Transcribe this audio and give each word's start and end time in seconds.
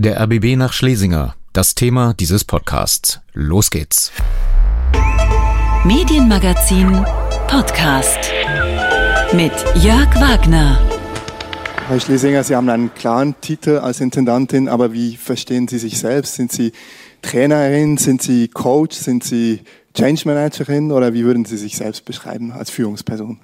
Der 0.00 0.20
RBB 0.20 0.54
nach 0.54 0.72
Schlesinger, 0.72 1.34
das 1.52 1.74
Thema 1.74 2.14
dieses 2.14 2.44
Podcasts. 2.44 3.18
Los 3.32 3.68
geht's. 3.68 4.12
Medienmagazin 5.84 7.04
Podcast 7.48 8.30
mit 9.32 9.50
Jörg 9.82 10.14
Wagner. 10.20 10.78
Herr 11.88 11.98
Schlesinger, 11.98 12.44
Sie 12.44 12.54
haben 12.54 12.68
einen 12.68 12.94
klaren 12.94 13.34
Titel 13.40 13.78
als 13.78 14.00
Intendantin, 14.00 14.68
aber 14.68 14.92
wie 14.92 15.16
verstehen 15.16 15.66
Sie 15.66 15.78
sich 15.78 15.98
selbst? 15.98 16.36
Sind 16.36 16.52
Sie 16.52 16.70
Trainerin, 17.22 17.96
sind 17.96 18.22
Sie 18.22 18.46
Coach, 18.46 18.96
sind 18.96 19.24
Sie 19.24 19.62
Change 19.94 20.22
Managerin 20.26 20.92
oder 20.92 21.12
wie 21.12 21.24
würden 21.24 21.44
Sie 21.44 21.56
sich 21.56 21.76
selbst 21.76 22.04
beschreiben 22.04 22.52
als 22.52 22.70
Führungsperson? 22.70 23.40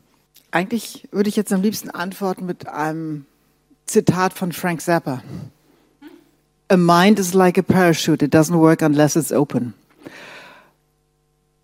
Eigentlich 0.52 1.09
würde 1.11 1.29
ich 1.29 1.34
jetzt 1.34 1.52
am 1.52 1.62
liebsten 1.62 1.91
antworten 1.91 2.46
mit 2.46 2.68
einem 2.68 3.27
Zitat 3.86 4.34
von 4.34 4.52
Frank 4.52 4.82
Zappa. 4.82 5.21
A 6.75 6.77
mind 6.77 7.20
is 7.20 7.34
like 7.34 7.56
a 7.56 7.62
parachute. 7.62 8.21
It 8.25 8.35
doesn't 8.35 8.58
work 8.58 8.82
unless 8.82 9.14
it's 9.14 9.30
open. 9.30 9.75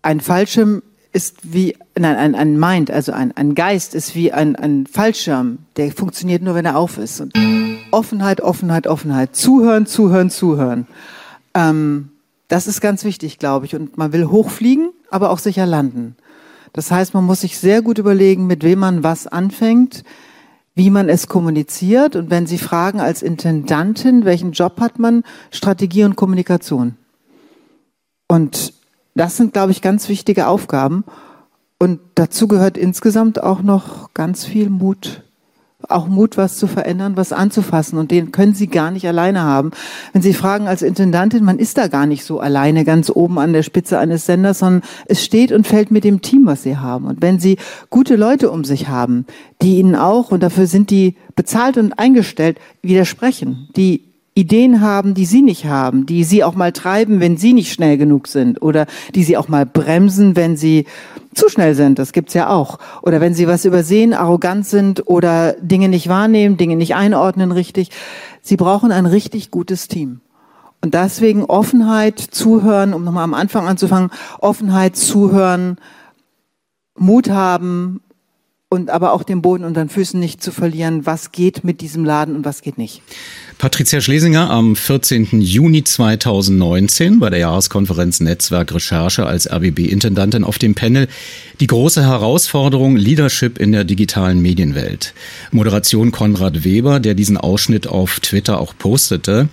Ein 0.01 0.21
Fallschirm 0.21 0.83
ist 1.11 1.53
wie, 1.53 1.75
nein, 1.99 2.15
ein, 2.15 2.33
ein 2.33 2.57
Mind, 2.57 2.89
also 2.89 3.11
ein, 3.11 3.35
ein 3.35 3.53
Geist 3.53 3.93
ist 3.93 4.15
wie 4.15 4.31
ein, 4.31 4.55
ein 4.55 4.87
Fallschirm. 4.87 5.57
Der 5.75 5.91
funktioniert 5.91 6.41
nur, 6.41 6.55
wenn 6.55 6.65
er 6.65 6.77
auf 6.77 6.97
ist. 6.97 7.19
Und 7.19 7.33
Offenheit, 7.91 8.39
Offenheit, 8.39 8.87
Offenheit. 8.87 9.35
Zuhören, 9.35 9.85
zuhören, 9.85 10.29
zuhören. 10.29 10.87
Ähm, 11.53 12.11
das 12.47 12.67
ist 12.67 12.79
ganz 12.79 13.03
wichtig, 13.03 13.37
glaube 13.37 13.65
ich. 13.65 13.75
Und 13.75 13.97
man 13.97 14.13
will 14.13 14.27
hochfliegen, 14.27 14.91
aber 15.09 15.29
auch 15.31 15.39
sicher 15.39 15.65
landen. 15.65 16.15
Das 16.71 16.89
heißt, 16.89 17.13
man 17.13 17.25
muss 17.25 17.41
sich 17.41 17.57
sehr 17.57 17.81
gut 17.81 17.97
überlegen, 17.97 18.47
mit 18.47 18.63
wem 18.63 18.79
man 18.79 19.03
was 19.03 19.27
anfängt, 19.27 20.05
wie 20.81 20.89
man 20.89 21.09
es 21.09 21.27
kommuniziert. 21.27 22.15
Und 22.15 22.31
wenn 22.31 22.47
Sie 22.47 22.57
fragen 22.57 22.99
als 22.99 23.21
Intendantin, 23.21 24.25
welchen 24.25 24.51
Job 24.51 24.79
hat 24.79 24.97
man? 24.97 25.23
Strategie 25.51 26.05
und 26.05 26.15
Kommunikation. 26.15 26.97
Und 28.27 28.73
das 29.13 29.37
sind, 29.37 29.53
glaube 29.53 29.73
ich, 29.73 29.83
ganz 29.83 30.09
wichtige 30.09 30.47
Aufgaben. 30.47 31.03
Und 31.77 31.99
dazu 32.15 32.47
gehört 32.47 32.77
insgesamt 32.79 33.43
auch 33.43 33.61
noch 33.61 34.11
ganz 34.15 34.43
viel 34.43 34.71
Mut 34.71 35.21
auch 35.89 36.07
Mut, 36.07 36.37
was 36.37 36.57
zu 36.57 36.67
verändern, 36.67 37.17
was 37.17 37.33
anzufassen. 37.33 37.97
Und 37.97 38.11
den 38.11 38.31
können 38.31 38.53
Sie 38.53 38.67
gar 38.67 38.91
nicht 38.91 39.07
alleine 39.07 39.41
haben. 39.41 39.71
Wenn 40.13 40.21
Sie 40.21 40.33
fragen 40.33 40.67
als 40.67 40.81
Intendantin, 40.81 41.43
man 41.43 41.59
ist 41.59 41.77
da 41.77 41.87
gar 41.87 42.05
nicht 42.05 42.23
so 42.23 42.39
alleine 42.39 42.85
ganz 42.85 43.09
oben 43.09 43.39
an 43.39 43.53
der 43.53 43.63
Spitze 43.63 43.99
eines 43.99 44.25
Senders, 44.25 44.59
sondern 44.59 44.83
es 45.05 45.23
steht 45.23 45.51
und 45.51 45.67
fällt 45.67 45.91
mit 45.91 46.03
dem 46.03 46.21
Team, 46.21 46.45
was 46.45 46.63
Sie 46.63 46.77
haben. 46.77 47.05
Und 47.05 47.21
wenn 47.21 47.39
Sie 47.39 47.57
gute 47.89 48.15
Leute 48.15 48.51
um 48.51 48.63
sich 48.63 48.87
haben, 48.87 49.25
die 49.61 49.79
Ihnen 49.79 49.95
auch, 49.95 50.31
und 50.31 50.43
dafür 50.43 50.67
sind 50.67 50.89
die 50.89 51.15
bezahlt 51.35 51.77
und 51.77 51.97
eingestellt, 51.99 52.59
widersprechen, 52.81 53.69
die 53.75 54.11
Ideen 54.33 54.79
haben, 54.79 55.13
die 55.13 55.25
Sie 55.25 55.41
nicht 55.41 55.65
haben, 55.65 56.05
die 56.05 56.23
Sie 56.23 56.43
auch 56.43 56.55
mal 56.55 56.71
treiben, 56.71 57.19
wenn 57.19 57.35
Sie 57.35 57.53
nicht 57.53 57.73
schnell 57.73 57.97
genug 57.97 58.27
sind 58.27 58.61
oder 58.61 58.85
die 59.13 59.23
Sie 59.23 59.35
auch 59.35 59.49
mal 59.49 59.65
bremsen, 59.65 60.35
wenn 60.37 60.55
Sie 60.55 60.85
zu 61.33 61.49
schnell 61.49 61.75
sind, 61.75 61.99
das 61.99 62.11
gibt's 62.11 62.33
ja 62.33 62.49
auch. 62.49 62.77
Oder 63.01 63.21
wenn 63.21 63.33
Sie 63.33 63.47
was 63.47 63.65
übersehen, 63.65 64.13
arrogant 64.13 64.65
sind 64.65 65.07
oder 65.07 65.53
Dinge 65.53 65.89
nicht 65.89 66.09
wahrnehmen, 66.09 66.57
Dinge 66.57 66.75
nicht 66.75 66.95
einordnen 66.95 67.51
richtig. 67.51 67.89
Sie 68.41 68.57
brauchen 68.57 68.91
ein 68.91 69.05
richtig 69.05 69.51
gutes 69.51 69.87
Team. 69.87 70.21
Und 70.81 70.93
deswegen 70.93 71.45
Offenheit, 71.45 72.19
Zuhören, 72.19 72.93
um 72.93 73.03
nochmal 73.03 73.23
am 73.23 73.35
Anfang 73.35 73.67
anzufangen, 73.67 74.09
Offenheit, 74.39 74.95
Zuhören, 74.95 75.77
Mut 76.97 77.29
haben, 77.29 78.01
und 78.73 78.89
aber 78.89 79.11
auch 79.11 79.23
den 79.23 79.41
Boden 79.41 79.65
unter 79.65 79.83
den 79.83 79.89
Füßen 79.89 80.17
nicht 80.17 80.41
zu 80.41 80.51
verlieren, 80.51 81.05
was 81.05 81.33
geht 81.33 81.65
mit 81.65 81.81
diesem 81.81 82.05
Laden 82.05 82.37
und 82.37 82.45
was 82.45 82.61
geht 82.61 82.77
nicht. 82.77 83.01
Patricia 83.57 83.99
Schlesinger 83.99 84.49
am 84.49 84.77
14. 84.77 85.41
Juni 85.41 85.83
2019 85.83 87.19
bei 87.19 87.29
der 87.29 87.39
Jahreskonferenz 87.39 88.21
Netzwerk 88.21 88.73
Recherche 88.73 89.25
als 89.25 89.51
RBB-Intendantin 89.51 90.45
auf 90.45 90.57
dem 90.57 90.73
Panel 90.73 91.09
Die 91.59 91.67
große 91.67 92.01
Herausforderung 92.01 92.95
Leadership 92.95 93.59
in 93.59 93.73
der 93.73 93.83
digitalen 93.83 94.41
Medienwelt. 94.41 95.13
Moderation 95.51 96.11
Konrad 96.11 96.63
Weber, 96.63 97.01
der 97.01 97.13
diesen 97.13 97.35
Ausschnitt 97.35 97.87
auf 97.87 98.21
Twitter 98.21 98.61
auch 98.61 98.73
postete. 98.77 99.49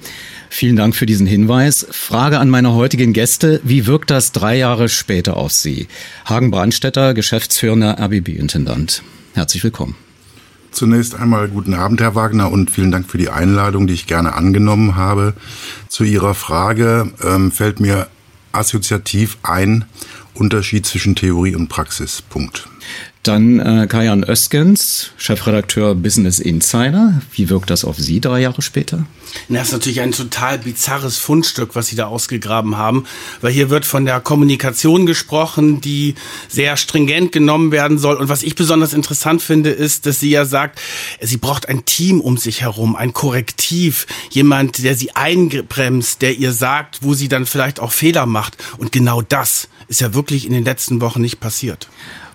Vielen 0.50 0.76
Dank 0.76 0.96
für 0.96 1.06
diesen 1.06 1.26
Hinweis. 1.26 1.86
Frage 1.90 2.38
an 2.38 2.48
meine 2.48 2.72
heutigen 2.74 3.12
Gäste. 3.12 3.60
Wie 3.64 3.86
wirkt 3.86 4.10
das 4.10 4.32
drei 4.32 4.56
Jahre 4.56 4.88
später 4.88 5.36
auf 5.36 5.52
Sie? 5.52 5.88
Hagen 6.24 6.50
Brandstetter, 6.50 7.14
geschäftsführender 7.14 7.98
RBB-Intendant. 7.98 9.02
Herzlich 9.34 9.62
willkommen. 9.62 9.94
Zunächst 10.70 11.14
einmal 11.14 11.48
guten 11.48 11.74
Abend, 11.74 12.00
Herr 12.00 12.14
Wagner, 12.14 12.50
und 12.50 12.70
vielen 12.70 12.90
Dank 12.90 13.10
für 13.10 13.18
die 13.18 13.30
Einladung, 13.30 13.86
die 13.86 13.94
ich 13.94 14.06
gerne 14.06 14.34
angenommen 14.34 14.96
habe. 14.96 15.34
Zu 15.88 16.04
Ihrer 16.04 16.34
Frage 16.34 17.12
ähm, 17.22 17.50
fällt 17.52 17.80
mir 17.80 18.08
assoziativ 18.52 19.38
ein 19.42 19.84
Unterschied 20.34 20.86
zwischen 20.86 21.14
Theorie 21.14 21.54
und 21.54 21.68
Praxis. 21.68 22.22
Punkt. 22.22 22.68
Dann 23.22 23.58
äh, 23.58 23.86
Kajan 23.88 24.24
Öskens, 24.24 25.10
Chefredakteur 25.16 25.94
Business 25.94 26.38
Insider. 26.38 27.20
Wie 27.32 27.50
wirkt 27.50 27.70
das 27.70 27.84
auf 27.84 27.96
Sie 27.98 28.20
drei 28.20 28.40
Jahre 28.40 28.62
später? 28.62 29.06
Das 29.48 29.68
ist 29.68 29.72
natürlich 29.72 30.00
ein 30.00 30.12
total 30.12 30.58
bizarres 30.58 31.18
Fundstück, 31.18 31.74
was 31.74 31.88
Sie 31.88 31.96
da 31.96 32.06
ausgegraben 32.06 32.76
haben, 32.76 33.04
weil 33.40 33.52
hier 33.52 33.70
wird 33.70 33.84
von 33.84 34.04
der 34.04 34.20
Kommunikation 34.20 35.04
gesprochen, 35.04 35.80
die 35.80 36.14
sehr 36.48 36.76
stringent 36.76 37.32
genommen 37.32 37.72
werden 37.72 37.98
soll. 37.98 38.16
Und 38.16 38.28
was 38.28 38.42
ich 38.42 38.54
besonders 38.54 38.92
interessant 38.92 39.42
finde, 39.42 39.70
ist, 39.70 40.06
dass 40.06 40.20
sie 40.20 40.30
ja 40.30 40.44
sagt, 40.44 40.80
sie 41.20 41.36
braucht 41.36 41.68
ein 41.68 41.84
Team 41.84 42.20
um 42.20 42.38
sich 42.38 42.62
herum, 42.62 42.96
ein 42.96 43.12
Korrektiv, 43.12 44.06
jemand, 44.30 44.82
der 44.82 44.94
sie 44.94 45.14
einbremst, 45.14 46.22
der 46.22 46.36
ihr 46.36 46.52
sagt, 46.52 47.00
wo 47.02 47.14
sie 47.14 47.28
dann 47.28 47.46
vielleicht 47.46 47.80
auch 47.80 47.92
Fehler 47.92 48.26
macht. 48.26 48.56
Und 48.78 48.92
genau 48.92 49.22
das 49.22 49.68
ist 49.88 50.00
ja 50.00 50.14
wirklich 50.14 50.46
in 50.46 50.52
den 50.52 50.64
letzten 50.64 51.00
Wochen 51.00 51.20
nicht 51.20 51.40
passiert. 51.40 51.88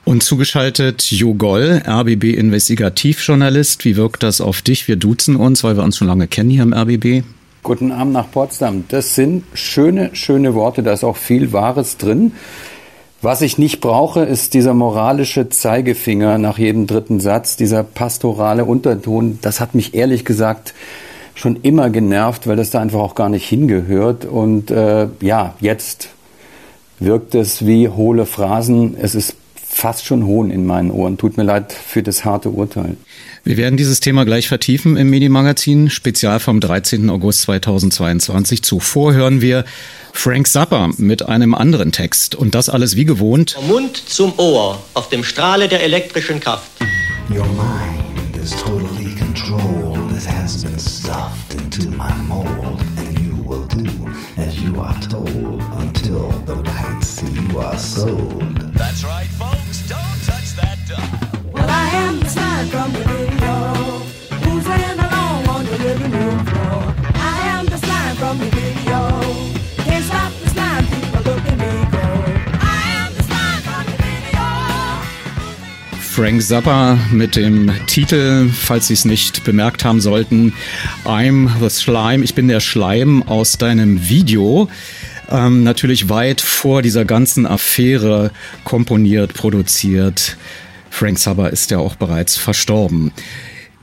Und 0.06 0.22
zugeschaltet 0.22 1.02
Jo 1.12 1.34
Goll, 1.34 1.82
RBB 1.88 2.36
Investigativjournalist. 2.36 3.86
Wie 3.86 3.96
wirkt 3.96 4.24
das 4.24 4.42
auf 4.42 4.62
dich? 4.62 4.88
Wir 4.90 4.98
duzen 4.98 5.38
uns, 5.38 5.64
weil 5.64 5.78
wir 5.78 5.84
uns 5.84 5.98
schon 5.98 6.08
lange 6.08 6.28
kennen 6.28 6.50
hier 6.50 6.64
im 6.64 6.74
RBB. 6.74 7.24
Guten 7.64 7.94
Abend 7.94 8.12
nach 8.12 8.30
Potsdam. 8.30 8.84
Das 8.90 9.16
sind 9.16 9.46
schöne, 9.54 10.10
schöne 10.14 10.54
Worte. 10.56 10.84
Da 10.84 10.92
ist 10.92 11.06
auch 11.06 11.16
viel 11.16 11.54
Wahres 11.54 11.96
drin. 11.96 12.34
Was 13.22 13.42
ich 13.42 13.58
nicht 13.58 13.80
brauche, 13.80 14.24
ist 14.24 14.54
dieser 14.54 14.74
moralische 14.74 15.48
Zeigefinger 15.48 16.38
nach 16.38 16.58
jedem 16.58 16.88
dritten 16.88 17.22
Satz, 17.22 17.56
dieser 17.56 17.84
pastorale 17.84 18.66
Unterton. 18.66 19.40
Das 19.42 19.62
hat 19.62 19.76
mich 19.76 19.94
ehrlich 19.94 20.26
gesagt 20.26 20.74
schon 21.34 21.56
immer 21.62 21.90
genervt, 21.90 22.46
weil 22.46 22.58
das 22.58 22.70
da 22.70 22.82
einfach 22.82 23.00
auch 23.00 23.16
gar 23.16 23.30
nicht 23.30 23.48
hingehört. 23.48 24.26
Und 24.26 24.70
äh, 24.70 25.08
ja, 25.22 25.56
jetzt 25.62 26.10
wirkt 27.00 27.34
es 27.34 27.66
wie 27.66 27.88
hohle 27.88 28.26
Phrasen. 28.26 28.98
Es 29.00 29.16
ist 29.16 29.38
fast 29.74 30.06
schon 30.06 30.26
Hohn 30.26 30.52
in 30.52 30.66
meinen 30.66 30.92
Ohren. 30.92 31.18
Tut 31.18 31.36
mir 31.36 31.44
leid 31.44 31.74
für 31.74 32.04
das 32.04 32.24
harte 32.24 32.50
Urteil. 32.50 32.96
Wir 33.44 33.58
werden 33.58 33.76
dieses 33.76 34.00
Thema 34.00 34.24
gleich 34.24 34.48
vertiefen 34.48 34.96
im 34.96 35.10
Medienmagazin, 35.10 35.90
spezial 35.90 36.40
vom 36.40 36.60
13. 36.60 37.10
August 37.10 37.42
2022. 37.42 38.62
Zuvor 38.62 39.14
hören 39.14 39.42
wir 39.42 39.66
Frank 40.14 40.48
Zappa 40.48 40.92
mit 40.98 41.28
einem 41.28 41.54
anderen 41.56 41.92
Text. 41.92 42.36
Und 42.36 42.56
das 42.56 42.70
alles 42.70 42.96
wie 42.96 43.06
gewohnt. 43.06 43.52
Vom 43.52 43.68
Mund 43.68 43.98
zum 43.98 44.34
Ohr, 44.38 44.80
auf 44.94 45.10
dem 45.10 45.24
Strahle 45.24 45.68
der 45.68 45.84
elektrischen 45.84 46.40
Kraft. 46.40 46.70
Your 47.30 47.46
mind 47.48 48.38
is 48.42 48.52
totally 48.52 49.16
controlled. 49.16 50.12
It 50.16 50.28
has 50.30 50.64
been 50.64 50.80
stuffed 50.80 51.54
into 51.54 51.90
my 51.90 52.14
mold. 52.28 52.80
And 52.98 53.20
you 53.20 53.44
will 53.44 53.68
do 53.68 53.90
as 54.38 54.56
you 54.60 54.80
are 54.80 54.98
told 55.10 55.73
you 57.54 57.60
are 57.60 57.78
sold. 57.78 58.58
That's 58.74 59.04
right, 59.04 59.28
folks. 59.28 59.84
from 62.74 62.92
the 62.94 63.00
video. 63.00 63.54
Who's 64.44 64.66
along 64.66 65.48
on 65.48 65.66
the 65.66 65.78
living 65.78 66.12
room 66.12 66.46
floor? 66.46 66.96
I 67.14 67.40
am 67.56 67.66
the 67.68 67.78
slime 67.78 68.16
from 68.16 68.40
the 68.40 68.50
video. 68.50 69.00
Can't 69.86 70.06
stop 70.06 70.32
the 70.42 70.50
slime, 70.50 70.86
people 70.88 71.22
look 71.30 71.46
at 71.52 71.58
me 71.64 71.74
go. 71.92 72.06
I 72.76 72.82
am 73.04 73.14
the 73.14 73.24
slime 73.30 73.62
from 73.68 73.84
the 73.92 73.98
video. 74.02 74.42
Frank 76.00 76.42
Zappa 76.42 76.98
mit 77.12 77.36
dem 77.36 77.72
Titel, 77.86 78.50
falls 78.50 78.88
Sie 78.88 78.94
es 78.94 79.06
nicht 79.06 79.44
bemerkt 79.44 79.86
haben 79.86 80.02
sollten, 80.02 80.54
I'm 81.06 81.50
the 81.60 81.70
Slime, 81.70 82.24
ich 82.24 82.34
bin 82.34 82.48
der 82.48 82.60
Schleim 82.62 83.22
aus 83.24 83.58
deinem 83.58 84.10
Video. 84.10 84.68
Ähm, 85.30 85.64
natürlich 85.64 86.10
weit 86.10 86.42
vor 86.42 86.82
dieser 86.82 87.06
ganzen 87.06 87.46
Affäre 87.46 88.32
komponiert, 88.64 89.34
produziert, 89.34 90.38
Frank 90.90 91.18
Zappa 91.18 91.48
ist 91.48 91.72
ja 91.72 91.80
auch 91.80 91.96
bereits 91.96 92.38
verstorben. 92.38 93.12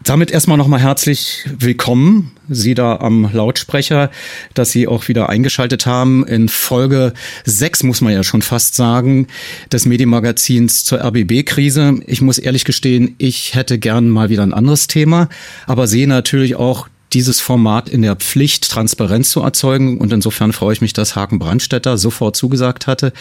Damit 0.05 0.31
erstmal 0.31 0.57
nochmal 0.57 0.81
herzlich 0.81 1.45
willkommen, 1.59 2.33
Sie 2.49 2.75
da 2.75 2.97
am 2.97 3.29
Lautsprecher, 3.33 4.11
dass 4.55 4.71
Sie 4.71 4.87
auch 4.87 5.09
wieder 5.09 5.29
eingeschaltet 5.29 5.87
haben 5.87 6.25
in 6.27 6.49
Folge 6.49 7.13
6, 7.45 7.83
muss 7.83 8.01
man 8.01 8.13
ja 8.13 8.23
schon 8.23 8.43
fast 8.43 8.77
sagen, 8.77 9.27
des 9.71 9.87
Medienmagazins 9.87 10.85
zur 10.85 11.05
RBB-Krise. 11.05 12.01
Ich 12.07 12.23
muss 12.23 12.39
ehrlich 12.39 12.65
gestehen, 12.65 13.17
ich 13.19 13.55
hätte 13.55 13.79
gern 13.79 14.09
mal 14.09 14.31
wieder 14.31 14.43
ein 14.43 14.55
anderes 14.55 14.87
Thema, 14.87 15.29
aber 15.67 15.87
sehe 15.87 16.09
natürlich 16.09 16.55
auch 16.55 16.89
dieses 17.13 17.41
Format 17.41 17.89
in 17.89 18.03
der 18.03 18.17
Pflicht, 18.17 18.71
Transparenz 18.71 19.31
zu 19.31 19.41
erzeugen. 19.41 19.99
Und 19.99 20.13
insofern 20.13 20.53
freue 20.53 20.73
ich 20.73 20.81
mich, 20.81 20.93
dass 20.93 21.17
Haken 21.17 21.39
Brandstetter 21.39 21.99
sofort 21.99 22.37
zugesagt 22.37 22.87
hatte. 22.87 23.13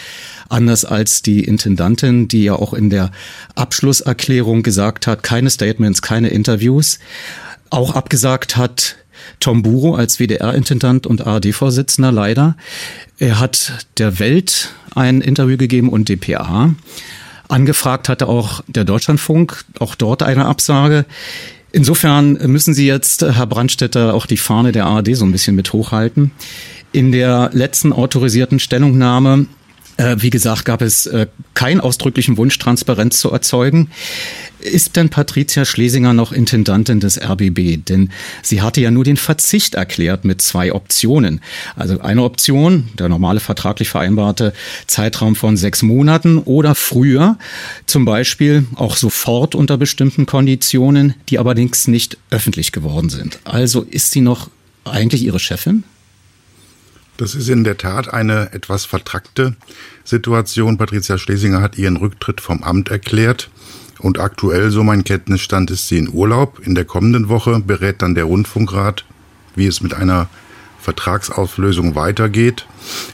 Anders 0.48 0.84
als 0.84 1.22
die 1.22 1.44
Intendantin, 1.44 2.28
die 2.28 2.44
ja 2.44 2.54
auch 2.54 2.74
in 2.74 2.90
der 2.90 3.10
Abschlusserklärung 3.54 4.62
gesagt 4.62 5.06
hat, 5.06 5.22
keine 5.22 5.50
Statements, 5.50 6.02
keine 6.02 6.28
Interviews. 6.28 6.98
Auch 7.70 7.94
abgesagt 7.94 8.56
hat 8.56 8.96
Tom 9.38 9.62
Buro 9.62 9.94
als 9.94 10.18
WDR-Intendant 10.18 11.06
und 11.06 11.26
ARD-Vorsitzender 11.26 12.12
leider. 12.12 12.56
Er 13.18 13.38
hat 13.38 13.86
der 13.98 14.18
Welt 14.18 14.70
ein 14.94 15.20
Interview 15.20 15.56
gegeben 15.56 15.88
und 15.88 16.08
dpa. 16.08 16.74
Angefragt 17.48 18.08
hatte 18.08 18.28
auch 18.28 18.62
der 18.68 18.84
Deutschlandfunk, 18.84 19.64
auch 19.78 19.94
dort 19.94 20.22
eine 20.22 20.46
Absage. 20.46 21.04
Insofern 21.72 22.32
müssen 22.50 22.74
Sie 22.74 22.86
jetzt, 22.86 23.22
Herr 23.22 23.46
Brandstätter, 23.46 24.14
auch 24.14 24.26
die 24.26 24.36
Fahne 24.36 24.72
der 24.72 24.86
ARD 24.86 25.14
so 25.14 25.24
ein 25.24 25.32
bisschen 25.32 25.54
mit 25.54 25.72
hochhalten. 25.72 26.32
In 26.92 27.12
der 27.12 27.50
letzten 27.52 27.92
autorisierten 27.92 28.58
Stellungnahme 28.58 29.46
wie 30.18 30.30
gesagt, 30.30 30.64
gab 30.64 30.82
es 30.82 31.06
äh, 31.06 31.26
keinen 31.54 31.80
ausdrücklichen 31.80 32.36
Wunsch, 32.36 32.58
Transparenz 32.58 33.20
zu 33.20 33.30
erzeugen. 33.30 33.90
Ist 34.60 34.96
denn 34.96 35.08
Patricia 35.08 35.64
Schlesinger 35.64 36.12
noch 36.12 36.32
Intendantin 36.32 37.00
des 37.00 37.20
RBB? 37.20 37.84
Denn 37.84 38.10
sie 38.42 38.62
hatte 38.62 38.80
ja 38.80 38.90
nur 38.90 39.04
den 39.04 39.16
Verzicht 39.16 39.74
erklärt 39.74 40.24
mit 40.24 40.42
zwei 40.42 40.72
Optionen. 40.72 41.40
Also 41.76 42.00
eine 42.00 42.22
Option, 42.22 42.88
der 42.98 43.08
normale 43.08 43.40
vertraglich 43.40 43.88
vereinbarte 43.88 44.52
Zeitraum 44.86 45.34
von 45.36 45.56
sechs 45.56 45.82
Monaten 45.82 46.38
oder 46.38 46.74
früher, 46.74 47.38
zum 47.86 48.04
Beispiel 48.04 48.66
auch 48.76 48.96
sofort 48.96 49.54
unter 49.54 49.76
bestimmten 49.76 50.26
Konditionen, 50.26 51.14
die 51.28 51.38
allerdings 51.38 51.88
nicht 51.88 52.18
öffentlich 52.30 52.72
geworden 52.72 53.08
sind. 53.08 53.38
Also 53.44 53.82
ist 53.82 54.12
sie 54.12 54.20
noch 54.20 54.50
eigentlich 54.84 55.22
ihre 55.22 55.38
Chefin? 55.38 55.84
Das 57.20 57.34
ist 57.34 57.50
in 57.50 57.64
der 57.64 57.76
Tat 57.76 58.10
eine 58.10 58.50
etwas 58.54 58.86
vertrackte 58.86 59.54
Situation. 60.04 60.78
Patricia 60.78 61.18
Schlesinger 61.18 61.60
hat 61.60 61.76
ihren 61.76 61.98
Rücktritt 61.98 62.40
vom 62.40 62.62
Amt 62.62 62.88
erklärt. 62.88 63.50
Und 63.98 64.18
aktuell, 64.18 64.70
so 64.70 64.82
mein 64.82 65.04
Kenntnisstand, 65.04 65.70
ist 65.70 65.86
sie 65.86 65.98
in 65.98 66.08
Urlaub. 66.08 66.62
In 66.64 66.74
der 66.74 66.86
kommenden 66.86 67.28
Woche 67.28 67.60
berät 67.60 68.00
dann 68.00 68.14
der 68.14 68.24
Rundfunkrat, 68.24 69.04
wie 69.54 69.66
es 69.66 69.82
mit 69.82 69.92
einer 69.92 70.30
Vertragsauflösung 70.80 71.94
weitergeht. 71.94 72.66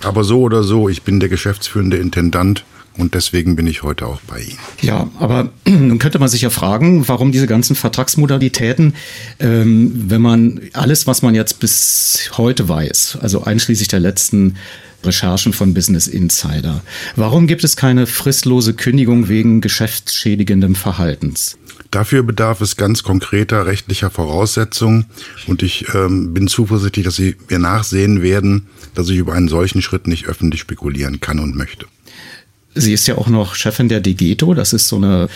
Aber 0.05 0.23
so 0.23 0.41
oder 0.43 0.63
so, 0.63 0.89
ich 0.89 1.03
bin 1.03 1.19
der 1.19 1.29
geschäftsführende 1.29 1.97
Intendant 1.97 2.65
und 2.97 3.15
deswegen 3.15 3.57
bin 3.57 3.67
ich 3.67 3.83
heute 3.83 4.07
auch 4.07 4.21
bei 4.27 4.41
Ihnen. 4.41 4.59
Ja, 4.81 5.09
aber 5.19 5.51
nun 5.67 5.99
könnte 5.99 6.19
man 6.19 6.29
sich 6.29 6.43
ja 6.43 6.51
fragen, 6.51 7.07
warum 7.09 7.33
diese 7.33 7.47
ganzen 7.47 7.77
Vertragsmodalitäten, 7.77 8.95
ähm, 9.39 10.05
wenn 10.09 10.23
man 10.23 10.61
alles, 10.73 11.07
was 11.07 11.23
man 11.23 11.35
jetzt 11.35 11.61
bis 11.61 12.31
heute 12.37 12.69
weiß, 12.69 13.19
also 13.21 13.45
einschließlich 13.45 13.89
der 13.89 14.01
letzten 14.01 14.57
Recherchen 15.05 15.53
von 15.53 15.75
Business 15.75 16.09
Insider, 16.09 16.83
warum 17.15 17.47
gibt 17.47 17.65
es 17.65 17.77
keine 17.77 18.07
fristlose 18.07 18.75
Kündigung 18.75 19.29
wegen 19.29 19.61
geschäftsschädigendem 19.61 20.75
Verhaltens? 20.75 21.59
Dafür 21.91 22.23
bedarf 22.23 22.61
es 22.61 22.77
ganz 22.77 23.03
konkreter 23.03 23.67
rechtlicher 23.67 24.11
Voraussetzungen 24.11 25.07
und 25.47 25.63
ich 25.63 25.87
ähm, 25.95 26.35
bin 26.35 26.49
zuversichtlich, 26.49 27.05
dass 27.05 27.17
Sie 27.17 27.37
mir 27.49 27.59
nachsehen 27.59 28.23
werden, 28.23 28.67
dass 28.95 29.09
ich 29.09 29.17
über 29.17 29.35
einen 29.35 29.49
solchen 29.49 29.83
Schritt 29.83 30.07
nicht 30.07 30.27
öffentlich 30.27 30.61
spekulieren 30.61 31.21
kann 31.21 31.39
und 31.39 31.55
möchte. 31.55 31.87
Sie 32.77 32.93
ist 32.93 33.07
ja 33.09 33.17
auch 33.17 33.29
noch 33.29 33.55
Chefin 33.55 33.89
der 33.89 34.01
Degeto. 34.01 34.55
Das 34.55 34.73
ist 34.73 34.89
so 34.89 34.97
eine 34.97 35.29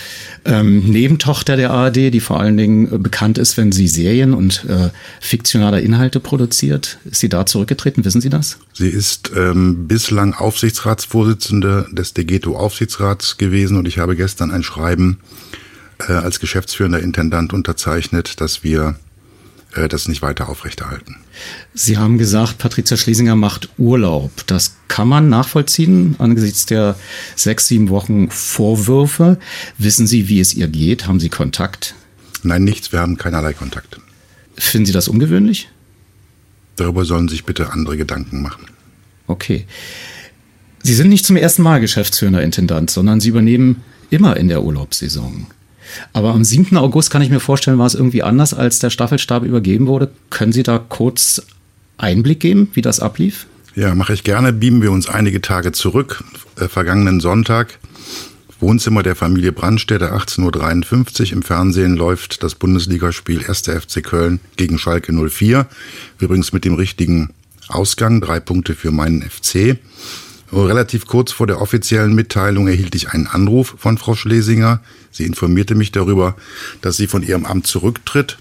ähm, 0.44 0.90
Nebentochter 0.90 1.56
der 1.56 1.70
ARD, 1.70 2.12
die 2.12 2.20
vor 2.20 2.38
allen 2.38 2.56
Dingen 2.56 2.92
äh, 2.92 2.98
bekannt 2.98 3.38
ist, 3.38 3.56
wenn 3.56 3.72
sie 3.72 3.88
Serien 3.88 4.34
und 4.34 4.64
äh, 4.69 4.90
fiktionale 5.20 5.81
Inhalte 5.81 6.20
produziert. 6.20 6.98
Ist 7.04 7.20
sie 7.20 7.28
da 7.28 7.46
zurückgetreten? 7.46 8.04
Wissen 8.04 8.20
Sie 8.20 8.28
das? 8.28 8.58
Sie 8.75 8.88
ist 8.88 9.32
ähm, 9.37 9.88
bislang 9.88 10.34
Aufsichtsratsvorsitzende 10.34 11.87
des 11.92 12.14
Degeto 12.14 12.56
Aufsichtsrats 12.56 13.38
gewesen 13.38 13.76
und 13.76 13.88
ich 13.88 13.98
habe 13.98 14.16
gestern 14.16 14.50
ein 14.50 14.62
Schreiben 14.62 15.19
äh, 16.08 16.12
als 16.12 16.40
geschäftsführender 16.40 17.00
Intendant 17.00 17.52
unterzeichnet, 17.52 18.40
dass 18.40 18.62
wir 18.62 18.96
äh, 19.75 19.88
das 19.88 20.08
nicht 20.08 20.22
weiter 20.22 20.49
aufrechterhalten. 20.49 21.17
Sie 21.75 21.99
haben 21.99 22.19
gesagt, 22.19 22.58
Patricia 22.58 22.96
Schlesinger 22.96 23.37
macht 23.37 23.69
Urlaub. 23.78 24.31
Das 24.46 24.76
kann 24.88 25.08
man 25.08 25.28
nachvollziehen 25.28 26.17
angesichts 26.19 26.67
der 26.67 26.96
sechs, 27.37 27.69
sieben 27.69 27.88
Wochen 27.88 28.31
Vorwürfe. 28.31 29.38
Wissen 29.78 30.06
Sie, 30.06 30.28
wie 30.28 30.40
es 30.40 30.55
ihr 30.55 30.69
geht? 30.69 31.06
Haben 31.06 31.20
Sie 31.20 31.28
Kontakt? 31.28 31.94
Nein, 32.43 32.64
nichts. 32.64 32.93
Wir 32.93 33.00
haben 33.00 33.17
keinerlei 33.17 33.52
Kontakt. 33.52 34.00
Finden 34.56 34.87
Sie 34.87 34.93
das 34.93 35.08
ungewöhnlich? 35.08 35.69
Darüber 36.76 37.05
sollen 37.05 37.28
sich 37.28 37.44
bitte 37.44 37.73
andere 37.73 37.96
Gedanken 37.96 38.43
machen. 38.43 38.66
Okay. 39.26 39.66
Sie 40.82 40.94
sind 40.94 41.08
nicht 41.11 41.26
zum 41.26 41.37
ersten 41.37 41.62
Mal 41.62 41.81
Geschäftsführender 41.81 42.43
Intendant, 42.43 42.90
sondern 42.90 43.20
Sie 43.20 43.28
übernehmen 43.28 43.82
immer 44.08 44.37
in 44.37 44.49
der 44.49 44.62
Urlaubssaison. 44.62 45.46
Aber 46.12 46.34
am 46.34 46.44
7. 46.44 46.76
August 46.76 47.10
kann 47.10 47.22
ich 47.22 47.31
mir 47.31 47.40
vorstellen, 47.40 47.78
war 47.78 47.87
es 47.87 47.94
irgendwie 47.94 48.22
anders, 48.22 48.54
als 48.54 48.78
der 48.78 48.90
Staffelstab 48.90 49.44
übergeben 49.44 49.87
wurde. 49.87 50.10
Können 50.31 50.52
Sie 50.52 50.62
da 50.62 50.78
kurz 50.78 51.42
Einblick 51.98 52.40
geben, 52.40 52.69
wie 52.75 52.82
das 52.82 53.00
ablief? 53.00 53.46
Ja, 53.75 53.94
mache 53.94 54.12
ich 54.12 54.25
gerne. 54.25 54.52
Beamen 54.52 54.82
wir 54.82 54.90
uns 54.90 55.08
einige 55.08 55.40
Tage 55.40 55.72
zurück. 55.72 56.25
Äh, 56.58 56.69
vergangenen 56.69 57.20
Sonntag, 57.20 57.78
Wohnzimmer 58.58 59.02
der 59.02 59.14
Familie 59.16 59.52
Brandstätter, 59.52 60.14
18.53 60.14 61.20
Uhr. 61.20 61.32
Im 61.32 61.42
Fernsehen 61.42 61.96
läuft 61.96 62.42
das 62.42 62.56
Bundesligaspiel 62.56 63.44
1. 63.46 63.62
FC 63.62 64.02
Köln 64.02 64.40
gegen 64.56 64.78
Schalke 64.78 65.12
04. 65.12 65.66
Übrigens 66.19 66.52
mit 66.52 66.64
dem 66.64 66.75
richtigen 66.75 67.31
Ausgang, 67.69 68.20
drei 68.20 68.40
Punkte 68.40 68.75
für 68.75 68.90
meinen 68.90 69.22
FC. 69.22 69.78
Relativ 70.52 71.06
kurz 71.06 71.31
vor 71.31 71.47
der 71.47 71.61
offiziellen 71.61 72.14
Mitteilung 72.14 72.67
erhielt 72.67 72.94
ich 72.97 73.11
einen 73.11 73.29
Anruf 73.29 73.76
von 73.79 73.99
Frau 73.99 74.14
Schlesinger. 74.17 74.81
Sie 75.12 75.25
informierte 75.25 75.76
mich 75.76 75.93
darüber, 75.93 76.35
dass 76.81 76.97
sie 76.97 77.06
von 77.06 77.23
ihrem 77.23 77.47
Amt 77.47 77.69
zurücktritt 77.69 78.38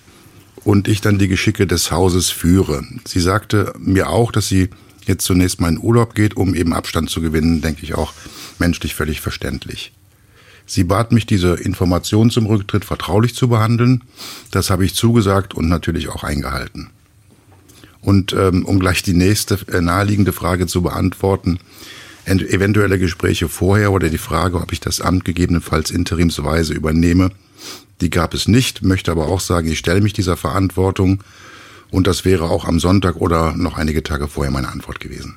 und 0.64 0.88
ich 0.88 1.02
dann 1.02 1.20
die 1.20 1.28
Geschicke 1.28 1.68
des 1.68 1.92
Hauses 1.92 2.30
führe. 2.30 2.84
Sie 3.06 3.20
sagte 3.20 3.74
mir 3.78 4.10
auch, 4.10 4.32
dass 4.32 4.48
sie 4.48 4.70
jetzt 5.06 5.26
zunächst 5.26 5.62
mal 5.62 5.70
in 5.70 5.80
Urlaub 5.80 6.16
geht, 6.16 6.36
um 6.36 6.56
eben 6.56 6.74
Abstand 6.74 7.10
zu 7.10 7.22
gewinnen, 7.22 7.62
denke 7.62 7.84
ich 7.84 7.94
auch 7.94 8.14
menschlich 8.58 8.96
völlig 8.96 9.22
verständlich. 9.22 9.92
Sie 10.66 10.84
bat 10.84 11.12
mich, 11.12 11.26
diese 11.26 11.56
Information 11.56 12.30
zum 12.30 12.46
Rücktritt 12.46 12.86
vertraulich 12.86 13.34
zu 13.34 13.50
behandeln. 13.50 14.04
Das 14.52 14.70
habe 14.70 14.86
ich 14.86 14.94
zugesagt 14.94 15.54
und 15.54 15.68
natürlich 15.68 16.10
auch 16.10 16.24
eingehalten. 16.24 16.90
Und 18.02 18.34
ähm, 18.34 18.66
um 18.66 18.80
gleich 18.80 19.02
die 19.02 19.14
nächste 19.14 19.58
äh, 19.72 19.82
naheliegende 19.82 20.32
Frage 20.32 20.68
zu 20.68 20.82
beantworten, 20.82 21.60
eventuelle 22.30 23.00
Gespräche 23.00 23.50
vorher 23.50 23.92
oder 23.92 24.10
die 24.10 24.18
Frage, 24.18 24.60
ob 24.60 24.72
ich 24.72 24.80
das 24.80 25.02
Amt 25.02 25.26
gegebenenfalls 25.26 25.92
interimsweise 25.92 26.74
übernehme, 26.74 27.32
die 28.02 28.10
gab 28.10 28.34
es 28.34 28.48
nicht, 28.48 28.84
möchte 28.84 29.12
aber 29.12 29.28
auch 29.28 29.40
sagen, 29.40 29.70
ich 29.70 29.80
stelle 29.80 30.02
mich 30.02 30.14
dieser 30.14 30.38
Verantwortung 30.38 31.24
und 31.92 32.08
das 32.08 32.24
wäre 32.24 32.46
auch 32.46 32.66
am 32.66 32.80
Sonntag 32.80 33.18
oder 33.18 33.56
noch 33.56 33.78
einige 33.78 34.04
Tage 34.04 34.28
vorher 34.28 34.52
meine 34.52 34.70
Antwort 34.70 35.00
gewesen. 35.00 35.36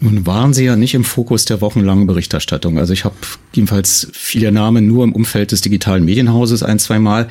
Nun 0.00 0.26
waren 0.26 0.52
Sie 0.52 0.64
ja 0.64 0.76
nicht 0.76 0.94
im 0.94 1.04
Fokus 1.04 1.44
der 1.44 1.60
wochenlangen 1.60 2.06
Berichterstattung. 2.06 2.78
Also 2.78 2.92
ich 2.92 3.04
habe 3.04 3.14
jedenfalls 3.52 4.08
viele 4.12 4.50
Namen 4.50 4.86
nur 4.86 5.04
im 5.04 5.12
Umfeld 5.12 5.52
des 5.52 5.60
digitalen 5.60 6.04
Medienhauses 6.04 6.62
ein, 6.62 6.78
zwei 6.78 6.98
Mal. 6.98 7.28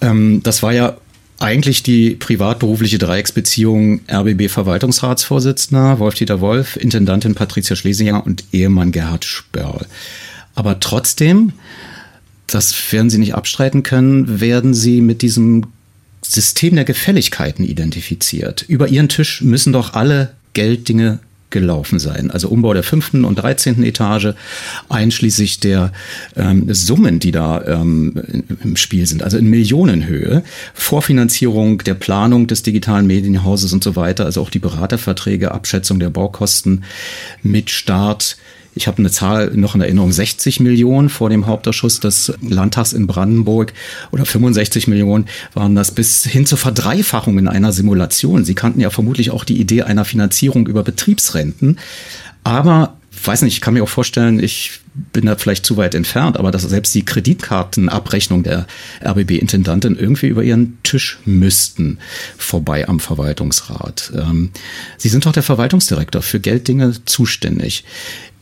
Ähm, 0.00 0.42
das 0.42 0.62
war 0.62 0.72
ja 0.72 0.98
eigentlich 1.40 1.82
die 1.82 2.10
privatberufliche 2.10 2.98
Dreiecksbeziehung 2.98 4.00
RBB-Verwaltungsratsvorsitzender 4.08 5.98
Wolf-Dieter 5.98 6.40
Wolf, 6.40 6.76
Intendantin 6.76 7.34
Patricia 7.34 7.74
Schlesinger 7.74 8.24
und 8.24 8.44
Ehemann 8.52 8.92
Gerhard 8.92 9.24
Spörl. 9.24 9.86
Aber 10.54 10.78
trotzdem, 10.80 11.52
das 12.46 12.74
werden 12.92 13.10
Sie 13.10 13.18
nicht 13.18 13.34
abstreiten 13.34 13.82
können, 13.82 14.40
werden 14.40 14.74
Sie 14.74 15.00
mit 15.00 15.22
diesem 15.22 15.66
System 16.22 16.74
der 16.74 16.84
Gefälligkeiten 16.84 17.64
identifiziert. 17.64 18.62
Über 18.68 18.88
Ihren 18.88 19.08
Tisch 19.08 19.40
müssen 19.40 19.72
doch 19.72 19.94
alle 19.94 20.34
Gelddinge 20.52 21.20
gelaufen 21.50 21.98
sein. 21.98 22.30
Also 22.30 22.48
Umbau 22.48 22.72
der 22.74 22.82
fünften 22.82 23.24
und 23.24 23.36
dreizehnten 23.36 23.84
Etage, 23.84 24.34
einschließlich 24.88 25.60
der 25.60 25.92
ähm, 26.36 26.72
Summen, 26.72 27.18
die 27.18 27.32
da 27.32 27.62
ähm, 27.66 28.14
im 28.62 28.76
Spiel 28.76 29.06
sind, 29.06 29.22
also 29.22 29.36
in 29.36 29.50
Millionenhöhe, 29.50 30.42
Vorfinanzierung 30.74 31.78
der 31.78 31.94
Planung 31.94 32.46
des 32.46 32.62
digitalen 32.62 33.06
Medienhauses 33.06 33.72
und 33.72 33.84
so 33.84 33.96
weiter, 33.96 34.24
also 34.24 34.40
auch 34.40 34.50
die 34.50 34.58
Beraterverträge, 34.58 35.52
Abschätzung 35.52 35.98
der 36.00 36.10
Baukosten 36.10 36.84
mit 37.42 37.70
Start 37.70 38.36
ich 38.74 38.86
habe 38.86 38.98
eine 38.98 39.10
Zahl 39.10 39.50
noch 39.54 39.74
in 39.74 39.80
Erinnerung, 39.80 40.12
60 40.12 40.60
Millionen 40.60 41.08
vor 41.08 41.28
dem 41.28 41.46
Hauptausschuss 41.46 42.00
des 42.00 42.32
Landtags 42.40 42.92
in 42.92 43.06
Brandenburg 43.06 43.72
oder 44.12 44.24
65 44.24 44.86
Millionen 44.86 45.26
waren 45.54 45.74
das 45.74 45.92
bis 45.92 46.24
hin 46.24 46.46
zur 46.46 46.58
Verdreifachung 46.58 47.38
in 47.38 47.48
einer 47.48 47.72
Simulation. 47.72 48.44
Sie 48.44 48.54
kannten 48.54 48.80
ja 48.80 48.90
vermutlich 48.90 49.30
auch 49.30 49.44
die 49.44 49.60
Idee 49.60 49.82
einer 49.82 50.04
Finanzierung 50.04 50.66
über 50.66 50.82
Betriebsrenten. 50.82 51.78
Aber 52.44 52.96
weiß 53.24 53.42
nicht, 53.42 53.54
ich 53.54 53.60
kann 53.60 53.74
mir 53.74 53.82
auch 53.82 53.88
vorstellen, 53.88 54.42
ich 54.42 54.80
bin 55.12 55.26
da 55.26 55.36
vielleicht 55.36 55.64
zu 55.64 55.76
weit 55.76 55.94
entfernt, 55.94 56.36
aber 56.36 56.50
dass 56.50 56.62
selbst 56.62 56.94
die 56.94 57.04
Kreditkartenabrechnung 57.04 58.42
der 58.42 58.66
RBB-Intendantin 59.04 59.96
irgendwie 59.96 60.28
über 60.28 60.42
ihren 60.42 60.78
Tisch 60.82 61.18
müssten, 61.24 61.98
vorbei 62.36 62.88
am 62.88 63.00
Verwaltungsrat. 63.00 64.12
Ähm, 64.16 64.50
Sie 64.96 65.08
sind 65.08 65.26
doch 65.26 65.32
der 65.32 65.42
Verwaltungsdirektor 65.42 66.22
für 66.22 66.40
Gelddinge 66.40 66.94
zuständig. 67.04 67.84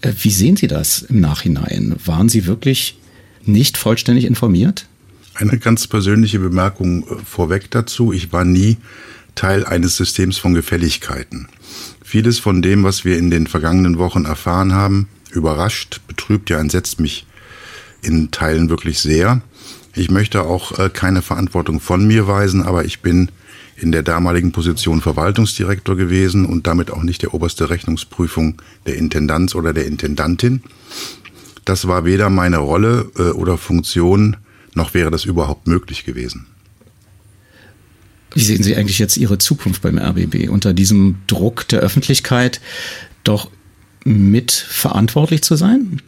Äh, 0.01 0.13
wie 0.23 0.31
sehen 0.31 0.57
Sie 0.57 0.67
das 0.67 1.03
im 1.03 1.21
Nachhinein? 1.21 1.97
Waren 2.05 2.29
Sie 2.29 2.47
wirklich 2.47 2.99
nicht 3.45 3.77
vollständig 3.77 4.25
informiert? 4.25 4.87
Eine 5.35 5.59
ganz 5.59 5.87
persönliche 5.87 6.39
Bemerkung 6.39 7.05
äh, 7.05 7.17
vorweg 7.25 7.71
dazu. 7.71 8.13
Ich 8.13 8.33
war 8.33 8.45
nie 8.45 8.77
Teil 9.35 9.65
eines 9.65 9.97
Systems 9.97 10.39
von 10.39 10.55
Gefälligkeiten. 10.55 11.49
Vieles 12.03 12.39
von 12.39 12.63
dem, 12.63 12.85
was 12.85 13.05
wir 13.05 13.19
in 13.19 13.31
den 13.31 13.47
vergangenen 13.47 13.99
Wochen 13.99 14.25
erfahren 14.25 14.73
haben, 14.73 15.09
überrascht, 15.31 16.01
betrübt, 16.09 16.51
ja 16.51 16.59
entsetzt 16.59 17.01
mich 17.01 17.27
in 18.03 18.31
Teilen 18.31 18.71
wirklich 18.71 18.99
sehr. 19.01 19.43
Ich 19.95 20.11
möchte 20.11 20.43
auch 20.43 20.79
äh, 20.79 20.91
keine 20.91 21.23
Verantwortung 21.23 21.81
von 21.81 22.07
mir 22.07 22.27
weisen, 22.27 22.63
aber 22.63 22.85
ich 22.85 23.01
bin 23.01 23.31
in 23.81 23.93
der 23.93 24.03
damaligen 24.03 24.53
Position 24.53 25.01
Verwaltungsdirektor 25.01 25.97
gewesen 25.97 26.45
und 26.45 26.67
damit 26.67 26.91
auch 26.91 27.03
nicht 27.03 27.23
der 27.23 27.35
oberste 27.35 27.71
Rechnungsprüfung 27.71 28.61
der 28.87 28.97
Intendanz 28.97 29.55
oder 29.55 29.73
der 29.73 29.87
Intendantin. 29.87 30.63
Das 31.65 31.87
war 31.87 32.05
weder 32.05 32.31
meine 32.31 32.59
Rolle 32.59 33.11
äh, 33.17 33.31
oder 33.31 33.57
Funktion, 33.57 34.37
noch 34.75 34.95
wäre 34.95 35.11
das 35.11 35.25
überhaupt 35.25 35.67
möglich 35.67 36.05
gewesen. 36.05 36.47
Wie 38.35 38.41
sehen 38.41 38.63
Sie 38.63 38.77
eigentlich 38.77 38.99
jetzt 38.99 39.17
Ihre 39.17 39.39
Zukunft 39.39 39.83
beim 39.83 39.99
RBB 39.99 40.49
unter 40.49 40.73
diesem 40.73 41.17
Druck 41.27 41.67
der 41.69 41.81
Öffentlichkeit 41.81 42.61
doch 43.25 43.51
mit 44.05 44.53
verantwortlich 44.53 45.43
zu 45.43 45.57
sein? 45.57 46.03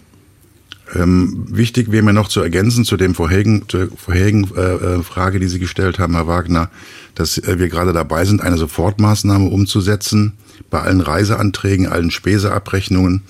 Ähm, 0.95 1.45
wichtig 1.49 1.93
wäre 1.93 2.03
mir 2.03 2.13
noch 2.13 2.29
zu 2.29 2.41
ergänzen 2.41 2.85
zu 2.85 2.97
dem 2.97 3.15
vorherigen, 3.15 3.65
zur 3.69 3.89
vorherigen 3.97 4.51
äh, 4.57 4.61
äh, 4.61 5.03
Frage, 5.03 5.39
die 5.39 5.49
Sie 5.49 5.61
gestellt 5.61 5.99
haben, 5.99 6.15
Herr 6.15 6.27
Wagner, 6.27 6.71
dass 7.15 7.39
äh, 7.39 7.59
wir 7.59 7.69
gerade 7.69 7.93
dabei 7.93 8.25
sind, 8.25 8.41
eine 8.41 8.57
Sofortmaßnahme 8.57 9.49
umzusetzen 9.49 10.33
bei 10.69 10.81
allen 10.81 11.01
Reiseanträgen, 11.01 11.87
allen 11.87 12.11
Speseabrechnungen 12.11 13.23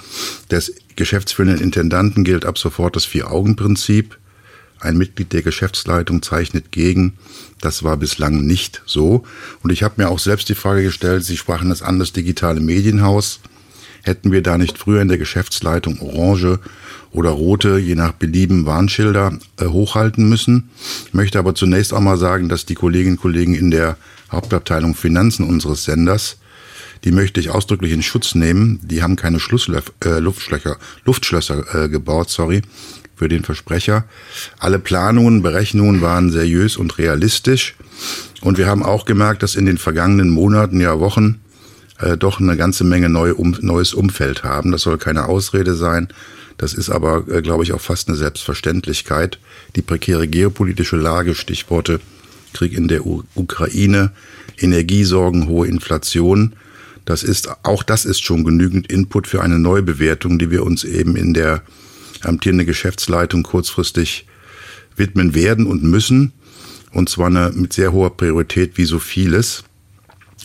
des 0.51 0.75
geschäftsführenden 0.97 1.61
Intendanten 1.61 2.25
gilt 2.25 2.45
ab 2.45 2.59
sofort 2.59 2.97
das 2.97 3.05
Vier-Augen-Prinzip. 3.05 4.19
Ein 4.81 4.97
Mitglied 4.97 5.33
der 5.35 5.43
Geschäftsleitung 5.43 6.23
zeichnet 6.23 6.73
gegen. 6.73 7.19
Das 7.61 7.83
war 7.83 7.99
bislang 7.99 8.47
nicht 8.47 8.83
so. 8.87 9.25
Und 9.63 9.71
ich 9.71 9.83
habe 9.83 9.95
mir 9.99 10.09
auch 10.09 10.19
selbst 10.19 10.49
die 10.49 10.55
Frage 10.55 10.83
gestellt, 10.83 11.25
Sie 11.25 11.37
sprachen 11.37 11.69
das 11.69 11.83
an, 11.83 11.99
das 11.99 12.13
digitale 12.13 12.61
Medienhaus. 12.61 13.41
Hätten 14.03 14.33
wir 14.33 14.43
da 14.43 14.59
nicht 14.59 14.79
früher 14.79 15.03
in 15.03 15.09
der 15.09 15.19
Geschäftsleitung 15.19 16.01
orange 16.01 16.59
oder 17.13 17.31
rote, 17.31 17.79
je 17.79 17.95
nach 17.95 18.13
Belieben, 18.13 18.67
Warnschilder 18.67 19.39
äh, 19.59 19.67
hochhalten 19.67 20.29
müssen? 20.29 20.71
Ich 21.07 21.15
möchte 21.15 21.39
aber 21.39 21.55
zunächst 21.55 21.93
auch 21.93 22.01
mal 22.01 22.17
sagen, 22.17 22.49
dass 22.49 22.67
die 22.67 22.75
Kolleginnen 22.75 23.17
und 23.17 23.23
Kollegen 23.23 23.55
in 23.55 23.71
der 23.71 23.97
Hauptabteilung 24.31 24.95
Finanzen 24.95 25.45
unseres 25.45 25.85
Senders, 25.85 26.39
die 27.05 27.13
möchte 27.13 27.41
ich 27.41 27.51
ausdrücklich 27.51 27.93
in 27.93 28.03
Schutz 28.03 28.35
nehmen. 28.35 28.81
Die 28.83 29.03
haben 29.03 29.17
keine 29.17 29.41
Schlusslöf 29.41 29.93
äh, 30.05 30.19
Luftschlösser, 30.19 30.77
Luftschlösser 31.05 31.85
äh, 31.85 31.89
gebaut, 31.89 32.31
sorry, 32.31 32.63
für 33.17 33.29
den 33.29 33.45
Versprecher. 33.45 34.05
Alle 34.59 34.79
Planungen, 34.79 35.43
Berechnungen 35.43 36.01
waren 36.01 36.31
seriös 36.31 36.77
und 36.77 36.99
realistisch. 36.99 37.75
Und 38.41 38.59
wir 38.59 38.67
haben 38.67 38.83
auch 38.83 39.05
gemerkt, 39.05 39.43
dass 39.43 39.57
in 39.57 39.67
den 39.67 39.79
vergangenen 39.79 40.31
Monaten, 40.31 40.81
ja 40.81 41.01
Wochen, 41.01 41.41
äh, 42.01 42.17
doch 42.17 42.41
eine 42.41 42.57
ganze 42.57 42.85
Menge 42.85 43.09
neu, 43.09 43.35
um, 43.35 43.57
neues 43.61 43.95
Umfeld 43.95 44.45
haben. 44.45 44.73
Das 44.73 44.83
soll 44.83 44.99
keine 44.99 45.27
Ausrede 45.27 45.75
sein. 45.75 46.09
Das 46.59 46.75
ist 46.75 46.91
aber, 46.91 47.27
äh, 47.29 47.43
glaube 47.43 47.65
ich, 47.65 47.73
auch 47.73 47.81
fast 47.81 48.09
eine 48.09 48.17
Selbstverständlichkeit. 48.17 49.39
Die 49.77 49.83
prekäre 49.83 50.29
geopolitische 50.29 50.97
Lage, 50.97 51.35
Stichworte 51.35 52.01
Krieg 52.53 52.73
in 52.73 52.89
der 52.89 53.07
U 53.07 53.23
Ukraine, 53.35 54.13
Energiesorgen, 54.59 55.47
hohe 55.47 55.69
Inflation. 55.69 56.55
Das 57.05 57.23
ist, 57.23 57.49
auch 57.65 57.83
das 57.83 58.05
ist 58.05 58.23
schon 58.23 58.45
genügend 58.45 58.91
Input 58.93 59.27
für 59.27 59.43
eine 59.43 59.59
Neubewertung, 59.59 60.39
die 60.39 60.51
wir 60.51 60.65
uns 60.65 60.85
eben 60.85 61.17
in 61.17 61.35
der 61.35 61.63
amtierende 62.23 62.65
Geschäftsleitung 62.65 63.43
kurzfristig 63.43 64.27
widmen 64.97 65.35
werden 65.35 65.67
und 65.67 65.83
müssen. 65.83 66.33
Und 66.93 67.09
zwar 67.09 67.29
eine, 67.29 67.53
mit 67.55 67.73
sehr 67.73 67.93
hoher 67.93 68.17
Priorität 68.17 68.77
wie 68.77 68.85
so 68.85 68.99
vieles. 68.99 69.65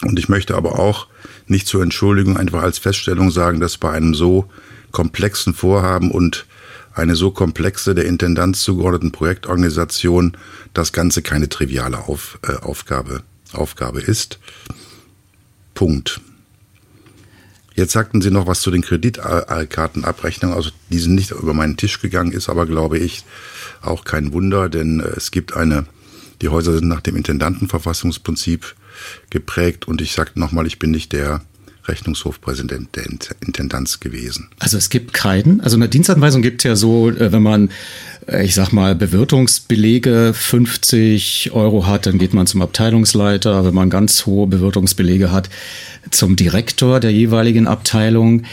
Und 0.02 0.20
ich 0.20 0.30
möchte 0.30 0.56
aber 0.56 0.80
auch 0.80 1.08
nicht 1.48 1.68
zur 1.68 1.84
Entschuldigung 1.84 2.38
einfach 2.38 2.64
als 2.64 2.80
Feststellung 2.80 3.32
sagen, 3.32 3.60
dass 3.60 3.78
bei 3.78 3.92
einem 3.92 4.14
so 4.14 4.50
komplexen 4.92 5.54
Vorhaben 5.54 6.12
und 6.12 6.46
eine 6.94 7.16
so 7.16 7.32
komplexe 7.32 7.94
der 7.94 8.06
Intendanz 8.06 8.62
zugeordneten 8.62 9.12
Projektorganisation 9.12 10.38
das 10.74 10.94
Ganze 10.94 11.22
keine 11.22 11.50
triviale 11.50 12.00
Auf, 12.08 12.40
äh, 12.44 12.54
Aufgabe, 12.54 13.22
Aufgabe 13.52 14.00
ist. 14.02 14.40
Punkt. 15.74 16.22
Jetzt 17.76 17.92
sagten 17.92 18.22
Sie 18.22 18.32
noch 18.32 18.48
was 18.48 18.62
zu 18.62 18.72
den 18.72 18.82
Kreditkartenabrechnungen. 18.82 20.56
Also 20.56 20.70
die 20.90 21.00
sind 21.00 21.16
nicht 21.16 21.32
über 21.32 21.54
meinen 21.54 21.76
Tisch 21.76 22.00
gegangen, 22.00 22.32
ist 22.32 22.48
aber, 22.48 22.66
glaube 22.66 22.98
ich, 22.98 23.26
auch 23.82 24.06
kein 24.06 24.32
Wunder, 24.32 24.70
denn 24.70 25.02
äh, 25.02 25.10
es 25.18 25.32
gibt 25.32 25.54
eine, 25.54 25.86
die 26.42 26.48
Häuser 26.48 26.74
sind 26.74 26.88
nach 26.88 27.02
dem 27.02 27.18
Intendantenverfassungsprinzip 27.18 28.76
geprägt 29.30 29.88
und 29.88 30.02
ich 30.02 30.14
sagte 30.14 30.40
nochmal, 30.40 30.68
ich 30.68 30.80
bin 30.80 30.92
nicht 30.92 31.14
der 31.14 31.42
Rechnungshofpräsident 31.88 32.96
der 32.96 33.06
Intendanz 33.42 34.00
gewesen. 34.00 34.50
Also 34.60 34.78
es 34.78 34.90
gibt 34.90 35.14
keinen. 35.14 35.62
Also 35.62 35.78
eine 35.78 35.88
Dienstanweisung 35.88 36.42
gibt 36.42 36.62
es 36.62 36.68
ja 36.68 36.76
so, 36.76 37.10
äh, 37.10 37.32
wenn 37.32 37.44
man, 37.44 37.70
äh, 38.28 38.44
ich 38.44 38.56
sag 38.56 38.72
mal, 38.72 38.96
Bewirtungsbelege 38.96 40.34
50 40.34 41.52
Euro 41.54 41.86
hat, 41.86 42.06
dann 42.06 42.18
geht 42.18 42.34
man 42.34 42.48
zum 42.48 42.62
Abteilungsleiter. 42.62 43.66
Wenn 43.66 43.74
man 43.74 43.90
ganz 43.90 44.26
hohe 44.26 44.48
Bewirtungsbelege 44.48 45.32
hat, 45.32 45.50
zum 46.12 46.36
Direktor 46.36 47.00
der 47.00 47.12
jeweiligen 47.12 47.68
Abteilung. 47.68 48.44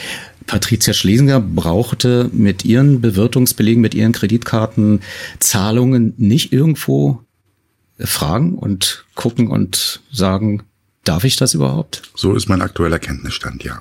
Patricia 0.47 0.93
Schlesinger 0.93 1.41
brauchte 1.41 2.29
mit 2.33 2.65
ihren 2.65 3.01
Bewirtungsbelegen, 3.01 3.81
mit 3.81 3.95
ihren 3.95 4.13
Kreditkartenzahlungen 4.13 6.15
nicht 6.17 6.53
irgendwo 6.53 7.21
fragen 8.07 8.55
und 8.55 9.05
gucken 9.15 9.49
und 9.49 10.01
sagen, 10.11 10.63
darf 11.05 11.25
ich 11.25 11.37
das 11.37 11.55
überhaupt? 11.55 12.03
So 12.15 12.35
ist 12.35 12.49
mein 12.49 12.63
aktueller 12.63 12.99
Kenntnisstand, 12.99 13.65
ja. 13.65 13.81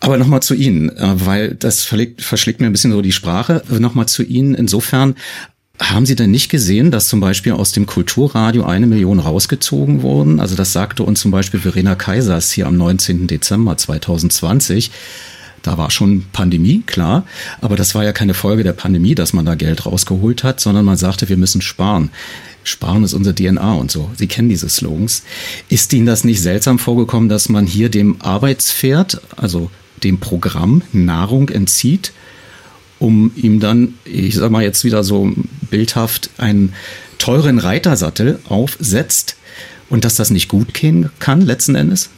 Aber 0.00 0.16
nochmal 0.18 0.42
zu 0.42 0.54
Ihnen, 0.54 0.88
äh, 0.90 1.26
weil 1.26 1.54
das 1.54 1.84
verschlägt 1.84 2.60
mir 2.60 2.66
ein 2.66 2.72
bisschen 2.72 2.90
so 2.90 3.02
die 3.02 3.12
Sprache. 3.12 3.62
Nochmal 3.68 4.06
zu 4.06 4.24
Ihnen 4.24 4.54
insofern, 4.54 5.14
haben 5.80 6.06
Sie 6.06 6.16
denn 6.16 6.30
nicht 6.30 6.48
gesehen, 6.48 6.90
dass 6.90 7.08
zum 7.08 7.20
Beispiel 7.20 7.52
aus 7.52 7.72
dem 7.72 7.86
Kulturradio 7.86 8.64
eine 8.64 8.86
Million 8.86 9.20
rausgezogen 9.20 10.02
wurden? 10.02 10.40
Also 10.40 10.54
das 10.54 10.72
sagte 10.72 11.02
uns 11.02 11.20
zum 11.20 11.30
Beispiel 11.30 11.60
Verena 11.60 11.94
Kaisers 11.94 12.52
hier 12.52 12.66
am 12.66 12.76
19. 12.76 13.26
Dezember 13.26 13.76
2020. 13.76 14.90
Da 15.62 15.78
war 15.78 15.90
schon 15.90 16.24
Pandemie, 16.32 16.82
klar, 16.86 17.24
aber 17.60 17.76
das 17.76 17.94
war 17.94 18.04
ja 18.04 18.12
keine 18.12 18.34
Folge 18.34 18.64
der 18.64 18.72
Pandemie, 18.72 19.14
dass 19.14 19.32
man 19.32 19.46
da 19.46 19.54
Geld 19.54 19.86
rausgeholt 19.86 20.44
hat, 20.44 20.60
sondern 20.60 20.84
man 20.84 20.96
sagte, 20.96 21.28
wir 21.28 21.36
müssen 21.36 21.62
sparen. 21.62 22.10
Sparen 22.64 23.04
ist 23.04 23.14
unser 23.14 23.34
DNA 23.34 23.72
und 23.74 23.90
so. 23.90 24.10
Sie 24.16 24.26
kennen 24.26 24.48
diese 24.48 24.68
Slogans. 24.68 25.22
Ist 25.68 25.92
Ihnen 25.92 26.06
das 26.06 26.24
nicht 26.24 26.42
seltsam 26.42 26.78
vorgekommen, 26.78 27.28
dass 27.28 27.48
man 27.48 27.66
hier 27.66 27.88
dem 27.88 28.20
Arbeitspferd, 28.20 29.20
also 29.36 29.70
dem 30.02 30.18
Programm 30.18 30.82
Nahrung 30.92 31.48
entzieht 31.48 32.12
um 33.02 33.32
ihm 33.34 33.58
dann, 33.58 33.94
ich 34.04 34.36
sag 34.36 34.52
mal 34.52 34.62
jetzt 34.62 34.84
wieder 34.84 35.02
so 35.02 35.32
bildhaft, 35.70 36.30
einen 36.38 36.72
teuren 37.18 37.58
Reitersattel 37.58 38.38
aufsetzt 38.48 39.36
und 39.90 40.04
dass 40.04 40.14
das 40.14 40.30
nicht 40.30 40.46
gut 40.46 40.72
gehen 40.72 41.10
kann 41.18 41.40
letzten 41.40 41.74
Endes? 41.74 42.10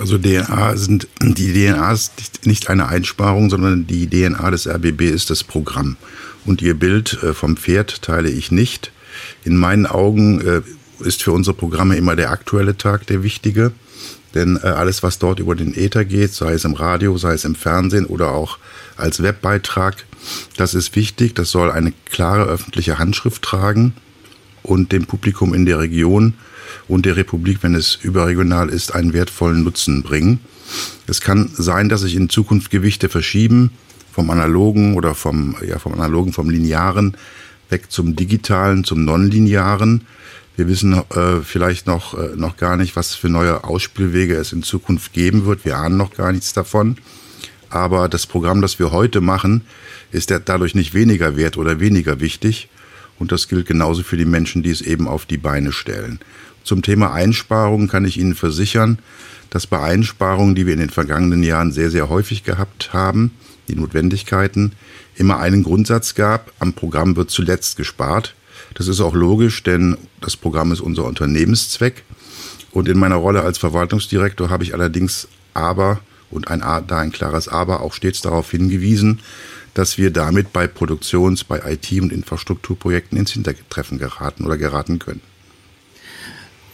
Also 0.00 0.16
DNA 0.16 0.76
sind, 0.78 1.08
die 1.20 1.52
DNA 1.52 1.92
ist 1.92 2.46
nicht 2.46 2.70
eine 2.70 2.88
Einsparung, 2.88 3.50
sondern 3.50 3.86
die 3.86 4.08
DNA 4.08 4.50
des 4.50 4.66
RBB 4.66 5.02
ist 5.02 5.28
das 5.28 5.44
Programm. 5.44 5.98
Und 6.46 6.62
ihr 6.62 6.72
Bild 6.72 7.22
äh, 7.22 7.34
vom 7.34 7.58
Pferd 7.58 8.00
teile 8.00 8.30
ich 8.30 8.50
nicht. 8.50 8.92
In 9.44 9.58
meinen 9.58 9.84
Augen 9.84 10.40
äh, 10.40 10.62
ist 11.00 11.22
für 11.22 11.32
unsere 11.32 11.54
Programme 11.54 11.96
immer 11.96 12.16
der 12.16 12.30
aktuelle 12.30 12.78
Tag 12.78 13.06
der 13.08 13.22
wichtige. 13.22 13.72
Denn 14.34 14.58
äh, 14.62 14.68
alles, 14.68 15.02
was 15.02 15.18
dort 15.18 15.38
über 15.38 15.54
den 15.54 15.76
Äther 15.76 16.06
geht, 16.06 16.32
sei 16.32 16.54
es 16.54 16.64
im 16.64 16.72
Radio, 16.72 17.18
sei 17.18 17.34
es 17.34 17.44
im 17.44 17.54
Fernsehen 17.54 18.06
oder 18.06 18.32
auch 18.32 18.56
als 18.96 19.22
Webbeitrag, 19.22 20.06
das 20.56 20.72
ist 20.72 20.96
wichtig. 20.96 21.34
Das 21.34 21.50
soll 21.50 21.70
eine 21.70 21.92
klare 22.06 22.44
öffentliche 22.44 22.98
Handschrift 22.98 23.42
tragen 23.42 23.92
und 24.62 24.92
dem 24.92 25.04
Publikum 25.04 25.52
in 25.52 25.66
der 25.66 25.78
Region 25.78 26.34
und 26.88 27.06
der 27.06 27.16
Republik, 27.16 27.58
wenn 27.62 27.74
es 27.74 27.98
überregional 28.02 28.68
ist, 28.68 28.94
einen 28.94 29.12
wertvollen 29.12 29.64
Nutzen 29.64 30.02
bringen. 30.02 30.40
Es 31.06 31.20
kann 31.20 31.50
sein, 31.52 31.88
dass 31.88 32.02
sich 32.02 32.14
in 32.14 32.28
Zukunft 32.28 32.70
Gewichte 32.70 33.08
verschieben 33.08 33.72
vom 34.12 34.30
analogen 34.30 34.94
oder 34.94 35.14
vom, 35.14 35.56
ja, 35.66 35.78
vom 35.78 35.94
analogen, 35.94 36.32
vom 36.32 36.50
linearen 36.50 37.16
weg 37.70 37.90
zum 37.90 38.16
digitalen, 38.16 38.84
zum 38.84 39.04
nonlinearen. 39.04 40.06
Wir 40.56 40.68
wissen 40.68 40.92
äh, 40.92 41.40
vielleicht 41.42 41.86
noch, 41.86 42.18
äh, 42.18 42.36
noch 42.36 42.56
gar 42.56 42.76
nicht, 42.76 42.96
was 42.96 43.14
für 43.14 43.28
neue 43.28 43.64
Ausspielwege 43.64 44.34
es 44.34 44.52
in 44.52 44.62
Zukunft 44.62 45.12
geben 45.12 45.46
wird. 45.46 45.64
Wir 45.64 45.78
ahnen 45.78 45.96
noch 45.96 46.14
gar 46.14 46.32
nichts 46.32 46.52
davon. 46.52 46.96
Aber 47.70 48.08
das 48.08 48.26
Programm, 48.26 48.60
das 48.60 48.78
wir 48.78 48.90
heute 48.90 49.20
machen, 49.20 49.62
ist 50.10 50.30
dadurch 50.30 50.74
nicht 50.74 50.92
weniger 50.92 51.36
wert 51.36 51.56
oder 51.56 51.78
weniger 51.78 52.20
wichtig. 52.20 52.68
Und 53.18 53.32
das 53.32 53.48
gilt 53.48 53.66
genauso 53.66 54.02
für 54.02 54.16
die 54.16 54.24
Menschen, 54.24 54.62
die 54.62 54.70
es 54.70 54.80
eben 54.80 55.06
auf 55.06 55.24
die 55.24 55.36
Beine 55.36 55.72
stellen. 55.72 56.18
Zum 56.64 56.82
Thema 56.82 57.12
Einsparungen 57.12 57.88
kann 57.88 58.04
ich 58.04 58.18
Ihnen 58.18 58.34
versichern, 58.34 58.98
dass 59.50 59.66
bei 59.66 59.80
Einsparungen, 59.80 60.54
die 60.54 60.66
wir 60.66 60.74
in 60.74 60.80
den 60.80 60.90
vergangenen 60.90 61.42
Jahren 61.42 61.72
sehr, 61.72 61.90
sehr 61.90 62.08
häufig 62.08 62.44
gehabt 62.44 62.92
haben, 62.92 63.32
die 63.68 63.74
Notwendigkeiten, 63.74 64.72
immer 65.16 65.38
einen 65.38 65.62
Grundsatz 65.62 66.14
gab, 66.14 66.52
am 66.58 66.72
Programm 66.72 67.16
wird 67.16 67.30
zuletzt 67.30 67.76
gespart. 67.76 68.34
Das 68.74 68.88
ist 68.88 69.00
auch 69.00 69.14
logisch, 69.14 69.62
denn 69.62 69.96
das 70.20 70.36
Programm 70.36 70.72
ist 70.72 70.80
unser 70.80 71.04
Unternehmenszweck. 71.04 72.04
Und 72.70 72.88
in 72.88 72.98
meiner 72.98 73.16
Rolle 73.16 73.42
als 73.42 73.58
Verwaltungsdirektor 73.58 74.48
habe 74.48 74.62
ich 74.62 74.74
allerdings 74.74 75.26
aber 75.54 76.00
und 76.30 76.48
ein, 76.48 76.60
da 76.60 76.98
ein 76.98 77.10
klares 77.10 77.48
Aber 77.48 77.80
auch 77.80 77.92
stets 77.92 78.20
darauf 78.20 78.50
hingewiesen, 78.50 79.20
dass 79.74 79.98
wir 79.98 80.10
damit 80.12 80.52
bei 80.52 80.66
Produktions-, 80.66 81.44
bei 81.44 81.60
IT- 81.72 82.00
und 82.00 82.12
Infrastrukturprojekten 82.12 83.18
ins 83.18 83.32
Hintertreffen 83.32 83.98
geraten 83.98 84.44
oder 84.44 84.56
geraten 84.56 84.98
können. 85.00 85.20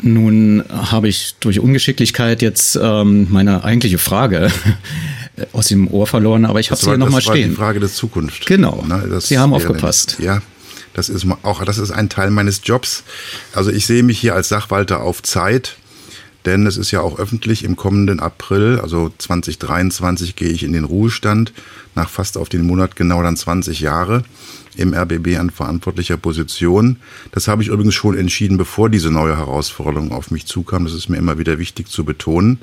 Nun 0.03 0.63
habe 0.69 1.09
ich 1.09 1.37
durch 1.41 1.61
Ungeschicklichkeit 1.61 2.43
jetzt 2.43 2.79
ähm, 2.81 3.29
meine 3.31 3.65
eigentliche 3.65 3.99
Frage 3.99 4.51
aus 5.53 5.69
dem 5.69 5.89
Ohr 5.89 6.07
verloren, 6.07 6.45
aber 6.45 6.61
ich 6.61 6.71
habe 6.71 6.81
sie 6.81 6.89
hier 6.89 6.99
nochmal 6.99 7.23
stehen. 7.23 7.33
Das 7.33 7.43
war 7.43 7.49
die 7.49 7.57
Frage 7.57 7.81
der 7.81 7.89
Zukunft. 7.89 8.47
Genau. 8.47 8.85
Ne, 8.87 9.21
sie 9.21 9.39
haben 9.39 9.55
aufgepasst. 9.55 10.19
Ja, 10.21 10.43
das 10.95 11.09
ist 11.09 11.27
auch 11.43 11.65
das 11.65 11.79
ist 11.79 11.91
ein 11.91 12.09
Teil 12.09 12.31
meines 12.31 12.61
Jobs. 12.65 13.05
Also 13.55 13.71
ich 13.71 13.87
sehe 13.87 14.03
mich 14.03 14.19
hier 14.19 14.35
als 14.35 14.49
Sachwalter 14.49 15.03
auf 15.03 15.23
Zeit 15.23 15.77
denn 16.47 16.67
es 16.67 16.77
ist 16.77 16.93
ja 16.93 17.01
auch 17.01 17.19
öffentlich 17.19 17.65
im 17.65 17.77
kommenden 17.77 18.21
April, 18.21 18.79
also 18.81 19.13
2023 19.19 20.37
gehe 20.37 20.49
ich 20.49 20.63
in 20.63 20.73
den 20.73 20.85
Ruhestand, 20.85 21.53
nach 21.97 22.09
fast 22.09 22.39
auf 22.39 22.49
den 22.49 22.63
Monat 22.63 22.95
genau 22.95 23.23
dann 23.23 23.37
20 23.37 23.81
Jahre 23.81 24.23
im 24.77 24.95
RBB 24.95 25.39
an 25.39 25.51
verantwortlicher 25.51 26.17
Position. 26.17 26.97
Das 27.33 27.49
habe 27.49 27.63
ich 27.63 27.69
übrigens 27.69 27.95
schon 27.95 28.17
entschieden, 28.17 28.57
bevor 28.57 28.91
diese 28.91 29.11
neue 29.11 29.37
Herausforderung 29.37 30.13
auf 30.13 30.31
mich 30.31 30.47
zukam. 30.47 30.85
Das 30.85 30.95
ist 30.95 31.09
mir 31.09 31.17
immer 31.17 31.39
wieder 31.39 31.59
wichtig 31.59 31.89
zu 31.89 32.05
betonen. 32.05 32.61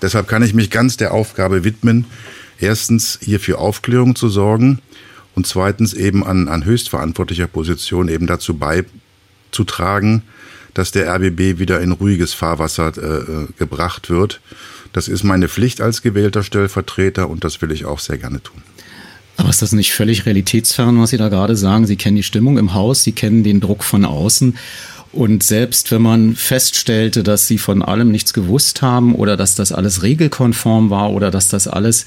Deshalb 0.00 0.28
kann 0.28 0.42
ich 0.42 0.54
mich 0.54 0.70
ganz 0.70 0.96
der 0.96 1.12
Aufgabe 1.12 1.64
widmen, 1.64 2.06
erstens 2.58 3.18
hier 3.22 3.40
für 3.40 3.58
Aufklärung 3.58 4.14
zu 4.16 4.28
sorgen 4.28 4.80
und 5.34 5.46
zweitens 5.46 5.94
eben 5.94 6.24
an, 6.24 6.48
an 6.48 6.64
höchstverantwortlicher 6.64 7.46
Position 7.46 8.08
eben 8.08 8.26
dazu 8.26 8.54
beizutragen, 8.54 10.22
dass 10.74 10.92
der 10.92 11.12
RBB 11.14 11.58
wieder 11.58 11.80
in 11.80 11.92
ruhiges 11.92 12.34
Fahrwasser 12.34 12.92
äh, 12.96 13.00
äh, 13.00 13.46
gebracht 13.58 14.10
wird. 14.10 14.40
Das 14.92 15.08
ist 15.08 15.24
meine 15.24 15.48
Pflicht 15.48 15.80
als 15.80 16.02
gewählter 16.02 16.42
Stellvertreter 16.42 17.28
und 17.28 17.44
das 17.44 17.60
will 17.62 17.72
ich 17.72 17.84
auch 17.84 17.98
sehr 17.98 18.18
gerne 18.18 18.42
tun. 18.42 18.62
Aber 19.38 19.50
ist 19.50 19.62
das 19.62 19.72
nicht 19.72 19.92
völlig 19.92 20.26
realitätsfern, 20.26 21.00
was 21.00 21.10
Sie 21.10 21.16
da 21.16 21.28
gerade 21.28 21.56
sagen? 21.56 21.86
Sie 21.86 21.96
kennen 21.96 22.16
die 22.16 22.24
Stimmung 22.24 22.58
im 22.58 22.74
Haus, 22.74 23.04
Sie 23.04 23.12
kennen 23.12 23.44
den 23.44 23.60
Druck 23.60 23.84
von 23.84 24.04
außen. 24.04 24.58
Und 25.12 25.42
selbst 25.42 25.90
wenn 25.90 26.02
man 26.02 26.36
feststellte, 26.36 27.22
dass 27.22 27.46
sie 27.46 27.56
von 27.56 27.82
allem 27.82 28.10
nichts 28.10 28.34
gewusst 28.34 28.82
haben 28.82 29.14
oder 29.14 29.36
dass 29.36 29.54
das 29.54 29.72
alles 29.72 30.02
regelkonform 30.02 30.90
war 30.90 31.12
oder 31.12 31.30
dass 31.30 31.48
das 31.48 31.66
alles 31.66 32.04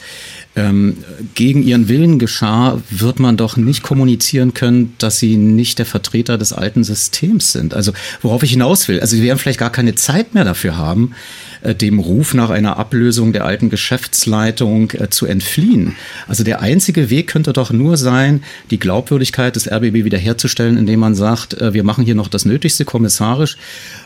ähm, 0.56 0.98
gegen 1.34 1.64
ihren 1.64 1.88
Willen 1.88 2.20
geschah, 2.20 2.80
wird 2.90 3.20
man 3.20 3.38
doch 3.38 3.58
nicht 3.58 3.82
kommunizieren 3.82 4.54
können, 4.54 4.94
dass 5.00 5.18
sie 5.18 5.38
nicht 5.38 5.80
der 5.80 5.86
Vertreter 5.86 6.38
des 6.38 6.54
alten 6.54 6.84
Systems 6.84 7.52
sind. 7.52 7.74
Also 7.74 7.94
worauf 8.22 8.44
ich 8.44 8.52
hinaus 8.52 8.88
will, 8.88 9.00
also 9.00 9.16
sie 9.16 9.24
werden 9.24 9.40
vielleicht 9.40 9.60
gar 9.60 9.72
keine 9.72 9.96
Zeit 9.96 10.34
mehr 10.34 10.44
dafür 10.44 10.78
haben, 10.78 11.14
äh, 11.62 11.74
dem 11.74 12.00
Ruf 12.00 12.34
nach 12.34 12.50
einer 12.50 12.78
Ablösung 12.78 13.34
der 13.34 13.46
alten 13.46 13.70
Geschäftsleitung 13.70 14.92
äh, 14.92 15.10
zu 15.10 15.26
entfliehen. 15.26 15.96
Also 16.28 16.44
der 16.44 16.62
einzige 16.62 17.10
Weg 17.10 17.28
könnte 17.28 17.54
doch 17.54 17.72
nur 17.72 17.98
sein, 17.98 18.44
die 18.72 18.80
Glaubwürdigkeit 18.80 19.56
des 19.56 19.72
RBB 19.72 20.04
wiederherzustellen, 20.04 20.78
indem 20.78 21.00
man 21.00 21.16
sagt, 21.16 21.54
äh, 21.54 21.74
wir 21.74 21.84
machen 21.84 22.04
hier 22.04 22.16
noch 22.16 22.28
das 22.28 22.46
Nötigste 22.46 22.84
kommissarisch, 22.92 23.58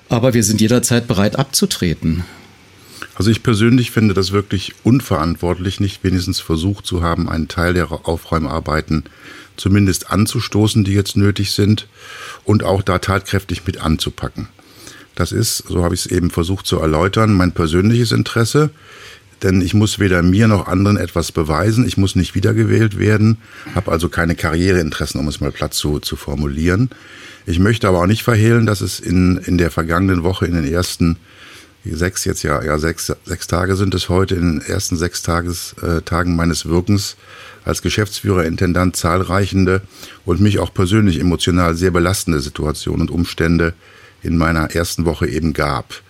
aber 0.07 0.33
wir 0.33 0.43
sind 0.43 0.61
jederzeit 0.61 1.07
bereit 1.07 1.37
abzutreten. 1.37 2.23
Also 3.15 3.31
ich 3.31 3.43
persönlich 3.43 3.91
finde 3.91 4.13
das 4.13 4.31
wirklich 4.31 4.73
unverantwortlich, 4.83 5.79
nicht 5.79 6.03
wenigstens 6.03 6.39
versucht 6.39 6.85
zu 6.85 7.01
haben, 7.01 7.29
einen 7.29 7.47
Teil 7.47 7.73
der 7.73 7.91
Aufräumarbeiten 7.91 9.05
zumindest 9.57 10.11
anzustoßen, 10.11 10.83
die 10.83 10.93
jetzt 10.93 11.15
nötig 11.17 11.51
sind 11.51 11.87
und 12.43 12.63
auch 12.63 12.81
da 12.81 12.99
tatkräftig 12.99 13.65
mit 13.65 13.81
anzupacken. 13.81 14.49
Das 15.15 15.31
ist, 15.31 15.63
so 15.69 15.83
habe 15.83 15.95
ich 15.95 16.05
es 16.05 16.11
eben 16.11 16.29
versucht 16.29 16.67
zu 16.67 16.77
erläutern, 16.77 17.33
mein 17.33 17.53
persönliches 17.53 18.11
Interesse, 18.11 18.69
denn 19.43 19.61
ich 19.61 19.73
muss 19.73 19.97
weder 19.97 20.21
mir 20.21 20.47
noch 20.47 20.67
anderen 20.67 20.97
etwas 20.97 21.31
beweisen, 21.31 21.87
ich 21.87 21.97
muss 21.97 22.15
nicht 22.15 22.35
wiedergewählt 22.35 22.99
werden, 22.99 23.37
habe 23.73 23.91
also 23.91 24.09
keine 24.09 24.35
Karriereinteressen, 24.35 25.19
um 25.19 25.27
es 25.27 25.39
mal 25.39 25.51
platt 25.51 25.73
zu, 25.73 25.99
zu 25.99 26.15
formulieren. 26.17 26.89
Ich 27.45 27.59
möchte 27.59 27.87
aber 27.87 27.99
auch 27.99 28.07
nicht 28.07 28.23
verhehlen, 28.23 28.65
dass 28.65 28.81
es 28.81 28.99
in, 28.99 29.37
in 29.37 29.57
der 29.57 29.69
vergangenen 29.69 30.23
Woche, 30.23 30.45
in 30.45 30.55
den 30.55 30.65
ersten 30.65 31.17
sechs 31.85 32.25
jetzt 32.25 32.41
ja, 32.41 32.63
ja 32.63 32.79
sechs, 32.79 33.13
sechs 33.25 33.45
Tage 33.45 33.75
sind 33.75 33.93
es 33.93 34.09
heute, 34.09 34.35
in 34.35 34.59
den 34.59 34.61
ersten 34.61 34.97
sechs 34.97 35.21
Tages, 35.21 35.75
äh, 35.83 36.01
Tagen 36.01 36.35
meines 36.35 36.65
Wirkens 36.65 37.15
als 37.63 37.83
Geschäftsführer, 37.83 38.45
Intendant 38.45 38.95
zahlreichende 38.95 39.81
und 40.25 40.41
mich 40.41 40.59
auch 40.59 40.73
persönlich 40.73 41.19
emotional 41.19 41.75
sehr 41.75 41.91
belastende 41.91 42.39
Situationen 42.39 43.01
und 43.01 43.11
Umstände 43.11 43.73
in 44.23 44.37
meiner 44.37 44.71
ersten 44.71 45.05
Woche 45.05 45.27
eben 45.27 45.53
gab. 45.53 46.01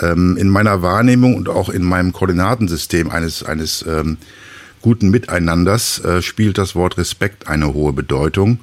Ähm, 0.00 0.36
in 0.36 0.48
meiner 0.48 0.82
Wahrnehmung 0.82 1.34
und 1.34 1.48
auch 1.48 1.70
in 1.70 1.82
meinem 1.82 2.12
Koordinatensystem 2.12 3.10
eines, 3.10 3.42
eines 3.42 3.84
ähm, 3.88 4.18
guten 4.82 5.10
Miteinanders 5.10 6.04
äh, 6.04 6.20
spielt 6.22 6.58
das 6.58 6.74
Wort 6.74 6.98
Respekt 6.98 7.48
eine 7.48 7.72
hohe 7.72 7.94
Bedeutung. 7.94 8.60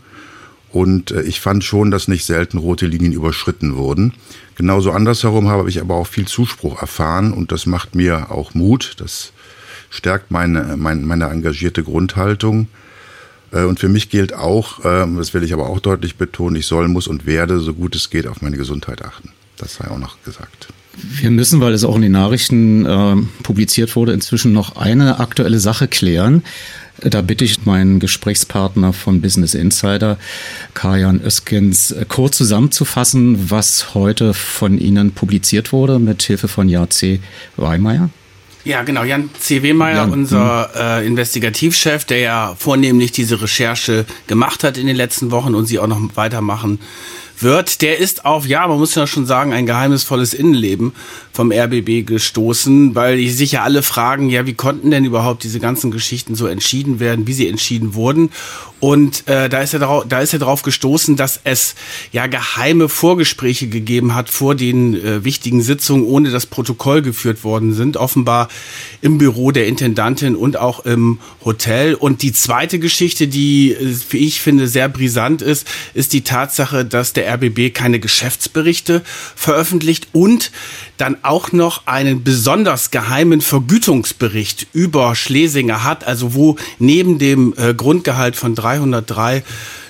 Und 0.78 1.10
äh, 1.10 1.24
ich 1.24 1.42
fand 1.42 1.64
schon, 1.64 1.90
dass 1.90 2.08
nicht 2.08 2.24
selten 2.24 2.60
rote 2.60 2.86
Linien 2.86 3.12
überschritten 3.12 3.78
wurden. 3.78 4.14
Genauso 4.54 4.92
andersherum 4.92 5.48
habe 5.48 5.68
ich 5.70 5.82
aber 5.82 5.96
auch 5.96 6.06
viel 6.06 6.28
Zuspruch 6.28 6.80
erfahren 6.80 7.34
und 7.34 7.52
das 7.52 7.66
macht 7.66 7.96
mir 7.96 8.30
auch 8.30 8.54
Mut. 8.54 8.94
Das 9.00 9.34
stärkt 9.90 10.30
meine, 10.30 10.78
meine, 10.78 11.02
meine 11.02 11.26
engagierte 11.32 11.82
Grundhaltung. 11.82 12.68
Äh, 13.52 13.64
und 13.64 13.80
für 13.80 13.90
mich 13.90 14.12
gilt 14.12 14.36
auch, 14.36 14.86
ähm, 14.86 15.18
das 15.18 15.34
will 15.34 15.42
ich 15.42 15.52
aber 15.52 15.68
auch 15.68 15.80
deutlich 15.80 16.16
betonen, 16.16 16.58
ich 16.58 16.68
soll, 16.68 16.88
muss 16.88 17.08
und 17.08 17.26
werde, 17.26 17.60
so 17.60 17.74
gut 17.74 17.96
es 17.96 18.12
geht, 18.12 18.28
auf 18.28 18.44
meine 18.44 18.58
Gesundheit 18.58 19.04
achten. 19.04 19.32
Das 19.58 19.78
sei 19.78 19.90
auch 19.90 19.98
noch 19.98 20.22
gesagt. 20.26 20.68
Wir 20.94 21.32
müssen, 21.32 21.60
weil 21.60 21.74
es 21.74 21.84
auch 21.84 21.96
in 21.96 22.04
den 22.04 22.12
Nachrichten 22.12 22.86
äh, 22.86 23.16
publiziert 23.42 23.96
wurde, 23.96 24.14
inzwischen 24.14 24.54
noch 24.54 24.76
eine 24.76 25.20
aktuelle 25.20 25.60
Sache 25.60 25.88
klären. 25.88 26.44
Da 27.02 27.22
bitte 27.22 27.46
ich 27.46 27.66
meinen 27.66 28.00
Gesprächspartner 28.00 28.92
von 28.92 29.22
Business 29.22 29.54
Insider, 29.54 30.18
Kajan 30.74 31.22
Öskens, 31.24 31.96
kurz 32.08 32.38
zusammenzufassen, 32.38 33.52
was 33.52 33.94
heute 33.94 34.34
von 34.34 34.78
Ihnen 34.80 35.12
publiziert 35.12 35.72
wurde 35.72 36.00
mit 36.00 36.24
Hilfe 36.24 36.48
von 36.48 36.70
Jan 36.70 36.90
C. 36.90 37.20
Weimeyer. 37.56 38.10
Ja, 38.68 38.84
genau. 38.84 39.04
Jan 39.04 39.30
C. 39.40 39.64
Wehmeier, 39.64 39.96
Jan, 39.96 40.12
unser 40.12 40.70
hm. 40.74 40.82
äh, 40.82 41.08
Investigativchef, 41.08 42.04
der 42.04 42.20
ja 42.20 42.56
vornehmlich 42.58 43.14
diese 43.14 43.42
Recherche 43.42 44.06
gemacht 44.28 44.64
hat 44.64 44.78
in 44.78 44.88
den 44.88 44.96
letzten 44.96 45.32
Wochen 45.32 45.56
und 45.56 45.68
sie 45.68 45.80
auch 45.80 45.88
noch 45.88 46.02
weitermachen 46.16 46.80
wird, 47.40 47.82
der 47.82 47.98
ist 47.98 48.26
auf, 48.26 48.46
ja, 48.46 48.68
man 48.68 48.78
muss 48.78 48.96
ja 48.96 49.08
schon 49.08 49.26
sagen, 49.26 49.54
ein 49.54 49.66
geheimnisvolles 49.66 50.34
Innenleben 50.34 50.94
vom 51.32 51.52
RBB 51.52 52.06
gestoßen, 52.06 52.96
weil 52.96 53.28
sich 53.28 53.52
ja 53.52 53.64
alle 53.64 53.84
fragen, 53.84 54.30
ja, 54.30 54.48
wie 54.48 54.56
konnten 54.56 54.90
denn 54.90 55.06
überhaupt 55.06 55.44
diese 55.44 55.60
ganzen 55.60 55.92
Geschichten 55.92 56.34
so 56.34 56.48
entschieden 56.48 57.00
werden, 57.00 57.28
wie 57.28 57.34
sie 57.34 57.48
entschieden 57.48 57.94
wurden. 57.94 58.32
Und 58.80 59.28
äh, 59.28 59.50
da, 59.50 59.62
ist 59.62 59.74
er 59.74 59.80
drauf, 59.80 60.06
da 60.08 60.20
ist 60.20 60.34
er 60.34 60.40
darauf 60.40 60.62
gestoßen, 60.62 61.16
dass 61.16 61.40
es 61.44 61.76
ja 62.12 62.28
geheime 62.28 62.90
Vorgespräche 62.90 63.68
gegeben 63.68 64.14
hat 64.14 64.30
vor 64.30 64.54
den 64.54 64.94
äh, 64.94 65.24
wichtigen 65.24 65.62
Sitzungen, 65.62 66.06
ohne 66.06 66.30
dass 66.30 66.46
Protokoll 66.46 67.02
geführt 67.02 67.44
worden 67.44 67.74
sind, 67.74 67.98
offenbar 67.98 68.50
im 69.02 69.18
Büro 69.18 69.52
der 69.52 69.68
Intendantin 69.68 70.36
und 70.36 70.58
auch 70.58 70.86
im 70.86 71.20
Hotel. 71.44 71.96
Und 71.96 72.22
die 72.22 72.34
zweite 72.34 72.78
Geschichte, 72.78 73.28
die, 73.28 73.74
äh, 73.74 73.96
wie 74.10 74.26
ich 74.26 74.42
finde, 74.42 74.68
sehr 74.68 74.90
brisant 74.90 75.42
ist, 75.42 75.68
ist 75.96 76.14
die 76.14 76.22
Tatsache, 76.22 76.86
dass 76.86 77.14
der 77.14 77.27
RBB 77.28 77.74
keine 77.74 78.00
Geschäftsberichte 78.00 79.04
veröffentlicht 79.36 80.08
und 80.14 80.52
dann 80.98 81.18
auch 81.24 81.52
noch 81.52 81.86
einen 81.88 82.24
besonders 82.24 82.92
geheimen 82.92 83.42
Vergütungsbericht 83.42 84.68
über 84.74 85.16
Schlesinger 85.16 85.84
hat, 85.84 86.06
also 86.06 86.34
wo 86.34 86.58
neben 86.80 87.20
dem 87.20 87.54
äh, 87.58 87.74
Grundgehalt 87.74 88.36
von 88.36 88.56
303 88.56 89.44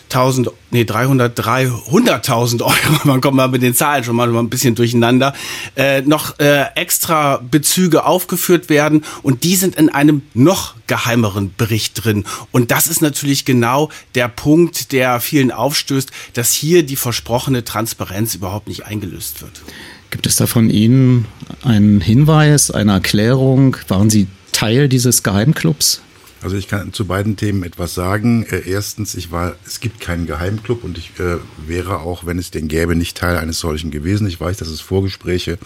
1000, 0.10 0.50
nee, 0.72 0.86
300, 0.86 1.38
300.000 1.40 2.62
Euro, 2.62 2.74
man 3.04 3.22
kommt 3.22 3.36
mal 3.36 3.48
mit 3.48 3.62
den 3.62 3.74
Zahlen 3.74 4.04
schon 4.04 4.16
mal 4.16 4.34
ein 4.36 4.50
bisschen 4.50 4.76
durcheinander, 4.76 5.34
äh, 5.76 6.02
noch 6.02 6.40
äh, 6.40 6.66
extra 6.76 7.38
Bezüge 7.38 8.06
aufgeführt 8.06 8.70
werden 8.70 9.04
und 9.24 9.44
die 9.44 9.56
sind 9.56 9.76
in 9.76 9.90
einem 9.90 10.22
noch 10.34 10.76
geheimeren 10.88 11.54
Bericht 11.58 12.04
drin. 12.04 12.26
Und 12.52 12.72
das 12.72 12.88
ist 12.88 13.02
natürlich 13.02 13.46
genau 13.46 13.90
der 14.16 14.28
Punkt, 14.30 14.92
der 14.92 15.20
vielen 15.20 15.52
aufstößt, 15.52 16.12
dass 16.34 16.54
hier 16.54 16.84
die 16.84 16.96
versprochene 16.96 17.64
Transparenz 17.64 18.36
überhaupt 18.36 18.68
nicht 18.68 18.86
eingelöst 18.86 19.42
wird. 19.42 19.62
Gibt 20.10 20.26
es 20.26 20.38
da 20.38 20.48
von 20.48 20.70
Ihnen 20.70 21.26
einen 21.64 22.00
Hinweis, 22.00 22.72
eine 22.72 22.94
Erklärung? 22.94 23.76
Waren 23.90 24.10
Sie 24.10 24.28
Teil 24.54 24.88
dieses 24.88 25.22
Geheimclubs? 25.24 26.02
Also 26.42 26.56
ich 26.56 26.68
kann 26.68 26.94
zu 26.94 27.06
beiden 27.06 27.36
Themen 27.36 27.64
etwas 27.64 27.94
sagen. 27.94 28.44
Äh, 28.44 28.70
erstens, 28.70 29.16
ich 29.16 29.32
war, 29.32 29.56
es 29.66 29.80
gibt 29.80 30.00
keinen 30.00 30.28
Geheimclub 30.28 30.84
und 30.84 30.98
ich 30.98 31.12
äh, 31.20 31.38
wäre 31.66 32.00
auch, 32.00 32.26
wenn 32.26 32.38
es 32.38 32.52
den 32.52 32.68
gäbe, 32.68 32.96
nicht 32.96 33.18
Teil 33.18 33.38
eines 33.38 33.60
solchen 33.60 33.92
gewesen. 33.92 34.28
Ich 34.28 34.40
weiß, 34.40 34.58
dass 34.58 34.68
es 34.68 34.82
Vorgespräche 34.82 35.58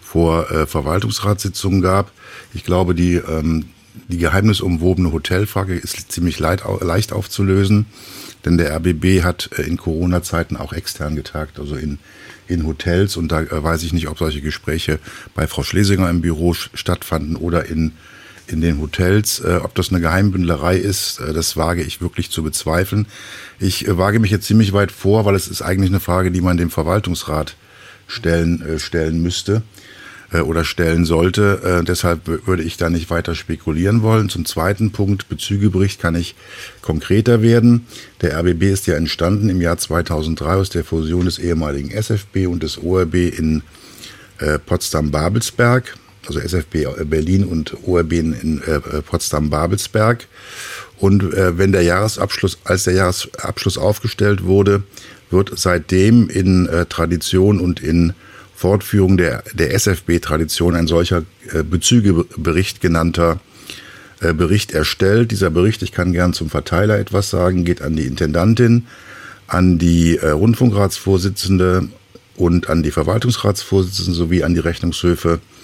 vor 0.00 0.50
äh, 0.50 0.66
Verwaltungsratssitzungen 0.66 1.80
gab. 1.80 2.10
Ich 2.54 2.64
glaube, 2.64 2.94
die, 2.94 3.14
ähm, 3.14 3.66
die 4.08 4.18
geheimnisumwobene 4.18 5.12
Hotelfrage 5.12 5.74
ist 5.74 6.10
ziemlich 6.10 6.38
leid, 6.38 6.62
leicht 6.80 7.12
aufzulösen, 7.12 7.86
denn 8.44 8.58
der 8.58 8.74
RBB 8.76 9.22
hat 9.22 9.50
äh, 9.56 9.62
in 9.62 9.76
Corona-Zeiten 9.76 10.56
auch 10.56 10.72
extern 10.72 11.16
getagt, 11.16 11.58
also 11.58 11.76
in, 11.76 11.98
in 12.48 12.66
Hotels. 12.66 13.16
Und 13.16 13.32
da 13.32 13.42
äh, 13.42 13.62
weiß 13.62 13.82
ich 13.84 13.92
nicht, 13.92 14.08
ob 14.08 14.18
solche 14.18 14.40
Gespräche 14.40 14.98
bei 15.34 15.46
Frau 15.46 15.62
Schlesinger 15.62 16.10
im 16.10 16.20
Büro 16.20 16.54
stattfanden 16.54 17.36
oder 17.36 17.66
in 17.66 17.92
in 18.48 18.60
den 18.60 18.80
Hotels. 18.80 19.40
Äh, 19.40 19.60
ob 19.62 19.74
das 19.74 19.90
eine 19.90 20.00
Geheimbündlerei 20.00 20.76
ist, 20.76 21.20
äh, 21.20 21.32
das 21.32 21.56
wage 21.56 21.82
ich 21.82 22.00
wirklich 22.00 22.30
zu 22.30 22.42
bezweifeln. 22.42 23.06
Ich 23.58 23.86
äh, 23.86 23.98
wage 23.98 24.20
mich 24.20 24.30
jetzt 24.30 24.46
ziemlich 24.46 24.72
weit 24.72 24.92
vor, 24.92 25.24
weil 25.24 25.34
es 25.34 25.48
ist 25.48 25.62
eigentlich 25.62 25.90
eine 25.90 26.00
Frage, 26.00 26.30
die 26.30 26.40
man 26.40 26.56
dem 26.56 26.70
Verwaltungsrat 26.70 27.56
stellen, 28.06 28.62
äh, 28.62 28.78
stellen 28.78 29.22
müsste 29.22 29.62
äh, 30.32 30.40
oder 30.40 30.64
stellen 30.64 31.04
sollte. 31.04 31.80
Äh, 31.80 31.84
deshalb 31.84 32.46
würde 32.46 32.62
ich 32.62 32.76
da 32.76 32.90
nicht 32.90 33.10
weiter 33.10 33.34
spekulieren 33.34 34.02
wollen. 34.02 34.28
Zum 34.28 34.44
zweiten 34.44 34.92
Punkt, 34.92 35.28
Bezügebericht 35.28 36.00
kann 36.00 36.14
ich 36.14 36.34
konkreter 36.82 37.42
werden. 37.42 37.86
Der 38.22 38.38
RBB 38.38 38.62
ist 38.64 38.86
ja 38.86 38.94
entstanden 38.94 39.48
im 39.48 39.60
Jahr 39.60 39.78
2003 39.78 40.54
aus 40.54 40.70
der 40.70 40.84
Fusion 40.84 41.24
des 41.24 41.38
ehemaligen 41.38 41.90
SFB 41.90 42.46
und 42.46 42.62
des 42.62 42.78
ORB 42.78 43.14
in 43.14 43.62
Potsdam-Babelsberg 44.66 45.96
also 46.26 46.40
SFB 46.40 46.86
Berlin 47.04 47.44
und 47.44 47.76
ORB 47.86 48.12
in 48.12 48.62
äh, 48.66 48.80
Potsdam-Babelsberg. 49.02 50.26
Und 50.98 51.34
äh, 51.34 51.58
wenn 51.58 51.72
der 51.72 51.82
Jahresabschluss, 51.82 52.58
als 52.64 52.84
der 52.84 52.94
Jahresabschluss 52.94 53.78
aufgestellt 53.78 54.44
wurde, 54.44 54.82
wird 55.30 55.52
seitdem 55.56 56.28
in 56.28 56.66
äh, 56.68 56.86
Tradition 56.86 57.60
und 57.60 57.80
in 57.80 58.14
Fortführung 58.54 59.16
der, 59.16 59.42
der 59.52 59.74
SFB-Tradition 59.74 60.74
ein 60.74 60.86
solcher 60.86 61.24
äh, 61.52 61.62
Bezügebericht 61.62 62.80
genannter 62.80 63.40
äh, 64.20 64.32
Bericht 64.32 64.72
erstellt. 64.72 65.30
Dieser 65.30 65.50
Bericht, 65.50 65.82
ich 65.82 65.92
kann 65.92 66.12
gern 66.12 66.32
zum 66.32 66.48
Verteiler 66.48 66.98
etwas 66.98 67.28
sagen, 67.28 67.64
geht 67.64 67.82
an 67.82 67.96
die 67.96 68.06
Intendantin, 68.06 68.86
an 69.46 69.78
die 69.78 70.16
äh, 70.16 70.30
Rundfunkratsvorsitzende 70.30 71.88
und 72.36 72.70
an 72.70 72.82
die 72.82 72.90
Verwaltungsratsvorsitzende 72.90 74.12
sowie 74.12 74.42
an 74.42 74.54
die 74.54 74.60
Rechnungshöfe 74.60 75.40
äh, 75.40 75.55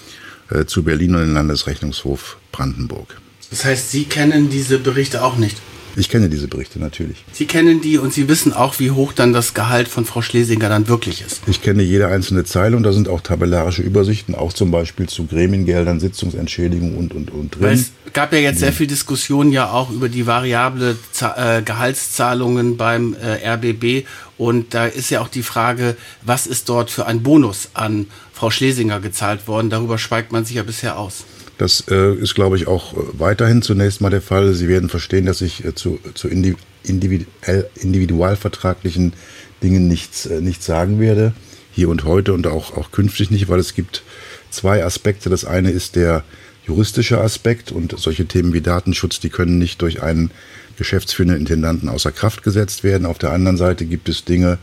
zu 0.65 0.83
Berlin 0.83 1.15
und 1.15 1.21
den 1.21 1.33
Landesrechnungshof 1.33 2.37
Brandenburg. 2.51 3.19
Das 3.49 3.65
heißt, 3.65 3.91
Sie 3.91 4.05
kennen 4.05 4.49
diese 4.49 4.79
Berichte 4.79 5.23
auch 5.23 5.37
nicht? 5.37 5.57
Ich 5.95 6.09
kenne 6.09 6.29
diese 6.29 6.47
Berichte 6.47 6.79
natürlich. 6.79 7.23
Sie 7.31 7.45
kennen 7.45 7.81
die 7.81 7.97
und 7.97 8.13
Sie 8.13 8.27
wissen 8.27 8.53
auch, 8.53 8.79
wie 8.79 8.91
hoch 8.91 9.13
dann 9.13 9.33
das 9.33 9.53
Gehalt 9.53 9.87
von 9.87 10.05
Frau 10.05 10.21
Schlesinger 10.21 10.69
dann 10.69 10.87
wirklich 10.87 11.21
ist. 11.21 11.41
Ich 11.47 11.61
kenne 11.61 11.83
jede 11.83 12.07
einzelne 12.07 12.43
Zeile 12.45 12.75
und 12.75 12.83
da 12.83 12.91
sind 12.91 13.07
auch 13.07 13.21
tabellarische 13.21 13.81
Übersichten, 13.81 14.35
auch 14.35 14.53
zum 14.53 14.71
Beispiel 14.71 15.07
zu 15.07 15.25
Gremiengeldern, 15.25 15.99
Sitzungsentschädigungen 15.99 16.97
und, 16.97 17.13
und, 17.13 17.31
und 17.31 17.59
drin. 17.59 17.73
es 17.73 17.91
gab 18.13 18.33
ja 18.33 18.39
jetzt 18.39 18.59
sehr 18.59 18.73
viel 18.73 18.87
Diskussion 18.87 19.51
ja 19.51 19.71
auch 19.71 19.91
über 19.91 20.09
die 20.09 20.25
variable 20.25 20.97
äh, 21.21 21.61
Gehaltszahlungen 21.61 22.77
beim 22.77 23.15
äh, 23.15 23.47
RBB 23.47 24.05
und 24.37 24.73
da 24.73 24.85
ist 24.85 25.09
ja 25.09 25.21
auch 25.21 25.27
die 25.27 25.43
Frage, 25.43 25.95
was 26.23 26.47
ist 26.47 26.69
dort 26.69 26.89
für 26.89 27.05
ein 27.05 27.23
Bonus 27.23 27.69
an 27.73 28.07
Frau 28.33 28.49
Schlesinger 28.49 28.99
gezahlt 28.99 29.47
worden? 29.47 29.69
Darüber 29.69 29.97
schweigt 29.97 30.31
man 30.31 30.43
sich 30.43 30.55
ja 30.55 30.63
bisher 30.63 30.97
aus. 30.97 31.25
Das 31.57 31.85
äh, 31.89 32.15
ist, 32.15 32.35
glaube 32.35 32.57
ich, 32.57 32.67
auch 32.67 32.93
äh, 32.93 32.97
weiterhin 33.13 33.61
zunächst 33.61 34.01
mal 34.01 34.09
der 34.09 34.21
Fall. 34.21 34.53
Sie 34.53 34.67
werden 34.67 34.89
verstehen, 34.89 35.25
dass 35.25 35.41
ich 35.41 35.63
äh, 35.63 35.75
zu, 35.75 35.99
zu 36.13 36.27
individuell, 36.27 37.69
individualvertraglichen 37.75 39.13
Dingen 39.61 39.87
nichts, 39.87 40.25
äh, 40.25 40.41
nichts 40.41 40.65
sagen 40.65 40.99
werde. 40.99 41.33
Hier 41.71 41.89
und 41.89 42.03
heute 42.03 42.33
und 42.33 42.47
auch, 42.47 42.75
auch 42.77 42.91
künftig 42.91 43.31
nicht, 43.31 43.49
weil 43.49 43.59
es 43.59 43.73
gibt 43.73 44.03
zwei 44.49 44.83
Aspekte. 44.83 45.29
Das 45.29 45.45
eine 45.45 45.71
ist 45.71 45.95
der 45.95 46.23
juristische 46.65 47.19
Aspekt 47.19 47.71
und 47.71 47.97
solche 47.97 48.25
Themen 48.25 48.53
wie 48.53 48.61
Datenschutz, 48.61 49.19
die 49.19 49.29
können 49.29 49.57
nicht 49.57 49.81
durch 49.81 50.01
einen 50.01 50.31
geschäftsführenden 50.77 51.37
Intendanten 51.37 51.89
außer 51.89 52.11
Kraft 52.11 52.43
gesetzt 52.43 52.83
werden. 52.83 53.05
Auf 53.05 53.17
der 53.19 53.31
anderen 53.31 53.57
Seite 53.57 53.85
gibt 53.85 54.09
es 54.09 54.25
Dinge, 54.25 54.57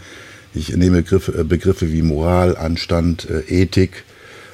ich 0.55 0.75
nehme 0.75 1.03
Begriffe, 1.03 1.39
äh, 1.39 1.45
Begriffe 1.45 1.93
wie 1.93 2.03
Moral, 2.03 2.57
Anstand, 2.57 3.29
äh, 3.31 3.41
Ethik, 3.49 4.05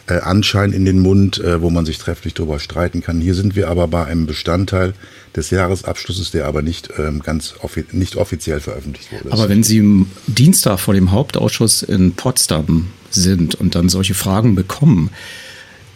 äh, 0.08 0.20
Anschein 0.20 0.72
in 0.72 0.84
den 0.84 1.00
Mund, 1.00 1.38
äh, 1.38 1.60
wo 1.60 1.70
man 1.70 1.84
sich 1.84 1.98
trefflich 1.98 2.34
darüber 2.34 2.60
streiten 2.60 3.02
kann. 3.02 3.20
Hier 3.20 3.34
sind 3.34 3.56
wir 3.56 3.68
aber 3.68 3.88
bei 3.88 4.04
einem 4.04 4.26
Bestandteil 4.26 4.94
des 5.34 5.50
Jahresabschlusses, 5.50 6.30
der 6.30 6.46
aber 6.46 6.62
nicht 6.62 6.90
ähm, 6.98 7.20
ganz 7.22 7.54
offi 7.60 7.84
nicht 7.92 8.16
offiziell 8.16 8.60
veröffentlicht 8.60 9.12
wurde. 9.12 9.32
Aber 9.32 9.48
wenn 9.48 9.62
Sie 9.62 10.06
Dienstag 10.26 10.78
vor 10.78 10.94
dem 10.94 11.12
Hauptausschuss 11.12 11.82
in 11.82 12.12
Potsdam 12.12 12.88
sind 13.10 13.54
und 13.54 13.74
dann 13.74 13.88
solche 13.88 14.14
Fragen 14.14 14.54
bekommen, 14.54 15.10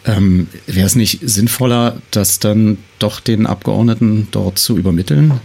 ähm, 0.05 0.47
wäre 0.67 0.85
es 0.85 0.95
nicht 0.95 1.19
sinnvoller, 1.23 2.01
das 2.11 2.39
dann 2.39 2.77
doch 2.99 3.19
den 3.19 3.45
Abgeordneten 3.45 4.27
dort 4.31 4.59
zu 4.59 4.77
übermitteln? 4.77 5.39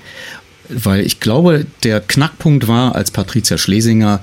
Weil 0.68 1.06
ich 1.06 1.20
glaube, 1.20 1.66
der 1.84 2.00
Knackpunkt 2.00 2.66
war, 2.66 2.94
als 2.94 3.10
Patricia 3.10 3.56
Schlesinger 3.58 4.20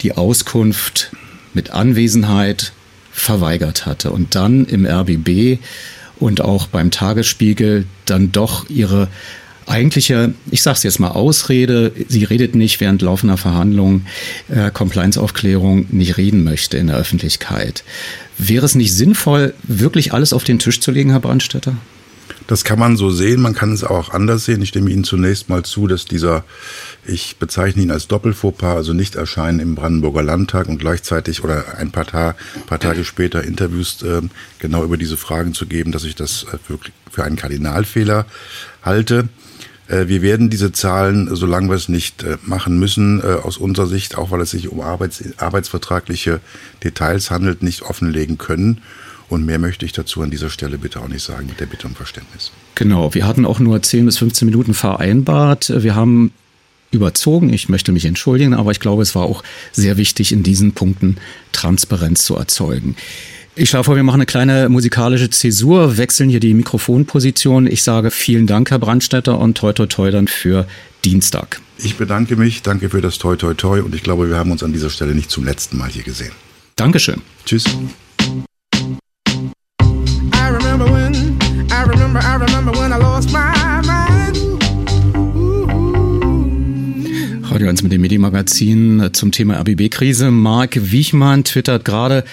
die 0.00 0.12
Auskunft 0.12 1.12
mit 1.52 1.70
Anwesenheit 1.70 2.72
verweigert 3.14 3.86
hatte 3.86 4.10
und 4.10 4.34
dann 4.34 4.66
im 4.66 4.84
RBB 4.84 5.58
und 6.18 6.40
auch 6.40 6.66
beim 6.66 6.90
Tagesspiegel 6.90 7.86
dann 8.04 8.32
doch 8.32 8.68
ihre 8.68 9.08
eigentliche, 9.66 10.34
ich 10.50 10.62
sage 10.62 10.76
es 10.76 10.82
jetzt 10.82 11.00
mal, 11.00 11.08
Ausrede, 11.08 11.92
sie 12.08 12.24
redet 12.24 12.54
nicht 12.54 12.80
während 12.80 13.00
laufender 13.00 13.38
Verhandlungen, 13.38 14.06
äh, 14.48 14.70
Compliance-Aufklärung 14.70 15.86
nicht 15.90 16.18
reden 16.18 16.44
möchte 16.44 16.76
in 16.76 16.88
der 16.88 16.96
Öffentlichkeit. 16.96 17.84
Wäre 18.36 18.66
es 18.66 18.74
nicht 18.74 18.92
sinnvoll, 18.92 19.54
wirklich 19.62 20.12
alles 20.12 20.32
auf 20.32 20.44
den 20.44 20.58
Tisch 20.58 20.80
zu 20.80 20.90
legen, 20.90 21.10
Herr 21.10 21.20
Brandstätter? 21.20 21.76
Das 22.46 22.62
kann 22.62 22.78
man 22.78 22.96
so 22.96 23.10
sehen, 23.10 23.40
man 23.40 23.54
kann 23.54 23.72
es 23.72 23.84
auch 23.84 24.10
anders 24.10 24.44
sehen. 24.44 24.60
Ich 24.60 24.68
stimme 24.68 24.90
Ihnen 24.90 25.04
zunächst 25.04 25.48
mal 25.48 25.62
zu, 25.62 25.86
dass 25.86 26.04
dieser, 26.04 26.44
ich 27.06 27.38
bezeichne 27.38 27.82
ihn 27.82 27.90
als 27.90 28.06
Doppelfauxpas, 28.06 28.76
also 28.76 28.92
nicht 28.92 29.14
erscheinen 29.14 29.60
im 29.60 29.74
Brandenburger 29.74 30.22
Landtag 30.22 30.68
und 30.68 30.78
gleichzeitig 30.78 31.42
oder 31.42 31.78
ein 31.78 31.90
paar, 31.90 32.06
Tage, 32.06 32.36
paar 32.66 32.78
Tage 32.78 33.04
später 33.04 33.42
Interviews 33.42 34.02
äh, 34.02 34.20
genau 34.58 34.84
über 34.84 34.98
diese 34.98 35.16
Fragen 35.16 35.54
zu 35.54 35.66
geben, 35.66 35.90
dass 35.90 36.04
ich 36.04 36.16
das 36.16 36.44
äh, 36.44 36.58
wirklich 36.68 36.92
für 37.10 37.24
einen 37.24 37.36
Kardinalfehler 37.36 38.26
halte. 38.82 39.28
Äh, 39.88 40.08
wir 40.08 40.20
werden 40.20 40.50
diese 40.50 40.70
Zahlen, 40.70 41.34
solange 41.34 41.70
wir 41.70 41.76
es 41.76 41.88
nicht 41.88 42.24
äh, 42.24 42.36
machen 42.44 42.78
müssen, 42.78 43.22
aus 43.22 43.56
unserer 43.56 43.86
Sicht, 43.86 44.18
auch 44.18 44.30
weil 44.30 44.42
es 44.42 44.50
sich 44.50 44.68
um 44.68 44.82
arbeits 44.82 45.22
arbeitsvertragliche 45.38 46.40
Details 46.82 47.30
handelt, 47.30 47.62
nicht 47.62 47.82
offenlegen 47.82 48.36
können. 48.36 48.82
Und 49.28 49.46
mehr 49.46 49.58
möchte 49.58 49.86
ich 49.86 49.92
dazu 49.92 50.22
an 50.22 50.30
dieser 50.30 50.50
Stelle 50.50 50.78
bitte 50.78 51.00
auch 51.00 51.08
nicht 51.08 51.22
sagen, 51.22 51.46
mit 51.46 51.60
der 51.60 51.66
Bitte 51.66 51.86
um 51.86 51.94
Verständnis. 51.94 52.52
Genau, 52.74 53.14
wir 53.14 53.26
hatten 53.26 53.46
auch 53.46 53.58
nur 53.58 53.82
10 53.82 54.06
bis 54.06 54.18
15 54.18 54.46
Minuten 54.46 54.74
vereinbart. 54.74 55.72
Wir 55.74 55.94
haben 55.94 56.32
überzogen. 56.90 57.52
Ich 57.52 57.68
möchte 57.68 57.92
mich 57.92 58.04
entschuldigen, 58.04 58.54
aber 58.54 58.70
ich 58.70 58.80
glaube, 58.80 59.02
es 59.02 59.14
war 59.14 59.24
auch 59.24 59.42
sehr 59.72 59.96
wichtig, 59.96 60.32
in 60.32 60.42
diesen 60.42 60.72
Punkten 60.72 61.16
Transparenz 61.52 62.24
zu 62.24 62.36
erzeugen. 62.36 62.96
Ich 63.56 63.70
schlage 63.70 63.84
vor, 63.84 63.96
wir 63.96 64.02
machen 64.02 64.16
eine 64.16 64.26
kleine 64.26 64.68
musikalische 64.68 65.30
Zäsur, 65.30 65.96
wechseln 65.96 66.28
hier 66.28 66.40
die 66.40 66.54
Mikrofonposition. 66.54 67.68
Ich 67.68 67.84
sage 67.84 68.10
vielen 68.10 68.48
Dank, 68.48 68.70
Herr 68.70 68.80
Brandstätter, 68.80 69.38
und 69.38 69.56
toi 69.56 69.72
toi 69.72 69.86
toi 69.86 70.10
dann 70.10 70.26
für 70.26 70.66
Dienstag. 71.04 71.60
Ich 71.78 71.96
bedanke 71.96 72.36
mich, 72.36 72.62
danke 72.62 72.90
für 72.90 73.00
das 73.00 73.18
toi 73.18 73.36
toi 73.36 73.54
toi 73.54 73.80
und 73.80 73.94
ich 73.94 74.02
glaube, 74.02 74.28
wir 74.28 74.36
haben 74.36 74.50
uns 74.50 74.64
an 74.64 74.72
dieser 74.72 74.90
Stelle 74.90 75.14
nicht 75.14 75.30
zum 75.30 75.44
letzten 75.44 75.76
Mal 75.78 75.88
hier 75.88 76.02
gesehen. 76.02 76.32
Dankeschön. 76.76 77.22
Tschüss. 77.44 77.64
Radio 87.64 87.68
1 87.68 87.82
mit 87.82 87.92
dem 87.92 88.00
Medienmagazin 88.00 89.10
zum 89.12 89.32
Thema 89.32 89.58
RBB-Krise. 89.60 90.30
Marc 90.30 90.90
Wiechmann 90.90 91.44
twittert 91.44 91.84
gerade, 91.84 92.24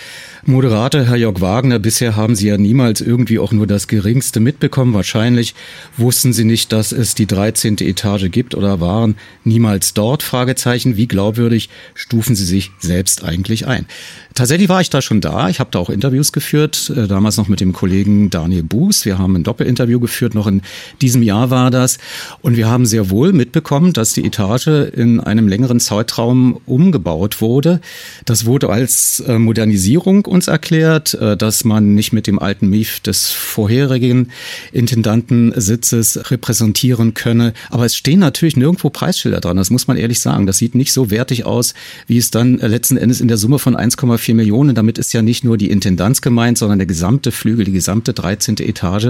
Moderator 0.46 1.04
Herr 1.04 1.18
Jörg 1.18 1.40
Wagner, 1.40 1.78
bisher 1.78 2.16
haben 2.16 2.36
Sie 2.36 2.48
ja 2.48 2.58
niemals 2.58 3.00
irgendwie 3.00 3.38
auch 3.38 3.52
nur 3.52 3.68
das 3.68 3.88
Geringste 3.88 4.40
mitbekommen. 4.40 4.96
Wahrscheinlich 4.96 5.54
wussten 5.98 6.34
Sie 6.34 6.46
nicht, 6.46 6.72
dass 6.72 6.92
es 6.92 7.14
die 7.14 7.28
13. 7.28 7.78
Etage 7.78 8.32
gibt 8.32 8.56
oder 8.56 8.82
waren 8.82 9.18
niemals 9.44 9.94
dort? 9.94 10.24
Fragezeichen. 10.24 10.98
Wie 10.98 11.08
glaubwürdig 11.08 11.70
stufen 11.94 12.36
Sie 12.36 12.46
sich 12.46 12.72
selbst 12.80 13.24
eigentlich 13.24 13.68
ein? 13.68 13.86
Tatsächlich 14.34 14.70
war 14.70 14.82
ich 14.82 14.90
da 14.90 15.02
schon 15.02 15.22
da. 15.22 15.50
Ich 15.50 15.60
habe 15.60 15.70
da 15.72 15.78
auch 15.78 15.90
Interviews 15.90 16.32
geführt, 16.32 16.92
äh, 16.96 17.08
damals 17.08 17.38
noch 17.38 17.48
mit 17.48 17.60
dem 17.60 17.74
Kollegen 17.74 18.32
Daniel 18.32 18.64
Buß. 18.64 19.06
Wir 19.06 19.20
haben 19.20 19.36
ein 19.36 19.44
Doppelinterview 19.44 20.00
geführt, 20.00 20.34
noch 20.34 20.48
in 20.48 20.62
diesem 21.02 21.22
Jahr 21.22 21.52
war 21.52 21.70
das. 21.70 22.00
Und 22.42 22.58
wir 22.58 22.68
haben 22.68 22.88
sehr 22.88 23.12
wohl 23.12 23.34
mitbekommen, 23.34 23.94
dass 23.94 24.14
die 24.14 24.26
Etage 24.26 24.68
in 24.68 25.20
einem 25.20 25.48
längeren 25.48 25.80
Zeitraum 25.80 26.60
umgebaut 26.66 27.42
wurde. 27.42 27.82
Das 28.26 28.46
wurde 28.46 28.70
als 28.70 29.20
äh, 29.20 29.38
Modernisierung 29.38 30.26
uns 30.32 30.48
erklärt, 30.48 31.14
äh, 31.14 31.38
dass 31.38 31.64
man 31.64 31.94
nicht 31.94 32.14
mit 32.14 32.26
dem 32.26 32.40
alten 32.40 32.68
Mief 32.68 33.00
des 33.00 33.30
vorherigen 33.30 34.32
Intendantensitzes 34.72 36.32
repräsentieren 36.32 37.14
könne. 37.14 37.54
Aber 37.70 37.86
es 37.86 37.96
stehen 37.96 38.20
natürlich 38.20 38.58
nirgendwo 38.58 38.90
Preisschilder 38.90 39.42
dran. 39.42 39.58
Das 39.58 39.70
muss 39.70 39.88
man 39.88 39.98
ehrlich 39.98 40.20
sagen. 40.20 40.48
Das 40.48 40.58
sieht 40.58 40.76
nicht 40.76 40.92
so 40.92 41.12
wertig 41.12 41.46
aus, 41.46 41.74
wie 42.08 42.18
es 42.18 42.32
dann 42.32 42.58
letzten 42.58 42.98
Endes 42.98 43.22
in 43.22 43.28
der 43.28 43.38
Summe 43.38 43.60
von 43.60 43.76
1,4 43.76 43.92
1,4 44.22 44.34
Millionen. 44.34 44.76
Damit 44.76 44.98
ist 44.98 45.14
ja 45.14 45.22
nicht 45.22 45.44
nur 45.44 45.58
die 45.58 45.70
Intendanz 45.70 46.22
gemeint, 46.22 46.58
sondern 46.58 46.80
der 46.80 46.86
gesamte 46.86 47.32
Flügel, 47.32 47.66
die 47.66 47.72
gesamte 47.72 48.14
13. 48.14 48.58
Etage. 48.58 49.10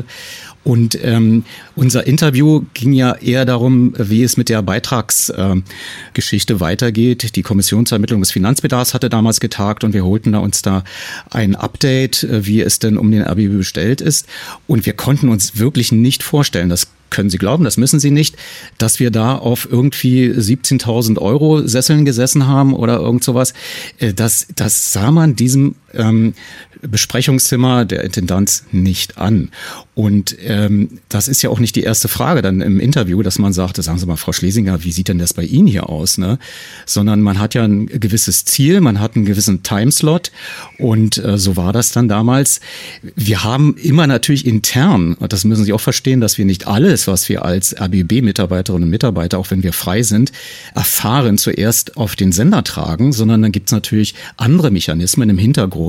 Und 0.64 0.98
ähm, 1.04 1.44
unser 1.76 2.06
Interview 2.06 2.64
ging 2.76 2.94
ja 2.94 3.14
eher 3.14 3.46
darum, 3.46 3.94
wie 3.98 4.22
es 4.24 4.38
mit 4.38 4.48
der 4.48 4.62
Beitragsgeschichte 4.62 6.54
äh, 6.54 6.60
weitergeht. 6.60 7.36
Die 7.36 7.42
Kommission 7.42 7.88
zur 7.88 7.96
Ermittlung 7.96 8.22
des 8.22 8.32
Finanzbedarfs 8.32 8.94
hatte 8.94 9.10
damals 9.10 9.40
getagt 9.40 9.84
und 9.84 9.94
wir 9.94 10.06
holten 10.06 10.34
da 10.34 10.40
uns 10.40 10.62
da 10.62 10.84
ein 11.30 11.56
Update, 11.56 12.24
äh, 12.24 12.46
wie 12.46 12.62
es 12.62 12.80
denn 12.80 12.98
um 12.98 13.12
den 13.12 13.24
RBB 13.24 13.58
bestellt 13.58 14.02
ist. 14.02 14.28
Und 14.68 14.86
wir 14.86 14.94
konnten 14.94 15.30
uns 15.30 15.58
wirklich 15.58 15.92
nicht 15.92 16.24
vorstellen, 16.24 16.70
dass 16.70 16.88
können 17.12 17.30
Sie 17.30 17.38
glauben, 17.38 17.64
das 17.64 17.78
müssen 17.78 18.00
Sie 18.00 18.10
nicht, 18.10 18.38
dass 18.78 19.00
wir 19.00 19.12
da 19.12 19.36
auf 19.36 19.68
irgendwie 19.70 20.30
17.000 20.30 21.20
Euro 21.20 21.68
Sesseln 21.68 22.06
gesessen 22.06 22.48
haben 22.48 22.74
oder 22.74 23.00
irgend 23.00 23.24
sowas. 23.24 23.54
Äh, 24.00 24.14
das, 24.14 24.48
das 24.56 24.94
sah 24.94 25.12
man 25.12 25.36
diesem 25.36 25.76
ähm, 25.96 26.34
Besprechungszimmer 26.82 27.86
der 27.86 28.04
Intendanz 28.04 28.66
nicht 28.72 29.18
an. 29.18 29.50
Und 29.94 30.36
ähm, 30.46 31.00
das 31.10 31.28
ist 31.28 31.42
ja 31.42 31.50
auch 31.50 31.60
nicht 31.60 31.76
die 31.76 31.84
erste 31.84 32.08
Frage 32.08 32.42
dann 32.42 32.62
im 32.62 32.80
Interview, 32.80 33.22
dass 33.22 33.38
man 33.38 33.54
sagte, 33.54 33.82
sagen 33.82 34.00
Sie 34.00 34.06
mal, 34.06 34.16
Frau 34.16 34.32
Schlesinger, 34.32 34.84
wie 34.84 34.92
sieht 34.92 35.10
denn 35.10 35.20
das 35.20 35.34
bei 35.34 35.44
Ihnen 35.44 35.68
hier 35.68 35.90
aus? 35.90 36.18
Ne? 36.18 36.40
Sondern 36.86 37.22
man 37.22 37.40
hat 37.40 37.54
ja 37.54 37.64
ein 37.64 37.88
gewisses 37.88 38.46
Ziel, 38.46 38.82
man 38.82 39.00
hat 39.00 39.16
einen 39.16 39.26
gewissen 39.26 39.64
Timeslot 39.64 40.32
und 40.80 41.18
äh, 41.18 41.38
so 41.38 41.58
war 41.58 41.74
das 41.74 41.92
dann 41.92 42.08
damals. 42.08 42.62
Wir 43.16 43.44
haben 43.44 43.76
immer 43.78 44.08
natürlich 44.08 44.46
intern, 44.46 45.14
und 45.16 45.34
das 45.34 45.44
müssen 45.44 45.66
Sie 45.66 45.74
auch 45.74 45.82
verstehen, 45.82 46.22
dass 46.22 46.38
wir 46.38 46.46
nicht 46.46 46.68
alles, 46.68 47.08
was 47.08 47.28
wir 47.30 47.44
als 47.44 47.76
RBB-Mitarbeiterinnen 47.80 48.86
und 48.86 48.90
Mitarbeiter, 48.90 49.38
auch 49.40 49.52
wenn 49.52 49.62
wir 49.62 49.74
frei 49.74 50.04
sind, 50.04 50.32
erfahren, 50.74 51.38
zuerst 51.38 51.98
auf 51.98 52.16
den 52.16 52.32
Sender 52.32 52.64
tragen, 52.64 53.14
sondern 53.14 53.42
dann 53.42 53.52
gibt's 53.52 53.72
natürlich 53.72 54.16
andere 54.38 54.72
Mechanismen 54.72 55.30
im 55.30 55.38
Hintergrund, 55.38 55.81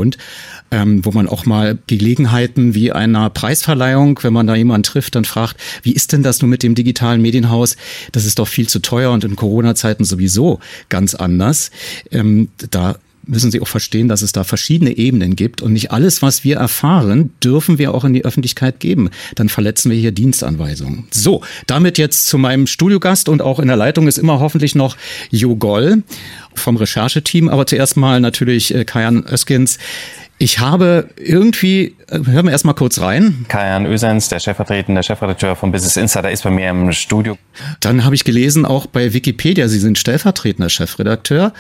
ähm, 0.71 1.05
wo 1.05 1.13
man 1.13 1.29
auch 1.29 1.47
mal 1.47 1.79
Gelegenheiten 1.87 2.75
wie 2.75 2.93
einer 2.93 3.31
Preisverleihung, 3.31 4.19
wenn 4.23 4.33
man 4.33 4.47
da 4.47 4.55
jemanden 4.55 4.85
trifft, 4.85 5.15
dann 5.15 5.25
fragt, 5.25 5.57
wie 5.83 5.93
ist 5.93 6.13
denn 6.13 6.23
das 6.23 6.41
nun 6.41 6.51
mit 6.51 6.63
dem 6.63 6.75
digitalen 6.75 7.23
Medienhaus? 7.23 7.77
Das 8.13 8.25
ist 8.25 8.39
doch 8.39 8.49
viel 8.49 8.69
zu 8.69 8.81
teuer 8.81 9.13
und 9.13 9.25
in 9.25 9.37
Corona-Zeiten 9.37 10.05
sowieso 10.05 10.61
ganz 10.89 11.15
anders. 11.15 11.71
Ähm, 12.11 12.49
da 12.71 12.97
müssen 13.27 13.51
Sie 13.51 13.61
auch 13.61 13.69
verstehen, 13.69 14.09
dass 14.09 14.23
es 14.23 14.33
da 14.33 14.45
verschiedene 14.45 14.97
Ebenen 14.97 15.37
gibt 15.37 15.63
und 15.63 15.73
nicht 15.73 15.93
alles, 15.93 16.23
was 16.23 16.45
wir 16.45 16.57
erfahren, 16.57 17.31
dürfen 17.43 17.79
wir 17.79 17.95
auch 17.95 18.05
in 18.05 18.13
die 18.13 18.25
Öffentlichkeit 18.25 18.81
geben. 18.81 19.11
Dann 19.35 19.49
verletzen 19.49 19.91
wir 19.91 19.99
hier 19.99 20.13
Dienstanweisungen. 20.13 21.07
So, 21.11 21.43
damit 21.67 21.99
jetzt 21.99 22.27
zu 22.27 22.39
meinem 22.39 22.67
Studiogast 22.67 23.29
und 23.29 23.43
auch 23.43 23.59
in 23.59 23.69
der 23.69 23.77
Leitung 23.77 24.09
ist 24.09 24.19
immer 24.19 24.41
hoffentlich 24.41 24.75
noch 24.75 24.97
Jo 25.31 25.57
Goll 25.57 26.03
vom 26.55 26.77
Rechercheteam, 26.77 27.49
aber 27.49 27.67
zuerst 27.67 27.97
mal 27.97 28.21
natürlich 28.21 28.75
äh, 28.75 28.85
Kajan 28.85 29.25
Öskins. 29.25 29.79
Ich 30.43 30.59
habe 30.59 31.09
irgendwie, 31.17 31.95
äh, 32.09 32.19
hören 32.25 32.47
wir 32.47 32.51
erstmal 32.51 32.75
kurz 32.75 33.01
rein. 33.01 33.45
Kajan 33.47 33.87
Ösens, 33.87 34.29
der 34.29 34.41
stellvertretende 34.41 35.03
Chefredakteur 35.03 35.55
von 35.55 35.71
Business 35.71 35.97
Insider, 35.97 36.33
ist 36.33 36.43
bei 36.43 36.51
mir 36.51 36.69
im 36.71 36.91
Studio. 36.91 37.39
Dann 37.79 38.05
habe 38.05 38.17
ich 38.17 38.25
gelesen, 38.25 38.67
auch 38.67 38.87
bei 38.87 39.13
Wikipedia, 39.13 39.69
Sie 39.69 39.79
sind 39.79 39.99
stellvertretender 39.99 40.69
Chefredakteur. 40.69 41.53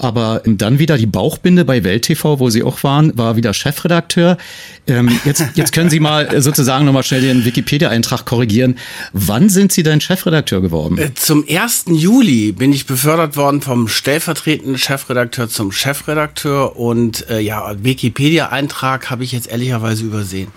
Aber 0.00 0.42
dann 0.44 0.78
wieder 0.78 0.96
die 0.96 1.06
Bauchbinde 1.06 1.64
bei 1.64 1.82
Welt 1.82 2.02
TV, 2.02 2.38
wo 2.38 2.50
Sie 2.50 2.62
auch 2.62 2.84
waren, 2.84 3.18
war 3.18 3.34
wieder 3.34 3.52
Chefredakteur. 3.52 4.38
Ähm, 4.86 5.10
jetzt, 5.24 5.44
jetzt 5.54 5.72
können 5.72 5.90
Sie 5.90 5.98
mal 5.98 6.40
sozusagen 6.40 6.84
nochmal 6.84 7.02
schnell 7.02 7.20
den 7.20 7.44
Wikipedia-Eintrag 7.44 8.24
korrigieren. 8.24 8.76
Wann 9.12 9.48
sind 9.48 9.72
Sie 9.72 9.82
denn 9.82 10.00
Chefredakteur 10.00 10.62
geworden? 10.62 10.98
Äh, 10.98 11.14
zum 11.14 11.44
1. 11.48 11.86
Juli 11.88 12.52
bin 12.52 12.72
ich 12.72 12.86
befördert 12.86 13.36
worden 13.36 13.60
vom 13.60 13.88
stellvertretenden 13.88 14.37
Chefredakteur 14.76 15.48
zum 15.48 15.72
Chefredakteur 15.72 16.76
und 16.76 17.28
äh, 17.30 17.40
ja, 17.40 17.74
Wikipedia-Eintrag 17.82 19.10
habe 19.10 19.24
ich 19.24 19.32
jetzt 19.32 19.48
ehrlicherweise 19.48 20.04
übersehen. 20.04 20.52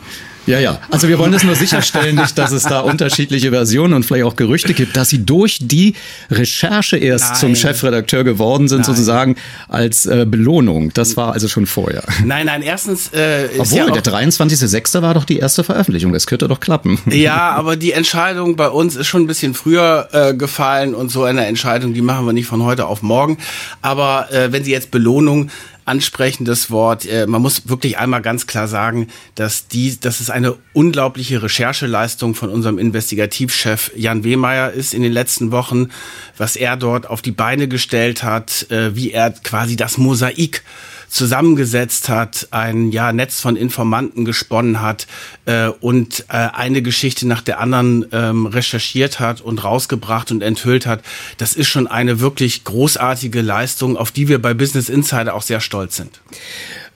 Ja, 0.47 0.59
ja. 0.59 0.79
Also 0.89 1.07
wir 1.07 1.19
wollen 1.19 1.33
es 1.33 1.43
nur 1.43 1.55
sicherstellen, 1.55 2.15
nicht, 2.15 2.37
dass 2.37 2.51
es 2.51 2.63
da 2.63 2.79
unterschiedliche 2.91 3.51
Versionen 3.51 3.93
und 3.93 4.03
vielleicht 4.03 4.25
auch 4.25 4.35
Gerüchte 4.35 4.73
gibt, 4.73 4.97
dass 4.97 5.09
sie 5.09 5.23
durch 5.23 5.59
die 5.61 5.95
Recherche 6.29 6.97
erst 6.97 7.29
nein. 7.29 7.35
zum 7.35 7.55
Chefredakteur 7.55 8.23
geworden 8.23 8.67
sind, 8.67 8.79
nein. 8.79 8.85
sozusagen 8.85 9.35
als 9.67 10.05
äh, 10.05 10.25
Belohnung. 10.27 10.91
Das 10.93 11.15
war 11.15 11.33
also 11.33 11.47
schon 11.47 11.65
vorher. 11.65 12.03
Nein, 12.25 12.47
nein, 12.47 12.61
erstens 12.61 13.11
äh, 13.13 13.47
ist 13.47 13.59
Obwohl, 13.59 13.77
ja 13.77 13.91
der 13.91 14.03
23.06. 14.03 15.01
war 15.01 15.13
doch 15.13 15.25
die 15.25 15.37
erste 15.37 15.63
Veröffentlichung. 15.63 16.11
Das 16.13 16.25
könnte 16.25 16.47
doch 16.47 16.59
klappen. 16.59 16.99
Ja, 17.05 17.51
aber 17.51 17.75
die 17.75 17.91
Entscheidung 17.91 18.55
bei 18.55 18.69
uns 18.69 18.95
ist 18.95 19.07
schon 19.07 19.23
ein 19.23 19.27
bisschen 19.27 19.53
früher 19.53 20.09
äh, 20.11 20.33
gefallen 20.33 20.95
und 20.95 21.09
so 21.09 21.23
eine 21.23 21.45
Entscheidung, 21.45 21.93
die 21.93 22.01
machen 22.01 22.25
wir 22.25 22.33
nicht 22.33 22.47
von 22.47 22.63
heute 22.63 22.87
auf 22.87 23.01
morgen. 23.03 23.37
Aber 23.81 24.31
äh, 24.31 24.51
wenn 24.51 24.63
Sie 24.63 24.71
jetzt 24.71 24.91
Belohnung 24.91 25.49
ansprechendes 25.91 26.71
Wort. 26.71 27.05
Äh, 27.05 27.27
man 27.27 27.41
muss 27.41 27.67
wirklich 27.67 27.97
einmal 27.97 28.21
ganz 28.21 28.47
klar 28.47 28.69
sagen, 28.69 29.09
dass 29.35 29.67
die, 29.67 29.99
dass 29.99 30.21
es 30.21 30.29
eine 30.29 30.55
unglaubliche 30.71 31.43
Rechercheleistung 31.43 32.33
von 32.33 32.49
unserem 32.49 32.79
Investigativchef 32.79 33.91
Jan 33.95 34.23
Wehmeier 34.23 34.71
ist 34.71 34.93
in 34.93 35.01
den 35.01 35.11
letzten 35.11 35.51
Wochen, 35.51 35.89
was 36.37 36.55
er 36.55 36.77
dort 36.77 37.09
auf 37.09 37.21
die 37.21 37.31
Beine 37.31 37.67
gestellt 37.67 38.23
hat, 38.23 38.71
äh, 38.71 38.95
wie 38.95 39.11
er 39.11 39.31
quasi 39.31 39.75
das 39.75 39.97
Mosaik 39.97 40.63
zusammengesetzt 41.11 42.07
hat, 42.07 42.47
ein 42.51 42.91
ja, 42.91 43.11
Netz 43.11 43.41
von 43.41 43.57
Informanten 43.57 44.23
gesponnen 44.23 44.81
hat 44.81 45.07
äh, 45.45 45.67
und 45.67 46.25
äh, 46.29 46.47
eine 46.53 46.81
Geschichte 46.81 47.27
nach 47.27 47.41
der 47.41 47.59
anderen 47.59 48.05
ähm, 48.13 48.45
recherchiert 48.45 49.19
hat 49.19 49.41
und 49.41 49.63
rausgebracht 49.63 50.31
und 50.31 50.41
enthüllt 50.41 50.85
hat. 50.85 51.03
Das 51.37 51.53
ist 51.53 51.67
schon 51.67 51.87
eine 51.87 52.21
wirklich 52.21 52.63
großartige 52.63 53.41
Leistung, 53.41 53.97
auf 53.97 54.11
die 54.11 54.29
wir 54.29 54.41
bei 54.41 54.53
Business 54.53 54.87
Insider 54.87 55.35
auch 55.35 55.41
sehr 55.41 55.59
stolz 55.59 55.97
sind. 55.97 56.21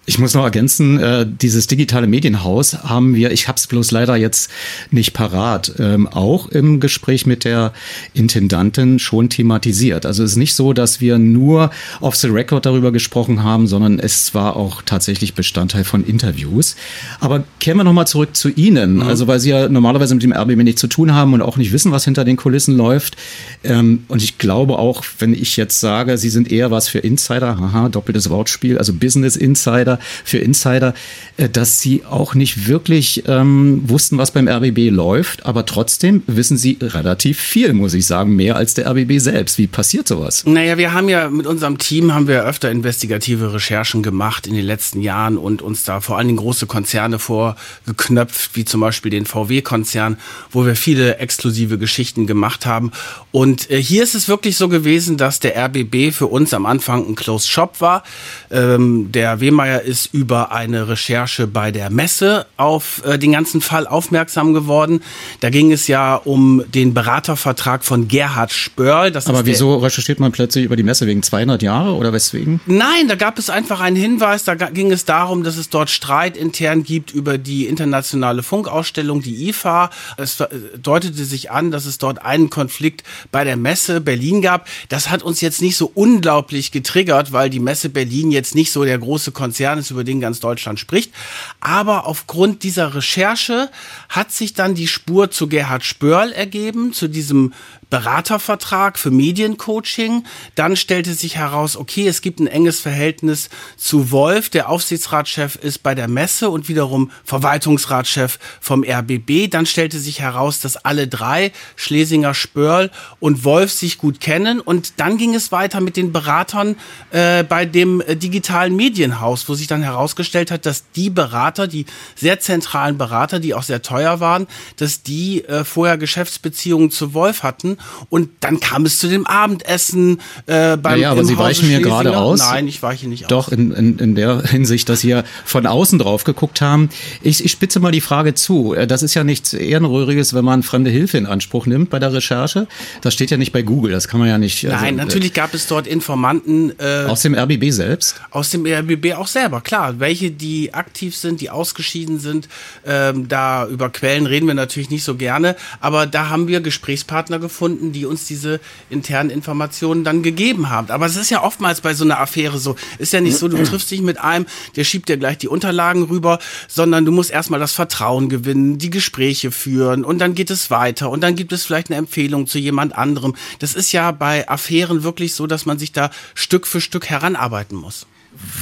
Ich 0.08 0.20
muss 0.20 0.36
noch 0.36 0.44
ergänzen, 0.44 1.00
äh, 1.00 1.26
dieses 1.28 1.66
digitale 1.66 2.06
Medienhaus 2.06 2.84
haben 2.84 3.16
wir, 3.16 3.32
ich 3.32 3.48
habe 3.48 3.58
es 3.58 3.66
bloß 3.66 3.90
leider 3.90 4.16
jetzt 4.16 4.52
nicht 4.92 5.14
parat, 5.14 5.74
ähm, 5.80 6.08
auch 6.08 6.48
im 6.50 6.80
Gespräch 6.80 7.26
mit 7.26 7.44
der 7.44 7.74
Intendantin 8.14 9.00
schon 9.00 9.30
thematisiert. 9.30 10.06
Also 10.06 10.24
es 10.24 10.32
ist 10.32 10.38
nicht 10.38 10.54
so, 10.54 10.74
dass 10.74 11.02
wir 11.02 11.18
nur 11.18 11.72
off 12.02 12.16
the 12.16 12.28
record 12.28 12.68
darüber 12.68 12.92
gesprochen 12.92 13.44
haben, 13.44 13.66
sondern 13.66 13.98
es 13.98 14.36
war 14.36 14.56
auch 14.56 14.84
tatsächlich 14.84 15.34
Bestandteil 15.34 15.84
von 15.84 16.06
Interviews. 16.06 16.76
Aber 17.20 17.44
kehren 17.60 17.78
wir 17.78 17.84
nochmal 17.84 18.06
zurück 18.06 18.36
zu 18.36 18.50
Ihnen. 18.50 18.98
Mhm. 18.98 19.04
Also 19.04 19.26
weil 19.26 19.40
Sie 19.40 19.50
ja 19.50 19.70
normalerweise 19.70 20.14
mit 20.14 20.24
dem 20.24 20.34
RBB 20.34 20.64
nichts 20.64 20.82
zu 20.82 20.88
tun 20.88 21.14
haben 21.14 21.34
und 21.34 21.42
auch 21.42 21.58
nicht 21.58 21.72
wissen, 21.72 21.92
was 21.92 22.06
hinter 22.06 22.26
den 22.26 22.38
Kulissen 22.38 22.78
läuft. 22.78 23.18
Ähm, 23.64 24.04
und 24.08 24.22
ich 24.22 24.38
glaube 24.38 24.78
auch, 24.78 25.04
wenn 25.18 25.34
ich 25.34 25.58
jetzt 25.58 25.80
sage, 25.80 26.20
Sie 26.20 26.30
sind 26.30 26.52
eher 26.52 26.70
was 26.70 26.88
für 26.88 27.00
Insider, 27.00 27.60
haha, 27.60 27.90
doppeltes 27.90 28.30
Wortspiel, 28.30 28.78
also 28.78 28.94
Business 28.94 29.36
Insider, 29.36 29.95
für 30.24 30.38
Insider, 30.38 30.94
äh, 31.38 31.50
dass 31.50 31.80
sie 31.80 32.04
auch 32.06 32.36
nicht 32.36 32.68
wirklich 32.68 33.24
ähm, 33.28 33.82
wussten, 33.88 34.18
was 34.18 34.32
beim 34.32 34.48
RBB 34.48 34.90
läuft, 34.90 35.46
aber 35.46 35.66
trotzdem 35.66 36.24
wissen 36.28 36.58
sie 36.58 36.78
relativ 36.82 37.40
viel, 37.40 37.74
muss 37.74 37.94
ich 37.94 38.06
sagen, 38.06 38.36
mehr 38.36 38.56
als 38.56 38.74
der 38.74 38.88
RBB 38.88 39.20
selbst. 39.20 39.58
Wie 39.58 39.68
passiert 39.68 40.08
sowas? 40.08 40.46
Naja, 40.46 40.78
wir 40.78 40.94
haben 40.94 41.10
ja 41.10 41.30
mit 41.30 41.48
unserem 41.48 41.78
Team 41.78 42.14
haben 42.14 42.28
wir 42.28 42.44
öfter 42.44 42.72
investigative 42.72 43.54
Recherchen 43.54 44.04
gemacht 44.04 44.48
in 44.48 44.54
den 44.54 44.66
letzten 44.66 45.02
Jahren 45.02 45.38
und 45.38 45.62
uns 45.62 45.84
da 45.84 46.02
vor 46.02 46.18
allen 46.18 46.28
Dingen 46.28 46.38
große 46.38 46.66
Konzerne 46.68 47.20
vorgeknöpft, 47.20 48.52
wie 48.56 48.66
zum 48.66 48.82
Beispiel 48.82 49.12
den 49.12 49.26
VW-Konzern, 49.26 50.18
wo 50.52 50.66
wir 50.66 50.76
viele 50.76 51.18
exklusive 51.18 51.78
Geschichten 51.78 52.28
gemacht 52.28 52.66
haben. 52.66 52.92
Und 53.32 53.70
äh, 53.70 53.82
hier 53.82 54.04
ist 54.04 54.16
es 54.16 54.28
wirklich 54.28 54.58
so 54.58 54.70
gewesen, 54.70 55.18
dass 55.18 55.40
der 55.40 55.56
RBB 55.58 56.12
für 56.14 56.28
uns 56.28 56.54
am 56.54 56.66
Anfang 56.66 57.08
ein 57.08 57.16
Closed 57.16 57.50
Shop 57.50 57.82
war. 57.82 58.04
Ähm, 58.52 59.12
der 59.12 59.40
Wehmeier 59.40 59.82
ist 59.86 60.14
über 60.14 60.52
eine 60.52 60.88
Recherche 60.88 61.48
bei 61.48 61.72
der 61.72 61.90
Messe 61.90 62.46
auf 62.58 63.04
äh, 63.06 63.18
den 63.18 63.32
ganzen 63.32 63.62
Fall 63.62 63.88
aufmerksam 63.88 64.54
geworden. 64.54 65.02
Da 65.40 65.50
ging 65.50 65.72
es 65.72 65.88
ja 65.88 66.16
um 66.16 66.64
den 66.68 66.94
Beratervertrag 66.94 67.86
von 67.86 68.08
Gerhard 68.08 68.52
Spörl. 68.52 69.12
Das 69.12 69.28
Aber 69.28 69.46
wieso 69.46 69.78
recherchiert 69.78 70.20
man 70.20 70.32
plötzlich 70.32 70.66
über 70.66 70.76
die 70.76 70.84
Messe? 70.84 71.08
Wegen 71.08 71.24
200 71.24 71.62
Jahre 71.62 71.94
oder 71.94 72.14
weswegen? 72.14 72.60
Nein, 72.66 73.08
da 73.08 73.16
gab 73.16 73.38
es 73.38 73.50
einfach 73.50 73.80
einen 73.80 73.96
Hinweis. 73.96 74.44
Da 74.44 74.56
ging 74.56 74.92
es 74.92 75.06
darum, 75.06 75.44
dass 75.44 75.58
es 75.58 75.70
dort 75.70 75.90
Streit 75.90 76.38
intern 76.38 76.84
gibt 76.84 77.12
über 77.12 77.38
die 77.38 77.68
internationale 77.68 78.44
Funkausstellung, 78.44 79.22
die 79.22 79.50
IFA. 79.50 79.90
Es 80.18 80.40
äh, 80.40 80.48
deutete 80.82 81.26
sich 81.26 81.52
an, 81.52 81.72
dass 81.72 81.86
es 81.86 81.98
dort 81.98 82.24
einen 82.24 82.50
Konflikt 82.50 83.04
bei 83.32 83.44
der 83.44 83.58
Messe 83.58 84.02
Berlin 84.02 84.42
gab. 84.42 84.68
Das 84.90 85.10
hat 85.10 85.24
uns 85.24 85.42
jetzt 85.42 85.62
nicht 85.62 85.78
so 85.78 85.92
unglaublich 85.94 86.72
getriggert, 86.72 87.32
weil 87.32 87.50
die 87.50 87.60
Messe 87.60 87.90
Berlin 87.90 88.32
jetzt 88.32 88.56
nicht 88.56 88.72
so 88.72 88.84
der 88.84 88.98
große 88.98 89.32
Konzern 89.32 89.75
ist, 89.80 89.92
über 89.92 90.04
den 90.04 90.20
ganz 90.20 90.40
Deutschland 90.40 90.80
spricht. 90.80 91.14
Aber 91.60 92.06
aufgrund 92.06 92.64
dieser 92.64 92.96
Recherche 92.96 93.70
hat 94.10 94.32
sich 94.32 94.54
dann 94.54 94.76
die 94.76 94.88
Spur 94.88 95.32
zu 95.32 95.48
Gerhard 95.48 95.84
Spörl 95.84 96.32
ergeben, 96.32 96.94
zu 96.94 97.08
diesem 97.08 97.54
Beratervertrag 97.90 98.98
für 98.98 99.12
Mediencoaching. 99.12 100.26
Dann 100.56 100.76
stellte 100.76 101.14
sich 101.14 101.36
heraus, 101.36 101.78
okay, 101.78 102.08
es 102.08 102.22
gibt 102.22 102.40
ein 102.40 102.48
enges 102.48 102.80
Verhältnis 102.80 103.50
zu 103.78 104.12
Wolf. 104.12 104.50
Der 104.50 104.70
Aufsichtsratschef 104.70 105.56
ist 105.56 105.84
bei 105.84 105.96
der 105.96 106.08
Messe 106.08 106.50
und 106.50 106.68
wiederum 106.68 107.12
Verwaltungsratschef 107.24 108.40
vom 108.60 108.84
RBB. 108.84 109.50
Dann 109.50 109.66
stellte 109.66 110.00
sich 110.00 110.20
heraus, 110.20 110.60
dass 110.60 110.78
alle 110.78 111.08
drei, 111.08 111.52
Schlesinger, 111.76 112.34
Spörl 112.34 112.92
und 113.20 113.44
Wolf, 113.44 113.72
sich 113.72 113.98
gut 113.98 114.20
kennen. 114.20 114.60
Und 114.60 115.00
dann 115.00 115.18
ging 115.18 115.36
es 115.36 115.52
weiter 115.52 115.82
mit 115.82 115.98
den 115.98 116.12
Beratern 116.12 116.76
äh, 117.12 117.44
bei 117.44 117.66
dem 117.66 118.02
äh, 118.02 118.16
digitalen 118.16 118.76
Medienhaus, 118.76 119.48
wo 119.48 119.54
sich 119.54 119.68
dann 119.68 119.84
herausgestellt 119.84 120.52
hat, 120.52 120.66
dass 120.66 120.92
die 120.96 121.10
Berater, 121.10 121.68
die 121.68 121.86
sehr 122.16 122.40
zentralen 122.40 122.98
Berater, 122.98 123.40
die 123.40 123.54
auch 123.54 123.64
sehr 123.64 123.82
teuer 123.82 124.20
waren, 124.20 124.48
dass 124.78 125.04
die 125.04 125.46
äh, 125.46 125.64
vorher 125.64 125.98
Geschäftsbeziehungen 125.98 126.92
zu 126.92 127.14
Wolf 127.14 127.44
hatten 127.44 127.75
und 128.10 128.30
dann 128.40 128.60
kam 128.60 128.86
es 128.86 129.00
zu 129.00 129.08
dem 129.08 129.26
Abendessen 129.26 130.20
äh, 130.46 130.78
beim 130.78 130.94
Ja, 130.94 130.98
ja 130.98 131.12
aber 131.12 131.26
Sie 131.26 131.38
weichen 131.38 131.68
mir 131.68 131.80
gerade 131.80 132.18
aus. 132.18 132.40
Nein, 132.40 132.68
ich 132.68 132.82
weiche 132.82 133.08
nicht 133.08 133.32
Doch, 133.32 133.38
aus. 133.38 133.46
Doch, 133.46 133.52
in, 133.52 133.72
in, 133.72 134.00
in 134.00 134.16
der 134.16 134.42
Hinsicht, 134.44 134.90
dass 134.90 135.02
Sie 135.02 135.10
ja 135.10 135.24
von 135.46 135.66
außen 135.66 136.00
drauf 136.00 136.24
geguckt 136.24 136.62
haben. 136.62 136.90
Ich, 137.22 137.44
ich 137.44 137.52
spitze 137.52 137.80
mal 137.80 137.92
die 137.92 138.02
Frage 138.02 138.34
zu. 138.34 138.74
Äh, 138.74 138.88
das 138.88 139.04
ist 139.04 139.14
ja 139.14 139.24
nichts 139.24 139.54
Ehrenrühriges, 139.54 140.34
wenn 140.34 140.46
man 140.46 140.64
fremde 140.64 140.90
Hilfe 140.90 141.18
in 141.18 141.26
Anspruch 141.26 141.66
nimmt 141.66 141.90
bei 141.90 142.00
der 142.00 142.14
Recherche. 142.14 142.68
Das 143.02 143.14
steht 143.14 143.32
ja 143.32 143.38
nicht 143.38 143.52
bei 143.52 143.62
Google, 143.62 143.92
das 143.92 144.08
kann 144.08 144.20
man 144.20 144.30
ja 144.30 144.38
nicht. 144.38 144.66
Also, 144.66 144.78
Nein, 144.78 144.96
natürlich 144.96 145.34
gab 145.34 145.54
es 145.54 145.68
dort 145.68 145.88
Informanten. 145.88 146.74
Äh, 146.80 147.06
aus 147.08 147.22
dem 147.22 147.36
RBB 147.36 147.72
selbst? 147.72 148.16
Aus 148.32 148.50
dem 148.50 148.66
RBB 148.66 149.14
auch 149.16 149.28
selber, 149.28 149.62
klar. 149.62 150.00
Welche, 150.00 150.32
die 150.32 150.74
aktiv 150.74 151.16
sind, 151.16 151.42
die 151.42 151.50
ausgeschieden 151.50 152.20
sind. 152.20 152.48
Ähm, 152.86 153.28
da 153.28 153.68
über 153.68 153.90
Quellen 153.90 154.26
reden 154.26 154.48
wir 154.48 154.54
natürlich 154.54 154.90
nicht 154.90 155.04
so 155.04 155.16
gerne. 155.16 155.56
Aber 155.80 156.06
da 156.06 156.30
haben 156.30 156.48
wir 156.48 156.62
Gesprächspartner 156.62 157.40
gefunden 157.40 157.65
gefunden, 157.66 157.92
die 157.92 158.06
uns 158.06 158.26
diese 158.26 158.60
internen 158.92 159.32
Informationen 159.32 160.04
dann 160.04 160.22
gegeben 160.22 160.70
haben. 160.70 160.92
Aber 160.92 161.08
es 161.08 161.16
ist 161.16 161.32
ja 161.32 161.44
oftmals 161.44 161.82
bei 161.82 161.96
so 161.96 162.04
einer 162.04 162.20
Affäre 162.20 162.60
so. 162.60 162.76
Ist 163.00 163.12
ja 163.12 163.22
nicht 163.22 163.38
so, 163.38 163.48
du 163.48 163.62
triffst 163.64 163.90
dich 163.90 164.02
mit 164.02 164.20
einem, 164.20 164.46
der 164.76 164.84
schiebt 164.84 165.10
dir 165.10 165.18
gleich 165.18 165.40
die 165.40 165.48
Unterlagen 165.48 166.04
rüber, 166.04 166.38
sondern 166.68 167.06
du 167.06 167.12
musst 167.12 167.32
erstmal 167.32 167.60
das 167.60 167.72
Vertrauen 167.72 168.30
gewinnen, 168.30 168.78
die 168.78 168.92
Gespräche 168.92 169.50
führen 169.50 170.06
und 170.06 170.20
dann 170.20 170.36
geht 170.36 170.52
es 170.52 170.70
weiter 170.70 171.10
und 171.10 171.22
dann 171.22 171.36
gibt 171.36 171.54
es 171.54 171.66
vielleicht 171.66 171.90
eine 171.90 171.98
Empfehlung 171.98 172.46
zu 172.46 172.60
jemand 172.60 172.96
anderem. 172.96 173.36
Das 173.58 173.74
ist 173.74 173.92
ja 173.92 174.12
bei 174.12 174.48
Affären 174.48 175.02
wirklich 175.02 175.34
so, 175.34 175.48
dass 175.48 175.66
man 175.66 175.80
sich 175.80 175.92
da 175.92 176.12
Stück 176.36 176.68
für 176.68 176.82
Stück 176.82 177.10
heranarbeiten 177.10 177.78
muss 177.78 178.06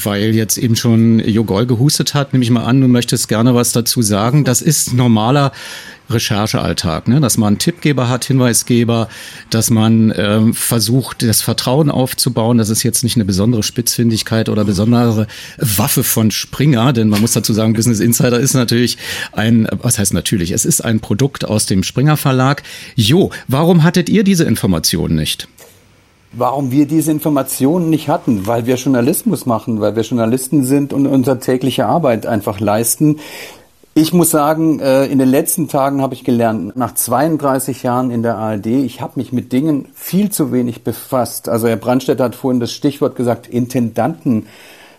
weil 0.04 0.36
jetzt 0.36 0.58
eben 0.58 0.76
schon 0.76 1.20
Jogol 1.20 1.66
gehustet 1.66 2.14
hat, 2.14 2.34
nehme 2.34 2.44
ich 2.44 2.52
mal 2.52 2.64
an, 2.64 2.82
du 2.82 2.88
möchtest 2.88 3.28
gerne 3.28 3.56
was 3.56 3.72
dazu 3.72 4.02
sagen. 4.02 4.44
Das 4.44 4.62
ist 4.62 4.94
normaler 4.94 5.52
Recherchealltag, 6.10 7.08
ne? 7.08 7.20
dass 7.20 7.38
man 7.38 7.58
Tippgeber 7.58 8.10
hat, 8.10 8.26
Hinweisgeber, 8.26 9.08
dass 9.50 9.70
man 9.70 10.14
ähm, 10.16 10.54
versucht, 10.54 11.24
das 11.24 11.42
Vertrauen 11.42 11.90
aufzubauen. 11.90 12.58
Das 12.58 12.70
ist 12.70 12.84
jetzt 12.84 13.04
nicht 13.04 13.16
eine 13.16 13.26
besondere 13.26 13.64
Spitzfindigkeit 13.64 14.50
oder 14.50 14.66
besondere 14.66 15.28
Waffe 15.58 16.04
von 16.04 16.32
Springer, 16.32 16.94
denn 16.94 17.10
man 17.10 17.22
muss 17.22 17.34
dazu 17.34 17.54
sagen, 17.54 17.74
Business 17.74 18.00
Insider 18.00 18.40
ist 18.40 18.54
natürlich 18.54 18.98
ein, 19.32 19.68
was 19.72 19.98
heißt 19.98 20.14
natürlich, 20.14 20.52
es 20.52 20.66
ist 20.66 20.82
ein 20.82 21.00
Produkt 21.00 21.46
aus 21.46 21.66
dem 21.66 21.84
Springer 21.84 22.18
Verlag. 22.18 22.64
Jo, 22.96 23.32
warum 23.48 23.84
hattet 23.84 24.10
ihr 24.10 24.24
diese 24.24 24.44
Informationen 24.44 25.16
nicht? 25.16 25.48
Warum 26.34 26.72
wir 26.72 26.86
diese 26.88 27.12
Informationen 27.12 27.89
nicht 27.89 28.10
hatten, 28.10 28.48
weil 28.48 28.65
wir 28.65 28.76
Journalismus 28.76 29.46
machen, 29.46 29.80
weil 29.82 29.96
wir 29.96 30.04
Journalisten 30.04 30.65
sind 30.65 30.93
und 30.93 31.08
unsere 31.08 31.39
tägliche 31.39 31.86
Arbeit 31.86 32.26
einfach 32.26 32.60
leisten. 32.60 33.19
Ich 33.96 34.12
muss 34.12 34.32
sagen, 34.32 34.80
äh, 34.80 35.06
in 35.06 35.19
den 35.19 35.30
letzten 35.30 35.67
Tagen 35.67 36.02
habe 36.02 36.15
ich 36.15 36.24
gelernt, 36.24 36.76
nach 36.76 36.96
32 36.96 37.84
Jahren 37.84 38.10
in 38.10 38.24
der 38.24 38.38
ARD, 38.38 38.65
ich 38.65 39.02
habe 39.02 39.13
mich 39.17 39.32
mit 39.32 39.54
Dingen 39.54 39.88
viel 39.93 40.32
zu 40.32 40.52
wenig 40.52 40.84
befasst. 40.84 41.48
Also 41.48 41.67
Herr 41.67 41.76
Brandstedt 41.76 42.19
hat 42.19 42.34
vorhin 42.34 42.60
das 42.60 42.74
Stichwort 42.74 43.15
gesagt, 43.15 43.48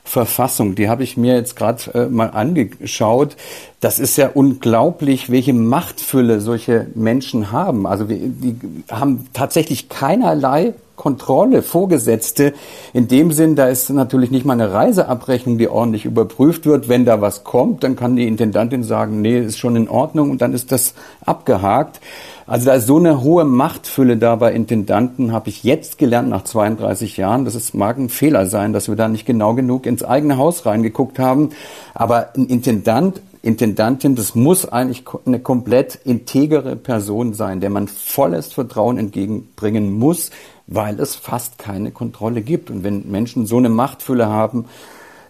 Intendantenverfassung. 0.05 0.75
Die 0.75 0.88
habe 0.88 1.03
ich 1.03 1.17
mir 1.17 1.35
jetzt 1.35 1.57
gerade 1.57 1.95
äh, 1.95 2.07
mal 2.07 2.31
angeschaut. 2.31 3.37
Das 3.81 3.99
ist 3.99 4.17
ja 4.17 4.31
unglaublich, 4.33 5.31
welche 5.31 5.53
Machtfülle 5.53 6.40
solche 6.40 6.87
Menschen 6.95 7.53
haben. 7.53 7.87
Also 7.87 8.09
wir, 8.09 8.17
die 8.19 8.57
haben 8.90 9.27
tatsächlich 9.33 9.88
keinerlei 9.88 10.75
Kontrolle, 10.97 11.62
Vorgesetzte. 11.62 12.55
In 12.93 13.09
dem 13.09 13.33
Sinn, 13.33 13.57
da 13.57 13.67
ist 13.67 13.90
natürlich 13.90 14.31
nicht 14.31 14.47
mal 14.47 14.53
eine 14.53 14.73
Reiseabrechnung, 14.73 15.59
die 15.59 15.69
ordentlich 15.69 16.05
überprüft 16.05 16.67
wird. 16.67 16.88
Wenn 16.88 17.05
da 17.05 17.21
was 17.21 17.43
kommt, 17.43 17.83
dann 17.83 17.97
kann 17.97 18.14
die 18.14 18.29
Intendantin 18.29 18.85
sagen, 18.85 19.21
nee, 19.21 19.40
ist 19.40 19.59
schon 19.59 19.75
in 19.75 19.88
Ordnung 19.88 20.31
und 20.31 20.40
dann 20.40 20.55
ist 20.55 20.71
das 20.71 20.95
abgehakt. 21.27 22.01
Also 22.47 22.67
da 22.67 22.75
ist 22.75 22.87
so 22.87 22.99
eine 22.99 23.23
hohe 23.23 23.45
Machtfülle 23.45 24.19
da 24.19 24.37
bei 24.37 24.53
Intendanten, 24.53 25.33
habe 25.33 25.49
ich 25.49 25.65
jetzt 25.65 25.97
gelernt 25.97 26.29
nach 26.29 26.45
32 26.45 27.17
Jahren. 27.17 27.45
Das 27.45 27.55
ist, 27.55 27.75
mag 27.75 27.97
ein 27.97 28.11
Fehler 28.11 28.47
sein, 28.47 28.73
dass 28.73 28.89
wir 28.89 28.97
da 28.97 29.09
nicht 29.09 29.25
genau 29.25 29.55
genug 29.55 29.87
ins 29.87 30.05
eigene 30.05 30.37
Haus 30.37 30.67
reingeguckt 30.67 31.19
haben. 31.19 31.51
Aber 31.95 32.31
ein 32.37 32.47
Intendant 32.47 33.21
Intendantin, 33.45 34.15
das 34.15 34.35
muss 34.35 34.67
eigentlich 34.67 35.05
eine 35.27 35.39
komplett 35.39 35.97
integere 36.05 36.77
Person 36.77 37.35
sein, 37.35 37.61
der 37.61 37.69
man 37.69 37.89
volles 37.89 38.55
Vertrauen 38.55 38.97
entgegenbringen 38.97 39.93
muss, 39.93 40.31
weil 40.67 40.99
es 40.99 41.15
fast 41.15 41.59
keine 41.59 41.91
Kontrolle 41.91 42.41
gibt. 42.41 42.71
Und 42.71 42.85
wenn 42.85 43.11
Menschen 43.11 43.45
so 43.45 43.59
eine 43.59 43.69
Machtfülle 43.69 44.29
haben, 44.29 44.65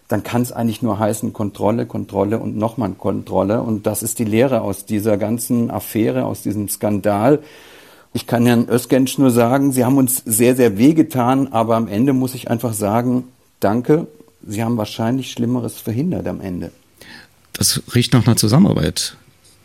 dann 0.08 0.22
kann 0.22 0.42
es 0.42 0.52
eigentlich 0.52 0.82
nur 0.82 0.98
heißen 0.98 1.32
Kontrolle, 1.32 1.86
Kontrolle 1.86 2.38
und 2.38 2.56
nochmal 2.56 2.90
Kontrolle. 2.92 3.62
Und 3.62 3.86
das 3.86 4.02
ist 4.02 4.18
die 4.18 4.24
Lehre 4.24 4.60
aus 4.60 4.84
dieser 4.84 5.16
ganzen 5.16 5.70
Affäre, 5.70 6.26
aus 6.26 6.42
diesem 6.42 6.68
Skandal. 6.68 7.40
Ich 8.12 8.26
kann 8.26 8.46
Herrn 8.46 8.68
Özgensch 8.68 9.18
nur 9.18 9.30
sagen, 9.30 9.72
Sie 9.72 9.84
haben 9.84 9.96
uns 9.96 10.22
sehr, 10.24 10.54
sehr 10.54 10.78
wehgetan, 10.78 11.52
aber 11.52 11.76
am 11.76 11.88
Ende 11.88 12.12
muss 12.12 12.34
ich 12.34 12.50
einfach 12.50 12.74
sagen, 12.74 13.24
danke, 13.60 14.06
Sie 14.46 14.62
haben 14.62 14.76
wahrscheinlich 14.76 15.30
Schlimmeres 15.30 15.78
verhindert 15.78 16.26
am 16.26 16.40
Ende. 16.40 16.70
Das 17.54 17.82
riecht 17.94 18.12
nach 18.12 18.26
einer 18.26 18.36
Zusammenarbeit, 18.36 19.16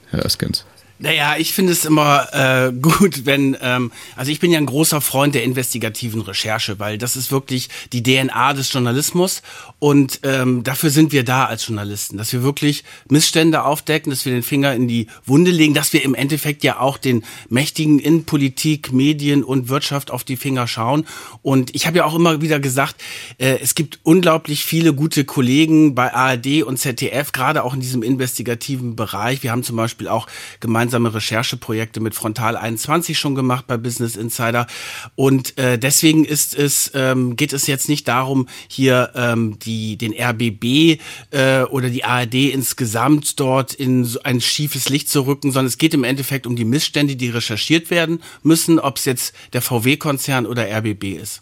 Herr 0.10 0.26
Özgens. 0.26 0.66
Naja, 1.02 1.38
ich 1.38 1.54
finde 1.54 1.72
es 1.72 1.86
immer 1.86 2.28
äh, 2.34 2.74
gut, 2.82 3.26
wenn, 3.26 3.56
ähm, 3.62 3.92
also 4.18 4.32
ich 4.32 4.42
bin 4.42 4.52
ja 4.52 4.58
ein 4.58 4.66
großer 4.66 5.00
Freund 5.00 5.34
der 5.34 5.44
investigativen 5.44 6.20
Recherche, 6.20 6.78
weil 6.78 6.98
das 6.98 7.16
ist 7.16 7.32
wirklich 7.32 7.70
die 7.94 8.04
DNA 8.04 8.52
des 8.52 8.72
Journalismus 8.74 9.42
und 9.80 10.20
ähm, 10.24 10.64
dafür 10.64 10.90
sind 10.90 11.14
wir 11.14 11.24
da 11.24 11.46
als 11.46 11.66
Journalisten, 11.66 12.18
dass 12.18 12.34
wir 12.34 12.44
wirklich 12.44 12.84
Missstände 13.10 13.64
aufdecken, 13.64 14.10
dass 14.10 14.26
wir 14.26 14.34
den 14.34 14.44
Finger 14.44 14.74
in 14.74 14.90
die 14.90 15.08
Wunde 15.26 15.52
legen, 15.52 15.74
dass 15.74 15.94
wir 15.94 16.04
im 16.04 16.16
Endeffekt 16.16 16.66
ja 16.66 16.80
auch 16.80 16.98
den 16.98 17.24
Mächtigen 17.48 18.00
in 18.00 18.26
Politik, 18.26 18.92
Medien 18.92 19.46
und 19.46 19.70
Wirtschaft 19.70 20.12
auf 20.12 20.26
die 20.26 20.36
Finger 20.36 20.68
schauen. 20.68 21.06
Und 21.42 21.74
ich 21.76 21.88
habe 21.88 22.00
ja 22.00 22.06
auch 22.06 22.16
immer 22.16 22.42
wieder 22.42 22.60
gesagt, 22.60 23.02
äh, 23.38 23.58
es 23.62 23.74
gibt 23.74 24.00
unglaublich 24.04 24.66
viele 24.66 24.94
gute 24.94 25.24
Kollegen 25.24 25.96
bei 25.96 26.14
ARD 26.14 26.64
und 26.64 26.78
ZDF, 26.78 27.32
gerade 27.32 27.64
auch 27.64 27.74
in 27.74 27.80
diesem 27.80 28.04
investigativen 28.04 28.98
Bereich. 28.98 29.44
Wir 29.44 29.52
haben 29.52 29.64
zum 29.64 29.78
Beispiel 29.78 30.10
auch 30.10 30.28
gemeinsam 30.60 30.89
gemeinsame 30.90 31.14
Rechercheprojekte 31.14 32.00
mit 32.00 32.16
Frontal 32.16 32.58
21 32.58 33.18
schon 33.18 33.36
gemacht 33.36 33.68
bei 33.68 33.78
Business 33.78 34.16
Insider. 34.16 34.66
Und 35.16 35.58
äh, 35.58 35.78
deswegen 35.78 36.26
ist 36.26 36.58
es, 36.58 36.92
ähm, 36.96 37.36
geht 37.36 37.54
es 37.54 37.68
jetzt 37.68 37.90
nicht 37.90 38.08
darum, 38.08 38.48
hier 38.68 39.12
ähm, 39.16 39.60
die, 39.60 39.98
den 39.98 40.14
RBB 40.14 41.00
äh, 41.32 41.64
oder 41.70 41.90
die 41.90 42.04
ARD 42.04 42.34
insgesamt 42.52 43.40
dort 43.40 43.74
in 43.74 44.04
so 44.04 44.24
ein 44.24 44.42
schiefes 44.42 44.90
Licht 44.90 45.10
zu 45.10 45.28
rücken, 45.28 45.52
sondern 45.52 45.68
es 45.68 45.78
geht 45.78 45.94
im 45.94 46.04
Endeffekt 46.04 46.48
um 46.48 46.56
die 46.56 46.66
Missstände, 46.66 47.16
die 47.16 47.30
recherchiert 47.30 47.92
werden 47.92 48.22
müssen, 48.42 48.80
ob 48.80 48.98
es 48.98 49.06
jetzt 49.06 49.36
der 49.54 49.62
VW-Konzern 49.62 50.48
oder 50.48 50.66
RBB 50.66 51.20
ist. 51.22 51.42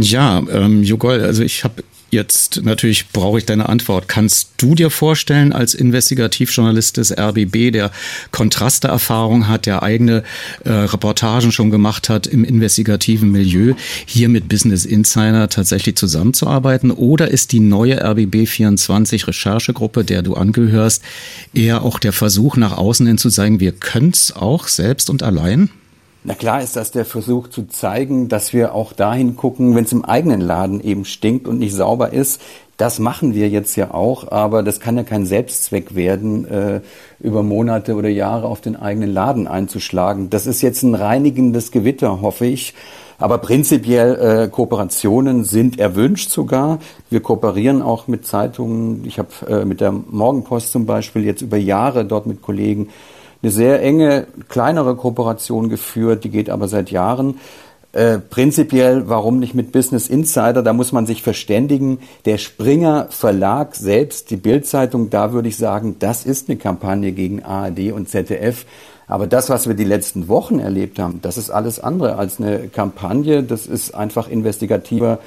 Ja, 0.00 0.42
ähm, 0.50 0.82
Jogol, 0.82 1.20
also 1.22 1.42
ich 1.42 1.64
habe 1.64 1.82
Jetzt 2.10 2.62
natürlich 2.62 3.08
brauche 3.08 3.38
ich 3.38 3.46
deine 3.46 3.68
Antwort. 3.68 4.06
Kannst 4.06 4.50
du 4.58 4.74
dir 4.74 4.90
vorstellen, 4.90 5.52
als 5.52 5.74
Investigativjournalist 5.74 6.96
des 6.96 7.16
RBB, 7.16 7.72
der 7.72 7.90
Kontraste-Erfahrung 8.30 9.48
hat, 9.48 9.66
der 9.66 9.82
eigene 9.82 10.22
äh, 10.64 10.70
Reportagen 10.70 11.50
schon 11.50 11.70
gemacht 11.70 12.08
hat 12.08 12.26
im 12.26 12.44
investigativen 12.44 13.32
Milieu, 13.32 13.74
hier 14.06 14.28
mit 14.28 14.48
Business 14.48 14.84
Insider 14.84 15.48
tatsächlich 15.48 15.96
zusammenzuarbeiten? 15.96 16.92
Oder 16.92 17.32
ist 17.32 17.50
die 17.50 17.60
neue 17.60 18.00
RBB 18.00 18.46
24 18.46 19.26
Recherchegruppe, 19.26 20.04
der 20.04 20.22
du 20.22 20.34
angehörst, 20.34 21.02
eher 21.52 21.82
auch 21.82 21.98
der 21.98 22.12
Versuch 22.12 22.56
nach 22.56 22.76
außen 22.76 23.06
hin 23.06 23.18
zu 23.18 23.28
sagen, 23.28 23.58
wir 23.58 23.72
können 23.72 24.12
es 24.14 24.30
auch 24.34 24.68
selbst 24.68 25.10
und 25.10 25.24
allein? 25.24 25.70
Na 26.26 26.32
klar 26.34 26.62
ist 26.62 26.74
das 26.74 26.90
der 26.90 27.04
Versuch 27.04 27.48
zu 27.48 27.64
zeigen, 27.64 28.28
dass 28.28 28.54
wir 28.54 28.74
auch 28.74 28.94
dahin 28.94 29.36
gucken, 29.36 29.76
wenn 29.76 29.84
es 29.84 29.92
im 29.92 30.06
eigenen 30.06 30.40
Laden 30.40 30.80
eben 30.80 31.04
stinkt 31.04 31.46
und 31.46 31.58
nicht 31.58 31.74
sauber 31.74 32.14
ist. 32.14 32.40
Das 32.78 32.98
machen 32.98 33.34
wir 33.34 33.50
jetzt 33.50 33.76
ja 33.76 33.92
auch, 33.92 34.32
aber 34.32 34.62
das 34.62 34.80
kann 34.80 34.96
ja 34.96 35.02
kein 35.02 35.26
Selbstzweck 35.26 35.94
werden, 35.94 36.46
äh, 36.46 36.80
über 37.20 37.42
Monate 37.42 37.94
oder 37.94 38.08
Jahre 38.08 38.46
auf 38.46 38.62
den 38.62 38.74
eigenen 38.74 39.12
Laden 39.12 39.46
einzuschlagen. 39.46 40.30
Das 40.30 40.46
ist 40.46 40.62
jetzt 40.62 40.82
ein 40.82 40.94
reinigendes 40.94 41.70
Gewitter, 41.70 42.22
hoffe 42.22 42.46
ich. 42.46 42.72
Aber 43.18 43.36
prinzipiell 43.38 44.44
äh, 44.44 44.48
Kooperationen 44.48 45.44
sind 45.44 45.78
erwünscht 45.78 46.30
sogar. 46.30 46.78
Wir 47.10 47.20
kooperieren 47.20 47.82
auch 47.82 48.08
mit 48.08 48.26
Zeitungen. 48.26 49.04
Ich 49.04 49.18
habe 49.18 49.28
äh, 49.46 49.64
mit 49.66 49.82
der 49.82 49.92
Morgenpost 49.92 50.72
zum 50.72 50.86
Beispiel 50.86 51.24
jetzt 51.24 51.42
über 51.42 51.58
Jahre 51.58 52.06
dort 52.06 52.26
mit 52.26 52.40
Kollegen 52.40 52.88
eine 53.44 53.52
sehr 53.52 53.82
enge, 53.82 54.26
kleinere 54.48 54.96
Kooperation 54.96 55.68
geführt, 55.68 56.24
die 56.24 56.30
geht 56.30 56.48
aber 56.48 56.66
seit 56.66 56.90
Jahren. 56.90 57.38
Äh, 57.92 58.18
prinzipiell, 58.18 59.08
warum 59.08 59.38
nicht 59.38 59.54
mit 59.54 59.70
Business 59.70 60.08
Insider? 60.08 60.62
Da 60.62 60.72
muss 60.72 60.92
man 60.92 61.04
sich 61.04 61.22
verständigen. 61.22 61.98
Der 62.24 62.38
Springer 62.38 63.06
Verlag 63.10 63.76
selbst, 63.76 64.30
die 64.30 64.36
Bildzeitung, 64.36 65.10
da 65.10 65.32
würde 65.32 65.48
ich 65.48 65.58
sagen, 65.58 65.96
das 65.98 66.24
ist 66.24 66.48
eine 66.48 66.56
Kampagne 66.56 67.12
gegen 67.12 67.44
ARD 67.44 67.92
und 67.92 68.08
ZDF. 68.08 68.64
Aber 69.06 69.26
das, 69.26 69.50
was 69.50 69.68
wir 69.68 69.74
die 69.74 69.84
letzten 69.84 70.28
Wochen 70.28 70.58
erlebt 70.58 70.98
haben, 70.98 71.20
das 71.20 71.36
ist 71.36 71.50
alles 71.50 71.78
andere 71.78 72.16
als 72.16 72.40
eine 72.40 72.68
Kampagne. 72.68 73.42
Das 73.42 73.66
ist 73.66 73.94
einfach 73.94 74.28
investigativer 74.28 75.18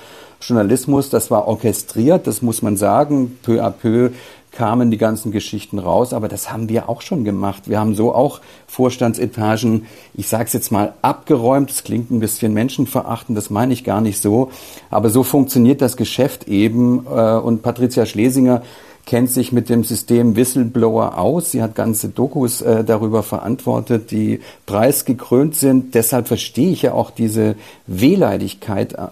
Journalismus. 0.41 1.09
Das 1.11 1.29
war 1.29 1.47
orchestriert, 1.47 2.25
das 2.25 2.41
muss 2.41 2.61
man 2.63 2.77
sagen. 2.77 3.37
Peu 3.43 3.63
à 3.63 3.69
peu 3.69 4.09
kamen 4.57 4.89
die 4.89 4.97
ganzen 4.97 5.31
Geschichten 5.31 5.77
raus, 5.77 6.13
aber 6.13 6.27
das 6.27 6.51
haben 6.51 6.67
wir 6.67 6.89
auch 6.89 7.03
schon 7.03 7.23
gemacht. 7.23 7.69
Wir 7.69 7.79
haben 7.79 7.93
so 7.93 8.11
auch 8.15 8.41
Vorstandsetagen, 8.65 9.85
ich 10.15 10.27
sage 10.27 10.45
es 10.45 10.53
jetzt 10.53 10.71
mal, 10.71 10.93
abgeräumt. 11.03 11.69
Das 11.69 11.83
klingt 11.83 12.09
ein 12.09 12.19
bisschen 12.19 12.55
menschenverachtend, 12.55 13.37
das 13.37 13.51
meine 13.51 13.71
ich 13.71 13.83
gar 13.83 14.01
nicht 14.01 14.19
so. 14.19 14.49
Aber 14.89 15.11
so 15.11 15.21
funktioniert 15.21 15.79
das 15.79 15.95
Geschäft 15.95 16.47
eben. 16.47 17.05
Äh, 17.05 17.35
und 17.35 17.61
Patricia 17.61 18.07
Schlesinger 18.07 18.63
kennt 19.05 19.29
sich 19.29 19.51
mit 19.51 19.69
dem 19.69 19.83
System 19.83 20.35
Whistleblower 20.35 21.19
aus. 21.19 21.51
Sie 21.51 21.61
hat 21.61 21.75
ganze 21.75 22.09
Dokus 22.09 22.61
äh, 22.61 22.83
darüber 22.83 23.21
verantwortet, 23.21 24.09
die 24.09 24.39
preisgekrönt 24.65 25.53
sind. 25.53 25.93
Deshalb 25.93 26.27
verstehe 26.27 26.71
ich 26.71 26.81
ja 26.81 26.93
auch 26.93 27.11
diese 27.11 27.53
Wehleidigkeit, 27.85 28.93
äh, 28.93 29.07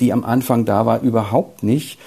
die 0.00 0.14
am 0.14 0.24
Anfang 0.24 0.64
da 0.64 0.86
war, 0.86 1.02
überhaupt 1.02 1.62
nicht. 1.62 1.98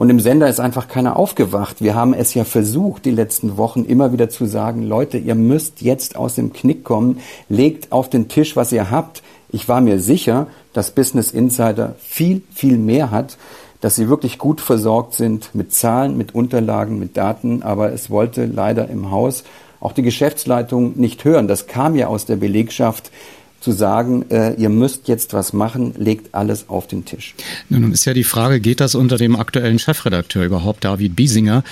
Und 0.00 0.08
im 0.08 0.18
Sender 0.18 0.48
ist 0.48 0.60
einfach 0.60 0.88
keiner 0.88 1.18
aufgewacht. 1.18 1.82
Wir 1.82 1.94
haben 1.94 2.14
es 2.14 2.32
ja 2.32 2.44
versucht, 2.44 3.04
die 3.04 3.10
letzten 3.10 3.58
Wochen 3.58 3.84
immer 3.84 4.14
wieder 4.14 4.30
zu 4.30 4.46
sagen, 4.46 4.82
Leute, 4.82 5.18
ihr 5.18 5.34
müsst 5.34 5.82
jetzt 5.82 6.16
aus 6.16 6.36
dem 6.36 6.54
Knick 6.54 6.84
kommen, 6.84 7.18
legt 7.50 7.92
auf 7.92 8.08
den 8.08 8.26
Tisch, 8.26 8.56
was 8.56 8.72
ihr 8.72 8.90
habt. 8.90 9.22
Ich 9.50 9.68
war 9.68 9.82
mir 9.82 10.00
sicher, 10.00 10.46
dass 10.72 10.92
Business 10.92 11.32
Insider 11.32 11.96
viel, 11.98 12.40
viel 12.50 12.78
mehr 12.78 13.10
hat, 13.10 13.36
dass 13.82 13.94
sie 13.94 14.08
wirklich 14.08 14.38
gut 14.38 14.62
versorgt 14.62 15.12
sind 15.12 15.54
mit 15.54 15.74
Zahlen, 15.74 16.16
mit 16.16 16.34
Unterlagen, 16.34 16.98
mit 16.98 17.18
Daten, 17.18 17.62
aber 17.62 17.92
es 17.92 18.08
wollte 18.08 18.46
leider 18.46 18.88
im 18.88 19.10
Haus 19.10 19.44
auch 19.80 19.92
die 19.92 20.00
Geschäftsleitung 20.00 20.98
nicht 20.98 21.26
hören. 21.26 21.46
Das 21.46 21.66
kam 21.66 21.94
ja 21.94 22.06
aus 22.06 22.24
der 22.24 22.36
Belegschaft 22.36 23.10
zu 23.60 23.72
sagen, 23.72 24.24
äh, 24.30 24.54
ihr 24.54 24.70
müsst 24.70 25.06
jetzt 25.06 25.34
was 25.34 25.52
machen, 25.52 25.92
legt 25.98 26.34
alles 26.34 26.68
auf 26.68 26.86
den 26.86 27.04
Tisch. 27.04 27.34
Nun 27.68 27.92
ist 27.92 28.06
ja 28.06 28.14
die 28.14 28.24
Frage, 28.24 28.58
geht 28.58 28.80
das 28.80 28.94
unter 28.94 29.18
dem 29.18 29.36
aktuellen 29.36 29.78
Chefredakteur 29.78 30.44
überhaupt, 30.44 30.84
David 30.84 31.14
Biesinger, 31.14 31.62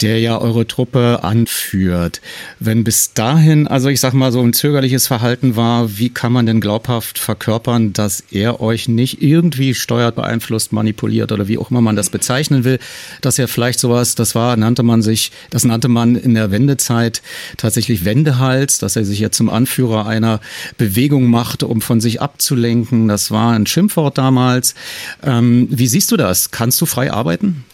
der 0.00 0.20
ja 0.20 0.38
eure 0.38 0.66
Truppe 0.66 1.20
anführt? 1.22 2.22
Wenn 2.60 2.82
bis 2.82 3.12
dahin, 3.12 3.68
also 3.68 3.90
ich 3.90 4.00
sag 4.00 4.14
mal, 4.14 4.32
so 4.32 4.40
ein 4.40 4.54
zögerliches 4.54 5.06
Verhalten 5.06 5.54
war, 5.54 5.98
wie 5.98 6.08
kann 6.08 6.32
man 6.32 6.46
denn 6.46 6.62
glaubhaft 6.62 7.18
verkörpern, 7.18 7.92
dass 7.92 8.24
er 8.30 8.62
euch 8.62 8.88
nicht 8.88 9.20
irgendwie 9.20 9.74
steuert, 9.74 10.16
beeinflusst, 10.16 10.72
manipuliert 10.72 11.30
oder 11.30 11.46
wie 11.46 11.58
auch 11.58 11.70
immer 11.70 11.82
man 11.82 11.96
das 11.96 12.08
bezeichnen 12.08 12.64
will, 12.64 12.78
dass 13.20 13.38
er 13.38 13.48
vielleicht 13.48 13.80
sowas, 13.80 14.14
das 14.14 14.34
war, 14.34 14.56
nannte 14.56 14.82
man 14.82 15.02
sich, 15.02 15.30
das 15.50 15.66
nannte 15.66 15.88
man 15.88 16.16
in 16.16 16.32
der 16.32 16.50
Wendezeit 16.50 17.20
tatsächlich 17.58 18.06
Wendehals, 18.06 18.78
dass 18.78 18.96
er 18.96 19.04
sich 19.04 19.18
jetzt 19.18 19.36
zum 19.36 19.50
Anführer 19.50 20.06
einer 20.06 20.40
Bewegung 20.78 21.33
macht, 21.34 21.62
um 21.62 21.80
von 21.80 22.00
sich 22.00 22.22
abzulenken. 22.22 23.08
Das 23.08 23.30
war 23.30 23.52
ein 23.52 23.66
Schimpfwort 23.66 24.16
damals. 24.16 24.74
Ähm, 25.22 25.68
wie 25.70 25.88
siehst 25.88 26.10
du 26.12 26.16
das? 26.16 26.50
Kannst 26.50 26.80
du 26.80 26.86
frei 26.86 27.12
arbeiten? 27.12 27.64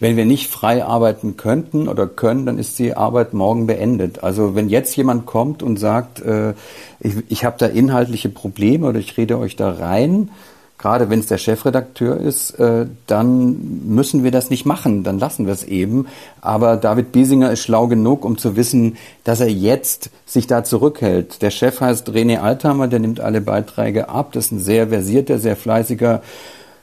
Wenn 0.00 0.16
wir 0.16 0.26
nicht 0.26 0.50
frei 0.50 0.84
arbeiten 0.84 1.36
könnten 1.36 1.88
oder 1.88 2.06
können, 2.06 2.44
dann 2.44 2.58
ist 2.58 2.78
die 2.78 2.94
Arbeit 2.94 3.32
morgen 3.32 3.66
beendet. 3.66 4.22
Also 4.22 4.54
wenn 4.54 4.68
jetzt 4.68 4.96
jemand 4.96 5.24
kommt 5.24 5.62
und 5.62 5.78
sagt, 5.78 6.20
äh, 6.20 6.54
ich, 7.00 7.14
ich 7.28 7.44
habe 7.44 7.56
da 7.58 7.66
inhaltliche 7.66 8.28
Probleme 8.28 8.86
oder 8.88 8.98
ich 8.98 9.16
rede 9.16 9.38
euch 9.38 9.56
da 9.56 9.70
rein, 9.70 10.30
gerade 10.78 11.08
wenn 11.08 11.20
es 11.20 11.26
der 11.26 11.38
Chefredakteur 11.38 12.18
ist, 12.18 12.50
äh, 12.58 12.86
dann 13.06 13.84
müssen 13.86 14.24
wir 14.24 14.30
das 14.30 14.50
nicht 14.50 14.66
machen, 14.66 15.04
dann 15.04 15.18
lassen 15.18 15.46
wir 15.46 15.52
es 15.52 15.64
eben. 15.64 16.06
Aber 16.40 16.76
David 16.76 17.12
Biesinger 17.12 17.50
ist 17.50 17.62
schlau 17.62 17.86
genug, 17.86 18.24
um 18.24 18.38
zu 18.38 18.56
wissen, 18.56 18.96
dass 19.24 19.40
er 19.40 19.50
jetzt 19.50 20.10
sich 20.26 20.46
da 20.46 20.64
zurückhält. 20.64 21.42
Der 21.42 21.50
Chef 21.50 21.80
heißt 21.80 22.10
René 22.10 22.38
Althammer, 22.38 22.88
der 22.88 22.98
nimmt 22.98 23.20
alle 23.20 23.40
Beiträge 23.40 24.08
ab. 24.08 24.32
Das 24.32 24.46
ist 24.46 24.52
ein 24.52 24.60
sehr 24.60 24.88
versierter, 24.88 25.38
sehr 25.38 25.56
fleißiger 25.56 26.22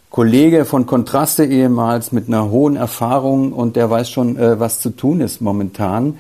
Kollege 0.10 0.66
von 0.66 0.86
Kontraste 0.86 1.44
ehemals 1.44 2.12
mit 2.12 2.28
einer 2.28 2.52
hohen 2.52 2.76
Erfahrung 2.76 3.52
und 3.52 3.76
der 3.76 3.90
weiß 3.90 4.10
schon, 4.10 4.38
äh, 4.38 4.60
was 4.60 4.80
zu 4.80 4.92
tun 4.92 5.22
ist 5.22 5.42
momentan. 5.42 6.18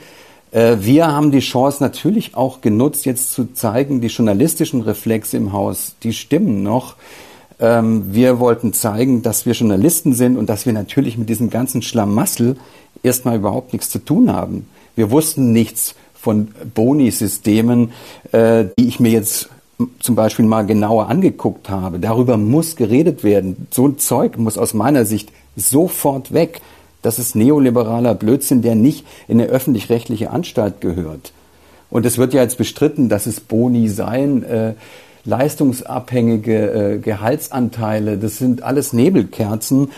Äh, 0.51 0.77
wir 0.79 1.07
haben 1.07 1.31
die 1.31 1.39
Chance 1.39 1.81
natürlich 1.83 2.35
auch 2.35 2.61
genutzt, 2.61 3.05
jetzt 3.05 3.33
zu 3.33 3.53
zeigen, 3.53 4.01
die 4.01 4.07
journalistischen 4.07 4.81
Reflexe 4.81 5.37
im 5.37 5.53
Haus, 5.53 5.95
die 6.03 6.13
stimmen 6.13 6.63
noch. 6.63 6.95
Ähm, 7.59 8.13
wir 8.13 8.39
wollten 8.39 8.73
zeigen, 8.73 9.21
dass 9.21 9.45
wir 9.45 9.53
Journalisten 9.53 10.13
sind 10.13 10.37
und 10.37 10.49
dass 10.49 10.65
wir 10.65 10.73
natürlich 10.73 11.17
mit 11.17 11.29
diesem 11.29 11.49
ganzen 11.49 11.81
Schlamassel 11.81 12.57
erstmal 13.03 13.37
überhaupt 13.37 13.73
nichts 13.73 13.89
zu 13.89 13.99
tun 13.99 14.31
haben. 14.31 14.67
Wir 14.95 15.11
wussten 15.11 15.51
nichts 15.51 15.95
von 16.13 16.49
Boni-Systemen, 16.73 17.91
äh, 18.31 18.65
die 18.77 18.87
ich 18.87 18.99
mir 18.99 19.11
jetzt 19.11 19.49
zum 19.99 20.15
Beispiel 20.15 20.45
mal 20.45 20.65
genauer 20.65 21.09
angeguckt 21.09 21.69
habe. 21.69 21.99
Darüber 21.99 22.37
muss 22.37 22.75
geredet 22.75 23.23
werden. 23.23 23.67
So 23.71 23.87
ein 23.87 23.97
Zeug 23.97 24.37
muss 24.37 24.57
aus 24.57 24.73
meiner 24.73 25.05
Sicht 25.05 25.31
sofort 25.55 26.33
weg. 26.33 26.61
Das 27.01 27.19
ist 27.19 27.35
neoliberaler 27.35 28.15
Blödsinn, 28.15 28.61
der 28.61 28.75
nicht 28.75 29.05
in 29.27 29.41
eine 29.41 29.49
öffentlich-rechtliche 29.49 30.29
Anstalt 30.29 30.79
gehört. 30.79 31.33
Und 31.89 32.05
es 32.05 32.17
wird 32.17 32.33
ja 32.33 32.41
jetzt 32.41 32.57
bestritten, 32.57 33.09
dass 33.09 33.25
es 33.25 33.39
Boni 33.39 33.89
seien. 33.89 34.43
Leistungsabhängige 35.25 36.71
äh, 36.71 36.97
Gehaltsanteile, 36.99 38.17
das 38.17 38.37
sind 38.37 38.63
alles 38.63 38.93
Nebelkerzen. 38.93 39.91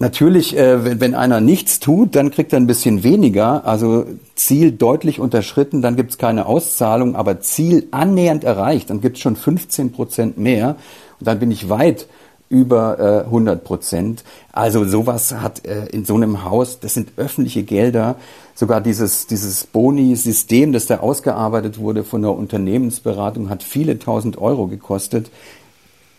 Natürlich, 0.00 0.56
äh, 0.56 0.84
wenn, 0.84 1.00
wenn 1.00 1.14
einer 1.14 1.40
nichts 1.40 1.80
tut, 1.80 2.14
dann 2.14 2.30
kriegt 2.30 2.52
er 2.52 2.60
ein 2.60 2.66
bisschen 2.66 3.02
weniger. 3.02 3.66
Also 3.66 4.06
Ziel 4.36 4.70
deutlich 4.72 5.18
unterschritten, 5.18 5.82
dann 5.82 5.96
gibt's 5.96 6.18
keine 6.18 6.46
Auszahlung, 6.46 7.16
aber 7.16 7.40
Ziel 7.40 7.88
annähernd 7.90 8.44
erreicht, 8.44 8.90
dann 8.90 9.00
gibt's 9.00 9.20
schon 9.20 9.36
15 9.36 9.90
Prozent 9.92 10.38
mehr. 10.38 10.76
Und 11.18 11.26
dann 11.26 11.40
bin 11.40 11.50
ich 11.50 11.68
weit 11.68 12.06
über 12.48 12.98
äh, 12.98 13.24
100 13.26 13.62
Prozent. 13.62 14.24
Also 14.52 14.84
sowas 14.84 15.32
hat 15.32 15.66
äh, 15.66 15.86
in 15.86 16.04
so 16.04 16.14
einem 16.14 16.44
Haus, 16.44 16.80
das 16.80 16.94
sind 16.94 17.12
öffentliche 17.16 17.62
Gelder, 17.62 18.16
sogar 18.54 18.80
dieses, 18.80 19.26
dieses 19.26 19.66
Boni-System, 19.66 20.72
das 20.72 20.86
da 20.86 20.98
ausgearbeitet 20.98 21.78
wurde 21.78 22.04
von 22.04 22.22
der 22.22 22.32
Unternehmensberatung, 22.32 23.50
hat 23.50 23.62
viele 23.62 23.98
tausend 23.98 24.38
Euro 24.38 24.66
gekostet. 24.66 25.30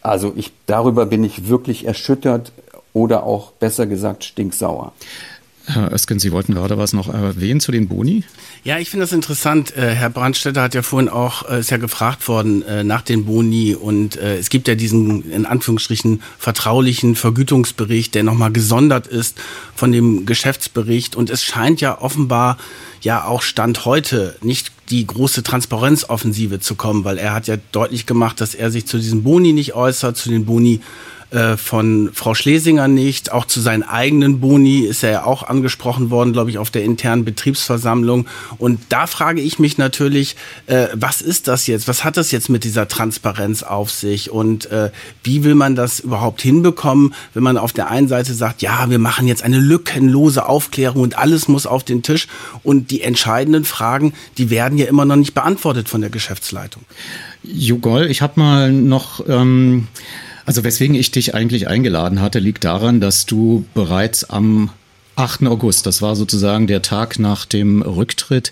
Also 0.01 0.34
ich, 0.36 0.53
darüber 0.65 1.05
bin 1.05 1.23
ich 1.23 1.49
wirklich 1.49 1.86
erschüttert 1.86 2.51
oder 2.93 3.23
auch 3.23 3.51
besser 3.51 3.88
gesagt 3.88 4.23
stinksauer. 4.23 4.93
Herr 5.70 5.93
Ösken, 5.93 6.17
Sie 6.20 6.32
wollten 6.32 6.55
gerade 6.55 6.78
was 6.80 6.93
noch 6.93 7.13
erwähnen 7.13 7.59
zu 7.59 7.72
den 7.72 7.88
Boni? 7.88 8.24
Ja, 8.63 8.80
ich 8.80 8.89
finde 8.89 9.03
das 9.03 9.13
interessant. 9.13 9.76
Äh, 9.78 9.93
Herr 9.93 10.09
Brandstätter 10.09 10.63
hat 10.63 10.74
ja 10.74 10.82
vorhin 10.82 11.09
auch, 11.09 11.47
äh, 11.47 11.59
ist 11.59 11.70
ja 11.70 11.78
gefragt 11.78 12.28
worden 12.28 12.63
äh, 12.63 12.84
nach 12.84 13.03
den 13.03 13.26
Boni 13.26 13.76
und 13.76 14.17
es 14.17 14.49
gibt 14.49 14.67
ja 14.67 14.76
diesen, 14.76 15.32
in 15.32 15.45
Anführungsstrichen, 15.45 16.22
vertraulichen 16.38 17.15
Vergütungsbericht, 17.15 18.15
der 18.15 18.24
nochmal 18.24 18.51
gesondert 18.51 19.07
ist 19.07 19.38
von 19.76 19.91
dem 19.91 20.26
Geschäftsbericht 20.26 21.15
und 21.15 21.30
es 21.30 21.43
scheint 21.43 21.82
ja 21.82 22.01
offenbar 22.01 22.57
ja 23.01 23.24
auch 23.24 23.41
Stand 23.41 23.86
heute 23.86 24.36
nicht 24.41 24.72
die 24.89 25.05
große 25.05 25.43
Transparenzoffensive 25.43 26.59
zu 26.59 26.76
kommen, 26.76 27.03
weil 27.03 27.17
er 27.17 27.34
hat 27.34 27.47
ja 27.47 27.57
deutlich 27.72 28.05
gemacht, 28.05 28.41
dass 28.41 28.55
er 28.55 28.72
sich 28.72 28.88
zu 28.88 28.97
diesen 28.97 29.24
Boni 29.24 29.53
nicht 29.53 29.76
äußert, 29.76 30.17
zu 30.17 30.30
den 30.30 30.45
Boni 30.45 30.82
äh, 31.32 31.57
von 31.57 32.09
Frau 32.13 32.34
Schlesinger 32.34 32.88
nicht. 32.88 33.32
Auch 33.32 33.45
zu 33.45 33.61
seinen 33.61 33.84
eigenen 33.84 34.39
Boni 34.39 34.80
ist 34.80 35.03
er 35.03 35.11
ja 35.11 35.23
auch 35.25 35.43
angesprochen 35.43 36.09
worden, 36.09 36.34
glaube 36.34 36.49
ich, 36.49 36.57
auf 36.57 36.71
der 36.71 36.84
internen 36.84 37.23
Betriebsversammlung. 37.23 38.27
Und 38.57 38.82
da 38.89 39.05
frage 39.05 39.39
ich 39.39 39.59
mich 39.59 39.77
natürlich, 39.77 40.36
äh, 40.65 40.88
was 40.93 41.21
ist 41.21 41.47
das 41.47 41.67
jetzt? 41.67 41.88
Was 41.88 42.03
hat 42.03 42.17
das 42.17 42.32
jetzt 42.32 42.49
mit 42.49 42.63
dieser 42.63 42.88
Transparenz 42.88 43.61
auf 43.61 43.91
sich? 43.91 44.32
Und 44.32 44.71
äh, 44.71 44.89
wie 45.23 45.43
will 45.43 45.55
man 45.55 45.75
das 45.75 45.99
überhaupt 45.99 46.41
hinbekommen, 46.41 47.13
wenn 47.36 47.43
man 47.43 47.57
auf 47.57 47.73
der 47.73 47.91
einen 47.91 48.07
Seite 48.07 48.34
sagt, 48.34 48.61
ja, 48.63 48.89
wir 48.89 48.99
machen 48.99 49.27
jetzt 49.27 49.43
eine 49.43 49.59
lückenlose 49.59 50.47
Aufklärung 50.47 51.03
und 51.03 51.17
alles 51.17 51.47
muss 51.47 51.67
auf 51.67 51.84
den 51.84 52.01
Tisch 52.01 52.27
und 52.63 52.89
die 52.89 53.01
entscheidenden 53.01 53.65
Fragen, 53.65 54.13
die 54.38 54.49
werden 54.49 54.77
ja 54.77 54.88
immer 54.88 55.05
noch 55.05 55.15
nicht 55.15 55.36
beantwortet 55.36 55.89
von 55.89 56.01
der 56.01 56.09
Geschäftsleitung. 56.09 56.84
Jugol, 57.43 58.07
ich 58.07 58.21
habe 58.21 58.39
mal 58.39 58.71
noch, 58.71 59.23
ähm, 59.27 59.88
also 60.49 60.63
weswegen 60.63 60.95
ich 60.95 61.11
dich 61.11 61.35
eigentlich 61.35 61.67
eingeladen 61.67 62.21
hatte, 62.21 62.39
liegt 62.39 62.63
daran, 62.63 62.99
dass 62.99 63.27
du 63.27 63.65
bereits 63.75 64.23
am 64.31 64.71
8. 65.15 65.45
August, 65.45 65.85
das 65.85 66.01
war 66.01 66.15
sozusagen 66.15 66.65
der 66.65 66.81
Tag 66.81 67.19
nach 67.19 67.45
dem 67.45 67.83
Rücktritt, 67.83 68.51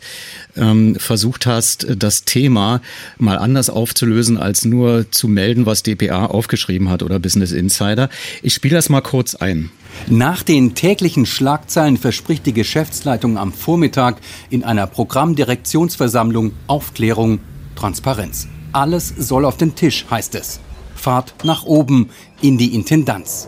ähm, 0.56 0.94
versucht 1.00 1.48
hast, 1.48 1.88
das 1.98 2.24
Thema 2.24 2.82
mal 3.18 3.40
anders 3.40 3.72
aufzulösen, 3.72 4.38
als 4.38 4.64
nur 4.64 5.10
zu 5.10 5.28
melden, 5.28 5.66
was 5.66 5.82
DPA 5.82 6.28
aufgeschrieben 6.28 6.92
hat 6.92 7.02
oder 7.02 7.18
Business 7.18 7.52
Insider. 7.52 8.10
Ich 8.44 8.54
spiele 8.54 8.76
das 8.76 8.90
mal 8.90 9.02
kurz 9.02 9.34
ein. 9.34 9.72
Nach 10.08 10.44
den 10.44 10.76
täglichen 10.76 11.26
Schlagzeilen 11.26 11.98
verspricht 11.98 12.46
die 12.46 12.54
Geschäftsleitung 12.54 13.40
am 13.40 13.52
Vormittag 13.52 14.18
in 14.52 14.64
einer 14.64 14.86
Programmdirektionsversammlung 14.86 16.52
Aufklärung, 16.68 17.40
Transparenz. 17.76 18.48
Alles 18.72 19.12
soll 19.18 19.46
auf 19.46 19.58
den 19.58 19.74
Tisch, 19.74 20.06
heißt 20.12 20.36
es. 20.36 20.60
Fahrt 20.98 21.34
nach 21.44 21.64
oben 21.64 22.10
in 22.42 22.58
die 22.58 22.76
Intendanz. 22.76 23.48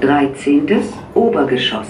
13. 0.00 0.66
Obergeschoss. 1.14 1.86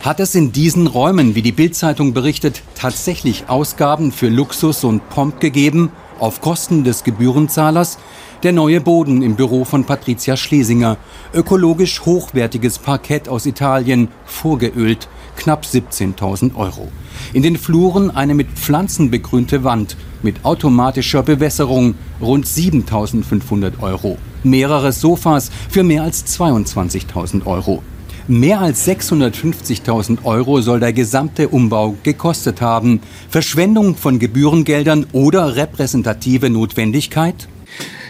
Hat 0.00 0.20
es 0.20 0.34
in 0.34 0.52
diesen 0.52 0.86
Räumen, 0.86 1.34
wie 1.34 1.42
die 1.42 1.52
Bildzeitung 1.52 2.12
berichtet, 2.12 2.62
tatsächlich 2.76 3.48
Ausgaben 3.48 4.12
für 4.12 4.28
Luxus 4.28 4.84
und 4.84 5.08
Pomp 5.10 5.40
gegeben, 5.40 5.90
auf 6.20 6.40
Kosten 6.40 6.84
des 6.84 7.02
Gebührenzahlers? 7.04 7.98
Der 8.44 8.52
neue 8.52 8.80
Boden 8.80 9.22
im 9.22 9.34
Büro 9.34 9.64
von 9.64 9.84
Patricia 9.84 10.36
Schlesinger. 10.36 10.96
Ökologisch 11.34 12.02
hochwertiges 12.04 12.78
Parkett 12.78 13.28
aus 13.28 13.46
Italien, 13.46 14.08
vorgeölt, 14.24 15.08
knapp 15.36 15.64
17.000 15.64 16.54
Euro. 16.54 16.88
In 17.32 17.42
den 17.42 17.56
Fluren 17.56 18.10
eine 18.10 18.34
mit 18.34 18.50
Pflanzen 18.50 19.10
begrünte 19.10 19.64
Wand 19.64 19.96
mit 20.22 20.44
automatischer 20.44 21.22
Bewässerung, 21.22 21.94
rund 22.20 22.46
7.500 22.46 23.80
Euro. 23.80 24.18
Mehrere 24.42 24.92
Sofas 24.92 25.50
für 25.68 25.82
mehr 25.82 26.02
als 26.02 26.24
22.000 26.38 27.46
Euro. 27.46 27.82
Mehr 28.30 28.60
als 28.60 28.86
650.000 28.86 30.24
Euro 30.24 30.60
soll 30.60 30.80
der 30.80 30.92
gesamte 30.92 31.48
Umbau 31.48 31.96
gekostet 32.02 32.60
haben. 32.60 33.00
Verschwendung 33.30 33.96
von 33.96 34.18
Gebührengeldern 34.18 35.06
oder 35.12 35.56
repräsentative 35.56 36.50
Notwendigkeit? 36.50 37.48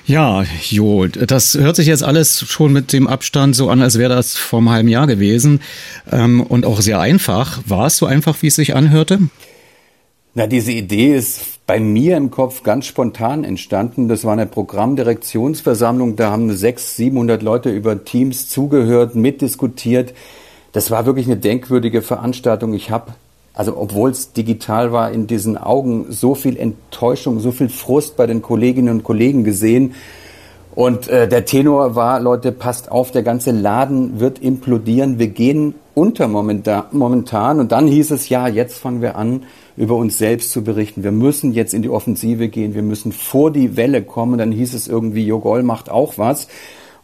Ja, 0.06 0.42
Jo, 0.70 1.06
das 1.06 1.54
hört 1.54 1.76
sich 1.76 1.86
jetzt 1.86 2.02
alles 2.02 2.44
schon 2.48 2.72
mit 2.72 2.92
dem 2.92 3.06
Abstand 3.06 3.54
so 3.54 3.68
an, 3.68 3.82
als 3.82 3.98
wäre 3.98 4.16
das 4.16 4.36
vor 4.36 4.58
einem 4.58 4.70
halben 4.70 4.88
Jahr 4.88 5.06
gewesen 5.06 5.60
ähm, 6.10 6.40
und 6.40 6.64
auch 6.64 6.80
sehr 6.80 6.98
einfach. 6.98 7.60
War 7.66 7.86
es 7.86 7.98
so 7.98 8.06
einfach, 8.06 8.36
wie 8.40 8.46
es 8.46 8.56
sich 8.56 8.74
anhörte? 8.74 9.20
Na, 10.38 10.46
diese 10.46 10.70
Idee 10.70 11.16
ist 11.16 11.66
bei 11.66 11.80
mir 11.80 12.16
im 12.16 12.30
Kopf 12.30 12.62
ganz 12.62 12.86
spontan 12.86 13.42
entstanden. 13.42 14.06
Das 14.06 14.24
war 14.24 14.34
eine 14.34 14.46
Programmdirektionsversammlung. 14.46 16.14
Da 16.14 16.30
haben 16.30 16.52
600, 16.52 16.78
700 16.78 17.42
Leute 17.42 17.70
über 17.70 18.04
Teams 18.04 18.48
zugehört, 18.48 19.16
mitdiskutiert. 19.16 20.14
Das 20.70 20.92
war 20.92 21.06
wirklich 21.06 21.26
eine 21.26 21.38
denkwürdige 21.38 22.02
Veranstaltung. 22.02 22.72
Ich 22.72 22.92
habe 22.92 23.14
also 23.52 23.76
obwohl 23.76 24.10
es 24.10 24.32
digital 24.32 24.92
war, 24.92 25.10
in 25.10 25.26
diesen 25.26 25.58
Augen 25.58 26.06
so 26.10 26.36
viel 26.36 26.56
Enttäuschung, 26.56 27.40
so 27.40 27.50
viel 27.50 27.68
Frust 27.68 28.16
bei 28.16 28.28
den 28.28 28.40
Kolleginnen 28.40 28.90
und 28.90 29.02
Kollegen 29.02 29.42
gesehen. 29.42 29.94
Und 30.76 31.08
äh, 31.08 31.26
der 31.26 31.46
Tenor 31.46 31.96
war, 31.96 32.20
Leute, 32.20 32.52
passt 32.52 32.92
auf, 32.92 33.10
der 33.10 33.24
ganze 33.24 33.50
Laden 33.50 34.20
wird 34.20 34.38
implodieren, 34.38 35.18
wir 35.18 35.26
gehen 35.26 35.74
unter 35.94 36.28
momentan, 36.28 36.84
momentan. 36.92 37.58
Und 37.58 37.72
dann 37.72 37.88
hieß 37.88 38.12
es, 38.12 38.28
ja, 38.28 38.46
jetzt 38.46 38.78
fangen 38.78 39.02
wir 39.02 39.16
an, 39.16 39.42
über 39.78 39.94
uns 39.94 40.18
selbst 40.18 40.50
zu 40.50 40.64
berichten. 40.64 41.04
Wir 41.04 41.12
müssen 41.12 41.52
jetzt 41.52 41.72
in 41.72 41.82
die 41.82 41.88
Offensive 41.88 42.48
gehen, 42.48 42.74
wir 42.74 42.82
müssen 42.82 43.12
vor 43.12 43.52
die 43.52 43.76
Welle 43.76 44.02
kommen. 44.02 44.36
Dann 44.36 44.50
hieß 44.50 44.74
es 44.74 44.88
irgendwie, 44.88 45.24
Jogol 45.24 45.62
macht 45.62 45.88
auch 45.88 46.18
was. 46.18 46.48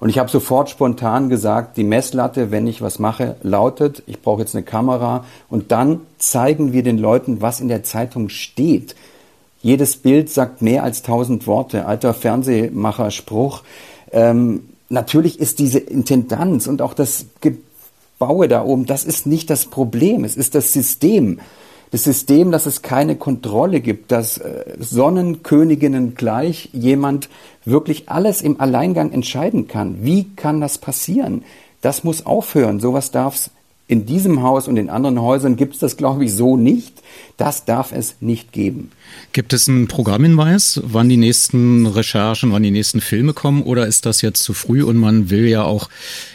Und 0.01 0.09
ich 0.09 0.19
habe 0.19 0.29
sofort 0.29 0.69
spontan 0.69 1.29
gesagt, 1.29 1.77
die 1.77 1.85
Messlatte, 1.85 2.51
wenn 2.51 2.67
ich 2.67 2.83
was 2.83 2.99
mache, 2.99 3.37
lautet, 3.43 4.03
ich 4.07 4.21
brauche 4.21 4.41
jetzt 4.41 4.57
eine 4.57 4.65
Kamera 4.65 5.25
und 5.49 5.71
dann 5.71 6.01
zeigen 6.19 6.73
wir 6.73 6.83
den 6.83 6.99
Leuten, 6.99 7.41
was 7.41 7.61
in 7.61 7.69
der 7.69 7.85
Zeitung 7.85 8.29
steht. 8.29 8.97
Jedes 9.63 9.97
Bild 9.97 10.29
sagt 10.29 10.61
mehr 10.61 10.83
als 10.83 11.03
tausend 11.03 11.47
Worte, 11.47 11.87
alter 11.87 12.13
Fernsehmacherspruch. 12.13 13.63
Ähm, 14.11 14.69
natürlich 14.89 15.39
ist 15.39 15.61
diese 15.61 15.79
Intendanz 15.79 16.67
und 16.67 16.83
auch 16.83 16.93
das 16.93 17.27
Gebaue 17.41 18.49
da 18.49 18.65
oben, 18.65 18.85
das 18.85 19.05
ist 19.05 19.27
nicht 19.27 19.49
das 19.49 19.67
Problem, 19.67 20.25
es 20.25 20.37
ist 20.37 20.57
das 20.57 20.73
System 20.73 21.39
das 21.95 22.03
System, 22.03 22.51
dass 22.51 22.67
es 22.67 22.83
keine 22.83 23.15
Kontrolle 23.15 23.81
gibt, 23.81 24.11
dass 24.11 24.39
äh, 24.39 24.65
Sonnenköniginnen 24.81 26.17
gleich 26.17 26.71
jemand 26.73 27.29
wirklich 27.65 28.09
alles 28.09 28.43
im 28.43 28.61
Alleingang 28.61 29.13
entscheiden 29.13 29.69
kann. 29.69 29.99
Wie 30.03 30.25
kann 30.35 30.61
das 30.61 30.79
passieren? 30.79 31.45
Das 31.83 32.03
muss 32.03 32.27
aufhören. 32.27 32.81
Sowas 32.81 33.13
darf 33.13 33.37
es 33.37 33.51
in 33.87 34.07
diesem 34.07 34.43
Haus 34.43 34.67
und 34.67 34.79
in 34.79 34.89
anderen 34.89 35.21
Häusern 35.21 35.57
gibt 35.57 35.75
es 35.75 35.81
das, 35.81 35.99
glaube 35.99 36.25
ich, 36.25 36.33
so 36.33 36.57
nicht. 36.57 37.03
Das 37.37 37.67
darf 37.67 37.93
es 37.93 38.17
nicht 38.21 38.53
geben. 38.53 38.91
Gibt 39.33 39.53
es 39.53 39.69
einen 39.69 39.89
Programmhinweis, 39.89 40.81
wann 40.85 41.09
die 41.09 41.19
nächsten 41.19 41.85
Recherchen, 41.85 42.51
wann 42.53 42.63
die 42.63 42.71
nächsten 42.71 43.03
Filme 43.03 43.35
kommen? 43.35 43.63
Oder 43.63 43.87
ist 43.87 44.07
das 44.07 44.23
jetzt 44.23 44.43
zu 44.43 44.55
früh 44.55 44.83
und 44.83 44.97
man 44.97 45.29
will 45.29 45.47
ja 45.47 45.65
auch, 45.65 45.91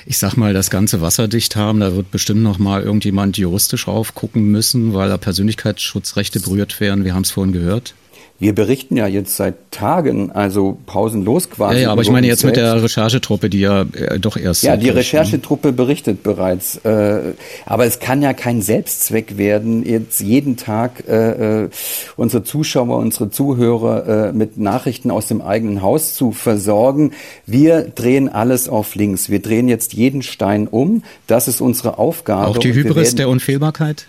ich 0.06 0.20
sag 0.20 0.36
mal, 0.36 0.54
das 0.54 0.70
ganze 0.70 1.02
wasserdicht 1.02 1.56
haben? 1.56 1.80
Da 1.80 1.96
wird 1.96 2.12
bestimmt 2.12 2.44
noch 2.44 2.60
mal 2.60 2.84
irgendjemand 2.84 3.38
juristisch 3.38 3.88
raufgucken 3.88 4.44
müssen, 4.44 4.94
weil 4.94 5.10
da 5.10 5.18
Persönlichkeitsschutzrechte 5.18 6.42
berührt 6.42 6.80
werden. 6.80 7.04
Wir 7.04 7.16
haben 7.16 7.24
es 7.24 7.32
vorhin 7.32 7.54
gehört. 7.54 7.96
Wir 8.40 8.56
berichten 8.56 8.96
ja 8.96 9.06
jetzt 9.06 9.36
seit 9.36 9.56
Tagen, 9.70 10.32
also 10.32 10.78
pausenlos 10.86 11.50
quasi. 11.50 11.76
Ja, 11.76 11.82
ja 11.82 11.92
aber 11.92 12.02
ich 12.04 12.10
meine 12.10 12.26
jetzt 12.26 12.40
selbst. 12.40 12.56
mit 12.58 12.66
der 12.66 12.82
Recherchetruppe, 12.82 13.50
die 13.50 13.60
ja 13.60 13.82
äh, 13.82 14.18
doch 14.18 14.38
erst. 14.38 14.64
Ja, 14.64 14.78
die? 14.78 14.90
Recherchetruppe 14.90 15.74
berichtet 15.74 16.24
bereits. 16.24 16.78
Äh, 16.78 17.34
aber 17.66 17.86
es 17.86 18.00
kann 18.00 18.22
ja 18.22 18.32
kein 18.32 18.62
Selbstzweck 18.62 19.38
werden, 19.38 19.86
jetzt 19.86 20.22
jeden 20.22 20.56
Tag 20.56 21.08
äh, 21.08 21.68
unsere 22.16 22.44
Zuschauer, 22.44 22.98
unsere 22.98 23.30
Zuhörer 23.30 24.32
mit 24.34 24.58
Nachrichten 24.58 25.12
aus 25.12 25.28
dem 25.28 25.42
eigenen 25.42 25.82
Haus 25.82 26.14
zu 26.14 26.32
versorgen. 26.32 27.12
Wir 27.46 27.82
drehen 27.82 28.30
alles 28.30 28.70
auf 28.70 28.96
links. 28.96 29.30
Wir 29.30 29.42
drehen 29.42 29.68
jetzt 29.68 29.94
jeden 29.94 30.22
Stein 30.22 30.68
um. 30.68 31.04
Das 31.28 31.48
ist 31.48 31.62
unsere 31.62 31.98
Aufgabe. 31.98 32.48
Auch 32.48 32.58
die 32.58 32.74
Hybris 32.74 33.16
der 33.16 33.30
Unfehlbarkeit? 33.30 34.08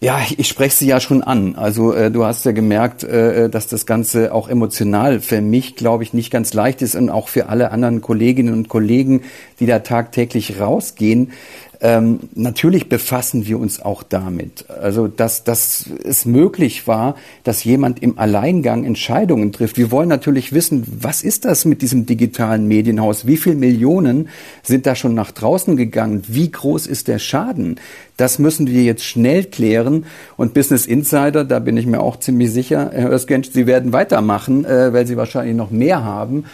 Ja, 0.00 0.20
ich 0.36 0.46
spreche 0.46 0.76
sie 0.76 0.86
ja 0.86 1.00
schon 1.00 1.24
an. 1.24 1.56
Also 1.56 1.92
äh, 1.92 2.12
du 2.12 2.24
hast 2.24 2.44
ja 2.44 2.52
gemerkt, 2.52 3.02
äh, 3.02 3.50
dass 3.50 3.66
das 3.66 3.84
Ganze 3.84 4.32
auch 4.32 4.48
emotional 4.48 5.18
für 5.18 5.40
mich, 5.40 5.74
glaube 5.74 6.04
ich, 6.04 6.14
nicht 6.14 6.30
ganz 6.30 6.54
leicht 6.54 6.82
ist 6.82 6.94
und 6.94 7.10
auch 7.10 7.26
für 7.26 7.48
alle 7.48 7.72
anderen 7.72 8.00
Kolleginnen 8.00 8.54
und 8.54 8.68
Kollegen, 8.68 9.22
die 9.58 9.66
da 9.66 9.80
tagtäglich 9.80 10.60
rausgehen. 10.60 11.32
Ähm, 11.80 12.18
natürlich 12.34 12.88
befassen 12.88 13.46
wir 13.46 13.58
uns 13.60 13.80
auch 13.80 14.02
damit. 14.02 14.68
Also, 14.68 15.06
dass, 15.06 15.44
dass 15.44 15.88
es 16.02 16.24
möglich 16.24 16.88
war, 16.88 17.14
dass 17.44 17.62
jemand 17.62 18.02
im 18.02 18.18
Alleingang 18.18 18.84
Entscheidungen 18.84 19.52
trifft. 19.52 19.78
Wir 19.78 19.92
wollen 19.92 20.08
natürlich 20.08 20.52
wissen, 20.52 20.84
was 21.00 21.22
ist 21.22 21.44
das 21.44 21.64
mit 21.64 21.80
diesem 21.80 22.04
digitalen 22.04 22.66
Medienhaus? 22.66 23.28
Wie 23.28 23.36
viele 23.36 23.54
Millionen 23.54 24.28
sind 24.64 24.86
da 24.86 24.96
schon 24.96 25.14
nach 25.14 25.30
draußen 25.30 25.76
gegangen? 25.76 26.22
Wie 26.26 26.50
groß 26.50 26.88
ist 26.88 27.06
der 27.06 27.20
Schaden? 27.20 27.76
Das 28.16 28.40
müssen 28.40 28.66
wir 28.66 28.82
jetzt 28.82 29.04
schnell 29.04 29.44
klären. 29.44 30.06
Und 30.36 30.54
Business 30.54 30.84
Insider, 30.84 31.44
da 31.44 31.60
bin 31.60 31.76
ich 31.76 31.86
mir 31.86 32.00
auch 32.00 32.18
ziemlich 32.18 32.52
sicher, 32.52 32.90
Herr 32.92 33.12
Ösgensch, 33.12 33.50
Sie 33.52 33.68
werden 33.68 33.92
weitermachen, 33.92 34.64
äh, 34.64 34.92
weil 34.92 35.06
Sie 35.06 35.16
wahrscheinlich 35.16 35.54
noch 35.54 35.70
mehr 35.70 36.02
haben. 36.02 36.44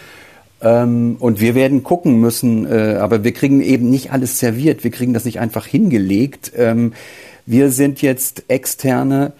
Ähm, 0.61 1.17
und 1.19 1.39
wir 1.39 1.55
werden 1.55 1.83
gucken 1.83 2.19
müssen, 2.19 2.65
äh, 2.65 2.97
aber 2.99 3.23
wir 3.23 3.33
kriegen 3.33 3.61
eben 3.61 3.89
nicht 3.89 4.11
alles 4.11 4.39
serviert. 4.39 4.83
Wir 4.83 4.91
kriegen 4.91 5.13
das 5.13 5.25
nicht 5.25 5.39
einfach 5.39 5.65
hingelegt. 5.65 6.51
Ähm, 6.55 6.93
wir 7.45 7.71
sind 7.71 8.01
jetzt 8.01 8.45
externe, 8.47 9.33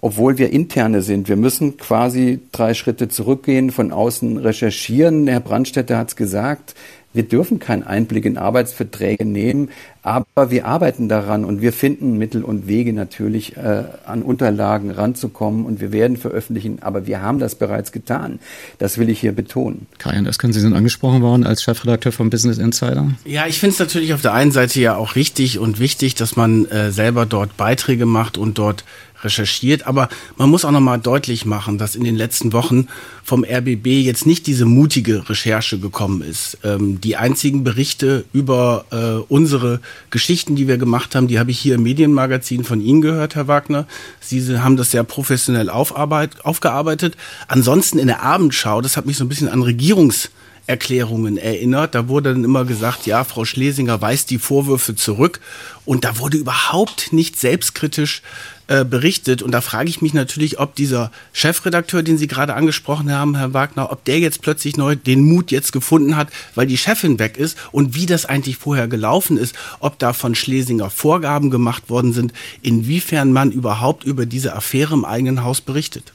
obwohl 0.00 0.38
wir 0.38 0.50
interne 0.50 1.02
sind. 1.02 1.28
Wir 1.28 1.36
müssen 1.36 1.78
quasi 1.78 2.40
drei 2.52 2.74
Schritte 2.74 3.08
zurückgehen, 3.08 3.70
von 3.70 3.92
außen 3.92 4.38
recherchieren. 4.38 5.26
Herr 5.26 5.40
Brandstätter 5.40 5.96
hat 5.96 6.08
es 6.08 6.16
gesagt. 6.16 6.74
Wir 7.16 7.22
dürfen 7.22 7.58
keinen 7.58 7.82
Einblick 7.82 8.26
in 8.26 8.36
Arbeitsverträge 8.36 9.24
nehmen, 9.24 9.70
aber 10.02 10.50
wir 10.50 10.66
arbeiten 10.66 11.08
daran 11.08 11.46
und 11.46 11.62
wir 11.62 11.72
finden 11.72 12.18
Mittel 12.18 12.44
und 12.44 12.68
Wege 12.68 12.92
natürlich 12.92 13.56
äh, 13.56 13.84
an 14.04 14.22
Unterlagen 14.22 14.90
ranzukommen 14.90 15.64
und 15.64 15.80
wir 15.80 15.92
werden 15.92 16.18
veröffentlichen, 16.18 16.78
aber 16.82 17.06
wir 17.06 17.22
haben 17.22 17.38
das 17.38 17.54
bereits 17.54 17.90
getan. 17.90 18.38
Das 18.78 18.98
will 18.98 19.08
ich 19.08 19.18
hier 19.18 19.32
betonen. 19.32 19.86
Kajan 19.98 20.26
Ösken, 20.26 20.52
Sie 20.52 20.60
sind 20.60 20.74
angesprochen 20.74 21.22
worden 21.22 21.44
als 21.44 21.62
Chefredakteur 21.62 22.12
von 22.12 22.28
Business 22.28 22.58
Insider. 22.58 23.10
Ja, 23.24 23.46
ich 23.46 23.58
finde 23.58 23.72
es 23.72 23.78
natürlich 23.78 24.12
auf 24.12 24.20
der 24.20 24.34
einen 24.34 24.52
Seite 24.52 24.78
ja 24.78 24.94
auch 24.94 25.16
richtig 25.16 25.58
und 25.58 25.80
wichtig, 25.80 26.14
dass 26.16 26.36
man 26.36 26.66
äh, 26.66 26.92
selber 26.92 27.24
dort 27.24 27.56
Beiträge 27.56 28.04
macht 28.04 28.36
und 28.36 28.58
dort 28.58 28.84
recherchiert. 29.22 29.86
Aber 29.86 30.08
man 30.36 30.50
muss 30.50 30.64
auch 30.64 30.70
noch 30.70 30.80
mal 30.80 30.98
deutlich 30.98 31.46
machen, 31.46 31.78
dass 31.78 31.96
in 31.96 32.04
den 32.04 32.16
letzten 32.16 32.52
Wochen 32.52 32.88
vom 33.24 33.44
RBB 33.44 33.86
jetzt 33.86 34.26
nicht 34.26 34.46
diese 34.46 34.64
mutige 34.64 35.28
Recherche 35.28 35.78
gekommen 35.78 36.22
ist. 36.22 36.58
Ähm, 36.64 37.00
die 37.00 37.16
einzigen 37.16 37.64
Berichte 37.64 38.24
über 38.32 38.84
äh, 38.90 39.24
unsere 39.32 39.80
Geschichten, 40.10 40.56
die 40.56 40.68
wir 40.68 40.78
gemacht 40.78 41.14
haben, 41.14 41.28
die 41.28 41.38
habe 41.38 41.50
ich 41.50 41.58
hier 41.58 41.76
im 41.76 41.82
Medienmagazin 41.82 42.64
von 42.64 42.80
Ihnen 42.80 43.00
gehört, 43.00 43.34
Herr 43.34 43.48
Wagner. 43.48 43.86
Sie 44.20 44.58
haben 44.58 44.76
das 44.76 44.90
sehr 44.90 45.04
professionell 45.04 45.70
aufgearbeitet. 45.70 47.16
Ansonsten 47.48 47.98
in 47.98 48.06
der 48.06 48.22
Abendschau, 48.22 48.80
das 48.80 48.96
hat 48.96 49.06
mich 49.06 49.16
so 49.16 49.24
ein 49.24 49.28
bisschen 49.28 49.48
an 49.48 49.62
Regierungs 49.62 50.30
Erklärungen 50.66 51.36
erinnert. 51.36 51.94
Da 51.94 52.08
wurde 52.08 52.32
dann 52.32 52.44
immer 52.44 52.64
gesagt, 52.64 53.06
ja, 53.06 53.24
Frau 53.24 53.44
Schlesinger 53.44 54.00
weist 54.00 54.30
die 54.30 54.38
Vorwürfe 54.38 54.96
zurück. 54.96 55.40
Und 55.84 56.04
da 56.04 56.18
wurde 56.18 56.36
überhaupt 56.36 57.12
nicht 57.12 57.38
selbstkritisch 57.38 58.22
äh, 58.68 58.84
berichtet. 58.84 59.42
Und 59.42 59.52
da 59.52 59.60
frage 59.60 59.88
ich 59.88 60.02
mich 60.02 60.12
natürlich, 60.12 60.58
ob 60.58 60.74
dieser 60.74 61.12
Chefredakteur, 61.32 62.02
den 62.02 62.18
Sie 62.18 62.26
gerade 62.26 62.54
angesprochen 62.54 63.12
haben, 63.12 63.36
Herr 63.36 63.54
Wagner, 63.54 63.92
ob 63.92 64.04
der 64.04 64.18
jetzt 64.18 64.42
plötzlich 64.42 64.76
neu 64.76 64.96
den 64.96 65.22
Mut 65.22 65.52
jetzt 65.52 65.72
gefunden 65.72 66.16
hat, 66.16 66.30
weil 66.54 66.66
die 66.66 66.76
Chefin 66.76 67.18
weg 67.20 67.36
ist 67.36 67.56
und 67.70 67.94
wie 67.94 68.06
das 68.06 68.26
eigentlich 68.26 68.56
vorher 68.56 68.88
gelaufen 68.88 69.36
ist, 69.36 69.54
ob 69.78 69.98
da 70.00 70.12
von 70.12 70.34
Schlesinger 70.34 70.90
Vorgaben 70.90 71.50
gemacht 71.50 71.88
worden 71.90 72.12
sind, 72.12 72.32
inwiefern 72.60 73.32
man 73.32 73.52
überhaupt 73.52 74.02
über 74.02 74.26
diese 74.26 74.56
Affäre 74.56 74.94
im 74.94 75.04
eigenen 75.04 75.44
Haus 75.44 75.60
berichtet. 75.60 76.12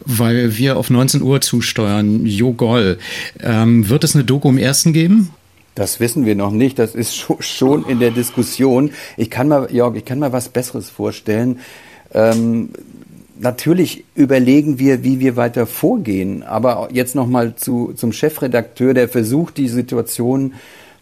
Weil 0.00 0.56
wir 0.56 0.78
auf 0.78 0.88
19 0.88 1.20
Uhr 1.20 1.40
zusteuern, 1.40 2.24
Jo 2.24 2.52
Goll, 2.52 2.98
ähm, 3.40 3.88
wird 3.88 4.04
es 4.04 4.14
eine 4.14 4.24
Doku 4.24 4.48
im 4.48 4.58
ersten 4.58 4.92
geben? 4.92 5.30
Das 5.74 6.00
wissen 6.00 6.26
wir 6.26 6.34
noch 6.34 6.50
nicht. 6.50 6.78
Das 6.78 6.94
ist 6.94 7.26
schon 7.40 7.86
in 7.86 8.00
der 8.00 8.10
Diskussion. 8.10 8.90
Ich 9.16 9.30
kann 9.30 9.48
mal, 9.48 9.68
Jörg, 9.72 9.94
ich 9.96 10.04
kann 10.04 10.18
mal 10.18 10.32
was 10.32 10.48
Besseres 10.48 10.90
vorstellen. 10.90 11.60
Ähm, 12.12 12.70
natürlich 13.38 14.04
überlegen 14.14 14.78
wir, 14.78 15.02
wie 15.02 15.20
wir 15.20 15.36
weiter 15.36 15.66
vorgehen. 15.66 16.42
Aber 16.42 16.88
jetzt 16.92 17.14
nochmal 17.14 17.56
zu, 17.56 17.92
zum 17.94 18.12
Chefredakteur, 18.12 18.94
der 18.94 19.08
versucht, 19.08 19.56
die 19.56 19.68
Situation 19.68 20.54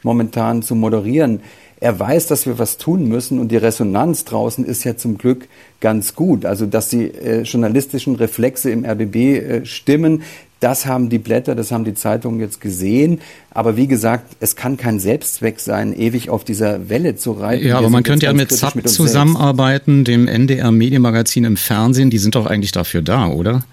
momentan 0.02 0.62
zu 0.62 0.74
moderieren. 0.74 1.40
Er 1.80 1.98
weiß, 1.98 2.26
dass 2.26 2.46
wir 2.46 2.58
was 2.58 2.76
tun 2.76 3.06
müssen 3.06 3.38
und 3.38 3.52
die 3.52 3.56
Resonanz 3.56 4.24
draußen 4.24 4.64
ist 4.64 4.82
ja 4.82 4.96
zum 4.96 5.16
Glück 5.16 5.48
ganz 5.80 6.14
gut. 6.16 6.44
Also, 6.44 6.66
dass 6.66 6.88
die 6.88 7.04
äh, 7.04 7.42
journalistischen 7.42 8.16
Reflexe 8.16 8.70
im 8.70 8.84
RBB 8.84 9.16
äh, 9.16 9.64
stimmen, 9.64 10.22
das 10.60 10.86
haben 10.86 11.08
die 11.08 11.18
Blätter, 11.18 11.54
das 11.54 11.70
haben 11.70 11.84
die 11.84 11.94
Zeitungen 11.94 12.40
jetzt 12.40 12.60
gesehen. 12.60 13.20
Aber 13.50 13.76
wie 13.76 13.86
gesagt, 13.86 14.36
es 14.40 14.56
kann 14.56 14.76
kein 14.76 14.98
Selbstzweck 14.98 15.60
sein, 15.60 15.96
ewig 15.96 16.30
auf 16.30 16.44
dieser 16.44 16.88
Welle 16.88 17.16
zu 17.16 17.32
reiten. 17.32 17.66
Ja, 17.66 17.78
aber 17.78 17.90
man 17.90 18.02
könnte 18.02 18.26
ja 18.26 18.32
mit 18.32 18.50
ZAP 18.50 18.74
mit 18.76 18.88
zusammenarbeiten, 18.88 20.04
dem 20.04 20.26
NDR 20.26 20.72
Medienmagazin 20.72 21.44
im 21.44 21.56
Fernsehen. 21.56 22.10
Die 22.10 22.18
sind 22.18 22.34
doch 22.34 22.46
eigentlich 22.46 22.72
dafür 22.72 23.02
da, 23.02 23.28
oder? 23.28 23.64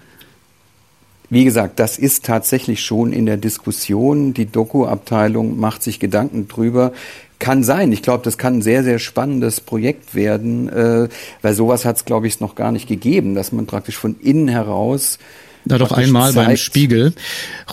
Wie 1.29 1.43
gesagt, 1.43 1.79
das 1.79 1.97
ist 1.97 2.23
tatsächlich 2.23 2.83
schon 2.83 3.11
in 3.11 3.25
der 3.25 3.37
Diskussion. 3.37 4.35
Die 4.35 4.45
Doku-Abteilung 4.45 5.59
macht 5.59 5.81
sich 5.81 5.99
Gedanken 5.99 6.47
drüber. 6.47 6.93
Kann 7.39 7.63
sein. 7.63 7.91
Ich 7.91 8.03
glaube, 8.03 8.23
das 8.23 8.37
kann 8.37 8.57
ein 8.57 8.61
sehr, 8.61 8.83
sehr 8.83 8.99
spannendes 8.99 9.59
Projekt 9.59 10.13
werden, 10.13 10.69
äh, 10.69 11.09
weil 11.41 11.53
sowas 11.53 11.83
hat 11.83 11.97
es, 11.97 12.05
glaube 12.05 12.27
ich, 12.27 12.39
noch 12.39 12.55
gar 12.55 12.71
nicht 12.71 12.87
gegeben, 12.87 13.33
dass 13.33 13.51
man 13.51 13.65
praktisch 13.65 13.97
von 13.97 14.15
innen 14.21 14.47
heraus 14.47 15.17
da 15.65 15.77
doch 15.77 15.91
einmal 15.91 16.31
zeigt. 16.31 16.47
beim 16.47 16.57
Spiegel. 16.57 17.13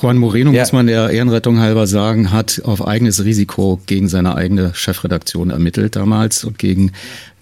Juan 0.00 0.18
Moreno, 0.18 0.52
ja. 0.52 0.62
muss 0.62 0.72
man 0.72 0.86
der 0.86 1.10
Ehrenrettung 1.10 1.60
halber 1.60 1.86
sagen, 1.86 2.32
hat 2.32 2.62
auf 2.64 2.86
eigenes 2.86 3.24
Risiko 3.24 3.80
gegen 3.86 4.08
seine 4.08 4.34
eigene 4.34 4.74
Chefredaktion 4.74 5.50
ermittelt 5.50 5.96
damals 5.96 6.44
und 6.44 6.58
gegen 6.58 6.92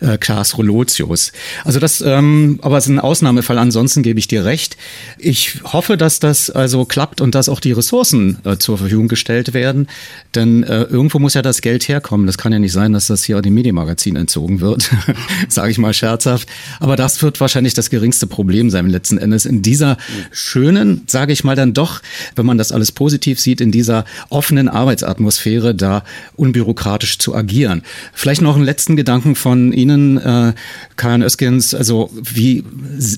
äh, 0.01 0.19
Klaas 0.19 0.57
Rolotius. 0.59 1.33
Also 1.65 1.81
das, 1.81 2.01
ähm, 2.01 2.59
aber 2.63 2.79
es 2.79 2.85
ist 2.85 2.91
ein 2.91 3.01
Ausnahmefall. 3.01 3.59
Ansonsten 3.59 4.03
gebe 4.03 4.19
ich 4.19 4.29
dir 4.29 4.45
recht. 4.45 4.77
Ich 5.19 5.61
hoffe, 5.65 5.97
dass 5.97 6.21
das 6.21 6.51
also 6.51 6.85
klappt 6.85 7.21
und 7.21 7.35
dass 7.35 7.49
auch 7.49 7.61
die 7.61 7.73
Ressourcen 7.73 8.39
äh, 8.45 8.57
zur 8.57 8.79
Verfügung 8.79 9.09
gestellt 9.09 9.55
werden. 9.55 9.89
Denn 10.35 10.63
äh, 10.63 10.83
irgendwo 10.83 11.19
muss 11.19 11.35
ja 11.35 11.43
das 11.43 11.61
Geld 11.61 11.89
herkommen. 11.89 12.27
Das 12.27 12.39
kann 12.39 12.53
ja 12.53 12.59
nicht 12.59 12.73
sein, 12.73 12.93
dass 12.93 13.07
das 13.07 13.25
hier 13.25 13.41
dem 13.43 13.55
Medienmagazin 13.55 14.17
entzogen 14.17 14.61
wird, 14.61 14.91
sage 15.49 15.71
ich 15.71 15.79
mal 15.79 15.95
scherzhaft. 15.95 16.49
Aber 16.79 16.97
das 16.97 17.23
wird 17.23 17.41
wahrscheinlich 17.41 17.75
das 17.75 17.91
geringste 17.91 18.27
Problem 18.27 18.71
sein 18.71 18.91
letzten 18.91 19.19
Endes 19.19 19.47
in 19.47 19.63
dieser 19.63 19.97
schönen, 20.31 21.03
sage 21.07 21.33
ich 21.33 21.45
mal 21.45 21.57
dann 21.57 21.75
doch, 21.75 22.01
wenn 22.37 22.47
man 22.47 22.59
das 22.59 22.73
alles 22.73 22.93
positiv 22.93 23.39
sieht, 23.41 23.61
in 23.61 23.71
dieser 23.71 24.05
offenen 24.29 24.69
Arbeitsatmosphäre 24.69 25.75
da 25.75 26.05
unbürokratisch 26.37 27.19
zu 27.19 27.35
agieren. 27.35 27.83
Vielleicht 28.13 28.43
noch 28.43 28.57
einen 28.57 28.65
letzten 28.65 28.97
Gedanken 28.97 29.35
von 29.35 29.73
Ihnen 29.73 29.90
Ihnen, 29.91 30.19
äh, 30.19 30.53
Karin 30.97 31.23
Öskens, 31.23 31.75
also 31.75 32.11
wie 32.15 32.65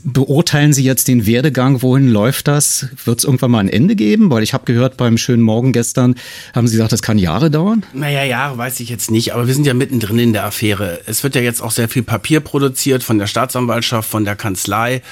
beurteilen 0.05 0.73
Sie 0.73 0.85
jetzt 0.85 1.09
den 1.09 1.27
Werdegang? 1.27 1.83
Wohin 1.83 2.09
läuft 2.09 2.49
das? 2.49 2.89
Wird 3.05 3.18
es 3.18 3.25
irgendwann 3.25 3.51
mal 3.51 3.61
ein 3.61 3.68
Ende 3.68 3.97
geben? 3.97 4.31
Weil 4.31 4.43
ich 4.43 4.55
habe 4.55 4.64
gehört, 4.64 4.97
beim 4.97 5.18
schönen 5.18 5.43
Morgen 5.43 5.73
gestern 5.73 6.14
haben 6.55 6.66
Sie 6.66 6.77
gesagt, 6.77 6.93
das 6.93 7.03
kann 7.03 7.18
Jahre 7.18 7.51
dauern? 7.51 7.85
Naja, 7.93 8.25
Jahre 8.25 8.59
weiß 8.59 8.81
ich 8.81 8.89
jetzt 8.89 9.11
nicht, 9.11 9.35
aber 9.35 9.47
wir 9.47 9.55
sind 9.55 9.66
ja 9.66 9.75
mittendrin 9.75 10.18
in 10.18 10.33
der 10.33 10.45
Affäre. 10.45 11.01
Es 11.07 11.23
wird 11.23 11.35
ja 11.35 11.41
jetzt 11.41 11.62
auch 11.62 11.70
sehr 11.70 11.89
viel 11.89 12.03
Papier 12.03 12.41
produziert 12.41 13.03
von 13.03 13.18
der 13.18 13.27
Staatsanwaltschaft, 13.27 14.09
von 14.09 14.25
der 14.25 14.37
Kanzlei 14.37 15.03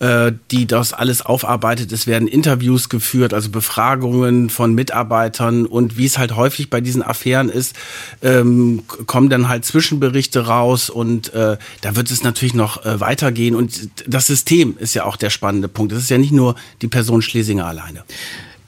äh, 0.00 0.32
die 0.50 0.66
das 0.66 0.92
alles 0.92 1.24
aufarbeitet. 1.24 1.92
Es 1.92 2.06
werden 2.06 2.28
Interviews 2.28 2.88
geführt, 2.88 3.34
also 3.34 3.50
Befragungen 3.50 4.50
von 4.50 4.74
Mitarbeitern 4.74 5.66
und 5.66 5.96
wie 5.96 6.06
es 6.06 6.18
halt 6.18 6.36
häufig 6.36 6.70
bei 6.70 6.80
diesen 6.80 7.02
Affären 7.02 7.48
ist, 7.48 7.74
ähm, 8.22 8.84
kommen 9.06 9.28
dann 9.28 9.48
halt 9.48 9.64
Zwischenberichte 9.64 10.46
raus 10.46 10.90
und 10.90 11.32
äh, 11.34 11.56
da 11.80 11.96
wird 11.96 12.10
es 12.10 12.22
natürlich 12.22 12.54
noch 12.54 12.84
äh, 12.84 13.00
weitergehen. 13.00 13.54
Und 13.54 13.90
das 14.06 14.26
System 14.26 14.76
ist 14.78 14.94
ja 14.94 15.04
auch 15.04 15.16
der 15.16 15.30
spannende 15.30 15.68
Punkt. 15.68 15.92
Es 15.92 16.02
ist 16.02 16.10
ja 16.10 16.18
nicht 16.18 16.32
nur 16.32 16.54
die 16.82 16.88
Person 16.88 17.22
Schlesinger 17.22 17.66
alleine. 17.66 18.04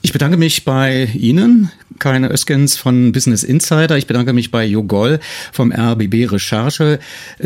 Ich 0.03 0.13
bedanke 0.13 0.35
mich 0.35 0.65
bei 0.65 1.09
Ihnen, 1.13 1.71
Karin 1.99 2.23
Öskens 2.25 2.75
von 2.75 3.11
Business 3.11 3.43
Insider. 3.43 3.97
Ich 3.97 4.07
bedanke 4.07 4.33
mich 4.33 4.49
bei 4.49 4.65
Jogol 4.65 5.19
vom 5.51 5.71
RBB 5.71 6.31
Recherche 6.31 6.99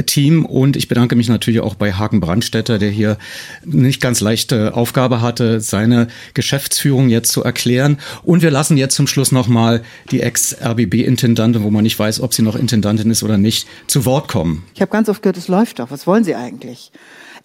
Team 0.05 0.45
und 0.45 0.77
ich 0.77 0.87
bedanke 0.87 1.17
mich 1.17 1.27
natürlich 1.27 1.59
auch 1.59 1.75
bei 1.75 1.91
Hagen 1.91 2.21
Brandstätter, 2.21 2.79
der 2.79 2.89
hier 2.89 3.17
nicht 3.65 3.99
ganz 3.99 4.21
leichte 4.21 4.73
Aufgabe 4.73 5.19
hatte, 5.19 5.59
seine 5.59 6.07
Geschäftsführung 6.33 7.09
jetzt 7.09 7.33
zu 7.33 7.43
erklären. 7.43 7.97
Und 8.23 8.41
wir 8.41 8.51
lassen 8.51 8.77
jetzt 8.77 8.95
zum 8.95 9.07
Schluss 9.07 9.33
nochmal 9.33 9.83
die 10.11 10.21
Ex-RBB-Intendantin, 10.21 11.61
wo 11.61 11.71
man 11.71 11.83
nicht 11.83 11.99
weiß, 11.99 12.21
ob 12.21 12.33
sie 12.33 12.41
noch 12.41 12.55
Intendantin 12.55 13.11
ist 13.11 13.21
oder 13.21 13.37
nicht, 13.37 13.67
zu 13.87 14.05
Wort 14.05 14.29
kommen. 14.29 14.63
Ich 14.73 14.81
habe 14.81 14.91
ganz 14.91 15.09
oft 15.09 15.21
gehört, 15.21 15.35
es 15.35 15.49
läuft 15.49 15.79
doch. 15.79 15.91
Was 15.91 16.07
wollen 16.07 16.23
Sie 16.23 16.35
eigentlich? 16.35 16.93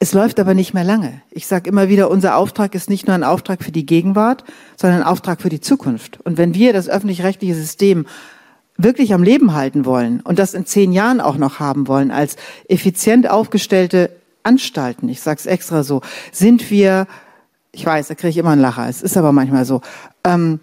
Es 0.02 0.14
läuft 0.14 0.40
aber 0.40 0.54
nicht 0.54 0.72
mehr 0.72 0.82
lange. 0.82 1.20
Ich 1.30 1.46
sage 1.46 1.68
immer 1.68 1.90
wieder, 1.90 2.10
unser 2.10 2.36
Auftrag 2.36 2.74
ist 2.74 2.88
nicht 2.88 3.06
nur 3.06 3.14
ein 3.14 3.22
Auftrag 3.22 3.62
für 3.62 3.70
die 3.70 3.84
Gegenwart, 3.84 4.44
sondern 4.78 5.02
ein 5.02 5.06
Auftrag 5.06 5.42
für 5.42 5.50
die 5.50 5.60
Zukunft. 5.60 6.18
Und 6.24 6.38
wenn 6.38 6.54
wir 6.54 6.72
das 6.72 6.88
öffentlich-rechtliche 6.88 7.54
System 7.54 8.06
wirklich 8.78 9.12
am 9.12 9.22
Leben 9.22 9.52
halten 9.52 9.84
wollen 9.84 10.20
und 10.20 10.38
das 10.38 10.54
in 10.54 10.64
zehn 10.64 10.92
Jahren 10.92 11.20
auch 11.20 11.36
noch 11.36 11.60
haben 11.60 11.86
wollen 11.86 12.10
als 12.10 12.36
effizient 12.66 13.28
aufgestellte 13.28 14.10
Anstalten, 14.42 15.10
ich 15.10 15.20
sage 15.20 15.38
es 15.38 15.44
extra 15.44 15.82
so, 15.82 16.00
sind 16.32 16.70
wir, 16.70 17.06
ich 17.70 17.84
weiß, 17.84 18.08
da 18.08 18.14
kriege 18.14 18.30
ich 18.30 18.38
immer 18.38 18.52
einen 18.52 18.62
Lacher, 18.62 18.88
es 18.88 19.02
ist 19.02 19.18
aber 19.18 19.32
manchmal 19.32 19.66
so, 19.66 19.82
ähm, 20.24 20.60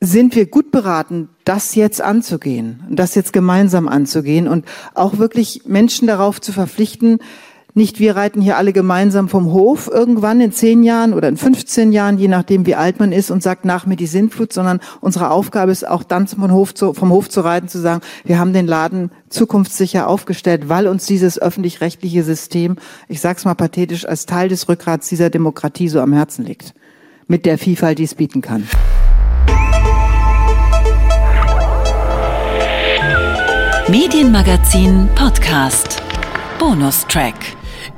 sind 0.00 0.34
wir 0.34 0.46
gut 0.46 0.72
beraten, 0.72 1.28
das 1.44 1.74
jetzt 1.74 2.00
anzugehen, 2.00 2.82
das 2.88 3.14
jetzt 3.14 3.34
gemeinsam 3.34 3.86
anzugehen 3.86 4.48
und 4.48 4.64
auch 4.94 5.18
wirklich 5.18 5.64
Menschen 5.66 6.08
darauf 6.08 6.40
zu 6.40 6.52
verpflichten, 6.52 7.18
nicht 7.74 8.00
wir 8.00 8.16
reiten 8.16 8.42
hier 8.42 8.58
alle 8.58 8.72
gemeinsam 8.72 9.28
vom 9.28 9.52
Hof 9.52 9.88
irgendwann 9.90 10.40
in 10.40 10.52
zehn 10.52 10.82
Jahren 10.82 11.14
oder 11.14 11.28
in 11.28 11.36
15 11.36 11.92
Jahren, 11.92 12.18
je 12.18 12.28
nachdem 12.28 12.66
wie 12.66 12.74
alt 12.74 13.00
man 13.00 13.12
ist 13.12 13.30
und 13.30 13.42
sagt 13.42 13.64
nach 13.64 13.86
mir 13.86 13.96
die 13.96 14.06
Sintflut, 14.06 14.52
sondern 14.52 14.80
unsere 15.00 15.30
Aufgabe 15.30 15.72
ist 15.72 15.88
auch 15.88 16.02
dann 16.02 16.26
vom 16.26 16.52
Hof 16.52 16.74
zu, 16.74 16.92
vom 16.92 17.10
Hof 17.10 17.30
zu 17.30 17.40
reiten, 17.40 17.68
zu 17.68 17.80
sagen, 17.80 18.02
wir 18.24 18.38
haben 18.38 18.52
den 18.52 18.66
Laden 18.66 19.10
zukunftssicher 19.30 20.06
aufgestellt, 20.06 20.68
weil 20.68 20.86
uns 20.86 21.06
dieses 21.06 21.40
öffentlich-rechtliche 21.40 22.22
System, 22.22 22.76
ich 23.08 23.20
sag's 23.20 23.44
mal 23.44 23.54
pathetisch, 23.54 24.06
als 24.06 24.26
Teil 24.26 24.48
des 24.48 24.68
Rückgrats 24.68 25.08
dieser 25.08 25.30
Demokratie 25.30 25.88
so 25.88 26.00
am 26.00 26.12
Herzen 26.12 26.44
liegt. 26.44 26.74
Mit 27.26 27.46
der 27.46 27.56
Vielfalt, 27.56 27.98
die 27.98 28.04
es 28.04 28.14
bieten 28.14 28.42
kann. 28.42 28.68
Medienmagazin 33.88 35.08
Podcast. 35.14 36.02
Bonustrack. 36.58 37.34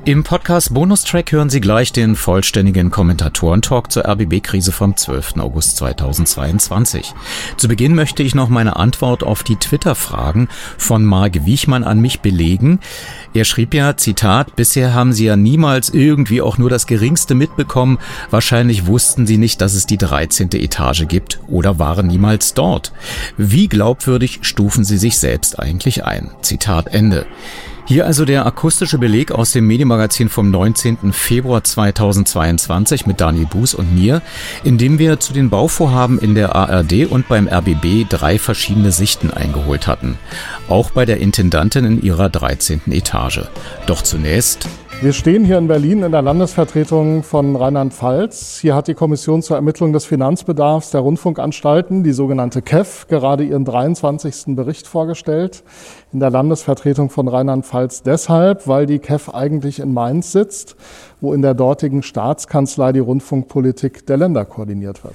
Im 0.06 0.22
Podcast 0.22 0.74
Bonustrack 0.74 1.32
hören 1.32 1.48
Sie 1.48 1.62
gleich 1.62 1.90
den 1.90 2.14
vollständigen 2.14 2.90
Kommentatoren-Talk 2.90 3.90
zur 3.90 4.06
RBB-Krise 4.06 4.70
vom 4.70 4.98
12. 4.98 5.38
August 5.38 5.78
2022. 5.78 7.14
Zu 7.56 7.68
Beginn 7.68 7.94
möchte 7.94 8.22
ich 8.22 8.34
noch 8.34 8.50
meine 8.50 8.76
Antwort 8.76 9.22
auf 9.22 9.42
die 9.42 9.56
Twitter-Fragen 9.56 10.48
von 10.76 11.06
Marc 11.06 11.46
Wiechmann 11.46 11.84
an 11.84 12.00
mich 12.00 12.20
belegen. 12.20 12.80
Er 13.32 13.46
schrieb 13.46 13.72
ja, 13.72 13.96
Zitat, 13.96 14.56
bisher 14.56 14.92
haben 14.92 15.14
Sie 15.14 15.24
ja 15.24 15.36
niemals 15.36 15.88
irgendwie 15.88 16.42
auch 16.42 16.58
nur 16.58 16.68
das 16.68 16.86
Geringste 16.86 17.34
mitbekommen. 17.34 17.98
Wahrscheinlich 18.28 18.86
wussten 18.86 19.26
Sie 19.26 19.38
nicht, 19.38 19.62
dass 19.62 19.72
es 19.72 19.86
die 19.86 19.96
13. 19.96 20.50
Etage 20.52 21.08
gibt 21.08 21.40
oder 21.48 21.78
waren 21.78 22.08
niemals 22.08 22.52
dort. 22.52 22.92
Wie 23.38 23.68
glaubwürdig 23.68 24.40
stufen 24.42 24.84
Sie 24.84 24.98
sich 24.98 25.16
selbst 25.16 25.58
eigentlich 25.58 26.04
ein? 26.04 26.30
Zitat 26.42 26.88
Ende. 26.88 27.24
Hier 27.86 28.06
also 28.06 28.24
der 28.24 28.46
akustische 28.46 28.96
Beleg 28.96 29.30
aus 29.30 29.52
dem 29.52 29.66
Medienmagazin 29.66 30.30
vom 30.30 30.50
19. 30.50 31.12
Februar 31.12 31.62
2022 31.62 33.04
mit 33.06 33.20
Daniel 33.20 33.44
Buß 33.44 33.74
und 33.74 33.94
mir, 33.94 34.22
in 34.64 34.78
dem 34.78 34.98
wir 34.98 35.20
zu 35.20 35.34
den 35.34 35.50
Bauvorhaben 35.50 36.18
in 36.18 36.34
der 36.34 36.54
ARD 36.54 37.04
und 37.10 37.28
beim 37.28 37.46
RBB 37.46 38.08
drei 38.08 38.38
verschiedene 38.38 38.90
Sichten 38.90 39.30
eingeholt 39.30 39.86
hatten. 39.86 40.16
Auch 40.66 40.92
bei 40.92 41.04
der 41.04 41.18
Intendantin 41.18 41.84
in 41.84 42.02
ihrer 42.02 42.30
13. 42.30 42.80
Etage. 42.90 43.42
Doch 43.86 44.00
zunächst 44.00 44.66
wir 45.00 45.12
stehen 45.12 45.44
hier 45.44 45.58
in 45.58 45.66
Berlin 45.66 46.02
in 46.02 46.12
der 46.12 46.22
Landesvertretung 46.22 47.24
von 47.24 47.56
Rheinland-Pfalz. 47.56 48.58
Hier 48.60 48.74
hat 48.74 48.88
die 48.88 48.94
Kommission 48.94 49.42
zur 49.42 49.56
Ermittlung 49.56 49.92
des 49.92 50.06
Finanzbedarfs 50.06 50.92
der 50.92 51.00
Rundfunkanstalten, 51.02 52.04
die 52.04 52.12
sogenannte 52.12 52.62
KEF, 52.62 53.06
gerade 53.08 53.44
ihren 53.44 53.66
23. 53.66 54.54
Bericht 54.56 54.86
vorgestellt. 54.86 55.62
In 56.14 56.20
der 56.20 56.30
Landesvertretung 56.30 57.10
von 57.10 57.26
Rheinland-Pfalz 57.26 58.04
deshalb, 58.04 58.68
weil 58.68 58.86
die 58.86 59.00
KEF 59.00 59.30
eigentlich 59.30 59.80
in 59.80 59.92
Mainz 59.92 60.30
sitzt, 60.30 60.76
wo 61.20 61.34
in 61.34 61.42
der 61.42 61.54
dortigen 61.54 62.04
Staatskanzlei 62.04 62.92
die 62.92 63.00
Rundfunkpolitik 63.00 64.06
der 64.06 64.18
Länder 64.18 64.44
koordiniert 64.44 65.02
wird. 65.02 65.14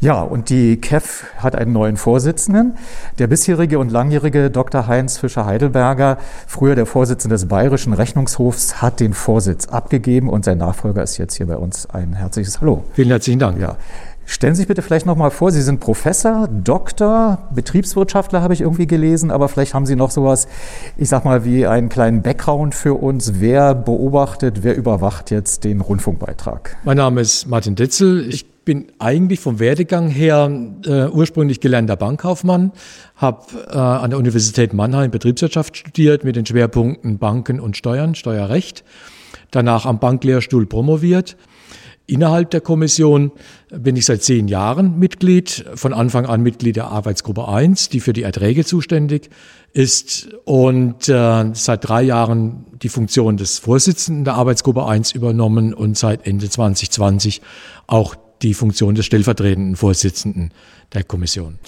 Ja, 0.00 0.22
und 0.22 0.50
die 0.50 0.80
KEF 0.80 1.24
hat 1.36 1.54
einen 1.54 1.72
neuen 1.72 1.96
Vorsitzenden. 1.96 2.74
Der 3.20 3.28
bisherige 3.28 3.78
und 3.78 3.92
langjährige 3.92 4.50
Dr. 4.50 4.88
Heinz 4.88 5.18
Fischer-Heidelberger, 5.18 6.18
früher 6.48 6.74
der 6.74 6.86
Vorsitzende 6.86 7.34
des 7.34 7.46
Bayerischen 7.46 7.92
Rechnungshofs, 7.92 8.82
hat 8.82 8.98
den 8.98 9.12
Vorsitz 9.12 9.68
abgegeben 9.68 10.28
und 10.28 10.44
sein 10.44 10.58
Nachfolger 10.58 11.04
ist 11.04 11.16
jetzt 11.18 11.36
hier 11.36 11.46
bei 11.46 11.58
uns. 11.58 11.88
Ein 11.90 12.14
herzliches 12.14 12.60
Hallo. 12.60 12.82
Vielen 12.94 13.10
herzlichen 13.10 13.38
Dank. 13.38 13.60
Ja. 13.60 13.76
Stellen 14.26 14.54
Sie 14.54 14.60
sich 14.60 14.68
bitte 14.68 14.82
vielleicht 14.82 15.06
noch 15.06 15.16
mal 15.16 15.30
vor, 15.30 15.50
Sie 15.50 15.62
sind 15.62 15.80
Professor, 15.80 16.48
Doktor, 16.48 17.48
Betriebswirtschaftler 17.52 18.42
habe 18.42 18.54
ich 18.54 18.60
irgendwie 18.60 18.86
gelesen, 18.86 19.30
aber 19.30 19.48
vielleicht 19.48 19.74
haben 19.74 19.86
Sie 19.86 19.96
noch 19.96 20.10
sowas, 20.10 20.46
ich 20.96 21.08
sag 21.08 21.24
mal, 21.24 21.44
wie 21.44 21.66
einen 21.66 21.88
kleinen 21.88 22.22
Background 22.22 22.74
für 22.74 22.94
uns. 22.94 23.40
Wer 23.40 23.74
beobachtet, 23.74 24.62
wer 24.62 24.76
überwacht 24.76 25.30
jetzt 25.30 25.64
den 25.64 25.80
Rundfunkbeitrag? 25.80 26.76
Mein 26.84 26.98
Name 26.98 27.20
ist 27.20 27.48
Martin 27.48 27.74
Ditzel. 27.74 28.28
Ich 28.28 28.46
bin 28.64 28.92
eigentlich 28.98 29.40
vom 29.40 29.58
Werdegang 29.58 30.08
her 30.08 30.50
äh, 30.86 31.06
ursprünglich 31.06 31.60
gelernter 31.60 31.96
Bankkaufmann, 31.96 32.72
habe 33.16 33.42
äh, 33.68 33.76
an 33.76 34.10
der 34.10 34.18
Universität 34.18 34.72
Mannheim 34.72 35.10
Betriebswirtschaft 35.10 35.76
studiert 35.76 36.22
mit 36.24 36.36
den 36.36 36.46
Schwerpunkten 36.46 37.18
Banken 37.18 37.58
und 37.58 37.76
Steuern, 37.76 38.14
Steuerrecht. 38.14 38.84
Danach 39.50 39.86
am 39.86 39.98
Banklehrstuhl 39.98 40.66
promoviert 40.66 41.36
Innerhalb 42.10 42.50
der 42.50 42.60
Kommission 42.60 43.30
bin 43.70 43.94
ich 43.94 44.04
seit 44.04 44.24
zehn 44.24 44.48
Jahren 44.48 44.98
Mitglied, 44.98 45.64
von 45.76 45.92
Anfang 45.92 46.26
an 46.26 46.42
Mitglied 46.42 46.74
der 46.74 46.88
Arbeitsgruppe 46.88 47.46
1, 47.46 47.88
die 47.88 48.00
für 48.00 48.12
die 48.12 48.24
Erträge 48.24 48.64
zuständig 48.64 49.30
ist 49.72 50.28
und 50.44 51.08
äh, 51.08 51.50
seit 51.52 51.88
drei 51.88 52.02
Jahren 52.02 52.66
die 52.82 52.88
Funktion 52.88 53.36
des 53.36 53.60
Vorsitzenden 53.60 54.24
der 54.24 54.34
Arbeitsgruppe 54.34 54.86
1 54.86 55.12
übernommen 55.12 55.72
und 55.72 55.96
seit 55.96 56.26
Ende 56.26 56.50
2020 56.50 57.42
auch 57.86 58.16
die 58.42 58.54
Funktion 58.54 58.96
des 58.96 59.06
stellvertretenden 59.06 59.76
Vorsitzenden 59.76 60.50
der 60.92 61.04
Kommission. 61.04 61.60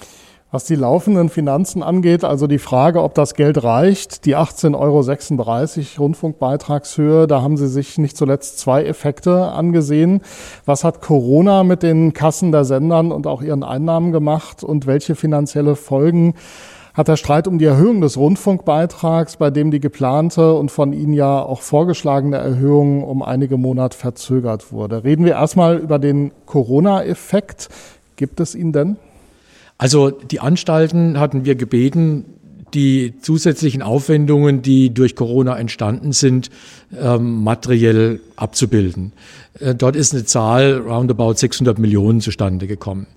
Was 0.53 0.64
die 0.64 0.74
laufenden 0.74 1.30
Finanzen 1.30 1.82
angeht, 1.82 2.24
also 2.24 2.46
die 2.46 2.59
Frage, 2.59 3.03
ob 3.03 3.14
das 3.14 3.32
Geld 3.32 3.64
reicht, 3.64 4.26
die 4.26 4.36
18,36 4.36 4.74
Euro 4.78 6.03
Rundfunkbeitragshöhe, 6.05 7.26
da 7.26 7.40
haben 7.40 7.57
Sie 7.57 7.68
sich 7.68 7.96
nicht 7.96 8.18
zuletzt 8.18 8.59
zwei 8.59 8.84
Effekte 8.84 9.46
angesehen. 9.46 10.20
Was 10.66 10.84
hat 10.84 11.00
Corona 11.00 11.64
mit 11.64 11.82
den 11.82 12.12
Kassen 12.12 12.53
der 12.53 12.66
Sendern 12.66 13.12
und 13.12 13.26
auch 13.26 13.40
ihren 13.40 13.62
Einnahmen 13.62 14.12
gemacht 14.12 14.62
und 14.62 14.86
welche 14.86 15.14
finanzielle 15.14 15.74
Folgen 15.74 16.34
hat 16.92 17.09
der 17.09 17.16
Streit 17.16 17.48
um 17.48 17.59
die 17.59 17.64
Erhöhung 17.64 18.03
des 18.03 18.18
Rundfunkbeitrags, 18.18 19.38
bei 19.38 19.48
dem 19.48 19.70
die 19.70 19.80
geplante 19.80 20.53
und 20.53 20.70
von 20.70 20.92
Ihnen 20.92 21.14
ja 21.14 21.40
auch 21.40 21.62
vorgeschlagene 21.62 22.36
Erhöhung 22.36 23.05
um 23.05 23.22
einige 23.22 23.57
Monate 23.57 23.96
verzögert 23.96 24.70
wurde? 24.70 25.03
Reden 25.03 25.24
wir 25.24 25.32
erstmal 25.32 25.78
über 25.78 25.98
den 25.98 26.30
Corona-Effekt. 26.44 27.70
Gibt 28.16 28.38
es 28.38 28.55
ihn 28.55 28.72
denn? 28.72 28.98
Also 29.83 30.12
die 30.12 30.39
Anstalten 30.39 31.18
hatten 31.18 31.45
wir 31.45 31.57
gebeten, 31.57 32.24
die 32.72 33.14
zusätzlichen 33.20 33.83
Aufwendungen, 33.83 34.62
die 34.62 34.95
durch 34.95 35.16
Corona 35.16 35.59
entstanden 35.59 36.12
sind, 36.12 36.51
ähm, 36.97 37.43
materiell 37.43 38.20
abzubilden. 38.37 39.12
Äh, 39.59 39.74
dort 39.74 39.97
ist 39.97 40.14
eine 40.14 40.24
Zahl 40.24 40.74
roundabout 40.74 41.35
600 41.35 41.80
Millionen 41.80 42.20
zustande 42.20 42.68
gekommen. 42.68 43.09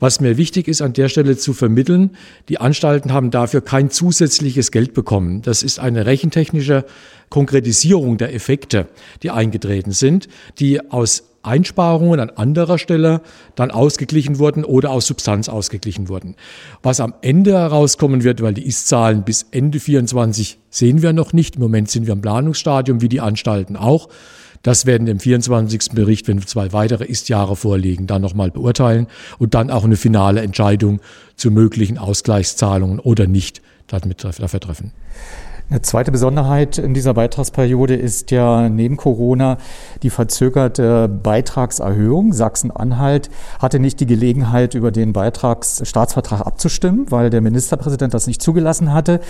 Was 0.00 0.18
mir 0.22 0.38
wichtig 0.38 0.66
ist, 0.66 0.80
an 0.80 0.94
der 0.94 1.10
Stelle 1.10 1.36
zu 1.36 1.52
vermitteln, 1.52 2.16
die 2.48 2.56
Anstalten 2.58 3.12
haben 3.12 3.30
dafür 3.30 3.60
kein 3.60 3.90
zusätzliches 3.90 4.70
Geld 4.70 4.94
bekommen. 4.94 5.42
Das 5.42 5.62
ist 5.62 5.78
eine 5.78 6.06
rechentechnische 6.06 6.86
Konkretisierung 7.28 8.16
der 8.16 8.34
Effekte, 8.34 8.86
die 9.22 9.30
eingetreten 9.30 9.92
sind, 9.92 10.28
die 10.58 10.90
aus 10.90 11.33
Einsparungen 11.44 12.20
an 12.20 12.30
anderer 12.30 12.78
Stelle 12.78 13.20
dann 13.54 13.70
ausgeglichen 13.70 14.38
wurden 14.38 14.64
oder 14.64 14.90
aus 14.90 15.06
Substanz 15.06 15.48
ausgeglichen 15.48 16.08
wurden. 16.08 16.36
Was 16.82 17.00
am 17.00 17.14
Ende 17.22 17.52
herauskommen 17.52 18.24
wird, 18.24 18.42
weil 18.42 18.54
die 18.54 18.66
Ist-Zahlen 18.66 19.22
bis 19.22 19.46
Ende 19.50 19.80
24 19.80 20.58
sehen 20.70 21.02
wir 21.02 21.12
noch 21.12 21.32
nicht. 21.32 21.56
Im 21.56 21.62
Moment 21.62 21.90
sind 21.90 22.06
wir 22.06 22.12
im 22.12 22.22
Planungsstadium, 22.22 23.00
wie 23.00 23.08
die 23.08 23.20
Anstalten 23.20 23.76
auch. 23.76 24.08
Das 24.64 24.86
werden 24.86 25.06
im 25.08 25.20
24. 25.20 25.90
Bericht, 25.92 26.26
wenn 26.26 26.40
zwei 26.40 26.72
weitere 26.72 27.04
Ist-Jahre 27.04 27.54
vorliegen, 27.54 28.06
dann 28.06 28.22
nochmal 28.22 28.50
beurteilen 28.50 29.08
und 29.38 29.52
dann 29.52 29.70
auch 29.70 29.84
eine 29.84 29.96
finale 29.96 30.40
Entscheidung 30.40 31.00
zu 31.36 31.50
möglichen 31.50 31.98
Ausgleichszahlungen 31.98 32.98
oder 32.98 33.26
nicht 33.26 33.60
damit 33.86 34.24
dafür 34.24 34.60
treffen. 34.60 34.92
Eine 35.70 35.80
zweite 35.80 36.12
Besonderheit 36.12 36.76
in 36.76 36.92
dieser 36.92 37.14
Beitragsperiode 37.14 37.94
ist 37.94 38.30
ja 38.30 38.68
neben 38.68 38.98
Corona 38.98 39.56
die 40.02 40.10
verzögerte 40.10 41.08
Beitragserhöhung. 41.08 42.34
Sachsen-Anhalt 42.34 43.30
hatte 43.58 43.78
nicht 43.78 43.98
die 43.98 44.06
Gelegenheit, 44.06 44.74
über 44.74 44.92
den 44.92 45.14
Beitragsstaatsvertrag 45.14 46.42
abzustimmen, 46.42 47.10
weil 47.10 47.30
der 47.30 47.40
Ministerpräsident 47.40 48.12
das 48.12 48.26
nicht 48.26 48.42
zugelassen 48.42 48.92
hatte. 48.92 49.20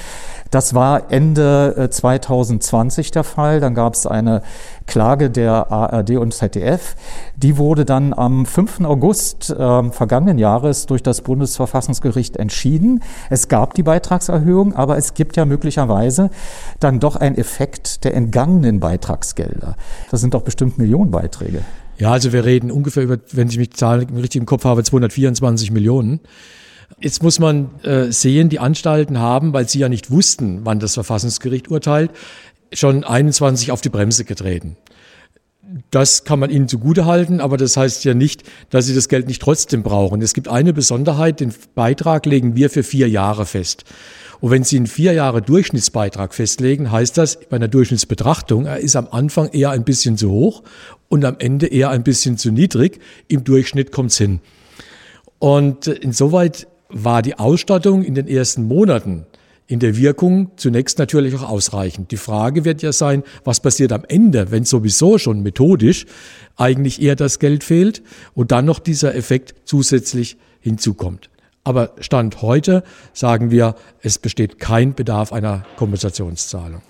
Das 0.50 0.74
war 0.74 1.12
Ende 1.12 1.88
2020 1.88 3.08
äh, 3.08 3.10
der 3.12 3.24
Fall. 3.24 3.60
Dann 3.60 3.76
gab 3.76 3.94
es 3.94 4.04
eine 4.04 4.42
Klage 4.86 5.30
der 5.30 5.70
ARD 5.72 6.16
und 6.16 6.34
ZDF. 6.34 6.96
Die 7.36 7.56
wurde 7.56 7.84
dann 7.84 8.12
am 8.12 8.46
5. 8.46 8.82
August 8.82 9.50
äh, 9.50 9.90
vergangenen 9.90 10.38
Jahres 10.38 10.86
durch 10.86 11.02
das 11.02 11.22
Bundesverfassungsgericht 11.22 12.36
entschieden. 12.36 13.02
Es 13.30 13.48
gab 13.48 13.74
die 13.74 13.82
Beitragserhöhung, 13.82 14.74
aber 14.74 14.96
es 14.96 15.14
gibt 15.14 15.36
ja 15.36 15.44
möglicherweise 15.44 16.30
dann 16.80 17.00
doch 17.00 17.16
einen 17.16 17.36
Effekt 17.36 18.04
der 18.04 18.14
entgangenen 18.14 18.80
Beitragsgelder. 18.80 19.76
Das 20.10 20.20
sind 20.20 20.34
doch 20.34 20.42
bestimmt 20.42 20.78
Millionenbeiträge. 20.78 21.62
Ja, 21.98 22.12
also 22.12 22.32
wir 22.32 22.44
reden 22.44 22.70
ungefähr 22.70 23.04
über, 23.04 23.18
wenn 23.32 23.48
ich 23.48 23.58
mich 23.58 23.72
Zahlen 23.74 24.08
richtig 24.16 24.40
im 24.40 24.46
Kopf 24.46 24.64
habe, 24.64 24.82
224 24.82 25.70
Millionen. 25.70 26.20
Jetzt 27.00 27.22
muss 27.22 27.38
man 27.38 27.70
äh, 27.82 28.12
sehen, 28.12 28.48
die 28.48 28.60
Anstalten 28.60 29.18
haben, 29.18 29.52
weil 29.52 29.68
sie 29.68 29.78
ja 29.78 29.88
nicht 29.88 30.10
wussten, 30.10 30.60
wann 30.64 30.78
das 30.78 30.94
Verfassungsgericht 30.94 31.70
urteilt, 31.70 32.10
schon 32.74 33.04
21 33.04 33.72
auf 33.72 33.80
die 33.80 33.88
Bremse 33.88 34.24
getreten. 34.24 34.76
Das 35.90 36.24
kann 36.24 36.38
man 36.38 36.50
ihnen 36.50 36.68
zugutehalten, 36.68 37.40
aber 37.40 37.56
das 37.56 37.76
heißt 37.76 38.04
ja 38.04 38.14
nicht, 38.14 38.44
dass 38.70 38.86
sie 38.86 38.94
das 38.94 39.08
Geld 39.08 39.26
nicht 39.26 39.40
trotzdem 39.40 39.82
brauchen. 39.82 40.20
Es 40.22 40.34
gibt 40.34 40.48
eine 40.48 40.72
Besonderheit, 40.72 41.40
den 41.40 41.52
Beitrag 41.74 42.26
legen 42.26 42.54
wir 42.54 42.70
für 42.70 42.82
vier 42.82 43.08
Jahre 43.08 43.46
fest. 43.46 43.84
Und 44.40 44.50
wenn 44.50 44.62
Sie 44.62 44.76
einen 44.76 44.86
vier 44.86 45.14
Jahre 45.14 45.40
Durchschnittsbeitrag 45.40 46.34
festlegen, 46.34 46.92
heißt 46.92 47.16
das 47.16 47.40
bei 47.48 47.56
einer 47.56 47.68
Durchschnittsbetrachtung, 47.68 48.66
er 48.66 48.78
ist 48.78 48.94
am 48.94 49.08
Anfang 49.10 49.48
eher 49.52 49.70
ein 49.70 49.84
bisschen 49.84 50.18
zu 50.18 50.30
hoch 50.30 50.62
und 51.08 51.24
am 51.24 51.36
Ende 51.38 51.66
eher 51.66 51.88
ein 51.88 52.02
bisschen 52.02 52.36
zu 52.36 52.50
niedrig. 52.50 53.00
Im 53.28 53.44
Durchschnitt 53.44 53.90
kommt 53.90 54.10
es 54.10 54.18
hin. 54.18 54.40
Und 55.38 55.86
insoweit 55.86 56.66
war 56.90 57.22
die 57.22 57.38
Ausstattung 57.38 58.02
in 58.02 58.14
den 58.14 58.28
ersten 58.28 58.64
Monaten 58.64 59.24
in 59.66 59.80
der 59.80 59.96
Wirkung 59.96 60.50
zunächst 60.56 60.98
natürlich 60.98 61.34
auch 61.34 61.48
ausreichend. 61.48 62.10
Die 62.10 62.16
Frage 62.16 62.64
wird 62.64 62.82
ja 62.82 62.92
sein, 62.92 63.22
was 63.44 63.60
passiert 63.60 63.92
am 63.92 64.04
Ende, 64.06 64.50
wenn 64.50 64.64
sowieso 64.64 65.16
schon 65.18 65.42
methodisch 65.42 66.06
eigentlich 66.56 67.00
eher 67.00 67.16
das 67.16 67.38
Geld 67.38 67.64
fehlt 67.64 68.02
und 68.34 68.52
dann 68.52 68.66
noch 68.66 68.78
dieser 68.78 69.14
Effekt 69.14 69.54
zusätzlich 69.64 70.36
hinzukommt. 70.60 71.30
Aber 71.64 71.94
Stand 71.98 72.42
heute 72.42 72.84
sagen 73.14 73.50
wir, 73.50 73.74
es 74.02 74.18
besteht 74.18 74.58
kein 74.58 74.94
Bedarf 74.94 75.32
einer 75.32 75.64
Kompensationszahlung. 75.76 76.82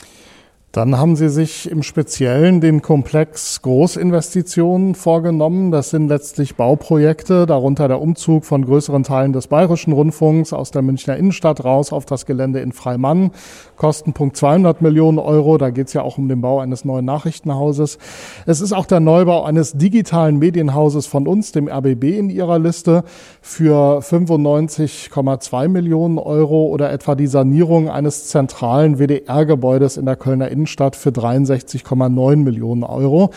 Dann 0.74 0.98
haben 0.98 1.14
Sie 1.14 1.28
sich 1.28 1.70
im 1.70 1.84
Speziellen 1.84 2.60
den 2.60 2.82
Komplex 2.82 3.62
Großinvestitionen 3.62 4.96
vorgenommen. 4.96 5.70
Das 5.70 5.90
sind 5.90 6.08
letztlich 6.08 6.56
Bauprojekte, 6.56 7.46
darunter 7.46 7.86
der 7.86 8.00
Umzug 8.00 8.44
von 8.44 8.64
größeren 8.64 9.04
Teilen 9.04 9.32
des 9.32 9.46
Bayerischen 9.46 9.92
Rundfunks 9.92 10.52
aus 10.52 10.72
der 10.72 10.82
Münchner 10.82 11.16
Innenstadt 11.16 11.64
raus 11.64 11.92
auf 11.92 12.06
das 12.06 12.26
Gelände 12.26 12.58
in 12.58 12.72
Freimann. 12.72 13.30
Kostenpunkt 13.76 14.36
200 14.36 14.82
Millionen 14.82 15.20
Euro. 15.20 15.58
Da 15.58 15.70
geht 15.70 15.86
es 15.86 15.92
ja 15.92 16.02
auch 16.02 16.18
um 16.18 16.26
den 16.28 16.40
Bau 16.40 16.58
eines 16.58 16.84
neuen 16.84 17.04
Nachrichtenhauses. 17.04 17.98
Es 18.44 18.60
ist 18.60 18.72
auch 18.72 18.86
der 18.86 18.98
Neubau 18.98 19.44
eines 19.44 19.74
digitalen 19.74 20.40
Medienhauses 20.40 21.06
von 21.06 21.28
uns, 21.28 21.52
dem 21.52 21.68
RBB, 21.68 22.18
in 22.18 22.30
Ihrer 22.30 22.58
Liste 22.58 23.04
für 23.40 24.00
95,2 24.00 25.68
Millionen 25.68 26.18
Euro 26.18 26.66
oder 26.66 26.90
etwa 26.90 27.14
die 27.14 27.28
Sanierung 27.28 27.88
eines 27.88 28.26
zentralen 28.26 28.98
WDR-Gebäudes 28.98 29.98
in 29.98 30.06
der 30.06 30.16
Kölner 30.16 30.48
Innenstadt 30.48 30.63
Innenstadt 30.64 30.96
für 30.96 31.10
63,9 31.10 32.36
Millionen 32.36 32.84
Euro. 32.84 33.30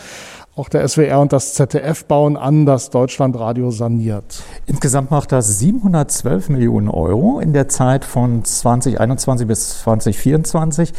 Auch 0.56 0.70
der 0.70 0.88
SWR 0.88 1.20
und 1.20 1.32
das 1.32 1.54
ZDF 1.54 2.06
bauen 2.06 2.36
an, 2.36 2.66
das 2.66 2.90
Deutschlandradio 2.90 3.70
saniert. 3.70 4.42
Insgesamt 4.66 5.10
macht 5.10 5.30
das 5.30 5.58
712 5.58 6.48
Millionen 6.48 6.88
Euro 6.88 7.38
in 7.38 7.52
der 7.52 7.68
Zeit 7.68 8.04
von 8.04 8.44
2021 8.44 9.46
bis 9.46 9.82
2024 9.82 10.90
äh, 10.90 10.92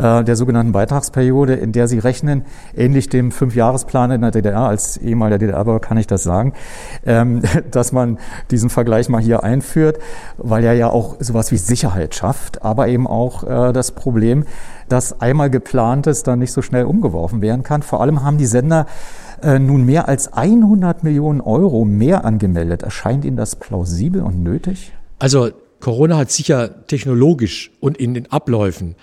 der 0.00 0.36
sogenannten 0.36 0.72
Beitragsperiode, 0.72 1.54
in 1.54 1.72
der 1.72 1.88
Sie 1.88 1.98
rechnen, 1.98 2.44
ähnlich 2.76 3.08
dem 3.08 3.32
Fünfjahresplan 3.32 4.10
in 4.12 4.20
der 4.22 4.30
DDR, 4.30 4.60
als 4.60 4.96
ehemaliger 4.96 5.38
DDR-Bürger 5.38 5.80
kann 5.80 5.98
ich 5.98 6.06
das 6.06 6.22
sagen, 6.22 6.54
ähm, 7.04 7.42
dass 7.70 7.92
man 7.92 8.18
diesen 8.50 8.70
Vergleich 8.70 9.08
mal 9.08 9.20
hier 9.20 9.42
einführt, 9.42 9.98
weil 10.36 10.64
er 10.64 10.74
ja 10.74 10.88
auch 10.88 11.16
sowas 11.20 11.50
wie 11.52 11.56
Sicherheit 11.56 12.14
schafft, 12.14 12.62
aber 12.62 12.88
eben 12.88 13.06
auch 13.06 13.44
äh, 13.44 13.72
das 13.72 13.92
Problem, 13.92 14.44
dass 14.88 15.20
einmal 15.20 15.50
geplantes 15.50 16.22
dann 16.22 16.38
nicht 16.40 16.52
so 16.52 16.62
schnell 16.62 16.84
umgeworfen 16.84 17.42
werden 17.42 17.62
kann. 17.62 17.82
Vor 17.82 18.00
allem 18.00 18.22
haben 18.22 18.38
die 18.38 18.46
Sender 18.46 18.86
äh, 19.42 19.58
nun 19.58 19.84
mehr 19.84 20.08
als 20.08 20.32
100 20.32 21.04
Millionen 21.04 21.40
Euro 21.40 21.84
mehr 21.84 22.24
angemeldet. 22.24 22.82
Erscheint 22.82 23.24
Ihnen 23.24 23.36
das 23.36 23.56
plausibel 23.56 24.22
und 24.22 24.42
nötig? 24.42 24.92
Also 25.18 25.50
Corona 25.80 26.18
hat 26.18 26.30
sicher 26.30 26.86
technologisch 26.86 27.70
und 27.80 27.96
in 27.96 28.14
den 28.14 28.30
Abläufen 28.30 28.96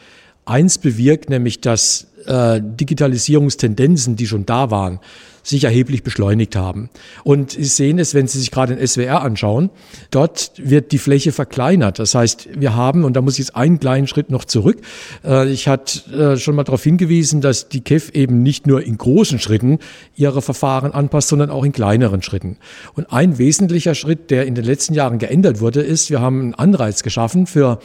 eins 0.47 0.77
bewirkt, 0.77 1.29
nämlich 1.29 1.61
dass 1.61 2.07
äh, 2.25 2.61
Digitalisierungstendensen, 2.61 4.15
die 4.15 4.27
schon 4.27 4.45
da 4.45 4.71
waren, 4.71 4.99
sich 5.47 5.63
erheblich 5.63 6.03
beschleunigt 6.03 6.57
haben. 6.57 6.89
Und 7.23 7.51
Sie 7.51 7.63
sehen 7.63 7.99
es, 7.99 8.13
wenn 8.13 8.27
Sie 8.27 8.39
sich 8.39 8.51
gerade 8.51 8.75
den 8.75 8.85
SWR 8.85 9.21
anschauen, 9.21 9.69
dort 10.11 10.51
wird 10.57 10.91
die 10.91 10.97
Fläche 10.97 11.31
verkleinert. 11.31 11.99
Das 11.99 12.15
heißt, 12.15 12.49
wir 12.59 12.75
haben, 12.75 13.05
und 13.05 13.15
da 13.15 13.21
muss 13.21 13.35
ich 13.35 13.39
jetzt 13.39 13.55
einen 13.55 13.79
kleinen 13.79 14.07
Schritt 14.07 14.29
noch 14.29 14.43
zurück, 14.43 14.77
äh, 15.23 15.49
ich 15.49 15.69
hatte 15.69 16.33
äh, 16.33 16.37
schon 16.37 16.55
mal 16.55 16.65
darauf 16.65 16.83
hingewiesen, 16.83 17.39
dass 17.39 17.69
die 17.69 17.79
KEF 17.79 18.09
eben 18.09 18.43
nicht 18.43 18.67
nur 18.67 18.83
in 18.83 18.97
großen 18.97 19.39
Schritten 19.39 19.79
ihre 20.15 20.41
Verfahren 20.41 20.91
anpasst, 20.91 21.29
sondern 21.29 21.49
auch 21.49 21.63
in 21.63 21.71
kleineren 21.71 22.21
Schritten. 22.21 22.57
Und 22.95 23.13
ein 23.13 23.37
wesentlicher 23.37 23.95
Schritt, 23.95 24.31
der 24.31 24.45
in 24.47 24.55
den 24.55 24.65
letzten 24.65 24.93
Jahren 24.93 25.17
geändert 25.17 25.61
wurde, 25.61 25.81
ist, 25.81 26.09
wir 26.09 26.19
haben 26.19 26.41
einen 26.41 26.53
Anreiz 26.55 27.03
geschaffen 27.03 27.47
für 27.47 27.79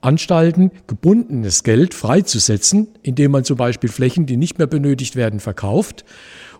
Anstalten 0.00 0.70
gebundenes 0.86 1.62
Geld 1.62 1.94
freizusetzen, 1.94 2.88
indem 3.02 3.32
man 3.32 3.44
zum 3.44 3.56
Beispiel 3.56 3.90
Flächen, 3.90 4.26
die 4.26 4.36
nicht 4.36 4.58
mehr 4.58 4.66
benötigt 4.66 5.16
werden, 5.16 5.40
verkauft 5.40 6.04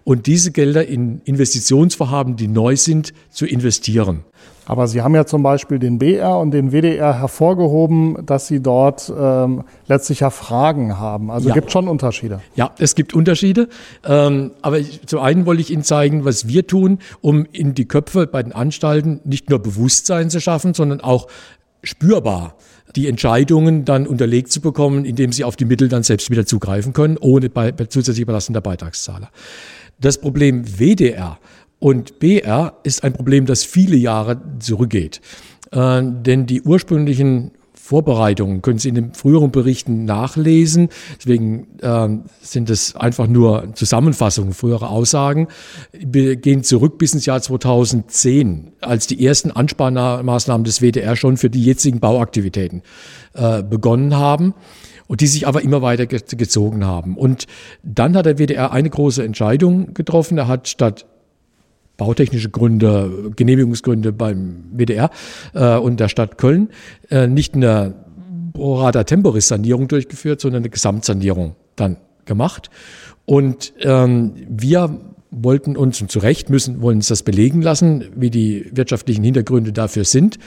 und 0.04 0.26
diese 0.26 0.50
Gelder 0.50 0.86
in 0.86 1.20
Investitionsvorhaben, 1.24 2.36
die 2.36 2.48
neu 2.48 2.76
sind, 2.76 3.12
zu 3.30 3.46
investieren. 3.46 4.24
Aber 4.66 4.86
Sie 4.86 5.02
haben 5.02 5.16
ja 5.16 5.26
zum 5.26 5.42
Beispiel 5.42 5.80
den 5.80 5.98
BR 5.98 6.38
und 6.38 6.52
den 6.52 6.70
WDR 6.70 7.18
hervorgehoben, 7.18 8.24
dass 8.24 8.46
Sie 8.46 8.60
dort 8.60 9.12
ähm, 9.18 9.64
letztlich 9.88 10.20
ja 10.20 10.30
Fragen 10.30 10.96
haben. 10.96 11.30
Also 11.30 11.48
ja. 11.48 11.54
gibt 11.54 11.72
schon 11.72 11.88
Unterschiede. 11.88 12.40
Ja, 12.54 12.70
es 12.78 12.94
gibt 12.94 13.12
Unterschiede. 13.12 13.68
Ähm, 14.04 14.52
aber 14.62 14.78
ich, 14.78 15.04
zum 15.06 15.18
einen 15.20 15.44
wollte 15.44 15.60
ich 15.60 15.72
Ihnen 15.72 15.82
zeigen, 15.82 16.24
was 16.24 16.46
wir 16.46 16.68
tun, 16.68 17.00
um 17.20 17.46
in 17.50 17.74
die 17.74 17.86
Köpfe 17.86 18.28
bei 18.28 18.44
den 18.44 18.52
Anstalten 18.52 19.20
nicht 19.24 19.50
nur 19.50 19.58
Bewusstsein 19.58 20.30
zu 20.30 20.40
schaffen, 20.40 20.72
sondern 20.72 21.00
auch 21.00 21.26
spürbar 21.82 22.56
die 22.96 23.06
Entscheidungen 23.06 23.84
dann 23.84 24.06
unterlegt 24.06 24.50
zu 24.50 24.60
bekommen, 24.60 25.04
indem 25.04 25.32
sie 25.32 25.44
auf 25.44 25.56
die 25.56 25.64
Mittel 25.64 25.88
dann 25.88 26.02
selbst 26.02 26.30
wieder 26.30 26.46
zugreifen 26.46 26.92
können, 26.92 27.16
ohne 27.18 27.48
bei, 27.48 27.70
zusätzliche 27.72 28.26
Belastung 28.26 28.54
der 28.54 28.60
Beitragszahler. 28.60 29.30
Das 30.00 30.18
Problem 30.18 30.64
WDR 30.78 31.38
und 31.78 32.18
BR 32.18 32.78
ist 32.82 33.04
ein 33.04 33.12
Problem, 33.12 33.46
das 33.46 33.64
viele 33.64 33.96
Jahre 33.96 34.40
zurückgeht. 34.58 35.20
Äh, 35.70 36.02
denn 36.02 36.46
die 36.46 36.62
ursprünglichen 36.62 37.52
Vorbereitungen 37.90 38.62
können 38.62 38.78
Sie 38.78 38.88
in 38.88 38.94
den 38.94 39.14
früheren 39.14 39.50
Berichten 39.50 40.04
nachlesen. 40.04 40.90
Deswegen 41.18 41.66
äh, 41.82 42.08
sind 42.40 42.70
es 42.70 42.94
einfach 42.94 43.26
nur 43.26 43.74
Zusammenfassungen, 43.74 44.52
frühere 44.52 44.90
Aussagen. 44.90 45.48
Wir 45.92 46.36
gehen 46.36 46.62
zurück 46.62 46.98
bis 46.98 47.14
ins 47.14 47.26
Jahr 47.26 47.42
2010, 47.42 48.74
als 48.80 49.08
die 49.08 49.26
ersten 49.26 49.50
Ansparmaßnahmen 49.50 50.62
des 50.62 50.80
WDR 50.80 51.16
schon 51.16 51.36
für 51.36 51.50
die 51.50 51.64
jetzigen 51.64 51.98
Bauaktivitäten 51.98 52.82
äh, 53.34 53.64
begonnen 53.64 54.16
haben 54.16 54.54
und 55.08 55.20
die 55.20 55.26
sich 55.26 55.48
aber 55.48 55.62
immer 55.62 55.82
weiter 55.82 56.06
gezogen 56.06 56.84
haben. 56.84 57.16
Und 57.16 57.48
dann 57.82 58.16
hat 58.16 58.24
der 58.24 58.38
WDR 58.38 58.70
eine 58.70 58.88
große 58.88 59.24
Entscheidung 59.24 59.94
getroffen. 59.94 60.38
Er 60.38 60.46
hat 60.46 60.68
statt 60.68 61.06
bautechnische 62.00 62.48
Gründe, 62.48 63.30
Genehmigungsgründe 63.36 64.10
beim 64.12 64.64
WDR 64.72 65.10
äh, 65.52 65.76
und 65.76 66.00
der 66.00 66.08
Stadt 66.08 66.38
Köln 66.38 66.70
äh, 67.10 67.26
nicht 67.26 67.54
eine 67.54 67.94
Prorata 68.54 69.04
Temporis 69.04 69.48
Sanierung 69.48 69.86
durchgeführt, 69.86 70.40
sondern 70.40 70.62
eine 70.62 70.70
Gesamtsanierung 70.70 71.56
dann 71.76 71.98
gemacht. 72.24 72.70
Und 73.26 73.74
ähm, 73.82 74.32
wir 74.48 74.98
wollten 75.30 75.76
uns, 75.76 76.00
und 76.00 76.10
zu 76.10 76.20
Recht 76.20 76.48
müssen, 76.48 76.80
wollen 76.80 76.96
uns 76.96 77.08
das 77.08 77.22
belegen 77.22 77.60
lassen, 77.60 78.06
wie 78.16 78.30
die 78.30 78.70
wirtschaftlichen 78.72 79.22
Hintergründe 79.22 79.72
dafür 79.72 80.04
sind. 80.04 80.38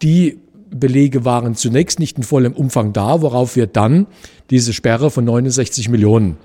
Die 0.00 0.38
Belege 0.70 1.26
waren 1.26 1.56
zunächst 1.56 1.98
nicht 2.00 2.16
in 2.16 2.22
vollem 2.22 2.54
Umfang 2.54 2.94
da, 2.94 3.20
worauf 3.20 3.54
wir 3.54 3.66
dann 3.66 4.06
diese 4.48 4.72
Sperre 4.72 5.10
von 5.10 5.26
69 5.26 5.90
Millionen 5.90 6.38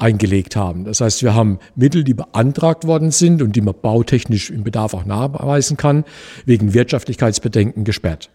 eingelegt 0.00 0.56
haben. 0.56 0.84
Das 0.84 1.00
heißt, 1.00 1.22
wir 1.22 1.34
haben 1.34 1.58
Mittel, 1.76 2.04
die 2.04 2.14
beantragt 2.14 2.86
worden 2.86 3.10
sind 3.10 3.42
und 3.42 3.54
die 3.56 3.60
man 3.60 3.74
bautechnisch 3.80 4.50
im 4.50 4.64
Bedarf 4.64 4.94
auch 4.94 5.04
nachweisen 5.04 5.76
kann, 5.76 6.04
wegen 6.44 6.74
Wirtschaftlichkeitsbedenken 6.74 7.84
gesperrt. 7.84 8.30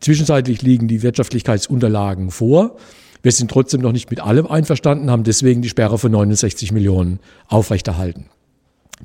Zwischenzeitlich 0.00 0.62
liegen 0.62 0.88
die 0.88 1.02
Wirtschaftlichkeitsunterlagen 1.02 2.30
vor. 2.30 2.76
Wir 3.22 3.30
sind 3.30 3.50
trotzdem 3.50 3.80
noch 3.80 3.92
nicht 3.92 4.10
mit 4.10 4.20
allem 4.20 4.46
einverstanden, 4.46 5.10
haben 5.10 5.22
deswegen 5.22 5.62
die 5.62 5.68
Sperre 5.68 5.96
von 5.98 6.10
69 6.10 6.72
Millionen 6.72 7.20
aufrechterhalten. 7.46 8.26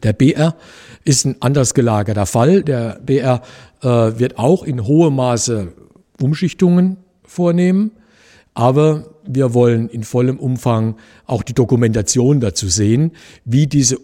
Der 0.01 0.13
BR 0.13 0.55
ist 1.05 1.25
ein 1.25 1.35
anders 1.39 1.73
gelagerter 1.73 2.25
Fall. 2.25 2.63
Der 2.63 2.99
BR 3.03 3.41
äh, 3.81 3.87
wird 3.87 4.37
auch 4.37 4.63
in 4.63 4.85
hohem 4.85 5.15
Maße 5.15 5.73
Umschichtungen 6.19 6.97
vornehmen, 7.23 7.91
aber 8.53 9.05
wir 9.29 9.53
wollen 9.53 9.89
in 9.89 10.03
vollem 10.03 10.39
Umfang 10.39 10.95
auch 11.25 11.43
die 11.43 11.53
Dokumentation 11.53 12.39
dazu 12.39 12.67
sehen, 12.67 13.11
wie 13.45 13.67
diese 13.67 13.97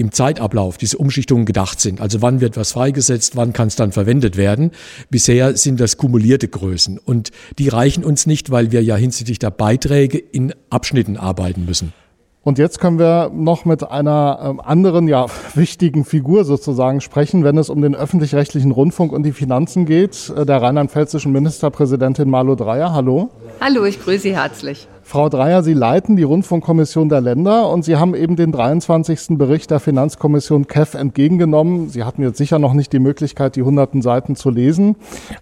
im 0.00 0.12
Zeitablauf 0.12 0.78
diese 0.78 0.96
Umschichtungen 0.96 1.44
gedacht 1.44 1.78
sind. 1.78 2.00
Also 2.00 2.22
wann 2.22 2.40
wird 2.40 2.56
was 2.56 2.72
freigesetzt, 2.72 3.36
wann 3.36 3.52
kann 3.52 3.68
es 3.68 3.76
dann 3.76 3.92
verwendet 3.92 4.38
werden. 4.38 4.70
Bisher 5.10 5.56
sind 5.58 5.78
das 5.78 5.98
kumulierte 5.98 6.48
Größen 6.48 6.96
und 6.98 7.30
die 7.58 7.68
reichen 7.68 8.02
uns 8.02 8.24
nicht, 8.24 8.50
weil 8.50 8.72
wir 8.72 8.82
ja 8.82 8.96
hinsichtlich 8.96 9.38
der 9.38 9.50
Beiträge 9.50 10.16
in 10.16 10.54
Abschnitten 10.70 11.18
arbeiten 11.18 11.66
müssen. 11.66 11.92
Und 12.42 12.58
jetzt 12.58 12.80
können 12.80 12.98
wir 12.98 13.30
noch 13.34 13.66
mit 13.66 13.84
einer 13.84 14.38
ähm, 14.42 14.60
anderen, 14.60 15.08
ja, 15.08 15.26
wichtigen 15.54 16.06
Figur 16.06 16.44
sozusagen 16.44 17.02
sprechen, 17.02 17.44
wenn 17.44 17.58
es 17.58 17.68
um 17.68 17.82
den 17.82 17.94
öffentlich-rechtlichen 17.94 18.70
Rundfunk 18.70 19.12
und 19.12 19.24
die 19.24 19.32
Finanzen 19.32 19.84
geht. 19.84 20.32
Äh, 20.34 20.46
der 20.46 20.62
rheinland-pfälzischen 20.62 21.32
Ministerpräsidentin 21.32 22.30
Malu 22.30 22.54
Dreyer. 22.54 22.94
Hallo. 22.94 23.28
Hallo, 23.60 23.84
ich 23.84 24.02
grüße 24.02 24.20
Sie 24.20 24.36
herzlich. 24.36 24.88
Frau 25.10 25.28
Dreyer, 25.28 25.64
Sie 25.64 25.74
leiten 25.74 26.14
die 26.14 26.22
Rundfunkkommission 26.22 27.08
der 27.08 27.20
Länder 27.20 27.68
und 27.68 27.84
Sie 27.84 27.96
haben 27.96 28.14
eben 28.14 28.36
den 28.36 28.52
23. 28.52 29.36
Bericht 29.36 29.72
der 29.72 29.80
Finanzkommission 29.80 30.68
KEF 30.68 30.94
entgegengenommen. 30.94 31.88
Sie 31.88 32.04
hatten 32.04 32.22
jetzt 32.22 32.38
sicher 32.38 32.60
noch 32.60 32.74
nicht 32.74 32.92
die 32.92 33.00
Möglichkeit, 33.00 33.56
die 33.56 33.62
hunderten 33.62 34.02
Seiten 34.02 34.36
zu 34.36 34.50
lesen. 34.50 34.94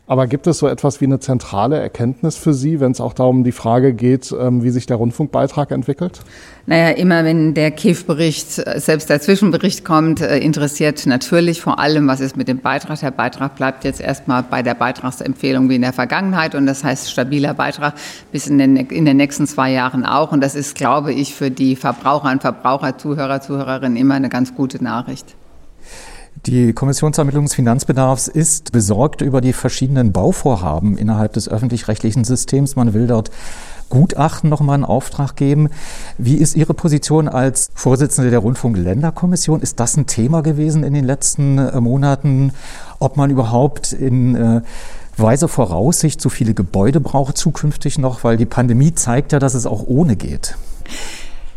Aber 0.06 0.26
gibt 0.26 0.46
es 0.46 0.56
so 0.56 0.68
etwas 0.68 1.02
wie 1.02 1.04
eine 1.04 1.20
zentrale 1.20 1.78
Erkenntnis 1.78 2.38
für 2.38 2.54
Sie, 2.54 2.80
wenn 2.80 2.92
es 2.92 3.02
auch 3.02 3.12
darum 3.12 3.44
die 3.44 3.52
Frage 3.52 3.92
geht, 3.92 4.34
ähm, 4.40 4.62
wie 4.62 4.70
sich 4.70 4.86
der 4.86 4.96
Rundfunkbeitrag 4.96 5.70
entwickelt? 5.70 6.20
Naja, 6.64 6.90
immer 6.96 7.24
wenn 7.24 7.52
der 7.52 7.70
KIF-Bericht, 7.70 8.58
äh, 8.58 8.80
selbst 8.80 9.10
der 9.10 9.20
Zwischenbericht 9.20 9.84
kommt, 9.84 10.22
äh, 10.22 10.38
interessiert 10.38 11.04
natürlich 11.04 11.60
vor 11.60 11.78
allem, 11.78 12.08
was 12.08 12.20
ist 12.20 12.38
mit 12.38 12.48
dem 12.48 12.60
Beitrag. 12.60 13.00
Der 13.00 13.10
Beitrag 13.10 13.56
bleibt 13.56 13.84
jetzt 13.84 14.00
erstmal 14.00 14.42
bei 14.42 14.62
der 14.62 14.74
Beitragsempfehlung 14.74 15.68
wie 15.68 15.76
in 15.76 15.82
der 15.82 15.92
Vergangenheit 15.92 16.54
und 16.54 16.64
das 16.64 16.84
heißt 16.84 17.10
stabiler 17.10 17.52
Beitrag 17.52 17.92
bis 18.32 18.46
in 18.46 18.56
den, 18.56 18.76
in 18.76 19.04
den 19.04 19.18
nächsten 19.18 19.46
zwei 19.58 19.72
Jahren 19.72 20.06
auch. 20.06 20.30
Und 20.30 20.40
das 20.40 20.54
ist, 20.54 20.76
glaube 20.76 21.12
ich, 21.12 21.34
für 21.34 21.50
die 21.50 21.74
Verbraucher 21.74 22.30
und 22.30 22.42
Verbraucher, 22.42 22.96
Zuhörer, 22.96 23.40
Zuhörerinnen 23.40 23.96
immer 23.96 24.14
eine 24.14 24.28
ganz 24.28 24.54
gute 24.54 24.82
Nachricht. 24.84 25.34
Die 26.46 26.72
Kommissionsermittlung 26.72 27.46
des 27.46 27.56
Finanzbedarfs 27.56 28.28
ist 28.28 28.70
besorgt 28.70 29.20
über 29.20 29.40
die 29.40 29.52
verschiedenen 29.52 30.12
Bauvorhaben 30.12 30.96
innerhalb 30.96 31.32
des 31.32 31.48
öffentlich-rechtlichen 31.48 32.22
Systems. 32.22 32.76
Man 32.76 32.94
will 32.94 33.08
dort 33.08 33.32
Gutachten 33.88 34.48
nochmal 34.48 34.78
in 34.78 34.84
Auftrag 34.84 35.34
geben. 35.34 35.70
Wie 36.18 36.36
ist 36.36 36.54
Ihre 36.54 36.74
Position 36.74 37.26
als 37.26 37.70
Vorsitzende 37.74 38.30
der 38.30 38.38
Rundfunk-Länderkommission? 38.38 39.60
Ist 39.60 39.80
das 39.80 39.96
ein 39.96 40.06
Thema 40.06 40.42
gewesen 40.42 40.84
in 40.84 40.94
den 40.94 41.04
letzten 41.04 41.58
äh, 41.58 41.80
Monaten, 41.80 42.52
ob 43.00 43.16
man 43.16 43.30
überhaupt 43.30 43.92
in 43.92 44.36
äh, 44.36 44.60
weise 45.20 45.48
Voraussicht 45.48 46.20
so 46.20 46.28
viele 46.28 46.54
Gebäude 46.54 47.00
braucht 47.00 47.36
zukünftig 47.36 47.98
noch, 47.98 48.24
weil 48.24 48.36
die 48.36 48.46
Pandemie 48.46 48.94
zeigt 48.94 49.32
ja, 49.32 49.38
dass 49.38 49.54
es 49.54 49.66
auch 49.66 49.84
ohne 49.86 50.16
geht. 50.16 50.56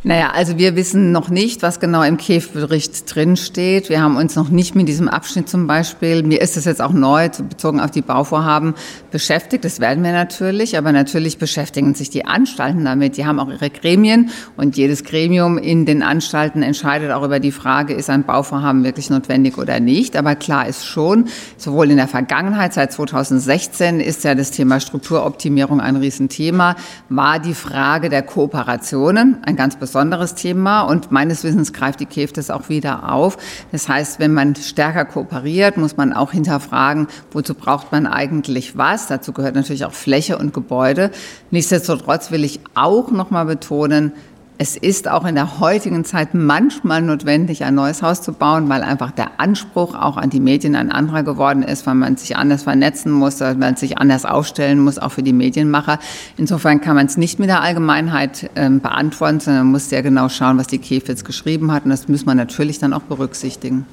Naja, 0.03 0.31
also 0.33 0.57
wir 0.57 0.75
wissen 0.75 1.11
noch 1.11 1.29
nicht, 1.29 1.61
was 1.61 1.79
genau 1.79 2.01
im 2.01 2.17
KEF-Bericht 2.17 3.13
drinsteht. 3.13 3.89
Wir 3.89 4.01
haben 4.01 4.17
uns 4.17 4.35
noch 4.35 4.49
nicht 4.49 4.73
mit 4.73 4.87
diesem 4.87 5.07
Abschnitt 5.07 5.47
zum 5.47 5.67
Beispiel, 5.67 6.23
mir 6.23 6.41
ist 6.41 6.57
es 6.57 6.65
jetzt 6.65 6.81
auch 6.81 6.91
neu, 6.91 7.29
bezogen 7.29 7.79
auf 7.79 7.91
die 7.91 8.01
Bauvorhaben, 8.01 8.73
beschäftigt. 9.11 9.63
Das 9.63 9.79
werden 9.79 10.03
wir 10.03 10.11
natürlich, 10.11 10.75
aber 10.75 10.91
natürlich 10.91 11.37
beschäftigen 11.37 11.93
sich 11.93 12.09
die 12.09 12.25
Anstalten 12.25 12.83
damit. 12.83 13.15
Die 13.15 13.27
haben 13.27 13.39
auch 13.39 13.49
ihre 13.49 13.69
Gremien 13.69 14.31
und 14.57 14.75
jedes 14.75 15.03
Gremium 15.03 15.59
in 15.59 15.85
den 15.85 16.01
Anstalten 16.01 16.63
entscheidet 16.63 17.11
auch 17.11 17.23
über 17.23 17.39
die 17.39 17.51
Frage, 17.51 17.93
ist 17.93 18.09
ein 18.09 18.23
Bauvorhaben 18.23 18.83
wirklich 18.83 19.11
notwendig 19.11 19.59
oder 19.59 19.79
nicht. 19.79 20.17
Aber 20.17 20.33
klar 20.33 20.67
ist 20.67 20.83
schon, 20.83 21.25
sowohl 21.57 21.91
in 21.91 21.97
der 21.97 22.07
Vergangenheit, 22.07 22.73
seit 22.73 22.91
2016 22.91 23.99
ist 23.99 24.23
ja 24.23 24.33
das 24.33 24.49
Thema 24.49 24.79
Strukturoptimierung 24.79 25.79
ein 25.79 25.95
Riesenthema, 25.95 26.75
war 27.09 27.37
die 27.37 27.53
Frage 27.53 28.09
der 28.09 28.23
Kooperationen 28.23 29.37
ein 29.43 29.55
ganz 29.55 29.75
besonderes 29.75 29.90
besonderes 29.91 30.35
Thema 30.35 30.83
und 30.83 31.11
meines 31.11 31.43
Wissens 31.43 31.73
greift 31.73 31.99
die 31.99 32.05
KEF 32.05 32.31
das 32.31 32.49
auch 32.49 32.69
wieder 32.69 33.11
auf. 33.11 33.37
Das 33.73 33.89
heißt, 33.89 34.21
wenn 34.21 34.33
man 34.33 34.55
stärker 34.55 35.03
kooperiert, 35.03 35.75
muss 35.75 35.97
man 35.97 36.13
auch 36.13 36.31
hinterfragen, 36.31 37.07
wozu 37.31 37.55
braucht 37.55 37.91
man 37.91 38.07
eigentlich 38.07 38.77
was. 38.77 39.07
Dazu 39.07 39.33
gehört 39.33 39.53
natürlich 39.53 39.83
auch 39.83 39.91
Fläche 39.91 40.37
und 40.37 40.53
Gebäude. 40.53 41.11
Nichtsdestotrotz 41.49 42.31
will 42.31 42.45
ich 42.45 42.61
auch 42.73 43.11
noch 43.11 43.31
mal 43.31 43.43
betonen, 43.43 44.13
es 44.61 44.77
ist 44.77 45.09
auch 45.09 45.25
in 45.25 45.33
der 45.33 45.59
heutigen 45.59 46.05
Zeit 46.05 46.35
manchmal 46.35 47.01
notwendig, 47.01 47.63
ein 47.63 47.73
neues 47.73 48.03
Haus 48.03 48.21
zu 48.21 48.31
bauen, 48.31 48.69
weil 48.69 48.83
einfach 48.83 49.09
der 49.09 49.39
Anspruch 49.39 49.95
auch 49.95 50.17
an 50.17 50.29
die 50.29 50.39
Medien 50.39 50.75
ein 50.75 50.91
anderer 50.91 51.23
geworden 51.23 51.63
ist, 51.63 51.87
weil 51.87 51.95
man 51.95 52.15
sich 52.15 52.37
anders 52.37 52.61
vernetzen 52.61 53.11
muss, 53.11 53.41
weil 53.41 53.55
man 53.55 53.75
sich 53.75 53.97
anders 53.97 54.23
aufstellen 54.23 54.77
muss, 54.77 54.99
auch 54.99 55.13
für 55.13 55.23
die 55.23 55.33
Medienmacher. 55.33 55.97
Insofern 56.37 56.79
kann 56.79 56.95
man 56.95 57.07
es 57.07 57.17
nicht 57.17 57.39
mit 57.39 57.49
der 57.49 57.63
Allgemeinheit 57.63 58.51
äh, 58.53 58.69
beantworten, 58.69 59.39
sondern 59.39 59.63
man 59.63 59.71
muss 59.71 59.89
sehr 59.89 60.03
genau 60.03 60.29
schauen, 60.29 60.59
was 60.59 60.67
die 60.67 60.77
KEF 60.77 61.07
jetzt 61.07 61.25
geschrieben 61.25 61.71
hat. 61.71 61.85
Und 61.85 61.89
das 61.89 62.07
muss 62.07 62.27
man 62.27 62.37
natürlich 62.37 62.77
dann 62.77 62.93
auch 62.93 63.01
berücksichtigen 63.01 63.87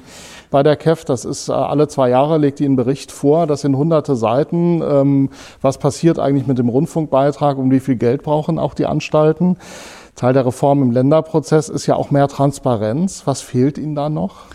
bei 0.51 0.63
der 0.63 0.75
KEF. 0.75 1.05
Das 1.05 1.25
ist 1.25 1.49
äh, 1.49 1.53
alle 1.53 1.87
zwei 1.87 2.09
Jahre, 2.09 2.37
legt 2.37 2.59
die 2.59 2.65
einen 2.65 2.75
Bericht 2.75 3.11
vor. 3.11 3.47
Das 3.47 3.61
sind 3.61 3.75
hunderte 3.75 4.15
Seiten. 4.15 4.81
Ähm, 4.81 5.29
was 5.61 5.77
passiert 5.77 6.19
eigentlich 6.19 6.47
mit 6.47 6.57
dem 6.57 6.69
Rundfunkbeitrag 6.69 7.57
und 7.57 7.71
wie 7.71 7.79
viel 7.79 7.95
Geld 7.95 8.23
brauchen 8.23 8.59
auch 8.59 8.73
die 8.73 8.85
Anstalten? 8.85 9.57
Teil 10.19 10.33
der 10.33 10.45
Reform 10.45 10.81
im 10.81 10.91
Länderprozess 10.91 11.69
ist 11.69 11.85
ja 11.85 11.95
auch 11.95 12.11
mehr 12.11 12.27
Transparenz. 12.27 13.21
Was 13.23 13.39
fehlt 13.39 13.77
Ihnen 13.77 13.95
da 13.95 14.09
noch? 14.09 14.47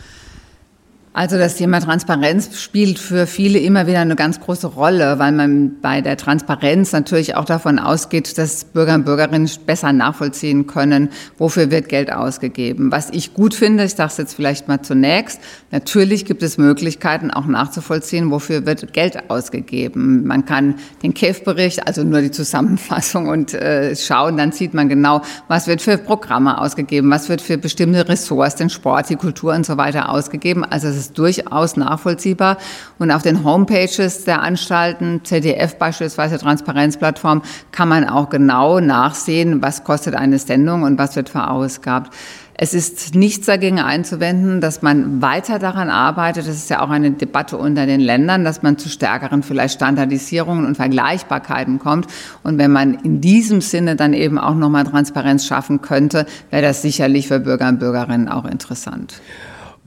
Also 1.17 1.39
das 1.39 1.55
Thema 1.55 1.79
Transparenz 1.79 2.61
spielt 2.61 2.99
für 2.99 3.29
viele 3.29 3.61
immer 3.61 3.87
wieder 3.87 4.01
eine 4.01 4.17
ganz 4.17 4.41
große 4.41 4.67
Rolle, 4.67 5.21
weil 5.21 5.31
man 5.31 5.81
bei 5.81 6.01
der 6.01 6.17
Transparenz 6.17 6.91
natürlich 6.91 7.37
auch 7.37 7.45
davon 7.45 7.79
ausgeht, 7.79 8.37
dass 8.37 8.65
Bürger 8.65 8.97
und 8.97 9.05
Bürgerinnen 9.05 9.49
besser 9.65 9.93
nachvollziehen 9.93 10.67
können, 10.67 11.11
wofür 11.39 11.71
wird 11.71 11.89
Geld 11.89 12.12
ausgegeben. 12.12 12.91
Was 12.91 13.11
ich 13.11 13.33
gut 13.33 13.55
finde, 13.55 13.85
ich 13.85 13.95
sage 13.95 14.15
jetzt 14.19 14.35
vielleicht 14.35 14.67
mal 14.67 14.83
zunächst, 14.83 15.39
natürlich 15.71 16.25
gibt 16.25 16.43
es 16.43 16.59
Möglichkeiten 16.59 17.31
auch 17.31 17.47
nachzuvollziehen, 17.47 18.33
wofür 18.33 18.67
wird 18.67 18.93
Geld 18.93 19.31
ausgegeben. 19.31 20.27
Man 20.27 20.45
kann 20.45 20.75
den 21.05 21.15
KEF-Bericht, 21.15 21.87
also 21.87 22.03
nur 22.03 22.23
die 22.23 22.33
Zusammenfassung 22.33 23.29
und 23.29 23.55
äh, 23.55 23.95
schauen, 23.95 24.37
dann 24.37 24.51
sieht 24.51 24.75
man 24.75 24.89
genau, 24.89 25.23
was 25.47 25.69
wird 25.69 25.81
für 25.81 25.97
Programme 25.97 26.61
ausgegeben, 26.61 27.09
was 27.12 27.29
wird 27.29 27.41
für 27.41 27.57
bestimmte 27.57 28.09
Ressorts, 28.09 28.57
den 28.57 28.69
Sport, 28.69 29.11
die 29.11 29.17
Kultur 29.17 29.55
und 29.55 29.65
so 29.65 29.77
weiter 29.77 30.09
ausgegeben. 30.09 30.65
Also 30.65 31.04
ist 31.07 31.19
durchaus 31.19 31.77
nachvollziehbar. 31.77 32.59
Und 32.99 33.11
auf 33.11 33.23
den 33.23 33.45
Homepages 33.45 34.25
der 34.25 34.43
Anstalten, 34.43 35.21
ZDF 35.25 35.77
beispielsweise, 35.77 36.39
Transparenzplattform, 36.39 37.43
kann 37.73 37.89
man 37.89 38.09
auch 38.09 38.29
genau 38.29 38.81
nachsehen, 38.81 39.63
was 39.63 39.85
kostet 39.85 40.15
eine 40.15 40.39
Sendung 40.39 40.83
und 40.83 40.99
was 40.99 41.17
wird 41.17 41.29
verausgabt. 41.29 42.13
Es 42.57 42.73
ist 42.73 43.17
nichts 43.17 43.47
dagegen 43.47 43.81
einzuwenden, 43.81 44.61
dass 44.61 44.81
man 44.81 45.21
weiter 45.21 45.59
daran 45.59 45.91
arbeitet. 45.91 46.47
Das 46.47 46.55
ist 46.55 46.71
ja 46.71 46.83
auch 46.83 46.91
eine 46.91 47.11
Debatte 47.11 47.57
unter 47.57 47.85
den 47.85 48.01
Ländern, 48.01 48.45
dass 48.45 48.63
man 48.63 48.79
zu 48.79 48.89
stärkeren 48.89 49.43
vielleicht 49.43 49.75
Standardisierungen 49.75 50.65
und 50.65 50.77
Vergleichbarkeiten 50.77 51.81
kommt. 51.81 52.07
Und 52.45 52.59
wenn 52.59 52.71
man 52.71 52.95
in 52.95 53.21
diesem 53.21 53.61
Sinne 53.61 53.97
dann 53.97 54.13
eben 54.13 54.39
auch 54.39 54.55
nochmal 54.55 54.85
Transparenz 54.85 55.45
schaffen 55.45 55.83
könnte, 55.83 56.27
wäre 56.51 56.63
das 56.63 56.83
sicherlich 56.83 57.27
für 57.27 57.41
Bürger 57.41 57.69
und 57.69 57.81
Bürgerinnen 57.81 58.29
auch 58.29 58.45
interessant. 58.45 59.21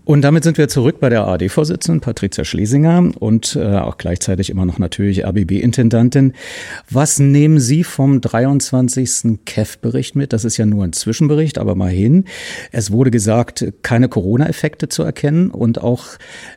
Und 0.08 0.22
damit 0.22 0.45
sind 0.45 0.58
wir 0.58 0.70
zurück 0.70 1.01
bei 1.01 1.10
der 1.10 1.28
AD-Vorsitzenden 1.28 1.99
Patricia 1.99 2.45
Schlesinger 2.45 3.12
und 3.20 3.58
äh, 3.58 3.76
auch 3.76 3.97
gleichzeitig 3.97 4.49
immer 4.49 4.66
noch 4.66 4.80
natürlich 4.80 5.26
RBB-Intendantin. 5.26 6.32
Was 6.89 7.20
nehmen 7.20 7.60
Sie 7.60 7.84
vom 7.84 8.22
23. 8.22 9.39
KEF-Bericht 9.43 10.16
mit? 10.16 10.32
Das 10.32 10.45
ist 10.45 10.55
ja 10.55 10.66
nur 10.66 10.86
ein 10.86 10.93
Zwischenbericht, 10.93 11.58
aber 11.58 11.76
mal 11.76 11.91
hin. 11.91 12.24
Es 12.72 12.89
wurde 12.89 13.12
gesagt, 13.12 13.66
keine 13.82 14.08
Corona-Effekte 14.08 14.88
zu 14.88 15.03
erkennen 15.03 15.51
und 15.51 15.84
auch 15.84 16.05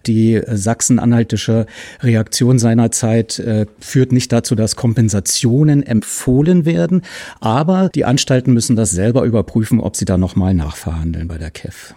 die 0.07 0.41
sachsen-anhaltische 0.47 1.67
Reaktion 2.03 2.61
seinerzeit 2.61 3.41
äh, 3.41 3.67
führt 3.81 4.13
nicht 4.13 4.31
dazu, 4.31 4.55
dass 4.55 4.77
Kompensationen 4.77 5.83
empfohlen 5.83 6.67
werden. 6.67 7.03
Aber 7.41 7.89
die 7.93 8.05
Anstalten 8.05 8.55
müssen 8.55 8.77
das 8.77 8.93
selber 8.93 9.25
überprüfen, 9.25 9.81
ob 9.81 9.97
sie 9.97 10.05
da 10.05 10.19
nochmal 10.19 10.55
nachverhandeln 10.55 11.27
bei 11.27 11.37
der 11.37 11.51
KEF. 11.51 11.97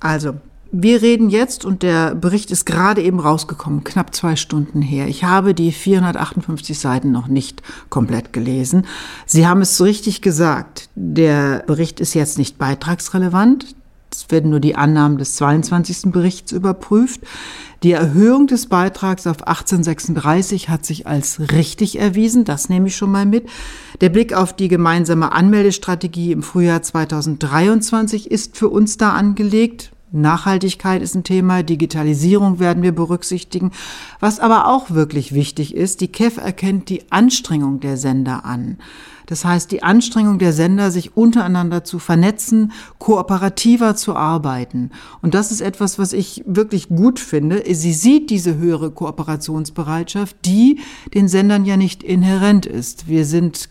Also, 0.00 0.34
wir 0.72 1.02
reden 1.02 1.30
jetzt 1.30 1.64
und 1.64 1.82
der 1.82 2.14
Bericht 2.14 2.50
ist 2.50 2.66
gerade 2.66 3.02
eben 3.02 3.20
rausgekommen, 3.20 3.84
knapp 3.84 4.14
zwei 4.14 4.36
Stunden 4.36 4.82
her. 4.82 5.06
Ich 5.08 5.24
habe 5.24 5.54
die 5.54 5.72
458 5.72 6.78
Seiten 6.78 7.12
noch 7.12 7.28
nicht 7.28 7.62
komplett 7.88 8.32
gelesen. 8.32 8.86
Sie 9.26 9.46
haben 9.46 9.60
es 9.60 9.80
richtig 9.80 10.22
gesagt. 10.22 10.88
Der 10.94 11.62
Bericht 11.66 12.00
ist 12.00 12.14
jetzt 12.14 12.38
nicht 12.38 12.58
beitragsrelevant. 12.58 13.74
Es 14.12 14.30
werden 14.30 14.50
nur 14.50 14.60
die 14.60 14.76
Annahmen 14.76 15.18
des 15.18 15.36
22. 15.36 16.12
Berichts 16.12 16.52
überprüft. 16.52 17.20
Die 17.82 17.92
Erhöhung 17.92 18.46
des 18.46 18.66
Beitrags 18.66 19.26
auf 19.26 19.46
1836 19.46 20.68
hat 20.68 20.86
sich 20.86 21.06
als 21.06 21.52
richtig 21.52 21.98
erwiesen. 21.98 22.44
Das 22.44 22.68
nehme 22.68 22.88
ich 22.88 22.96
schon 22.96 23.12
mal 23.12 23.26
mit. 23.26 23.48
Der 24.00 24.08
Blick 24.08 24.32
auf 24.32 24.54
die 24.54 24.68
gemeinsame 24.68 25.32
Anmeldestrategie 25.32 26.32
im 26.32 26.42
Frühjahr 26.42 26.82
2023 26.82 28.30
ist 28.30 28.56
für 28.56 28.68
uns 28.68 28.96
da 28.96 29.12
angelegt. 29.12 29.92
Nachhaltigkeit 30.12 31.02
ist 31.02 31.14
ein 31.14 31.24
Thema, 31.24 31.62
Digitalisierung 31.62 32.58
werden 32.58 32.82
wir 32.82 32.92
berücksichtigen. 32.92 33.72
Was 34.20 34.40
aber 34.40 34.68
auch 34.68 34.90
wirklich 34.90 35.34
wichtig 35.34 35.74
ist, 35.74 36.00
die 36.00 36.08
KEF 36.08 36.36
erkennt 36.36 36.88
die 36.88 37.10
Anstrengung 37.10 37.80
der 37.80 37.96
Sender 37.96 38.44
an. 38.44 38.78
Das 39.26 39.44
heißt, 39.44 39.72
die 39.72 39.82
Anstrengung 39.82 40.38
der 40.38 40.52
Sender, 40.52 40.92
sich 40.92 41.16
untereinander 41.16 41.82
zu 41.82 41.98
vernetzen, 41.98 42.72
kooperativer 42.98 43.96
zu 43.96 44.14
arbeiten. 44.14 44.90
Und 45.20 45.34
das 45.34 45.50
ist 45.50 45.60
etwas, 45.60 45.98
was 45.98 46.12
ich 46.12 46.44
wirklich 46.46 46.88
gut 46.88 47.18
finde. 47.18 47.64
Sie 47.68 47.92
sieht 47.92 48.30
diese 48.30 48.56
höhere 48.56 48.92
Kooperationsbereitschaft, 48.92 50.36
die 50.44 50.78
den 51.12 51.26
Sendern 51.26 51.64
ja 51.64 51.76
nicht 51.76 52.04
inhärent 52.04 52.66
ist. 52.66 53.08
Wir 53.08 53.24
sind 53.24 53.68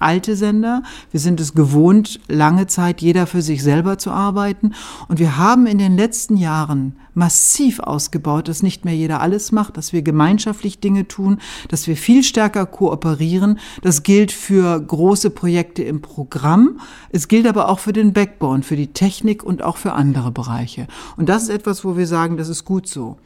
alte 0.00 0.36
Sender. 0.36 0.82
Wir 1.10 1.20
sind 1.20 1.40
es 1.40 1.54
gewohnt, 1.54 2.20
lange 2.28 2.66
Zeit 2.66 3.00
jeder 3.00 3.26
für 3.26 3.42
sich 3.42 3.62
selber 3.62 3.98
zu 3.98 4.10
arbeiten. 4.10 4.72
Und 5.08 5.18
wir 5.18 5.36
haben 5.36 5.66
in 5.66 5.78
den 5.78 5.96
letzten 5.96 6.36
Jahren 6.36 6.96
massiv 7.14 7.80
ausgebaut, 7.80 8.48
dass 8.48 8.62
nicht 8.62 8.84
mehr 8.84 8.94
jeder 8.94 9.20
alles 9.20 9.52
macht, 9.52 9.76
dass 9.76 9.92
wir 9.92 10.02
gemeinschaftlich 10.02 10.80
Dinge 10.80 11.06
tun, 11.06 11.38
dass 11.68 11.86
wir 11.86 11.96
viel 11.96 12.22
stärker 12.22 12.66
kooperieren. 12.66 13.58
Das 13.82 14.02
gilt 14.02 14.32
für 14.32 14.80
große 14.80 15.30
Projekte 15.30 15.82
im 15.82 16.00
Programm. 16.00 16.80
Es 17.10 17.28
gilt 17.28 17.46
aber 17.46 17.68
auch 17.68 17.78
für 17.78 17.92
den 17.92 18.12
Backbone, 18.12 18.62
für 18.62 18.76
die 18.76 18.88
Technik 18.88 19.42
und 19.42 19.62
auch 19.62 19.76
für 19.76 19.92
andere 19.92 20.30
Bereiche. 20.30 20.86
Und 21.16 21.28
das 21.28 21.44
ist 21.44 21.50
etwas, 21.50 21.84
wo 21.84 21.96
wir 21.96 22.06
sagen, 22.06 22.36
das 22.36 22.48
ist 22.48 22.64
gut 22.64 22.88
so. 22.88 23.18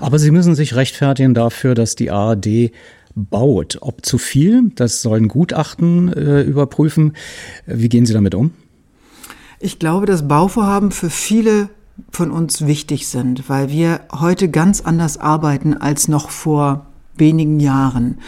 Aber 0.00 0.18
Sie 0.18 0.30
müssen 0.30 0.54
sich 0.54 0.74
rechtfertigen 0.76 1.34
dafür, 1.34 1.74
dass 1.74 1.96
die 1.96 2.10
ARD 2.10 2.70
baut. 3.14 3.78
Ob 3.80 4.04
zu 4.04 4.18
viel, 4.18 4.70
das 4.74 5.02
sollen 5.02 5.28
Gutachten 5.28 6.12
äh, 6.12 6.42
überprüfen. 6.42 7.14
Wie 7.66 7.88
gehen 7.88 8.06
Sie 8.06 8.12
damit 8.12 8.34
um? 8.34 8.50
Ich 9.60 9.78
glaube, 9.78 10.06
dass 10.06 10.28
Bauvorhaben 10.28 10.90
für 10.90 11.10
viele 11.10 11.68
von 12.10 12.30
uns 12.30 12.66
wichtig 12.66 13.06
sind, 13.06 13.48
weil 13.48 13.70
wir 13.70 14.00
heute 14.12 14.50
ganz 14.50 14.80
anders 14.80 15.16
arbeiten 15.16 15.74
als 15.74 16.08
noch 16.08 16.30
vor 16.30 16.86
wenigen 17.16 17.60
Jahren. 17.60 18.18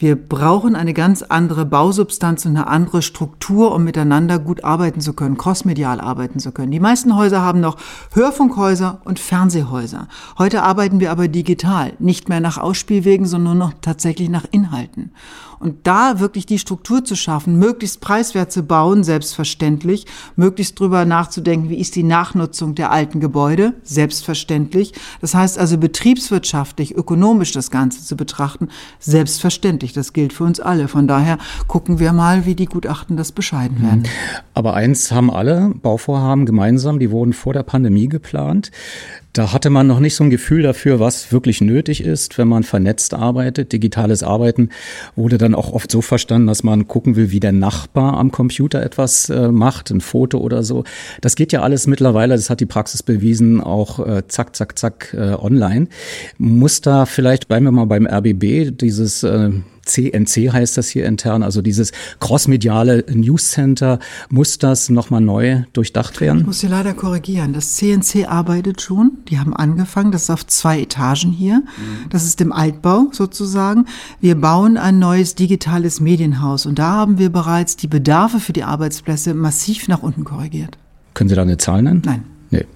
Wir 0.00 0.14
brauchen 0.14 0.76
eine 0.76 0.94
ganz 0.94 1.22
andere 1.22 1.66
Bausubstanz 1.66 2.46
und 2.46 2.56
eine 2.56 2.68
andere 2.68 3.02
Struktur, 3.02 3.74
um 3.74 3.82
miteinander 3.82 4.38
gut 4.38 4.62
arbeiten 4.62 5.00
zu 5.00 5.12
können, 5.12 5.36
crossmedial 5.36 6.00
arbeiten 6.00 6.38
zu 6.38 6.52
können. 6.52 6.70
Die 6.70 6.78
meisten 6.78 7.16
Häuser 7.16 7.42
haben 7.42 7.58
noch 7.58 7.76
Hörfunkhäuser 8.12 9.00
und 9.04 9.18
Fernsehhäuser. 9.18 10.06
Heute 10.38 10.62
arbeiten 10.62 11.00
wir 11.00 11.10
aber 11.10 11.26
digital, 11.26 11.94
nicht 11.98 12.28
mehr 12.28 12.38
nach 12.38 12.58
Ausspielwegen, 12.58 13.26
sondern 13.26 13.58
nur 13.58 13.66
noch 13.66 13.74
tatsächlich 13.80 14.28
nach 14.28 14.44
Inhalten. 14.52 15.10
Und 15.60 15.86
da 15.88 16.20
wirklich 16.20 16.46
die 16.46 16.58
Struktur 16.58 17.04
zu 17.04 17.16
schaffen, 17.16 17.58
möglichst 17.58 18.00
preiswert 18.00 18.52
zu 18.52 18.62
bauen, 18.62 19.02
selbstverständlich, 19.02 20.06
möglichst 20.36 20.78
drüber 20.78 21.04
nachzudenken, 21.04 21.68
wie 21.68 21.80
ist 21.80 21.96
die 21.96 22.04
Nachnutzung 22.04 22.74
der 22.76 22.92
alten 22.92 23.18
Gebäude, 23.18 23.74
selbstverständlich. 23.82 24.92
Das 25.20 25.34
heißt 25.34 25.58
also 25.58 25.76
betriebswirtschaftlich, 25.78 26.94
ökonomisch 26.94 27.52
das 27.52 27.70
Ganze 27.70 28.04
zu 28.04 28.16
betrachten, 28.16 28.68
selbstverständlich. 29.00 29.87
Das 29.92 30.12
gilt 30.12 30.32
für 30.32 30.44
uns 30.44 30.60
alle. 30.60 30.88
Von 30.88 31.06
daher 31.06 31.38
gucken 31.66 31.98
wir 31.98 32.12
mal, 32.12 32.46
wie 32.46 32.54
die 32.54 32.66
Gutachten 32.66 33.16
das 33.16 33.32
bescheiden 33.32 33.82
werden. 33.82 34.04
Aber 34.54 34.74
eins 34.74 35.12
haben 35.12 35.30
alle 35.30 35.72
Bauvorhaben 35.82 36.46
gemeinsam, 36.46 36.98
die 36.98 37.10
wurden 37.10 37.32
vor 37.32 37.52
der 37.52 37.62
Pandemie 37.62 38.08
geplant. 38.08 38.70
Da 39.38 39.52
hatte 39.52 39.70
man 39.70 39.86
noch 39.86 40.00
nicht 40.00 40.16
so 40.16 40.24
ein 40.24 40.30
Gefühl 40.30 40.62
dafür, 40.62 40.98
was 40.98 41.30
wirklich 41.30 41.60
nötig 41.60 42.02
ist, 42.02 42.38
wenn 42.38 42.48
man 42.48 42.64
vernetzt 42.64 43.14
arbeitet. 43.14 43.72
Digitales 43.72 44.24
Arbeiten 44.24 44.70
wurde 45.14 45.38
dann 45.38 45.54
auch 45.54 45.72
oft 45.72 45.92
so 45.92 46.00
verstanden, 46.00 46.48
dass 46.48 46.64
man 46.64 46.88
gucken 46.88 47.14
will, 47.14 47.30
wie 47.30 47.38
der 47.38 47.52
Nachbar 47.52 48.14
am 48.14 48.32
Computer 48.32 48.82
etwas 48.82 49.28
äh, 49.30 49.52
macht, 49.52 49.92
ein 49.92 50.00
Foto 50.00 50.38
oder 50.38 50.64
so. 50.64 50.82
Das 51.20 51.36
geht 51.36 51.52
ja 51.52 51.62
alles 51.62 51.86
mittlerweile, 51.86 52.34
das 52.34 52.50
hat 52.50 52.58
die 52.58 52.66
Praxis 52.66 53.04
bewiesen, 53.04 53.60
auch 53.60 54.04
äh, 54.04 54.26
zack, 54.26 54.56
zack, 54.56 54.76
zack 54.76 55.14
äh, 55.16 55.34
online. 55.34 55.86
Muss 56.38 56.80
da 56.80 57.06
vielleicht, 57.06 57.46
bleiben 57.46 57.66
wir 57.66 57.70
mal 57.70 57.84
beim 57.84 58.08
RBB, 58.08 58.76
dieses 58.76 59.22
äh, 59.22 59.50
CNC 59.88 60.52
heißt 60.52 60.76
das 60.76 60.88
hier 60.88 61.04
intern, 61.06 61.42
also 61.42 61.62
dieses 61.62 61.92
crossmediale 62.20 63.04
News 63.12 63.50
Center, 63.50 63.98
muss 64.30 64.58
das 64.58 64.88
nochmal 64.90 65.20
neu 65.20 65.62
durchdacht 65.72 66.20
werden? 66.20 66.40
Ich 66.40 66.46
muss 66.46 66.60
Sie 66.60 66.66
leider 66.68 66.94
korrigieren. 66.94 67.52
Das 67.52 67.76
CNC 67.76 68.26
arbeitet 68.28 68.80
schon. 68.80 69.12
Die 69.28 69.38
haben 69.38 69.54
angefangen. 69.56 70.12
Das 70.12 70.24
ist 70.24 70.30
auf 70.30 70.46
zwei 70.46 70.80
Etagen 70.82 71.32
hier. 71.32 71.62
Das 72.10 72.24
ist 72.24 72.40
im 72.40 72.52
Altbau 72.52 73.08
sozusagen. 73.12 73.86
Wir 74.20 74.34
bauen 74.34 74.76
ein 74.76 74.98
neues 74.98 75.34
digitales 75.34 76.00
Medienhaus 76.00 76.66
und 76.66 76.78
da 76.78 76.92
haben 76.92 77.18
wir 77.18 77.30
bereits 77.30 77.76
die 77.76 77.88
Bedarfe 77.88 78.40
für 78.40 78.52
die 78.52 78.64
Arbeitsplätze 78.64 79.34
massiv 79.34 79.88
nach 79.88 80.02
unten 80.02 80.24
korrigiert. 80.24 80.78
Können 81.14 81.28
Sie 81.30 81.34
da 81.36 81.42
eine 81.42 81.56
Zahl 81.56 81.82
nennen? 81.82 82.02
Nein. 82.04 82.22
Nee. 82.50 82.66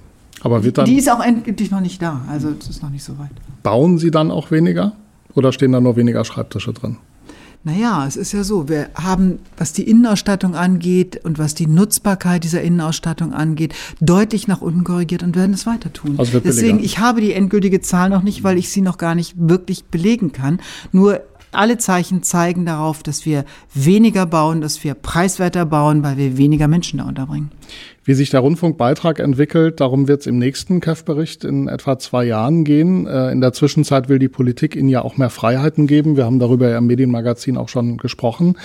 Aber 0.40 0.64
wird 0.64 0.78
dann, 0.78 0.86
Die 0.86 0.96
ist 0.96 1.08
auch 1.10 1.20
endgültig 1.22 1.70
noch 1.70 1.80
nicht 1.80 2.02
da. 2.02 2.22
Also 2.28 2.48
es 2.58 2.68
ist 2.68 2.82
noch 2.82 2.90
nicht 2.90 3.04
so 3.04 3.18
weit. 3.18 3.30
bauen 3.62 3.98
Sie 3.98 4.10
dann 4.10 4.30
auch 4.30 4.50
weniger? 4.50 4.92
Oder 5.34 5.52
stehen 5.52 5.72
da 5.72 5.80
nur 5.80 5.96
weniger 5.96 6.24
Schreibtische 6.24 6.72
drin? 6.72 6.98
Naja, 7.64 8.04
es 8.08 8.16
ist 8.16 8.32
ja 8.32 8.42
so, 8.42 8.68
wir 8.68 8.90
haben, 8.96 9.38
was 9.56 9.72
die 9.72 9.88
Innenausstattung 9.88 10.56
angeht 10.56 11.24
und 11.24 11.38
was 11.38 11.54
die 11.54 11.68
Nutzbarkeit 11.68 12.42
dieser 12.42 12.60
Innenausstattung 12.60 13.32
angeht, 13.32 13.72
deutlich 14.00 14.48
nach 14.48 14.60
unten 14.60 14.82
korrigiert 14.82 15.22
und 15.22 15.36
werden 15.36 15.54
es 15.54 15.64
weiter 15.64 15.92
tun. 15.92 16.16
Also 16.18 16.40
Deswegen, 16.40 16.80
ich 16.80 16.98
habe 16.98 17.20
die 17.20 17.32
endgültige 17.32 17.80
Zahl 17.80 18.10
noch 18.10 18.22
nicht, 18.22 18.42
weil 18.42 18.58
ich 18.58 18.70
sie 18.70 18.80
noch 18.80 18.98
gar 18.98 19.14
nicht 19.14 19.34
wirklich 19.36 19.84
belegen 19.84 20.32
kann. 20.32 20.58
Nur 20.90 21.20
alle 21.52 21.78
Zeichen 21.78 22.24
zeigen 22.24 22.66
darauf, 22.66 23.04
dass 23.04 23.26
wir 23.26 23.44
weniger 23.74 24.26
bauen, 24.26 24.60
dass 24.60 24.82
wir 24.82 24.94
preiswerter 24.94 25.64
bauen, 25.64 26.02
weil 26.02 26.16
wir 26.16 26.36
weniger 26.38 26.66
Menschen 26.66 26.98
da 26.98 27.04
unterbringen. 27.04 27.52
Wie 28.04 28.14
sich 28.14 28.30
der 28.30 28.40
Rundfunkbeitrag 28.40 29.20
entwickelt, 29.20 29.80
darum 29.80 30.08
wird 30.08 30.22
es 30.22 30.26
im 30.26 30.38
nächsten 30.38 30.80
KEF-Bericht 30.80 31.44
in 31.44 31.68
etwa 31.68 32.00
zwei 32.00 32.24
Jahren 32.24 32.64
gehen. 32.64 33.06
Äh, 33.06 33.30
In 33.30 33.40
der 33.40 33.52
Zwischenzeit 33.52 34.08
will 34.08 34.18
die 34.18 34.28
Politik 34.28 34.74
Ihnen 34.74 34.88
ja 34.88 35.02
auch 35.02 35.16
mehr 35.18 35.30
Freiheiten 35.30 35.86
geben. 35.86 36.16
Wir 36.16 36.24
haben 36.24 36.40
darüber 36.40 36.68
ja 36.68 36.78
im 36.78 36.86
Medienmagazin 36.86 37.56
auch 37.56 37.68
schon 37.68 37.98
gesprochen. 37.98 38.56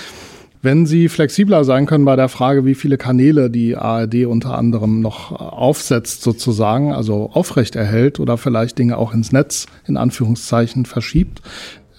Wenn 0.63 0.87
Sie 0.87 1.07
flexibler 1.07 1.63
sein 1.63 1.85
können 1.85 2.03
bei 2.03 2.15
der 2.15 2.29
Frage, 2.29 2.65
wie 2.65 2.73
viele 2.73 2.97
Kanäle 2.97 3.51
die 3.51 3.75
ARD 3.75 4.25
unter 4.25 4.57
anderem 4.57 5.01
noch 5.01 5.31
aufsetzt 5.31 6.23
sozusagen, 6.23 6.91
also 6.91 7.29
aufrecht 7.31 7.75
erhält 7.75 8.19
oder 8.19 8.37
vielleicht 8.37 8.79
Dinge 8.79 8.97
auch 8.97 9.13
ins 9.13 9.31
Netz 9.31 9.67
in 9.85 9.97
Anführungszeichen 9.97 10.85
verschiebt, 10.85 11.43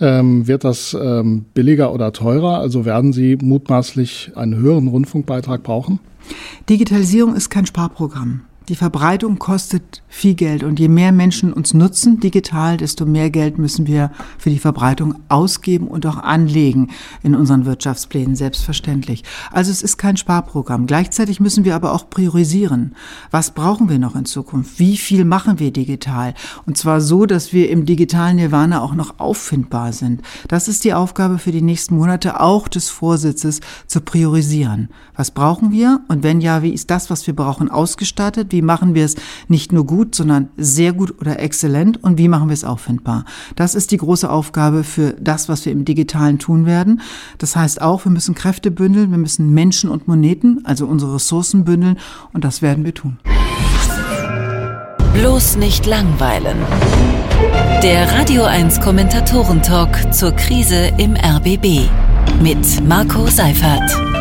ähm, 0.00 0.48
wird 0.48 0.64
das 0.64 0.96
ähm, 1.00 1.44
billiger 1.54 1.92
oder 1.92 2.12
teurer? 2.12 2.58
Also 2.58 2.84
werden 2.84 3.12
Sie 3.12 3.36
mutmaßlich 3.40 4.32
einen 4.34 4.56
höheren 4.56 4.88
Rundfunkbeitrag 4.88 5.62
brauchen? 5.62 6.00
Digitalisierung 6.68 7.34
ist 7.34 7.50
kein 7.50 7.66
Sparprogramm. 7.66 8.47
Die 8.68 8.76
Verbreitung 8.76 9.38
kostet 9.38 10.02
viel 10.08 10.34
Geld 10.34 10.62
und 10.62 10.78
je 10.78 10.88
mehr 10.88 11.10
Menschen 11.10 11.54
uns 11.54 11.72
nutzen 11.72 12.20
digital, 12.20 12.76
desto 12.76 13.06
mehr 13.06 13.30
Geld 13.30 13.56
müssen 13.56 13.86
wir 13.86 14.10
für 14.36 14.50
die 14.50 14.58
Verbreitung 14.58 15.14
ausgeben 15.30 15.88
und 15.88 16.04
auch 16.04 16.18
anlegen 16.18 16.90
in 17.22 17.34
unseren 17.34 17.64
Wirtschaftsplänen, 17.64 18.36
selbstverständlich. 18.36 19.24
Also 19.50 19.70
es 19.70 19.80
ist 19.80 19.96
kein 19.96 20.18
Sparprogramm. 20.18 20.86
Gleichzeitig 20.86 21.40
müssen 21.40 21.64
wir 21.64 21.74
aber 21.74 21.94
auch 21.94 22.10
priorisieren. 22.10 22.94
Was 23.30 23.52
brauchen 23.52 23.88
wir 23.88 23.98
noch 23.98 24.14
in 24.14 24.26
Zukunft? 24.26 24.78
Wie 24.78 24.98
viel 24.98 25.24
machen 25.24 25.58
wir 25.58 25.72
digital? 25.72 26.34
Und 26.66 26.76
zwar 26.76 27.00
so, 27.00 27.24
dass 27.24 27.54
wir 27.54 27.70
im 27.70 27.86
digitalen 27.86 28.36
Nirvana 28.36 28.82
auch 28.82 28.94
noch 28.94 29.18
auffindbar 29.18 29.94
sind. 29.94 30.20
Das 30.46 30.68
ist 30.68 30.84
die 30.84 30.92
Aufgabe 30.92 31.38
für 31.38 31.52
die 31.52 31.62
nächsten 31.62 31.96
Monate 31.96 32.38
auch 32.38 32.68
des 32.68 32.90
Vorsitzes 32.90 33.60
zu 33.86 34.02
priorisieren. 34.02 34.90
Was 35.16 35.30
brauchen 35.30 35.72
wir? 35.72 36.02
Und 36.08 36.22
wenn 36.22 36.42
ja, 36.42 36.62
wie 36.62 36.74
ist 36.74 36.90
das, 36.90 37.08
was 37.08 37.26
wir 37.26 37.34
brauchen, 37.34 37.70
ausgestattet? 37.70 38.52
Wie 38.52 38.57
machen 38.62 38.94
wir 38.94 39.04
es 39.04 39.16
nicht 39.48 39.72
nur 39.72 39.86
gut, 39.86 40.14
sondern 40.14 40.48
sehr 40.56 40.92
gut 40.92 41.20
oder 41.20 41.38
exzellent? 41.40 42.02
Und 42.02 42.18
wie 42.18 42.28
machen 42.28 42.48
wir 42.48 42.54
es 42.54 42.64
auffindbar? 42.64 43.24
Das 43.56 43.74
ist 43.74 43.90
die 43.90 43.96
große 43.96 44.30
Aufgabe 44.30 44.84
für 44.84 45.14
das, 45.20 45.48
was 45.48 45.64
wir 45.64 45.72
im 45.72 45.84
Digitalen 45.84 46.38
tun 46.38 46.66
werden. 46.66 47.00
Das 47.38 47.56
heißt 47.56 47.80
auch, 47.80 48.04
wir 48.04 48.12
müssen 48.12 48.34
Kräfte 48.34 48.70
bündeln, 48.70 49.10
wir 49.10 49.18
müssen 49.18 49.52
Menschen 49.52 49.90
und 49.90 50.08
Moneten, 50.08 50.60
also 50.64 50.86
unsere 50.86 51.14
Ressourcen 51.14 51.64
bündeln. 51.64 51.98
Und 52.32 52.44
das 52.44 52.62
werden 52.62 52.84
wir 52.84 52.94
tun. 52.94 53.18
Bloß 55.14 55.56
nicht 55.56 55.86
langweilen. 55.86 56.58
Der 57.82 58.10
Radio 58.12 58.44
1 58.44 58.80
Kommentatoren-Talk 58.80 60.12
zur 60.12 60.32
Krise 60.32 60.92
im 60.98 61.14
RBB 61.16 61.88
mit 62.42 62.86
Marco 62.86 63.26
Seifert. 63.26 64.17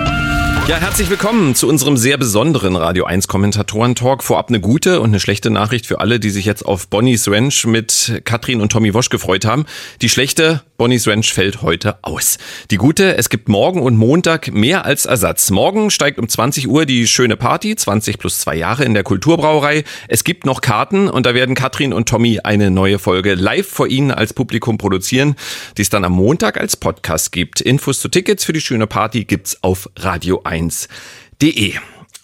Ja, 0.67 0.75
herzlich 0.75 1.09
willkommen 1.09 1.55
zu 1.55 1.65
unserem 1.69 1.95
sehr 1.95 2.17
besonderen 2.17 2.75
Radio 2.75 3.05
1 3.05 3.29
Kommentatoren-Talk. 3.29 4.21
Vorab 4.21 4.49
eine 4.49 4.59
gute 4.59 4.99
und 4.99 5.11
eine 5.11 5.21
schlechte 5.21 5.49
Nachricht 5.49 5.85
für 5.85 6.01
alle, 6.01 6.19
die 6.19 6.29
sich 6.29 6.43
jetzt 6.43 6.65
auf 6.65 6.89
Bonnie's 6.89 7.29
Ranch 7.29 7.65
mit 7.65 8.21
Katrin 8.25 8.59
und 8.59 8.69
Tommy 8.69 8.93
Wosch 8.93 9.07
gefreut 9.07 9.45
haben. 9.45 9.65
Die 10.01 10.09
schlechte, 10.09 10.63
Bonnie's 10.77 11.07
Ranch 11.07 11.33
fällt 11.33 11.63
heute 11.63 11.97
aus. 12.03 12.37
Die 12.69 12.77
gute, 12.77 13.17
es 13.17 13.29
gibt 13.29 13.49
morgen 13.49 13.81
und 13.81 13.97
Montag 13.97 14.51
mehr 14.53 14.85
als 14.85 15.05
Ersatz. 15.05 15.49
Morgen 15.49 15.89
steigt 15.89 16.19
um 16.19 16.29
20 16.29 16.67
Uhr 16.67 16.85
die 16.85 17.07
schöne 17.07 17.35
Party, 17.35 17.75
20 17.75 18.19
plus 18.19 18.39
zwei 18.39 18.55
Jahre 18.55 18.83
in 18.83 18.93
der 18.93 19.03
Kulturbrauerei. 19.03 19.83
Es 20.07 20.23
gibt 20.23 20.45
noch 20.45 20.61
Karten 20.61 21.09
und 21.09 21.25
da 21.25 21.33
werden 21.33 21.55
Katrin 21.55 21.93
und 21.93 22.07
Tommy 22.07 22.41
eine 22.43 22.69
neue 22.69 22.99
Folge 22.99 23.33
live 23.33 23.67
vor 23.67 23.87
Ihnen 23.87 24.11
als 24.11 24.33
Publikum 24.33 24.77
produzieren, 24.77 25.35
die 25.77 25.81
es 25.81 25.89
dann 25.89 26.05
am 26.05 26.13
Montag 26.13 26.59
als 26.59 26.77
Podcast 26.77 27.31
gibt. 27.31 27.59
Infos 27.59 27.99
zu 27.99 28.09
Tickets 28.09 28.45
für 28.45 28.53
die 28.53 28.61
schöne 28.61 28.85
Party 28.85 29.25
gibt's 29.25 29.63
auf 29.63 29.89
Radio 29.97 30.43
1.de. 30.43 31.73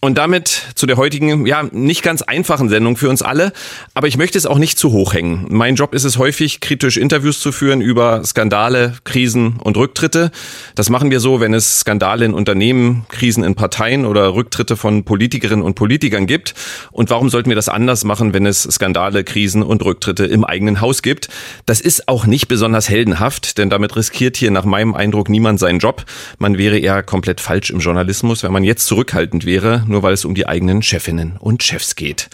Und 0.04 0.18
damit 0.18 0.64
zu 0.76 0.86
der 0.86 0.98
heutigen, 0.98 1.46
ja, 1.46 1.64
nicht 1.72 2.04
ganz 2.04 2.24
einfachen 2.24 2.68
Sendung 2.68 2.98
für 2.98 3.08
uns 3.08 3.22
alle. 3.22 3.54
Aber 3.94 4.10
ich 4.10 4.18
möchte 4.18 4.38
es 4.38 4.46
auch 4.46 4.58
nicht 4.58 4.78
zu 4.78 4.92
hoch 4.92 5.14
hängen. 5.14 5.46
Mein 5.48 5.76
Job 5.76 5.94
ist 5.94 6.04
es 6.04 6.18
häufig, 6.18 6.60
kritisch 6.60 6.98
Interviews 6.98 7.40
zu 7.40 7.54
führen 7.54 7.80
über 7.80 8.22
Skandale, 8.26 8.96
Krisen 9.06 9.62
und 9.64 9.78
Rücktritte. 9.78 10.32
Das 10.76 10.90
machen 10.90 11.10
wir 11.10 11.22
so, 11.22 11.40
wenn 11.40 11.54
es 11.54 11.80
Skandale 11.80 12.26
in 12.26 12.34
Unternehmen, 12.34 13.06
Krisen 13.08 13.46
in 13.46 13.56
Parteien 13.56 14.06
oder 14.06 14.36
Rücktritte 14.36 14.76
von 14.76 15.06
Politikerinnen 15.06 15.64
und 15.64 15.76
Politikern 15.76 16.28
gibt. 16.28 16.54
Und 16.92 17.10
warum 17.10 17.30
sollten 17.30 17.48
wir 17.48 17.56
das 17.56 17.70
anders 17.70 18.04
machen, 18.04 18.34
wenn 18.34 18.46
es 18.46 18.64
Skandale, 18.64 19.24
Krisen 19.24 19.64
und 19.64 19.86
Rücktritte 19.86 20.26
im 20.26 20.44
eigenen 20.44 20.82
Haus 20.82 21.02
gibt? 21.02 21.30
Das 21.66 21.80
ist 21.80 22.10
auch 22.10 22.26
nicht 22.26 22.50
besonders 22.50 22.90
heldenhaft, 22.90 23.58
denn 23.58 23.70
damit 23.70 23.96
riskiert 23.96 24.36
hier 24.36 24.52
nach 24.52 24.66
meinem 24.66 24.96
Eindruck 24.96 25.30
niemand 25.30 25.62
seinen 25.62 25.80
Job. 25.80 26.04
Man 26.40 26.58
wäre 26.58 26.78
eher 26.78 27.04
komplett 27.04 27.40
falsch 27.40 27.70
im 27.70 27.80
Journalismus, 27.80 28.44
wenn 28.44 28.52
man 28.52 28.66
jetzt 28.66 28.86
zurückhaltend 28.88 29.46
wäre, 29.46 29.86
nur 29.94 30.04
weil 30.04 30.14
es 30.14 30.26
um 30.26 30.36
die 30.36 30.48
eigenen 30.48 30.82
Chefinnen 30.82 31.38
und 31.40 31.64
Chefs 31.64 31.96
geht. 31.96 32.30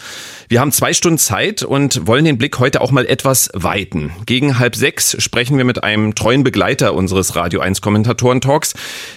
Wir 0.48 0.60
haben 0.60 0.72
zwei 0.72 0.92
Stunden 0.92 1.18
Zeit 1.18 1.62
und 1.62 2.08
wollen 2.08 2.24
den 2.24 2.38
Blick 2.38 2.58
heute 2.58 2.80
auch 2.80 2.90
mal 2.90 3.06
etwas 3.06 3.50
weiten. 3.52 4.10
Gegen 4.26 4.58
halb 4.58 4.74
sechs 4.74 5.16
sprechen 5.22 5.56
wir 5.56 5.64
mit 5.64 5.84
einem 5.84 6.16
treuen 6.16 6.42
Begleiter 6.42 6.94
unseres 6.94 7.36
Radio 7.36 7.60
1 7.60 7.80
Kommentatoren-Talks, 7.80 8.74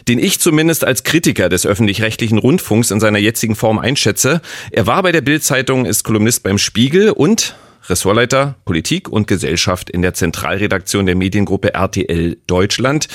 den 0.08 0.20
ich 0.20 0.40
zumindest 0.40 0.86
als 0.86 1.04
Kritiker 1.04 1.50
des 1.50 1.66
öffentlich-rechtlichen 1.66 2.38
Rundfunks 2.38 2.92
in 2.92 3.00
seiner 3.00 3.18
jetzigen 3.18 3.56
Form 3.56 3.80
einschätze. 3.80 4.42
Er 4.72 4.86
war 4.86 5.02
bei 5.02 5.12
der 5.12 5.22
Bild-Zeitung, 5.22 5.86
ist 5.86 6.04
Kolumnist 6.04 6.44
beim 6.44 6.60
Spiegel 6.60 7.10
und 7.10 7.56
Ressortleiter 7.90 8.56
Politik 8.66 9.10
und 9.10 9.28
Gesellschaft 9.28 9.90
in 9.90 10.02
der 10.02 10.14
Zentralredaktion 10.14 11.06
der 11.06 11.16
Mediengruppe 11.16 11.74
RTL 11.74 12.38
Deutschland. 12.48 13.08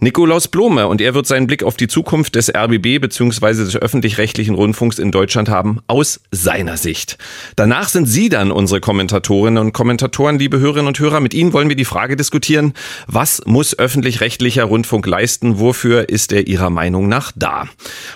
Nikolaus 0.00 0.48
Blome 0.48 0.88
und 0.88 1.00
er 1.00 1.14
wird 1.14 1.26
seinen 1.26 1.46
Blick 1.46 1.62
auf 1.62 1.76
die 1.76 1.88
Zukunft 1.88 2.34
des 2.34 2.54
RBB 2.54 3.00
bzw. 3.00 3.64
des 3.64 3.76
öffentlich-rechtlichen 3.76 4.54
Rundfunks 4.54 4.98
in 4.98 5.10
Deutschland 5.10 5.48
haben 5.48 5.80
aus 5.86 6.20
seiner 6.30 6.76
Sicht. 6.76 7.18
Danach 7.56 7.88
sind 7.88 8.06
Sie 8.06 8.28
dann 8.28 8.50
unsere 8.50 8.80
Kommentatorinnen 8.80 9.62
und 9.62 9.72
Kommentatoren, 9.72 10.38
liebe 10.38 10.58
Hörerinnen 10.58 10.88
und 10.88 10.98
Hörer. 10.98 11.20
Mit 11.20 11.34
Ihnen 11.34 11.52
wollen 11.52 11.68
wir 11.68 11.76
die 11.76 11.84
Frage 11.84 12.16
diskutieren, 12.16 12.72
was 13.06 13.42
muss 13.46 13.78
öffentlich-rechtlicher 13.78 14.64
Rundfunk 14.64 15.06
leisten? 15.06 15.58
Wofür 15.58 16.08
ist 16.08 16.32
er 16.32 16.46
Ihrer 16.46 16.70
Meinung 16.70 17.08
nach 17.08 17.32
da? 17.34 17.68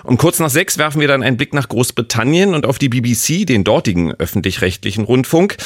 Um 0.04 0.16
kurz 0.16 0.38
nach 0.38 0.50
sechs 0.50 0.78
werfen 0.78 1.00
wir 1.00 1.08
dann 1.08 1.22
einen 1.22 1.36
Blick 1.36 1.54
nach 1.54 1.68
Großbritannien 1.68 2.54
und 2.54 2.66
auf 2.66 2.78
die 2.78 2.88
BBC, 2.88 3.46
den 3.46 3.64
dortigen 3.64 4.12
öffentlich-rechtlichen 4.12 5.04
Rundfunk. 5.04 5.56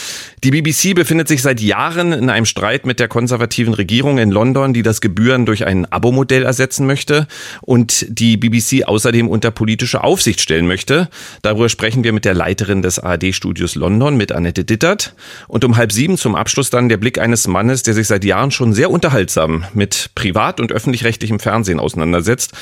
Die 0.43 0.51
BBC 0.51 0.95
befindet 0.95 1.29
sich 1.29 1.43
seit 1.43 1.61
Jahren 1.61 2.13
in 2.13 2.31
einem 2.31 2.47
Streit 2.47 2.87
mit 2.87 3.01
der 3.01 3.09
konservativen 3.09 3.75
Regierung 3.75 4.19
in 4.19 4.31
London, 4.31 4.73
die 4.73 4.83
das 4.83 5.01
Gebühren 5.01 5.47
durch 5.47 5.67
ein 5.67 5.91
Abo-Modell 5.91 6.45
ersetzen 6.45 6.87
möchte 6.87 7.27
und 7.63 8.07
die 8.09 8.37
BBC 8.37 8.85
außerdem 8.87 9.29
unter 9.29 9.51
politische 9.51 10.05
Aufsicht 10.05 10.41
stellen 10.41 10.67
möchte. 10.67 11.09
Darüber 11.43 11.69
sprechen 11.69 12.05
wir 12.05 12.13
mit 12.13 12.25
der 12.25 12.35
Leiterin 12.35 12.83
des 12.83 12.99
ARD-Studios 12.99 13.75
London, 13.75 14.17
mit 14.17 14.33
Annette 14.33 14.65
Dittert. 14.65 15.15
Und 15.49 15.65
um 15.65 15.77
halb 15.77 15.93
sieben 15.93 16.17
zum 16.17 16.35
Abschluss 16.35 16.71
dann 16.71 16.89
der 16.89 16.97
Blick 16.97 17.19
eines 17.19 17.47
Mannes, 17.47 17.83
der 17.83 17.95
sich 17.95 18.07
seit 18.07 18.25
Jahren 18.25 18.51
schon 18.51 18.73
sehr 18.73 18.91
unterhaltsam 18.91 19.65
mit 19.75 20.11
privat- 20.15 20.61
und 20.61 20.73
öffentlich-rechtlichem 20.73 21.41
Fernsehen 21.41 21.81
auseinandersetzt 21.81 22.53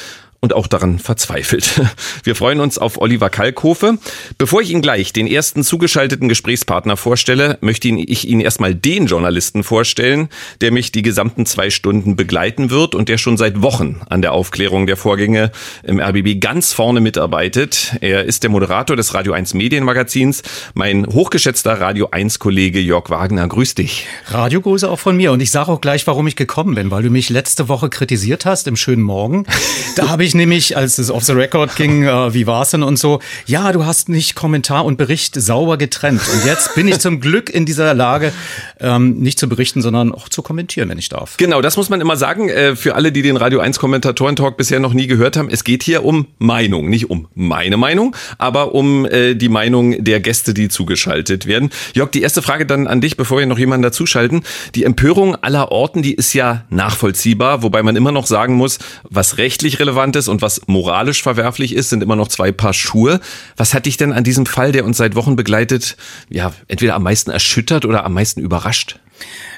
und 0.43 0.55
auch 0.55 0.66
daran 0.66 0.98
verzweifelt. 0.98 1.81
Wir 2.24 2.35
freuen 2.35 2.59
uns 2.59 2.77
auf 2.77 3.01
Oliver 3.01 3.31
Kalkofe. 3.31 3.98
Bevor 4.39 4.60
ich 4.60 4.70
Ihnen 4.70 4.82
gleich 4.82 5.12
den 5.12 5.28
ersten 5.28 5.62
zugeschalteten 5.62 6.28
Gesprächspartner 6.28 6.97
vorstelle, 6.97 7.59
möchte 7.60 7.86
ich 7.89 8.27
Ihnen 8.28 8.40
erstmal 8.40 8.74
den 8.74 9.06
Journalisten 9.06 9.62
vorstellen, 9.62 10.31
der 10.60 10.73
mich 10.73 10.90
die 10.90 11.02
gesamten 11.02 11.47
zwei 11.47 11.70
Stunden 11.70 12.16
begleiten 12.16 12.70
wird 12.70 12.97
und 12.97 13.09
der 13.09 13.19
schon 13.19 13.36
seit 13.36 13.62
Wochen 13.62 14.01
an 14.10 14.20
der 14.20 14.32
Aufklärung 14.32 14.89
der 14.89 14.97
Vorgänge 14.97 15.52
im 15.85 16.01
RBB 16.01 16.40
ganz 16.40 16.73
vorne 16.73 17.01
mitarbeitet. 17.01 17.94
Er 18.01 18.24
ist 18.24 18.43
der 18.43 18.51
Moderator 18.51 18.97
des 18.97 19.14
Radio 19.14 19.35
1 19.35 19.55
Medienmagazins, 19.55 20.43
mein 20.74 21.06
hochgeschätzter 21.06 21.81
Radio 21.81 22.09
1 22.10 22.40
Kollege 22.40 22.81
Jörg 22.81 23.10
Wagner. 23.10 23.47
Grüß 23.47 23.77
dich. 23.77 24.06
Radiogrüße 24.27 24.90
auch 24.90 24.98
von 24.98 25.16
mir 25.16 25.31
und 25.31 25.40
ich 25.40 25.52
sage 25.52 25.70
auch 25.70 25.81
gleich, 25.81 26.05
warum 26.09 26.27
ich 26.27 26.35
gekommen 26.35 26.74
bin, 26.74 26.90
weil 26.90 27.05
du 27.05 27.10
mich 27.10 27.31
letzte 27.31 27.69
Woche 27.69 27.90
kritisiert 27.90 28.44
hast 28.44 28.66
im 28.66 28.74
schönen 28.74 29.02
Morgen. 29.02 29.47
Da 29.94 30.09
habe 30.09 30.24
ich 30.24 30.31
ich 30.32 30.36
nämlich, 30.36 30.76
als 30.78 30.96
es 30.96 31.10
off 31.10 31.24
the 31.24 31.32
record 31.32 31.76
ging, 31.76 32.04
äh, 32.04 32.32
wie 32.32 32.46
war's 32.46 32.70
denn 32.70 32.82
und 32.82 32.98
so, 32.98 33.20
ja, 33.44 33.70
du 33.72 33.84
hast 33.84 34.09
nicht 34.09 34.34
Kommentar 34.34 34.86
und 34.86 34.96
Bericht 34.96 35.34
sauber 35.34 35.76
getrennt. 35.76 36.22
Und 36.32 36.46
jetzt 36.46 36.74
bin 36.74 36.88
ich 36.88 37.00
zum 37.00 37.20
Glück 37.20 37.50
in 37.50 37.66
dieser 37.66 37.92
Lage, 37.92 38.32
ähm, 38.80 39.18
nicht 39.18 39.38
zu 39.38 39.46
berichten, 39.46 39.82
sondern 39.82 40.12
auch 40.12 40.30
zu 40.30 40.40
kommentieren, 40.40 40.88
wenn 40.88 40.96
ich 40.96 41.10
darf. 41.10 41.36
Genau, 41.36 41.60
das 41.60 41.76
muss 41.76 41.90
man 41.90 42.00
immer 42.00 42.16
sagen, 42.16 42.48
äh, 42.48 42.76
für 42.76 42.94
alle, 42.94 43.12
die 43.12 43.20
den 43.20 43.36
Radio 43.36 43.60
1 43.60 43.78
Kommentatoren-Talk 43.78 44.56
bisher 44.56 44.80
noch 44.80 44.94
nie 44.94 45.06
gehört 45.06 45.36
haben. 45.36 45.50
Es 45.50 45.64
geht 45.64 45.82
hier 45.82 46.02
um 46.02 46.28
Meinung, 46.38 46.88
nicht 46.88 47.10
um 47.10 47.28
meine 47.34 47.76
Meinung, 47.76 48.16
aber 48.38 48.74
um 48.74 49.04
äh, 49.04 49.34
die 49.34 49.50
Meinung 49.50 50.02
der 50.02 50.20
Gäste, 50.20 50.54
die 50.54 50.68
zugeschaltet 50.68 51.46
werden. 51.46 51.68
Jörg, 51.94 52.10
die 52.10 52.22
erste 52.22 52.40
Frage 52.40 52.64
dann 52.64 52.86
an 52.86 53.02
dich, 53.02 53.18
bevor 53.18 53.38
wir 53.38 53.46
noch 53.46 53.59
jemanden 53.59 53.82
dazuschalten. 53.82 54.44
Die 54.74 54.84
Empörung 54.84 55.36
aller 55.36 55.70
Orten, 55.70 56.00
die 56.00 56.14
ist 56.14 56.32
ja 56.32 56.64
nachvollziehbar, 56.70 57.62
wobei 57.62 57.82
man 57.82 57.96
immer 57.96 58.12
noch 58.12 58.26
sagen 58.26 58.54
muss, 58.54 58.78
was 59.02 59.36
rechtlich 59.36 59.78
relevant 59.78 60.16
ist, 60.16 60.22
ist 60.23 60.28
und 60.28 60.43
was 60.43 60.62
moralisch 60.66 61.23
verwerflich 61.23 61.74
ist, 61.74 61.90
sind 61.90 62.03
immer 62.03 62.16
noch 62.16 62.28
zwei 62.28 62.53
Paar 62.53 62.73
Schuhe. 62.73 63.20
Was 63.57 63.74
hat 63.74 63.86
dich 63.86 63.97
denn 63.97 64.12
an 64.12 64.24
diesem 64.24 64.47
Fall, 64.47 64.73
der 64.73 64.85
uns 64.85 64.97
seit 64.97 65.15
Wochen 65.15 65.36
begleitet, 65.36 65.97
ja, 66.28 66.53
entweder 66.69 66.94
am 66.94 67.03
meisten 67.03 67.31
erschüttert 67.31 67.85
oder 67.85 68.05
am 68.05 68.15
meisten 68.15 68.40
überrascht? 68.40 68.99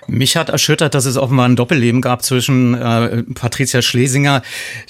Mich 0.06 0.36
hat 0.36 0.48
erschüttert, 0.48 0.94
dass 0.94 1.06
es 1.06 1.16
offenbar 1.16 1.47
ein 1.47 1.56
Doppelleben 1.56 2.01
gab 2.01 2.22
zwischen 2.22 2.74
äh, 2.74 3.22
Patricia 3.35 3.82
Schlesinger, 3.82 4.43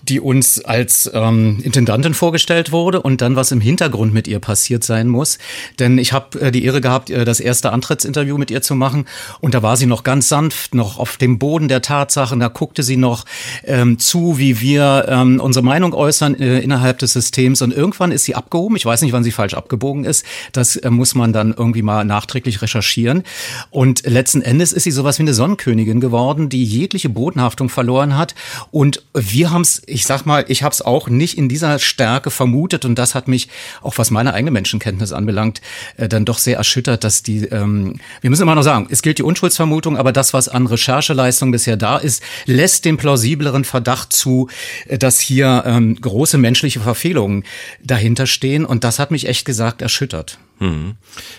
die 0.03 0.21
uns 0.21 0.65
als 0.65 1.11
ähm, 1.15 1.61
Intendantin 1.63 2.15
vorgestellt 2.15 2.73
wurde, 2.73 3.01
und 3.01 3.21
dann 3.21 3.37
was 3.37 3.53
im 3.53 3.61
Hintergrund 3.61 4.13
mit 4.13 4.29
ihr 4.29 4.39
passiert 4.39 4.85
sein 4.85 5.09
muss. 5.09 5.39
Denn 5.79 5.99
ich 5.99 6.13
habe 6.13 6.41
äh, 6.41 6.51
die 6.51 6.65
Ehre 6.65 6.81
gehabt, 6.81 7.11
äh, 7.11 7.25
das 7.25 7.41
erste 7.41 7.73
Antrittsinterview 7.73 8.39
mit 8.39 8.51
ihr 8.51 8.63
zu 8.63 8.75
machen, 8.75 9.07
und 9.41 9.55
da 9.55 9.63
war 9.63 9.77
sie 9.77 9.87
noch 9.87 10.03
ganz 10.03 10.29
sanft, 10.29 10.75
noch 10.75 10.99
auf 10.99 11.17
dem 11.17 11.39
Boden 11.39 11.69
der 11.69 11.83
Tatsachen. 11.83 12.41
Da 12.41 12.49
guckte 12.49 12.83
sie 12.83 12.97
noch 12.97 13.25
ähm, 13.65 13.99
zu, 13.99 14.39
wie 14.39 14.61
wir 14.61 15.07
ähm, 15.09 15.41
unsere 15.41 15.65
Meinung 15.65 15.95
äußern 15.95 16.35
äh, 16.41 16.61
innerhalb 16.61 16.99
des 16.99 17.13
Systems. 17.13 17.63
Und 17.63 17.73
irgendwann 17.73 18.13
ist 18.13 18.25
sie 18.25 18.35
abgehoben. 18.35 18.77
Ich 18.77 18.87
weiß 18.87 19.03
nicht, 19.03 19.13
wann 19.13 19.25
sie 19.25 19.33
falsch 19.33 19.55
abgebogen 19.55 20.05
ist. 20.05 20.25
Das 20.53 20.77
äh, 20.77 20.91
muss 20.91 21.15
man 21.15 21.33
dann 21.33 21.55
irgendwie 21.57 21.83
mal 21.83 22.05
nachträglich 22.05 22.63
recherchieren. 22.63 23.23
Und 23.71 24.07
letzten 24.07 24.43
Endes 24.43 24.73
ist 24.73 24.85
sie 24.85 24.91
so 24.91 25.04
sowas 25.05 25.19
wie 25.19 25.23
eine 25.23 25.35
Sonnenkönigin 25.35 26.01
geworden, 26.01 26.49
die 26.49 26.65
jegliche 26.65 27.11
Bodenhaftung 27.11 27.69
verloren 27.69 28.17
hat. 28.17 28.35
Und 28.71 29.03
wir 29.13 29.51
haben 29.51 29.61
es, 29.61 29.83
ich 29.87 30.07
sag 30.07 30.25
mal, 30.25 30.47
ich 30.49 30.63
habe 30.63 30.73
es 30.73 30.81
auch 30.81 31.09
nicht 31.09 31.37
in 31.37 31.51
dieser 31.51 31.79
Stärke 31.79 32.31
vermutet 32.31 32.87
und 32.87 32.99
das 32.99 33.15
hat 33.15 33.29
mich, 33.29 33.49
auch 33.83 33.99
was 33.99 34.11
meine 34.11 34.33
eigene 34.33 34.51
Menschenkenntnis 34.51 35.13
anbelangt, 35.13 35.61
äh, 35.99 36.09
dann 36.09 36.25
doch 36.25 36.39
sehr 36.39 36.57
erschüttert, 36.57 37.05
dass 37.05 37.23
die, 37.23 37.45
ähm, 37.45 38.01
wir 38.23 38.31
müssen 38.31 38.43
immer 38.43 38.55
noch 38.55 38.63
sagen, 38.63 38.87
es 38.89 39.03
gilt 39.03 39.19
die 39.19 39.23
Unschuldsvermutung, 39.23 39.99
aber 39.99 40.11
das, 40.11 40.33
was 40.33 40.49
an 40.49 40.67
Rechercheleistung 40.67 41.51
bisher 41.51 41.77
da 41.77 41.99
ist, 41.99 42.23
lässt 42.47 42.87
den 42.87 42.97
plausibleren 42.97 43.65
Verdacht 43.65 44.15
zu, 44.15 44.49
äh, 44.87 44.97
dass 44.97 45.21
hier 45.21 45.65
ähm, 45.67 46.01
große 46.01 46.39
menschliche 46.39 46.81
Verfehlungen 46.81 47.45
dahinter 47.83 48.27
stehen 48.27 48.65
und 48.65 48.85
das 48.85 48.99
hat 48.99 49.11
mich 49.11 49.29
echt 49.29 49.45
gesagt 49.45 49.83
erschüttert. 49.83 50.39
Hm. 50.59 50.95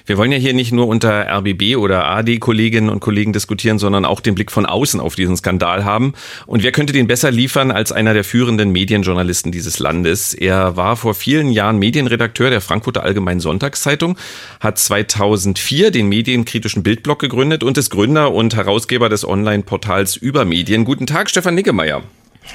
Wir 0.06 0.18
wollen 0.18 0.32
ja 0.34 0.38
hier 0.38 0.54
nicht 0.54 0.74
nur 0.74 0.88
unter 0.88 1.26
RBB 1.28 1.78
oder 1.78 2.06
AD-Kolleginnen 2.06 2.90
und 2.90 3.00
Kollegen 3.00 3.32
diskutieren, 3.32 3.80
sondern 3.80 4.04
auch 4.04 4.20
den 4.20 4.36
Blick 4.36 4.52
von 4.52 4.66
außen 4.66 5.00
auf 5.00 5.16
diesen 5.16 5.38
Skandal 5.38 5.86
haben. 5.86 6.14
Und 6.46 6.64
wer 6.64 6.74
könnte 6.74 6.92
den 6.92 7.08
besser 7.08 7.32
liefern 7.32 7.72
als 7.72 7.94
einer 7.94 8.14
der 8.14 8.26
führenden 8.26 8.72
Medienjournalisten 8.72 9.54
dieses 9.54 9.80
Landes? 9.80 10.34
Er 10.34 10.76
war 10.76 10.98
vor 10.98 11.14
vielen 11.14 11.50
Jahren 11.50 11.80
Medienredakteur 11.80 12.50
der 12.50 12.60
Frankfurter 12.60 13.04
Allgemeinen 13.04 13.40
Sonntagszeitung, 13.40 14.18
hat 14.60 14.78
2004 14.78 15.92
den 15.92 16.10
medienkritischen 16.10 16.84
Bildblock 16.84 17.20
gegründet 17.20 17.64
und 17.64 17.78
ist 17.78 17.92
Gründer 17.92 18.34
und 18.34 18.56
Herausgeber 18.56 19.08
des 19.08 19.26
Online-Portals 19.26 20.18
Übermedien. 20.18 20.84
Guten 20.84 21.08
Tag, 21.08 21.30
Stefan 21.30 21.56
Niggemeier. 21.56 22.04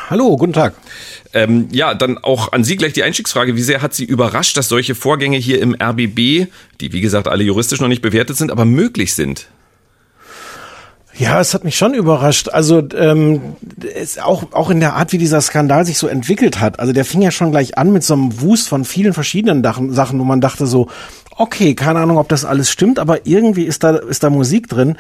Hallo, 0.09 0.37
guten 0.37 0.53
Tag. 0.53 0.75
Ähm, 1.33 1.69
ja, 1.71 1.95
dann 1.95 2.19
auch 2.19 2.53
an 2.53 2.65
Sie 2.65 2.77
gleich 2.77 2.93
die 2.93 3.03
Einstiegsfrage. 3.03 3.57
Wie 3.57 3.63
sehr 3.63 3.83
hat 3.83 3.95
Sie 3.95 4.05
überrascht, 4.05 4.57
dass 4.57 4.69
solche 4.69 4.95
Vorgänge 4.95 5.37
hier 5.37 5.61
im 5.61 5.75
RBB, 5.75 6.49
die 6.81 6.93
wie 6.93 7.01
gesagt 7.01 7.29
alle 7.29 7.45
juristisch 7.45 7.81
noch 7.81 7.89
nicht 7.89 8.03
bewertet 8.03 8.37
sind, 8.37 8.51
aber 8.51 8.65
möglich 8.65 9.15
sind? 9.15 9.49
Ja, 11.17 11.41
es 11.41 11.53
hat 11.53 11.65
mich 11.65 11.77
schon 11.77 11.93
überrascht. 11.93 12.49
Also 12.49 12.83
ähm, 12.97 13.57
es, 13.95 14.19
auch, 14.19 14.53
auch 14.53 14.71
in 14.71 14.81
der 14.81 14.95
Art, 14.95 15.13
wie 15.13 15.19
dieser 15.19 15.41
Skandal 15.41 15.85
sich 15.85 15.99
so 15.99 16.07
entwickelt 16.07 16.61
hat. 16.61 16.81
Also 16.81 16.93
der 16.93 17.05
fing 17.05 17.21
ja 17.21 17.31
schon 17.31 17.51
gleich 17.51 17.77
an 17.77 17.93
mit 17.93 18.03
so 18.03 18.15
einem 18.15 18.41
Wust 18.41 18.69
von 18.69 18.85
vielen 18.85 19.13
verschiedenen 19.13 19.63
Sachen, 19.93 20.19
wo 20.19 20.25
man 20.25 20.41
dachte 20.41 20.67
so, 20.67 20.89
okay, 21.37 21.75
keine 21.75 22.01
Ahnung, 22.01 22.19
ob 22.19 22.29
das 22.29 22.45
alles 22.45 22.71
stimmt, 22.71 22.99
aber 22.99 23.27
irgendwie 23.27 23.65
ist 23.65 23.83
da, 23.83 23.97
ist 23.97 24.23
da 24.23 24.31
Musik 24.31 24.69
drin. 24.69 24.97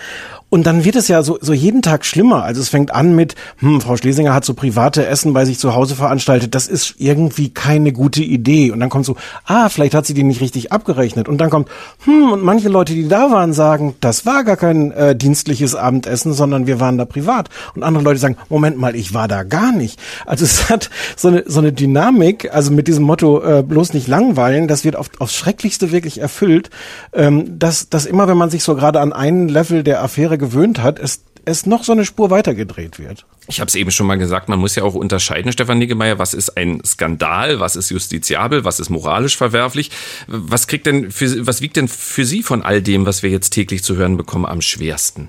Und 0.51 0.66
dann 0.66 0.85
wird 0.85 0.97
es 0.97 1.09
ja 1.09 1.22
so, 1.22 1.39
so 1.40 1.52
jeden 1.52 1.81
Tag 1.81 2.05
schlimmer. 2.05 2.43
Also 2.43 2.60
es 2.60 2.68
fängt 2.68 2.93
an 2.93 3.14
mit, 3.14 3.36
hm, 3.59 3.81
Frau 3.81 3.97
Schlesinger 3.97 4.35
hat 4.35 4.44
so 4.44 4.52
private 4.55 5.06
Essen 5.06 5.32
bei 5.32 5.44
sich 5.44 5.59
zu 5.59 5.74
Hause 5.74 5.94
veranstaltet. 5.94 6.55
Das 6.56 6.66
ist 6.66 6.97
irgendwie 6.98 7.51
keine 7.51 7.93
gute 7.93 8.22
Idee. 8.22 8.72
Und 8.72 8.81
dann 8.81 8.90
kommt 8.90 9.06
so, 9.06 9.16
ah, 9.47 9.68
vielleicht 9.68 9.94
hat 9.94 10.06
sie 10.06 10.14
die 10.14 10.24
nicht 10.24 10.40
richtig 10.40 10.72
abgerechnet. 10.72 11.28
Und 11.28 11.39
dann 11.39 11.51
kommt, 11.51 11.68
hm, 12.05 12.32
und 12.32 12.43
manche 12.43 12.68
Leute, 12.68 12.94
die 12.94 13.06
da 13.06 13.31
waren, 13.31 13.52
sagen, 13.52 13.94
das 14.01 14.27
war 14.27 14.43
gar 14.43 14.56
kein 14.56 14.90
äh, 14.90 15.14
dienstliches 15.14 15.77
Abendessen, 15.77 16.32
sondern 16.32 16.66
wir 16.66 16.81
waren 16.81 16.98
da 16.98 17.05
privat. 17.05 17.48
Und 17.77 17.85
andere 17.85 18.02
Leute 18.02 18.18
sagen, 18.18 18.36
Moment 18.48 18.77
mal, 18.77 18.97
ich 18.97 19.14
war 19.14 19.28
da 19.28 19.44
gar 19.44 19.70
nicht. 19.70 20.01
Also 20.27 20.44
es 20.44 20.68
hat 20.68 20.90
so 21.16 21.28
eine, 21.28 21.44
so 21.47 21.60
eine 21.60 21.72
Dynamik, 21.72 22.52
also 22.52 22.72
mit 22.72 22.89
diesem 22.89 23.05
Motto, 23.05 23.40
äh, 23.40 23.62
bloß 23.62 23.94
nicht 23.94 24.09
langweilen, 24.09 24.66
das 24.66 24.85
wird 24.85 24.97
auf, 24.97 25.10
aufs 25.20 25.35
Schrecklichste 25.35 25.93
wirklich 25.93 26.20
erfüllt, 26.20 26.70
ähm, 27.12 27.56
dass, 27.56 27.89
dass 27.89 28.05
immer, 28.05 28.27
wenn 28.27 28.36
man 28.36 28.51
sich 28.51 28.64
so 28.64 28.74
gerade 28.74 28.98
an 28.98 29.12
einen 29.12 29.48
Level 29.48 29.85
der 29.85 30.02
Affäre 30.02 30.39
gewöhnt 30.40 30.82
hat, 30.82 30.98
es, 30.98 31.22
es 31.44 31.66
noch 31.66 31.84
so 31.84 31.92
eine 31.92 32.04
Spur 32.04 32.30
weitergedreht 32.30 32.98
wird. 32.98 33.24
Ich 33.46 33.60
habe 33.60 33.68
es 33.68 33.74
eben 33.74 33.90
schon 33.90 34.06
mal 34.06 34.18
gesagt, 34.18 34.48
man 34.48 34.58
muss 34.58 34.74
ja 34.74 34.82
auch 34.82 34.94
unterscheiden, 34.94 35.52
Stefan 35.52 35.78
Niggemeier, 35.78 36.18
was 36.18 36.34
ist 36.34 36.56
ein 36.56 36.82
Skandal, 36.84 37.60
was 37.60 37.76
ist 37.76 37.90
justiziabel, 37.90 38.64
was 38.64 38.80
ist 38.80 38.90
moralisch 38.90 39.36
verwerflich. 39.36 39.90
Was 40.26 40.66
kriegt 40.66 40.86
denn 40.86 41.10
für, 41.10 41.46
was 41.46 41.60
wiegt 41.60 41.76
denn 41.76 41.88
für 41.88 42.24
Sie 42.24 42.42
von 42.42 42.62
all 42.62 42.82
dem, 42.82 43.06
was 43.06 43.22
wir 43.22 43.30
jetzt 43.30 43.50
täglich 43.50 43.84
zu 43.84 43.96
hören 43.96 44.16
bekommen, 44.16 44.46
am 44.46 44.60
schwersten? 44.60 45.28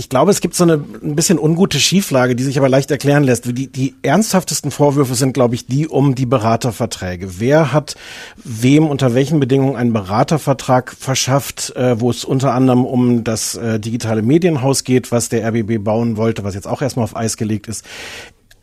Ich 0.00 0.08
glaube, 0.08 0.30
es 0.30 0.40
gibt 0.40 0.54
so 0.54 0.64
eine 0.64 0.82
ein 1.02 1.14
bisschen 1.14 1.38
ungute 1.38 1.78
Schieflage, 1.78 2.34
die 2.34 2.42
sich 2.42 2.56
aber 2.56 2.70
leicht 2.70 2.90
erklären 2.90 3.22
lässt. 3.22 3.44
Die, 3.44 3.66
die 3.66 3.94
ernsthaftesten 4.00 4.70
Vorwürfe 4.70 5.14
sind, 5.14 5.34
glaube 5.34 5.54
ich, 5.54 5.66
die 5.66 5.86
um 5.86 6.14
die 6.14 6.24
Beraterverträge. 6.24 7.38
Wer 7.38 7.74
hat 7.74 7.96
wem 8.42 8.86
unter 8.86 9.14
welchen 9.14 9.40
Bedingungen 9.40 9.76
einen 9.76 9.92
Beratervertrag 9.92 10.96
verschafft, 10.98 11.76
äh, 11.76 12.00
wo 12.00 12.08
es 12.08 12.24
unter 12.24 12.54
anderem 12.54 12.86
um 12.86 13.24
das 13.24 13.56
äh, 13.56 13.78
digitale 13.78 14.22
Medienhaus 14.22 14.84
geht, 14.84 15.12
was 15.12 15.28
der 15.28 15.46
RBB 15.46 15.84
bauen 15.84 16.16
wollte, 16.16 16.44
was 16.44 16.54
jetzt 16.54 16.66
auch 16.66 16.80
erstmal 16.80 17.04
auf 17.04 17.14
Eis 17.14 17.36
gelegt 17.36 17.68
ist 17.68 17.84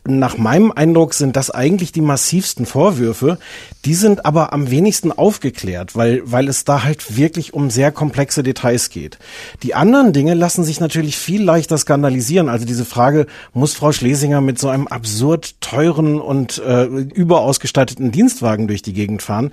nach 0.08 0.38
meinem 0.38 0.72
Eindruck 0.72 1.14
sind 1.14 1.36
das 1.36 1.50
eigentlich 1.50 1.92
die 1.92 2.00
massivsten 2.00 2.66
Vorwürfe. 2.66 3.38
Die 3.84 3.94
sind 3.94 4.24
aber 4.24 4.52
am 4.52 4.70
wenigsten 4.70 5.12
aufgeklärt, 5.12 5.94
weil, 5.94 6.22
weil 6.24 6.48
es 6.48 6.64
da 6.64 6.84
halt 6.84 7.16
wirklich 7.16 7.54
um 7.54 7.70
sehr 7.70 7.92
komplexe 7.92 8.42
Details 8.42 8.90
geht. 8.90 9.18
Die 9.62 9.74
anderen 9.74 10.12
Dinge 10.12 10.34
lassen 10.34 10.64
sich 10.64 10.80
natürlich 10.80 11.16
viel 11.16 11.42
leichter 11.42 11.78
skandalisieren. 11.78 12.48
Also 12.48 12.64
diese 12.64 12.84
Frage, 12.84 13.26
muss 13.52 13.74
Frau 13.74 13.92
Schlesinger 13.92 14.40
mit 14.40 14.58
so 14.58 14.68
einem 14.68 14.86
absurd 14.86 15.60
teuren 15.60 16.20
und 16.20 16.58
äh, 16.58 16.84
überausgestatteten 16.84 18.10
Dienstwagen 18.10 18.66
durch 18.66 18.82
die 18.82 18.94
Gegend 18.94 19.22
fahren? 19.22 19.52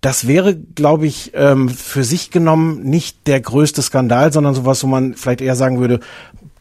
Das 0.00 0.26
wäre, 0.26 0.56
glaube 0.56 1.06
ich, 1.06 1.30
ähm, 1.34 1.68
für 1.68 2.02
sich 2.02 2.30
genommen 2.30 2.82
nicht 2.82 3.26
der 3.26 3.40
größte 3.40 3.82
Skandal, 3.82 4.32
sondern 4.32 4.54
sowas, 4.54 4.82
wo 4.82 4.88
man 4.88 5.14
vielleicht 5.14 5.40
eher 5.40 5.54
sagen 5.54 5.78
würde, 5.78 6.00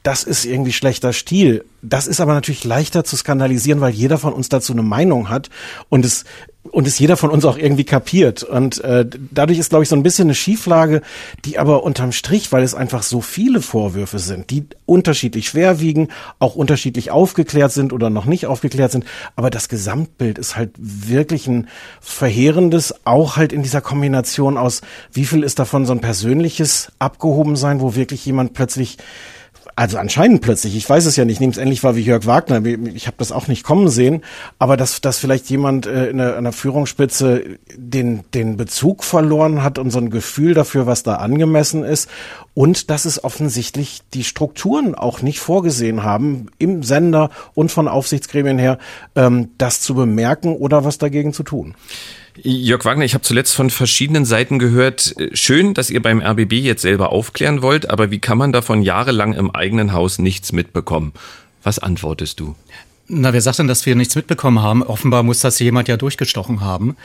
das 0.04 0.24
ist 0.24 0.46
irgendwie 0.46 0.74
schlechter 0.74 1.14
Stil. 1.14 1.64
Das 1.82 2.08
ist 2.08 2.22
aber 2.22 2.34
natürlich 2.34 2.64
leichter 2.64 3.04
zu 3.04 3.16
skandalisieren, 3.16 3.82
weil 3.82 3.94
jeder 3.94 4.18
von 4.18 4.34
uns 4.34 4.50
dazu 4.50 4.74
eine 4.74 4.84
Meinung 4.84 5.30
hat 5.30 5.50
und 5.90 6.06
es 6.06 6.26
und 6.70 6.86
es 6.86 7.00
jeder 7.00 7.18
von 7.18 7.32
uns 7.32 7.44
auch 7.44 7.58
irgendwie 7.58 7.84
kapiert. 7.84 8.44
Und 8.44 8.84
äh, 8.84 9.06
dadurch 9.32 9.58
ist, 9.58 9.70
glaube 9.70 9.84
ich, 9.84 9.90
so 9.90 9.96
ein 9.96 10.04
bisschen 10.04 10.28
eine 10.28 10.36
Schieflage, 10.36 11.02
die 11.44 11.58
aber 11.58 11.84
unterm 11.84 12.12
Strich, 12.12 12.52
weil 12.52 12.62
es 12.64 12.76
einfach 12.76 13.02
so 13.02 13.20
viele 13.20 13.62
Vorwürfe 13.62 14.20
sind, 14.20 14.52
die 14.52 14.66
unterschiedlich 14.86 15.50
schwer 15.50 15.80
wiegen, 15.80 16.10
auch 16.38 16.56
unterschiedlich 16.56 17.10
aufgeklärt 17.10 17.72
sind 17.72 17.94
oder 17.94 18.12
noch 18.12 18.26
nicht 18.26 18.46
aufgeklärt 18.46 18.92
sind. 18.92 19.06
Aber 19.36 19.50
das 19.50 19.70
Gesamtbild 19.70 20.38
ist 20.38 20.56
halt 20.56 20.72
wirklich 20.78 21.48
ein 21.48 21.68
verheerendes, 22.00 22.94
auch 23.06 23.38
halt 23.38 23.54
in 23.54 23.64
dieser 23.64 23.82
Kombination 23.82 24.58
aus, 24.58 24.82
wie 25.12 25.26
viel 25.26 25.44
ist 25.44 25.58
davon 25.58 25.88
so 25.88 25.94
ein 25.94 26.02
persönliches 26.02 26.92
Abgehobensein, 27.00 27.82
wo 27.82 27.96
wirklich 27.96 28.24
jemand 28.24 28.54
plötzlich 28.54 28.98
also 29.82 29.98
anscheinend 29.98 30.42
plötzlich, 30.42 30.76
ich 30.76 30.88
weiß 30.88 31.08
es 31.08 31.16
ja 31.16 31.26
nicht, 31.26 31.42
nehme 31.42 31.54
es 31.54 31.58
endlich 31.58 31.84
wahr 31.84 31.96
wie 31.96 32.02
Jörg 32.02 32.28
Wagner, 32.28 32.64
ich 32.94 33.08
habe 33.08 33.18
das 33.18 33.32
auch 33.32 33.48
nicht 33.48 33.64
kommen 33.64 33.90
sehen, 33.90 34.22
aber 34.60 34.78
dass, 34.78 35.02
dass 35.02 35.18
vielleicht 35.18 35.50
jemand 35.50 35.88
äh, 35.88 36.06
in, 36.12 36.18
der, 36.20 36.38
in 36.38 36.44
der 36.44 36.54
Führungsspitze 36.54 37.58
den, 37.76 38.24
den 38.36 38.58
Bezug 38.58 39.04
verloren 39.04 39.64
hat 39.64 39.80
und 39.80 39.90
so 39.90 39.98
ein 39.98 40.12
Gefühl 40.12 40.54
dafür, 40.54 40.86
was 40.86 41.02
da 41.02 41.16
angemessen 41.16 41.84
ist. 41.84 42.12
Und 42.54 42.92
dass 42.92 43.06
es 43.06 43.24
offensichtlich 43.24 44.02
die 44.14 44.24
Strukturen 44.24 44.94
auch 44.94 45.24
nicht 45.24 45.40
vorgesehen 45.40 46.04
haben, 46.04 46.48
im 46.60 46.84
Sender 46.84 47.32
und 47.56 47.72
von 47.72 47.88
Aufsichtsgremien 47.88 48.60
her, 48.60 48.78
ähm, 49.16 49.50
das 49.58 49.82
zu 49.82 49.96
bemerken 49.96 50.54
oder 50.58 50.86
was 50.86 51.00
dagegen 51.00 51.34
zu 51.34 51.42
tun. 51.42 51.74
Jörg 52.36 52.86
Wagner, 52.86 53.04
ich 53.04 53.14
habe 53.14 53.24
zuletzt 53.24 53.56
von 53.56 53.70
verschiedenen 53.70 54.26
Seiten 54.26 54.58
gehört, 54.58 55.18
äh, 55.18 55.36
schön, 55.36 55.74
dass 55.74 55.90
ihr 55.90 56.02
beim 56.02 56.22
RBB 56.22 56.54
jetzt 56.54 56.82
selber 56.82 57.12
aufklären 57.12 57.62
wollt, 57.62 57.90
aber 57.90 58.12
wie 58.12 58.20
kann 58.20 58.38
man 58.38 58.54
davon 58.54 58.82
jahrelang 58.82 59.34
im 59.34 59.52
eigenen 59.52 59.92
Haus 59.92 60.18
nichts 60.18 60.52
mitbekommen? 60.52 61.14
Was 61.64 61.80
antwortest 61.80 62.40
du? 62.40 62.56
Na, 63.14 63.34
wer 63.34 63.42
sagt 63.42 63.60
denn, 63.60 63.68
dass 63.68 63.86
wir 63.86 63.94
nichts 63.98 64.16
mitbekommen 64.16 64.62
haben? 64.62 64.84
Offenbar 64.84 65.22
muss 65.22 65.42
das 65.42 65.60
jemand 65.60 65.90
ja 65.90 65.98
durchgestochen 65.98 66.62
haben. 66.62 66.96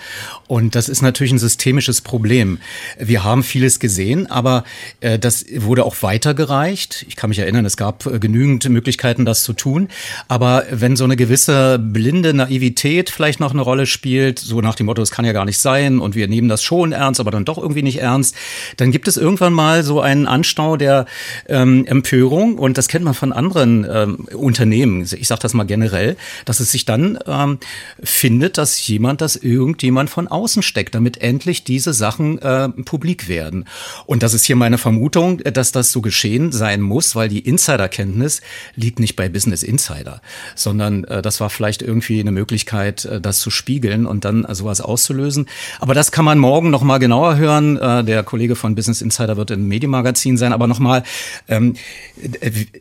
Und 0.47 0.77
das 0.77 0.89
ist 0.89 1.03
natürlich 1.03 1.33
ein 1.33 1.41
systemisches 1.41 2.01
Problem. 2.01 2.59
Wir 2.97 3.25
haben 3.25 3.43
vieles 3.43 3.81
gesehen, 3.81 4.31
aber 4.31 4.63
äh, 5.01 5.19
das 5.19 5.45
wurde 5.57 5.85
auch 5.85 5.97
weitergereicht. 6.03 7.05
Ich 7.09 7.17
kann 7.17 7.31
mich 7.31 7.41
erinnern, 7.41 7.65
es 7.65 7.77
gab 7.77 8.07
äh, 8.07 8.21
genügend 8.21 8.69
Möglichkeiten, 8.69 9.25
das 9.25 9.43
zu 9.43 9.53
tun. 9.53 9.89
Aber 10.29 10.63
wenn 10.71 10.95
so 10.95 11.03
eine 11.03 11.17
gewisse 11.17 11.81
blinde 11.81 12.35
Naivität 12.35 13.11
vielleicht 13.11 13.41
noch 13.41 13.51
eine 13.51 13.63
Rolle 13.63 13.87
spielt, 13.87 14.39
so 14.39 14.61
nach 14.61 14.77
dem 14.77 14.87
Motto, 14.87 15.03
es 15.03 15.11
kann 15.11 15.25
ja 15.25 15.33
gar 15.33 15.45
nicht 15.45 15.59
sein 15.59 15.99
und 15.99 16.15
wir 16.15 16.29
nehmen 16.29 16.49
das 16.49 16.63
schon 16.63 16.93
ernst, 16.93 17.19
aber 17.19 17.33
dann 17.33 17.45
doch 17.45 17.59
irgendwie 17.59 17.83
nicht 17.83 18.01
ernst, 18.01 18.37
dann 18.77 18.93
gibt 18.93 19.09
es 19.09 19.17
irgendwann 19.17 19.53
mal 19.53 19.83
so 19.83 20.01
einen 20.01 20.29
Anstau 20.29 20.77
der 20.77 21.07
ähm, 21.49 21.85
Empörung. 21.85 22.59
Und 22.59 22.79
das 22.79 22.87
kennt 22.87 23.05
man 23.05 23.15
von 23.15 23.33
anderen 23.33 23.85
ähm, 23.91 24.15
Unternehmen. 24.37 25.03
Ich 25.03 25.27
sage 25.27 25.41
das 25.43 25.53
mal 25.53 25.65
generell 25.65 25.96
generell, 25.97 26.17
dass 26.45 26.61
es 26.61 26.71
sich 26.71 26.85
dann 26.85 27.19
ähm, 27.27 27.59
findet, 28.03 28.59
dass 28.59 28.87
jemand, 28.87 29.21
dass 29.21 29.37
irgendjemand 29.37 30.11
von 30.11 30.29
außen 30.29 30.63
steckt, 30.63 30.95
damit 30.95 31.19
endlich 31.19 31.65
diese 31.65 31.93
Sachen 31.93 32.39
äh, 32.39 32.69
publik 32.69 33.29
werden. 33.29 33.65
Und 34.07 34.23
das 34.23 34.35
ist 34.35 34.45
hier 34.45 34.57
meine 34.57 34.79
Vermutung, 34.79 35.39
dass 35.39 35.73
das 35.73 35.93
so 35.93 36.01
geschehen 36.01 36.53
sein 36.53 36.81
muss, 36.81 37.17
weil 37.17 37.29
die 37.29 37.41
Insiderkenntnis 37.41 38.41
liegt 38.75 39.01
nicht 39.01 39.17
bei 39.17 39.29
Business 39.29 39.63
Insider, 39.63 40.21
sondern 40.55 41.05
äh, 41.05 41.23
das 41.23 41.41
war 41.41 41.51
vielleicht 41.51 41.83
irgendwie 41.83 42.21
eine 42.21 42.33
Möglichkeit, 42.33 43.05
äh, 43.05 43.21
das 43.21 43.41
zu 43.41 43.51
spiegeln 43.51 44.07
und 44.07 44.25
dann 44.25 44.47
sowas 44.51 44.81
auszulösen. 44.81 45.47
Aber 45.81 45.95
das 45.95 46.13
kann 46.13 46.25
man 46.25 46.39
morgen 46.39 46.71
noch 46.71 46.83
mal 46.83 46.99
genauer 46.99 47.37
hören. 47.37 47.77
Äh, 47.77 48.05
der 48.05 48.23
Kollege 48.23 48.57
von 48.57 48.75
Business 48.75 49.01
Insider 49.01 49.37
wird 49.37 49.51
im 49.51 49.67
Medienmagazin 49.69 50.37
sein. 50.37 50.53
Aber 50.53 50.67
noch 50.67 50.79
mal, 50.79 51.03
ähm, 51.49 51.75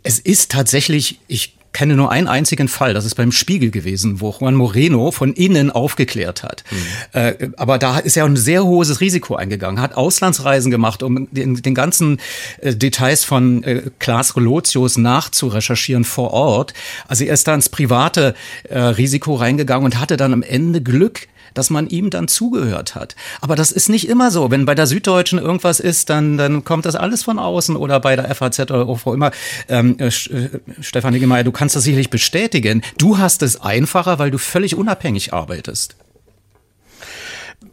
es 0.04 0.20
ist 0.20 0.52
tatsächlich, 0.52 1.20
ich 1.28 1.54
kenne 1.76 1.98
nur 1.98 2.10
einen 2.10 2.30
einzigen 2.30 2.70
Fall, 2.70 2.94
das 2.94 3.04
ist 3.04 3.16
beim 3.16 3.34
Spiegel 3.34 3.70
gewesen, 3.70 4.22
wo 4.22 4.34
Juan 4.40 4.56
Moreno 4.56 5.12
von 5.12 5.34
innen 5.34 5.72
aufgeklärt 5.72 6.42
hat. 6.42 6.64
Mhm. 6.72 6.78
Äh, 7.20 7.50
aber 7.58 7.78
da 7.78 8.00
ist 8.00 8.16
er 8.16 8.24
ein 8.24 8.38
sehr 8.38 8.64
hohes 8.64 9.02
Risiko 9.02 9.36
eingegangen, 9.36 9.82
hat 9.82 9.94
Auslandsreisen 9.94 10.72
gemacht, 10.72 11.04
um 11.04 11.28
den, 11.32 11.62
den 11.62 11.76
ganzen 11.76 12.22
äh, 12.62 12.74
Details 12.74 13.26
von 13.26 13.62
äh, 13.64 13.82
Klaas 14.00 14.38
Relotius 14.38 14.98
nachzurecherchieren 14.98 16.06
vor 16.06 16.32
Ort. 16.32 16.74
Also 17.10 17.26
er 17.26 17.34
ist 17.34 17.46
da 17.46 17.54
ins 17.54 17.68
private 17.68 18.36
äh, 18.70 18.80
Risiko 18.80 19.36
reingegangen 19.36 19.84
und 19.84 20.00
hatte 20.00 20.16
dann 20.16 20.32
am 20.32 20.44
Ende 20.44 20.82
Glück, 20.82 21.28
dass 21.56 21.72
man 21.72 21.88
ihm 21.88 22.12
dann 22.12 22.28
zugehört 22.28 22.94
hat. 22.94 23.16
Aber 23.42 23.56
das 23.56 23.72
ist 23.72 23.90
nicht 23.90 24.08
immer 24.08 24.30
so. 24.30 24.52
Wenn 24.52 24.66
bei 24.66 24.76
der 24.76 24.86
Süddeutschen 24.86 25.40
irgendwas 25.40 25.80
ist, 25.80 26.10
dann, 26.10 26.38
dann 26.38 26.64
kommt 26.64 26.86
das 26.86 26.96
alles 26.96 27.24
von 27.24 27.40
außen 27.40 27.76
oder 27.76 28.00
bei 28.00 28.16
der 28.16 28.34
FAZ 28.36 28.60
oder 28.60 28.88
wo 28.88 29.14
immer. 29.14 29.32
Ähm, 29.68 29.98
äh, 30.00 30.08
äh, 30.08 30.50
Stefan 30.82 31.14
Niggemeier, 31.14 31.44
du 31.44 31.52
kannst 31.52 31.76
das 31.76 31.84
sicherlich 31.84 32.10
bestätigen. 32.10 32.82
Du 32.98 33.18
hast 33.18 33.42
es 33.42 33.60
einfacher, 33.60 34.20
weil 34.20 34.32
du 34.32 34.38
völlig 34.38 34.76
unabhängig 34.76 35.34
arbeitest. 35.34 35.96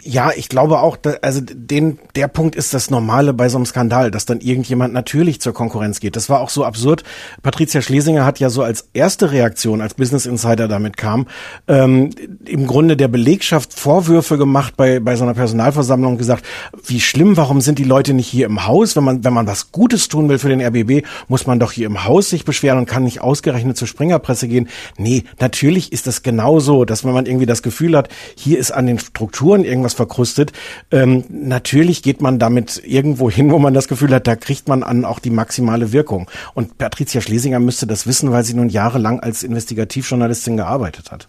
Ja, 0.02 0.32
ich 0.34 0.48
glaube 0.48 0.80
auch, 0.80 0.96
da, 0.96 1.14
also 1.22 1.40
den, 1.42 1.98
der 2.16 2.26
Punkt 2.26 2.56
ist 2.56 2.74
das 2.74 2.90
Normale 2.90 3.32
bei 3.32 3.48
so 3.48 3.56
einem 3.56 3.66
Skandal, 3.66 4.10
dass 4.10 4.26
dann 4.26 4.40
irgendjemand 4.40 4.92
natürlich 4.92 5.40
zur 5.40 5.54
Konkurrenz 5.54 6.00
geht. 6.00 6.16
Das 6.16 6.28
war 6.28 6.40
auch 6.40 6.50
so 6.50 6.64
absurd. 6.64 7.04
Patricia 7.42 7.82
Schlesinger 7.82 8.24
hat 8.24 8.40
ja 8.40 8.50
so 8.50 8.62
als 8.62 8.88
erste 8.94 9.30
Reaktion, 9.30 9.80
als 9.80 9.94
Business 9.94 10.26
Insider 10.26 10.66
damit 10.66 10.96
kam, 10.96 11.26
ähm, 11.68 12.10
im 12.44 12.66
Grunde 12.66 12.96
der 12.96 13.08
Belegschaft 13.08 13.74
Vorwürfe 13.74 14.38
gemacht 14.38 14.74
bei, 14.76 14.98
bei 14.98 15.14
so 15.14 15.22
einer 15.22 15.34
Personalversammlung 15.34 16.12
und 16.12 16.18
gesagt, 16.18 16.44
wie 16.84 17.00
schlimm, 17.00 17.36
warum 17.36 17.60
sind 17.60 17.78
die 17.78 17.84
Leute 17.84 18.12
nicht 18.12 18.28
hier 18.28 18.46
im 18.46 18.66
Haus? 18.66 18.96
Wenn 18.96 19.04
man, 19.04 19.24
wenn 19.24 19.32
man 19.32 19.46
was 19.46 19.70
Gutes 19.70 20.08
tun 20.08 20.28
will 20.28 20.38
für 20.38 20.48
den 20.48 20.60
RBB, 20.60 21.06
muss 21.28 21.46
man 21.46 21.60
doch 21.60 21.70
hier 21.70 21.86
im 21.86 22.04
Haus 22.04 22.30
sich 22.30 22.44
beschweren 22.44 22.78
und 22.78 22.86
kann 22.86 23.04
nicht 23.04 23.20
ausgerechnet 23.20 23.76
zur 23.76 23.86
Springerpresse 23.86 24.48
gehen. 24.48 24.68
Nee, 24.96 25.24
natürlich 25.38 25.92
ist 25.92 26.08
das 26.08 26.22
genauso, 26.22 26.84
dass 26.84 27.04
wenn 27.04 27.12
man 27.12 27.26
irgendwie 27.26 27.46
das 27.46 27.62
Gefühl 27.62 27.96
hat, 27.96 28.08
hier 28.36 28.58
ist 28.58 28.72
an 28.72 28.86
den 28.86 28.98
Strukturen 28.98 29.64
irgendwas 29.64 29.81
etwas 29.82 29.94
verkrustet. 29.94 30.52
Ähm, 30.90 31.24
natürlich 31.28 32.02
geht 32.02 32.20
man 32.20 32.38
damit 32.38 32.82
irgendwo 32.84 33.30
hin, 33.30 33.50
wo 33.50 33.58
man 33.58 33.74
das 33.74 33.88
Gefühl 33.88 34.14
hat, 34.14 34.26
da 34.26 34.36
kriegt 34.36 34.68
man 34.68 34.82
an 34.82 35.04
auch 35.04 35.18
die 35.18 35.30
maximale 35.30 35.92
Wirkung. 35.92 36.30
Und 36.54 36.78
Patricia 36.78 37.20
Schlesinger 37.20 37.60
müsste 37.60 37.86
das 37.86 38.06
wissen, 38.06 38.32
weil 38.32 38.44
sie 38.44 38.54
nun 38.54 38.68
jahrelang 38.68 39.20
als 39.20 39.42
Investigativjournalistin 39.42 40.56
gearbeitet 40.56 41.10
hat. 41.12 41.28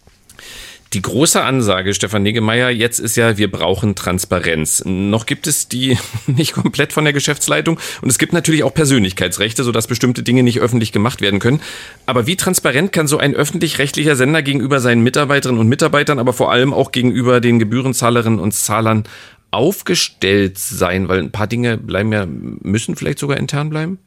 Die 0.94 1.02
große 1.02 1.44
Ansage, 1.44 1.95
Stefan 1.95 2.22
Negemeyer, 2.22 2.70
jetzt 2.70 2.99
ist 2.99 3.15
ja, 3.15 3.36
wir 3.40 3.49
brauchen 3.49 3.95
Transparenz. 3.95 4.84
Noch 4.86 5.26
gibt 5.26 5.48
es 5.48 5.68
die 5.68 5.98
nicht 6.28 6.53
komplett 6.53 6.94
von 6.94 7.03
der 7.03 7.14
Geschäftsleitung 7.14 7.80
und 8.03 8.10
es 8.10 8.20
gibt 8.20 8.32
natürlich 8.32 8.64
auch 8.64 8.76
Persönlichkeitsrechte, 8.76 9.64
sodass 9.64 9.88
bestimmte 9.88 10.22
Dinge 10.22 10.44
nicht 10.44 10.60
öffentlich 10.60 10.91
gemacht 10.91 11.22
werden 11.22 11.40
können. 11.40 11.61
Aber 12.06 12.28
wie 12.28 12.36
transparent 12.36 12.91
kann 12.91 13.07
so 13.07 13.18
ein 13.18 13.34
öffentlich-rechtlicher 13.34 14.15
Sender 14.15 14.44
gegenüber 14.44 14.80
seinen 14.80 15.02
Mitarbeiterinnen 15.02 15.60
und 15.60 15.68
Mitarbeitern, 15.68 16.20
aber 16.20 16.32
vor 16.32 16.52
allem 16.52 16.74
auch 16.74 16.91
gegenüber 16.91 17.41
den 17.41 17.57
Gebührenzahlerinnen 17.57 18.40
und 18.40 18.53
Zahlern 18.53 19.06
aufgestellt 19.49 20.60
sein? 20.60 21.07
Weil 21.07 21.20
ein 21.20 21.32
paar 21.32 21.48
Dinge 21.48 21.78
bleiben 21.78 22.11
ja, 22.14 22.28
müssen 22.28 22.95
vielleicht 22.95 23.18
sogar 23.18 23.38
intern 23.38 23.72
bleiben? 23.72 23.98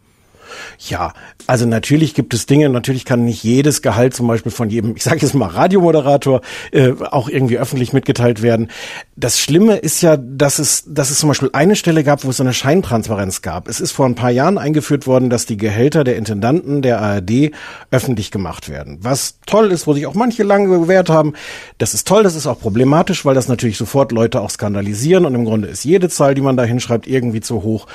Ja, 0.79 1.13
also 1.47 1.67
natürlich 1.67 2.15
gibt 2.15 2.35
es 2.35 2.47
Dinge, 2.47 2.69
natürlich 2.69 3.05
kann 3.05 3.25
nicht 3.25 3.43
jedes 3.43 3.83
Gehalt 3.83 4.15
zum 4.15 4.27
Beispiel 4.27 4.53
von 4.53 4.71
jedem, 4.71 4.97
ich 4.97 5.05
sage 5.05 5.21
jetzt 5.21 5.35
mal 5.35 5.49
Radiomoderator, 5.49 6.41
äh, 6.73 6.93
auch 7.11 7.29
irgendwie 7.29 7.59
öffentlich 7.59 7.93
mitgeteilt 7.93 8.43
werden. 8.43 8.71
Das 9.17 9.39
Schlimme 9.39 9.77
ist 9.77 10.03
ja, 10.03 10.17
dass 10.17 10.59
es, 10.59 10.85
dass 10.87 11.11
es 11.11 11.19
zum 11.19 11.29
Beispiel 11.29 11.51
eine 11.53 11.77
Stelle 11.77 12.05
gab, 12.05 12.25
wo 12.25 12.31
es 12.31 12.39
so 12.39 12.43
eine 12.43 12.55
Scheintransparenz 12.55 13.43
gab. 13.43 13.69
Es 13.69 13.81
ist 13.81 13.93
vor 13.93 14.07
ein 14.07 14.15
paar 14.15 14.31
Jahren 14.31 14.59
eingeführt 14.59 15.07
worden, 15.07 15.31
dass 15.31 15.47
die 15.47 15.57
Gehälter 15.57 16.05
der 16.05 16.17
Intendanten 16.17 16.83
der 16.83 17.01
ARD 17.01 17.53
öffentlich 17.91 18.31
gemacht 18.31 18.69
werden. 18.69 18.99
Was 19.01 19.39
toll 19.47 19.73
ist, 19.73 19.87
wo 19.87 19.93
sich 19.93 20.07
auch 20.07 20.15
manche 20.15 20.43
lange 20.43 20.69
gewehrt 20.69 21.11
haben. 21.11 21.35
Das 21.79 21.95
ist 21.95 22.07
toll, 22.07 22.23
das 22.23 22.35
ist 22.35 22.47
auch 22.47 22.59
problematisch, 22.59 23.25
weil 23.25 23.35
das 23.35 23.49
natürlich 23.49 23.77
sofort 23.77 24.13
Leute 24.13 24.41
auch 24.41 24.51
skandalisieren 24.51 25.27
und 25.27 25.35
im 25.35 25.45
Grunde 25.45 25.69
ist 25.69 25.85
jede 25.85 26.09
Zahl, 26.09 26.35
die 26.35 26.41
man 26.41 26.57
da 26.57 26.65
hinschreibt, 26.65 27.07
irgendwie 27.07 27.41
zu 27.41 27.63
hoch. 27.63 27.87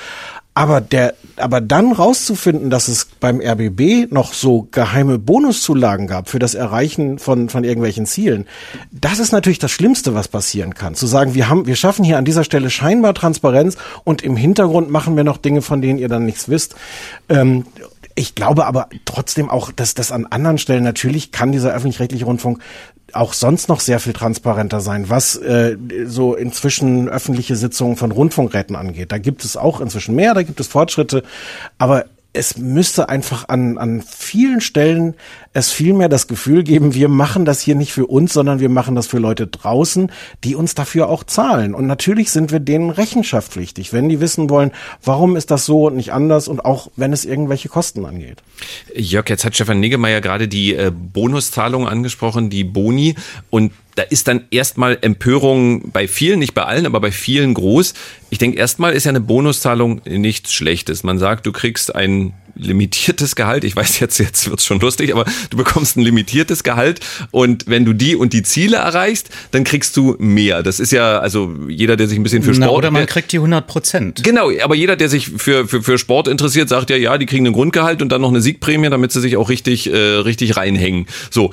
Aber 0.53 0.81
der, 0.81 1.13
aber 1.37 1.61
dann 1.61 1.93
rauszufinden, 1.93 2.69
dass 2.69 2.89
es 2.89 3.05
beim 3.05 3.39
RBB 3.39 4.11
noch 4.11 4.33
so 4.33 4.67
geheime 4.71 5.17
Bonuszulagen 5.17 6.07
gab 6.07 6.27
für 6.27 6.39
das 6.39 6.55
Erreichen 6.55 7.19
von, 7.19 7.47
von 7.47 7.63
irgendwelchen 7.63 8.05
Zielen, 8.05 8.45
das 8.91 9.19
ist 9.19 9.31
natürlich 9.31 9.59
das 9.59 9.71
Schlimmste, 9.71 10.13
was 10.13 10.27
passieren 10.27 10.73
kann. 10.73 10.93
Zu 10.93 11.07
sagen, 11.07 11.35
wir 11.35 11.47
haben, 11.47 11.67
wir 11.67 11.77
schaffen 11.77 12.03
hier 12.03 12.17
an 12.17 12.25
dieser 12.25 12.43
Stelle 12.43 12.69
scheinbar 12.69 13.13
Transparenz 13.13 13.77
und 14.03 14.23
im 14.23 14.35
Hintergrund 14.35 14.91
machen 14.91 15.15
wir 15.15 15.23
noch 15.23 15.37
Dinge, 15.37 15.61
von 15.61 15.81
denen 15.81 15.99
ihr 15.99 16.09
dann 16.09 16.25
nichts 16.25 16.49
wisst. 16.49 16.75
Ähm, 17.29 17.63
Ich 18.15 18.35
glaube 18.35 18.65
aber 18.65 18.89
trotzdem 19.05 19.49
auch, 19.49 19.71
dass 19.71 19.93
das 19.93 20.11
an 20.11 20.25
anderen 20.25 20.57
Stellen 20.57 20.83
natürlich 20.83 21.31
kann 21.31 21.51
dieser 21.51 21.73
öffentlich-rechtliche 21.73 22.25
Rundfunk 22.25 22.61
auch 23.13 23.33
sonst 23.33 23.67
noch 23.67 23.79
sehr 23.79 23.99
viel 23.99 24.13
transparenter 24.13 24.79
sein, 24.79 25.09
was 25.09 25.35
äh, 25.35 25.77
so 26.05 26.35
inzwischen 26.35 27.09
öffentliche 27.09 27.55
Sitzungen 27.55 27.97
von 27.97 28.11
Rundfunkräten 28.11 28.75
angeht. 28.75 29.11
Da 29.11 29.17
gibt 29.17 29.43
es 29.43 29.57
auch 29.57 29.81
inzwischen 29.81 30.15
mehr, 30.15 30.33
da 30.33 30.43
gibt 30.43 30.59
es 30.59 30.67
Fortschritte, 30.67 31.23
aber 31.77 32.05
es 32.33 32.57
müsste 32.57 33.09
einfach 33.09 33.49
an, 33.49 33.77
an 33.77 34.01
vielen 34.01 34.61
Stellen 34.61 35.15
es 35.53 35.71
vielmehr 35.71 36.07
das 36.07 36.27
Gefühl 36.27 36.63
geben, 36.63 36.93
wir 36.93 37.09
machen 37.09 37.43
das 37.43 37.59
hier 37.59 37.75
nicht 37.75 37.91
für 37.91 38.05
uns, 38.07 38.33
sondern 38.33 38.59
wir 38.59 38.69
machen 38.69 38.95
das 38.95 39.07
für 39.07 39.17
Leute 39.17 39.47
draußen, 39.47 40.11
die 40.43 40.55
uns 40.55 40.75
dafür 40.75 41.09
auch 41.09 41.25
zahlen. 41.25 41.75
Und 41.75 41.87
natürlich 41.87 42.31
sind 42.31 42.51
wir 42.51 42.59
denen 42.59 42.89
rechenschaftspflichtig, 42.89 43.91
wenn 43.91 44.07
die 44.07 44.21
wissen 44.21 44.49
wollen, 44.49 44.71
warum 45.03 45.35
ist 45.35 45.51
das 45.51 45.65
so 45.65 45.87
und 45.87 45.97
nicht 45.97 46.13
anders 46.13 46.47
und 46.47 46.63
auch 46.63 46.89
wenn 46.95 47.11
es 47.11 47.25
irgendwelche 47.25 47.67
Kosten 47.67 48.05
angeht. 48.05 48.41
Jörg, 48.95 49.27
jetzt 49.29 49.43
hat 49.43 49.55
Stefan 49.55 49.79
Niggemeier 49.79 50.21
gerade 50.21 50.47
die 50.47 50.73
äh, 50.73 50.91
Bonuszahlung 50.91 51.87
angesprochen, 51.87 52.49
die 52.49 52.63
Boni. 52.63 53.15
Und 53.49 53.73
da 53.95 54.03
ist 54.03 54.29
dann 54.29 54.45
erstmal 54.51 54.97
Empörung 55.01 55.91
bei 55.91 56.07
vielen, 56.07 56.39
nicht 56.39 56.53
bei 56.53 56.63
allen, 56.63 56.85
aber 56.85 57.01
bei 57.01 57.11
vielen 57.11 57.53
groß. 57.53 57.93
Ich 58.29 58.37
denke, 58.37 58.57
erstmal 58.57 58.93
ist 58.93 59.03
ja 59.03 59.09
eine 59.09 59.19
Bonuszahlung 59.19 60.01
nichts 60.05 60.53
Schlechtes. 60.53 61.03
Man 61.03 61.19
sagt, 61.19 61.45
du 61.45 61.51
kriegst 61.51 61.93
ein 61.93 62.33
limitiertes 62.55 63.35
Gehalt. 63.35 63.63
Ich 63.63 63.75
weiß 63.75 63.99
jetzt, 63.99 64.17
jetzt 64.17 64.49
wird's 64.49 64.65
schon 64.65 64.79
lustig, 64.79 65.13
aber 65.13 65.25
du 65.49 65.57
bekommst 65.57 65.97
ein 65.97 66.01
limitiertes 66.01 66.63
Gehalt 66.63 66.99
und 67.31 67.65
wenn 67.67 67.85
du 67.85 67.93
die 67.93 68.15
und 68.15 68.33
die 68.33 68.43
Ziele 68.43 68.77
erreichst, 68.77 69.29
dann 69.51 69.63
kriegst 69.63 69.95
du 69.97 70.15
mehr. 70.19 70.63
Das 70.63 70.79
ist 70.79 70.91
ja, 70.91 71.19
also 71.19 71.53
jeder, 71.67 71.95
der 71.95 72.07
sich 72.07 72.19
ein 72.19 72.23
bisschen 72.23 72.43
für 72.43 72.53
Sport... 72.53 72.69
Na, 72.69 72.75
oder 72.75 72.91
man 72.91 73.05
kriegt 73.05 73.31
die 73.31 73.37
100 73.37 73.67
Prozent. 73.67 74.23
Genau, 74.23 74.51
aber 74.63 74.75
jeder, 74.75 74.95
der 74.95 75.09
sich 75.09 75.29
für, 75.29 75.67
für, 75.67 75.81
für 75.81 75.97
Sport 75.97 76.27
interessiert, 76.27 76.69
sagt 76.69 76.89
ja, 76.89 76.97
ja, 76.97 77.17
die 77.17 77.25
kriegen 77.25 77.47
ein 77.47 77.53
Grundgehalt 77.53 78.01
und 78.01 78.11
dann 78.11 78.21
noch 78.21 78.29
eine 78.29 78.41
Siegprämie, 78.41 78.89
damit 78.89 79.11
sie 79.11 79.21
sich 79.21 79.37
auch 79.37 79.49
richtig, 79.49 79.91
äh, 79.91 79.97
richtig 79.97 80.57
reinhängen. 80.57 81.07
So, 81.29 81.51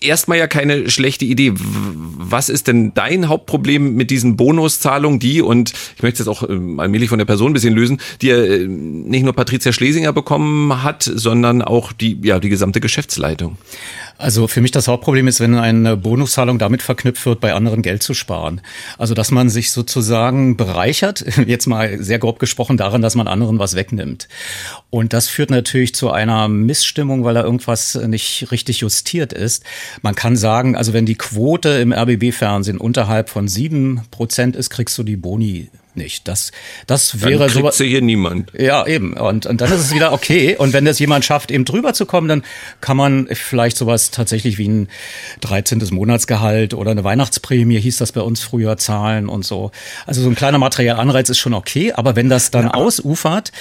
erstmal 0.00 0.38
ja 0.38 0.46
keine 0.46 0.90
schlechte 0.90 1.24
Idee. 1.24 1.52
Was 1.54 2.48
ist 2.48 2.68
denn 2.68 2.92
dein 2.94 3.28
Hauptproblem 3.28 3.94
mit 3.94 4.10
diesen 4.10 4.36
Bonuszahlungen, 4.36 5.18
die, 5.18 5.42
und 5.42 5.72
ich 5.96 6.02
möchte 6.02 6.22
es 6.22 6.26
jetzt 6.26 6.28
auch 6.28 6.48
äh, 6.48 6.58
allmählich 6.78 7.08
von 7.08 7.18
der 7.18 7.26
Person 7.26 7.50
ein 7.50 7.54
bisschen 7.54 7.74
lösen, 7.74 8.00
die 8.22 8.28
ja 8.28 8.36
äh, 8.36 8.66
nicht 8.66 9.24
nur 9.24 9.32
Patricia 9.32 9.72
Schlesinger 9.72 10.12
bekommen 10.12 10.82
hat, 10.82 11.02
sondern 11.02 11.62
auch 11.62 11.92
die, 11.92 12.18
ja, 12.22 12.38
die 12.38 12.48
gesamte 12.48 12.80
Geschäftsleitung? 12.80 13.56
Also 14.20 14.48
für 14.48 14.60
mich 14.60 14.70
das 14.70 14.86
Hauptproblem 14.86 15.28
ist, 15.28 15.40
wenn 15.40 15.54
eine 15.54 15.96
Bonuszahlung 15.96 16.58
damit 16.58 16.82
verknüpft 16.82 17.24
wird, 17.24 17.40
bei 17.40 17.54
anderen 17.54 17.80
Geld 17.80 18.02
zu 18.02 18.12
sparen. 18.12 18.60
Also 18.98 19.14
dass 19.14 19.30
man 19.30 19.48
sich 19.48 19.72
sozusagen 19.72 20.58
bereichert, 20.58 21.24
jetzt 21.46 21.66
mal 21.66 22.02
sehr 22.02 22.18
grob 22.18 22.38
gesprochen, 22.38 22.76
daran, 22.76 23.00
dass 23.00 23.14
man 23.14 23.28
anderen 23.28 23.58
was 23.58 23.76
wegnimmt. 23.76 24.28
Und 24.90 25.14
das 25.14 25.28
führt 25.28 25.48
natürlich 25.48 25.94
zu 25.94 26.10
einer 26.10 26.48
Missstimmung, 26.48 27.24
weil 27.24 27.32
da 27.32 27.42
irgendwas 27.42 27.94
nicht 27.94 28.50
richtig 28.52 28.80
justiert 28.80 29.32
ist. 29.32 29.64
Man 30.02 30.14
kann 30.14 30.36
sagen, 30.36 30.76
also 30.76 30.92
wenn 30.92 31.06
die 31.06 31.14
Quote 31.14 31.70
im 31.70 31.92
RBB-Fernsehen 31.92 32.76
unterhalb 32.76 33.30
von 33.30 33.48
sieben 33.48 34.02
Prozent 34.10 34.54
ist, 34.54 34.68
kriegst 34.68 34.98
du 34.98 35.02
die 35.02 35.16
Boni 35.16 35.70
nicht. 36.00 36.26
Das, 36.26 36.52
das 36.86 37.20
wäre 37.20 37.48
dann 37.48 37.70
so. 37.72 37.84
hier 37.84 38.02
niemand. 38.02 38.52
Ja, 38.58 38.86
eben. 38.86 39.14
Und, 39.14 39.46
und 39.46 39.60
dann 39.60 39.70
ist 39.70 39.80
es 39.80 39.94
wieder 39.94 40.12
okay. 40.12 40.56
Und 40.56 40.72
wenn 40.72 40.84
das 40.84 40.98
jemand 40.98 41.24
schafft, 41.24 41.50
eben 41.50 41.64
drüber 41.64 41.92
zu 41.94 42.06
kommen, 42.06 42.28
dann 42.28 42.42
kann 42.80 42.96
man 42.96 43.28
vielleicht 43.32 43.76
sowas 43.76 44.10
tatsächlich 44.10 44.58
wie 44.58 44.68
ein 44.68 44.88
13. 45.42 45.82
Monatsgehalt 45.90 46.74
oder 46.74 46.90
eine 46.90 47.04
Weihnachtsprämie, 47.04 47.78
hieß 47.78 47.98
das 47.98 48.12
bei 48.12 48.22
uns 48.22 48.40
früher, 48.42 48.76
zahlen 48.76 49.28
und 49.28 49.44
so. 49.44 49.70
Also 50.06 50.22
so 50.22 50.28
ein 50.28 50.34
kleiner 50.34 50.58
Materialanreiz 50.58 51.28
ist 51.28 51.38
schon 51.38 51.54
okay. 51.54 51.92
Aber 51.92 52.16
wenn 52.16 52.28
das 52.28 52.50
dann 52.50 52.66
ja. 52.66 52.74
ausufert, 52.74 53.52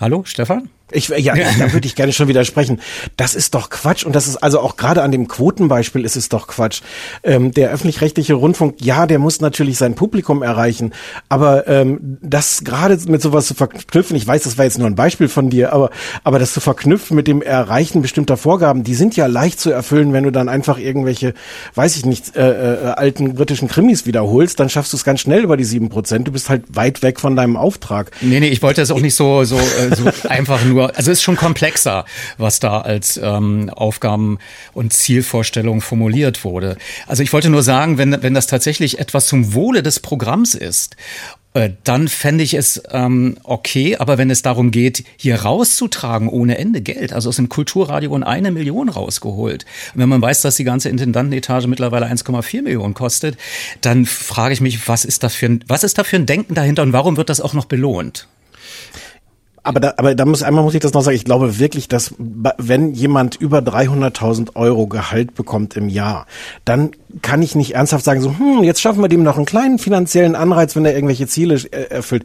hallo, 0.00 0.24
Stefan? 0.24 0.68
Ich, 0.92 1.08
ja, 1.08 1.34
da 1.34 1.72
würde 1.72 1.86
ich 1.86 1.94
gerne 1.94 2.12
schon 2.12 2.28
widersprechen. 2.28 2.80
Das 3.16 3.34
ist 3.34 3.54
doch 3.54 3.70
Quatsch 3.70 4.04
und 4.04 4.14
das 4.14 4.28
ist 4.28 4.36
also 4.36 4.60
auch 4.60 4.76
gerade 4.76 5.02
an 5.02 5.12
dem 5.12 5.28
Quotenbeispiel 5.28 6.04
ist 6.04 6.16
es 6.16 6.28
doch 6.28 6.46
Quatsch. 6.46 6.82
Ähm, 7.22 7.52
der 7.52 7.70
öffentlich-rechtliche 7.70 8.34
Rundfunk, 8.34 8.76
ja, 8.80 9.06
der 9.06 9.18
muss 9.18 9.40
natürlich 9.40 9.78
sein 9.78 9.94
Publikum 9.94 10.42
erreichen, 10.42 10.92
aber 11.28 11.66
ähm, 11.68 12.18
das 12.22 12.64
gerade 12.64 12.98
mit 13.06 13.22
sowas 13.22 13.46
zu 13.46 13.54
verknüpfen, 13.54 14.16
ich 14.16 14.26
weiß, 14.26 14.42
das 14.42 14.58
war 14.58 14.64
jetzt 14.64 14.78
nur 14.78 14.86
ein 14.86 14.94
Beispiel 14.94 15.28
von 15.28 15.50
dir, 15.50 15.72
aber 15.72 15.90
aber 16.24 16.38
das 16.38 16.52
zu 16.52 16.60
verknüpfen 16.60 17.16
mit 17.16 17.26
dem 17.26 17.42
Erreichen 17.42 18.02
bestimmter 18.02 18.36
Vorgaben, 18.36 18.84
die 18.84 18.94
sind 18.94 19.16
ja 19.16 19.26
leicht 19.26 19.60
zu 19.60 19.70
erfüllen, 19.70 20.12
wenn 20.12 20.24
du 20.24 20.30
dann 20.30 20.48
einfach 20.48 20.78
irgendwelche, 20.78 21.34
weiß 21.74 21.96
ich 21.96 22.06
nicht, 22.06 22.36
äh, 22.36 22.74
äh, 22.74 22.86
alten 22.92 23.34
britischen 23.34 23.68
Krimis 23.68 24.06
wiederholst, 24.06 24.60
dann 24.60 24.68
schaffst 24.68 24.92
du 24.92 24.96
es 24.96 25.04
ganz 25.04 25.20
schnell 25.20 25.42
über 25.42 25.56
die 25.56 25.64
sieben 25.64 25.88
Prozent. 25.88 26.28
Du 26.28 26.32
bist 26.32 26.48
halt 26.48 26.64
weit 26.74 27.02
weg 27.02 27.20
von 27.20 27.36
deinem 27.36 27.56
Auftrag. 27.56 28.10
Nee, 28.20 28.40
nee, 28.40 28.48
ich 28.48 28.62
wollte 28.62 28.82
es 28.82 28.90
auch 28.90 29.00
nicht 29.00 29.14
so 29.14 29.44
so, 29.44 29.56
äh, 29.56 29.94
so 29.94 30.04
einfach 30.28 30.64
nur 30.64 30.81
nur, 30.82 30.96
also 30.96 31.10
ist 31.10 31.22
schon 31.22 31.36
komplexer, 31.36 32.04
was 32.38 32.60
da 32.60 32.80
als 32.80 33.16
ähm, 33.22 33.70
Aufgaben 33.70 34.38
und 34.74 34.92
Zielvorstellung 34.92 35.80
formuliert 35.80 36.44
wurde. 36.44 36.76
Also 37.06 37.22
ich 37.22 37.32
wollte 37.32 37.50
nur 37.50 37.62
sagen, 37.62 37.98
wenn, 37.98 38.22
wenn 38.22 38.34
das 38.34 38.46
tatsächlich 38.46 38.98
etwas 38.98 39.26
zum 39.26 39.54
Wohle 39.54 39.82
des 39.82 40.00
Programms 40.00 40.54
ist 40.54 40.96
äh, 41.54 41.70
dann 41.84 42.08
fände 42.08 42.42
ich 42.42 42.54
es 42.54 42.82
ähm, 42.90 43.36
okay, 43.44 43.96
aber 43.98 44.16
wenn 44.16 44.30
es 44.30 44.40
darum 44.40 44.70
geht, 44.70 45.04
hier 45.18 45.42
rauszutragen 45.42 46.30
ohne 46.30 46.56
Ende 46.56 46.80
Geld, 46.80 47.12
also 47.12 47.28
aus 47.28 47.36
dem 47.36 47.50
Kulturradio 47.50 48.10
und 48.10 48.22
eine 48.22 48.50
Million 48.50 48.88
rausgeholt, 48.88 49.66
und 49.94 50.00
wenn 50.00 50.08
man 50.08 50.22
weiß, 50.22 50.40
dass 50.40 50.56
die 50.56 50.64
ganze 50.64 50.88
Intendantenetage 50.88 51.68
mittlerweile 51.68 52.06
1,4 52.06 52.62
Millionen 52.62 52.94
kostet, 52.94 53.36
dann 53.82 54.06
frage 54.06 54.54
ich 54.54 54.62
mich, 54.62 54.88
was 54.88 55.04
ist 55.04 55.24
da 55.24 55.28
für 55.28 55.44
ein, 55.44 55.64
was 55.68 55.84
ist 55.84 55.98
da 55.98 56.04
für 56.04 56.16
ein 56.16 56.24
Denken 56.24 56.54
dahinter 56.54 56.84
und 56.84 56.94
warum 56.94 57.18
wird 57.18 57.28
das 57.28 57.42
auch 57.42 57.52
noch 57.52 57.66
belohnt? 57.66 58.28
Aber 59.64 59.78
da, 59.78 59.94
aber 59.96 60.14
da 60.14 60.24
muss 60.24 60.42
einmal 60.42 60.64
muss 60.64 60.74
ich 60.74 60.80
das 60.80 60.92
noch 60.92 61.02
sagen. 61.02 61.16
Ich 61.16 61.24
glaube 61.24 61.58
wirklich, 61.58 61.86
dass 61.86 62.14
wenn 62.18 62.94
jemand 62.94 63.36
über 63.36 63.58
300.000 63.58 64.56
Euro 64.56 64.88
Gehalt 64.88 65.34
bekommt 65.34 65.76
im 65.76 65.88
Jahr, 65.88 66.26
dann 66.64 66.90
kann 67.22 67.42
ich 67.42 67.54
nicht 67.54 67.74
ernsthaft 67.74 68.04
sagen, 68.04 68.20
so, 68.20 68.36
hm, 68.36 68.64
jetzt 68.64 68.80
schaffen 68.80 69.02
wir 69.02 69.08
dem 69.08 69.22
noch 69.22 69.36
einen 69.36 69.46
kleinen 69.46 69.78
finanziellen 69.78 70.34
Anreiz, 70.34 70.74
wenn 70.74 70.84
er 70.84 70.94
irgendwelche 70.94 71.28
Ziele 71.28 71.54
äh, 71.70 71.90
erfüllt 71.90 72.24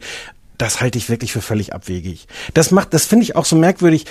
das 0.58 0.80
halte 0.80 0.98
ich 0.98 1.08
wirklich 1.08 1.32
für 1.32 1.40
völlig 1.40 1.72
abwegig. 1.72 2.26
Das 2.52 2.72
macht, 2.72 2.92
das 2.92 3.06
finde 3.06 3.22
ich 3.22 3.36
auch 3.36 3.44
so 3.44 3.56
merkwürdig. 3.56 4.06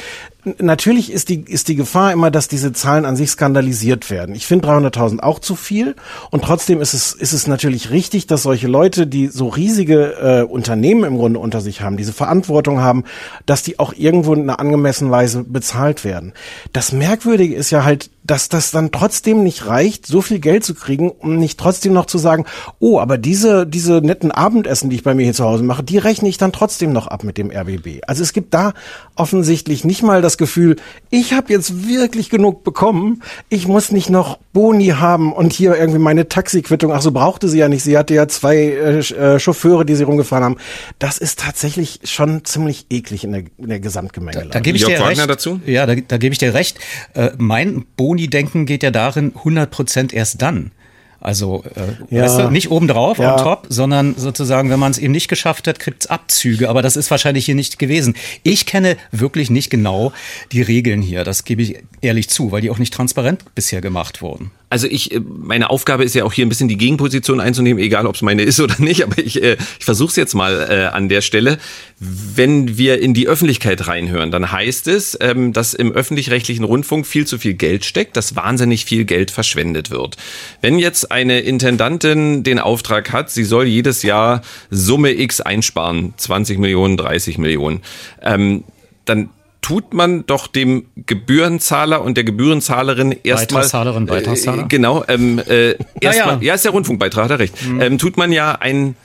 Natürlich 0.59 1.11
ist 1.11 1.27
die, 1.27 1.41
ist 1.41 1.67
die 1.67 1.75
Gefahr 1.75 2.13
immer, 2.13 2.31
dass 2.31 2.47
diese 2.47 2.71
Zahlen 2.71 3.05
an 3.05 3.17
sich 3.17 3.31
skandalisiert 3.31 4.09
werden. 4.09 4.33
Ich 4.33 4.47
finde 4.47 4.65
300.000 4.67 5.19
auch 5.19 5.39
zu 5.39 5.57
viel. 5.57 5.95
Und 6.31 6.45
trotzdem 6.45 6.81
ist 6.81 6.93
es, 6.93 7.11
ist 7.11 7.33
es 7.33 7.47
natürlich 7.47 7.91
richtig, 7.91 8.27
dass 8.27 8.43
solche 8.43 8.67
Leute, 8.67 9.07
die 9.07 9.27
so 9.27 9.49
riesige 9.49 10.13
äh, 10.13 10.43
Unternehmen 10.43 11.03
im 11.03 11.17
Grunde 11.17 11.39
unter 11.39 11.59
sich 11.59 11.81
haben, 11.81 11.97
diese 11.97 12.13
Verantwortung 12.13 12.79
haben, 12.79 13.03
dass 13.45 13.61
die 13.61 13.77
auch 13.77 13.93
irgendwo 13.93 14.33
in 14.33 14.43
einer 14.43 14.61
angemessenen 14.61 15.11
Weise 15.11 15.43
bezahlt 15.43 16.05
werden. 16.05 16.33
Das 16.71 16.93
Merkwürdige 16.93 17.55
ist 17.55 17.71
ja 17.71 17.83
halt, 17.83 18.09
dass 18.27 18.49
das 18.49 18.71
dann 18.71 18.91
trotzdem 18.91 19.41
nicht 19.43 19.65
reicht, 19.65 20.05
so 20.05 20.21
viel 20.21 20.39
Geld 20.39 20.65
zu 20.65 20.75
kriegen, 20.75 21.09
um 21.09 21.37
nicht 21.37 21.57
trotzdem 21.57 21.93
noch 21.93 22.05
zu 22.05 22.17
sagen, 22.17 22.45
oh, 22.79 22.99
aber 22.99 23.17
diese, 23.17 23.65
diese 23.65 24.01
netten 24.01 24.31
Abendessen, 24.31 24.89
die 24.89 24.97
ich 24.97 25.03
bei 25.03 25.13
mir 25.13 25.23
hier 25.23 25.33
zu 25.33 25.45
Hause 25.45 25.63
mache, 25.63 25.81
die 25.81 25.97
rechne 25.97 26.27
ich 26.27 26.37
dann 26.37 26.51
trotzdem 26.51 26.91
noch 26.91 27.07
ab 27.07 27.23
mit 27.23 27.37
dem 27.37 27.49
RBB. 27.49 28.01
Also 28.05 28.23
es 28.23 28.33
gibt 28.33 28.53
da 28.53 28.73
offensichtlich 29.15 29.85
nicht 29.85 30.03
mal 30.03 30.21
das 30.21 30.37
Gefühl, 30.37 30.75
ich 31.09 31.33
habe 31.33 31.51
jetzt 31.53 31.87
wirklich 31.87 32.29
genug 32.29 32.63
bekommen, 32.65 33.23
ich 33.49 33.67
muss 33.67 33.91
nicht 33.91 34.09
noch 34.09 34.39
Boni 34.51 34.87
haben 34.87 35.31
und 35.31 35.53
hier 35.53 35.77
irgendwie 35.77 35.99
meine 35.99 36.27
Taxiquittung, 36.27 36.91
ach 36.91 37.01
so 37.01 37.11
brauchte 37.11 37.47
sie 37.47 37.59
ja 37.59 37.69
nicht, 37.69 37.83
sie 37.83 37.97
hatte 37.97 38.13
ja 38.13 38.27
zwei 38.27 38.57
äh, 38.57 38.99
äh 38.99 39.39
Chauffeure, 39.39 39.85
die 39.85 39.95
sie 39.95 40.03
rumgefahren 40.03 40.43
haben. 40.43 40.57
Das 40.99 41.17
ist 41.17 41.39
tatsächlich 41.39 42.01
schon 42.03 42.43
ziemlich 42.43 42.87
eklig 42.89 43.23
in 43.23 43.31
der, 43.31 43.43
in 43.57 43.69
der 43.69 43.79
Gesamtgemengelage. 43.79 44.49
Da, 44.49 44.53
da 44.55 44.59
gebe 44.59 44.77
ich 44.77 44.85
dir 44.85 44.99
recht. 44.99 45.17
Dazu? 45.27 45.59
Ja, 45.65 45.85
da, 45.85 45.95
da 45.95 46.17
gebe 46.17 46.33
ich 46.33 46.39
dir 46.39 46.53
recht. 46.53 46.79
Äh, 47.13 47.31
mein 47.37 47.85
Boni 47.95 48.16
Uni-Denken 48.17 48.65
geht 48.65 48.81
ja 48.81 48.89
darin 48.89 49.33
100 49.35 49.69
Prozent 49.69 50.11
erst 50.11 50.41
dann. 50.41 50.71
Also 51.19 51.63
äh, 51.75 52.15
ja. 52.15 52.23
weißt 52.23 52.39
du, 52.39 52.49
nicht 52.49 52.71
obendrauf, 52.71 53.17
ja. 53.17 53.35
on 53.35 53.43
top, 53.43 53.67
sondern 53.69 54.15
sozusagen, 54.17 54.69
wenn 54.69 54.79
man 54.79 54.91
es 54.91 54.97
eben 54.97 55.11
nicht 55.11 55.27
geschafft 55.27 55.67
hat, 55.67 55.79
kriegt 55.79 56.03
es 56.03 56.09
Abzüge. 56.09 56.69
Aber 56.69 56.81
das 56.81 56.95
ist 56.95 57.11
wahrscheinlich 57.11 57.45
hier 57.45 57.55
nicht 57.55 57.79
gewesen. 57.79 58.15
Ich 58.43 58.65
kenne 58.65 58.97
wirklich 59.11 59.49
nicht 59.49 59.69
genau 59.69 60.13
die 60.51 60.61
Regeln 60.61 61.01
hier. 61.01 61.23
Das 61.23 61.43
gebe 61.43 61.61
ich 61.61 61.77
ehrlich 62.01 62.29
zu, 62.29 62.51
weil 62.51 62.61
die 62.61 62.69
auch 62.69 62.77
nicht 62.77 62.93
transparent 62.93 63.43
bisher 63.55 63.81
gemacht 63.81 64.21
wurden. 64.21 64.51
Also 64.69 64.87
ich, 64.87 65.13
äh, 65.13 65.19
meine 65.19 65.69
Aufgabe 65.69 66.03
ist 66.03 66.13
ja 66.13 66.25
auch 66.25 66.33
hier 66.33 66.45
ein 66.45 66.49
bisschen 66.49 66.67
die 66.67 66.77
Gegenposition 66.77 67.39
einzunehmen, 67.39 67.81
egal 67.81 68.05
ob 68.05 68.15
es 68.15 68.21
meine 68.21 68.43
ist 68.43 68.59
oder 68.61 68.75
nicht, 68.79 69.03
aber 69.03 69.17
ich, 69.17 69.41
äh, 69.41 69.57
ich 69.79 69.85
versuche 69.85 70.09
es 70.09 70.15
jetzt 70.15 70.33
mal 70.33 70.67
äh, 70.69 70.85
an 70.95 71.09
der 71.09 71.21
Stelle. 71.21 71.57
Wenn 71.99 72.77
wir 72.77 73.01
in 73.01 73.13
die 73.13 73.27
Öffentlichkeit 73.27 73.87
reinhören, 73.87 74.29
dann 74.29 74.51
heißt 74.51 74.87
es, 74.87 75.17
ähm, 75.21 75.53
dass 75.53 75.73
im 75.73 75.91
öffentlich-rechtlichen 75.91 76.63
Rundfunk 76.63 77.07
viel 77.07 77.25
zu 77.25 77.37
viel 77.37 77.53
Geld 77.53 77.85
steckt, 77.85 78.17
dass 78.17 78.35
wahnsinnig 78.35 78.85
viel 78.85 79.05
Geld 79.05 79.31
verschwendet 79.31 79.89
wird. 79.89 80.17
Wenn 80.61 80.79
jetzt 80.79 81.11
eine 81.11 81.39
Intendantin 81.39 82.43
den 82.43 82.59
Auftrag 82.59 83.11
hat, 83.13 83.31
sie 83.31 83.45
soll 83.45 83.65
jedes 83.65 84.03
Jahr 84.03 84.41
Summe 84.69 85.13
X 85.13 85.41
einsparen, 85.41 86.13
20 86.17 86.59
Millionen, 86.59 86.97
30 86.97 87.37
Millionen, 87.37 87.81
ähm, 88.21 88.63
dann 89.05 89.29
tut 89.67 89.93
man 89.93 90.25
doch 90.25 90.47
dem 90.47 90.85
Gebührenzahler 90.95 92.01
und 92.01 92.15
der 92.15 92.23
Gebührenzahlerin 92.23 93.11
erstmal 93.23 93.63
Beitragszahlerin, 93.63 94.05
Beitragszahler? 94.05 94.63
Äh, 94.63 94.67
genau, 94.69 95.03
ähm, 95.09 95.39
äh, 95.39 95.75
erstmal, 95.99 96.01
ja, 96.01 96.33
ja. 96.35 96.39
ja, 96.41 96.53
ist 96.53 96.63
der 96.63 96.71
Rundfunkbeitrag, 96.71 97.25
hat 97.25 97.31
er 97.31 97.39
recht. 97.39 97.67
Mhm. 97.67 97.81
Ähm, 97.81 97.97
tut 97.97 98.15
man 98.15 98.31
ja 98.31 98.53
ein 98.53 98.95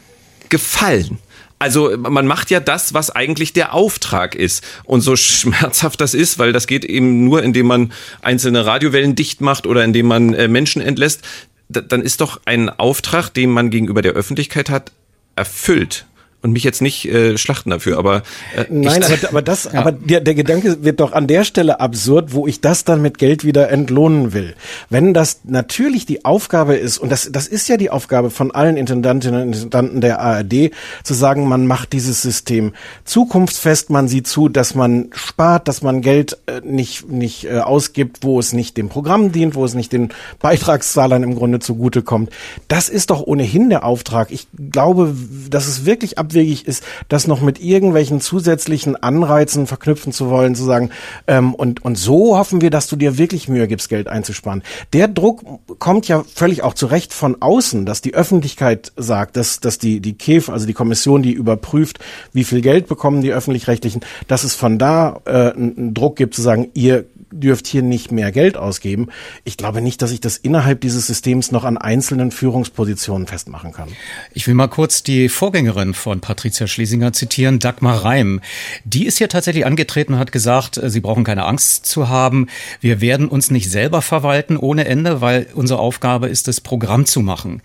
Gefallen 0.51 1.19
Also 1.59 1.97
man 1.97 2.29
macht 2.29 2.51
ja 2.51 2.61
das, 2.61 2.95
was 2.95 3.11
eigentlich 3.11 3.53
der 3.53 3.75
Auftrag 3.75 4.37
ist. 4.37 4.63
Und 4.85 5.01
so 5.01 5.17
schmerzhaft 5.17 6.01
das 6.01 6.15
ist, 6.15 6.39
weil 6.39 6.53
das 6.53 6.69
geht 6.69 6.85
eben 6.85 7.25
nur, 7.25 7.43
indem 7.43 7.67
man 7.67 7.93
einzelne 8.21 8.65
Radiowellen 8.65 9.17
dicht 9.17 9.41
macht 9.41 9.67
oder 9.67 9.83
indem 9.83 10.07
man 10.07 10.33
äh, 10.33 10.47
Menschen 10.47 10.81
entlässt, 10.81 11.23
dann 11.69 12.03
ist 12.03 12.21
doch 12.21 12.41
ein 12.45 12.69
Auftrag, 12.69 13.31
den 13.31 13.51
man 13.51 13.71
gegenüber 13.71 14.01
der 14.01 14.13
Öffentlichkeit 14.13 14.71
hat, 14.71 14.93
erfüllt 15.35 16.07
und 16.43 16.53
mich 16.53 16.65
jetzt 16.65 16.83
nicht 16.83 17.07
äh, 17.07 17.39
schlachten 17.39 17.71
dafür, 17.71 17.99
aber 17.99 18.23
äh, 18.57 18.65
nein, 18.69 19.03
aber, 19.03 19.29
aber 19.29 19.43
das, 19.43 19.65
ja. 19.73 19.81
aber 19.81 19.93
der, 19.93 20.21
der 20.21 20.35
Gedanke 20.35 20.85
wird 20.85 21.01
doch 21.01 21.13
an 21.13 21.29
der 21.29 21.45
Stelle 21.45 21.81
absurd, 21.81 22.33
wo 22.33 22.47
ich 22.47 22.61
das 22.61 22.85
dann 22.85 23.01
mit 23.01 23.19
Geld 23.19 23.45
wieder 23.45 23.71
entlohnen 23.71 24.33
will. 24.33 24.55
Wenn 24.91 25.15
das 25.15 25.41
natürlich 25.45 26.05
die 26.05 26.25
Aufgabe 26.25 26.75
ist 26.75 26.99
und 26.99 27.11
das 27.11 27.31
das 27.31 27.47
ist 27.47 27.69
ja 27.69 27.77
die 27.77 27.91
Aufgabe 27.91 28.31
von 28.31 28.51
allen 28.51 28.77
Intendantinnen 28.77 29.43
und 29.43 29.55
Intendanten 29.55 30.01
der 30.01 30.21
ARD, 30.21 30.73
zu 31.05 31.15
sagen, 31.15 31.49
man 31.49 31.67
macht 31.67 31.93
dieses 31.93 32.23
System 32.23 32.73
zukunftsfest, 33.05 33.91
man 33.91 34.09
sieht 34.09 34.27
zu, 34.27 34.49
dass 34.49 34.75
man 34.75 35.11
spart, 35.13 35.69
dass 35.69 35.83
man 35.83 36.03
Geld 36.03 36.39
äh, 36.47 36.61
nicht 36.65 37.09
nicht 37.09 37.45
äh, 37.45 37.61
ausgibt, 37.61 38.19
wo 38.23 38.41
es 38.41 38.53
nicht 38.53 38.77
dem 38.77 38.89
Programm 38.89 39.31
dient, 39.31 39.55
wo 39.55 39.65
es 39.65 39.75
nicht 39.75 39.93
den 39.93 40.09
Beitragszahlern 40.41 41.23
im 41.23 41.37
Grunde 41.37 41.61
zugutekommt. 41.61 42.31
Das 42.67 42.89
ist 42.89 43.11
doch 43.11 43.23
ohnehin 43.23 43.71
der 43.71 43.85
Auftrag. 43.85 44.33
Ich 44.33 44.49
glaube, 44.73 45.15
dass 45.49 45.69
es 45.69 45.87
wirklich 45.87 46.19
ab 46.19 46.32
abwegig 46.33 46.67
ist, 46.67 46.85
das 47.09 47.27
noch 47.27 47.41
mit 47.41 47.61
irgendwelchen 47.61 48.21
zusätzlichen 48.21 48.97
Anreizen 48.97 49.67
verknüpfen 49.67 50.13
zu 50.13 50.31
wollen, 50.31 50.55
zu 50.55 50.65
sagen, 50.65 50.91
ähm, 51.27 51.55
und, 51.55 51.85
und 51.85 51.97
so 51.97 52.39
hoffen 52.39 52.61
wir, 52.61 52.71
dass 52.71 52.87
du 52.87 52.97
dir 52.97 53.19
wirklich 53.19 53.49
Mühe 53.49 53.69
gibst, 53.69 53.89
Geld 53.89 54.09
einzusparen. 54.09 54.63
Der 54.93 55.09
Druck 55.09 55.43
kommt 55.79 56.09
ja 56.09 56.25
völlig 56.35 56.63
auch 56.63 56.75
zurecht 56.75 57.13
von 57.13 57.41
außen, 57.41 57.85
dass 57.87 58.01
die 58.01 58.15
Öffentlichkeit 58.15 58.93
sagt, 58.97 59.37
dass, 59.37 59.61
dass 59.61 59.79
die, 59.79 60.01
die 60.01 60.15
KEF, 60.15 60.49
also 60.49 60.67
die 60.67 60.73
Kommission, 60.73 61.23
die 61.23 61.33
überprüft, 61.33 61.99
wie 62.33 62.45
viel 62.45 62.63
Geld 62.63 62.89
bekommen 62.89 63.21
die 63.21 63.33
Öffentlich-Rechtlichen, 63.33 64.01
dass 64.29 64.45
es 64.45 64.55
von 64.55 64.79
da 64.79 65.21
äh, 65.27 65.53
einen 65.53 65.95
Druck 65.95 66.17
gibt, 66.17 66.35
zu 66.35 66.43
sagen, 66.43 66.71
ihr 66.75 67.05
dürft 67.33 67.67
hier 67.67 67.83
nicht 67.83 68.13
mehr 68.13 68.33
Geld 68.33 68.57
ausgeben. 68.57 69.09
Ich 69.45 69.57
glaube 69.57 69.81
nicht, 69.81 70.03
dass 70.03 70.13
ich 70.13 70.21
das 70.21 70.37
innerhalb 70.37 70.81
dieses 70.81 71.07
Systems 71.07 71.51
noch 71.51 71.65
an 71.65 71.79
einzelnen 71.79 72.31
Führungspositionen 72.31 73.27
festmachen 73.27 73.73
kann. 73.73 73.89
Ich 74.33 74.47
will 74.47 74.55
mal 74.55 74.69
kurz 74.69 75.03
die 75.03 75.29
Vorgängerin 75.29 75.95
von 75.95 76.21
Patricia 76.21 76.67
Schlesinger 76.67 77.13
zitieren, 77.13 77.59
Dagmar 77.59 78.05
Reim. 78.05 78.41
Die 78.85 79.07
ist 79.07 79.19
hier 79.19 79.29
tatsächlich 79.29 79.67
angetreten 79.67 80.15
und 80.15 80.19
hat 80.19 80.33
gesagt, 80.33 80.77
äh, 80.77 80.91
sie 80.91 81.01
brauchen 81.01 81.25
keine 81.25 81.45
Angst 81.45 81.87
zu 81.87 82.09
haben. 82.09 82.49
Wir 82.81 83.01
werden 83.01 83.29
uns 83.29 83.51
nicht 83.51 83.71
selber 83.71 84.03
verwalten 84.03 84.57
ohne 84.57 84.85
Ende, 84.85 85.21
weil 85.21 85.47
unsere 85.55 85.81
Aufgabe 85.81 86.29
ist 86.29 86.49
es, 86.49 86.61
Programm 86.61 87.07
zu 87.07 87.21
machen. 87.21 87.63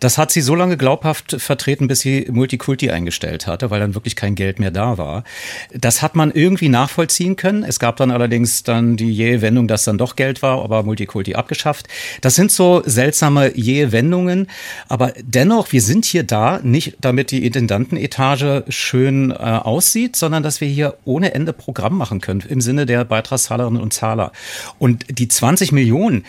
Das 0.00 0.18
hat 0.18 0.30
sie 0.30 0.40
so 0.40 0.54
lange 0.54 0.76
glaubhaft 0.76 1.36
vertreten, 1.40 1.88
bis 1.88 2.00
sie 2.00 2.26
Multikulti 2.30 2.90
eingestellt 2.90 3.46
hatte, 3.46 3.70
weil 3.70 3.80
dann 3.80 3.94
wirklich 3.94 4.16
kein 4.16 4.34
Geld 4.34 4.58
mehr 4.58 4.70
da 4.70 4.98
war. 4.98 5.24
Das 5.72 6.02
hat 6.02 6.14
man 6.14 6.30
irgendwie 6.30 6.68
nachvollziehen 6.68 7.36
können. 7.36 7.64
Es 7.64 7.78
gab 7.78 7.96
dann 7.96 8.10
allerdings 8.10 8.62
dann 8.62 8.96
die 8.96 9.07
jähe 9.10 9.42
Wendung, 9.42 9.68
dass 9.68 9.84
dann 9.84 9.98
doch 9.98 10.16
Geld 10.16 10.42
war, 10.42 10.62
aber 10.62 10.82
Multikulti 10.82 11.34
abgeschafft. 11.34 11.88
Das 12.20 12.34
sind 12.34 12.50
so 12.50 12.82
seltsame 12.84 13.56
jähe 13.56 13.92
Wendungen. 13.92 14.48
Aber 14.88 15.12
dennoch, 15.20 15.72
wir 15.72 15.82
sind 15.82 16.04
hier 16.04 16.22
da, 16.22 16.60
nicht 16.62 16.96
damit 17.00 17.30
die 17.30 17.44
Intendantenetage 17.44 18.64
schön 18.68 19.30
äh, 19.30 19.34
aussieht, 19.34 20.16
sondern 20.16 20.42
dass 20.42 20.60
wir 20.60 20.68
hier 20.68 20.96
ohne 21.04 21.34
Ende 21.34 21.52
Programm 21.52 21.96
machen 21.96 22.20
können 22.20 22.42
im 22.48 22.60
Sinne 22.60 22.86
der 22.86 23.04
Beitragszahlerinnen 23.04 23.80
und 23.80 23.92
Zahler. 23.92 24.32
Und 24.78 25.04
die 25.10 25.28
20 25.28 25.72
Millionen, 25.72 26.24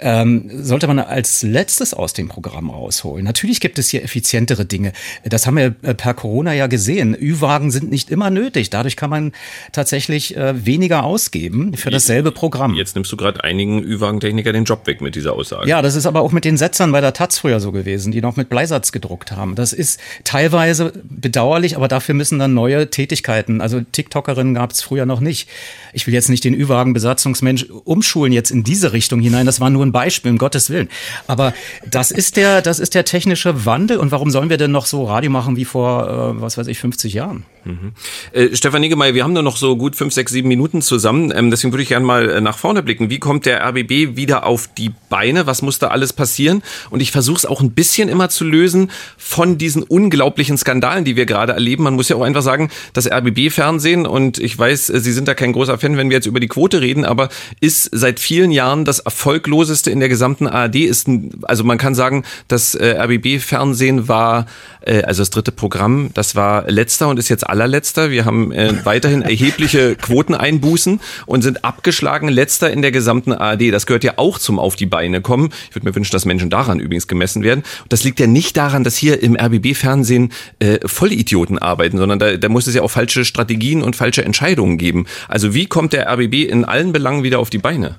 ähm, 0.00 0.50
sollte 0.62 0.86
man 0.86 0.98
als 0.98 1.42
letztes 1.42 1.94
aus 1.94 2.12
dem 2.12 2.28
Programm 2.28 2.70
rausholen. 2.70 3.24
Natürlich 3.24 3.60
gibt 3.60 3.78
es 3.78 3.90
hier 3.90 4.02
effizientere 4.02 4.64
Dinge. 4.64 4.92
Das 5.24 5.46
haben 5.46 5.56
wir 5.56 5.74
äh, 5.82 5.94
per 5.94 6.14
Corona 6.14 6.52
ja 6.54 6.66
gesehen. 6.66 7.16
Ü-Wagen 7.18 7.70
sind 7.70 7.90
nicht 7.90 8.10
immer 8.10 8.30
nötig. 8.30 8.70
Dadurch 8.70 8.96
kann 8.96 9.10
man 9.10 9.32
tatsächlich 9.72 10.36
äh, 10.36 10.64
weniger 10.66 11.04
ausgeben 11.04 11.76
für 11.76 11.90
dasselbe 11.90 12.32
Programm. 12.32 12.74
Jetzt 12.74 12.94
nimmst 12.94 13.12
du 13.12 13.16
gerade 13.16 13.42
einigen 13.44 13.82
Ü-Wagen-Techniker 13.82 14.52
den 14.52 14.64
Job 14.64 14.86
weg 14.86 15.00
mit 15.00 15.14
dieser 15.14 15.34
Aussage. 15.34 15.68
Ja, 15.68 15.82
das 15.82 15.94
ist 15.94 16.06
aber 16.06 16.20
auch 16.20 16.32
mit 16.32 16.44
den 16.44 16.56
Setzern 16.56 16.92
bei 16.92 17.00
der 17.00 17.12
Taz 17.12 17.38
früher 17.38 17.60
so 17.60 17.72
gewesen, 17.72 18.12
die 18.12 18.20
noch 18.20 18.36
mit 18.36 18.48
Bleisatz 18.48 18.92
gedruckt 18.92 19.32
haben. 19.32 19.54
Das 19.54 19.72
ist 19.72 20.00
teilweise 20.24 20.92
bedauerlich, 21.04 21.76
aber 21.76 21.88
dafür 21.88 22.14
müssen 22.14 22.38
dann 22.38 22.54
neue 22.54 22.90
Tätigkeiten. 22.90 23.60
Also 23.60 23.80
TikTokerinnen 23.80 24.54
gab 24.54 24.72
es 24.72 24.82
früher 24.82 25.06
noch 25.06 25.20
nicht. 25.20 25.48
Ich 25.92 26.06
will 26.06 26.14
jetzt 26.14 26.28
nicht 26.28 26.44
den 26.44 26.54
Ü-Wagen-Besatzungsmensch 26.54 27.66
umschulen 27.84 28.32
jetzt 28.32 28.50
in 28.50 28.64
diese 28.64 28.92
Richtung 28.92 29.20
hinein. 29.20 29.46
Das 29.46 29.60
war 29.60 29.70
nur 29.70 29.84
ein 29.84 29.89
ein 29.90 29.92
Beispiel, 29.92 30.30
um 30.30 30.38
Gottes 30.38 30.70
Willen. 30.70 30.88
Aber 31.26 31.52
das 31.86 32.10
ist 32.10 32.36
der, 32.36 32.62
das 32.62 32.78
ist 32.78 32.94
der 32.94 33.04
technische 33.04 33.66
Wandel. 33.66 33.98
Und 33.98 34.10
warum 34.10 34.30
sollen 34.30 34.50
wir 34.50 34.56
denn 34.56 34.72
noch 34.72 34.86
so 34.86 35.04
Radio 35.04 35.30
machen 35.30 35.56
wie 35.56 35.64
vor, 35.64 36.34
äh, 36.36 36.40
was 36.40 36.56
weiß 36.56 36.66
ich, 36.68 36.78
50 36.78 37.12
Jahren? 37.12 37.44
Mhm. 37.64 37.92
Äh, 38.32 38.54
Stefan 38.54 38.80
Niggemeier, 38.80 39.14
wir 39.14 39.24
haben 39.24 39.32
nur 39.32 39.42
noch 39.42 39.56
so 39.56 39.76
gut 39.76 39.96
fünf, 39.96 40.14
sechs, 40.14 40.32
sieben 40.32 40.48
Minuten 40.48 40.82
zusammen. 40.82 41.32
Ähm, 41.34 41.50
deswegen 41.50 41.72
würde 41.72 41.82
ich 41.82 41.88
gerne 41.88 42.06
mal 42.06 42.28
äh, 42.28 42.40
nach 42.40 42.58
vorne 42.58 42.82
blicken. 42.82 43.10
Wie 43.10 43.18
kommt 43.18 43.46
der 43.46 43.64
RBB 43.66 44.16
wieder 44.16 44.46
auf 44.46 44.68
die 44.68 44.92
Beine? 45.08 45.46
Was 45.46 45.62
muss 45.62 45.78
da 45.78 45.88
alles 45.88 46.12
passieren? 46.12 46.62
Und 46.90 47.00
ich 47.00 47.12
versuche 47.12 47.36
es 47.38 47.46
auch 47.46 47.60
ein 47.60 47.72
bisschen 47.72 48.08
immer 48.08 48.28
zu 48.28 48.44
lösen 48.44 48.90
von 49.16 49.58
diesen 49.58 49.82
unglaublichen 49.82 50.56
Skandalen, 50.56 51.04
die 51.04 51.16
wir 51.16 51.26
gerade 51.26 51.52
erleben. 51.52 51.84
Man 51.84 51.94
muss 51.94 52.08
ja 52.08 52.16
auch 52.16 52.22
einfach 52.22 52.42
sagen, 52.42 52.70
das 52.92 53.10
RBB-Fernsehen, 53.10 54.06
und 54.06 54.38
ich 54.38 54.58
weiß, 54.58 54.90
äh, 54.90 55.00
Sie 55.00 55.12
sind 55.12 55.28
da 55.28 55.34
kein 55.34 55.52
großer 55.52 55.78
Fan, 55.78 55.96
wenn 55.96 56.10
wir 56.10 56.16
jetzt 56.16 56.26
über 56.26 56.40
die 56.40 56.48
Quote 56.48 56.80
reden, 56.80 57.04
aber 57.04 57.28
ist 57.60 57.90
seit 57.92 58.20
vielen 58.20 58.50
Jahren 58.50 58.84
das 58.84 59.00
erfolgloseste 59.00 59.90
in 59.90 60.00
der 60.00 60.08
gesamten 60.08 60.46
ARD. 60.46 60.76
Ist 60.76 61.08
ein, 61.08 61.40
also 61.42 61.64
man 61.64 61.78
kann 61.78 61.94
sagen, 61.94 62.24
das 62.48 62.74
äh, 62.74 62.96
RBB-Fernsehen 62.98 64.08
war, 64.08 64.46
äh, 64.80 65.02
also 65.02 65.22
das 65.22 65.30
dritte 65.30 65.52
Programm, 65.52 66.10
das 66.14 66.34
war 66.36 66.70
letzter 66.70 67.08
und 67.08 67.18
ist 67.18 67.28
jetzt 67.28 67.49
allerletzter. 67.50 68.10
Wir 68.10 68.24
haben 68.24 68.52
äh, 68.52 68.84
weiterhin 68.84 69.22
erhebliche 69.22 69.96
Quoteneinbußen 69.96 71.00
und 71.26 71.42
sind 71.42 71.64
abgeschlagen 71.64 72.28
letzter 72.28 72.70
in 72.70 72.82
der 72.82 72.92
gesamten 72.92 73.32
ARD. 73.32 73.72
Das 73.72 73.86
gehört 73.86 74.04
ja 74.04 74.14
auch 74.16 74.38
zum 74.38 74.58
Auf 74.58 74.76
die 74.76 74.86
Beine 74.86 75.20
kommen. 75.20 75.50
Ich 75.68 75.76
würde 75.76 75.88
mir 75.88 75.94
wünschen, 75.94 76.12
dass 76.12 76.24
Menschen 76.24 76.50
daran 76.50 76.80
übrigens 76.80 77.08
gemessen 77.08 77.42
werden. 77.42 77.62
Das 77.88 78.04
liegt 78.04 78.20
ja 78.20 78.26
nicht 78.26 78.56
daran, 78.56 78.84
dass 78.84 78.96
hier 78.96 79.22
im 79.22 79.36
RBB-Fernsehen 79.36 80.32
äh, 80.60 80.78
Vollidioten 80.86 81.58
arbeiten, 81.58 81.98
sondern 81.98 82.18
da, 82.18 82.36
da 82.36 82.48
muss 82.48 82.66
es 82.66 82.74
ja 82.74 82.82
auch 82.82 82.90
falsche 82.90 83.24
Strategien 83.24 83.82
und 83.82 83.96
falsche 83.96 84.24
Entscheidungen 84.24 84.78
geben. 84.78 85.06
Also 85.28 85.54
wie 85.54 85.66
kommt 85.66 85.92
der 85.92 86.08
RBB 86.10 86.48
in 86.48 86.64
allen 86.64 86.92
Belangen 86.92 87.22
wieder 87.22 87.38
auf 87.38 87.50
die 87.50 87.58
Beine? 87.58 87.98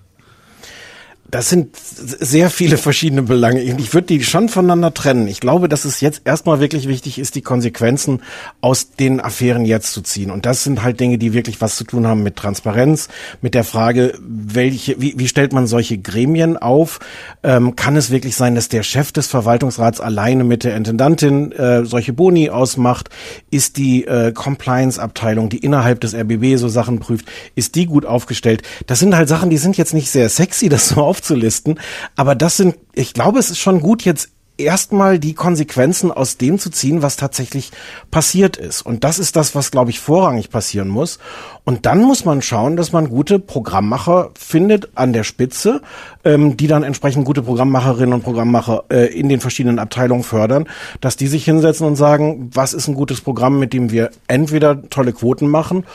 Das 1.32 1.48
sind 1.48 1.78
sehr 1.78 2.49
viele 2.49 2.78
verschiedene 2.78 3.22
Belange. 3.22 3.62
Ich 3.62 3.94
würde 3.94 4.08
die 4.08 4.22
schon 4.22 4.49
voneinander 4.49 4.94
trennen. 4.94 5.30
Ich 5.30 5.40
glaube, 5.40 5.70
dass 5.70 5.86
es 5.86 6.02
jetzt 6.02 6.24
erstmal 6.26 6.60
wirklich 6.60 6.90
wichtig 6.90 7.18
ist, 7.20 7.36
die 7.36 7.41
Konsequenzen 7.41 8.22
aus 8.60 8.91
den 8.91 9.22
Affären 9.22 9.64
jetzt 9.64 9.94
zu 9.94 10.02
ziehen. 10.02 10.30
Und 10.30 10.45
das 10.45 10.66
sind 10.66 10.84
halt 10.84 10.99
Dinge, 10.99 11.18
die 11.18 11.32
wirklich 11.32 11.62
was 11.62 11.78
zu 11.78 11.86
tun 11.86 12.06
haben 12.06 12.22
mit 12.22 12.36
Transparenz, 12.36 13.08
mit 13.41 13.56
der 13.56 13.64
Frage, 13.64 14.14
welche, 14.20 14.99
wie, 14.99 15.14
wie 15.18 15.30
stellt 15.30 15.53
man 15.53 15.68
solche 15.68 15.98
Gremien 15.98 16.58
auf? 16.58 16.99
Ähm, 17.44 17.78
kann 17.78 17.95
es 17.95 18.12
wirklich 18.12 18.36
sein, 18.36 18.53
dass 18.53 18.68
der 18.68 18.84
Chef 18.84 19.14
des 19.14 19.28
Verwaltungsrats 19.28 20.02
alleine 20.02 20.44
mit 20.44 20.66
der 20.66 20.76
Intendantin 20.76 21.53
äh, 21.53 21.86
solche 21.86 22.12
Boni 22.12 22.49
ausmacht? 22.49 23.10
Ist 23.52 23.78
die 23.78 24.06
äh, 24.06 24.34
Compliance-Abteilung, 24.34 25.48
die 25.48 25.60
innerhalb 25.60 26.02
des 26.02 26.14
RBB 26.14 26.58
so 26.58 26.68
Sachen 26.68 26.99
prüft, 26.99 27.28
ist 27.56 27.76
die 27.76 27.86
gut 27.86 28.06
aufgestellt? 28.06 28.64
Das 28.86 28.99
sind 28.99 29.16
halt 29.16 29.30
Sachen, 29.30 29.49
die 29.49 29.58
sind 29.58 29.78
jetzt 29.78 29.94
nicht 29.94 30.10
sehr 30.12 30.28
sexy, 30.28 30.68
das 30.70 30.90
so 30.90 31.02
auf 31.02 31.20
aufzulisten. 31.22 31.80
Aber 32.15 32.35
das 32.35 32.57
sind, 32.57 32.76
ich 32.93 33.14
glaube, 33.14 33.39
es 33.39 33.49
ist 33.49 33.60
schon 33.60 33.80
gut, 33.80 34.03
jetzt 34.03 34.30
erstmal 34.57 35.18
die 35.18 35.34
Konsequenzen 35.34 36.11
aus 36.11 36.38
dem 36.38 36.60
zu 36.60 36.69
ziehen, 36.69 37.02
was 37.02 37.15
tatsächlich 37.15 37.72
passiert 38.11 38.57
ist. 38.57 38.84
Und 38.84 39.03
das 39.03 39.18
ist 39.18 39.35
das, 39.35 39.56
was, 39.56 39.72
glaube 39.72 39.89
ich, 39.89 39.99
vorrangig 39.99 40.52
passieren 40.52 40.88
muss. 40.88 41.18
Und 41.64 41.88
dann 41.88 42.02
muss 42.02 42.26
man 42.26 42.43
schauen, 42.43 42.76
dass 42.76 42.91
man 42.91 43.10
gute 43.10 43.39
Programmmacher 43.39 44.31
findet 44.38 44.89
an 44.95 45.14
der 45.14 45.23
Spitze, 45.23 45.81
ähm, 46.23 46.57
die 46.57 46.68
dann 46.68 46.84
entsprechend 46.84 47.26
gute 47.26 47.41
Programmmacherinnen 47.41 48.14
und 48.14 48.23
Programmmacher 48.23 48.84
äh, 48.89 49.06
in 49.07 49.30
den 49.30 49.39
verschiedenen 49.39 49.80
Abteilungen 49.80 50.23
fördern, 50.23 50.68
dass 50.99 51.18
die 51.18 51.27
sich 51.27 51.45
hinsetzen 51.45 51.88
und 51.88 51.95
sagen, 51.95 52.52
was 52.53 52.73
ist 52.73 52.88
ein 52.88 52.95
gutes 52.95 53.22
Programm, 53.22 53.57
mit 53.57 53.73
dem 53.73 53.89
wir 53.89 54.11
entweder 54.27 54.89
tolle 54.89 55.14
Quoten 55.14 55.48
machen 55.48 55.85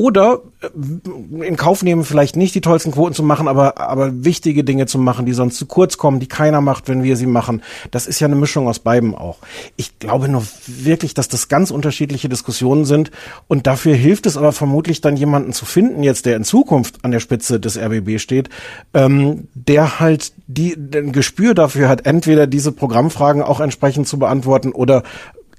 oder 0.00 0.40
äh, 0.62 1.46
in 1.46 1.56
Kauf 1.58 1.82
nehmen, 1.82 2.04
vielleicht 2.04 2.34
nicht 2.34 2.54
die 2.54 2.62
tollsten 2.62 2.92
Quoten 2.92 3.14
zu 3.14 3.22
machen, 3.22 3.48
aber, 3.48 3.76
aber 3.78 4.24
wichtige 4.24 4.64
Dinge 4.64 4.86
zu 4.86 4.98
machen, 4.98 5.26
die 5.26 5.34
sonst 5.34 5.58
zu 5.58 5.66
kurz 5.66 5.98
kommen, 5.98 6.20
die 6.20 6.26
keiner 6.26 6.62
macht, 6.62 6.88
wenn 6.88 7.02
wir 7.02 7.16
sie 7.16 7.26
machen. 7.26 7.62
Das 7.90 8.06
ist 8.06 8.18
ja 8.18 8.26
eine 8.26 8.34
Mischung 8.34 8.66
aus 8.66 8.78
beiden 8.78 9.14
auch. 9.14 9.36
Ich 9.76 9.98
glaube 9.98 10.30
nur 10.30 10.42
wirklich, 10.66 11.12
dass 11.12 11.28
das 11.28 11.48
ganz 11.48 11.70
unterschiedliche 11.70 12.30
Diskussionen 12.30 12.86
sind 12.86 13.10
und 13.46 13.66
dafür 13.66 13.94
hilft 13.94 14.24
es 14.24 14.38
aber 14.38 14.52
vermutlich 14.52 15.02
dann 15.02 15.18
jemanden 15.18 15.52
zu 15.52 15.66
finden, 15.66 16.02
jetzt 16.02 16.24
der 16.24 16.36
in 16.36 16.44
Zukunft 16.44 17.04
an 17.04 17.10
der 17.10 17.20
Spitze 17.20 17.60
des 17.60 17.76
RBB 17.76 18.18
steht, 18.20 18.48
ähm, 18.94 19.48
der 19.52 20.00
halt 20.00 20.32
die, 20.46 20.78
ein 20.94 21.12
Gespür 21.12 21.52
dafür 21.52 21.90
hat, 21.90 22.06
entweder 22.06 22.46
diese 22.46 22.72
Programmfragen 22.72 23.42
auch 23.42 23.60
entsprechend 23.60 24.08
zu 24.08 24.18
beantworten 24.18 24.72
oder 24.72 25.02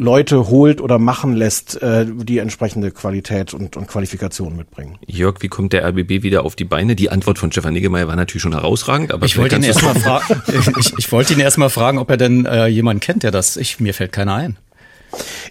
Leute 0.01 0.47
holt 0.47 0.81
oder 0.81 0.97
machen 0.97 1.35
lässt, 1.35 1.79
äh, 1.81 2.07
die 2.07 2.39
entsprechende 2.39 2.89
Qualität 2.89 3.53
und, 3.53 3.77
und 3.77 3.87
Qualifikation 3.87 4.55
mitbringen. 4.55 4.97
Jörg, 5.05 5.35
wie 5.41 5.47
kommt 5.47 5.73
der 5.73 5.85
RBB 5.87 6.23
wieder 6.23 6.43
auf 6.43 6.55
die 6.55 6.65
Beine? 6.65 6.95
Die 6.95 7.11
Antwort 7.11 7.37
von 7.37 7.51
Stefan 7.51 7.73
Niggemeier 7.73 8.07
war 8.07 8.15
natürlich 8.15 8.41
schon 8.41 8.53
herausragend, 8.53 9.13
aber 9.13 9.27
ich 9.27 9.37
wollte 9.37 9.57
ihn 9.57 9.63
erstmal 9.63 9.93
fragen, 9.93 10.41
ich, 10.79 10.97
ich 10.97 11.11
wollte 11.11 11.33
ihn 11.33 11.39
erstmal 11.39 11.69
fragen, 11.69 11.99
ob 11.99 12.09
er 12.09 12.17
denn 12.17 12.47
äh, 12.47 12.65
jemanden 12.65 12.99
kennt, 12.99 13.21
der 13.21 13.29
das, 13.29 13.57
ich, 13.57 13.79
mir 13.79 13.93
fällt 13.93 14.11
keiner 14.11 14.33
ein. 14.33 14.57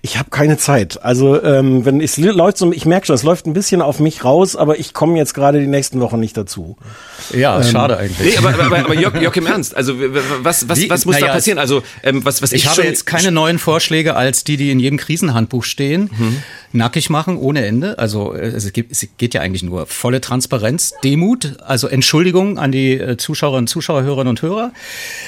Ich 0.03 0.19
habe 0.19 0.31
keine 0.31 0.57
Zeit. 0.57 1.03
Also 1.05 1.43
ähm, 1.43 1.85
wenn 1.85 2.01
es 2.01 2.17
läuft 2.17 2.57
so, 2.57 2.73
ich 2.73 2.87
merke 2.87 3.07
schon, 3.07 3.15
es 3.15 3.23
läuft 3.23 3.47
ein 3.47 3.53
bisschen 3.53 3.83
auf 3.83 4.01
mich 4.01 4.25
raus, 4.25 4.57
aber 4.57 4.79
ich 4.79 4.95
komme 4.95 5.19
jetzt 5.19 5.35
gerade 5.35 5.61
die 5.61 5.67
nächsten 5.67 6.01
Wochen 6.01 6.19
nicht 6.19 6.37
dazu. 6.37 6.79
Ja, 7.35 7.59
ähm, 7.59 7.65
schade 7.65 7.99
eigentlich. 7.99 8.33
Nee, 8.33 8.39
aber, 8.39 8.65
aber, 8.65 8.79
aber 8.79 8.95
Jörg, 8.95 9.21
Jörg 9.21 9.37
im 9.37 9.47
Ernst, 9.47 9.77
also 9.77 9.95
was, 10.43 10.69
was, 10.69 10.89
was 10.89 11.05
muss 11.05 11.17
naja, 11.17 11.27
da 11.27 11.33
passieren? 11.35 11.59
Also 11.59 11.83
ähm, 12.03 12.25
was, 12.25 12.41
was 12.41 12.53
ich, 12.53 12.65
ich 12.65 12.71
habe 12.71 12.83
jetzt 12.83 13.05
keine 13.05 13.31
neuen 13.31 13.59
Vorschläge 13.59 14.17
als 14.17 14.43
die, 14.43 14.57
die 14.57 14.71
in 14.71 14.81
jedem 14.81 14.99
Krisenhandbuch 14.99 15.65
stehen. 15.65 16.11
Mhm. 16.17 16.43
Nackig 16.73 17.11
machen 17.11 17.37
ohne 17.37 17.67
Ende. 17.67 17.99
Also 17.99 18.33
äh, 18.33 18.47
es, 18.47 18.73
gibt, 18.73 18.93
es 18.93 19.07
geht 19.19 19.35
ja 19.35 19.43
eigentlich 19.43 19.63
nur 19.63 19.85
volle 19.87 20.23
Transparenz, 20.23 20.95
Demut, 21.05 21.59
also 21.61 21.89
Entschuldigung 21.89 22.59
an 22.59 22.73
die 22.73 22.93
äh, 22.93 23.17
Zuschauerinnen, 23.19 23.67
Zuschauer, 23.67 24.03
Hörerinnen 24.03 24.31
und 24.31 24.41
Hörer. 24.41 24.73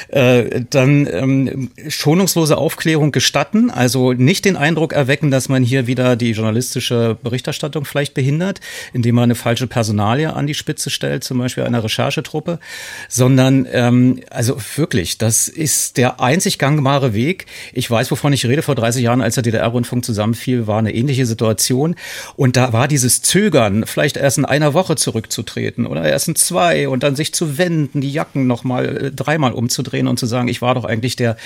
Äh, 0.09 0.63
dann 0.71 1.07
ähm, 1.11 1.71
schonungslose 1.89 2.57
Aufklärung 2.57 3.13
gestatten, 3.13 3.71
also 3.71 4.13
nicht 4.13 4.47
den 4.47 4.57
Eindruck 4.63 4.93
erwecken, 4.93 5.31
dass 5.31 5.49
man 5.49 5.63
hier 5.63 5.87
wieder 5.87 6.15
die 6.17 6.31
journalistische 6.31 7.19
Berichterstattung 7.23 7.85
vielleicht 7.85 8.15
behindert, 8.15 8.61
indem 8.93 9.17
man 9.17 9.25
eine 9.25 9.35
falsche 9.35 9.67
Personalie 9.67 10.33
an 10.33 10.47
die 10.47 10.55
Spitze 10.55 10.89
stellt, 10.89 11.25
zum 11.25 11.39
Beispiel 11.39 11.65
einer 11.65 11.83
Recherchetruppe, 11.83 12.61
sondern 13.09 13.67
ähm, 13.73 14.21
also 14.31 14.57
wirklich, 14.77 15.19
das 15.19 15.49
ist 15.49 15.97
der 15.97 16.21
einzig 16.21 16.59
gangbare 16.59 17.13
Weg. 17.13 17.47
Ich 17.73 17.91
weiß, 17.91 18.11
wovon 18.11 18.33
ich 18.33 18.47
rede. 18.47 18.63
Vor 18.63 18.77
30 18.77 19.03
Jahren, 19.03 19.21
als 19.21 19.35
der 19.35 19.43
DDR-Rundfunk 19.43 20.05
zusammenfiel, 20.05 20.67
war 20.69 20.79
eine 20.79 20.95
ähnliche 20.95 21.27
Situation. 21.27 21.97
Und 22.37 22.57
da 22.57 22.73
war 22.73 22.87
dieses 22.87 23.23
Zögern, 23.23 23.85
vielleicht 23.87 24.17
erst 24.17 24.39
in 24.39 24.45
einer 24.45 24.75
Woche 24.75 24.95
zurückzutreten 24.95 25.87
oder 25.87 26.05
erst 26.05 26.29
in 26.29 26.37
zwei 26.37 26.89
und 26.89 27.03
dann 27.03 27.17
sich 27.17 27.35
zu 27.35 27.59
wenden, 27.59 28.01
die 28.01 28.13
Jacken 28.13 28.47
nochmal 28.47 29.07
äh, 29.07 29.11
dreimal 29.11 29.53
umzudrehen 29.53 30.07
und 30.07 30.19
zu 30.19 30.27
sagen, 30.27 30.47
ich 30.47 30.63
war 30.63 30.75
doch 30.77 30.85
eigentlich 30.85 31.17
der 31.17 31.37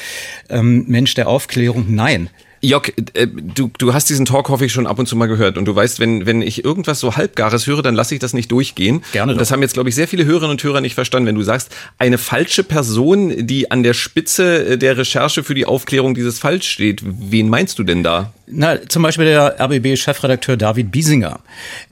ähm, 0.51 0.85
Mensch 0.87 1.15
der 1.15 1.29
Aufklärung. 1.29 1.87
Nein, 1.89 2.29
Jock, 2.63 2.93
äh, 3.15 3.27
du, 3.27 3.71
du 3.79 3.95
hast 3.95 4.09
diesen 4.09 4.27
Talk, 4.27 4.49
hoffe 4.49 4.65
ich, 4.65 4.73
schon 4.73 4.87
ab 4.87 4.99
und 4.99 5.07
zu 5.07 5.17
mal 5.17 5.27
gehört. 5.27 5.59
Und 5.59 5.67
du 5.67 5.75
weißt, 5.75 6.01
wenn, 6.01 6.27
wenn 6.27 6.43
ich 6.43 6.65
irgendwas 6.65 7.01
so 7.01 7.17
Halbgares 7.17 7.67
höre, 7.67 7.83
dann 7.83 7.95
lasse 7.95 8.15
ich 8.15 8.21
das 8.21 8.33
nicht 8.33 8.51
durchgehen. 8.51 9.03
Gerne. 9.13 9.33
Und 9.33 9.41
das 9.41 9.51
haben 9.51 9.63
jetzt, 9.63 9.75
glaube 9.75 9.89
ich, 9.89 9.95
sehr 9.95 10.09
viele 10.09 10.25
Hörerinnen 10.25 10.53
und 10.53 10.63
Hörer 10.63 10.81
nicht 10.81 10.95
verstanden. 10.95 11.29
Wenn 11.29 11.35
du 11.35 11.43
sagst, 11.43 11.71
eine 11.99 12.19
falsche 12.19 12.65
Person, 12.65 13.47
die 13.47 13.71
an 13.71 13.83
der 13.83 13.95
Spitze 13.95 14.67
äh, 14.67 14.79
der 14.79 14.97
Recherche 14.97 15.45
für 15.45 15.55
die 15.55 15.67
Aufklärung 15.67 16.15
dieses 16.15 16.39
Falls 16.39 16.65
steht, 16.65 17.03
wen 17.05 17.49
meinst 17.49 17.79
du 17.79 17.85
denn 17.85 18.03
da? 18.03 18.33
Na, 18.47 18.89
zum 18.89 19.03
Beispiel 19.03 19.25
der 19.25 19.61
RBB-Chefredakteur 19.61 20.57
David 20.57 20.93
Biesinger. 20.93 21.41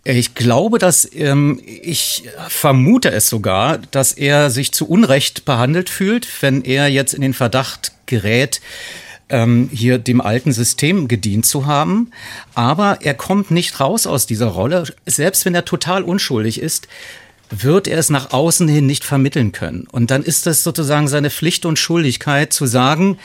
Ich 0.05 0.35
glaube, 0.35 0.79
dass 0.79 1.09
ähm, 1.15 1.61
ich 1.65 2.25
vermute 2.49 3.11
es 3.11 3.29
sogar, 3.29 3.79
dass 3.91 4.13
er 4.13 4.51
sich 4.51 4.73
zu 4.73 4.89
Unrecht 4.89 5.45
behandelt 5.45 5.91
fühlt, 5.91 6.29
wenn 6.41 6.63
er 6.63 6.89
jetzt 6.89 7.13
in 7.13 7.23
den 7.23 7.35
Verdacht 7.35 7.93
gerät, 8.07 8.61
ähm, 9.29 9.69
hier 9.73 9.99
dem 9.99 10.21
alten 10.21 10.53
System 10.53 11.09
gedient 11.09 11.47
zu 11.47 11.67
haben. 11.67 12.11
Aber 12.55 12.99
er 13.03 13.15
kommt 13.15 13.51
nicht 13.51 13.81
raus 13.81 14.07
aus 14.07 14.27
dieser 14.27 14.47
Rolle, 14.47 14.85
selbst 15.07 15.45
wenn 15.45 15.55
er 15.55 15.65
total 15.65 16.03
unschuldig 16.03 16.61
ist 16.61 16.89
wird 17.51 17.87
er 17.87 17.99
es 17.99 18.11
nach 18.11 18.33
außen 18.33 18.69
hin 18.69 18.87
nicht 18.87 19.05
vermitteln 19.05 19.53
können. 19.53 19.87
Und 19.91 20.11
dann 20.11 20.23
ist 20.23 20.47
das 20.47 20.65
sozusagen 20.65 21.09
seine 21.09 21.31
Pflicht 21.31 21.67
und 21.67 21.79
Schuldigkeit 21.79 22.53
zu 22.53 22.67
sagen, 22.67 23.19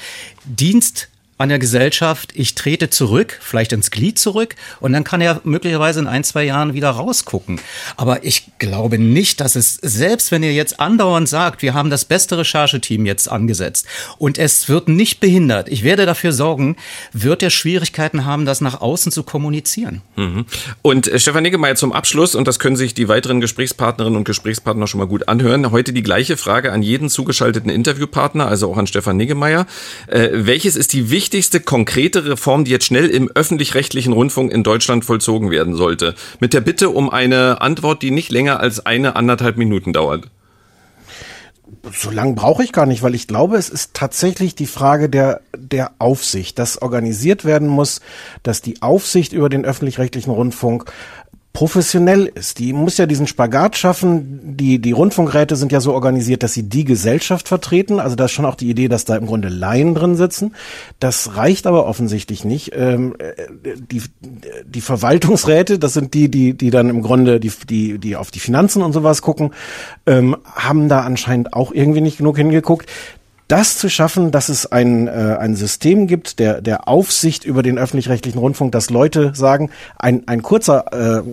Dienst 0.45 1.08
an 1.39 1.47
der 1.47 1.57
Gesellschaft, 1.57 2.31
ich 2.33 2.53
trete 2.53 2.89
zurück, 2.89 3.39
vielleicht 3.41 3.71
ins 3.71 3.91
Glied 3.91 4.19
zurück 4.19 4.55
und 4.81 4.91
dann 4.91 5.05
kann 5.05 5.21
er 5.21 5.39
möglicherweise 5.45 6.01
in 6.01 6.07
ein, 6.07 6.25
zwei 6.25 6.43
Jahren 6.43 6.73
wieder 6.73 6.89
rausgucken. 6.89 7.61
Aber 7.95 8.25
ich 8.25 8.47
glaube 8.59 8.99
nicht, 8.99 9.39
dass 9.39 9.55
es, 9.55 9.75
selbst 9.75 10.33
wenn 10.33 10.43
ihr 10.43 10.51
jetzt 10.51 10.81
andauernd 10.81 11.29
sagt, 11.29 11.61
wir 11.61 11.73
haben 11.73 11.89
das 11.89 12.03
beste 12.03 12.37
Rechercheteam 12.37 13.05
jetzt 13.05 13.31
angesetzt 13.31 13.85
und 14.17 14.37
es 14.37 14.67
wird 14.67 14.89
nicht 14.89 15.21
behindert, 15.21 15.69
ich 15.69 15.83
werde 15.83 16.05
dafür 16.05 16.33
sorgen, 16.33 16.75
wird 17.13 17.41
er 17.41 17.51
Schwierigkeiten 17.51 18.25
haben, 18.25 18.45
das 18.45 18.59
nach 18.59 18.81
außen 18.81 19.09
zu 19.09 19.23
kommunizieren. 19.23 20.01
Mhm. 20.17 20.45
Und 20.81 21.07
äh, 21.07 21.19
Stefan 21.19 21.43
Niggemeier 21.43 21.75
zum 21.75 21.93
Abschluss, 21.93 22.35
und 22.35 22.49
das 22.49 22.59
können 22.59 22.75
sich 22.75 22.93
die 22.93 23.07
weiteren 23.07 23.39
Gesprächspartnerinnen 23.39 24.17
und 24.17 24.25
Gesprächspartner 24.25 24.87
schon 24.87 24.99
mal 24.99 25.07
gut 25.07 25.29
anhören, 25.29 25.71
heute 25.71 25.93
die 25.93 26.03
gleiche 26.03 26.35
Frage 26.35 26.73
an 26.73 26.81
jeden 26.81 27.09
zugeschalteten 27.09 27.69
Interviewpartner, 27.69 28.45
also 28.45 28.69
auch 28.69 28.77
an 28.77 28.87
Stefan 28.87 29.15
Niggemeier. 29.15 29.67
Äh, 30.07 30.31
welches 30.33 30.75
ist 30.75 30.91
die 30.91 31.09
wichtigste 31.09 31.28
wichtigste 31.29 31.59
konkrete 31.59 32.25
Reform, 32.25 32.65
die 32.65 32.71
jetzt 32.71 32.85
schnell 32.85 33.07
im 33.07 33.29
öffentlich-rechtlichen 33.29 34.13
Rundfunk 34.13 34.51
in 34.51 34.63
Deutschland 34.63 35.05
vollzogen 35.05 35.51
werden 35.51 35.75
sollte? 35.75 36.15
Mit 36.39 36.55
der 36.55 36.61
Bitte 36.61 36.89
um 36.89 37.07
eine 37.11 37.61
Antwort, 37.61 38.01
die 38.01 38.09
nicht 38.09 38.31
länger 38.31 38.59
als 38.59 38.83
eine 38.87 39.15
anderthalb 39.15 39.55
Minuten 39.55 39.93
dauert. 39.93 40.25
So 41.93 42.09
lange 42.09 42.33
brauche 42.33 42.63
ich 42.63 42.71
gar 42.71 42.87
nicht, 42.87 43.03
weil 43.03 43.13
ich 43.13 43.27
glaube, 43.27 43.57
es 43.57 43.69
ist 43.69 43.93
tatsächlich 43.93 44.55
die 44.55 44.65
Frage 44.65 45.07
der, 45.07 45.41
der 45.55 45.91
Aufsicht, 45.99 46.57
dass 46.57 46.81
organisiert 46.81 47.45
werden 47.45 47.67
muss, 47.67 48.01
dass 48.41 48.63
die 48.63 48.81
Aufsicht 48.81 49.31
über 49.31 49.49
den 49.49 49.65
öffentlich-rechtlichen 49.65 50.31
Rundfunk 50.31 50.91
professionell 51.53 52.31
ist. 52.35 52.59
Die 52.59 52.73
muss 52.73 52.97
ja 52.97 53.05
diesen 53.05 53.25
Spagat 53.25 53.75
schaffen. 53.75 54.55
Die, 54.55 54.79
die 54.79 54.91
Rundfunkräte 54.91 55.55
sind 55.55 55.71
ja 55.71 55.81
so 55.81 55.93
organisiert, 55.93 56.43
dass 56.43 56.53
sie 56.53 56.69
die 56.69 56.85
Gesellschaft 56.85 57.47
vertreten. 57.47 57.99
Also 57.99 58.15
da 58.15 58.25
ist 58.25 58.31
schon 58.31 58.45
auch 58.45 58.55
die 58.55 58.69
Idee, 58.69 58.87
dass 58.87 59.03
da 59.03 59.15
im 59.15 59.25
Grunde 59.25 59.49
Laien 59.49 59.95
drin 59.95 60.15
sitzen. 60.15 60.53
Das 60.99 61.35
reicht 61.35 61.65
aber 61.65 61.87
offensichtlich 61.87 62.45
nicht. 62.45 62.71
Ähm, 62.75 63.15
äh, 63.17 63.33
die, 63.91 64.03
die 64.65 64.81
Verwaltungsräte, 64.81 65.79
das 65.79 65.93
sind 65.93 66.13
die, 66.13 66.29
die, 66.29 66.53
die 66.53 66.69
dann 66.69 66.87
im 66.89 67.01
Grunde 67.01 67.39
die, 67.39 67.51
die, 67.67 67.97
die 67.97 68.15
auf 68.15 68.29
die 68.29 68.39
Finanzen 68.39 68.83
und 68.83 68.93
sowas 68.93 69.21
gucken, 69.23 69.51
ähm, 70.05 70.37
haben 70.53 70.87
da 70.87 71.01
anscheinend 71.01 71.53
auch 71.53 71.71
irgendwie 71.71 72.01
nicht 72.01 72.19
genug 72.19 72.37
hingeguckt 72.37 72.87
das 73.49 73.79
zu 73.79 73.89
schaffen, 73.89 74.29
dass 74.31 74.47
es 74.47 74.71
ein, 74.71 75.07
äh, 75.07 75.37
ein 75.39 75.55
System 75.55 76.05
gibt, 76.05 76.37
der, 76.37 76.61
der 76.61 76.87
Aufsicht 76.87 77.43
über 77.43 77.63
den 77.63 77.79
öffentlich-rechtlichen 77.79 78.37
Rundfunk, 78.37 78.71
dass 78.71 78.91
Leute 78.91 79.31
sagen, 79.33 79.71
ein, 79.97 80.27
ein 80.27 80.43
kurzer, 80.43 80.85
äh, 80.93 81.23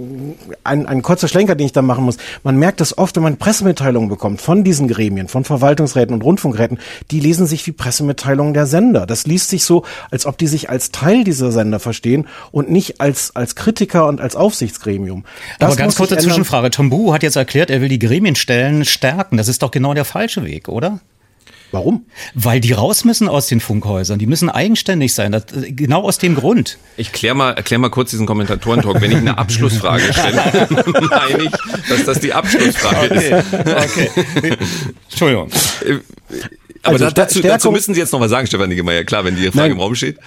ein, 0.64 0.86
ein 0.86 1.02
kurzer 1.02 1.28
Schlenker, 1.28 1.54
den 1.54 1.66
ich 1.66 1.72
da 1.72 1.82
machen 1.82 2.04
muss. 2.04 2.16
Man 2.42 2.56
merkt 2.56 2.80
das 2.80 2.96
oft, 2.96 3.16
wenn 3.16 3.22
man 3.22 3.36
Pressemitteilungen 3.36 4.08
bekommt 4.08 4.40
von 4.40 4.64
diesen 4.64 4.88
Gremien, 4.88 5.28
von 5.28 5.44
Verwaltungsräten 5.44 6.14
und 6.14 6.24
Rundfunkräten, 6.24 6.78
die 7.10 7.20
lesen 7.20 7.46
sich 7.46 7.66
wie 7.66 7.72
Pressemitteilungen 7.72 8.54
der 8.54 8.64
Sender. 8.64 9.04
Das 9.04 9.26
liest 9.26 9.50
sich 9.50 9.64
so, 9.64 9.84
als 10.10 10.24
ob 10.24 10.38
die 10.38 10.46
sich 10.46 10.70
als 10.70 10.92
Teil 10.92 11.22
dieser 11.22 11.52
Sender 11.52 11.80
verstehen 11.80 12.26
und 12.50 12.70
nicht 12.70 12.98
als, 12.98 13.36
als 13.36 13.56
Kritiker 13.56 14.06
und 14.06 14.22
als 14.22 14.36
Aufsichtsgremium. 14.36 15.26
Das 15.58 15.68
Aber 15.68 15.76
ganz 15.76 15.96
kurze 15.96 16.16
Zwischenfrage. 16.16 16.70
Tombu 16.70 17.12
hat 17.12 17.22
jetzt 17.22 17.36
erklärt, 17.36 17.68
er 17.68 17.82
will 17.82 17.90
die 17.90 17.98
Gremienstellen 17.98 18.86
stärken. 18.86 19.36
Das 19.36 19.48
ist 19.48 19.62
doch 19.62 19.70
genau 19.70 19.92
der 19.92 20.06
falsche 20.06 20.46
Weg, 20.46 20.68
oder? 20.68 21.00
Warum? 21.72 22.06
Weil 22.34 22.60
die 22.60 22.72
raus 22.72 23.04
müssen 23.04 23.28
aus 23.28 23.48
den 23.48 23.60
Funkhäusern. 23.60 24.18
Die 24.18 24.26
müssen 24.26 24.48
eigenständig 24.48 25.14
sein. 25.14 25.32
Das, 25.32 25.44
genau 25.50 26.02
aus 26.02 26.18
dem 26.18 26.34
Grund. 26.34 26.78
Ich 26.96 27.12
klär 27.12 27.34
mal, 27.34 27.52
erklär 27.52 27.78
mal 27.78 27.90
kurz 27.90 28.10
diesen 28.10 28.26
Kommentatorentalk. 28.26 29.00
Wenn 29.00 29.10
ich 29.10 29.18
eine 29.18 29.36
Abschlussfrage 29.36 30.12
stelle, 30.12 30.68
meine 31.10 31.42
ich, 31.44 31.50
dass 31.88 32.04
das 32.04 32.20
die 32.20 32.32
Abschlussfrage 32.32 33.14
okay. 33.14 33.36
ist. 33.38 34.18
Okay. 34.38 34.56
Entschuldigung. 35.10 35.50
Äh, 35.84 35.98
aber 36.82 36.92
also 36.92 37.10
dazu, 37.10 37.40
dazu, 37.40 37.72
müssen 37.72 37.94
Sie 37.94 38.00
jetzt 38.00 38.12
noch 38.12 38.20
was 38.20 38.30
sagen, 38.30 38.46
Stefan 38.46 38.68
Niggemeier. 38.68 39.04
Klar, 39.04 39.24
wenn 39.24 39.34
die 39.34 39.42
Frage 39.46 39.56
Nein. 39.56 39.70
im 39.72 39.80
Raum 39.80 39.94
steht. 39.94 40.18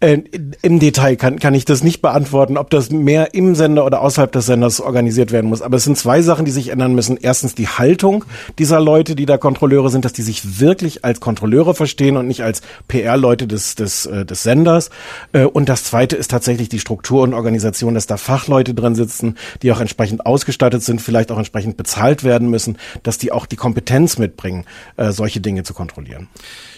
Äh, 0.00 0.18
Im 0.60 0.78
Detail 0.80 1.16
kann, 1.16 1.38
kann 1.38 1.54
ich 1.54 1.64
das 1.64 1.82
nicht 1.82 2.02
beantworten, 2.02 2.56
ob 2.56 2.70
das 2.70 2.90
mehr 2.90 3.34
im 3.34 3.54
Sender 3.54 3.86
oder 3.86 4.02
außerhalb 4.02 4.30
des 4.30 4.46
Senders 4.46 4.80
organisiert 4.80 5.32
werden 5.32 5.48
muss. 5.48 5.62
Aber 5.62 5.76
es 5.76 5.84
sind 5.84 5.96
zwei 5.96 6.20
Sachen, 6.22 6.44
die 6.44 6.50
sich 6.50 6.68
ändern 6.68 6.94
müssen. 6.94 7.16
Erstens 7.20 7.54
die 7.54 7.68
Haltung 7.68 8.24
dieser 8.58 8.80
Leute, 8.80 9.14
die 9.14 9.26
da 9.26 9.38
Kontrolleure 9.38 9.90
sind, 9.90 10.04
dass 10.04 10.12
die 10.12 10.22
sich 10.22 10.60
wirklich 10.60 11.04
als 11.04 11.20
Kontrolleure 11.20 11.74
verstehen 11.74 12.16
und 12.16 12.26
nicht 12.26 12.42
als 12.42 12.60
PR-Leute 12.88 13.46
des, 13.46 13.74
des, 13.74 14.06
äh, 14.06 14.26
des 14.26 14.42
Senders. 14.42 14.90
Äh, 15.32 15.44
und 15.44 15.68
das 15.68 15.84
zweite 15.84 16.16
ist 16.16 16.30
tatsächlich 16.30 16.68
die 16.68 16.80
Struktur 16.80 17.22
und 17.22 17.32
Organisation, 17.32 17.94
dass 17.94 18.06
da 18.06 18.18
Fachleute 18.18 18.74
drin 18.74 18.94
sitzen, 18.94 19.36
die 19.62 19.72
auch 19.72 19.80
entsprechend 19.80 20.26
ausgestattet 20.26 20.82
sind, 20.82 21.00
vielleicht 21.00 21.32
auch 21.32 21.38
entsprechend 21.38 21.76
bezahlt 21.76 22.24
werden 22.24 22.50
müssen, 22.50 22.76
dass 23.02 23.18
die 23.18 23.32
auch 23.32 23.46
die 23.46 23.56
Kompetenz 23.56 24.18
mitbringen, 24.18 24.64
solche 24.96 25.40
Dinge 25.40 25.62
zu 25.62 25.74
kontrollieren. 25.74 26.28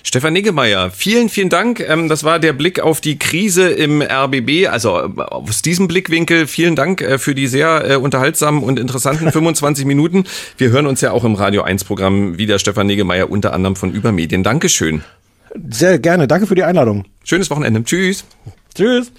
Stefan 0.07 0.35
Niggemeier, 0.35 0.91
vielen, 0.91 1.31
vielen 1.31 1.49
Dank. 1.49 1.81
Ähm, 1.81 2.11
das 2.11 2.25
war 2.25 2.39
der 2.39 2.53
Blick 2.53 2.79
auf 2.79 3.01
die 3.01 3.19
Krise 3.19 3.71
im 3.71 4.03
RBB. 4.03 4.69
Also 4.69 5.01
äh, 5.01 5.21
aus 5.23 5.63
diesem 5.63 5.89
Blickwinkel 5.89 6.47
vielen 6.47 6.77
Dank 6.77 7.01
äh, 7.01 7.19
für 7.19 7.35
die 7.35 7.47
sehr 7.47 7.91
äh, 7.91 7.97
unterhaltsamen 7.97 8.63
und 8.63 8.79
interessanten 8.79 9.33
25 9.33 9.87
Minuten. 9.87 10.25
Wir 10.59 10.69
hören 10.69 10.87
uns 10.87 11.01
ja 11.01 11.13
auch 11.13 11.25
im 11.25 11.35
Radio 11.35 11.63
1 11.63 11.85
Programm 11.85 12.37
wieder, 12.37 12.59
Stefan 12.59 12.87
Niggemeier, 12.87 13.31
unter 13.31 13.55
anderem 13.55 13.77
von 13.77 13.93
Übermedien. 13.93 14.43
Dankeschön. 14.43 15.03
Sehr 15.71 15.99
gerne. 15.99 16.29
Danke 16.29 16.47
für 16.47 16.55
die 16.55 16.65
Einladung. 16.65 17.07
Schönes 17.25 17.49
Wochenende. 17.49 17.83
Tschüss. 17.83 18.25
Tschüss. 18.75 19.11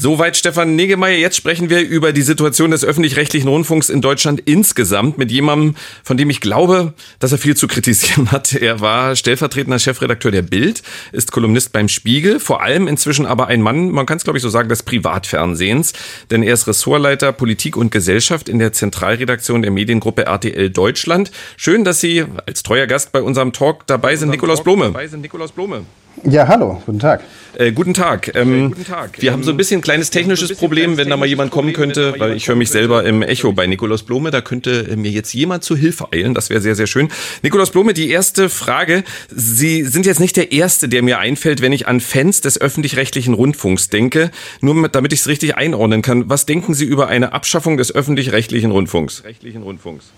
Soweit 0.00 0.36
Stefan 0.36 0.76
Negemeyer. 0.76 1.18
Jetzt 1.18 1.36
sprechen 1.36 1.70
wir 1.70 1.80
über 1.80 2.12
die 2.12 2.22
Situation 2.22 2.70
des 2.70 2.84
öffentlich-rechtlichen 2.84 3.48
Rundfunks 3.48 3.88
in 3.88 4.00
Deutschland 4.00 4.40
insgesamt 4.44 5.18
mit 5.18 5.32
jemandem, 5.32 5.74
von 6.04 6.16
dem 6.16 6.30
ich 6.30 6.40
glaube, 6.40 6.94
dass 7.18 7.32
er 7.32 7.38
viel 7.38 7.56
zu 7.56 7.66
kritisieren 7.66 8.30
hat. 8.30 8.52
Er 8.52 8.78
war 8.78 9.16
stellvertretender 9.16 9.80
Chefredakteur 9.80 10.30
der 10.30 10.42
Bild, 10.42 10.84
ist 11.10 11.32
Kolumnist 11.32 11.72
beim 11.72 11.88
Spiegel, 11.88 12.38
vor 12.38 12.62
allem 12.62 12.86
inzwischen 12.86 13.26
aber 13.26 13.48
ein 13.48 13.60
Mann, 13.60 13.90
man 13.90 14.06
kann 14.06 14.18
es 14.18 14.22
glaube 14.22 14.36
ich 14.36 14.42
so 14.44 14.50
sagen, 14.50 14.68
des 14.68 14.84
Privatfernsehens, 14.84 15.94
denn 16.30 16.44
er 16.44 16.54
ist 16.54 16.68
Ressortleiter 16.68 17.32
Politik 17.32 17.76
und 17.76 17.90
Gesellschaft 17.90 18.48
in 18.48 18.60
der 18.60 18.72
Zentralredaktion 18.72 19.62
der 19.62 19.72
Mediengruppe 19.72 20.26
RTL 20.26 20.70
Deutschland. 20.70 21.32
Schön, 21.56 21.82
dass 21.82 22.00
Sie 22.00 22.24
als 22.46 22.62
treuer 22.62 22.86
Gast 22.86 23.10
bei 23.10 23.20
unserem 23.20 23.52
Talk 23.52 23.84
dabei 23.88 24.14
sind, 24.14 24.30
Nikolaus 24.30 24.62
Blome. 24.62 24.84
Dabei 24.84 25.08
sind 25.08 25.22
Nikolaus 25.22 25.50
Blome. 25.50 25.84
Ja, 26.24 26.48
hallo, 26.48 26.82
guten 26.84 26.98
Tag. 26.98 27.22
Äh, 27.54 27.72
guten 27.72 27.94
Tag. 27.94 28.34
Ähm, 28.34 28.70
guten 28.70 28.84
Tag. 28.84 29.20
Wir 29.20 29.28
ähm, 29.28 29.34
haben 29.34 29.42
so 29.44 29.50
ein 29.50 29.56
bisschen 29.56 29.78
ein 29.78 29.82
kleines 29.82 30.10
technisches 30.10 30.54
Problem, 30.56 30.96
wenn 30.96 31.08
da 31.08 31.16
mal 31.16 31.26
jemand 31.26 31.50
kommen 31.50 31.72
könnte, 31.72 32.14
weil 32.18 32.36
ich 32.36 32.48
höre 32.48 32.56
mich 32.56 32.70
selber 32.70 33.04
im 33.04 33.22
Echo 33.22 33.52
bei 33.52 33.66
Nikolaus 33.66 34.02
Blome. 34.02 34.30
Da 34.30 34.40
könnte 34.40 34.96
mir 34.96 35.10
jetzt 35.10 35.32
jemand 35.32 35.64
zu 35.64 35.76
Hilfe 35.76 36.12
eilen. 36.12 36.34
Das 36.34 36.50
wäre 36.50 36.60
sehr, 36.60 36.74
sehr 36.74 36.86
schön. 36.86 37.08
Nikolaus 37.42 37.70
Blome, 37.70 37.94
die 37.94 38.10
erste 38.10 38.48
Frage. 38.48 39.04
Sie 39.28 39.84
sind 39.84 40.06
jetzt 40.06 40.20
nicht 40.20 40.36
der 40.36 40.52
Erste, 40.52 40.88
der 40.88 41.02
mir 41.02 41.18
einfällt, 41.18 41.60
wenn 41.62 41.72
ich 41.72 41.86
an 41.86 42.00
Fans 42.00 42.40
des 42.40 42.60
öffentlich-rechtlichen 42.60 43.34
Rundfunks 43.34 43.88
denke. 43.88 44.30
Nur 44.60 44.88
damit 44.88 45.12
ich 45.12 45.20
es 45.20 45.26
richtig 45.28 45.56
einordnen 45.56 46.02
kann. 46.02 46.28
Was 46.28 46.46
denken 46.46 46.74
Sie 46.74 46.84
über 46.84 47.08
eine 47.08 47.32
Abschaffung 47.32 47.76
des 47.76 47.94
öffentlich-rechtlichen 47.94 48.70
Rundfunks? 48.70 49.24
Rechtlichen 49.24 49.62
Rundfunks. 49.62 50.12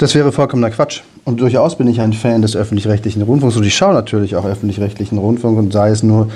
Das 0.00 0.14
wäre 0.14 0.32
vollkommener 0.32 0.70
Quatsch. 0.70 1.02
Und 1.26 1.42
durchaus 1.42 1.76
bin 1.76 1.86
ich 1.86 2.00
ein 2.00 2.14
Fan 2.14 2.40
des 2.40 2.56
öffentlich-rechtlichen 2.56 3.20
Rundfunks 3.20 3.56
und 3.56 3.64
ich 3.64 3.74
schaue 3.74 3.92
natürlich 3.92 4.34
auch 4.34 4.46
öffentlich-rechtlichen 4.46 5.18
Rundfunk 5.18 5.58
und 5.58 5.74
sei 5.74 5.90
es 5.90 6.02
nur 6.02 6.30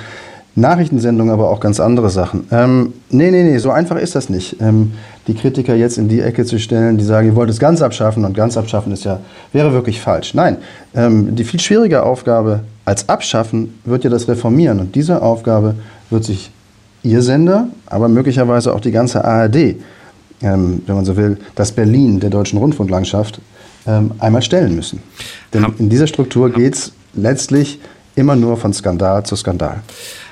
Nachrichtensendungen, 0.54 1.32
aber 1.32 1.48
auch 1.48 1.60
ganz 1.60 1.80
andere 1.80 2.10
Sachen. 2.10 2.46
Ähm, 2.52 2.92
nee, 3.08 3.30
nee, 3.30 3.42
nee, 3.42 3.56
so 3.56 3.70
einfach 3.70 3.96
ist 3.96 4.16
das 4.16 4.28
nicht. 4.28 4.60
Ähm, 4.60 4.92
die 5.28 5.32
Kritiker 5.32 5.74
jetzt 5.74 5.96
in 5.96 6.08
die 6.08 6.20
Ecke 6.20 6.44
zu 6.44 6.58
stellen, 6.58 6.98
die 6.98 7.04
sagen, 7.04 7.26
ihr 7.26 7.36
wollt 7.36 7.48
es 7.48 7.58
ganz 7.58 7.80
abschaffen 7.80 8.26
und 8.26 8.34
ganz 8.34 8.58
abschaffen 8.58 8.92
ist 8.92 9.04
ja, 9.04 9.20
wäre 9.54 9.72
wirklich 9.72 9.98
falsch. 9.98 10.34
Nein, 10.34 10.58
ähm, 10.94 11.34
die 11.34 11.44
viel 11.44 11.58
schwierige 11.58 12.02
Aufgabe 12.02 12.60
als 12.84 13.08
Abschaffen 13.08 13.80
wird 13.86 14.04
ja 14.04 14.10
das 14.10 14.28
Reformieren 14.28 14.78
und 14.78 14.94
diese 14.94 15.22
Aufgabe 15.22 15.74
wird 16.10 16.24
sich 16.24 16.50
Ihr 17.02 17.22
Sender, 17.22 17.68
aber 17.86 18.10
möglicherweise 18.10 18.74
auch 18.74 18.80
die 18.80 18.92
ganze 18.92 19.24
ARD, 19.24 19.76
ähm, 20.42 20.82
wenn 20.84 20.96
man 20.96 21.06
so 21.06 21.16
will, 21.16 21.38
das 21.54 21.72
Berlin 21.72 22.20
der 22.20 22.28
deutschen 22.28 22.58
Rundfunklandschaft 22.58 23.40
einmal 23.86 24.42
stellen 24.42 24.74
müssen. 24.74 25.00
Denn 25.52 25.66
in 25.78 25.90
dieser 25.90 26.06
Struktur 26.06 26.50
geht 26.50 26.74
es 26.74 26.92
letztlich 27.14 27.78
immer 28.16 28.36
nur 28.36 28.56
von 28.56 28.72
Skandal 28.72 29.24
zu 29.24 29.36
Skandal. 29.36 29.82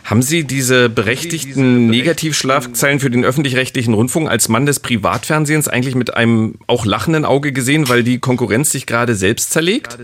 Haben 0.05 0.23
Sie 0.23 0.45
diese 0.45 0.89
berechtigten 0.89 1.87
Negativschlafzeilen 1.87 2.99
für 2.99 3.11
den 3.11 3.25
öffentlich-rechtlichen 3.25 3.95
Rundfunk 3.95 4.29
als 4.29 4.49
Mann 4.49 4.67
des 4.67 4.81
Privatfernsehens 4.81 5.69
eigentlich 5.69 5.95
mit 5.95 6.15
einem 6.15 6.57
auch 6.67 6.85
lachenden 6.85 7.25
Auge 7.25 7.53
gesehen, 7.53 7.89
weil 7.89 8.03
die 8.03 8.19
Konkurrenz 8.19 8.71
sich 8.71 8.87
gerade 8.87 9.15
selbst 9.15 9.53
zerlegt? 9.53 9.97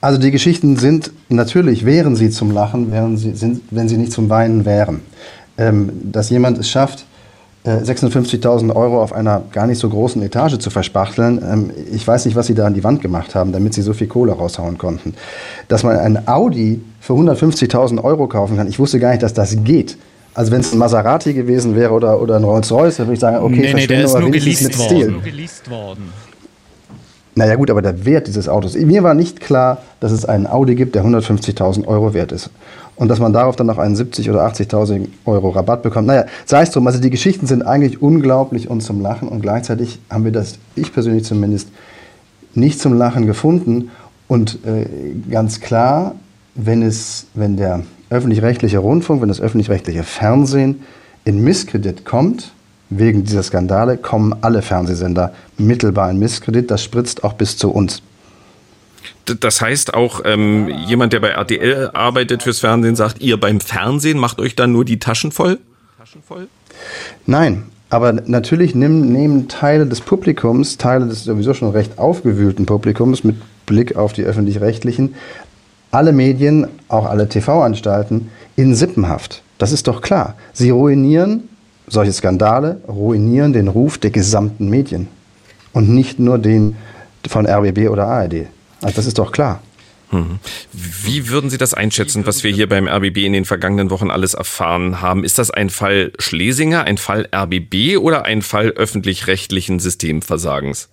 Also 0.00 0.18
die 0.18 0.30
Geschichten 0.30 0.76
sind 0.76 1.10
natürlich, 1.28 1.84
wären 1.84 2.16
sie 2.16 2.30
zum 2.30 2.52
Lachen, 2.52 2.90
wären 2.90 3.18
sie, 3.18 3.34
sind, 3.34 3.62
wenn 3.70 3.88
sie 3.88 3.96
nicht 3.96 4.12
zum 4.12 4.30
Weinen 4.30 4.64
wären. 4.64 5.00
Ähm, 5.58 5.90
dass 6.04 6.30
jemand 6.30 6.56
es 6.58 6.70
schafft, 6.70 7.04
56.000 7.70 8.68
äh, 8.68 8.72
Euro 8.72 9.02
auf 9.02 9.12
einer 9.12 9.42
gar 9.52 9.66
nicht 9.66 9.78
so 9.78 9.88
großen 9.88 10.22
Etage 10.22 10.58
zu 10.58 10.70
verspachteln. 10.70 11.40
Ähm, 11.42 11.70
ich 11.92 12.06
weiß 12.06 12.24
nicht, 12.26 12.36
was 12.36 12.46
sie 12.46 12.54
da 12.54 12.66
an 12.66 12.74
die 12.74 12.84
Wand 12.84 13.02
gemacht 13.02 13.34
haben, 13.34 13.52
damit 13.52 13.74
sie 13.74 13.82
so 13.82 13.92
viel 13.92 14.06
Kohle 14.06 14.32
raushauen 14.32 14.78
konnten. 14.78 15.14
Dass 15.68 15.82
man 15.82 15.96
ein 15.96 16.28
Audi 16.28 16.80
für 17.00 17.14
150.000 17.14 18.02
Euro 18.02 18.26
kaufen 18.26 18.56
kann, 18.56 18.68
ich 18.68 18.78
wusste 18.78 18.98
gar 18.98 19.10
nicht, 19.10 19.22
dass 19.22 19.34
das 19.34 19.56
geht. 19.64 19.96
Also 20.34 20.52
wenn 20.52 20.60
es 20.60 20.72
ein 20.72 20.78
Maserati 20.78 21.34
gewesen 21.34 21.74
wäre 21.74 21.92
oder, 21.92 22.20
oder 22.22 22.36
ein 22.36 22.44
Rolls-Royce, 22.44 22.98
dann 22.98 23.06
würde 23.06 23.14
ich 23.14 23.20
sagen, 23.20 23.38
okay, 23.38 23.72
nee, 23.72 23.74
nee, 23.74 23.86
der 23.86 24.04
ist 24.04 24.18
nur 24.18 24.30
geleast 24.30 24.62
mit 24.62 24.78
worden. 24.78 24.88
Stil. 24.88 25.10
Nur 25.10 25.22
geleast 25.22 25.70
worden. 25.70 26.12
Naja 27.38 27.54
gut, 27.54 27.70
aber 27.70 27.82
der 27.82 28.04
Wert 28.04 28.26
dieses 28.26 28.48
Autos. 28.48 28.74
Mir 28.74 29.04
war 29.04 29.14
nicht 29.14 29.38
klar, 29.38 29.78
dass 30.00 30.10
es 30.10 30.24
einen 30.24 30.48
Audi 30.48 30.74
gibt, 30.74 30.96
der 30.96 31.04
150.000 31.04 31.86
Euro 31.86 32.12
wert 32.12 32.32
ist 32.32 32.50
und 32.96 33.06
dass 33.06 33.20
man 33.20 33.32
darauf 33.32 33.54
dann 33.54 33.68
noch 33.68 33.78
einen 33.78 33.94
70 33.94 34.28
oder 34.28 34.44
80.000 34.44 35.06
Euro 35.24 35.50
Rabatt 35.50 35.84
bekommt. 35.84 36.08
Naja, 36.08 36.24
sei 36.46 36.62
es 36.62 36.72
drum. 36.72 36.84
Also 36.88 37.00
die 37.00 37.10
Geschichten 37.10 37.46
sind 37.46 37.62
eigentlich 37.62 38.02
unglaublich 38.02 38.68
und 38.68 38.80
zum 38.80 39.00
Lachen 39.00 39.28
und 39.28 39.40
gleichzeitig 39.40 40.00
haben 40.10 40.24
wir 40.24 40.32
das, 40.32 40.58
ich 40.74 40.92
persönlich 40.92 41.22
zumindest, 41.22 41.68
nicht 42.54 42.80
zum 42.80 42.94
Lachen 42.94 43.24
gefunden. 43.26 43.92
Und 44.26 44.58
äh, 44.66 44.86
ganz 45.30 45.60
klar, 45.60 46.16
wenn, 46.56 46.82
es, 46.82 47.26
wenn 47.34 47.56
der 47.56 47.84
öffentlich-rechtliche 48.10 48.78
Rundfunk, 48.78 49.22
wenn 49.22 49.28
das 49.28 49.40
öffentlich-rechtliche 49.40 50.02
Fernsehen 50.02 50.82
in 51.24 51.44
Misskredit 51.44 52.04
kommt, 52.04 52.50
wegen 52.90 53.24
dieser 53.24 53.42
Skandale, 53.42 53.96
kommen 53.96 54.34
alle 54.40 54.62
Fernsehsender 54.62 55.32
mittelbar 55.56 56.10
in 56.10 56.18
Misskredit. 56.18 56.70
Das 56.70 56.82
spritzt 56.82 57.24
auch 57.24 57.34
bis 57.34 57.56
zu 57.56 57.70
uns. 57.70 58.02
Das 59.40 59.60
heißt 59.60 59.94
auch, 59.94 60.22
ähm, 60.24 60.68
jemand, 60.86 61.12
der 61.12 61.20
bei 61.20 61.28
RTL 61.28 61.90
arbeitet 61.92 62.42
fürs 62.42 62.60
Fernsehen, 62.60 62.96
sagt, 62.96 63.20
ihr 63.20 63.38
beim 63.38 63.60
Fernsehen 63.60 64.18
macht 64.18 64.40
euch 64.40 64.56
dann 64.56 64.72
nur 64.72 64.84
die 64.84 64.98
Taschen 64.98 65.32
voll? 65.32 65.58
Taschen 65.98 66.22
voll? 66.22 66.48
Nein, 67.26 67.64
aber 67.90 68.12
natürlich 68.12 68.74
nehmen, 68.74 69.12
nehmen 69.12 69.48
Teile 69.48 69.86
des 69.86 70.00
Publikums, 70.00 70.78
Teile 70.78 71.06
des 71.06 71.24
sowieso 71.24 71.54
schon 71.54 71.70
recht 71.70 71.98
aufgewühlten 71.98 72.66
Publikums 72.66 73.24
mit 73.24 73.36
Blick 73.66 73.96
auf 73.96 74.14
die 74.14 74.24
öffentlich-rechtlichen, 74.24 75.14
alle 75.90 76.12
Medien, 76.12 76.66
auch 76.88 77.06
alle 77.06 77.28
TV-Anstalten 77.28 78.30
in 78.56 78.74
Sippenhaft. 78.74 79.42
Das 79.58 79.72
ist 79.72 79.88
doch 79.88 80.00
klar. 80.00 80.36
Sie 80.52 80.70
ruinieren, 80.70 81.48
solche 81.88 82.12
Skandale 82.12 82.80
ruinieren 82.86 83.52
den 83.52 83.68
Ruf 83.68 83.98
der 83.98 84.10
gesamten 84.10 84.68
Medien 84.68 85.08
und 85.72 85.88
nicht 85.88 86.18
nur 86.18 86.38
den 86.38 86.76
von 87.26 87.46
RBB 87.46 87.88
oder 87.88 88.06
ARD. 88.06 88.46
Also 88.80 88.96
das 88.96 89.06
ist 89.06 89.18
doch 89.18 89.32
klar. 89.32 89.60
Mhm. 90.10 90.38
Wie 90.72 91.28
würden 91.28 91.50
Sie 91.50 91.58
das 91.58 91.74
einschätzen, 91.74 92.26
was 92.26 92.42
wir 92.42 92.50
hier 92.50 92.68
beim 92.68 92.88
RBB 92.88 93.18
in 93.18 93.32
den 93.32 93.44
vergangenen 93.44 93.90
Wochen 93.90 94.10
alles 94.10 94.34
erfahren 94.34 95.00
haben? 95.00 95.24
Ist 95.24 95.38
das 95.38 95.50
ein 95.50 95.70
Fall 95.70 96.12
Schlesinger, 96.18 96.84
ein 96.84 96.96
Fall 96.96 97.28
RBB 97.34 97.98
oder 97.98 98.24
ein 98.24 98.42
Fall 98.42 98.70
öffentlich-rechtlichen 98.70 99.80
Systemversagens? 99.80 100.88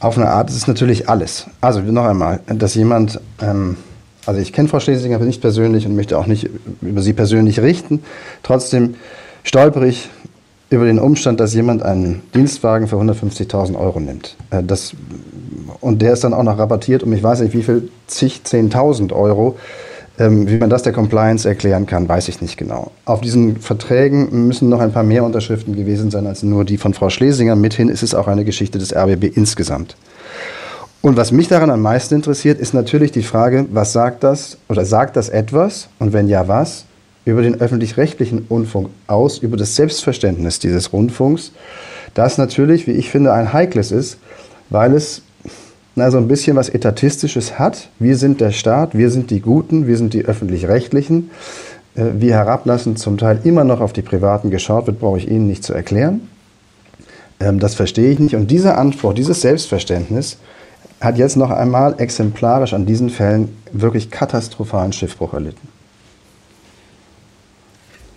Auf 0.00 0.16
eine 0.16 0.28
Art 0.28 0.50
ist 0.50 0.56
es 0.56 0.66
natürlich 0.66 1.08
alles. 1.08 1.46
Also 1.60 1.80
noch 1.80 2.04
einmal, 2.04 2.40
dass 2.46 2.74
jemand, 2.74 3.20
ähm, 3.40 3.76
also 4.28 4.42
ich 4.42 4.52
kenne 4.52 4.68
Frau 4.68 4.78
Schlesinger 4.78 5.18
nicht 5.20 5.40
persönlich 5.40 5.86
und 5.86 5.96
möchte 5.96 6.18
auch 6.18 6.26
nicht 6.26 6.50
über 6.82 7.00
sie 7.00 7.14
persönlich 7.14 7.60
richten. 7.60 8.02
Trotzdem 8.42 8.96
stolper 9.42 9.82
ich 9.84 10.10
über 10.68 10.84
den 10.84 10.98
Umstand, 10.98 11.40
dass 11.40 11.54
jemand 11.54 11.82
einen 11.82 12.20
Dienstwagen 12.34 12.88
für 12.88 12.96
150.000 12.96 13.78
Euro 13.78 14.00
nimmt. 14.00 14.36
Äh, 14.50 14.62
das, 14.62 14.92
und 15.80 16.02
der 16.02 16.12
ist 16.12 16.24
dann 16.24 16.34
auch 16.34 16.42
noch 16.42 16.58
rabattiert 16.58 17.02
um 17.02 17.12
ich 17.14 17.22
weiß 17.22 17.40
nicht 17.40 17.54
wie 17.54 17.62
viel, 17.62 17.88
zig, 18.06 18.42
10.000 18.44 19.14
Euro. 19.14 19.56
Ähm, 20.18 20.46
wie 20.46 20.58
man 20.58 20.68
das 20.68 20.82
der 20.82 20.92
Compliance 20.92 21.48
erklären 21.48 21.86
kann, 21.86 22.06
weiß 22.06 22.28
ich 22.28 22.42
nicht 22.42 22.58
genau. 22.58 22.90
Auf 23.06 23.22
diesen 23.22 23.56
Verträgen 23.56 24.46
müssen 24.46 24.68
noch 24.68 24.80
ein 24.80 24.92
paar 24.92 25.04
mehr 25.04 25.24
Unterschriften 25.24 25.74
gewesen 25.74 26.10
sein 26.10 26.26
als 26.26 26.42
nur 26.42 26.66
die 26.66 26.76
von 26.76 26.92
Frau 26.92 27.08
Schlesinger. 27.08 27.56
Mithin 27.56 27.88
ist 27.88 28.02
es 28.02 28.14
auch 28.14 28.28
eine 28.28 28.44
Geschichte 28.44 28.78
des 28.78 28.94
RBB 28.94 29.24
insgesamt. 29.34 29.96
Und 31.00 31.16
was 31.16 31.30
mich 31.30 31.48
daran 31.48 31.70
am 31.70 31.80
meisten 31.80 32.14
interessiert, 32.14 32.58
ist 32.58 32.74
natürlich 32.74 33.12
die 33.12 33.22
Frage, 33.22 33.66
was 33.70 33.92
sagt 33.92 34.24
das 34.24 34.58
oder 34.68 34.84
sagt 34.84 35.16
das 35.16 35.28
etwas 35.28 35.88
und 35.98 36.12
wenn 36.12 36.28
ja, 36.28 36.48
was 36.48 36.84
über 37.24 37.42
den 37.42 37.60
öffentlich-rechtlichen 37.60 38.46
Rundfunk 38.50 38.88
aus, 39.06 39.38
über 39.38 39.56
das 39.56 39.76
Selbstverständnis 39.76 40.58
dieses 40.58 40.92
Rundfunks, 40.92 41.52
das 42.14 42.38
natürlich, 42.38 42.86
wie 42.86 42.92
ich 42.92 43.10
finde, 43.10 43.32
ein 43.32 43.52
heikles 43.52 43.92
ist, 43.92 44.18
weil 44.70 44.94
es 44.94 45.22
na, 45.94 46.10
so 46.10 46.18
ein 46.18 46.28
bisschen 46.28 46.56
was 46.56 46.68
Etatistisches 46.68 47.58
hat. 47.58 47.88
Wir 47.98 48.16
sind 48.16 48.40
der 48.40 48.52
Staat, 48.52 48.96
wir 48.96 49.10
sind 49.10 49.30
die 49.30 49.40
Guten, 49.40 49.86
wir 49.86 49.96
sind 49.96 50.14
die 50.14 50.24
öffentlich-rechtlichen. 50.24 51.30
Äh, 51.96 52.04
wie 52.18 52.32
herablassend 52.32 52.98
zum 52.98 53.18
Teil 53.18 53.40
immer 53.44 53.64
noch 53.64 53.80
auf 53.80 53.92
die 53.92 54.02
Privaten 54.02 54.50
geschaut 54.50 54.86
wird, 54.86 55.00
brauche 55.00 55.18
ich 55.18 55.28
Ihnen 55.28 55.48
nicht 55.48 55.64
zu 55.64 55.74
erklären. 55.74 56.28
Ähm, 57.40 57.58
das 57.58 57.74
verstehe 57.74 58.10
ich 58.10 58.20
nicht. 58.20 58.36
Und 58.36 58.50
dieser 58.50 58.78
Anspruch, 58.78 59.12
dieses 59.12 59.40
Selbstverständnis 59.40 60.38
hat 61.00 61.18
jetzt 61.18 61.36
noch 61.36 61.50
einmal 61.50 62.00
exemplarisch 62.00 62.72
an 62.72 62.86
diesen 62.86 63.10
Fällen 63.10 63.56
wirklich 63.72 64.10
katastrophalen 64.10 64.92
Schiffbruch 64.92 65.34
erlitten. 65.34 65.68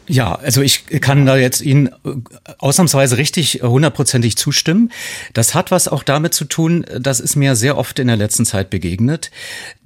Ja, 0.07 0.35
also 0.35 0.61
ich 0.61 0.87
kann 0.99 1.25
da 1.25 1.37
jetzt 1.37 1.61
Ihnen 1.61 1.89
ausnahmsweise 2.57 3.17
richtig 3.17 3.61
hundertprozentig 3.63 4.35
zustimmen. 4.35 4.91
Das 5.33 5.55
hat 5.55 5.71
was 5.71 5.87
auch 5.87 6.03
damit 6.03 6.33
zu 6.33 6.43
tun, 6.45 6.85
das 6.99 7.19
ist 7.19 7.35
mir 7.35 7.55
sehr 7.55 7.77
oft 7.77 7.97
in 7.99 8.07
der 8.07 8.17
letzten 8.17 8.45
Zeit 8.45 8.69
begegnet, 8.69 9.31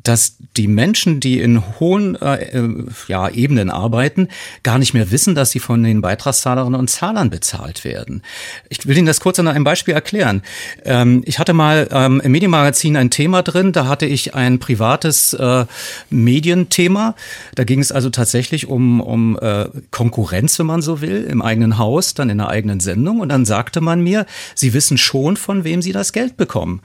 dass 0.08 0.38
die 0.56 0.68
Menschen, 0.68 1.20
die 1.20 1.40
in 1.40 1.64
hohen 1.80 2.16
äh, 2.22 2.58
äh, 2.58 2.86
ja, 3.08 3.28
Ebenen 3.30 3.70
arbeiten, 3.70 4.30
gar 4.64 4.78
nicht 4.78 4.94
mehr 4.94 5.12
wissen, 5.12 5.36
dass 5.36 5.52
sie 5.52 5.60
von 5.60 5.84
den 5.84 6.02
Beitragszahlerinnen 6.02 6.80
und 6.80 6.90
Zahlern 6.90 7.30
bezahlt 7.30 7.84
werden. 7.84 8.22
Ich 8.70 8.86
will 8.88 8.98
Ihnen 8.98 9.08
das 9.08 9.20
kurz 9.20 9.40
an 9.40 9.48
einem 9.48 9.64
Beispiel 9.64 9.94
erklären. 9.94 10.44
Ähm, 10.84 11.24
ich 11.26 11.40
hatte 11.40 11.54
mal 11.54 11.88
ähm, 11.92 12.22
im 12.24 12.32
Medienmagazin 12.32 12.96
ein 12.96 13.10
Thema 13.10 13.42
drin, 13.42 13.72
da 13.72 13.88
hatte 13.88 14.06
ich 14.06 14.36
ein 14.36 14.60
privates 14.60 15.34
äh, 15.34 15.66
Medienthema. 16.10 17.16
Da 17.56 17.64
ging 17.64 17.80
es 17.80 17.92
also 17.92 18.10
tatsächlich 18.10 18.68
um, 18.68 19.02
um 19.02 19.38
äh, 19.40 19.66
Konkurrenz, 19.92 20.60
wenn 20.60 20.68
man 20.68 20.82
so 20.82 21.02
will, 21.02 21.24
im 21.24 21.42
eigenen 21.42 21.78
Haus, 21.78 22.14
dann 22.14 22.30
in 22.30 22.38
der 22.38 22.50
eigenen 22.50 22.80
Sendung. 22.80 23.20
Und 23.20 23.30
dann 23.30 23.46
sagte 23.46 23.82
man 23.82 24.02
mir, 24.02 24.26
Sie 24.54 24.74
wissen 24.74 24.98
schon, 24.98 25.36
von 25.36 25.64
wem 25.64 25.82
Sie 25.82 25.92
das 25.92 26.14
Geld 26.14 26.38
bekommen. 26.38 26.82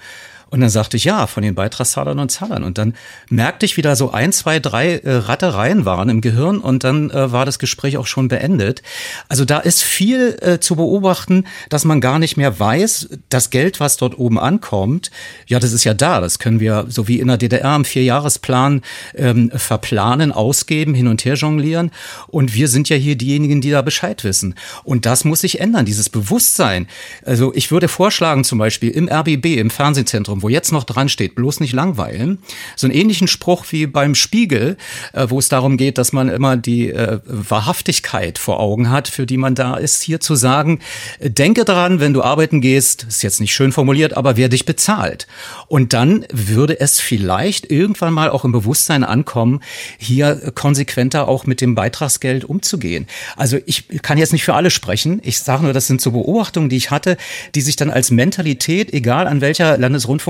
Und 0.51 0.61
dann 0.61 0.71
sagte 0.71 0.97
ich, 0.97 1.05
ja, 1.05 1.29
von 1.29 1.43
den 1.45 1.55
Beitragszahlern 1.55 2.19
und 2.19 2.31
Zahlern. 2.31 2.65
Und 2.65 2.77
dann 2.77 2.95
merkte 3.29 3.65
ich 3.67 3.77
wieder 3.77 3.95
so 3.95 4.11
ein, 4.11 4.33
zwei, 4.33 4.59
drei 4.59 4.97
äh, 4.97 5.15
Rattereien 5.15 5.85
waren 5.85 6.09
im 6.09 6.21
Gehirn 6.21 6.59
und 6.59 6.83
dann 6.83 7.11
äh, 7.11 7.31
war 7.31 7.47
das 7.47 7.61
Gespräch 7.61 7.97
auch 7.97 8.07
schon 8.07 8.27
beendet. 8.27 8.83
Also 9.29 9.45
da 9.45 9.59
ist 9.59 9.83
viel 9.83 10.37
äh, 10.41 10.59
zu 10.59 10.75
beobachten, 10.75 11.45
dass 11.69 11.85
man 11.85 12.01
gar 12.01 12.19
nicht 12.19 12.37
mehr 12.37 12.59
weiß, 12.59 13.09
das 13.29 13.51
Geld, 13.51 13.79
was 13.79 13.97
dort 13.97 14.19
oben 14.19 14.39
ankommt, 14.39 15.13
ja, 15.47 15.61
das 15.61 15.73
ist 15.73 15.85
ja 15.85 15.95
da. 15.95 16.21
Das 16.21 16.41
können 16.41 16.59
wir 16.59 16.87
so 16.89 17.07
wie 17.07 17.21
in 17.21 17.29
der 17.29 17.37
DDR 17.37 17.77
im 17.77 17.85
Vierjahresplan 17.85 18.83
ähm, 19.15 19.53
verplanen, 19.55 20.33
ausgeben, 20.33 20.95
hin 20.95 21.07
und 21.07 21.25
her 21.25 21.35
jonglieren. 21.35 21.93
Und 22.27 22.55
wir 22.55 22.67
sind 22.67 22.89
ja 22.89 22.97
hier 22.97 23.17
diejenigen, 23.17 23.61
die 23.61 23.71
da 23.71 23.83
Bescheid 23.83 24.25
wissen. 24.25 24.57
Und 24.83 25.07
das 25.07 25.25
muss 25.25 25.41
sich 25.41 25.61
ändern, 25.61 25.85
dieses 25.87 26.09
Bewusstsein. 26.09 26.89
Also 27.25 27.53
ich 27.55 27.71
würde 27.71 27.87
vorschlagen, 27.87 28.43
zum 28.43 28.59
Beispiel 28.59 28.91
im 28.91 29.09
RBB, 29.09 29.59
im 29.59 29.71
Fernsehzentrum, 29.71 30.40
wo 30.43 30.49
jetzt 30.49 30.73
noch 30.73 30.85
dran 30.85 31.09
steht, 31.09 31.35
bloß 31.35 31.61
nicht 31.61 31.73
langweilen, 31.73 32.39
so 32.77 32.87
einen 32.87 32.95
ähnlichen 32.95 33.29
Spruch 33.29 33.65
wie 33.71 33.87
beim 33.87 34.15
Spiegel, 34.15 34.77
äh, 35.13 35.27
wo 35.29 35.39
es 35.39 35.49
darum 35.49 35.77
geht, 35.77 35.99
dass 35.99 36.13
man 36.13 36.29
immer 36.29 36.57
die 36.57 36.91
äh, 36.91 37.21
Wahrhaftigkeit 37.25 38.39
vor 38.39 38.61
Augen 38.61 38.91
hat, 38.91 39.09
für 39.09 39.27
die 39.27 39.37
man 39.37 39.55
da 39.55 39.77
ist, 39.77 40.03
hier 40.03 40.21
zu 40.21 40.35
sagen, 40.35 40.81
denke 41.21 41.65
daran, 41.65 42.01
wenn 42.01 42.15
du 42.15 42.23
arbeiten 42.23 42.61
gehst, 42.61 43.05
ist 43.05 43.23
jetzt 43.23 43.41
nicht 43.41 43.55
schön 43.55 43.73
formuliert, 43.73 44.17
aber 44.17 44.37
wer 44.37 44.49
dich 44.49 44.65
bezahlt. 44.65 45.27
Und 45.69 45.93
dann 45.93 46.25
würde 46.33 46.81
es 46.81 47.01
vielleicht 47.01 47.71
irgendwann 47.71 48.13
mal 48.13 48.31
auch 48.31 48.45
im 48.45 48.53
Bewusstsein 48.53 49.05
ankommen, 49.05 49.61
hier 49.99 50.53
konsequenter 50.55 51.29
auch 51.29 51.47
mit 51.47 51.61
dem 51.61 51.75
Beitragsgeld 51.75 52.45
umzugehen. 52.45 53.07
Also 53.37 53.59
ich 53.67 53.89
kann 54.03 54.19
jetzt 54.19 54.33
nicht 54.33 54.45
für 54.45 54.55
alle 54.55 54.71
sprechen. 54.71 55.21
Ich 55.23 55.41
sage 55.41 55.65
nur, 55.65 55.73
das 55.73 55.87
sind 55.87 56.01
so 56.01 56.13
Beobachtungen, 56.13 56.69
die 56.69 56.77
ich 56.77 56.91
hatte, 56.91 57.17
die 57.55 57.61
sich 57.61 57.77
dann 57.77 57.91
als 57.91 58.11
Mentalität, 58.11 58.93
egal 58.93 59.27
an 59.27 59.41
welcher 59.41 59.79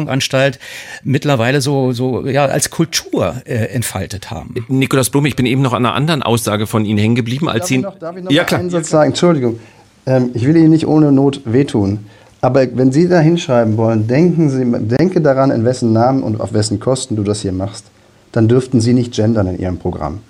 Landesrundfunkanstalt, 0.01 0.59
mittlerweile 1.05 1.61
so, 1.61 1.93
so 1.93 2.27
ja, 2.27 2.47
als 2.47 2.71
Kultur 2.71 3.35
äh, 3.45 3.67
entfaltet 3.67 4.31
haben. 4.31 4.55
Nikolaus 4.69 5.11
Blum, 5.11 5.27
ich 5.27 5.37
bin 5.37 5.47
eben 5.47 5.63
noch 5.63 5.73
an 5.73 5.85
einer 5.85 5.95
anderen 5.95 6.23
Aussage 6.23 6.67
von 6.67 6.85
Ihnen 6.85 6.99
hängen 6.99 7.15
geblieben, 7.15 7.49
als 7.49 7.61
darf 7.61 7.69
Sie. 7.69 7.77
Ich 7.77 7.83
noch, 7.83 7.99
darf 7.99 8.17
ich 8.17 8.25
noch 8.25 8.31
ja, 8.31 8.45
klar. 8.45 8.61
einen 8.61 8.71
Satz 8.71 8.91
sagen? 8.91 9.11
Entschuldigung. 9.11 9.61
Ähm, 10.07 10.31
ich 10.35 10.47
will 10.47 10.57
Ihnen 10.57 10.71
nicht 10.71 10.87
ohne 10.87 11.13
Not 11.13 11.43
wehtun. 11.45 12.07
Aber 12.43 12.67
wenn 12.75 12.91
Sie 12.91 13.07
da 13.07 13.21
hinschreiben 13.21 13.77
wollen, 13.77 14.07
denken 14.07 14.49
Sie, 14.49 14.65
denke 14.87 15.21
daran, 15.21 15.51
in 15.51 15.65
wessen 15.65 15.93
Namen 15.93 16.23
und 16.23 16.41
auf 16.41 16.55
wessen 16.55 16.81
Kosten 16.81 17.17
du 17.17 17.23
das 17.23 17.43
hier 17.43 17.53
machst, 17.53 17.85
dann 18.33 18.49
dürften 18.49 18.81
Sie 18.81 18.95
nicht 18.95 19.13
gendern 19.13 19.47
in 19.47 19.59
Ihrem 19.59 19.79
Programm. 19.79 20.21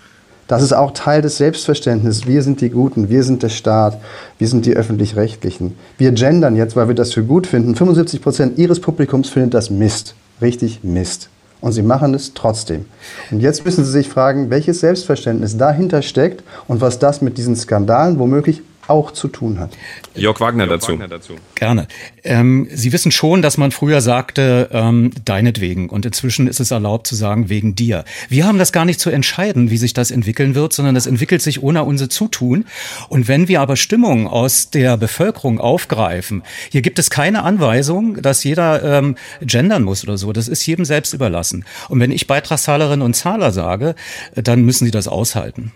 Das 0.50 0.64
ist 0.64 0.72
auch 0.72 0.90
Teil 0.90 1.22
des 1.22 1.36
Selbstverständnisses. 1.36 2.26
Wir 2.26 2.42
sind 2.42 2.60
die 2.60 2.70
Guten, 2.70 3.08
wir 3.08 3.22
sind 3.22 3.44
der 3.44 3.50
Staat, 3.50 4.00
wir 4.36 4.48
sind 4.48 4.66
die 4.66 4.74
Öffentlich-Rechtlichen. 4.74 5.78
Wir 5.96 6.10
gendern 6.10 6.56
jetzt, 6.56 6.74
weil 6.74 6.88
wir 6.88 6.96
das 6.96 7.12
für 7.12 7.22
gut 7.22 7.46
finden. 7.46 7.76
75 7.76 8.20
Prozent 8.20 8.58
Ihres 8.58 8.80
Publikums 8.80 9.28
findet 9.28 9.54
das 9.54 9.70
Mist. 9.70 10.16
Richtig 10.42 10.80
Mist. 10.82 11.28
Und 11.60 11.70
Sie 11.70 11.82
machen 11.82 12.14
es 12.14 12.34
trotzdem. 12.34 12.86
Und 13.30 13.38
jetzt 13.38 13.64
müssen 13.64 13.84
Sie 13.84 13.92
sich 13.92 14.08
fragen, 14.08 14.50
welches 14.50 14.80
Selbstverständnis 14.80 15.56
dahinter 15.56 16.02
steckt 16.02 16.42
und 16.66 16.80
was 16.80 16.98
das 16.98 17.22
mit 17.22 17.38
diesen 17.38 17.54
Skandalen 17.54 18.18
womöglich 18.18 18.60
auch 18.86 19.12
zu 19.12 19.28
tun 19.28 19.58
hat. 19.60 19.76
Jörg 20.14 20.40
Wagner, 20.40 20.64
Jörg 20.66 20.80
dazu. 20.80 20.92
Wagner 20.92 21.08
dazu. 21.08 21.34
Gerne. 21.54 21.86
Ähm, 22.24 22.68
Sie 22.72 22.92
wissen 22.92 23.12
schon, 23.12 23.42
dass 23.42 23.56
man 23.56 23.70
früher 23.70 24.00
sagte, 24.00 24.68
ähm, 24.72 25.12
deinetwegen. 25.24 25.88
Und 25.88 26.04
inzwischen 26.06 26.46
ist 26.48 26.60
es 26.60 26.70
erlaubt 26.70 27.06
zu 27.06 27.14
sagen, 27.14 27.48
wegen 27.48 27.74
dir. 27.74 28.04
Wir 28.28 28.46
haben 28.46 28.58
das 28.58 28.72
gar 28.72 28.84
nicht 28.84 29.00
zu 29.00 29.10
entscheiden, 29.10 29.70
wie 29.70 29.76
sich 29.76 29.92
das 29.92 30.10
entwickeln 30.10 30.54
wird, 30.54 30.72
sondern 30.72 30.94
das 30.94 31.06
entwickelt 31.06 31.42
sich 31.42 31.62
ohne 31.62 31.84
unser 31.84 32.10
Zutun. 32.10 32.64
Und 33.08 33.28
wenn 33.28 33.48
wir 33.48 33.60
aber 33.60 33.76
Stimmung 33.76 34.26
aus 34.26 34.70
der 34.70 34.96
Bevölkerung 34.96 35.60
aufgreifen, 35.60 36.42
hier 36.70 36.82
gibt 36.82 36.98
es 36.98 37.10
keine 37.10 37.44
Anweisung, 37.44 38.20
dass 38.20 38.42
jeder 38.44 38.82
ähm, 38.98 39.16
gendern 39.40 39.84
muss 39.84 40.02
oder 40.02 40.18
so. 40.18 40.32
Das 40.32 40.48
ist 40.48 40.66
jedem 40.66 40.84
selbst 40.84 41.14
überlassen. 41.14 41.64
Und 41.88 42.00
wenn 42.00 42.10
ich 42.10 42.26
Beitragszahlerinnen 42.26 43.04
und 43.04 43.14
Zahler 43.14 43.52
sage, 43.52 43.94
dann 44.34 44.62
müssen 44.62 44.84
sie 44.84 44.90
das 44.90 45.08
aushalten. 45.08 45.72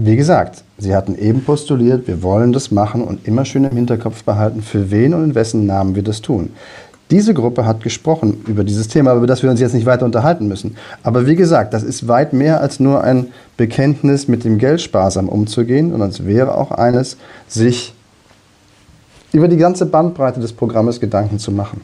Wie 0.00 0.14
gesagt, 0.14 0.62
Sie 0.78 0.94
hatten 0.94 1.18
eben 1.18 1.42
postuliert, 1.42 2.06
wir 2.06 2.22
wollen 2.22 2.52
das 2.52 2.70
machen 2.70 3.02
und 3.02 3.26
immer 3.26 3.44
schön 3.44 3.64
im 3.64 3.74
Hinterkopf 3.74 4.22
behalten, 4.22 4.62
für 4.62 4.92
wen 4.92 5.12
und 5.12 5.24
in 5.24 5.34
wessen 5.34 5.66
Namen 5.66 5.96
wir 5.96 6.04
das 6.04 6.22
tun. 6.22 6.50
Diese 7.10 7.34
Gruppe 7.34 7.66
hat 7.66 7.82
gesprochen 7.82 8.44
über 8.46 8.62
dieses 8.62 8.86
Thema, 8.86 9.16
über 9.16 9.26
das 9.26 9.42
wir 9.42 9.50
uns 9.50 9.58
jetzt 9.58 9.74
nicht 9.74 9.86
weiter 9.86 10.04
unterhalten 10.04 10.46
müssen. 10.46 10.76
Aber 11.02 11.26
wie 11.26 11.34
gesagt, 11.34 11.74
das 11.74 11.82
ist 11.82 12.06
weit 12.06 12.32
mehr 12.32 12.60
als 12.60 12.78
nur 12.78 13.02
ein 13.02 13.26
Bekenntnis, 13.56 14.28
mit 14.28 14.44
dem 14.44 14.58
Geld 14.58 14.80
sparsam 14.80 15.28
umzugehen, 15.28 15.90
sondern 15.90 16.10
es 16.10 16.24
wäre 16.24 16.56
auch 16.56 16.70
eines, 16.70 17.16
sich 17.48 17.92
über 19.32 19.48
die 19.48 19.56
ganze 19.56 19.84
Bandbreite 19.86 20.40
des 20.40 20.52
Programmes 20.52 21.00
Gedanken 21.00 21.38
zu 21.38 21.52
machen. 21.52 21.82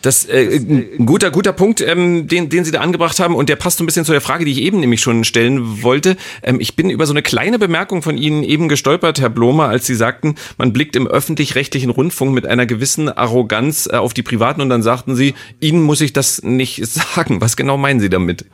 Das 0.00 0.24
äh, 0.24 0.56
ein 0.56 1.04
guter 1.04 1.30
guter 1.30 1.52
Punkt, 1.52 1.80
ähm, 1.80 2.28
den 2.28 2.48
den 2.48 2.64
Sie 2.64 2.70
da 2.70 2.80
angebracht 2.80 3.18
haben 3.20 3.34
und 3.34 3.48
der 3.48 3.56
passt 3.56 3.78
so 3.78 3.84
ein 3.84 3.86
bisschen 3.86 4.06
zu 4.06 4.12
der 4.12 4.20
Frage, 4.20 4.44
die 4.44 4.52
ich 4.52 4.62
eben 4.62 4.80
nämlich 4.80 5.00
schon 5.00 5.24
stellen 5.24 5.82
wollte. 5.82 6.16
Ähm, 6.42 6.60
ich 6.60 6.76
bin 6.76 6.88
über 6.88 7.06
so 7.06 7.12
eine 7.12 7.22
kleine 7.22 7.58
Bemerkung 7.58 8.02
von 8.02 8.16
Ihnen 8.16 8.42
eben 8.42 8.68
gestolpert, 8.68 9.20
Herr 9.20 9.28
Blomer, 9.28 9.68
als 9.68 9.86
Sie 9.86 9.94
sagten, 9.94 10.36
man 10.56 10.72
blickt 10.72 10.96
im 10.96 11.06
öffentlich-rechtlichen 11.06 11.90
Rundfunk 11.90 12.32
mit 12.32 12.46
einer 12.46 12.64
gewissen 12.64 13.10
Arroganz 13.10 13.86
äh, 13.86 13.96
auf 13.96 14.14
die 14.14 14.22
Privaten 14.22 14.62
und 14.62 14.70
dann 14.70 14.82
sagten 14.82 15.14
Sie, 15.14 15.34
Ihnen 15.60 15.82
muss 15.82 16.00
ich 16.00 16.12
das 16.12 16.42
nicht 16.42 16.86
sagen. 17.14 17.40
Was 17.40 17.56
genau 17.56 17.76
meinen 17.76 18.00
Sie 18.00 18.08
damit? 18.08 18.46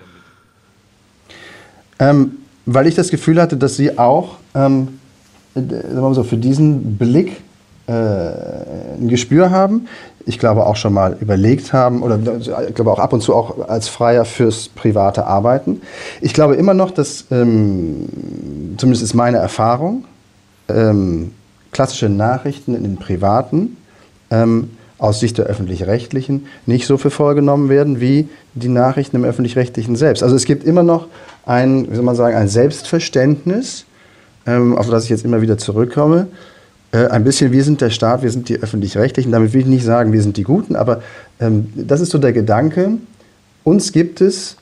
Ähm, 2.00 2.32
weil 2.66 2.88
ich 2.88 2.96
das 2.96 3.10
Gefühl 3.10 3.40
hatte, 3.40 3.56
dass 3.56 3.76
Sie 3.76 3.96
auch 3.96 4.38
ähm, 4.54 4.98
sagen 5.54 5.94
wir 5.94 6.00
mal 6.00 6.14
so, 6.14 6.24
für 6.24 6.36
diesen 6.36 6.96
Blick 6.96 7.40
äh, 7.86 7.92
ein 7.92 9.08
Gespür 9.08 9.50
haben. 9.50 9.88
Ich 10.26 10.38
glaube 10.38 10.66
auch 10.66 10.76
schon 10.76 10.94
mal 10.94 11.18
überlegt 11.20 11.72
haben 11.72 12.02
oder 12.02 12.18
ich 12.66 12.74
glaube 12.74 12.90
auch 12.90 12.98
ab 12.98 13.12
und 13.12 13.20
zu 13.20 13.34
auch 13.34 13.68
als 13.68 13.88
Freier 13.88 14.24
fürs 14.24 14.68
private 14.68 15.26
Arbeiten. 15.26 15.82
Ich 16.22 16.32
glaube 16.32 16.54
immer 16.54 16.72
noch, 16.72 16.90
dass, 16.90 17.26
ähm, 17.30 18.08
zumindest 18.78 19.02
ist 19.02 19.14
meine 19.14 19.36
Erfahrung, 19.36 20.04
ähm, 20.68 21.32
klassische 21.72 22.08
Nachrichten 22.08 22.74
in 22.74 22.84
den 22.84 22.96
privaten 22.96 23.76
ähm, 24.30 24.70
aus 24.96 25.20
Sicht 25.20 25.36
der 25.36 25.46
öffentlich-rechtlichen 25.46 26.46
nicht 26.64 26.86
so 26.86 26.96
für 26.96 27.10
voll 27.10 27.34
genommen 27.34 27.68
werden 27.68 28.00
wie 28.00 28.28
die 28.54 28.68
Nachrichten 28.68 29.16
im 29.16 29.24
öffentlich-rechtlichen 29.24 29.96
selbst. 29.96 30.22
Also 30.22 30.36
es 30.36 30.46
gibt 30.46 30.64
immer 30.64 30.82
noch 30.82 31.08
ein, 31.44 31.90
wie 31.90 31.96
soll 31.96 32.04
man 32.04 32.16
sagen, 32.16 32.36
ein 32.36 32.48
Selbstverständnis, 32.48 33.84
ähm, 34.46 34.78
auf 34.78 34.88
das 34.88 35.04
ich 35.04 35.10
jetzt 35.10 35.24
immer 35.24 35.42
wieder 35.42 35.58
zurückkomme, 35.58 36.28
äh, 36.94 37.08
ein 37.08 37.24
bisschen, 37.24 37.50
wir 37.50 37.64
sind 37.64 37.80
der 37.80 37.90
Staat, 37.90 38.22
wir 38.22 38.30
sind 38.30 38.48
die 38.48 38.62
Öffentlich-Rechtlichen. 38.62 39.32
Damit 39.32 39.52
will 39.52 39.62
ich 39.62 39.66
nicht 39.66 39.84
sagen, 39.84 40.12
wir 40.12 40.22
sind 40.22 40.36
die 40.36 40.44
Guten, 40.44 40.76
aber 40.76 41.02
ähm, 41.40 41.72
das 41.74 42.00
ist 42.00 42.10
so 42.10 42.18
der 42.18 42.32
Gedanke, 42.32 42.92
uns 43.64 43.90
gibt 43.90 44.20
es, 44.20 44.56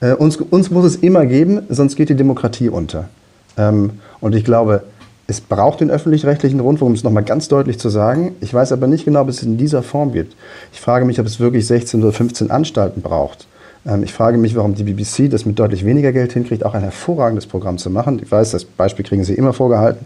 äh, 0.00 0.12
uns, 0.12 0.38
uns 0.38 0.70
muss 0.70 0.84
es 0.84 0.96
immer 0.96 1.24
geben, 1.26 1.62
sonst 1.68 1.94
geht 1.94 2.08
die 2.08 2.16
Demokratie 2.16 2.68
unter. 2.68 3.08
Ähm, 3.56 3.92
und 4.20 4.34
ich 4.34 4.44
glaube, 4.44 4.82
es 5.28 5.40
braucht 5.40 5.80
den 5.80 5.90
öffentlich-rechtlichen 5.90 6.58
Rundfunk, 6.58 6.88
um 6.88 6.94
es 6.94 7.04
nochmal 7.04 7.22
ganz 7.22 7.46
deutlich 7.46 7.78
zu 7.78 7.90
sagen. 7.90 8.34
Ich 8.40 8.52
weiß 8.52 8.72
aber 8.72 8.88
nicht 8.88 9.04
genau, 9.04 9.20
ob 9.20 9.28
es 9.28 9.44
in 9.44 9.56
dieser 9.56 9.84
Form 9.84 10.12
gibt. 10.12 10.34
Ich 10.72 10.80
frage 10.80 11.04
mich, 11.04 11.20
ob 11.20 11.26
es 11.26 11.38
wirklich 11.38 11.66
16 11.66 12.02
oder 12.02 12.12
15 12.12 12.50
Anstalten 12.50 13.02
braucht. 13.02 13.46
Ähm, 13.86 14.02
ich 14.02 14.12
frage 14.12 14.36
mich, 14.36 14.56
warum 14.56 14.74
die 14.74 14.82
BBC 14.82 15.30
das 15.30 15.46
mit 15.46 15.56
deutlich 15.60 15.84
weniger 15.84 16.10
Geld 16.10 16.32
hinkriegt, 16.32 16.64
auch 16.64 16.74
ein 16.74 16.82
hervorragendes 16.82 17.46
Programm 17.46 17.78
zu 17.78 17.88
machen. 17.88 18.18
Ich 18.20 18.32
weiß, 18.32 18.50
das 18.50 18.64
Beispiel 18.64 19.04
kriegen 19.04 19.22
Sie 19.22 19.34
immer 19.34 19.52
vorgehalten. 19.52 20.04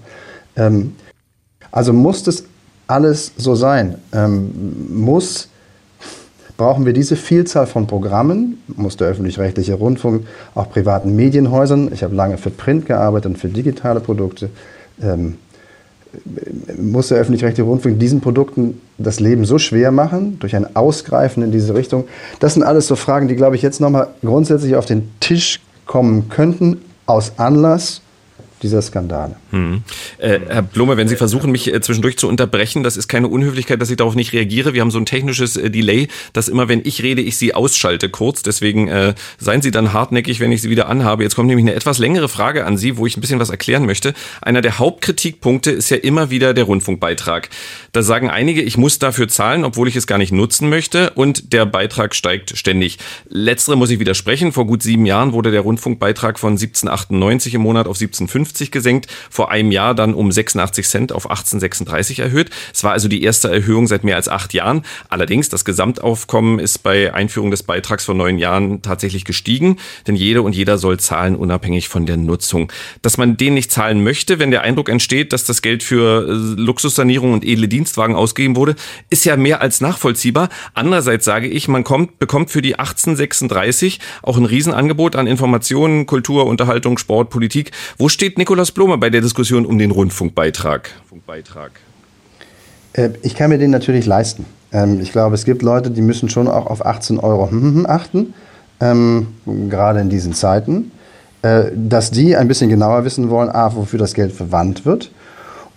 Also 1.72 1.92
muss 1.92 2.22
das 2.22 2.44
alles 2.86 3.32
so 3.36 3.54
sein? 3.54 3.96
Ähm, 4.12 4.94
muss, 4.94 5.48
brauchen 6.56 6.84
wir 6.84 6.92
diese 6.92 7.16
Vielzahl 7.16 7.66
von 7.66 7.86
Programmen? 7.86 8.62
Muss 8.68 8.96
der 8.96 9.08
öffentlich-rechtliche 9.08 9.74
Rundfunk 9.74 10.26
auch 10.54 10.70
privaten 10.70 11.16
Medienhäusern, 11.16 11.90
ich 11.92 12.04
habe 12.04 12.14
lange 12.14 12.38
für 12.38 12.50
Print 12.50 12.86
gearbeitet 12.86 13.32
und 13.32 13.38
für 13.38 13.48
digitale 13.48 14.00
Produkte, 14.00 14.50
ähm, 15.02 15.38
muss 16.78 17.08
der 17.08 17.18
öffentlich-rechtliche 17.18 17.66
Rundfunk 17.66 17.98
diesen 17.98 18.20
Produkten 18.20 18.78
das 18.98 19.18
Leben 19.18 19.46
so 19.46 19.58
schwer 19.58 19.90
machen, 19.90 20.38
durch 20.40 20.54
ein 20.54 20.76
Ausgreifen 20.76 21.42
in 21.42 21.52
diese 21.52 21.74
Richtung? 21.74 22.04
Das 22.38 22.52
sind 22.52 22.62
alles 22.62 22.86
so 22.86 22.96
Fragen, 22.96 23.28
die, 23.28 23.36
glaube 23.36 23.56
ich, 23.56 23.62
jetzt 23.62 23.80
nochmal 23.80 24.08
grundsätzlich 24.22 24.76
auf 24.76 24.84
den 24.84 25.10
Tisch 25.20 25.60
kommen 25.86 26.28
könnten, 26.28 26.82
aus 27.06 27.32
Anlass 27.38 28.02
dieser 28.62 28.82
Skandale. 28.82 29.36
Hm. 29.52 29.82
Äh, 30.18 30.40
Herr 30.48 30.62
Blume, 30.62 30.96
wenn 30.96 31.08
Sie 31.08 31.16
versuchen, 31.16 31.52
mich 31.52 31.72
äh, 31.72 31.80
zwischendurch 31.80 32.16
zu 32.16 32.26
unterbrechen, 32.26 32.82
das 32.82 32.96
ist 32.96 33.08
keine 33.08 33.28
Unhöflichkeit, 33.28 33.80
dass 33.80 33.90
ich 33.90 33.96
darauf 33.96 34.14
nicht 34.14 34.32
reagiere. 34.32 34.74
Wir 34.74 34.80
haben 34.80 34.90
so 34.90 34.98
ein 34.98 35.06
technisches 35.06 35.56
äh, 35.56 35.70
Delay, 35.70 36.08
dass 36.32 36.48
immer, 36.48 36.68
wenn 36.68 36.80
ich 36.84 37.02
rede, 37.02 37.22
ich 37.22 37.36
Sie 37.36 37.54
ausschalte 37.54 38.08
kurz. 38.08 38.42
Deswegen 38.42 38.88
äh, 38.88 39.14
seien 39.38 39.62
Sie 39.62 39.70
dann 39.70 39.92
hartnäckig, 39.92 40.40
wenn 40.40 40.52
ich 40.52 40.62
Sie 40.62 40.70
wieder 40.70 40.88
anhabe. 40.88 41.22
Jetzt 41.22 41.36
kommt 41.36 41.48
nämlich 41.48 41.64
eine 41.64 41.74
etwas 41.74 41.98
längere 41.98 42.28
Frage 42.28 42.64
an 42.64 42.76
Sie, 42.78 42.96
wo 42.96 43.06
ich 43.06 43.16
ein 43.16 43.20
bisschen 43.20 43.40
was 43.40 43.50
erklären 43.50 43.86
möchte. 43.86 44.14
Einer 44.40 44.62
der 44.62 44.78
Hauptkritikpunkte 44.78 45.70
ist 45.70 45.90
ja 45.90 45.98
immer 45.98 46.30
wieder 46.30 46.54
der 46.54 46.64
Rundfunkbeitrag. 46.64 47.50
Da 47.92 48.02
sagen 48.02 48.30
einige, 48.30 48.62
ich 48.62 48.78
muss 48.78 48.98
dafür 48.98 49.28
zahlen, 49.28 49.64
obwohl 49.64 49.86
ich 49.86 49.96
es 49.96 50.06
gar 50.06 50.18
nicht 50.18 50.32
nutzen 50.32 50.70
möchte 50.70 51.10
und 51.10 51.52
der 51.52 51.66
Beitrag 51.66 52.14
steigt 52.14 52.56
ständig. 52.56 52.98
Letztere 53.28 53.76
muss 53.76 53.90
ich 53.90 54.00
widersprechen. 54.00 54.52
Vor 54.52 54.66
gut 54.66 54.82
sieben 54.82 55.04
Jahren 55.04 55.32
wurde 55.32 55.50
der 55.50 55.60
Rundfunkbeitrag 55.60 56.38
von 56.38 56.56
17,98 56.56 57.54
im 57.54 57.60
Monat 57.60 57.86
auf 57.86 57.98
17,50 57.98 58.62
18,50 58.62 58.70
gesenkt, 58.70 59.06
vor 59.30 59.41
einem 59.50 59.72
Jahr 59.72 59.94
dann 59.94 60.14
um 60.14 60.30
86 60.30 60.86
Cent 60.86 61.12
auf 61.12 61.30
18,36 61.30 62.22
erhöht. 62.22 62.50
Es 62.72 62.84
war 62.84 62.92
also 62.92 63.08
die 63.08 63.22
erste 63.22 63.50
Erhöhung 63.50 63.86
seit 63.86 64.04
mehr 64.04 64.16
als 64.16 64.28
acht 64.28 64.54
Jahren. 64.54 64.82
Allerdings, 65.08 65.48
das 65.48 65.64
Gesamtaufkommen 65.64 66.58
ist 66.58 66.82
bei 66.82 67.12
Einführung 67.12 67.50
des 67.50 67.62
Beitrags 67.62 68.04
vor 68.04 68.14
neun 68.14 68.38
Jahren 68.38 68.82
tatsächlich 68.82 69.24
gestiegen, 69.24 69.78
denn 70.06 70.16
jede 70.16 70.42
und 70.42 70.54
jeder 70.54 70.78
soll 70.78 70.98
zahlen, 70.98 71.36
unabhängig 71.36 71.88
von 71.88 72.06
der 72.06 72.16
Nutzung. 72.16 72.72
Dass 73.02 73.18
man 73.18 73.36
den 73.36 73.54
nicht 73.54 73.70
zahlen 73.72 74.02
möchte, 74.02 74.38
wenn 74.38 74.50
der 74.50 74.62
Eindruck 74.62 74.88
entsteht, 74.88 75.32
dass 75.32 75.44
das 75.44 75.62
Geld 75.62 75.82
für 75.82 76.28
äh, 76.28 76.32
Luxussanierung 76.60 77.32
und 77.32 77.44
edle 77.44 77.68
Dienstwagen 77.68 78.14
ausgegeben 78.14 78.56
wurde, 78.56 78.76
ist 79.10 79.24
ja 79.24 79.36
mehr 79.36 79.60
als 79.60 79.80
nachvollziehbar. 79.80 80.48
Andererseits 80.74 81.24
sage 81.24 81.48
ich, 81.48 81.68
man 81.68 81.84
kommt, 81.84 82.18
bekommt 82.18 82.50
für 82.50 82.62
die 82.62 82.78
1836 82.78 84.00
auch 84.22 84.36
ein 84.36 84.44
Riesenangebot 84.44 85.16
an 85.16 85.26
Informationen, 85.26 86.06
Kultur, 86.06 86.46
Unterhaltung, 86.46 86.98
Sport, 86.98 87.30
Politik. 87.30 87.72
Wo 87.98 88.08
steht 88.08 88.38
Nikolaus 88.38 88.72
Blome 88.72 88.98
bei 88.98 89.10
der 89.10 89.20
Diskussion 89.20 89.31
um 89.66 89.78
den 89.78 89.90
Rundfunkbeitrag? 89.90 90.90
Äh, 92.92 93.10
ich 93.22 93.34
kann 93.34 93.50
mir 93.50 93.58
den 93.58 93.70
natürlich 93.70 94.06
leisten. 94.06 94.44
Ähm, 94.72 95.00
ich 95.00 95.12
glaube, 95.12 95.34
es 95.34 95.44
gibt 95.44 95.62
Leute, 95.62 95.90
die 95.90 96.02
müssen 96.02 96.28
schon 96.28 96.48
auch 96.48 96.66
auf 96.66 96.84
18 96.84 97.18
Euro 97.18 97.48
achten, 97.86 98.34
ähm, 98.80 99.28
gerade 99.68 100.00
in 100.00 100.10
diesen 100.10 100.34
Zeiten, 100.34 100.92
äh, 101.42 101.64
dass 101.74 102.10
die 102.10 102.36
ein 102.36 102.48
bisschen 102.48 102.70
genauer 102.70 103.04
wissen 103.04 103.30
wollen, 103.30 103.50
a, 103.50 103.74
wofür 103.74 103.98
das 103.98 104.14
Geld 104.14 104.32
verwandt 104.32 104.84
wird 104.84 105.10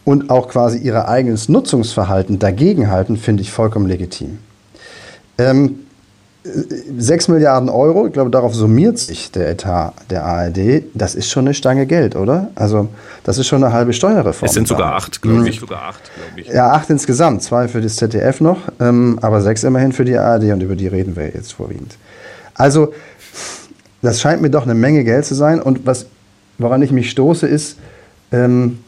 und 0.03 0.30
auch 0.30 0.48
quasi 0.49 0.77
ihr 0.77 1.07
eigenes 1.07 1.49
Nutzungsverhalten 1.49 2.40
dagegen 2.40 2.90
halten, 2.90 3.18
finde 3.18 3.41
ich 3.41 3.52
vollkommen 3.52 3.88
legitim. 3.88 4.40
Ähm, 5.38 5.80
6 6.98 7.30
Milliarden 7.30 7.70
Euro, 7.70 8.06
ich 8.06 8.14
glaube, 8.14 8.30
darauf 8.30 8.54
summiert 8.54 9.00
sich 9.00 9.32
der 9.32 9.50
Etat 9.50 9.94
der 10.12 10.26
ARD. 10.26 10.84
Das 10.94 11.16
ist 11.16 11.30
schon 11.30 11.46
eine 11.46 11.56
Stange 11.56 11.88
Geld, 11.88 12.16
oder? 12.16 12.50
Also, 12.54 12.90
das 13.24 13.40
ist 13.40 13.48
schon 13.48 13.64
eine 13.64 13.74
halbe 13.74 13.94
Steuerreform. 13.94 14.46
Es 14.46 14.54
sind 14.54 14.68
sogar 14.68 14.94
acht, 14.94 15.24
glaube 15.24 15.40
mhm. 15.40 15.48
ich. 15.48 15.60
Sogar 15.60 15.82
acht, 15.82 16.12
ich. 16.36 16.48
Ja, 16.48 16.72
acht 16.72 16.90
insgesamt. 16.92 17.42
Zwei 17.42 17.68
für 17.68 17.82
das 17.82 17.96
ZDF 17.96 18.42
noch, 18.42 18.60
ähm, 18.80 19.18
aber 19.22 19.42
sechs 19.42 19.64
immerhin 19.64 19.92
für 19.92 20.06
die 20.06 20.18
ARD 20.18 20.44
und 20.54 20.62
über 20.62 20.76
die 20.76 20.88
reden 20.88 21.16
wir 21.16 21.30
jetzt 21.30 21.54
vorwiegend. 21.54 21.98
Also, 22.54 22.94
das 24.04 24.22
scheint 24.22 24.42
mir 24.42 24.52
doch 24.52 24.64
eine 24.64 24.76
Menge 24.76 25.04
Geld 25.04 25.26
zu 25.26 25.34
sein. 25.34 25.60
Und 25.60 25.88
was, 25.88 26.06
woran 26.60 26.82
ich 26.84 26.92
mich 26.92 27.10
stoße, 27.10 27.48
ist, 27.48 27.78
ähm, 28.32 28.80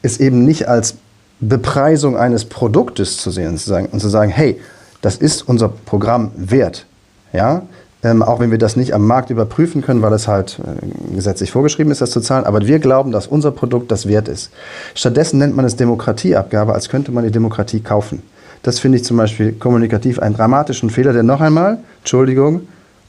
ist 0.00 0.20
eben 0.20 0.44
nicht 0.44 0.66
als 0.66 0.94
Bepreisung 1.40 2.16
eines 2.16 2.46
Produktes 2.46 3.18
zu 3.18 3.30
sehen 3.30 3.58
zu 3.58 3.68
sagen, 3.68 3.88
und 3.92 4.00
zu 4.00 4.08
sagen, 4.08 4.30
hey, 4.30 4.58
das 5.02 5.16
ist 5.16 5.48
unser 5.48 5.68
Programm 5.68 6.30
wert. 6.36 6.86
Ja? 7.32 7.62
Ähm, 8.02 8.22
auch 8.22 8.40
wenn 8.40 8.50
wir 8.50 8.58
das 8.58 8.76
nicht 8.76 8.94
am 8.94 9.06
Markt 9.06 9.30
überprüfen 9.30 9.82
können, 9.82 10.02
weil 10.02 10.12
es 10.12 10.28
halt 10.28 10.60
äh, 10.60 11.14
gesetzlich 11.14 11.50
vorgeschrieben 11.50 11.90
ist, 11.90 12.00
das 12.00 12.10
zu 12.10 12.20
zahlen. 12.20 12.44
Aber 12.44 12.66
wir 12.66 12.78
glauben, 12.78 13.10
dass 13.10 13.26
unser 13.26 13.50
Produkt 13.50 13.90
das 13.90 14.06
wert 14.06 14.28
ist. 14.28 14.50
Stattdessen 14.94 15.38
nennt 15.38 15.56
man 15.56 15.64
es 15.64 15.76
Demokratieabgabe, 15.76 16.72
als 16.72 16.88
könnte 16.88 17.10
man 17.10 17.24
die 17.24 17.30
Demokratie 17.30 17.80
kaufen. 17.80 18.22
Das 18.62 18.78
finde 18.78 18.98
ich 18.98 19.04
zum 19.04 19.16
Beispiel 19.16 19.52
kommunikativ 19.52 20.18
einen 20.18 20.36
dramatischen 20.36 20.90
Fehler, 20.90 21.12
der 21.12 21.22
noch 21.22 21.40
einmal, 21.40 21.78
Entschuldigung, 22.00 22.62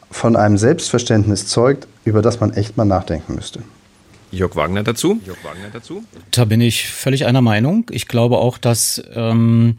von 0.10 0.36
einem 0.36 0.58
Selbstverständnis 0.58 1.48
zeugt, 1.48 1.88
über 2.06 2.22
das 2.22 2.40
man 2.40 2.54
echt 2.54 2.78
mal 2.78 2.86
nachdenken 2.86 3.36
müsste. 3.36 3.60
Jörg 4.32 4.56
Wagner 4.56 4.84
dazu. 4.84 5.22
Jörg 5.26 5.44
Wagner 5.44 5.70
dazu. 5.72 6.04
Da 6.32 6.46
bin 6.46 6.62
ich 6.62 6.88
völlig 6.88 7.26
einer 7.26 7.42
Meinung. 7.42 7.86
Ich 7.92 8.08
glaube 8.08 8.38
auch, 8.38 8.58
dass 8.58 9.02
ähm, 9.14 9.78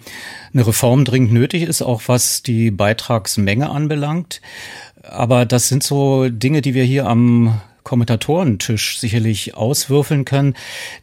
eine 0.55 0.67
Reform 0.67 1.05
dringend 1.05 1.33
nötig 1.33 1.63
ist, 1.63 1.83
auch 1.83 2.03
was 2.07 2.43
die 2.43 2.71
Beitragsmenge 2.71 3.69
anbelangt. 3.71 4.41
Aber 5.03 5.47
das 5.47 5.69
sind 5.69 5.83
so 5.83 6.29
Dinge, 6.29 6.63
die 6.63 6.75
wir 6.75 6.85
hier 6.85 7.07
am 7.07 7.61
Kommentatorentisch 7.89 8.99
sicherlich 9.01 9.55
auswürfeln 9.55 10.27
können. 10.27 10.53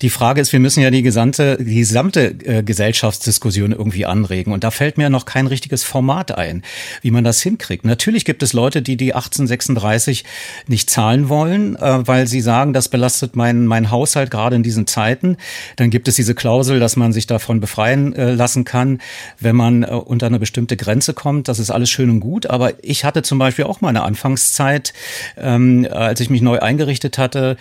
Die 0.04 0.12
Frage 0.12 0.40
ist, 0.40 0.54
wir 0.54 0.60
müssen 0.60 0.82
ja 0.82 0.92
die 0.92 1.02
gesamte, 1.02 1.58
die 1.58 1.80
gesamte 1.80 2.36
äh, 2.46 2.62
Gesellschaftsdiskussion 2.62 3.72
irgendwie 3.72 4.06
anregen. 4.06 4.54
Und 4.54 4.64
da 4.64 4.70
fällt 4.70 5.00
mir 5.00 5.10
noch 5.10 5.26
kein 5.26 5.48
richtiges 5.48 5.84
Format 5.84 6.38
ein, 6.38 6.62
wie 7.02 7.10
man 7.10 7.24
das 7.24 7.42
hinkriegt. 7.42 7.86
Natürlich 7.86 8.24
gibt 8.24 8.44
es 8.44 8.54
Leute, 8.54 8.84
die 8.84 8.98
die 8.98 9.16
1836 9.16 10.26
nicht 10.68 10.92
zahlen 10.92 11.28
wollen, 11.28 11.76
äh, 11.76 12.08
weil 12.08 12.28
sie 12.28 12.42
sagen, 12.42 12.72
das 12.72 12.88
belastet 12.88 13.36
mein, 13.36 13.66
mein 13.66 13.90
Haushalt 13.90 14.30
gerade 14.30 14.56
in 14.56 14.62
diesen 14.62 14.86
Zeiten. 14.86 15.38
Dann 15.78 15.90
gibt 15.90 16.08
es 16.08 16.14
diese 16.14 16.36
Klausel, 16.36 16.80
dass 16.80 16.98
man 16.98 17.14
sich 17.14 17.26
davon 17.26 17.62
befreien 17.62 18.14
äh, 18.14 18.32
lassen 18.32 18.64
kann, 18.64 19.00
wenn 19.40 19.56
man 19.56 19.82
äh, 19.82 19.88
unter 19.88 20.28
eine 20.28 20.38
bestimmte 20.38 20.78
Grenze 20.78 21.16
kommt. 21.16 21.48
Das 21.48 21.58
ist 21.58 21.72
alles 21.72 21.90
schön 21.90 22.12
und 22.12 22.20
gut. 22.20 22.46
Aber 22.46 22.74
ich 22.84 23.06
hatte 23.06 23.24
zum 23.24 23.40
Beispiel 23.40 23.66
auch 23.66 23.82
meine 23.82 24.04
Anfangszeit, 24.04 24.94
ähm, 25.36 25.88
als 25.92 26.20
ich 26.20 26.30
mich 26.30 26.44
neu 26.44 26.60
eingerichtet 26.76 27.18
hatte, 27.18 27.58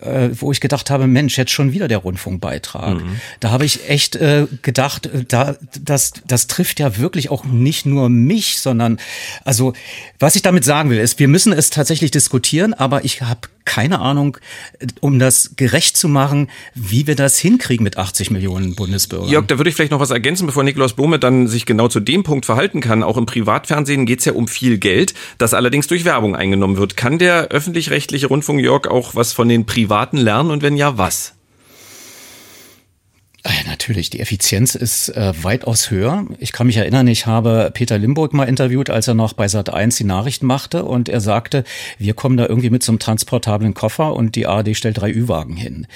äh, 0.00 0.28
wo 0.32 0.52
ich 0.52 0.60
gedacht 0.60 0.90
habe, 0.90 1.06
Mensch, 1.06 1.36
jetzt 1.38 1.50
schon 1.52 1.72
wieder 1.72 1.88
der 1.88 1.98
Rundfunkbeitrag. 1.98 3.02
Mhm. 3.02 3.20
Da 3.40 3.50
habe 3.50 3.64
ich 3.64 3.88
echt 3.88 4.16
äh, 4.16 4.46
gedacht, 4.62 5.06
äh, 5.06 5.24
da, 5.26 5.56
das, 5.80 6.12
das 6.26 6.46
trifft 6.46 6.80
ja 6.80 6.98
wirklich 6.98 7.30
auch 7.30 7.44
nicht 7.44 7.86
nur 7.86 8.08
mich, 8.08 8.60
sondern 8.60 8.98
also 9.44 9.72
was 10.18 10.36
ich 10.36 10.42
damit 10.42 10.64
sagen 10.64 10.90
will, 10.90 10.98
ist, 10.98 11.18
wir 11.18 11.28
müssen 11.28 11.52
es 11.52 11.70
tatsächlich 11.70 12.10
diskutieren, 12.10 12.74
aber 12.74 13.04
ich 13.04 13.22
habe 13.22 13.48
keine 13.68 14.00
Ahnung, 14.00 14.38
um 15.00 15.18
das 15.18 15.52
gerecht 15.56 15.98
zu 15.98 16.08
machen, 16.08 16.48
wie 16.74 17.06
wir 17.06 17.14
das 17.14 17.38
hinkriegen 17.38 17.84
mit 17.84 17.98
80 17.98 18.30
Millionen 18.30 18.74
Bundesbürgern. 18.74 19.28
Jörg, 19.28 19.46
da 19.46 19.58
würde 19.58 19.68
ich 19.68 19.76
vielleicht 19.76 19.92
noch 19.92 20.00
was 20.00 20.10
ergänzen, 20.10 20.46
bevor 20.46 20.64
Nikolaus 20.64 20.94
Blome 20.94 21.18
dann 21.18 21.48
sich 21.48 21.66
genau 21.66 21.88
zu 21.88 22.00
dem 22.00 22.22
Punkt 22.22 22.46
verhalten 22.46 22.80
kann. 22.80 23.02
Auch 23.02 23.18
im 23.18 23.26
Privatfernsehen 23.26 24.06
geht 24.06 24.20
es 24.20 24.24
ja 24.24 24.32
um 24.32 24.48
viel 24.48 24.78
Geld, 24.78 25.12
das 25.36 25.52
allerdings 25.52 25.86
durch 25.86 26.06
Werbung 26.06 26.34
eingenommen 26.34 26.78
wird. 26.78 26.96
Kann 26.96 27.18
der 27.18 27.48
öffentlich-rechtliche 27.48 28.28
Rundfunk, 28.28 28.60
Jörg, 28.60 28.88
auch 28.88 29.14
was 29.14 29.34
von 29.34 29.50
den 29.50 29.66
Privaten 29.66 30.16
lernen 30.16 30.50
und 30.50 30.62
wenn 30.62 30.76
ja, 30.76 30.96
was? 30.96 31.34
Äh, 33.48 33.66
natürlich, 33.66 34.10
die 34.10 34.20
Effizienz 34.20 34.74
ist 34.74 35.08
äh, 35.08 35.32
weitaus 35.42 35.90
höher. 35.90 36.26
Ich 36.38 36.52
kann 36.52 36.66
mich 36.66 36.76
erinnern, 36.76 37.06
ich 37.06 37.24
habe 37.24 37.70
Peter 37.72 37.96
Limburg 37.96 38.34
mal 38.34 38.44
interviewt, 38.44 38.90
als 38.90 39.08
er 39.08 39.14
noch 39.14 39.32
bei 39.32 39.48
Sat 39.48 39.72
1 39.72 39.96
die 39.96 40.04
Nachrichten 40.04 40.44
machte 40.44 40.84
und 40.84 41.08
er 41.08 41.22
sagte, 41.22 41.64
wir 41.98 42.12
kommen 42.12 42.36
da 42.36 42.46
irgendwie 42.46 42.68
mit 42.68 42.82
so 42.82 42.92
einem 42.92 42.98
transportablen 42.98 43.72
Koffer 43.72 44.14
und 44.14 44.36
die 44.36 44.46
ARD 44.46 44.76
stellt 44.76 45.00
drei 45.00 45.10
Ü-Wagen 45.10 45.56
hin. 45.56 45.86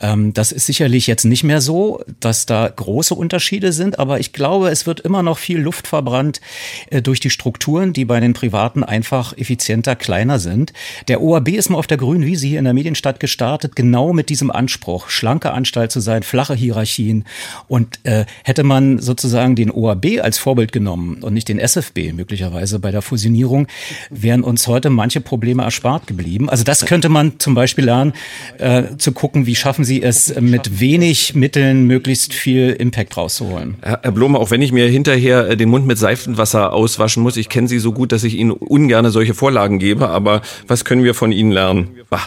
Ähm, 0.00 0.32
das 0.32 0.50
ist 0.50 0.64
sicherlich 0.64 1.06
jetzt 1.06 1.24
nicht 1.24 1.44
mehr 1.44 1.60
so, 1.60 2.02
dass 2.20 2.46
da 2.46 2.68
große 2.74 3.14
Unterschiede 3.14 3.72
sind, 3.72 3.98
aber 3.98 4.18
ich 4.18 4.32
glaube, 4.32 4.70
es 4.70 4.86
wird 4.86 5.00
immer 5.00 5.22
noch 5.22 5.36
viel 5.36 5.58
Luft 5.58 5.86
verbrannt 5.86 6.40
äh, 6.88 7.02
durch 7.02 7.20
die 7.20 7.30
Strukturen, 7.30 7.92
die 7.92 8.06
bei 8.06 8.18
den 8.20 8.32
Privaten 8.32 8.82
einfach 8.82 9.36
effizienter, 9.36 9.94
kleiner 9.94 10.38
sind. 10.38 10.72
Der 11.08 11.20
OAB 11.20 11.48
ist 11.48 11.68
mal 11.68 11.78
auf 11.78 11.86
der 11.86 11.98
grünen 11.98 12.24
Wiese 12.24 12.46
hier 12.46 12.60
in 12.60 12.64
der 12.64 12.72
Medienstadt 12.72 13.20
gestartet, 13.20 13.76
genau 13.76 14.14
mit 14.14 14.30
diesem 14.30 14.50
Anspruch, 14.50 15.10
schlanke 15.10 15.50
Anstalt 15.50 15.92
zu 15.92 16.00
sein, 16.00 16.22
flache 16.22 16.54
Hierarchie 16.54 16.93
Hierarchien. 16.94 17.24
Und 17.68 18.00
äh, 18.04 18.24
hätte 18.44 18.62
man 18.62 18.98
sozusagen 18.98 19.56
den 19.56 19.70
OAB 19.70 20.20
als 20.22 20.38
Vorbild 20.38 20.72
genommen 20.72 21.18
und 21.22 21.34
nicht 21.34 21.48
den 21.48 21.58
SFB 21.58 22.12
möglicherweise 22.12 22.78
bei 22.78 22.90
der 22.90 23.02
Fusionierung, 23.02 23.66
wären 24.10 24.42
uns 24.42 24.66
heute 24.66 24.90
manche 24.90 25.20
Probleme 25.20 25.62
erspart 25.62 26.06
geblieben. 26.06 26.48
Also 26.48 26.64
das 26.64 26.86
könnte 26.86 27.08
man 27.08 27.38
zum 27.38 27.54
Beispiel 27.54 27.84
lernen, 27.84 28.12
äh, 28.58 28.96
zu 28.98 29.12
gucken, 29.12 29.46
wie 29.46 29.54
schaffen 29.54 29.84
Sie 29.84 30.02
es 30.02 30.40
mit 30.40 30.80
wenig 30.80 31.34
Mitteln 31.34 31.86
möglichst 31.86 32.34
viel 32.34 32.70
Impact 32.70 33.16
rauszuholen. 33.16 33.76
Herr 33.82 34.12
Blome, 34.12 34.38
auch 34.38 34.50
wenn 34.50 34.62
ich 34.62 34.72
mir 34.72 34.88
hinterher 34.88 35.48
äh, 35.50 35.56
den 35.56 35.68
Mund 35.68 35.86
mit 35.86 35.98
Seifenwasser 35.98 36.72
auswaschen 36.72 37.22
muss, 37.22 37.36
ich 37.36 37.48
kenne 37.48 37.68
Sie 37.68 37.78
so 37.78 37.92
gut, 37.92 38.12
dass 38.12 38.24
ich 38.24 38.34
Ihnen 38.34 38.50
ungerne 38.50 39.10
solche 39.10 39.34
Vorlagen 39.34 39.78
gebe, 39.78 40.08
aber 40.08 40.42
was 40.66 40.84
können 40.84 41.04
wir 41.04 41.14
von 41.14 41.32
Ihnen 41.32 41.50
lernen? 41.50 41.88
Bah. 42.10 42.20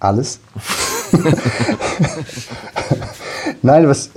Alles. 0.00 0.40
Nein, 3.62 3.88
was, 3.88 4.10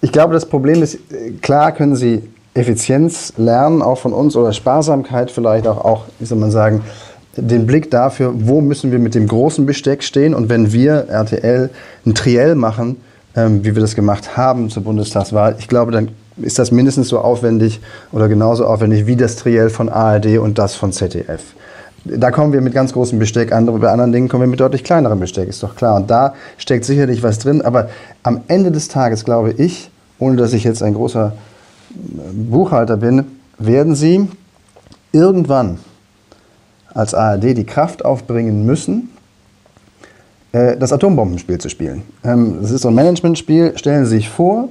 ich 0.00 0.12
glaube, 0.12 0.34
das 0.34 0.46
Problem 0.46 0.82
ist, 0.82 0.98
klar 1.42 1.72
können 1.72 1.96
Sie 1.96 2.22
Effizienz 2.54 3.32
lernen, 3.36 3.82
auch 3.82 3.98
von 3.98 4.12
uns, 4.12 4.36
oder 4.36 4.52
Sparsamkeit 4.52 5.30
vielleicht 5.30 5.66
auch, 5.66 5.84
auch 5.84 6.04
wie 6.18 6.26
soll 6.26 6.38
man 6.38 6.50
sagen, 6.50 6.82
den 7.36 7.66
Blick 7.66 7.90
dafür, 7.90 8.32
wo 8.34 8.60
müssen 8.60 8.92
wir 8.92 8.98
mit 8.98 9.14
dem 9.14 9.26
großen 9.26 9.64
Besteck 9.64 10.02
stehen. 10.02 10.34
Und 10.34 10.50
wenn 10.50 10.72
wir 10.72 11.08
RTL 11.08 11.70
ein 12.04 12.14
Triell 12.14 12.54
machen, 12.54 12.96
ähm, 13.34 13.64
wie 13.64 13.74
wir 13.74 13.80
das 13.80 13.94
gemacht 13.94 14.36
haben 14.36 14.68
zur 14.68 14.82
Bundestagswahl, 14.82 15.56
ich 15.58 15.68
glaube, 15.68 15.92
dann 15.92 16.08
ist 16.36 16.58
das 16.58 16.70
mindestens 16.70 17.08
so 17.08 17.18
aufwendig 17.18 17.80
oder 18.10 18.28
genauso 18.28 18.66
aufwendig 18.66 19.06
wie 19.06 19.16
das 19.16 19.36
Triell 19.36 19.70
von 19.70 19.88
ARD 19.88 20.38
und 20.38 20.58
das 20.58 20.74
von 20.74 20.92
ZDF. 20.92 21.42
Da 22.04 22.32
kommen 22.32 22.52
wir 22.52 22.60
mit 22.60 22.74
ganz 22.74 22.92
großem 22.92 23.18
Besteck 23.18 23.52
an, 23.52 23.66
bei 23.66 23.88
anderen 23.88 24.12
Dingen 24.12 24.28
kommen 24.28 24.42
wir 24.42 24.48
mit 24.48 24.58
deutlich 24.58 24.82
kleinerem 24.82 25.20
Besteck, 25.20 25.48
ist 25.48 25.62
doch 25.62 25.76
klar. 25.76 25.96
Und 25.96 26.10
da 26.10 26.34
steckt 26.58 26.84
sicherlich 26.84 27.22
was 27.22 27.38
drin. 27.38 27.62
Aber 27.62 27.90
am 28.24 28.40
Ende 28.48 28.72
des 28.72 28.88
Tages 28.88 29.24
glaube 29.24 29.52
ich, 29.52 29.90
ohne 30.18 30.36
dass 30.36 30.52
ich 30.52 30.64
jetzt 30.64 30.82
ein 30.82 30.94
großer 30.94 31.32
äh, 31.90 31.94
Buchhalter 32.32 32.96
bin, 32.96 33.24
werden 33.58 33.94
Sie 33.94 34.28
irgendwann 35.12 35.78
als 36.92 37.14
ARD 37.14 37.56
die 37.56 37.64
Kraft 37.64 38.04
aufbringen 38.04 38.66
müssen, 38.66 39.10
äh, 40.50 40.76
das 40.76 40.92
Atombombenspiel 40.92 41.58
zu 41.58 41.68
spielen. 41.68 42.02
Ähm, 42.24 42.58
das 42.62 42.72
ist 42.72 42.82
so 42.82 42.88
ein 42.88 42.94
Managementspiel. 42.94 43.78
Stellen 43.78 44.04
Sie 44.06 44.16
sich 44.16 44.28
vor, 44.28 44.68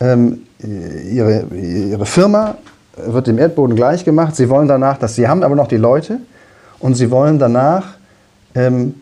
ähm, 0.00 0.40
Ihre, 0.58 1.44
Ihre 1.54 2.06
Firma 2.06 2.56
wird 2.96 3.26
dem 3.26 3.38
Erdboden 3.38 3.76
gleichgemacht. 3.76 4.36
Sie 4.36 4.48
wollen 4.48 4.68
danach, 4.68 4.98
dass 4.98 5.14
Sie 5.14 5.28
haben 5.28 5.42
aber 5.42 5.54
noch 5.54 5.68
die 5.68 5.76
Leute, 5.76 6.18
und 6.78 6.94
sie 6.94 7.10
wollen 7.10 7.38
danach 7.38 7.94
ähm, 8.54 8.94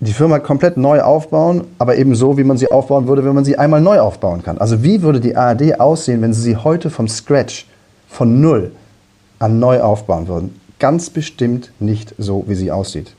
die 0.00 0.12
Firma 0.12 0.38
komplett 0.38 0.76
neu 0.76 1.02
aufbauen, 1.02 1.64
aber 1.78 1.96
eben 1.96 2.14
so, 2.14 2.38
wie 2.38 2.44
man 2.44 2.56
sie 2.56 2.70
aufbauen 2.70 3.06
würde, 3.06 3.24
wenn 3.24 3.34
man 3.34 3.44
sie 3.44 3.58
einmal 3.58 3.82
neu 3.82 4.00
aufbauen 4.00 4.42
kann. 4.42 4.58
Also 4.58 4.82
wie 4.82 5.02
würde 5.02 5.20
die 5.20 5.36
ARD 5.36 5.78
aussehen, 5.78 6.22
wenn 6.22 6.32
Sie 6.32 6.40
sie 6.40 6.56
heute 6.56 6.88
vom 6.88 7.06
Scratch, 7.06 7.66
von 8.08 8.40
Null 8.40 8.72
an 9.38 9.58
neu 9.58 9.80
aufbauen 9.80 10.26
würden? 10.26 10.58
Ganz 10.78 11.10
bestimmt 11.10 11.70
nicht 11.80 12.14
so, 12.16 12.44
wie 12.46 12.54
sie 12.54 12.72
aussieht. 12.72 13.12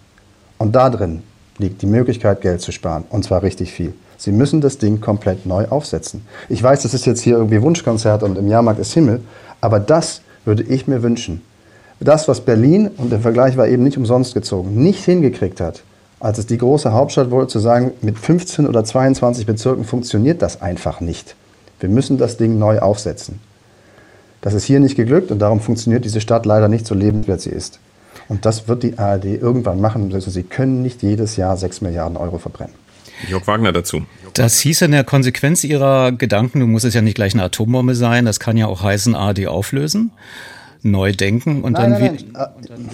Und 0.57 0.75
da 0.75 0.89
drin 0.89 1.21
liegt 1.59 1.83
die 1.83 1.87
Möglichkeit, 1.87 2.41
Geld 2.41 2.61
zu 2.61 2.71
sparen. 2.71 3.03
Und 3.09 3.23
zwar 3.23 3.43
richtig 3.43 3.71
viel. 3.71 3.93
Sie 4.17 4.31
müssen 4.31 4.61
das 4.61 4.79
Ding 4.79 5.01
komplett 5.01 5.45
neu 5.45 5.67
aufsetzen. 5.67 6.25
Ich 6.49 6.61
weiß, 6.61 6.81
das 6.81 6.95
ist 6.95 7.05
jetzt 7.05 7.21
hier 7.21 7.37
irgendwie 7.37 7.61
Wunschkonzert 7.61 8.23
und 8.23 8.37
im 8.37 8.47
Jahrmarkt 8.47 8.79
ist 8.79 8.93
Himmel, 8.93 9.21
aber 9.61 9.79
das 9.79 10.21
würde 10.45 10.63
ich 10.63 10.87
mir 10.87 11.03
wünschen. 11.03 11.41
Das, 12.01 12.27
was 12.27 12.41
Berlin, 12.41 12.89
und 12.97 13.11
der 13.11 13.19
Vergleich 13.19 13.57
war 13.57 13.67
eben 13.67 13.83
nicht 13.83 13.97
umsonst 13.97 14.33
gezogen, 14.33 14.81
nicht 14.81 15.05
hingekriegt 15.05 15.61
hat, 15.61 15.83
als 16.19 16.39
es 16.39 16.47
die 16.47 16.57
große 16.57 16.91
Hauptstadt 16.91 17.29
wurde, 17.29 17.47
zu 17.47 17.59
sagen, 17.59 17.91
mit 18.01 18.17
15 18.17 18.67
oder 18.67 18.83
22 18.83 19.45
Bezirken 19.45 19.85
funktioniert 19.85 20.41
das 20.41 20.61
einfach 20.61 20.99
nicht. 20.99 21.35
Wir 21.79 21.89
müssen 21.89 22.17
das 22.17 22.37
Ding 22.37 22.57
neu 22.57 22.79
aufsetzen. 22.79 23.39
Das 24.41 24.55
ist 24.55 24.65
hier 24.65 24.79
nicht 24.79 24.95
geglückt 24.95 25.31
und 25.31 25.39
darum 25.39 25.61
funktioniert 25.61 26.03
diese 26.03 26.21
Stadt 26.21 26.47
leider 26.47 26.67
nicht 26.67 26.87
so 26.87 26.95
lebenswert 26.95 27.41
sie 27.41 27.51
ist. 27.51 27.79
Und 28.27 28.45
das 28.45 28.67
wird 28.67 28.81
die 28.81 28.97
ARD 28.97 29.25
irgendwann 29.25 29.79
machen. 29.79 30.11
Also 30.13 30.31
sie 30.31 30.43
können 30.43 30.81
nicht 30.81 31.03
jedes 31.03 31.35
Jahr 31.35 31.55
6 31.55 31.81
Milliarden 31.81 32.17
Euro 32.17 32.39
verbrennen. 32.39 32.73
Jörg 33.27 33.45
Wagner 33.45 33.71
dazu. 33.71 34.03
Das 34.33 34.59
hieß 34.59 34.81
in 34.81 34.91
der 34.91 35.03
Konsequenz 35.03 35.63
Ihrer 35.63 36.11
Gedanken, 36.11 36.59
du 36.59 36.65
musst 36.65 36.85
es 36.85 36.95
ja 36.95 37.01
nicht 37.01 37.15
gleich 37.15 37.33
eine 37.33 37.43
Atombombe 37.43 37.93
sein, 37.93 38.25
das 38.25 38.39
kann 38.39 38.57
ja 38.57 38.65
auch 38.65 38.81
heißen, 38.81 39.13
ARD 39.13 39.45
auflösen, 39.47 40.11
neu 40.83 41.11
denken 41.11 41.63
und 41.63 41.73
nein, 41.73 41.91
dann 41.91 42.01
nein, 42.01 42.17
nein. 42.33 42.89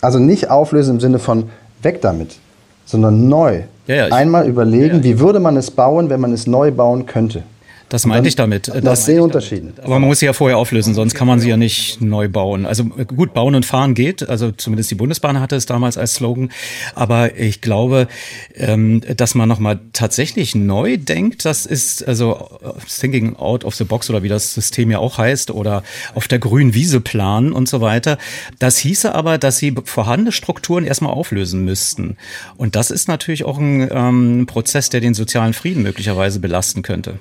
Also 0.00 0.18
nicht 0.18 0.50
auflösen 0.50 0.96
im 0.96 1.00
Sinne 1.00 1.18
von 1.18 1.50
weg 1.82 2.00
damit, 2.00 2.38
sondern 2.84 3.28
neu. 3.28 3.62
Ja, 3.86 3.94
ja, 3.94 4.06
Einmal 4.06 4.46
überlegen, 4.46 5.02
wie 5.02 5.18
würde 5.18 5.40
man 5.40 5.56
es 5.56 5.70
bauen, 5.70 6.10
wenn 6.10 6.20
man 6.20 6.32
es 6.32 6.46
neu 6.46 6.70
bauen 6.70 7.06
könnte. 7.06 7.42
Das 7.88 8.04
meinte 8.04 8.28
ich 8.28 8.36
damit. 8.36 8.70
Das 8.82 9.06
sehen 9.06 9.20
Unterschieden. 9.20 9.72
Aber 9.78 9.98
man 9.98 10.08
muss 10.08 10.20
sie 10.20 10.26
ja 10.26 10.32
vorher 10.32 10.58
auflösen, 10.58 10.94
sonst 10.94 11.14
kann 11.14 11.26
man 11.26 11.40
sie 11.40 11.48
ja 11.48 11.56
nicht 11.56 12.00
neu 12.00 12.28
bauen. 12.28 12.66
Also 12.66 12.84
äh, 12.96 13.04
gut, 13.04 13.32
bauen 13.32 13.54
und 13.54 13.64
fahren 13.64 13.94
geht. 13.94 14.28
Also 14.28 14.52
zumindest 14.52 14.90
die 14.90 14.94
Bundesbahn 14.94 15.40
hatte 15.40 15.56
es 15.56 15.66
damals 15.66 15.96
als 15.96 16.14
Slogan. 16.14 16.50
Aber 16.94 17.36
ich 17.38 17.60
glaube, 17.60 18.08
ähm, 18.54 19.00
dass 19.16 19.34
man 19.34 19.48
nochmal 19.48 19.80
tatsächlich 19.92 20.54
neu 20.54 20.98
denkt, 20.98 21.44
das 21.44 21.64
ist 21.64 22.06
also 22.06 22.48
äh, 22.62 22.68
Thinking 22.88 23.36
out 23.36 23.64
of 23.64 23.74
the 23.74 23.84
box 23.84 24.10
oder 24.10 24.22
wie 24.22 24.28
das 24.28 24.52
System 24.52 24.90
ja 24.90 24.98
auch 24.98 25.16
heißt 25.16 25.50
oder 25.50 25.82
auf 26.14 26.28
der 26.28 26.38
grünen 26.38 26.74
Wiese 26.74 27.00
planen 27.00 27.52
und 27.52 27.68
so 27.68 27.80
weiter. 27.80 28.18
Das 28.58 28.76
hieße 28.78 29.14
aber, 29.14 29.38
dass 29.38 29.58
sie 29.58 29.74
vorhandene 29.84 30.32
Strukturen 30.32 30.84
erstmal 30.84 31.12
auflösen 31.12 31.64
müssten. 31.64 32.16
Und 32.56 32.76
das 32.76 32.90
ist 32.90 33.08
natürlich 33.08 33.44
auch 33.44 33.58
ein 33.58 33.88
ähm, 33.90 34.46
Prozess, 34.46 34.90
der 34.90 35.00
den 35.00 35.14
sozialen 35.14 35.54
Frieden 35.54 35.82
möglicherweise 35.82 36.38
belasten 36.38 36.82
könnte. 36.82 37.18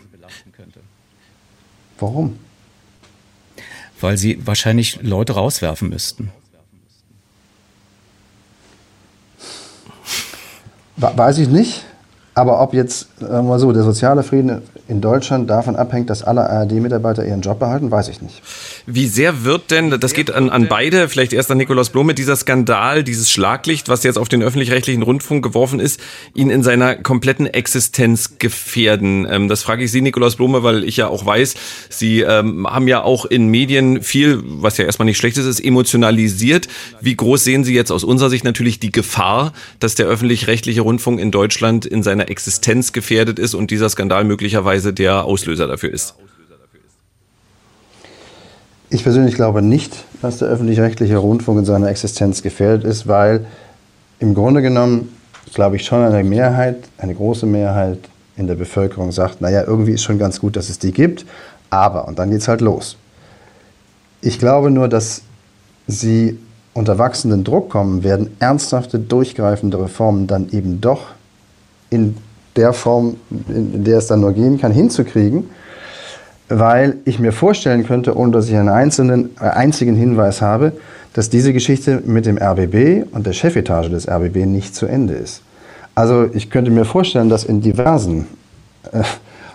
Warum? 1.99 2.37
Weil 3.99 4.17
sie 4.17 4.45
wahrscheinlich 4.45 4.99
Leute 5.01 5.33
rauswerfen 5.33 5.89
müssten. 5.89 6.31
We- 10.97 11.13
Weiß 11.15 11.37
ich 11.39 11.47
nicht. 11.49 11.83
Aber 12.33 12.61
ob 12.61 12.73
jetzt, 12.75 13.07
sagen 13.19 13.47
wir 13.47 13.57
so, 13.57 13.71
der 13.71 13.81
soziale 13.81 14.21
Frieden 14.21 14.61
in 14.87 15.01
Deutschland 15.01 15.49
davon 15.49 15.75
abhängt, 15.75 16.09
dass 16.11 16.21
alle 16.21 16.47
ARD-Mitarbeiter 16.47 17.25
ihren 17.25 17.41
Job 17.41 17.57
behalten, 17.57 17.89
weiß 17.89 18.09
ich 18.09 18.21
nicht. 18.21 18.43
Wie 18.89 19.07
sehr 19.07 19.43
wird 19.43 19.69
denn, 19.69 19.89
das 19.99 20.13
geht 20.13 20.31
an, 20.31 20.49
an 20.49 20.69
beide, 20.69 21.09
vielleicht 21.09 21.33
erst 21.33 21.51
an 21.51 21.57
Nikolaus 21.57 21.89
Blome, 21.89 22.13
dieser 22.13 22.37
Skandal, 22.37 23.03
dieses 23.03 23.29
Schlaglicht, 23.29 23.89
was 23.89 24.03
jetzt 24.03 24.17
auf 24.17 24.29
den 24.29 24.41
öffentlich-rechtlichen 24.41 25.03
Rundfunk 25.03 25.43
geworfen 25.43 25.81
ist, 25.81 25.99
ihn 26.33 26.49
in 26.49 26.63
seiner 26.63 26.95
kompletten 26.95 27.47
Existenz 27.47 28.39
gefährden? 28.39 29.27
Ähm, 29.29 29.49
das 29.49 29.61
frage 29.61 29.83
ich 29.83 29.91
Sie, 29.91 29.99
Nikolaus 29.99 30.37
Blome, 30.37 30.63
weil 30.63 30.85
ich 30.85 30.95
ja 30.95 31.09
auch 31.09 31.25
weiß, 31.25 31.55
Sie 31.89 32.21
ähm, 32.21 32.65
haben 32.65 32.87
ja 32.87 33.03
auch 33.03 33.25
in 33.25 33.47
Medien 33.47 34.03
viel, 34.03 34.41
was 34.41 34.77
ja 34.77 34.85
erstmal 34.85 35.07
nicht 35.07 35.17
schlecht 35.17 35.37
ist, 35.37 35.47
ist 35.47 35.59
emotionalisiert. 35.59 36.69
Wie 37.01 37.17
groß 37.17 37.43
sehen 37.43 37.65
Sie 37.65 37.73
jetzt 37.73 37.91
aus 37.91 38.05
unserer 38.05 38.29
Sicht 38.29 38.45
natürlich 38.45 38.79
die 38.79 38.93
Gefahr, 38.93 39.51
dass 39.81 39.95
der 39.95 40.05
öffentlich-rechtliche 40.05 40.79
Rundfunk 40.79 41.19
in 41.19 41.31
Deutschland 41.31 41.85
in 41.85 42.03
seiner 42.03 42.29
Existenz 42.29 42.93
gefährdet 42.93 43.37
ist 43.37 43.53
und 43.53 43.69
dieser 43.69 43.89
Skandal 43.89 44.23
möglicherweise 44.23 44.93
der 44.93 45.25
Auslöser 45.25 45.67
dafür 45.67 45.91
ist? 45.91 46.15
Ich 48.89 49.03
persönlich 49.03 49.35
glaube 49.35 49.61
nicht, 49.61 50.05
dass 50.21 50.37
der 50.37 50.47
öffentlich-rechtliche 50.47 51.17
Rundfunk 51.17 51.59
in 51.59 51.65
seiner 51.65 51.89
Existenz 51.89 52.41
gefährdet 52.41 52.85
ist, 52.85 53.05
weil 53.05 53.45
im 54.19 54.33
Grunde 54.33 54.61
genommen, 54.61 55.13
glaube 55.53 55.75
ich, 55.75 55.83
schon 55.83 56.01
eine 56.01 56.23
Mehrheit, 56.23 56.77
eine 56.97 57.13
große 57.13 57.45
Mehrheit 57.45 57.99
in 58.37 58.47
der 58.47 58.55
Bevölkerung 58.55 59.11
sagt, 59.11 59.41
naja, 59.41 59.63
irgendwie 59.67 59.91
ist 59.91 60.03
schon 60.03 60.17
ganz 60.17 60.39
gut, 60.39 60.55
dass 60.55 60.69
es 60.69 60.79
die 60.79 60.93
gibt, 60.93 61.25
aber, 61.69 62.07
und 62.07 62.17
dann 62.17 62.31
geht 62.31 62.39
es 62.39 62.47
halt 62.47 62.61
los. 62.61 62.95
Ich 64.21 64.39
glaube 64.39 64.71
nur, 64.71 64.87
dass 64.87 65.21
sie 65.87 66.39
unter 66.73 66.97
wachsenden 66.97 67.43
Druck 67.43 67.69
kommen 67.69 68.03
werden, 68.03 68.37
ernsthafte, 68.39 68.99
durchgreifende 68.99 69.81
Reformen 69.81 70.27
dann 70.27 70.49
eben 70.51 70.79
doch 70.79 71.07
in 71.89 72.15
der 72.55 72.71
Form, 72.71 73.17
in 73.49 73.83
der 73.83 73.97
es 73.97 74.07
dann 74.07 74.21
nur 74.21 74.31
gehen 74.31 74.57
kann, 74.57 74.71
hinzukriegen 74.71 75.49
weil 76.49 76.97
ich 77.05 77.19
mir 77.19 77.31
vorstellen 77.31 77.85
könnte, 77.85 78.17
ohne 78.17 78.31
dass 78.31 78.47
ich 78.47 78.55
einen 78.55 78.69
einzelnen, 78.69 79.29
äh, 79.39 79.45
einzigen 79.45 79.95
Hinweis 79.95 80.41
habe, 80.41 80.73
dass 81.13 81.29
diese 81.29 81.51
Geschichte 81.51 82.01
mit 82.05 82.25
dem 82.25 82.37
RBB 82.37 83.05
und 83.11 83.25
der 83.25 83.33
Chefetage 83.33 83.89
des 83.89 84.07
RBB 84.07 84.45
nicht 84.45 84.75
zu 84.75 84.85
Ende 84.85 85.15
ist. 85.15 85.41
Also 85.95 86.29
ich 86.31 86.49
könnte 86.49 86.71
mir 86.71 86.85
vorstellen, 86.85 87.29
dass 87.29 87.43
in 87.43 87.61
diversen, 87.61 88.27
äh, 88.91 89.03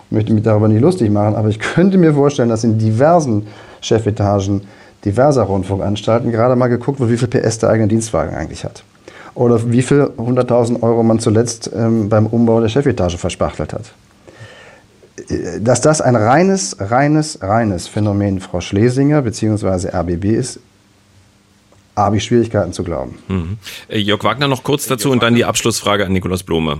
möchte 0.09 0.33
mich 0.33 0.43
darüber 0.43 0.67
nicht 0.67 0.81
lustig 0.81 1.09
machen, 1.09 1.35
aber 1.35 1.49
ich 1.49 1.59
könnte 1.59 1.97
mir 1.97 2.13
vorstellen, 2.13 2.49
dass 2.49 2.63
in 2.63 2.77
diversen 2.77 3.47
Chefetagen 3.81 4.61
diverser 5.05 5.43
Rundfunkanstalten 5.43 6.31
gerade 6.31 6.55
mal 6.55 6.67
geguckt 6.67 6.99
wird, 6.99 7.09
wie 7.09 7.17
viel 7.17 7.27
PS 7.27 7.59
der 7.59 7.69
eigene 7.69 7.87
Dienstwagen 7.87 8.35
eigentlich 8.35 8.63
hat. 8.63 8.83
Oder 9.35 9.71
wie 9.71 9.81
viel 9.81 10.11
100.000 10.17 10.83
Euro 10.83 11.01
man 11.01 11.19
zuletzt 11.19 11.71
ähm, 11.75 12.07
beim 12.07 12.27
Umbau 12.27 12.61
der 12.61 12.69
Chefetage 12.69 13.17
verspachtelt 13.17 13.73
hat 13.73 13.93
dass 15.59 15.81
das 15.81 16.01
ein 16.01 16.15
reines, 16.15 16.77
reines, 16.79 17.41
reines 17.41 17.87
Phänomen 17.87 18.39
Frau 18.39 18.61
Schlesinger 18.61 19.21
bzw. 19.21 19.89
RBB 19.89 20.25
ist, 20.25 20.59
habe 21.95 22.17
ich 22.17 22.23
Schwierigkeiten 22.23 22.73
zu 22.73 22.83
glauben. 22.83 23.17
Mhm. 23.27 23.57
Äh, 23.87 23.99
Jörg 23.99 24.23
Wagner 24.23 24.47
noch 24.47 24.63
kurz 24.63 24.87
dazu 24.87 25.11
und 25.11 25.21
dann 25.21 25.35
die 25.35 25.45
Abschlussfrage 25.45 26.05
an 26.05 26.13
Nikolaus 26.13 26.43
Blome. 26.43 26.79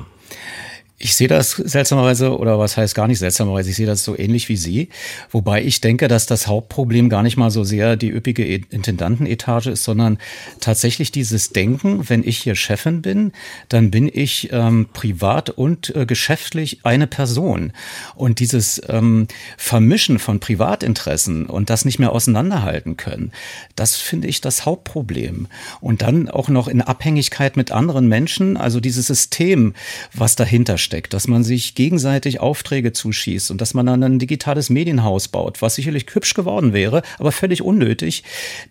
Ich 1.03 1.15
sehe 1.15 1.27
das 1.27 1.51
seltsamerweise, 1.51 2.37
oder 2.37 2.59
was 2.59 2.77
heißt 2.77 2.95
gar 2.95 3.09
nicht 3.09 3.19
seltsamerweise, 3.19 3.71
ich 3.71 3.75
sehe 3.75 3.85
das 3.85 4.05
so 4.05 4.17
ähnlich 4.17 4.47
wie 4.47 4.55
Sie. 4.55 4.87
Wobei 5.31 5.61
ich 5.61 5.81
denke, 5.81 6.07
dass 6.07 6.27
das 6.27 6.47
Hauptproblem 6.47 7.09
gar 7.09 7.23
nicht 7.23 7.35
mal 7.35 7.51
so 7.51 7.65
sehr 7.65 7.97
die 7.97 8.07
üppige 8.07 8.45
Intendantenetage 8.45 9.71
ist, 9.71 9.83
sondern 9.83 10.17
tatsächlich 10.61 11.11
dieses 11.11 11.49
Denken, 11.49 12.07
wenn 12.07 12.23
ich 12.23 12.37
hier 12.37 12.55
Chefin 12.55 13.01
bin, 13.01 13.33
dann 13.67 13.91
bin 13.91 14.09
ich 14.13 14.47
ähm, 14.53 14.87
privat 14.93 15.49
und 15.49 15.93
äh, 15.93 16.05
geschäftlich 16.05 16.79
eine 16.83 17.05
Person. 17.05 17.73
Und 18.15 18.39
dieses 18.39 18.81
ähm, 18.87 19.27
Vermischen 19.57 20.19
von 20.19 20.39
Privatinteressen 20.39 21.47
und 21.47 21.69
das 21.69 21.83
nicht 21.83 21.99
mehr 21.99 22.13
auseinanderhalten 22.13 22.95
können, 22.95 23.33
das 23.75 23.97
finde 23.97 24.29
ich 24.29 24.39
das 24.39 24.65
Hauptproblem. 24.65 25.47
Und 25.81 26.01
dann 26.01 26.29
auch 26.29 26.47
noch 26.47 26.69
in 26.69 26.81
Abhängigkeit 26.81 27.57
mit 27.57 27.73
anderen 27.73 28.07
Menschen, 28.07 28.55
also 28.55 28.79
dieses 28.79 29.07
System, 29.07 29.73
was 30.13 30.37
dahinter 30.37 30.77
steckt, 30.93 31.13
dass 31.15 31.27
man 31.27 31.43
sich 31.43 31.73
gegenseitig 31.73 32.39
Aufträge 32.39 32.93
zuschießt 32.93 33.49
und 33.49 33.59
dass 33.61 33.73
man 33.73 33.87
dann 33.87 34.03
ein 34.03 34.19
digitales 34.19 34.69
Medienhaus 34.69 35.27
baut, 35.27 35.59
was 35.63 35.73
sicherlich 35.73 36.05
hübsch 36.13 36.35
geworden 36.35 36.71
wäre, 36.71 37.01
aber 37.17 37.31
völlig 37.31 37.63
unnötig. 37.63 38.23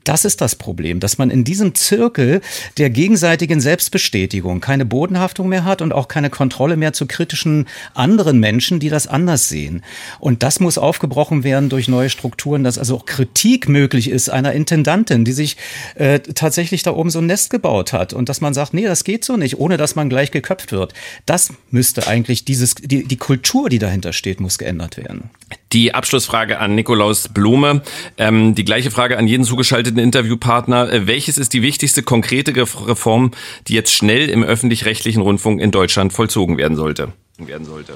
Das 0.04 0.24
ist 0.24 0.40
das 0.40 0.54
Problem, 0.54 1.00
dass 1.00 1.18
man 1.18 1.30
in 1.30 1.42
diesem 1.42 1.74
Zirkel 1.74 2.40
der 2.78 2.90
gegenseitigen 2.90 3.60
Selbstbestätigung 3.60 4.60
keine 4.60 4.84
Bodenhaftung 4.84 5.48
mehr 5.48 5.64
hat 5.64 5.82
und 5.82 5.92
auch 5.92 6.06
keine 6.06 6.30
Kontrolle 6.30 6.76
mehr 6.76 6.92
zu 6.92 7.06
kritischen 7.06 7.66
anderen 7.92 8.38
Menschen, 8.38 8.78
die 8.78 8.88
das 8.88 9.08
anders 9.08 9.48
sehen. 9.48 9.82
Und 10.20 10.44
das 10.44 10.60
muss 10.60 10.78
aufgebrochen 10.78 11.42
werden 11.42 11.70
durch 11.70 11.88
neue 11.88 12.08
Strukturen, 12.08 12.62
dass 12.62 12.78
also 12.78 12.98
auch 12.98 13.04
Kritik 13.04 13.68
möglich 13.68 14.08
ist 14.08 14.28
einer 14.28 14.52
Intendantin, 14.52 15.24
die 15.24 15.32
sich 15.32 15.56
äh, 15.96 16.20
tatsächlich 16.20 16.84
da 16.84 16.92
oben 16.92 17.10
so 17.10 17.18
ein 17.18 17.26
Nest 17.26 17.50
gebaut 17.50 17.92
hat 17.92 18.12
und 18.12 18.28
dass 18.28 18.40
man 18.40 18.54
sagt, 18.54 18.74
nee, 18.74 18.84
das 18.84 19.02
geht 19.02 19.24
so 19.24 19.36
nicht, 19.36 19.58
ohne 19.58 19.76
dass 19.76 19.96
man 19.96 20.08
gleich 20.08 20.30
geköpft 20.30 20.70
wird. 20.70 20.94
Das 21.26 21.52
müsste 21.72 22.11
eigentlich 22.12 22.44
dieses, 22.44 22.74
die, 22.74 23.05
die 23.05 23.16
Kultur, 23.16 23.68
die 23.70 23.78
dahinter 23.78 24.12
steht, 24.12 24.39
muss 24.40 24.59
geändert 24.59 24.97
werden. 24.98 25.30
Die 25.72 25.94
Abschlussfrage 25.94 26.59
an 26.59 26.74
Nikolaus 26.74 27.28
Blome. 27.28 27.80
Ähm, 28.18 28.55
die 28.55 28.64
gleiche 28.64 28.90
Frage 28.90 29.16
an 29.16 29.26
jeden 29.26 29.44
zugeschalteten 29.44 29.98
Interviewpartner. 29.98 30.93
Äh, 30.93 31.06
welches 31.06 31.39
ist 31.39 31.55
die 31.55 31.62
wichtigste 31.62 32.02
konkrete 32.02 32.55
Reform, 32.55 33.30
die 33.68 33.74
jetzt 33.74 33.93
schnell 33.93 34.28
im 34.28 34.44
öffentlich-rechtlichen 34.44 35.22
Rundfunk 35.22 35.60
in 35.60 35.70
Deutschland 35.70 36.12
vollzogen 36.12 36.59
werden 36.59 36.76
sollte? 36.76 37.09
Werden 37.39 37.64
sollte? 37.66 37.94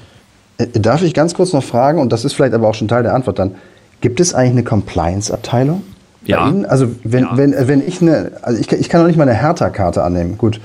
Äh, 0.58 0.66
Darf 0.80 1.02
ich 1.02 1.12
ganz 1.14 1.34
kurz 1.34 1.52
noch 1.52 1.62
fragen, 1.64 2.00
und 2.00 2.10
das 2.12 2.24
ist 2.24 2.32
vielleicht 2.32 2.54
aber 2.54 2.68
auch 2.68 2.74
schon 2.74 2.88
Teil 2.88 3.02
der 3.02 3.14
Antwort 3.14 3.38
dann, 3.38 3.54
gibt 4.00 4.18
es 4.20 4.32
eigentlich 4.34 4.52
eine 4.52 4.64
Compliance-Abteilung? 4.64 5.82
bei 6.22 6.30
Ja. 6.32 6.48
Ihnen? 6.48 6.64
Also 6.66 6.88
wenn, 7.04 7.26
wenn, 7.34 7.54
wenn 7.68 7.86
ich 7.86 8.00
eine, 8.02 8.32
also 8.42 8.58
ich, 8.60 8.66
kann- 8.66 8.80
ich 8.80 8.88
kann 8.88 9.00
noch 9.02 9.06
nicht 9.06 9.16
mal 9.16 9.28
eine 9.28 9.38
Hertha-Karte 9.38 10.02
annehmen. 10.02 10.36
Gut, 10.38 10.60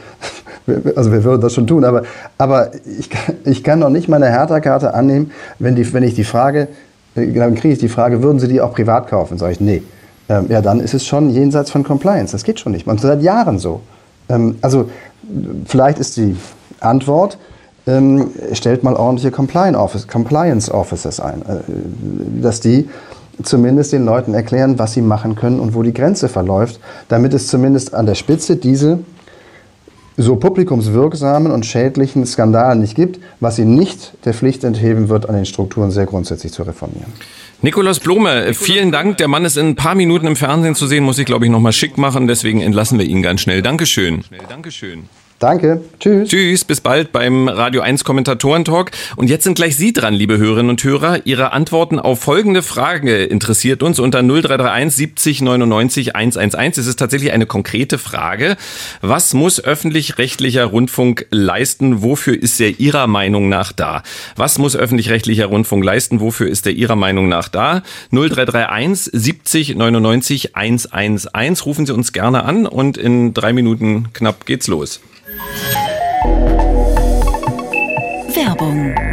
Also 0.95 1.11
wir 1.11 1.23
würden 1.23 1.41
das 1.41 1.53
schon 1.53 1.67
tun, 1.67 1.83
aber, 1.83 2.03
aber 2.37 2.71
ich, 2.99 3.09
ich 3.45 3.63
kann 3.63 3.79
noch 3.79 3.89
nicht 3.89 4.07
meine 4.07 4.29
Hertha-Karte 4.29 4.93
annehmen, 4.93 5.31
wenn, 5.59 5.75
die, 5.75 5.91
wenn 5.93 6.03
ich 6.03 6.13
die 6.13 6.23
Frage, 6.23 6.67
äh, 7.15 7.31
dann 7.31 7.55
kriege 7.55 7.73
ich 7.73 7.79
die 7.79 7.89
Frage, 7.89 8.21
würden 8.21 8.39
Sie 8.39 8.47
die 8.47 8.61
auch 8.61 8.73
privat 8.73 9.07
kaufen? 9.07 9.37
Sage 9.37 9.53
ich, 9.53 9.59
nee. 9.59 9.83
Ähm, 10.29 10.45
ja, 10.49 10.61
dann 10.61 10.79
ist 10.79 10.93
es 10.93 11.05
schon 11.05 11.29
jenseits 11.29 11.71
von 11.71 11.83
Compliance. 11.83 12.31
Das 12.31 12.43
geht 12.43 12.59
schon 12.59 12.71
nicht. 12.71 12.87
Und 12.87 13.01
seit 13.01 13.21
Jahren 13.21 13.59
so. 13.59 13.81
Ähm, 14.29 14.57
also 14.61 14.89
vielleicht 15.65 15.99
ist 15.99 16.17
die 16.17 16.37
Antwort, 16.79 17.37
ähm, 17.87 18.31
stellt 18.53 18.83
mal 18.83 18.95
ordentliche 18.95 19.31
Compliance 19.31 20.71
Officers 20.73 21.19
ein, 21.19 21.41
äh, 21.41 22.41
dass 22.41 22.59
die 22.59 22.89
zumindest 23.43 23.91
den 23.93 24.05
Leuten 24.05 24.33
erklären, 24.33 24.77
was 24.77 24.93
sie 24.93 25.01
machen 25.01 25.35
können 25.35 25.59
und 25.59 25.73
wo 25.73 25.83
die 25.83 25.93
Grenze 25.93 26.29
verläuft, 26.29 26.79
damit 27.07 27.33
es 27.33 27.47
zumindest 27.47 27.93
an 27.93 28.05
der 28.05 28.15
Spitze 28.15 28.55
diese 28.55 28.99
so 30.21 30.35
publikumswirksamen 30.35 31.51
und 31.51 31.65
schädlichen 31.65 32.25
Skandale 32.25 32.79
nicht 32.79 32.95
gibt, 32.95 33.19
was 33.39 33.55
sie 33.55 33.65
nicht 33.65 34.13
der 34.25 34.33
Pflicht 34.33 34.63
entheben 34.63 35.09
wird, 35.09 35.27
an 35.27 35.35
den 35.35 35.45
Strukturen 35.45 35.91
sehr 35.91 36.05
grundsätzlich 36.05 36.51
zu 36.51 36.63
reformieren. 36.63 37.11
Nikolaus 37.61 37.99
Blome, 37.99 38.53
vielen 38.53 38.91
Dank. 38.91 39.17
Der 39.17 39.27
Mann 39.27 39.45
ist 39.45 39.55
in 39.55 39.67
ein 39.67 39.75
paar 39.75 39.93
Minuten 39.93 40.25
im 40.25 40.35
Fernsehen 40.35 40.73
zu 40.73 40.87
sehen, 40.87 41.03
muss 41.03 41.19
ich 41.19 41.25
glaube 41.25 41.45
ich 41.45 41.51
nochmal 41.51 41.73
schick 41.73 41.97
machen, 41.97 42.27
deswegen 42.27 42.61
entlassen 42.61 42.97
wir 42.97 43.05
ihn 43.05 43.21
ganz 43.21 43.41
schnell. 43.41 43.61
Dankeschön. 43.61 44.23
Dankeschön. 44.49 45.03
Danke. 45.41 45.81
Tschüss. 45.99 46.29
Tschüss. 46.29 46.65
Bis 46.65 46.81
bald 46.81 47.11
beim 47.11 47.47
Radio 47.47 47.81
1 47.81 48.03
Kommentatoren-Talk. 48.03 48.91
Und 49.15 49.27
jetzt 49.27 49.43
sind 49.43 49.55
gleich 49.55 49.75
Sie 49.75 49.91
dran, 49.91 50.13
liebe 50.13 50.37
Hörerinnen 50.37 50.69
und 50.69 50.83
Hörer. 50.83 51.25
Ihre 51.25 51.51
Antworten 51.51 51.97
auf 51.97 52.19
folgende 52.19 52.61
Frage 52.61 53.23
interessiert 53.23 53.81
uns 53.81 53.97
unter 53.97 54.21
0331 54.21 54.95
70 54.95 55.41
99 55.41 56.15
111. 56.15 56.77
Es 56.77 56.85
ist 56.85 56.99
tatsächlich 56.99 57.31
eine 57.31 57.47
konkrete 57.47 57.97
Frage. 57.97 58.55
Was 59.01 59.33
muss 59.33 59.59
öffentlich-rechtlicher 59.59 60.65
Rundfunk 60.65 61.25
leisten? 61.31 62.03
Wofür 62.03 62.39
ist 62.39 62.61
er 62.61 62.79
Ihrer 62.79 63.07
Meinung 63.07 63.49
nach 63.49 63.71
da? 63.71 64.03
Was 64.35 64.59
muss 64.59 64.75
öffentlich-rechtlicher 64.75 65.47
Rundfunk 65.47 65.83
leisten? 65.83 66.19
Wofür 66.19 66.49
ist 66.49 66.67
er 66.67 66.73
Ihrer 66.73 66.95
Meinung 66.95 67.29
nach 67.29 67.47
da? 67.47 67.81
0331 68.11 69.09
70 69.11 69.75
99 69.75 70.55
111. 70.55 71.65
Rufen 71.65 71.87
Sie 71.87 71.95
uns 71.95 72.13
gerne 72.13 72.43
an 72.43 72.67
und 72.67 72.95
in 72.95 73.33
drei 73.33 73.53
Minuten 73.53 74.09
knapp 74.13 74.45
geht's 74.45 74.67
los. 74.67 75.01
Werbung 78.35 79.10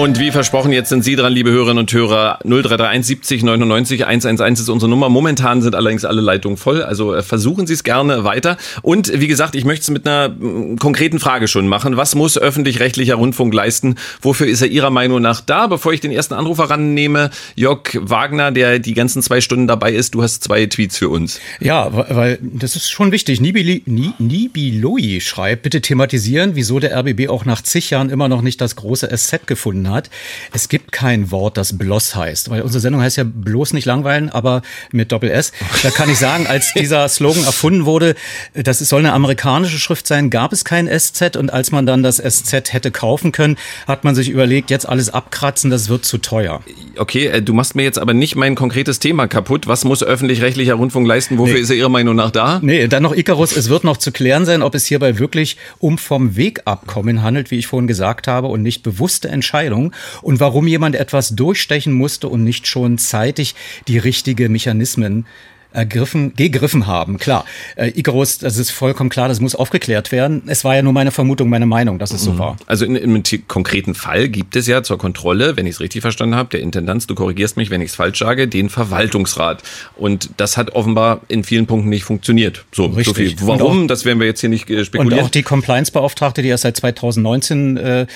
und 0.00 0.18
wie 0.18 0.30
versprochen, 0.30 0.72
jetzt 0.72 0.88
sind 0.88 1.04
Sie 1.04 1.14
dran, 1.14 1.30
liebe 1.30 1.50
Hörerinnen 1.50 1.80
und 1.80 1.92
Hörer. 1.92 2.38
0331 2.44 3.04
70 3.04 3.42
99 3.42 4.06
111 4.06 4.60
ist 4.60 4.70
unsere 4.70 4.88
Nummer. 4.88 5.10
Momentan 5.10 5.60
sind 5.60 5.74
allerdings 5.74 6.06
alle 6.06 6.22
Leitungen 6.22 6.56
voll, 6.56 6.82
also 6.82 7.12
äh, 7.12 7.22
versuchen 7.22 7.66
Sie 7.66 7.74
es 7.74 7.84
gerne 7.84 8.24
weiter. 8.24 8.56
Und 8.80 9.12
wie 9.20 9.26
gesagt, 9.26 9.54
ich 9.54 9.66
möchte 9.66 9.82
es 9.82 9.90
mit 9.90 10.08
einer 10.08 10.30
mm, 10.30 10.76
konkreten 10.76 11.20
Frage 11.20 11.48
schon 11.48 11.68
machen. 11.68 11.98
Was 11.98 12.14
muss 12.14 12.38
öffentlich-rechtlicher 12.38 13.16
Rundfunk 13.16 13.52
leisten? 13.52 13.96
Wofür 14.22 14.46
ist 14.46 14.62
er 14.62 14.68
Ihrer 14.68 14.88
Meinung 14.88 15.20
nach 15.20 15.42
da? 15.42 15.66
Bevor 15.66 15.92
ich 15.92 16.00
den 16.00 16.12
ersten 16.12 16.32
Anrufer 16.32 16.70
rannehme, 16.70 17.28
Jörg 17.54 17.90
Wagner, 18.00 18.52
der 18.52 18.78
die 18.78 18.94
ganzen 18.94 19.20
zwei 19.20 19.42
Stunden 19.42 19.66
dabei 19.66 19.92
ist, 19.92 20.14
du 20.14 20.22
hast 20.22 20.42
zwei 20.42 20.64
Tweets 20.64 20.96
für 20.96 21.10
uns. 21.10 21.40
Ja, 21.60 21.90
weil 21.92 22.38
das 22.40 22.74
ist 22.74 22.90
schon 22.90 23.12
wichtig. 23.12 23.42
Nibili, 23.42 23.82
Nibiloi 23.84 25.20
schreibt, 25.20 25.64
bitte 25.64 25.82
thematisieren, 25.82 26.52
wieso 26.54 26.80
der 26.80 26.96
RBB 26.96 27.28
auch 27.28 27.44
nach 27.44 27.60
zig 27.60 27.90
Jahren 27.90 28.08
immer 28.08 28.30
noch 28.30 28.40
nicht 28.40 28.62
das 28.62 28.76
große 28.76 29.14
SZ 29.14 29.46
gefunden 29.46 29.88
hat 29.88 29.89
hat. 29.90 30.10
Es 30.52 30.68
gibt 30.68 30.92
kein 30.92 31.30
Wort, 31.30 31.56
das 31.56 31.76
Bloss 31.76 32.14
heißt, 32.14 32.50
weil 32.50 32.62
unsere 32.62 32.80
Sendung 32.80 33.02
heißt 33.02 33.16
ja 33.16 33.24
bloß 33.24 33.72
nicht 33.72 33.84
langweilen, 33.84 34.30
aber 34.30 34.62
mit 34.92 35.12
Doppel 35.12 35.30
S. 35.30 35.52
Da 35.82 35.90
kann 35.90 36.10
ich 36.10 36.18
sagen, 36.18 36.46
als 36.46 36.72
dieser 36.76 37.08
Slogan 37.08 37.44
erfunden 37.44 37.84
wurde, 37.84 38.14
das 38.54 38.78
soll 38.80 39.00
eine 39.00 39.12
amerikanische 39.12 39.78
Schrift 39.78 40.06
sein, 40.06 40.30
gab 40.30 40.52
es 40.52 40.64
kein 40.64 40.88
SZ 40.88 41.36
und 41.36 41.52
als 41.52 41.72
man 41.72 41.86
dann 41.86 42.02
das 42.02 42.16
SZ 42.16 42.72
hätte 42.72 42.90
kaufen 42.90 43.32
können, 43.32 43.56
hat 43.86 44.04
man 44.04 44.14
sich 44.14 44.28
überlegt, 44.28 44.70
jetzt 44.70 44.88
alles 44.88 45.10
abkratzen, 45.10 45.70
das 45.70 45.88
wird 45.88 46.04
zu 46.04 46.18
teuer. 46.18 46.62
Okay, 46.96 47.26
äh, 47.26 47.42
du 47.42 47.54
machst 47.54 47.74
mir 47.74 47.82
jetzt 47.82 47.98
aber 47.98 48.14
nicht 48.14 48.36
mein 48.36 48.54
konkretes 48.54 48.98
Thema 48.98 49.26
kaputt. 49.26 49.66
Was 49.66 49.84
muss 49.84 50.02
öffentlich-rechtlicher 50.02 50.74
Rundfunk 50.74 51.06
leisten? 51.06 51.38
Wofür 51.38 51.54
nee. 51.54 51.60
ist 51.60 51.70
er 51.70 51.76
Ihrer 51.76 51.88
Meinung 51.88 52.14
nach 52.14 52.30
da? 52.30 52.60
Nee, 52.62 52.88
dann 52.88 53.02
noch 53.02 53.14
Icarus. 53.14 53.56
Es 53.56 53.68
wird 53.68 53.84
noch 53.84 53.96
zu 53.96 54.12
klären 54.12 54.44
sein, 54.44 54.62
ob 54.62 54.74
es 54.74 54.86
hierbei 54.86 55.18
wirklich 55.18 55.56
um 55.78 55.98
vom 55.98 56.36
Weg 56.36 56.62
Abkommen 56.64 57.22
handelt, 57.22 57.50
wie 57.50 57.58
ich 57.58 57.66
vorhin 57.66 57.86
gesagt 57.86 58.28
habe, 58.28 58.48
und 58.48 58.62
nicht 58.62 58.82
bewusste 58.82 59.28
Entscheidungen 59.28 59.79
Entscheidung 59.80 59.92
und 60.22 60.40
warum 60.40 60.66
jemand 60.66 60.96
etwas 60.96 61.30
durchstechen 61.30 61.92
musste 61.92 62.28
und 62.28 62.44
nicht 62.44 62.66
schon 62.66 62.98
zeitig 62.98 63.54
die 63.88 63.98
richtigen 63.98 64.52
Mechanismen 64.52 65.26
ergriffen, 65.72 66.34
gegriffen 66.34 66.86
haben. 66.86 67.18
Klar, 67.18 67.44
äh, 67.76 67.88
Icarus, 67.88 68.38
das 68.38 68.56
ist 68.56 68.70
vollkommen 68.70 69.10
klar, 69.10 69.28
das 69.28 69.40
muss 69.40 69.54
aufgeklärt 69.54 70.12
werden. 70.12 70.42
Es 70.46 70.64
war 70.64 70.74
ja 70.74 70.82
nur 70.82 70.92
meine 70.92 71.10
Vermutung, 71.10 71.48
meine 71.48 71.66
Meinung, 71.66 71.98
dass 71.98 72.12
es 72.12 72.22
so 72.22 72.32
mhm. 72.32 72.38
war. 72.38 72.56
Also 72.66 72.84
in, 72.84 72.96
in 72.96 73.10
einem 73.10 73.22
konkreten 73.46 73.94
Fall 73.94 74.28
gibt 74.28 74.56
es 74.56 74.66
ja 74.66 74.82
zur 74.82 74.98
Kontrolle, 74.98 75.56
wenn 75.56 75.66
ich 75.66 75.74
es 75.74 75.80
richtig 75.80 76.02
verstanden 76.02 76.34
habe, 76.34 76.50
der 76.50 76.60
Intendanz, 76.60 77.06
du 77.06 77.14
korrigierst 77.14 77.56
mich, 77.56 77.70
wenn 77.70 77.80
ich 77.80 77.90
es 77.90 77.94
falsch 77.94 78.18
sage, 78.18 78.48
den 78.48 78.68
Verwaltungsrat. 78.68 79.62
Und 79.96 80.30
das 80.36 80.56
hat 80.56 80.72
offenbar 80.74 81.20
in 81.28 81.44
vielen 81.44 81.66
Punkten 81.66 81.88
nicht 81.88 82.04
funktioniert. 82.04 82.64
So, 82.72 82.86
richtig. 82.86 83.06
so 83.06 83.14
viel. 83.14 83.34
Warum, 83.40 83.84
auch, 83.84 83.86
das 83.86 84.04
werden 84.04 84.18
wir 84.18 84.26
jetzt 84.26 84.40
hier 84.40 84.48
nicht 84.48 84.68
äh, 84.68 84.84
spekulieren. 84.84 85.18
Und 85.18 85.24
auch 85.24 85.30
die 85.30 85.42
Compliance-Beauftragte, 85.42 86.42
die 86.42 86.48
erst 86.48 86.64
seit 86.64 86.76
2019 86.76 87.76
äh, 87.76 88.06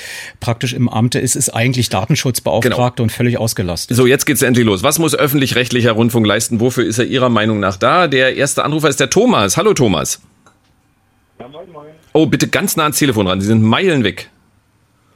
praktisch 0.40 0.72
im 0.72 0.88
Amte 0.88 1.20
ist, 1.20 1.36
ist 1.36 1.50
eigentlich 1.50 1.88
Datenschutzbeauftragte 1.88 2.96
genau. 2.96 3.04
und 3.04 3.10
völlig 3.10 3.38
ausgelastet. 3.38 3.96
So, 3.96 4.06
jetzt 4.06 4.26
geht's 4.26 4.42
endlich 4.42 4.66
los. 4.66 4.82
Was 4.82 4.98
muss 4.98 5.14
öffentlich-rechtlicher 5.14 5.92
Rundfunk 5.92 6.26
leisten? 6.26 6.60
Wofür 6.60 6.84
ist 6.84 6.98
er 6.98 7.04
Ihrer 7.04 7.28
Meinung 7.28 7.43
Meinung 7.44 7.60
nach 7.60 7.76
da. 7.76 8.08
Der 8.08 8.36
erste 8.36 8.64
Anrufer 8.64 8.88
ist 8.88 9.00
der 9.00 9.10
Thomas. 9.10 9.58
Hallo 9.58 9.74
Thomas. 9.74 10.22
Ja, 11.38 11.46
moin, 11.46 11.70
moin. 11.70 11.88
Oh, 12.14 12.24
bitte 12.24 12.48
ganz 12.48 12.74
nah 12.74 12.84
ans 12.84 12.98
Telefon 12.98 13.26
ran. 13.26 13.38
Sie 13.42 13.46
sind 13.46 13.62
Meilen 13.62 14.02
weg. 14.02 14.30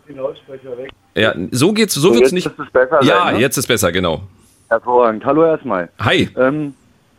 Die 0.06 0.12
Lautsprecher 0.12 0.76
weg. 0.76 0.90
Ja, 1.14 1.34
so 1.52 1.72
geht's, 1.72 1.94
so 1.94 2.14
wird's 2.14 2.32
nicht. 2.32 2.46
Ist 2.46 2.58
es 2.58 2.70
besser 2.70 3.02
ja, 3.02 3.24
sein, 3.24 3.36
ne? 3.36 3.40
jetzt 3.40 3.56
ist 3.56 3.66
besser, 3.66 3.92
genau. 3.92 4.24
Hervorragend. 4.68 5.24
Hallo 5.24 5.42
erstmal. 5.42 5.88
Hi. 6.00 6.28
Ähm, 6.36 6.74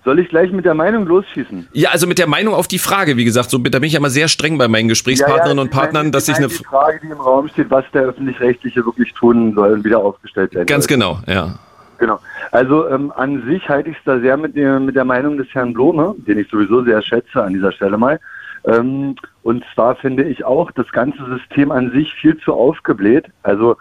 soll 0.05 0.19
ich 0.19 0.29
gleich 0.29 0.51
mit 0.51 0.65
der 0.65 0.75
Meinung 0.75 1.07
losschießen? 1.07 1.69
Ja, 1.73 1.89
also 1.89 2.05
mit 2.05 2.19
der 2.19 2.27
Meinung 2.27 2.53
auf 2.53 2.67
die 2.67 2.77
Frage, 2.77 3.17
wie 3.17 3.25
gesagt, 3.25 3.49
so 3.49 3.57
da 3.57 3.79
bin 3.79 3.87
ich 3.87 3.95
immer 3.95 4.11
sehr 4.11 4.27
streng 4.27 4.59
bei 4.59 4.67
meinen 4.67 4.89
Gesprächspartnerinnen 4.89 5.57
ja, 5.57 5.63
ja, 5.63 5.69
und 5.69 5.71
Partnern, 5.71 6.03
meine, 6.03 6.11
dass 6.11 6.27
ich 6.27 6.35
eine 6.35 6.49
die 6.49 6.53
Frage, 6.53 6.99
die 7.01 7.07
im 7.07 7.19
Raum 7.19 7.47
steht, 7.47 7.71
was 7.71 7.83
der 7.93 8.03
öffentlich-rechtliche 8.03 8.85
wirklich 8.85 9.11
tun 9.13 9.55
soll 9.55 9.73
und 9.73 9.83
wieder 9.83 9.97
aufgestellt 9.99 10.53
werden. 10.53 10.67
Ganz 10.67 10.85
soll. 10.85 10.97
genau, 10.97 11.19
ja. 11.25 11.57
Genau. 11.99 12.19
Also 12.51 12.89
ähm, 12.89 13.11
an 13.15 13.43
sich 13.45 13.67
halte 13.69 13.89
ich 13.89 13.97
es 13.97 14.03
da 14.05 14.19
sehr 14.19 14.37
mit 14.37 14.55
der, 14.55 14.79
mit 14.79 14.95
der 14.95 15.05
Meinung 15.05 15.37
des 15.37 15.47
Herrn 15.53 15.73
Blome, 15.73 16.15
den 16.17 16.39
ich 16.39 16.49
sowieso 16.49 16.83
sehr 16.83 17.01
schätze 17.01 17.43
an 17.43 17.53
dieser 17.53 17.71
Stelle 17.71 17.97
mal. 17.97 18.19
Ähm, 18.65 19.15
und 19.43 19.63
zwar 19.73 19.95
finde 19.95 20.23
ich 20.23 20.43
auch 20.45 20.71
das 20.71 20.89
ganze 20.91 21.23
System 21.25 21.71
an 21.71 21.91
sich 21.91 22.13
viel 22.13 22.37
zu 22.37 22.53
aufgebläht. 22.53 23.25
Also 23.43 23.77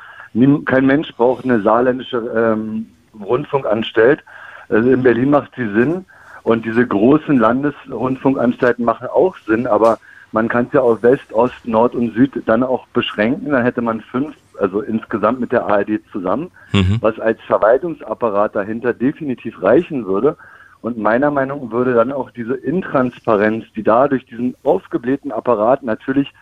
kein 0.66 0.86
Mensch 0.86 1.14
braucht 1.14 1.44
eine 1.44 1.60
saarländische 1.62 2.18
ähm, 2.18 2.86
Rundfunkanstalt. 3.18 4.22
Also 4.68 4.90
in 4.90 5.02
Berlin 5.02 5.30
macht 5.30 5.52
sie 5.56 5.68
Sinn 5.72 6.04
und 6.42 6.64
diese 6.64 6.86
großen 6.86 7.38
Landesrundfunkanstalten 7.38 8.84
machen 8.84 9.06
auch 9.08 9.36
Sinn, 9.46 9.66
aber 9.66 9.98
man 10.32 10.48
kann 10.48 10.66
es 10.66 10.72
ja 10.74 10.80
auf 10.80 11.02
West, 11.02 11.32
Ost, 11.32 11.66
Nord 11.66 11.94
und 11.94 12.14
Süd 12.14 12.42
dann 12.46 12.62
auch 12.62 12.86
beschränken. 12.88 13.50
Dann 13.50 13.64
hätte 13.64 13.80
man 13.80 14.00
fünf 14.02 14.34
also 14.58 14.80
insgesamt 14.80 15.40
mit 15.40 15.52
der 15.52 15.66
ARD 15.66 16.00
zusammen, 16.12 16.50
mhm. 16.72 16.98
was 17.00 17.18
als 17.18 17.40
Verwaltungsapparat 17.42 18.54
dahinter 18.54 18.92
definitiv 18.92 19.62
reichen 19.62 20.06
würde. 20.06 20.36
Und 20.80 20.96
meiner 20.96 21.30
Meinung 21.30 21.64
nach 21.66 21.72
würde 21.72 21.94
dann 21.94 22.12
auch 22.12 22.30
diese 22.30 22.54
Intransparenz, 22.54 23.64
die 23.74 23.82
da 23.82 24.06
durch 24.08 24.26
diesen 24.26 24.54
aufgeblähten 24.62 25.32
Apparat 25.32 25.82
natürlich 25.82 26.32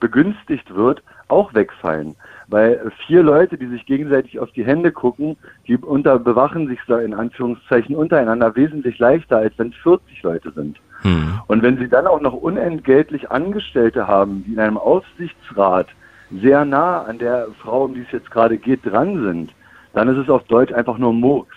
begünstigt 0.00 0.74
wird, 0.74 1.02
auch 1.28 1.54
wegfallen. 1.54 2.16
Weil 2.48 2.92
vier 3.06 3.22
Leute, 3.22 3.56
die 3.58 3.66
sich 3.66 3.86
gegenseitig 3.86 4.38
auf 4.38 4.52
die 4.52 4.64
Hände 4.64 4.92
gucken, 4.92 5.36
die 5.66 5.76
unter 5.76 6.18
bewachen 6.18 6.68
sich 6.68 6.78
da 6.86 7.00
in 7.00 7.14
Anführungszeichen 7.14 7.96
untereinander 7.96 8.54
wesentlich 8.54 8.98
leichter, 8.98 9.38
als 9.38 9.54
wenn 9.56 9.68
es 9.68 9.76
40 9.82 10.22
Leute 10.22 10.52
sind. 10.52 10.78
Mhm. 11.02 11.40
Und 11.46 11.62
wenn 11.62 11.78
sie 11.78 11.88
dann 11.88 12.06
auch 12.06 12.20
noch 12.20 12.34
unentgeltlich 12.34 13.30
Angestellte 13.30 14.06
haben, 14.06 14.44
die 14.46 14.52
in 14.52 14.60
einem 14.60 14.78
Aufsichtsrat 14.78 15.88
sehr 16.30 16.64
nah 16.64 17.02
an 17.02 17.18
der 17.18 17.48
Frau, 17.62 17.84
um 17.84 17.94
die 17.94 18.02
es 18.02 18.12
jetzt 18.12 18.30
gerade 18.30 18.58
geht, 18.58 18.84
dran 18.84 19.24
sind, 19.24 19.52
dann 19.94 20.08
ist 20.08 20.18
es 20.18 20.28
auf 20.28 20.44
Deutsch 20.44 20.72
einfach 20.72 20.98
nur 20.98 21.12
Murks. 21.12 21.54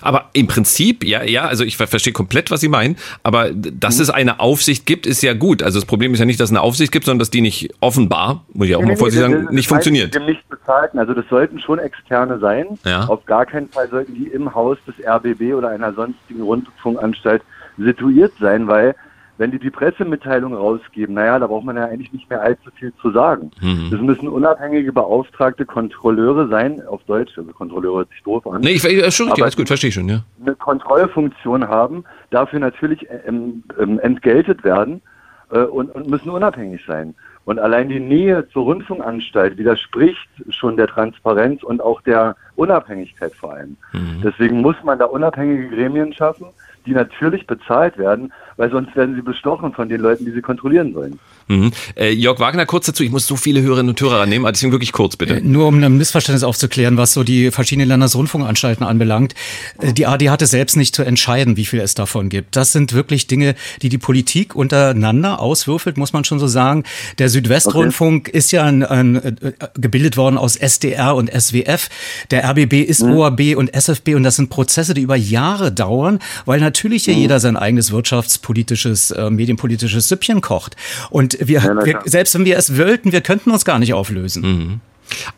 Aber 0.00 0.30
im 0.32 0.46
Prinzip, 0.46 1.04
ja, 1.04 1.22
ja, 1.22 1.44
also 1.44 1.64
ich 1.64 1.76
verstehe 1.76 2.12
komplett, 2.12 2.50
was 2.50 2.60
Sie 2.60 2.68
meinen, 2.68 2.96
aber 3.22 3.50
dass 3.52 3.96
mhm. 3.96 4.02
es 4.02 4.10
eine 4.10 4.40
Aufsicht 4.40 4.86
gibt, 4.86 5.06
ist 5.06 5.22
ja 5.22 5.34
gut. 5.34 5.62
Also 5.62 5.78
das 5.78 5.86
Problem 5.86 6.14
ist 6.14 6.20
ja 6.20 6.24
nicht, 6.24 6.40
dass 6.40 6.50
es 6.50 6.56
eine 6.56 6.62
Aufsicht 6.62 6.92
gibt, 6.92 7.04
sondern 7.04 7.18
dass 7.18 7.30
die 7.30 7.40
nicht 7.40 7.74
offenbar, 7.80 8.44
muss 8.52 8.68
ich 8.68 8.76
auch 8.76 8.80
nee, 8.80 8.88
mal 8.88 8.96
vorsichtig 8.96 9.28
nee, 9.28 9.34
sagen, 9.34 9.46
das, 9.46 9.54
nicht 9.54 9.68
funktioniert. 9.68 10.20
Nicht 10.26 10.48
bezahlten. 10.48 10.98
Also 10.98 11.12
das 11.14 11.24
sollten 11.28 11.60
schon 11.60 11.78
externe 11.78 12.38
sein. 12.38 12.78
Ja. 12.84 13.04
Auf 13.04 13.24
gar 13.26 13.46
keinen 13.46 13.68
Fall 13.68 13.88
sollten 13.90 14.14
die 14.14 14.28
im 14.28 14.54
Haus 14.54 14.78
des 14.86 14.94
RBB 15.04 15.54
oder 15.54 15.68
einer 15.68 15.92
sonstigen 15.92 16.42
Rundfunkanstalt 16.42 17.42
situiert 17.76 18.32
sein, 18.40 18.66
weil 18.66 18.94
wenn 19.42 19.50
die 19.50 19.58
die 19.58 19.70
Pressemitteilung 19.70 20.54
rausgeben, 20.54 21.16
naja, 21.16 21.36
da 21.36 21.48
braucht 21.48 21.64
man 21.64 21.74
ja 21.74 21.86
eigentlich 21.86 22.12
nicht 22.12 22.30
mehr 22.30 22.40
allzu 22.40 22.70
viel 22.78 22.92
zu 23.02 23.10
sagen. 23.10 23.50
Mhm. 23.60 23.88
Das 23.90 24.00
müssen 24.00 24.28
unabhängige 24.28 24.92
beauftragte 24.92 25.66
Kontrolleure 25.66 26.46
sein, 26.46 26.80
auf 26.86 27.02
Deutsch, 27.08 27.36
also 27.36 27.50
Kontrolleure 27.50 27.98
hört 27.98 28.10
sich 28.10 28.22
doof 28.22 28.46
an. 28.46 28.60
Nee, 28.60 28.74
ich, 28.74 28.84
ich, 28.84 29.14
schon 29.16 29.26
richtig, 29.26 29.42
alles 29.42 29.56
gut, 29.56 29.66
verstehe 29.66 29.88
ich 29.88 29.94
schon, 29.94 30.08
ja. 30.08 30.20
Eine 30.40 30.54
Kontrollfunktion 30.54 31.66
haben, 31.66 32.04
dafür 32.30 32.60
natürlich 32.60 33.04
ähm, 33.26 33.64
ähm, 33.80 33.98
entgeltet 33.98 34.62
werden 34.62 35.02
äh, 35.50 35.58
und, 35.58 35.92
und 35.92 36.08
müssen 36.08 36.30
unabhängig 36.30 36.84
sein. 36.86 37.16
Und 37.44 37.58
allein 37.58 37.88
die 37.88 37.98
Nähe 37.98 38.48
zur 38.50 38.62
Rundfunkanstalt 38.62 39.58
widerspricht 39.58 40.28
schon 40.50 40.76
der 40.76 40.86
Transparenz 40.86 41.64
und 41.64 41.80
auch 41.82 42.00
der 42.02 42.36
Unabhängigkeit 42.54 43.34
vor 43.34 43.54
allem. 43.54 43.76
Mhm. 43.92 44.20
Deswegen 44.22 44.60
muss 44.60 44.76
man 44.84 45.00
da 45.00 45.06
unabhängige 45.06 45.68
Gremien 45.74 46.12
schaffen, 46.12 46.46
die 46.86 46.92
natürlich 46.92 47.46
bezahlt 47.46 47.98
werden, 47.98 48.32
weil 48.56 48.70
sonst 48.70 48.94
werden 48.96 49.14
sie 49.14 49.22
bestochen 49.22 49.72
von 49.72 49.88
den 49.88 50.00
Leuten, 50.00 50.24
die 50.24 50.32
sie 50.32 50.42
kontrollieren 50.42 50.92
sollen. 50.92 51.18
Mhm. 51.52 51.72
Äh, 51.96 52.12
Jörg 52.12 52.40
Wagner, 52.40 52.66
kurz 52.66 52.86
dazu, 52.86 53.02
ich 53.02 53.10
muss 53.10 53.26
so 53.26 53.36
viele 53.36 53.60
Hörerinnen 53.60 53.90
und 53.90 54.00
Hörer 54.00 54.20
annehmen, 54.20 54.46
deswegen 54.50 54.72
wirklich 54.72 54.92
kurz 54.92 55.16
bitte. 55.16 55.36
Äh, 55.36 55.40
nur 55.40 55.66
um 55.66 55.82
ein 55.82 55.96
Missverständnis 55.96 56.44
aufzuklären, 56.44 56.96
was 56.96 57.12
so 57.12 57.24
die 57.24 57.50
verschiedenen 57.50 57.88
Landesrundfunkanstalten 57.88 58.86
anbelangt. 58.86 59.34
Äh, 59.80 59.92
die 59.92 60.06
AD 60.06 60.30
hatte 60.30 60.46
selbst 60.46 60.76
nicht 60.76 60.96
zu 60.96 61.02
entscheiden, 61.02 61.56
wie 61.56 61.64
viel 61.64 61.80
es 61.80 61.94
davon 61.94 62.28
gibt. 62.28 62.56
Das 62.56 62.72
sind 62.72 62.94
wirklich 62.94 63.26
Dinge, 63.26 63.54
die 63.82 63.88
die 63.88 63.98
Politik 63.98 64.54
untereinander 64.54 65.40
auswürfelt, 65.40 65.98
muss 65.98 66.12
man 66.12 66.24
schon 66.24 66.38
so 66.38 66.46
sagen. 66.46 66.84
Der 67.18 67.28
Südwestrundfunk 67.28 68.28
okay. 68.28 68.38
ist 68.38 68.50
ja 68.52 68.64
ein, 68.64 68.82
ein, 68.82 69.16
äh, 69.16 69.52
gebildet 69.74 70.16
worden 70.16 70.38
aus 70.38 70.56
SDR 70.56 71.14
und 71.14 71.30
SWF. 71.30 71.88
Der 72.30 72.48
RBB 72.48 72.82
ist 72.82 73.02
mhm. 73.02 73.12
OAB 73.12 73.56
und 73.56 73.74
SFB 73.74 74.14
und 74.14 74.22
das 74.22 74.36
sind 74.36 74.48
Prozesse, 74.48 74.94
die 74.94 75.02
über 75.02 75.16
Jahre 75.16 75.72
dauern, 75.72 76.18
weil 76.46 76.60
natürlich 76.60 77.04
hier 77.04 77.14
mhm. 77.14 77.20
jeder 77.20 77.40
sein 77.40 77.56
eigenes 77.56 77.92
wirtschaftspolitisches, 77.92 79.10
äh, 79.10 79.30
medienpolitisches 79.30 80.08
Süppchen 80.08 80.40
kocht. 80.40 80.76
Und 81.10 81.34
wir, 81.48 81.60
ja, 81.60 81.84
wir, 81.84 82.00
selbst 82.04 82.34
wenn 82.34 82.44
wir 82.44 82.56
es 82.56 82.78
wollten, 82.78 83.12
wir 83.12 83.20
könnten 83.20 83.50
uns 83.50 83.64
gar 83.64 83.78
nicht 83.78 83.94
auflösen. 83.94 84.42
Mhm. 84.42 84.80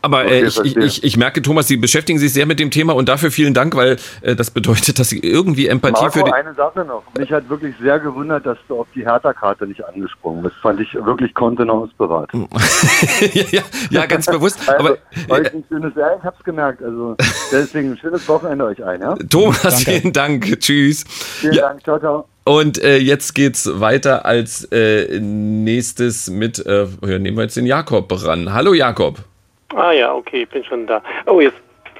Aber 0.01 0.25
äh, 0.25 0.45
ich, 0.45 0.59
ich, 0.59 0.77
ich, 0.77 1.03
ich 1.03 1.17
merke, 1.17 1.41
Thomas, 1.41 1.67
Sie 1.67 1.77
beschäftigen 1.77 2.19
sich 2.19 2.33
sehr 2.33 2.45
mit 2.45 2.59
dem 2.59 2.71
Thema 2.71 2.93
und 2.93 3.09
dafür 3.09 3.31
vielen 3.31 3.53
Dank, 3.53 3.75
weil 3.75 3.97
äh, 4.21 4.35
das 4.35 4.51
bedeutet, 4.51 4.99
dass 4.99 5.09
Sie 5.09 5.19
irgendwie 5.19 5.67
Empathie 5.67 6.03
Marco, 6.03 6.19
für 6.19 6.23
die. 6.23 6.31
eine 6.31 6.53
Sache 6.53 6.85
noch. 6.85 7.03
Mich 7.17 7.31
hat 7.31 7.49
wirklich 7.49 7.75
sehr 7.81 7.99
gewundert, 7.99 8.45
dass 8.45 8.57
du 8.67 8.79
auf 8.79 8.87
die 8.95 9.05
Hertha-Karte 9.05 9.67
nicht 9.67 9.83
angesprungen 9.85 10.43
bist. 10.43 10.55
Fand 10.61 10.79
ich 10.79 10.93
wirklich 10.93 11.33
Kontenance 11.33 11.93
bewahrt. 11.97 12.31
ja, 13.33 13.43
ja, 13.51 13.61
ja, 13.89 14.05
ganz 14.05 14.25
bewusst. 14.25 14.59
also, 14.67 14.79
aber 14.79 14.97
euch 15.29 15.53
ein 15.53 15.63
schönes, 15.67 15.93
ja, 15.95 16.15
ich 16.17 16.23
hab's 16.23 16.43
gemerkt. 16.43 16.81
Also 16.81 17.15
deswegen 17.51 17.91
ein 17.91 17.97
schönes 17.97 18.27
Wochenende 18.27 18.65
euch 18.65 18.83
ein. 18.83 19.01
Ja? 19.01 19.15
Thomas, 19.29 19.61
Danke. 19.61 19.99
vielen 19.99 20.13
Dank. 20.13 20.59
Tschüss. 20.59 21.03
Vielen 21.07 21.53
ja. 21.53 21.69
Dank. 21.69 21.83
Ciao, 21.83 21.99
ciao. 21.99 22.27
Und 22.47 22.81
äh, 22.83 22.97
jetzt 22.97 23.33
geht's 23.33 23.67
weiter 23.81 24.23
als 24.25 24.65
äh, 24.71 25.19
nächstes 25.19 26.29
mit, 26.29 26.63
äh, 26.63 26.85
nehmen 27.01 27.37
wir 27.37 27.43
jetzt 27.43 27.57
den 27.57 27.65
Jakob 27.65 28.11
ran. 28.23 28.53
Hallo 28.53 28.75
Jakob. 28.75 29.17
Ah 29.73 29.91
ja, 29.91 30.13
okay, 30.13 30.43
ich 30.43 30.49
bin 30.49 30.63
schon 30.63 30.85
da. 30.85 31.01
Oh, 31.25 31.41
jetzt 31.41 31.57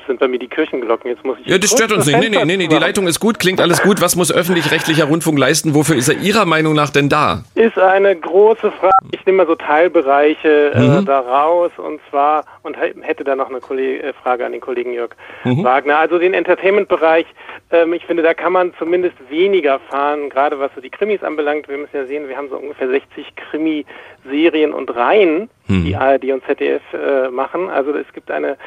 sind 0.07 0.19
bei 0.19 0.27
mir 0.27 0.39
die 0.39 0.47
Kirchenglocken. 0.47 1.09
Jetzt 1.09 1.25
muss 1.25 1.37
ich. 1.39 1.47
Ja, 1.47 1.57
das 1.57 1.71
stört 1.71 1.91
uns 1.91 2.05
nicht. 2.05 2.19
Nee, 2.19 2.29
nee, 2.29 2.45
nee, 2.45 2.57
nee, 2.57 2.67
die 2.67 2.75
Leitung 2.75 3.07
ist 3.07 3.19
gut, 3.19 3.39
klingt 3.39 3.61
alles 3.61 3.81
gut. 3.81 4.01
Was 4.01 4.15
muss 4.15 4.31
öffentlich-rechtlicher 4.31 5.05
Rundfunk 5.05 5.37
leisten? 5.37 5.75
Wofür 5.75 5.95
ist 5.95 6.09
er 6.09 6.17
Ihrer 6.19 6.45
Meinung 6.45 6.73
nach 6.73 6.89
denn 6.89 7.09
da? 7.09 7.43
Ist 7.55 7.77
eine 7.77 8.15
große 8.15 8.71
Frage. 8.71 8.93
Ich 9.11 9.25
nehme 9.25 9.39
mal 9.39 9.47
so 9.47 9.55
Teilbereiche 9.55 10.71
äh, 10.73 10.79
mhm. 10.79 11.05
da 11.05 11.19
raus 11.19 11.71
und 11.77 11.99
zwar, 12.09 12.45
und 12.63 12.75
hätte 12.75 13.23
da 13.23 13.35
noch 13.35 13.49
eine 13.49 13.59
Kolleg 13.59 14.03
äh, 14.03 14.13
Frage 14.13 14.45
an 14.45 14.51
den 14.51 14.61
Kollegen 14.61 14.93
Jörg 14.93 15.11
mhm. 15.43 15.63
Wagner. 15.63 15.97
Also 15.97 16.17
den 16.17 16.33
Entertainment-Bereich, 16.33 17.25
ähm, 17.71 17.93
ich 17.93 18.05
finde, 18.05 18.23
da 18.23 18.33
kann 18.33 18.53
man 18.53 18.73
zumindest 18.77 19.15
weniger 19.29 19.79
fahren, 19.79 20.29
gerade 20.29 20.59
was 20.59 20.71
so 20.75 20.81
die 20.81 20.89
Krimis 20.89 21.23
anbelangt. 21.23 21.67
Wir 21.67 21.77
müssen 21.77 21.95
ja 21.95 22.05
sehen, 22.05 22.27
wir 22.27 22.37
haben 22.37 22.49
so 22.49 22.57
ungefähr 22.57 22.89
60 22.89 23.33
Krimiserien 23.35 24.73
und 24.73 24.95
Reihen, 24.95 25.49
mhm. 25.67 25.85
die 25.85 25.95
ARD 25.95 26.25
und 26.25 26.45
ZDF 26.45 26.81
äh, 26.93 27.29
machen. 27.29 27.69
Also 27.69 27.93
es 27.93 28.11
gibt 28.13 28.31
eine 28.31 28.57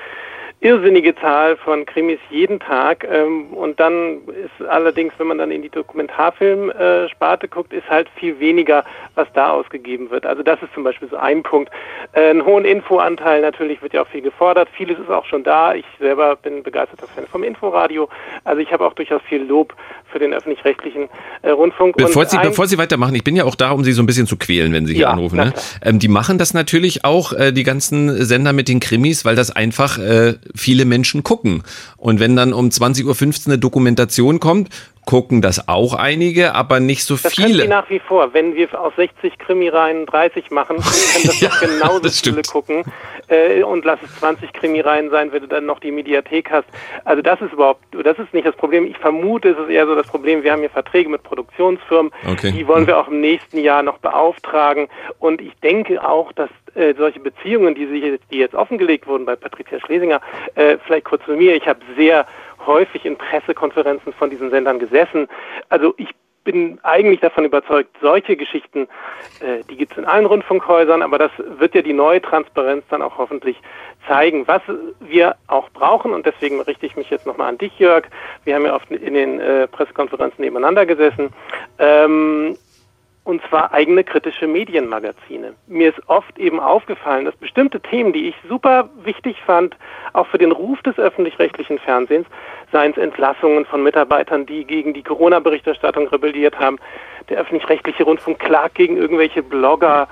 irrsinnige 0.61 1.15
Zahl 1.15 1.57
von 1.57 1.87
Krimis 1.87 2.19
jeden 2.31 2.59
Tag. 2.59 3.07
Ähm, 3.11 3.53
und 3.53 3.79
dann 3.79 4.21
ist 4.29 4.67
allerdings, 4.69 5.13
wenn 5.19 5.29
man 5.29 5.39
dann 5.39 5.51
in 5.51 5.63
die 5.63 5.69
Dokumentarfilmsparte 5.69 7.47
äh, 7.47 7.49
guckt, 7.49 7.73
ist 7.73 7.89
halt 7.89 8.09
viel 8.17 8.41
weniger, 8.41 8.85
was 9.15 9.29
da 9.35 9.51
ausgegeben 9.51 10.11
wird. 10.11 10.27
Also 10.27 10.43
das 10.43 10.61
ist 10.63 10.75
zum 10.75 10.83
Beispiel 10.83 11.09
so 11.09 11.17
ein 11.17 11.43
Punkt. 11.43 11.71
Äh, 12.13 12.31
einen 12.31 12.45
hohen 12.45 12.65
Infoanteil 12.65 13.41
natürlich 13.41 13.81
wird 13.83 13.93
ja 13.93 14.03
auch 14.03 14.09
viel 14.09 14.23
gefordert. 14.23 14.69
Vieles 14.77 14.99
ist 14.99 15.11
auch 15.11 15.25
schon 15.27 15.45
da. 15.45 15.75
Ich 15.75 15.87
selber 16.01 16.35
bin 16.37 16.63
begeisterter 16.63 17.07
Fan 17.07 17.27
vom 17.27 17.45
Inforadio. 17.45 18.09
Also 18.45 18.61
ich 18.61 18.73
habe 18.73 18.85
auch 18.85 18.95
durchaus 18.95 19.23
viel 19.23 19.43
Lob 19.43 19.75
für 20.11 20.19
den 20.19 20.33
öffentlich-rechtlichen 20.33 21.09
äh, 21.43 21.51
Rundfunk. 21.51 21.97
Bevor 21.97 22.27
Sie, 22.27 22.39
bevor 22.39 22.67
Sie 22.67 22.79
weitermachen, 22.79 23.15
ich 23.15 23.25
bin 23.25 23.37
ja 23.37 23.45
auch 23.45 23.55
da, 23.55 23.71
um 23.71 23.85
Sie 23.85 23.93
so 23.93 24.03
ein 24.03 24.07
bisschen 24.07 24.27
zu 24.27 24.37
quälen, 24.37 24.73
wenn 24.73 24.87
Sie 24.87 24.95
hier 24.95 25.03
ja, 25.03 25.11
anrufen. 25.11 25.37
Ne? 25.37 25.53
Ähm, 25.83 25.99
die 25.99 26.09
machen 26.09 26.39
das 26.39 26.55
natürlich 26.55 27.05
auch, 27.05 27.33
äh, 27.33 27.53
die 27.53 27.63
ganzen 27.63 28.25
Sender 28.25 28.53
mit 28.53 28.69
den 28.69 28.81
Krimis, 28.81 29.25
weil 29.25 29.37
das 29.37 29.51
einfach 29.51 29.99
äh, 29.99 30.35
viele 30.55 30.85
Menschen 30.85 31.23
gucken. 31.23 31.63
Und 31.97 32.21
wenn 32.21 32.37
dann 32.37 32.53
um 32.53 32.69
20.15 32.69 33.05
Uhr 33.07 33.53
eine 33.53 33.59
Dokumentation 33.59 34.41
kommt, 34.41 34.69
gucken 35.09 35.41
das 35.41 35.69
auch 35.71 35.95
einige, 35.95 36.55
aber 36.55 36.81
nicht 36.81 37.03
so 37.03 37.17
das 37.17 37.33
viele. 37.33 37.61
Das 37.61 37.69
nach 37.69 37.89
wie 37.89 37.99
vor. 37.99 38.35
Wenn 38.35 38.55
wir 38.55 38.79
aus 38.79 38.93
60 38.97 39.39
Krimireihen 39.39 40.05
30 40.05 40.51
machen, 40.51 40.77
können 40.77 41.25
das 41.25 41.41
ja, 41.41 41.49
genauso 41.59 42.01
das 42.01 42.21
viele 42.21 42.43
gucken. 42.43 42.85
Äh, 43.29 43.63
und 43.63 43.87
lass 43.87 43.99
es 44.05 44.15
20 44.17 44.53
Krimireihen 44.53 45.09
sein, 45.09 45.33
wenn 45.33 45.41
du 45.41 45.49
dann 45.49 45.65
noch 45.65 45.81
die 45.81 45.93
Mediathek 45.93 46.51
hast. 46.51 46.69
Also 47.07 47.23
das 47.23 47.41
ist 47.41 47.55
überhaupt, 47.55 47.83
das 47.93 48.19
ist 48.19 48.35
nicht 48.35 48.47
das 48.47 48.55
Problem. 48.55 48.85
Ich 48.85 48.99
vermute, 48.99 49.49
es 49.49 49.59
ist 49.59 49.71
eher 49.71 49.87
so 49.87 49.95
das 49.95 50.07
Problem, 50.07 50.43
wir 50.43 50.53
haben 50.53 50.61
hier 50.61 50.69
Verträge 50.69 51.09
mit 51.09 51.23
Produktionsfirmen. 51.23 52.13
Okay. 52.31 52.53
Die 52.53 52.69
wollen 52.69 52.87
wir 52.87 52.99
auch 52.99 53.09
im 53.09 53.23
nächsten 53.23 53.61
Jahr 53.61 53.83
noch 53.83 53.97
beauftragen. 54.01 54.89
Und 55.21 55.41
ich 55.41 55.55
denke 55.61 56.07
auch, 56.07 56.33
dass 56.33 56.51
äh, 56.75 56.93
solche 56.99 57.21
Beziehungen, 57.21 57.75
die, 57.75 57.87
sich, 57.87 58.21
die 58.31 58.37
jetzt 58.37 58.55
offengelegt 58.55 59.07
wurden 59.07 59.25
bei 59.25 59.37
Patricia 59.37 59.81
Schlesinger, 59.81 60.21
äh, 60.55 60.77
vielleicht 60.85 61.07
kurz 61.07 61.25
zu 61.25 61.33
mir, 61.33 61.57
ich 61.57 61.67
habe 61.67 61.81
sehr 61.97 62.27
häufig 62.69 63.05
in 63.05 63.17
Pressekonferenzen 63.17 64.13
von 64.13 64.31
diesen 64.31 64.51
Sendern 64.51 64.79
gesessen. 64.79 65.27
Also 65.69 65.95
ich 65.97 66.15
bin 66.45 66.79
eigentlich 66.83 67.21
davon 67.21 67.45
überzeugt, 67.45 67.95
solche 68.01 68.37
Geschichten, 68.37 68.89
äh, 69.41 69.63
die 69.69 69.77
gibt 69.77 69.93
es 69.93 69.99
in 69.99 70.07
allen 70.07 70.25
Rundfunkhäusern, 70.25 71.03
aber 71.03 71.19
das 71.19 71.31
wird 71.37 71.75
ja 71.75 71.83
die 71.83 71.93
neue 71.93 72.23
Transparenz 72.23 72.85
dann 72.89 73.03
auch 73.03 73.19
hoffentlich 73.19 73.61
zeigen, 74.07 74.47
was 74.49 74.63
wir 75.01 75.37
auch 75.49 75.69
brauchen. 75.71 76.15
Und 76.15 76.25
deswegen 76.25 76.61
richte 76.63 76.87
ich 76.87 76.97
mich 76.97 77.11
jetzt 77.11 77.27
nochmal 77.27 77.51
an 77.51 77.59
dich, 77.59 77.79
Jörg. 77.79 78.05
Wir 78.45 78.55
haben 78.55 78.65
ja 78.65 78.75
oft 78.75 78.91
in 78.91 79.13
den 79.13 79.41
äh, 79.41 79.67
Pressekonferenzen 79.67 80.43
nebeneinander 80.43 80.87
gesessen. 80.87 81.31
Ähm, 81.79 82.57
und 83.29 83.43
zwar 83.51 83.75
eigene 83.75 84.05
kritische 84.05 84.47
Medienmagazine. 84.47 85.53
Mir 85.67 85.91
ist 85.91 86.01
oft 86.09 86.39
eben 86.39 86.61
aufgefallen, 86.61 87.27
dass 87.27 87.37
bestimmte 87.37 87.79
Themen, 87.79 88.15
die 88.15 88.29
ich 88.29 88.35
super 88.49 88.89
wichtig 89.05 89.37
fand, 89.45 89.77
auch 90.15 90.27
für 90.29 90.39
den 90.39 90.51
Ruf 90.51 90.81
des 90.81 90.99
öffentlich-rechtlichen 90.99 91.79
Fernsehens, 91.79 92.27
seien 92.73 92.93
es 92.93 92.99
Entlassungen 92.99 93.65
von 93.65 93.83
Mitarbeitern, 93.83 94.47
die 94.47 94.65
gegen 94.65 94.95
die 94.95 95.03
Corona-Berichterstattung 95.03 96.09
rebelliert 96.09 96.59
haben, 96.59 96.79
der 97.29 97.39
öffentlich-rechtliche 97.39 98.05
Rundfunk 98.05 98.39
klagt 98.39 98.75
gegen 98.77 98.97
irgendwelche 98.97 99.43
Blogger, 99.43 100.09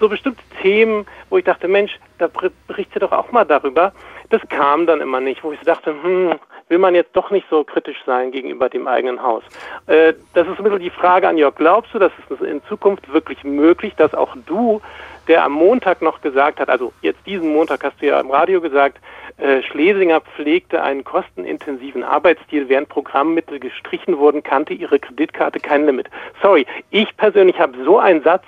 so 0.00 0.08
bestimmte 0.08 0.42
Themen, 0.60 1.06
wo 1.30 1.38
ich 1.38 1.44
dachte, 1.44 1.68
Mensch, 1.68 1.98
da 2.18 2.28
berichtet 2.66 3.02
doch 3.02 3.12
auch 3.12 3.30
mal 3.32 3.44
darüber. 3.44 3.92
Das 4.30 4.42
kam 4.48 4.86
dann 4.86 5.00
immer 5.00 5.20
nicht, 5.20 5.44
wo 5.44 5.52
ich 5.52 5.58
so 5.60 5.64
dachte, 5.64 5.94
hm, 6.02 6.34
will 6.68 6.78
man 6.78 6.94
jetzt 6.94 7.14
doch 7.14 7.30
nicht 7.30 7.46
so 7.50 7.62
kritisch 7.62 7.98
sein 8.06 8.32
gegenüber 8.32 8.68
dem 8.68 8.88
eigenen 8.88 9.22
Haus. 9.22 9.44
Äh, 9.86 10.14
das 10.32 10.48
ist 10.48 10.58
ein 10.58 10.64
bisschen 10.64 10.80
die 10.80 10.90
Frage 10.90 11.28
an 11.28 11.36
Jörg. 11.36 11.54
Glaubst 11.56 11.94
du, 11.94 11.98
dass 11.98 12.12
es 12.30 12.40
in 12.40 12.62
Zukunft 12.64 13.12
wirklich 13.12 13.44
möglich, 13.44 13.94
dass 13.96 14.14
auch 14.14 14.34
du, 14.46 14.80
der 15.28 15.44
am 15.44 15.52
Montag 15.52 16.02
noch 16.02 16.20
gesagt 16.20 16.60
hat, 16.60 16.68
also 16.68 16.92
jetzt 17.02 17.20
diesen 17.26 17.52
Montag 17.52 17.84
hast 17.84 18.00
du 18.00 18.06
ja 18.06 18.20
im 18.20 18.30
Radio 18.30 18.60
gesagt, 18.60 18.98
äh, 19.38 19.62
Schlesinger 19.62 20.20
pflegte 20.20 20.82
einen 20.82 21.04
kostenintensiven 21.04 22.04
Arbeitsstil, 22.04 22.68
während 22.68 22.88
Programmmittel 22.88 23.58
gestrichen 23.58 24.18
wurden, 24.18 24.42
kannte 24.42 24.74
ihre 24.74 24.98
Kreditkarte 24.98 25.60
kein 25.60 25.86
Limit. 25.86 26.08
Sorry, 26.40 26.66
ich 26.90 27.16
persönlich 27.16 27.58
habe 27.58 27.76
so 27.84 27.98
einen 27.98 28.22
Satz 28.22 28.44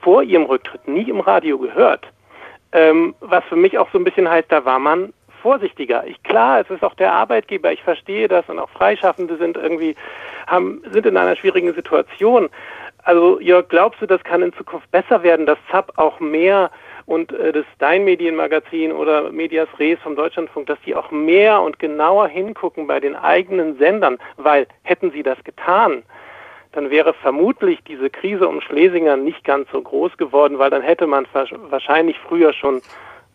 vor 0.00 0.22
ihrem 0.22 0.44
Rücktritt 0.44 0.86
nie 0.86 1.08
im 1.08 1.20
Radio 1.20 1.58
gehört. 1.58 2.06
Ähm, 2.72 3.14
was 3.20 3.42
für 3.44 3.56
mich 3.56 3.78
auch 3.78 3.88
so 3.92 3.98
ein 3.98 4.04
bisschen 4.04 4.28
heißt, 4.28 4.50
da 4.50 4.64
war 4.64 4.78
man 4.78 5.12
vorsichtiger. 5.42 6.06
Ich, 6.06 6.22
klar, 6.22 6.60
es 6.60 6.70
ist 6.70 6.84
auch 6.84 6.94
der 6.94 7.12
Arbeitgeber, 7.12 7.72
ich 7.72 7.82
verstehe 7.82 8.28
das 8.28 8.48
und 8.48 8.58
auch 8.58 8.70
Freischaffende 8.70 9.36
sind 9.38 9.56
irgendwie, 9.56 9.96
haben, 10.46 10.82
sind 10.90 11.06
in 11.06 11.16
einer 11.16 11.36
schwierigen 11.36 11.74
Situation. 11.74 12.48
Also 13.02 13.40
Jörg, 13.40 13.68
glaubst 13.68 14.00
du, 14.00 14.06
das 14.06 14.22
kann 14.24 14.42
in 14.42 14.52
Zukunft 14.54 14.90
besser 14.90 15.22
werden, 15.22 15.46
dass 15.46 15.58
ZAP 15.70 15.92
auch 15.96 16.20
mehr 16.20 16.70
und 17.06 17.32
äh, 17.32 17.52
das 17.52 17.64
Dein 17.78 18.04
Medienmagazin 18.04 18.92
oder 18.92 19.32
Medias 19.32 19.68
Res 19.78 19.98
vom 20.02 20.16
Deutschlandfunk, 20.16 20.66
dass 20.66 20.78
die 20.86 20.94
auch 20.94 21.10
mehr 21.10 21.60
und 21.60 21.78
genauer 21.78 22.28
hingucken 22.28 22.86
bei 22.86 23.00
den 23.00 23.16
eigenen 23.16 23.78
Sendern, 23.78 24.18
weil 24.36 24.66
hätten 24.82 25.10
sie 25.10 25.22
das 25.22 25.42
getan, 25.44 26.02
dann 26.72 26.90
wäre 26.90 27.14
vermutlich 27.14 27.80
diese 27.86 28.10
Krise 28.10 28.46
um 28.46 28.60
Schlesinger 28.60 29.16
nicht 29.16 29.42
ganz 29.44 29.68
so 29.72 29.80
groß 29.80 30.16
geworden, 30.18 30.58
weil 30.58 30.70
dann 30.70 30.82
hätte 30.82 31.06
man 31.06 31.26
wahrscheinlich 31.70 32.16
früher 32.28 32.52
schon 32.52 32.80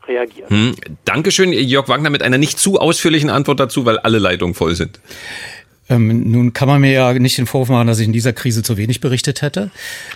reagiert. 0.08 0.50
Hm, 0.50 0.76
Dankeschön, 1.04 1.52
Jörg 1.52 1.90
Wagner, 1.90 2.10
mit 2.10 2.24
einer 2.24 2.38
nicht 2.38 2.60
zu 2.60 2.80
ausführlichen 2.80 3.30
Antwort 3.30 3.60
dazu, 3.60 3.86
weil 3.86 3.98
alle 4.00 4.20
Leitungen 4.20 4.54
voll 4.54 4.76
sind. 4.76 5.00
Ähm, 5.88 6.32
nun 6.32 6.54
kann 6.54 6.68
man 6.68 6.82
mir 6.82 6.92
ja 6.92 7.14
nicht 7.14 7.38
den 7.38 7.46
Vorwurf 7.46 7.70
machen, 7.70 7.88
dass 7.88 8.00
ich 8.00 8.08
in 8.08 8.14
dieser 8.14 8.34
Krise 8.34 8.64
zu 8.64 8.76
wenig 8.76 9.02
berichtet 9.02 9.44
hätte, 9.44 9.70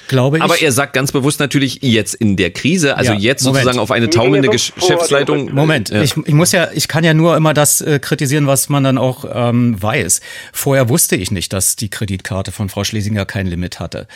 glaube 0.07 0.37
ich. 0.37 0.43
Aber 0.43 0.59
er 0.59 0.71
sagt 0.71 0.93
ganz 0.93 1.11
bewusst 1.11 1.39
natürlich 1.39 1.79
jetzt 1.83 2.15
in 2.15 2.37
der 2.37 2.49
Krise, 2.49 2.97
also 2.97 3.13
ja, 3.13 3.19
jetzt 3.19 3.43
Moment. 3.43 3.63
sozusagen 3.63 3.79
auf 3.79 3.91
eine 3.91 4.09
taumelnde 4.09 4.49
Geschäftsleitung. 4.49 5.53
Moment, 5.53 5.89
ja. 5.89 6.01
ich, 6.01 6.17
ich, 6.17 6.33
muss 6.33 6.51
ja, 6.53 6.69
ich 6.73 6.87
kann 6.87 7.03
ja 7.03 7.13
nur 7.13 7.37
immer 7.37 7.53
das 7.53 7.81
äh, 7.81 7.99
kritisieren, 7.99 8.47
was 8.47 8.69
man 8.69 8.83
dann 8.83 8.97
auch 8.97 9.25
ähm, 9.31 9.79
weiß. 9.79 10.21
Vorher 10.53 10.89
wusste 10.89 11.15
ich 11.15 11.29
nicht, 11.29 11.53
dass 11.53 11.75
die 11.75 11.89
Kreditkarte 11.89 12.51
von 12.51 12.69
Frau 12.69 12.83
Schlesinger 12.83 13.25
kein 13.25 13.45
Limit 13.45 13.79
hatte. 13.79 14.07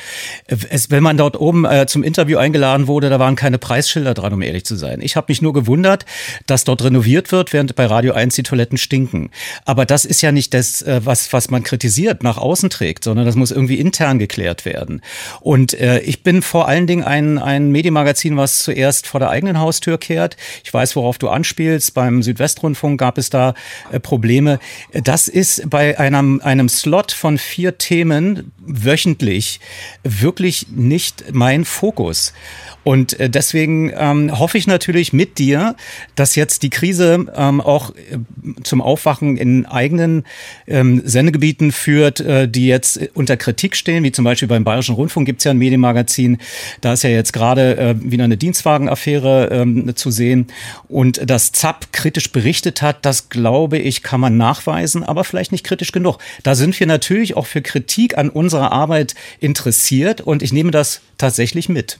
Es, 0.47 0.89
wenn 0.89 1.03
man 1.03 1.17
dort 1.17 1.39
oben 1.39 1.65
äh, 1.65 1.85
zum 1.85 2.01
Interview 2.01 2.39
eingeladen 2.39 2.87
wurde, 2.87 3.09
da 3.09 3.19
waren 3.19 3.35
keine 3.35 3.59
Preisschilder 3.59 4.15
dran, 4.15 4.33
um 4.33 4.41
ehrlich 4.41 4.65
zu 4.65 4.75
sein. 4.75 5.01
Ich 5.01 5.15
habe 5.15 5.25
mich 5.29 5.41
nur 5.41 5.53
gewundert, 5.53 6.05
dass 6.47 6.63
dort 6.63 6.83
renoviert 6.83 7.31
wird, 7.31 7.53
während 7.53 7.75
bei 7.75 7.85
Radio 7.85 8.13
1 8.13 8.33
die 8.33 8.43
Toiletten 8.43 8.79
stinken. 8.79 9.29
Aber 9.65 9.85
das 9.85 10.05
ist 10.05 10.21
ja 10.21 10.31
nicht 10.31 10.53
das, 10.55 10.81
äh, 10.81 11.01
was, 11.03 11.31
was 11.31 11.42
man 11.49 11.63
kritisiert, 11.63 12.23
nach 12.23 12.37
außen 12.37 12.69
trägt, 12.69 13.03
sondern 13.03 13.25
das 13.25 13.35
muss 13.35 13.51
irgendwie 13.51 13.79
intern 13.79 14.19
geklärt 14.19 14.65
werden. 14.65 15.01
Und 15.41 15.73
äh, 15.73 15.99
ich 15.99 16.23
bin 16.23 16.41
vor 16.41 16.67
allen 16.67 16.87
Dingen 16.87 17.03
ein, 17.03 17.37
ein 17.37 17.71
Medienmagazin, 17.71 18.37
was 18.37 18.63
zuerst 18.63 19.07
vor 19.07 19.19
der 19.19 19.29
eigenen 19.29 19.59
Haustür 19.59 19.97
kehrt. 19.97 20.37
Ich 20.63 20.73
weiß, 20.73 20.95
worauf 20.95 21.17
du 21.17 21.29
anspielst. 21.29 21.93
Beim 21.93 22.23
Südwestrundfunk 22.23 22.99
gab 22.99 23.17
es 23.17 23.29
da 23.29 23.53
äh, 23.91 23.99
Probleme. 23.99 24.59
Das 24.91 25.27
ist 25.27 25.69
bei 25.69 25.97
einem, 25.99 26.41
einem 26.43 26.69
Slot 26.69 27.11
von 27.11 27.37
vier 27.37 27.77
Themen 27.77 28.51
wöchentlich 28.65 29.59
wirklich 30.03 30.67
nicht 30.69 31.25
mein 31.33 31.65
Fokus. 31.65 32.33
Und 32.83 33.19
äh, 33.19 33.29
deswegen 33.29 33.91
ähm, 33.95 34.37
hoffe 34.37 34.57
ich 34.57 34.67
natürlich 34.67 35.13
mit 35.13 35.39
dir, 35.39 35.75
dass 36.15 36.35
jetzt 36.35 36.63
die 36.63 36.69
Krise 36.69 37.25
ähm, 37.35 37.61
auch 37.61 37.91
äh, 37.91 38.17
zum 38.63 38.81
Aufwachen 38.81 39.37
in 39.37 39.65
eigenen 39.65 40.23
ähm, 40.67 41.01
Sendegebieten 41.05 41.71
führt, 41.71 42.19
äh, 42.19 42.47
die 42.47 42.67
jetzt 42.67 42.99
unter 43.13 43.37
Kritik 43.37 43.75
stehen, 43.75 44.03
wie 44.03 44.11
zum 44.11 44.25
Beispiel 44.25 44.47
beim 44.47 44.63
Bayerischen 44.63 44.95
Rundfunk 44.95 45.25
gibt 45.25 45.39
es 45.39 45.45
ja 45.45 45.51
ein 45.51 45.57
Medienmagazin, 45.57 46.37
da 46.81 46.93
ist 46.93 47.03
ja 47.03 47.09
jetzt 47.09 47.31
gerade 47.31 47.77
äh, 47.77 47.95
wieder 47.99 48.25
eine 48.25 48.37
Dienstwagenaffäre 48.37 49.49
ähm, 49.51 49.95
zu 49.95 50.11
sehen. 50.11 50.47
Und 50.89 51.29
dass 51.29 51.53
ZAP 51.53 51.93
kritisch 51.93 52.31
berichtet 52.31 52.81
hat, 52.81 53.05
das 53.05 53.29
glaube 53.29 53.77
ich, 53.77 54.03
kann 54.03 54.19
man 54.19 54.35
nachweisen, 54.37 55.03
aber 55.03 55.23
vielleicht 55.23 55.53
nicht 55.53 55.65
kritisch 55.65 55.93
genug. 55.93 56.17
Da 56.43 56.55
sind 56.55 56.77
wir 56.79 56.87
natürlich 56.87 57.37
auch 57.37 57.45
für 57.45 57.61
Kritik 57.61 58.17
an 58.17 58.29
unserer 58.53 58.71
Arbeit 58.71 59.15
interessiert 59.39 60.21
und 60.21 60.43
ich 60.43 60.53
nehme 60.53 60.71
das 60.71 61.01
tatsächlich 61.17 61.69
mit. 61.69 61.99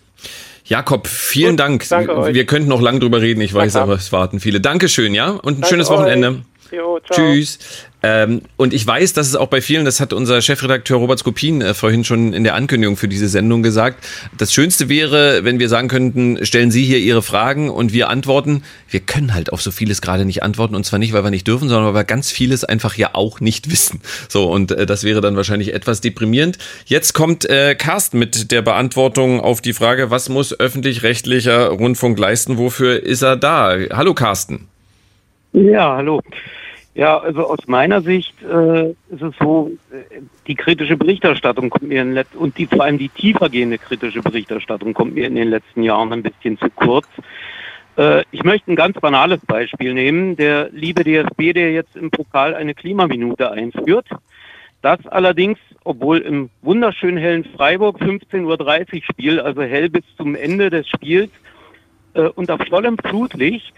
Jakob, 0.65 1.07
vielen 1.07 1.51
Gut, 1.51 1.59
Dank. 1.59 1.89
Danke 1.89 2.15
euch. 2.15 2.34
Wir 2.34 2.45
könnten 2.45 2.69
noch 2.69 2.80
lang 2.80 2.99
drüber 2.99 3.21
reden, 3.21 3.41
ich 3.41 3.53
weiß, 3.53 3.75
aber 3.75 3.95
es 3.95 4.11
warten 4.11 4.39
viele. 4.39 4.61
Dankeschön, 4.61 5.13
ja? 5.13 5.31
Und 5.31 5.57
ein 5.57 5.61
danke 5.61 5.67
schönes 5.67 5.89
Wochenende. 5.89 6.30
Euch. 6.30 6.35
Jo, 6.73 6.99
Tschüss. 7.07 7.59
Ähm, 8.01 8.41
und 8.57 8.73
ich 8.73 8.85
weiß, 8.85 9.13
dass 9.13 9.27
es 9.27 9.35
auch 9.35 9.45
bei 9.47 9.61
vielen, 9.61 9.85
das 9.85 9.99
hat 9.99 10.11
unser 10.11 10.41
Chefredakteur 10.41 10.97
Robert 10.97 11.19
Skopin 11.19 11.61
äh, 11.61 11.75
vorhin 11.75 12.03
schon 12.03 12.33
in 12.33 12.43
der 12.43 12.55
Ankündigung 12.55 12.97
für 12.97 13.07
diese 13.07 13.27
Sendung 13.29 13.61
gesagt, 13.61 14.03
das 14.39 14.51
Schönste 14.51 14.89
wäre, 14.89 15.43
wenn 15.43 15.59
wir 15.59 15.69
sagen 15.69 15.87
könnten, 15.87 16.43
stellen 16.43 16.71
Sie 16.71 16.83
hier 16.83 16.97
Ihre 16.97 17.21
Fragen 17.21 17.69
und 17.69 17.93
wir 17.93 18.09
antworten. 18.09 18.63
Wir 18.89 19.01
können 19.01 19.35
halt 19.35 19.53
auf 19.53 19.61
so 19.61 19.69
vieles 19.69 20.01
gerade 20.01 20.25
nicht 20.25 20.41
antworten 20.41 20.73
und 20.73 20.83
zwar 20.83 20.97
nicht, 20.97 21.13
weil 21.13 21.23
wir 21.23 21.29
nicht 21.29 21.47
dürfen, 21.47 21.69
sondern 21.69 21.93
weil 21.93 22.01
wir 22.01 22.05
ganz 22.05 22.31
vieles 22.31 22.63
einfach 22.63 22.95
ja 22.97 23.11
auch 23.13 23.39
nicht 23.39 23.71
wissen. 23.71 24.01
So, 24.27 24.49
und 24.49 24.71
äh, 24.71 24.87
das 24.87 25.03
wäre 25.03 25.21
dann 25.21 25.35
wahrscheinlich 25.35 25.75
etwas 25.75 26.01
deprimierend. 26.01 26.57
Jetzt 26.85 27.13
kommt 27.13 27.47
äh, 27.47 27.75
Carsten 27.75 28.17
mit 28.17 28.51
der 28.51 28.63
Beantwortung 28.63 29.41
auf 29.41 29.61
die 29.61 29.73
Frage, 29.73 30.09
was 30.09 30.27
muss 30.27 30.59
öffentlich-rechtlicher 30.59 31.67
Rundfunk 31.67 32.17
leisten? 32.17 32.57
Wofür 32.57 33.03
ist 33.03 33.21
er 33.21 33.37
da? 33.37 33.77
Hallo 33.91 34.15
Carsten. 34.15 34.67
Ja, 35.53 35.97
hallo. 35.97 36.19
Ja, 36.95 37.18
also 37.18 37.48
aus 37.48 37.65
meiner 37.65 38.02
Sicht 38.02 38.36
äh, 38.44 38.90
ist 38.90 39.22
es 39.22 39.34
so, 39.40 39.72
äh, 39.91 40.22
die 40.45 40.53
kritische 40.53 40.95
Berichterstattung 40.95 41.72
kommt 41.72 41.90
mir 41.90 42.03
in 42.03 42.14
Let 42.14 42.28
und 42.36 42.57
die 42.57 42.68
vor 42.68 42.84
allem 42.84 42.99
die 42.99 43.10
tiefergehende 43.10 43.80
kritische 43.80 44.22
Berichterstattung 44.22 44.94
kommt 44.94 45.15
mir 45.15 45.26
in 45.26 45.36
den 45.36 45.49
letzten 45.49 45.82
Jahren 45.82 46.14
ein 46.14 46.22
bisschen 46.22 46.60
zu 46.60 46.70
kurz. 46.70 47.07
Äh, 47.98 48.24
ich 48.30 48.44
möchte 48.44 48.72
ein 48.72 48.76
ganz 48.76 48.99
banales 48.99 49.40
Beispiel 49.44 49.95
nehmen. 49.95 50.36
Der 50.36 50.70
liebe 50.72 51.03
DSB, 51.03 51.53
der 51.53 51.72
jetzt 51.72 51.95
im 51.95 52.11
Pokal 52.11 52.53
eine 52.53 52.76
Klimaminute 52.76 53.52
einführt. 53.52 54.07
Das 54.84 54.99
allerdings, 55.07 55.57
obwohl 55.84 56.20
im 56.20 56.52
wunderschön 56.61 57.18
hellen 57.18 57.45
Freiburg 57.45 58.02
15.30 58.02 58.95
Uhr 58.95 59.02
Spiel, 59.02 59.40
also 59.40 59.64
hell 59.64 59.90
bis 59.90 60.03
zum 60.15 60.36
Ende 60.36 60.70
des 60.70 60.88
Spiels, 60.88 61.32
äh, 62.14 62.28
unter 62.28 62.60
vollem 62.60 62.99
Flutlicht 62.99 63.74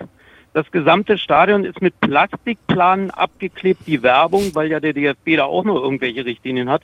das 0.56 0.72
gesamte 0.72 1.18
Stadion 1.18 1.65
ist 1.65 1.82
mit 1.82 1.99
Plastikplanen 1.99 3.11
abgeklebt, 3.11 3.82
die 3.88 4.02
Werbung, 4.02 4.56
weil 4.56 4.72
ja 4.72 4.80
der 4.80 4.94
DFB 4.94 5.36
da 5.36 5.44
auch 5.44 5.65
nur 5.65 5.84
irgendwelche 5.84 6.26
Richtlinien 6.26 6.69
hat. 6.69 6.82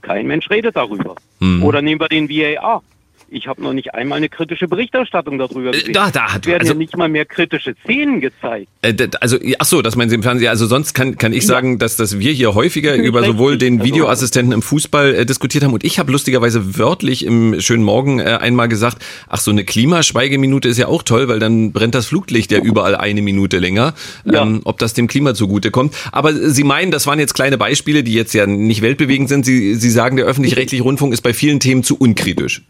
Kein 0.00 0.26
Mensch 0.26 0.48
redet 0.48 0.76
darüber. 0.76 1.14
Mhm. 1.38 1.62
Oder 1.62 1.82
nehmen 1.82 2.00
wir 2.00 2.08
den 2.08 2.30
VAR. 2.30 2.82
Ich 3.28 3.48
habe 3.48 3.60
noch 3.60 3.72
nicht 3.72 3.94
einmal 3.94 4.18
eine 4.18 4.28
kritische 4.28 4.68
Berichterstattung 4.68 5.38
darüber 5.38 5.72
gesehen. 5.72 5.90
Äh, 5.90 5.92
da, 5.92 6.10
da 6.10 6.32
hat, 6.32 6.42
es 6.42 6.46
werden 6.46 6.60
also, 6.60 6.72
ja 6.74 6.78
nicht 6.78 6.96
mal 6.96 7.08
mehr 7.08 7.24
kritische 7.24 7.74
Szenen 7.82 8.20
gezeigt. 8.20 8.68
Äh, 8.82 8.94
also, 9.20 9.38
ach 9.58 9.66
so, 9.66 9.82
das 9.82 9.96
meinen 9.96 10.10
Sie 10.10 10.14
im 10.14 10.22
Fernsehen. 10.22 10.48
Also 10.48 10.66
sonst 10.66 10.94
kann, 10.94 11.18
kann 11.18 11.32
ich 11.32 11.42
ja. 11.42 11.48
sagen, 11.48 11.78
dass, 11.78 11.96
dass 11.96 12.18
wir 12.20 12.32
hier 12.32 12.54
häufiger 12.54 12.94
über 12.96 13.24
sowohl 13.24 13.58
den 13.58 13.80
also 13.80 13.84
Videoassistenten 13.84 14.52
im 14.52 14.62
Fußball 14.62 15.14
äh, 15.14 15.26
diskutiert 15.26 15.64
haben 15.64 15.72
und 15.72 15.82
ich 15.82 15.98
habe 15.98 16.12
lustigerweise 16.12 16.78
wörtlich 16.78 17.24
im 17.26 17.60
schönen 17.60 17.82
Morgen 17.82 18.20
äh, 18.20 18.38
einmal 18.40 18.68
gesagt, 18.68 19.04
ach 19.28 19.40
so 19.40 19.50
eine 19.50 19.64
Klimaschweigeminute 19.64 20.68
ist 20.68 20.78
ja 20.78 20.86
auch 20.86 21.02
toll, 21.02 21.28
weil 21.28 21.40
dann 21.40 21.72
brennt 21.72 21.94
das 21.94 22.06
Fluglicht 22.06 22.52
ja 22.52 22.60
überall 22.60 22.94
eine 22.94 23.22
Minute 23.22 23.58
länger. 23.58 23.94
Ja. 24.24 24.42
Ähm, 24.42 24.60
ob 24.64 24.78
das 24.78 24.94
dem 24.94 25.08
Klima 25.08 25.34
zugute 25.34 25.70
kommt. 25.70 25.94
Aber 26.12 26.32
Sie 26.32 26.64
meinen, 26.64 26.90
das 26.90 27.06
waren 27.06 27.18
jetzt 27.18 27.34
kleine 27.34 27.58
Beispiele, 27.58 28.04
die 28.04 28.12
jetzt 28.12 28.34
ja 28.34 28.46
nicht 28.46 28.82
weltbewegend 28.82 29.28
sind. 29.28 29.44
Sie, 29.44 29.74
Sie 29.74 29.90
sagen, 29.90 30.16
der 30.16 30.26
öffentlich-rechtliche 30.26 30.82
Rundfunk 30.82 31.12
ist 31.12 31.22
bei 31.22 31.32
vielen 31.32 31.60
Themen 31.60 31.82
zu 31.82 31.96
unkritisch. 31.96 32.62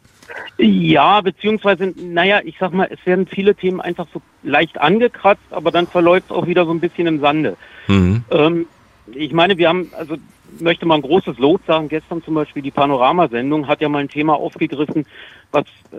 Ja, 0.59 1.21
beziehungsweise, 1.21 1.93
naja, 1.97 2.41
ich 2.45 2.57
sag 2.59 2.73
mal, 2.73 2.89
es 2.91 3.05
werden 3.05 3.27
viele 3.27 3.55
Themen 3.55 3.81
einfach 3.81 4.07
so 4.13 4.23
leicht 4.43 4.81
angekratzt, 4.81 5.45
aber 5.51 5.71
dann 5.71 5.87
verläuft 5.87 6.27
es 6.31 6.37
auch 6.37 6.47
wieder 6.47 6.65
so 6.65 6.71
ein 6.71 6.81
bisschen 6.81 7.07
im 7.07 7.21
Sande. 7.21 7.57
Mhm. 7.89 8.25
Ähm, 8.31 8.67
ich 9.13 9.33
meine, 9.33 9.59
wir 9.59 9.69
haben, 9.69 9.91
also 9.97 10.17
möchte 10.61 10.87
mal 10.87 10.97
ein 10.97 11.03
großes 11.03 11.39
Lob 11.39 11.61
sagen, 11.67 11.89
gestern 11.89 12.23
zum 12.23 12.35
Beispiel 12.35 12.63
die 12.63 12.71
Panoramasendung 12.71 13.69
hat 13.69 13.81
ja 13.81 13.89
mal 13.89 13.99
ein 13.99 14.09
Thema 14.09 14.35
aufgegriffen, 14.35 15.07
was 15.53 15.65
äh, 15.93 15.97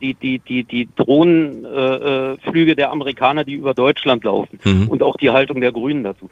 die, 0.00 0.14
die, 0.14 0.38
die, 0.38 0.64
die 0.64 0.88
Drohnenflüge 0.96 2.72
äh, 2.72 2.76
der 2.76 2.90
Amerikaner, 2.90 3.44
die 3.44 3.54
über 3.54 3.74
Deutschland 3.74 4.24
laufen 4.24 4.58
mhm. 4.64 4.88
und 4.88 5.02
auch 5.02 5.16
die 5.16 5.30
Haltung 5.30 5.60
der 5.60 5.72
Grünen 5.72 6.04
dazu. 6.04 6.30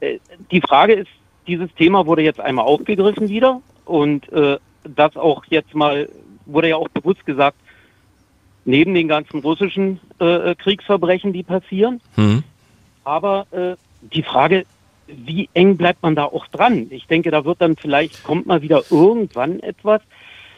Äh, 0.00 0.18
die 0.50 0.60
Frage 0.60 0.94
ist, 0.94 1.10
dieses 1.46 1.72
Thema 1.74 2.06
wurde 2.06 2.22
jetzt 2.22 2.40
einmal 2.40 2.66
aufgegriffen 2.66 3.28
wieder 3.28 3.62
und 3.84 4.30
äh, 4.32 4.58
das 4.84 5.16
auch 5.16 5.44
jetzt 5.48 5.74
mal 5.74 6.08
wurde 6.52 6.68
ja 6.68 6.76
auch 6.76 6.88
bewusst 6.88 7.24
gesagt, 7.26 7.56
neben 8.64 8.94
den 8.94 9.08
ganzen 9.08 9.40
russischen 9.40 10.00
äh, 10.18 10.54
Kriegsverbrechen, 10.54 11.32
die 11.32 11.42
passieren. 11.42 12.00
Mhm. 12.16 12.42
Aber 13.04 13.46
äh, 13.50 13.76
die 14.00 14.22
Frage, 14.22 14.64
wie 15.06 15.48
eng 15.54 15.76
bleibt 15.76 16.02
man 16.02 16.14
da 16.14 16.24
auch 16.24 16.46
dran? 16.48 16.86
Ich 16.90 17.06
denke, 17.06 17.30
da 17.30 17.44
wird 17.44 17.60
dann 17.60 17.76
vielleicht, 17.76 18.22
kommt 18.22 18.46
mal 18.46 18.62
wieder 18.62 18.82
irgendwann 18.90 19.60
etwas. 19.60 20.02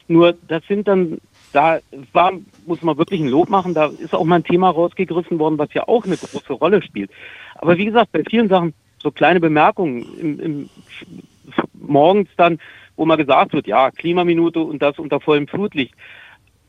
Nur 0.09 0.35
das 0.49 0.63
sind 0.67 0.89
dann, 0.89 1.19
da 1.53 1.79
war, 2.13 2.33
muss 2.67 2.83
man 2.83 2.99
wirklich 2.99 3.21
ein 3.21 3.29
Lob 3.29 3.49
machen, 3.49 3.73
da 3.73 3.87
ist 3.87 4.15
auch 4.15 4.25
mal 4.25 4.37
ein 4.37 4.45
Thema 4.45 4.71
rausgegriffen 4.71 5.39
worden, 5.39 5.59
was 5.59 5.73
ja 5.73 5.89
auch 5.89 6.05
eine 6.05 6.17
große 6.17 6.53
Rolle 6.53 6.83
spielt. 6.83 7.11
Aber 7.55 7.79
wie 7.79 7.87
gesagt, 7.87 8.13
bei 8.13 8.23
vielen 8.29 8.49
Sachen, 8.49 8.75
so 9.03 9.11
kleine 9.11 9.41
Bemerkungen 9.41 10.05
im, 10.19 10.41
im 10.41 10.71
morgens 11.75 12.29
dann, 12.37 12.59
wo 13.03 13.07
mal 13.07 13.17
gesagt 13.17 13.53
wird, 13.53 13.67
ja, 13.67 13.91
Klimaminute 13.91 14.61
und 14.61 14.81
das 14.81 14.97
unter 15.01 15.21
vollem 15.21 15.49
Flutlicht. 15.49 15.93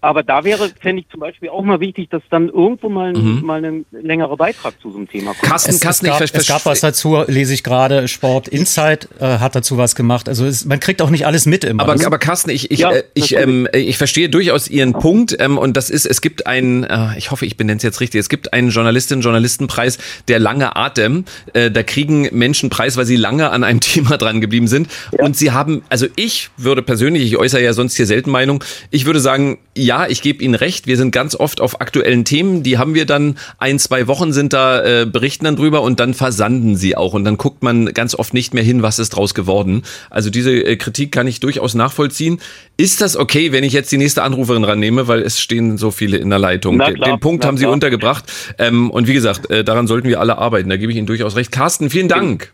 Aber 0.04 0.22
da 0.22 0.44
wäre, 0.44 0.70
fände 0.82 1.02
ich 1.02 1.10
zum 1.10 1.22
Beispiel 1.22 1.48
auch 1.48 1.64
mal 1.64 1.80
wichtig, 1.80 2.10
dass 2.10 2.22
dann 2.30 2.50
irgendwo 2.50 2.90
mal, 2.90 3.14
mhm. 3.14 3.40
mal 3.42 3.64
ein 3.64 3.86
längerer 3.92 4.36
Beitrag 4.36 4.74
zu 4.82 4.92
so 4.92 4.98
einem 4.98 5.08
Thema 5.08 5.32
kommt. 5.32 5.50
Kasten, 5.50 5.70
es, 5.70 5.80
Kasten, 5.80 6.08
es, 6.08 6.20
gab, 6.20 6.22
es 6.42 6.48
gab 6.48 6.66
was 6.66 6.82
dazu, 6.82 7.24
lese 7.26 7.54
ich 7.54 7.64
gerade, 7.64 8.10
Sport 8.10 8.50
Insight 8.50 9.08
äh, 9.22 9.38
hat 9.38 9.56
dazu 9.56 9.78
was 9.78 9.96
gemacht. 9.96 10.28
Also 10.28 10.46
es, 10.46 10.66
man 10.66 10.82
kriegt 10.82 11.02
auch 11.02 11.10
nicht 11.10 11.26
alles 11.26 11.46
mit 11.46 11.64
immer. 11.64 11.84
Aber, 11.84 12.06
aber 12.06 12.18
Carsten, 12.18 12.50
ich, 12.50 12.70
ich, 12.70 12.80
ja, 12.80 12.92
äh, 12.92 13.04
ich, 13.14 13.34
ähm, 13.38 13.66
ich 13.72 13.98
verstehe 13.98 14.28
durchaus 14.28 14.68
Ihren 14.68 14.92
Punkt 14.92 15.38
ähm, 15.40 15.58
und 15.58 15.78
das 15.78 15.90
ist, 15.90 16.06
es 16.06 16.20
gibt 16.20 16.48
einen, 16.48 16.84
äh, 16.84 17.18
ich 17.18 17.32
hoffe, 17.32 17.46
ich 17.46 17.56
benenne 17.56 17.78
es 17.78 17.84
jetzt 17.84 18.02
richtig, 18.02 18.20
es 18.20 18.28
gibt 18.28 18.52
einen 18.52 18.72
Journalistinnen-Journalistenpreis, 18.72 20.00
der 20.28 20.40
lange 20.40 20.76
Atem. 20.76 21.24
Äh, 21.54 21.72
da 21.72 21.82
kriegen 21.82 22.28
Menschen 22.34 22.70
Preis, 22.70 22.98
weil 22.98 23.06
sie 23.06 23.16
lange 23.16 23.52
an 23.52 23.64
einem 23.64 23.80
Thema 23.80 24.18
dran 24.18 24.42
geblieben 24.42 24.68
sind. 24.68 24.90
Ja. 25.14 25.24
Und 25.24 25.38
sie 25.38 25.52
haben, 25.52 25.82
also 25.88 26.08
ich 26.18 26.50
würde 26.58 26.82
persönlich, 26.82 27.24
ich 27.24 27.38
äußere 27.38 27.64
ja 27.64 27.72
sonst 27.72 27.96
hier 27.96 28.06
selten 28.06 28.32
Meinung, 28.32 28.62
ich 28.92 29.06
würde 29.06 29.22
sagen, 29.22 29.60
ja, 29.78 29.93
ja, 29.94 30.08
ich 30.08 30.24
gebe 30.24 30.44
Ihnen 30.44 30.56
recht, 30.56 30.88
wir 30.88 30.98
sind 30.98 31.12
ganz 31.12 31.36
oft 31.36 31.62
auf 31.62 31.80
aktuellen 31.80 32.26
Themen, 32.26 32.64
die 32.64 32.80
haben 32.80 32.96
wir 32.96 33.06
dann 33.06 33.38
ein, 33.60 33.78
zwei 33.78 34.08
Wochen 34.08 34.34
sind 34.34 34.52
da, 34.52 34.84
äh, 34.84 35.06
berichten 35.06 35.46
dann 35.46 35.56
drüber 35.56 35.84
und 35.84 36.00
dann 36.00 36.16
versanden 36.16 36.76
sie 36.76 36.98
auch 36.98 37.14
und 37.14 37.26
dann 37.26 37.38
guckt 37.38 37.62
man 37.62 37.94
ganz 37.94 38.16
oft 38.16 38.34
nicht 38.34 38.56
mehr 38.56 38.64
hin, 38.64 38.82
was 38.82 38.98
ist 38.98 39.10
draus 39.10 39.36
geworden. 39.36 39.84
Also 40.10 40.32
diese 40.32 40.52
äh, 40.52 40.78
Kritik 40.78 41.12
kann 41.12 41.28
ich 41.28 41.40
durchaus 41.42 41.76
nachvollziehen. 41.76 42.40
Ist 42.76 43.02
das 43.02 43.16
okay, 43.16 43.52
wenn 43.52 43.64
ich 43.64 43.74
jetzt 43.74 43.92
die 43.92 43.98
nächste 43.98 44.24
Anruferin 44.24 44.64
rannehme, 44.64 45.08
weil 45.08 45.22
es 45.22 45.40
stehen 45.40 45.78
so 45.78 45.92
viele 45.92 46.18
in 46.18 46.32
der 46.32 46.40
Leitung? 46.40 46.80
Klar, 46.80 46.94
Den 46.94 47.20
Punkt 47.20 47.46
haben 47.46 47.58
Sie 47.58 47.68
untergebracht 47.68 48.26
ähm, 48.58 48.90
und 48.90 49.08
wie 49.08 49.14
gesagt, 49.14 49.52
äh, 49.52 49.64
daran 49.64 49.86
sollten 49.86 50.08
wir 50.08 50.20
alle 50.20 50.40
arbeiten, 50.40 50.70
da 50.70 50.78
gebe 50.78 50.92
ich 50.92 50.98
Ihnen 50.98 51.08
durchaus 51.08 51.36
recht. 51.36 51.52
Carsten, 51.52 51.92
vielen 51.92 52.08
Dank. 52.08 52.52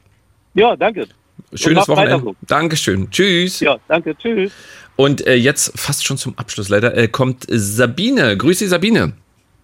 Ja, 0.55 0.75
danke. 0.75 1.07
Schönes 1.53 1.87
Wochenende. 1.87 2.35
Dankeschön. 2.45 3.09
Tschüss. 3.09 3.61
Ja, 3.61 3.77
danke. 3.87 4.15
Tschüss. 4.17 4.51
Und 4.99 5.25
äh, 5.25 5.35
jetzt 5.35 5.79
fast 5.79 6.05
schon 6.05 6.17
zum 6.17 6.37
Abschluss 6.37 6.67
leider 6.67 6.93
äh, 6.97 7.07
kommt 7.07 7.45
Sabine. 7.47 8.35
Grüße 8.35 8.67
Sabine. 8.67 9.13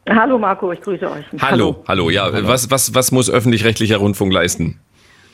Hallo 0.07 0.39
Marco, 0.39 0.71
ich 0.71 0.79
grüße 0.79 1.11
euch. 1.11 1.25
Hallo, 1.41 1.83
hallo, 1.89 2.05
hallo. 2.05 2.09
ja. 2.09 2.31
Hallo. 2.31 2.47
Was, 2.47 2.71
was, 2.71 2.95
was 2.95 3.11
muss 3.11 3.29
öffentlich-rechtlicher 3.29 3.97
Rundfunk 3.97 4.31
leisten? 4.31 4.79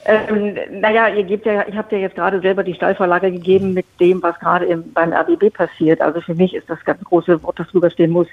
Ähm, 0.05 0.57
naja, 0.71 1.07
ihr 1.09 1.23
gebt 1.23 1.45
ja, 1.45 1.67
ich 1.67 1.75
habe 1.75 1.95
ja 1.95 2.01
jetzt 2.01 2.15
gerade 2.15 2.41
selber 2.41 2.63
die 2.63 2.73
Steilvorlage 2.73 3.31
gegeben 3.31 3.75
mit 3.75 3.85
dem, 3.99 4.23
was 4.23 4.39
gerade 4.39 4.75
beim 4.91 5.13
RBB 5.13 5.53
passiert. 5.53 6.01
Also 6.01 6.19
für 6.19 6.33
mich 6.33 6.55
ist 6.55 6.67
das 6.67 6.83
ganz 6.83 7.03
große 7.03 7.43
Wort, 7.43 7.59
das 7.59 7.67
drüber 7.67 7.91
stehen 7.91 8.09
muss, 8.09 8.27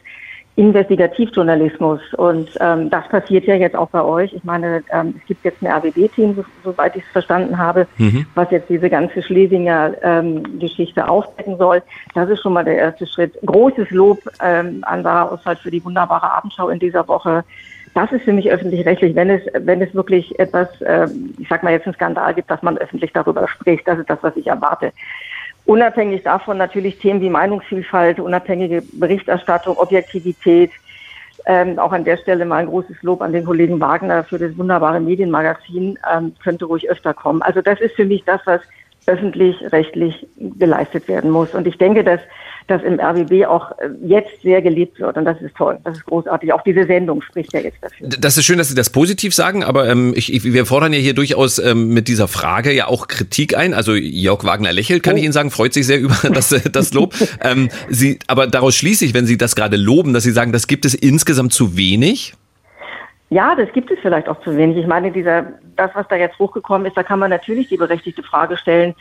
Investigativjournalismus. 0.58 2.00
Und 2.14 2.50
ähm, 2.60 2.90
das 2.90 3.08
passiert 3.08 3.44
ja 3.44 3.54
jetzt 3.54 3.76
auch 3.76 3.90
bei 3.90 4.02
euch. 4.02 4.32
Ich 4.32 4.42
meine, 4.42 4.82
ähm, 4.90 5.14
es 5.16 5.24
gibt 5.26 5.44
jetzt 5.44 5.62
ein 5.62 5.68
RBB-Team, 5.68 6.34
so, 6.34 6.44
soweit 6.64 6.96
ich 6.96 7.04
es 7.04 7.08
verstanden 7.10 7.56
habe, 7.56 7.86
mhm. 7.96 8.26
was 8.34 8.50
jetzt 8.50 8.68
diese 8.68 8.90
ganze 8.90 9.22
Schlesinger 9.22 9.92
ähm, 10.02 10.58
Geschichte 10.58 11.08
aufdecken 11.08 11.58
soll. 11.58 11.80
Das 12.14 12.28
ist 12.28 12.42
schon 12.42 12.54
mal 12.54 12.64
der 12.64 12.76
erste 12.76 13.06
Schritt. 13.06 13.38
Großes 13.46 13.90
Lob 13.90 14.18
ähm, 14.42 14.82
an 14.82 15.04
Sarah 15.04 15.30
Oswald 15.32 15.60
für 15.60 15.70
die 15.70 15.84
wunderbare 15.84 16.32
Abendschau 16.32 16.70
in 16.70 16.80
dieser 16.80 17.06
Woche. 17.06 17.44
Das 17.94 18.10
ist 18.10 18.24
für 18.24 18.32
mich 18.32 18.50
öffentlich-rechtlich, 18.50 19.14
wenn 19.14 19.30
es, 19.30 19.42
wenn 19.60 19.80
es 19.80 19.94
wirklich 19.94 20.36
etwas, 20.40 20.68
äh, 20.80 21.06
ich 21.38 21.48
sag 21.48 21.62
mal 21.62 21.72
jetzt 21.72 21.86
einen 21.86 21.94
Skandal 21.94 22.34
gibt, 22.34 22.50
dass 22.50 22.62
man 22.62 22.78
öffentlich 22.78 23.12
darüber 23.12 23.46
spricht. 23.46 23.86
Das 23.86 24.00
ist 24.00 24.10
das, 24.10 24.18
was 24.22 24.36
ich 24.36 24.48
erwarte. 24.48 24.92
Unabhängig 25.68 26.22
davon 26.22 26.56
natürlich 26.56 26.96
Themen 26.96 27.20
wie 27.20 27.28
Meinungsvielfalt, 27.28 28.20
unabhängige 28.20 28.80
Berichterstattung, 28.90 29.76
Objektivität. 29.76 30.70
Ähm, 31.44 31.78
auch 31.78 31.92
an 31.92 32.06
der 32.06 32.16
Stelle 32.16 32.46
mal 32.46 32.56
ein 32.56 32.68
großes 32.68 33.02
Lob 33.02 33.20
an 33.20 33.34
den 33.34 33.44
Kollegen 33.44 33.78
Wagner 33.78 34.24
für 34.24 34.38
das 34.38 34.56
wunderbare 34.56 34.98
Medienmagazin. 34.98 35.98
Ähm, 36.10 36.32
könnte 36.42 36.64
ruhig 36.64 36.88
öfter 36.88 37.12
kommen. 37.12 37.42
Also 37.42 37.60
das 37.60 37.80
ist 37.80 37.94
für 37.96 38.06
mich 38.06 38.24
das, 38.24 38.40
was 38.46 38.62
öffentlich-rechtlich 39.04 40.26
geleistet 40.58 41.06
werden 41.06 41.30
muss. 41.30 41.52
Und 41.54 41.66
ich 41.66 41.76
denke, 41.76 42.02
dass 42.02 42.20
das 42.70 42.82
im 42.82 43.00
RBB 43.00 43.46
auch 43.46 43.72
äh, 43.78 43.88
jetzt 44.02 44.42
sehr 44.42 44.62
gelebt 44.62 45.00
wird. 45.00 45.16
Und 45.16 45.24
das 45.24 45.40
ist 45.40 45.56
toll. 45.56 45.78
Das 45.84 45.96
ist 45.96 46.04
großartig. 46.06 46.52
Auch 46.52 46.62
diese 46.62 46.86
Sendung 46.86 47.22
spricht 47.22 47.52
ja 47.52 47.60
jetzt 47.60 47.78
dafür. 47.82 48.08
Das 48.08 48.36
ist 48.36 48.44
schön, 48.44 48.58
dass 48.58 48.68
Sie 48.68 48.74
das 48.74 48.90
positiv 48.90 49.34
sagen, 49.34 49.64
aber 49.64 49.88
ähm, 49.88 50.12
ich, 50.14 50.32
ich, 50.32 50.44
wir 50.44 50.66
fordern 50.66 50.92
ja 50.92 50.98
hier 50.98 51.14
durchaus 51.14 51.58
ähm, 51.58 51.88
mit 51.94 52.08
dieser 52.08 52.28
Frage 52.28 52.72
ja 52.72 52.86
auch 52.86 53.08
Kritik 53.08 53.56
ein. 53.56 53.74
Also 53.74 53.94
Jörg 53.94 54.44
Wagner 54.44 54.72
lächelt, 54.72 55.02
kann 55.02 55.14
oh. 55.14 55.16
ich 55.16 55.24
Ihnen 55.24 55.32
sagen, 55.32 55.50
freut 55.50 55.72
sich 55.72 55.86
sehr 55.86 55.98
über 56.00 56.16
das, 56.32 56.52
äh, 56.52 56.70
das 56.70 56.92
Lob. 56.92 57.14
ähm, 57.42 57.70
Sie, 57.88 58.18
aber 58.26 58.46
daraus 58.46 58.76
schließe 58.76 59.04
ich, 59.04 59.14
wenn 59.14 59.26
Sie 59.26 59.38
das 59.38 59.56
gerade 59.56 59.76
loben, 59.76 60.12
dass 60.12 60.22
Sie 60.22 60.32
sagen, 60.32 60.52
das 60.52 60.66
gibt 60.66 60.84
es 60.84 60.94
insgesamt 60.94 61.52
zu 61.52 61.76
wenig? 61.76 62.34
Ja, 63.30 63.54
das 63.54 63.70
gibt 63.72 63.90
es 63.90 63.98
vielleicht 64.00 64.28
auch 64.28 64.40
zu 64.42 64.56
wenig. 64.56 64.78
Ich 64.78 64.86
meine, 64.86 65.12
dieser, 65.12 65.46
das, 65.76 65.90
was 65.94 66.08
da 66.08 66.16
jetzt 66.16 66.38
hochgekommen 66.38 66.86
ist, 66.86 66.96
da 66.96 67.02
kann 67.02 67.18
man 67.18 67.30
natürlich 67.30 67.68
die 67.68 67.76
berechtigte 67.76 68.22
Frage 68.22 68.56
stellen, 68.56 68.94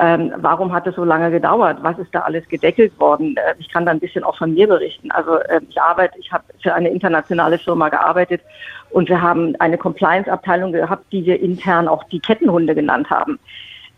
ähm, 0.00 0.32
warum 0.38 0.72
hat 0.72 0.86
es 0.86 0.94
so 0.96 1.04
lange 1.04 1.30
gedauert? 1.30 1.78
Was 1.82 1.98
ist 1.98 2.14
da 2.14 2.20
alles 2.20 2.48
gedeckelt 2.48 2.98
worden? 2.98 3.36
Äh, 3.36 3.54
ich 3.58 3.68
kann 3.68 3.84
da 3.84 3.92
ein 3.92 4.00
bisschen 4.00 4.24
auch 4.24 4.38
von 4.38 4.54
mir 4.54 4.66
berichten. 4.66 5.10
Also 5.10 5.36
äh, 5.36 5.60
ich 5.68 5.78
arbeite, 5.78 6.18
ich 6.18 6.32
habe 6.32 6.44
für 6.62 6.72
eine 6.72 6.88
internationale 6.88 7.58
Firma 7.58 7.90
gearbeitet 7.90 8.40
und 8.88 9.10
wir 9.10 9.20
haben 9.20 9.54
eine 9.58 9.76
Compliance-Abteilung 9.76 10.72
gehabt, 10.72 11.04
die 11.12 11.26
wir 11.26 11.38
intern 11.38 11.86
auch 11.86 12.04
die 12.04 12.18
Kettenhunde 12.18 12.74
genannt 12.74 13.10
haben. 13.10 13.38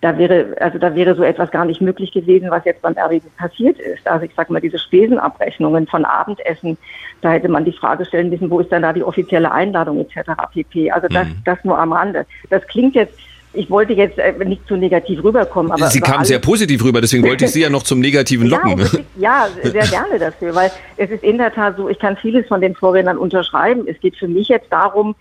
Da 0.00 0.18
wäre, 0.18 0.56
also 0.58 0.80
da 0.80 0.96
wäre 0.96 1.14
so 1.14 1.22
etwas 1.22 1.52
gar 1.52 1.64
nicht 1.64 1.80
möglich 1.80 2.10
gewesen, 2.10 2.50
was 2.50 2.64
jetzt 2.64 2.82
beim 2.82 2.96
RWB 2.98 3.22
passiert 3.36 3.78
ist. 3.78 4.04
Also 4.08 4.24
ich 4.24 4.34
sage 4.34 4.52
mal, 4.52 4.60
diese 4.60 4.80
Spesenabrechnungen 4.80 5.86
von 5.86 6.04
Abendessen, 6.04 6.76
da 7.20 7.30
hätte 7.30 7.48
man 7.48 7.64
die 7.64 7.72
Frage 7.72 8.04
stellen 8.04 8.28
müssen, 8.28 8.50
wo 8.50 8.58
ist 8.58 8.72
denn 8.72 8.82
da 8.82 8.92
die 8.92 9.04
offizielle 9.04 9.52
Einladung 9.52 10.00
etc. 10.00 10.32
pp. 10.52 10.90
Also 10.90 11.06
das, 11.06 11.28
mhm. 11.28 11.42
das 11.44 11.62
nur 11.62 11.78
am 11.78 11.92
Rande. 11.92 12.26
Das 12.50 12.66
klingt 12.66 12.96
jetzt 12.96 13.16
ich 13.54 13.70
wollte 13.70 13.92
jetzt 13.92 14.18
äh, 14.18 14.32
nicht 14.44 14.66
zu 14.66 14.76
negativ 14.76 15.22
rüberkommen. 15.22 15.72
Aber 15.72 15.88
Sie 15.88 16.00
kamen 16.00 16.24
sehr 16.24 16.38
positiv 16.38 16.84
rüber, 16.84 17.00
deswegen 17.00 17.24
wollte 17.24 17.44
ich 17.44 17.52
Sie 17.52 17.60
ja 17.60 17.70
noch 17.70 17.82
zum 17.82 18.00
Negativen 18.00 18.46
locken. 18.48 18.80
ja, 19.16 19.46
ja, 19.62 19.70
sehr 19.70 19.86
gerne 19.86 20.18
dafür, 20.18 20.54
weil 20.54 20.70
es 20.96 21.10
ist 21.10 21.22
in 21.22 21.38
der 21.38 21.52
Tat 21.52 21.76
so, 21.76 21.88
ich 21.88 21.98
kann 21.98 22.16
vieles 22.16 22.46
von 22.48 22.60
den 22.60 22.74
Vorrednern 22.74 23.18
unterschreiben. 23.18 23.86
Es 23.86 23.98
geht 24.00 24.16
für 24.16 24.28
mich 24.28 24.48
jetzt 24.48 24.72
darum, 24.72 25.14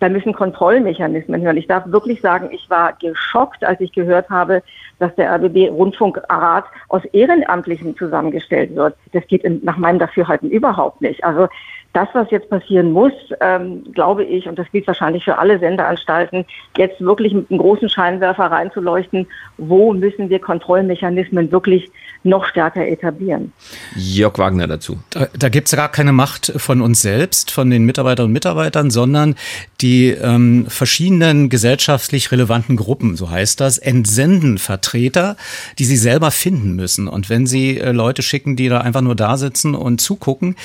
da 0.00 0.08
müssen 0.08 0.32
Kontrollmechanismen 0.32 1.42
hören. 1.42 1.56
Ich 1.56 1.66
darf 1.66 1.84
wirklich 1.86 2.20
sagen, 2.20 2.50
ich 2.52 2.70
war 2.70 2.92
geschockt, 3.00 3.64
als 3.64 3.80
ich 3.80 3.92
gehört 3.92 4.30
habe, 4.30 4.62
dass 4.98 5.14
der 5.16 5.32
RBB 5.34 5.70
Rundfunkrat 5.70 6.64
aus 6.88 7.04
Ehrenamtlichen 7.06 7.96
zusammengestellt 7.96 8.74
wird. 8.76 8.94
Das 9.12 9.26
geht 9.26 9.44
nach 9.64 9.76
meinem 9.76 9.98
Dafürhalten 9.98 10.50
überhaupt 10.50 11.00
nicht. 11.00 11.24
Also 11.24 11.48
das, 11.94 12.08
was 12.12 12.30
jetzt 12.30 12.50
passieren 12.50 12.92
muss, 12.92 13.12
ähm, 13.40 13.82
glaube 13.92 14.24
ich, 14.24 14.46
und 14.46 14.58
das 14.58 14.70
gilt 14.70 14.86
wahrscheinlich 14.86 15.24
für 15.24 15.38
alle 15.38 15.58
Sendeanstalten, 15.58 16.44
jetzt 16.76 17.00
wirklich 17.00 17.32
mit 17.32 17.50
einem 17.50 17.58
großen 17.58 17.88
Scheinwerfer 17.88 18.44
reinzuleuchten, 18.44 19.26
wo 19.56 19.92
müssen 19.94 20.28
wir 20.28 20.38
Kontrollmechanismen 20.38 21.50
wirklich 21.50 21.90
noch 22.24 22.44
stärker 22.46 22.86
etablieren. 22.86 23.52
Jörg 23.96 24.38
Wagner 24.38 24.66
dazu. 24.66 24.98
Da, 25.10 25.28
da 25.38 25.48
gibt 25.48 25.68
es 25.68 25.76
gar 25.76 25.88
keine 25.88 26.12
Macht 26.12 26.52
von 26.56 26.82
uns 26.82 27.00
selbst, 27.00 27.50
von 27.50 27.70
den 27.70 27.84
Mitarbeiterinnen 27.84 28.30
und 28.30 28.32
Mitarbeitern, 28.32 28.90
sondern 28.90 29.36
die 29.80 30.10
ähm, 30.10 30.66
verschiedenen 30.68 31.48
gesellschaftlich 31.48 32.30
relevanten 32.32 32.76
Gruppen, 32.76 33.16
so 33.16 33.30
heißt 33.30 33.60
das, 33.60 33.78
entsenden 33.78 34.58
Vertreter, 34.58 35.36
die 35.78 35.84
sie 35.84 35.96
selber 35.96 36.30
finden 36.30 36.74
müssen. 36.74 37.08
Und 37.08 37.30
wenn 37.30 37.46
sie 37.46 37.78
äh, 37.78 37.92
Leute 37.92 38.22
schicken, 38.22 38.56
die 38.56 38.68
da 38.68 38.80
einfach 38.80 39.00
nur 39.00 39.14
da 39.14 39.36
sitzen 39.36 39.74
und 39.74 40.00
zugucken, 40.00 40.56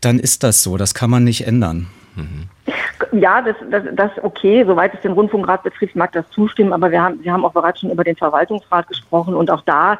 dann 0.00 0.18
ist 0.18 0.42
das 0.42 0.62
so. 0.66 0.76
Das 0.76 0.94
kann 0.94 1.10
man 1.10 1.22
nicht 1.22 1.46
ändern. 1.46 1.86
Mhm. 2.16 2.48
Ja, 3.12 3.40
das, 3.40 3.56
das, 3.70 3.84
das 3.94 4.10
okay. 4.22 4.64
Soweit 4.66 4.92
es 4.94 5.00
den 5.00 5.12
Rundfunkrat 5.12 5.62
betrifft, 5.62 5.94
mag 5.94 6.10
das 6.12 6.28
zustimmen. 6.30 6.72
Aber 6.72 6.90
wir 6.90 7.00
haben, 7.00 7.22
wir 7.22 7.32
haben 7.32 7.44
auch 7.44 7.52
bereits 7.52 7.80
schon 7.80 7.90
über 7.90 8.02
den 8.02 8.16
Verwaltungsrat 8.16 8.88
gesprochen 8.88 9.34
und 9.34 9.48
auch 9.50 9.62
da 9.62 9.98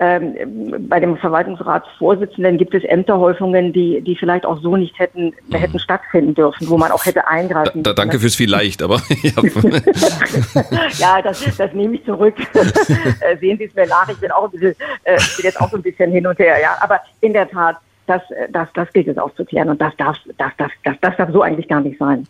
ähm, 0.00 0.86
bei 0.88 1.00
dem 1.00 1.16
Verwaltungsratsvorsitzenden 1.16 2.56
gibt 2.56 2.72
es 2.72 2.84
Ämterhäufungen, 2.84 3.72
die, 3.72 4.00
die 4.00 4.14
vielleicht 4.14 4.46
auch 4.46 4.62
so 4.62 4.76
nicht 4.76 4.96
hätten, 4.98 5.34
mhm. 5.48 5.54
hätten 5.56 5.78
stattfinden 5.80 6.34
dürfen, 6.34 6.68
wo 6.68 6.78
man 6.78 6.92
auch 6.92 7.04
hätte 7.04 7.26
eingreifen 7.26 7.82
da, 7.82 7.90
da, 7.90 7.94
Danke 7.94 8.20
fürs 8.20 8.36
vielleicht, 8.36 8.80
aber 8.80 9.02
ja. 9.22 9.32
ja, 10.98 11.20
das, 11.22 11.44
das 11.56 11.72
nehme 11.72 11.96
ich 11.96 12.04
zurück. 12.04 12.36
Äh, 13.20 13.36
sehen 13.38 13.58
Sie 13.58 13.64
es 13.64 13.74
mir 13.74 13.86
nach, 13.86 14.08
ich 14.08 14.18
bin 14.18 14.30
auch 14.30 14.44
ein 14.44 14.50
bisschen, 14.50 14.74
äh, 15.04 15.16
bin 15.36 15.44
jetzt 15.44 15.60
auch 15.60 15.70
so 15.70 15.76
ein 15.76 15.82
bisschen 15.82 16.10
hin 16.12 16.26
und 16.26 16.38
her, 16.38 16.60
ja. 16.60 16.76
Aber 16.80 17.00
in 17.20 17.32
der 17.32 17.48
Tat, 17.48 17.76
das, 18.08 18.22
das, 18.52 18.68
das 18.74 18.92
gilt 18.92 19.08
es 19.08 19.18
aufzuklären 19.18 19.68
und 19.68 19.80
das 19.80 19.92
darf, 19.96 20.16
das, 20.38 20.52
das, 20.56 20.70
das, 20.84 20.96
das 21.00 21.16
darf 21.16 21.32
so 21.32 21.42
eigentlich 21.42 21.68
gar 21.68 21.80
nicht 21.80 21.98
sein. 21.98 22.26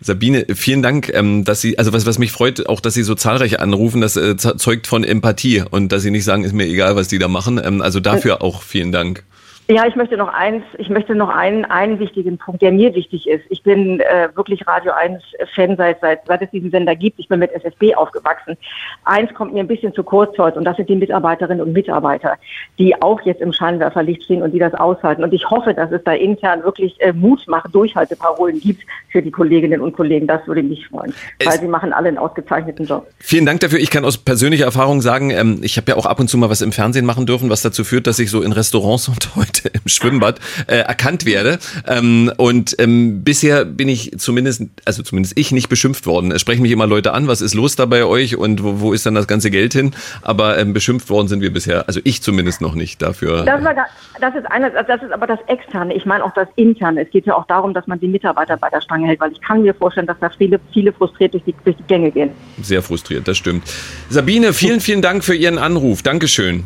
Sabine, 0.00 0.46
vielen 0.54 0.82
Dank, 0.82 1.12
ähm, 1.12 1.44
dass 1.44 1.60
Sie, 1.60 1.78
also 1.78 1.92
was, 1.92 2.06
was 2.06 2.18
mich 2.18 2.32
freut, 2.32 2.68
auch, 2.68 2.80
dass 2.80 2.94
Sie 2.94 3.02
so 3.02 3.14
zahlreich 3.14 3.60
anrufen, 3.60 4.00
das 4.00 4.16
äh, 4.16 4.36
zeugt 4.36 4.86
von 4.86 5.04
Empathie 5.04 5.64
und 5.70 5.90
dass 5.92 6.02
Sie 6.02 6.10
nicht 6.10 6.24
sagen, 6.24 6.44
ist 6.44 6.52
mir 6.52 6.66
egal, 6.66 6.96
was 6.96 7.08
die 7.08 7.18
da 7.18 7.28
machen. 7.28 7.60
Ähm, 7.62 7.80
also 7.80 8.00
dafür 8.00 8.42
auch 8.42 8.62
vielen 8.62 8.92
Dank. 8.92 9.24
Ja, 9.68 9.84
ich 9.84 9.96
möchte 9.96 10.16
noch 10.16 10.32
eins, 10.32 10.62
ich 10.78 10.88
möchte 10.88 11.16
noch 11.16 11.28
einen, 11.28 11.64
einen 11.64 11.98
wichtigen 11.98 12.38
Punkt, 12.38 12.62
der 12.62 12.70
mir 12.70 12.94
wichtig 12.94 13.26
ist. 13.26 13.42
Ich 13.48 13.64
bin 13.64 13.98
äh, 13.98 14.28
wirklich 14.36 14.64
Radio 14.64 14.92
1 14.92 15.20
Fan 15.56 15.76
seit, 15.76 16.00
seit, 16.00 16.24
seit 16.24 16.42
es 16.42 16.50
diesen 16.50 16.70
Sender 16.70 16.94
gibt. 16.94 17.18
Ich 17.18 17.26
bin 17.26 17.40
mit 17.40 17.50
SSB 17.50 17.96
aufgewachsen. 17.96 18.56
Eins 19.04 19.34
kommt 19.34 19.54
mir 19.54 19.60
ein 19.60 19.66
bisschen 19.66 19.92
zu 19.92 20.04
kurz 20.04 20.38
heute 20.38 20.56
und 20.56 20.64
das 20.64 20.76
sind 20.76 20.88
die 20.88 20.94
Mitarbeiterinnen 20.94 21.60
und 21.60 21.72
Mitarbeiter, 21.72 22.34
die 22.78 23.00
auch 23.02 23.20
jetzt 23.22 23.40
im 23.40 23.52
Scheinwerferlicht 23.52 24.22
stehen 24.22 24.42
und 24.42 24.52
die 24.52 24.60
das 24.60 24.72
aushalten. 24.74 25.24
Und 25.24 25.34
ich 25.34 25.50
hoffe, 25.50 25.74
dass 25.74 25.90
es 25.90 26.04
da 26.04 26.12
intern 26.12 26.62
wirklich 26.62 27.00
äh, 27.00 27.12
Mut 27.12 27.42
macht, 27.48 27.74
Durchhalteparolen 27.74 28.60
gibt 28.60 28.84
für 29.10 29.20
die 29.20 29.32
Kolleginnen 29.32 29.80
und 29.80 29.96
Kollegen. 29.96 30.28
Das 30.28 30.46
würde 30.46 30.62
mich 30.62 30.86
freuen, 30.86 31.12
es 31.40 31.46
weil 31.46 31.58
sie 31.58 31.66
machen 31.66 31.92
alle 31.92 32.06
einen 32.06 32.18
ausgezeichneten 32.18 32.86
Job. 32.86 33.08
Vielen 33.18 33.46
Dank 33.46 33.58
dafür. 33.58 33.80
Ich 33.80 33.90
kann 33.90 34.04
aus 34.04 34.16
persönlicher 34.16 34.66
Erfahrung 34.66 35.00
sagen, 35.00 35.30
ähm, 35.30 35.58
ich 35.62 35.76
habe 35.76 35.90
ja 35.90 35.96
auch 35.96 36.06
ab 36.06 36.20
und 36.20 36.28
zu 36.28 36.38
mal 36.38 36.50
was 36.50 36.62
im 36.62 36.70
Fernsehen 36.70 37.04
machen 37.04 37.26
dürfen, 37.26 37.50
was 37.50 37.62
dazu 37.62 37.82
führt, 37.82 38.06
dass 38.06 38.20
ich 38.20 38.30
so 38.30 38.42
in 38.42 38.52
Restaurants 38.52 39.08
und 39.16 39.34
heute 39.34 39.55
im 39.72 39.86
Schwimmbad 39.86 40.40
äh, 40.66 40.76
erkannt 40.78 41.26
werde. 41.26 41.58
Ähm, 41.86 42.32
und 42.36 42.76
ähm, 42.78 43.22
bisher 43.24 43.64
bin 43.64 43.88
ich 43.88 44.12
zumindest, 44.18 44.62
also 44.84 45.02
zumindest 45.02 45.38
ich, 45.38 45.52
nicht 45.52 45.68
beschimpft 45.68 46.06
worden. 46.06 46.32
Es 46.32 46.40
sprechen 46.40 46.62
mich 46.62 46.72
immer 46.72 46.86
Leute 46.86 47.12
an, 47.12 47.28
was 47.28 47.40
ist 47.40 47.54
los 47.54 47.76
da 47.76 47.86
bei 47.86 48.04
euch 48.04 48.36
und 48.36 48.62
wo, 48.62 48.80
wo 48.80 48.92
ist 48.92 49.06
dann 49.06 49.14
das 49.14 49.26
ganze 49.26 49.50
Geld 49.50 49.72
hin? 49.72 49.94
Aber 50.22 50.58
ähm, 50.58 50.72
beschimpft 50.72 51.10
worden 51.10 51.28
sind 51.28 51.40
wir 51.40 51.52
bisher, 51.52 51.86
also 51.86 52.00
ich 52.04 52.22
zumindest 52.22 52.60
noch 52.60 52.74
nicht 52.74 53.02
dafür. 53.02 53.44
Das, 53.44 53.62
war, 53.64 53.74
das 54.20 54.34
ist 54.34 54.46
eine, 54.50 54.70
das 54.70 55.02
ist 55.02 55.12
aber 55.12 55.26
das 55.26 55.38
Externe. 55.46 55.94
Ich 55.94 56.04
meine 56.04 56.24
auch 56.24 56.34
das 56.34 56.48
Interne. 56.56 57.02
Es 57.02 57.10
geht 57.10 57.26
ja 57.26 57.34
auch 57.34 57.46
darum, 57.46 57.74
dass 57.74 57.86
man 57.86 58.00
die 58.00 58.08
Mitarbeiter 58.08 58.56
bei 58.56 58.68
der 58.70 58.80
Stange 58.80 59.06
hält, 59.06 59.20
weil 59.20 59.32
ich 59.32 59.40
kann 59.40 59.62
mir 59.62 59.74
vorstellen, 59.74 60.06
dass 60.06 60.18
da 60.20 60.30
viele, 60.30 60.60
viele 60.72 60.92
frustriert 60.92 61.34
durch 61.34 61.44
die, 61.44 61.54
durch 61.64 61.76
die 61.76 61.84
Gänge 61.84 62.10
gehen. 62.10 62.30
Sehr 62.62 62.82
frustriert, 62.82 63.26
das 63.28 63.36
stimmt. 63.36 63.64
Sabine, 64.08 64.52
vielen, 64.52 64.80
vielen 64.80 65.02
Dank 65.02 65.24
für 65.24 65.34
Ihren 65.34 65.58
Anruf. 65.58 66.02
Dankeschön. 66.02 66.64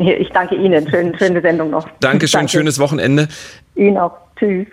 Ich 0.00 0.30
danke 0.30 0.54
Ihnen. 0.54 0.88
Schön, 0.88 1.16
schöne 1.18 1.40
Sendung 1.42 1.70
noch. 1.70 1.86
Dankeschön, 2.00 2.40
Danke. 2.40 2.52
schönes 2.52 2.78
Wochenende. 2.78 3.28
Ihnen 3.74 3.98
auch. 3.98 4.12
Tschüss. 4.36 4.66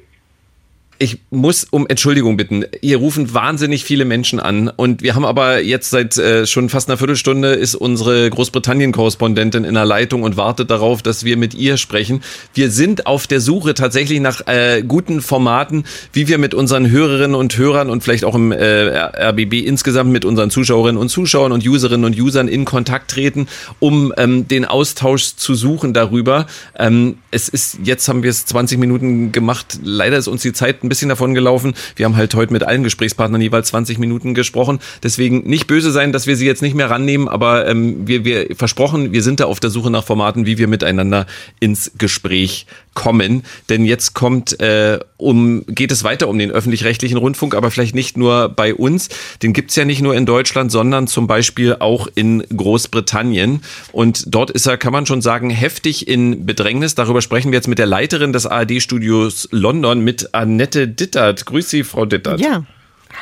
Ich 1.00 1.20
muss 1.30 1.66
um 1.70 1.88
Entschuldigung 1.88 2.38
bitten. 2.38 2.66
Hier 2.82 2.98
rufen 2.98 3.34
wahnsinnig 3.34 3.84
viele 3.84 4.06
Menschen 4.06 4.40
an 4.40 4.70
und 4.70 5.02
wir 5.02 5.16
haben 5.16 5.26
aber 5.26 5.62
jetzt 5.62 5.90
seit 5.90 6.18
äh, 6.18 6.46
schon 6.46 6.70
fast 6.70 6.90
einer 6.90 6.98
Viertelstunde 6.98 7.50
ist 7.50 7.76
unsere 7.76 8.30
Großbritannien-Korrespondentin 8.30 9.64
in 9.64 9.76
der 9.76 9.86
Leitung 9.86 10.24
und 10.24 10.38
wartet 10.38 10.72
darauf, 10.72 11.02
dass 11.02 11.24
wir 11.24 11.38
mit 11.38 11.54
ihr 11.54 11.78
sprechen. 11.78 12.22
Wir 12.54 12.72
sind 12.72 13.06
auf 13.06 13.28
der 13.28 13.42
Suche 13.42 13.74
tatsächlich 13.74 14.20
nach 14.20 14.48
äh, 14.48 14.84
guten 14.88 15.22
Formaten, 15.22 15.86
wie 16.14 16.28
wir 16.28 16.38
mit 16.38 16.54
unseren 16.54 16.90
Hörerinnen 16.90 17.36
und 17.36 17.58
Hörern 17.58 17.90
und 17.90 18.04
vielleicht 18.04 18.24
auch 18.24 18.36
im 18.36 18.52
äh, 18.52 18.98
RBB 18.98 19.66
insgesamt 19.66 20.12
mit 20.12 20.26
unseren 20.26 20.50
Zuschauerinnen 20.50 21.00
und 21.00 21.10
Zuschauern 21.10 21.52
und 21.52 21.66
Userinnen 21.68 22.06
und 22.06 22.20
Usern 22.20 22.48
in 22.48 22.66
Kontakt 22.66 23.12
treten, 23.12 23.48
um 23.80 24.14
ähm, 24.18 24.48
den 24.48 24.66
Austausch 24.66 25.36
zu 25.36 25.56
suchen 25.56 25.94
darüber. 25.94 26.48
Ähm, 26.78 27.18
es 27.32 27.50
ist 27.50 27.80
jetzt 27.84 28.08
haben 28.08 28.24
wir 28.24 28.30
es 28.30 28.46
20 28.46 28.80
Minuten 28.80 29.32
gemacht. 29.32 29.80
Leider 29.84 30.18
ist 30.18 30.28
uns 30.28 30.42
die 30.42 30.54
Zeit 30.54 30.87
ein 30.88 30.90
bisschen 30.90 31.10
davon 31.10 31.34
gelaufen. 31.34 31.76
Wir 31.96 32.06
haben 32.06 32.16
halt 32.16 32.34
heute 32.34 32.52
mit 32.54 32.64
allen 32.64 32.84
Gesprächspartnern 32.84 33.42
jeweils 33.42 33.68
20 33.68 34.00
Minuten 34.00 34.34
gesprochen. 34.34 34.80
Deswegen 35.04 35.44
nicht 35.48 35.68
böse 35.68 35.92
sein, 35.92 36.12
dass 36.12 36.28
wir 36.28 36.36
sie 36.36 36.46
jetzt 36.46 36.62
nicht 36.62 36.76
mehr 36.76 36.90
rannehmen, 36.90 37.28
aber 37.28 37.68
ähm, 37.68 38.08
wir, 38.08 38.26
wir 38.26 38.56
versprochen, 38.56 39.12
wir 39.12 39.22
sind 39.22 39.40
da 39.40 39.46
auf 39.46 39.60
der 39.60 39.70
Suche 39.70 39.92
nach 39.92 40.04
Formaten, 40.04 40.46
wie 40.46 40.58
wir 40.58 40.68
miteinander 40.68 41.28
ins 41.60 41.92
Gespräch 41.98 42.66
kommen. 42.98 43.44
Denn 43.70 43.86
jetzt 43.86 44.16
kommt, 44.16 44.60
äh, 44.60 44.98
um, 45.18 45.64
geht 45.68 45.92
es 45.92 46.04
weiter 46.04 46.28
um 46.28 46.40
den 46.40 46.50
öffentlich-rechtlichen 46.50 47.18
Rundfunk, 47.18 47.54
aber 47.54 47.70
vielleicht 47.70 47.94
nicht 47.94 48.18
nur 48.18 48.50
bei 48.50 48.74
uns. 48.74 49.10
Den 49.44 49.54
gibt's 49.54 49.76
ja 49.76 49.86
nicht 49.86 50.02
nur 50.02 50.16
in 50.16 50.26
Deutschland, 50.26 50.72
sondern 50.72 51.06
zum 51.06 51.28
Beispiel 51.28 51.76
auch 51.80 52.08
in 52.16 52.44
Großbritannien. 52.56 53.62
Und 53.92 54.24
dort 54.34 54.50
ist 54.50 54.66
er, 54.66 54.78
kann 54.78 54.94
man 54.94 55.06
schon 55.06 55.22
sagen, 55.22 55.52
heftig 55.52 56.08
in 56.08 56.48
Bedrängnis. 56.48 56.96
Darüber 56.96 57.22
sprechen 57.22 57.52
wir 57.52 57.58
jetzt 57.58 57.68
mit 57.68 57.78
der 57.78 57.86
Leiterin 57.86 58.34
des 58.34 58.48
ARD-Studios 58.48 59.48
London, 59.52 60.00
mit 60.00 60.34
Annette 60.34 60.88
Dittert. 60.88 61.46
Grüß 61.46 61.70
Sie, 61.70 61.84
Frau 61.84 62.08
Dittert. 62.08 62.40
Ja. 62.42 62.64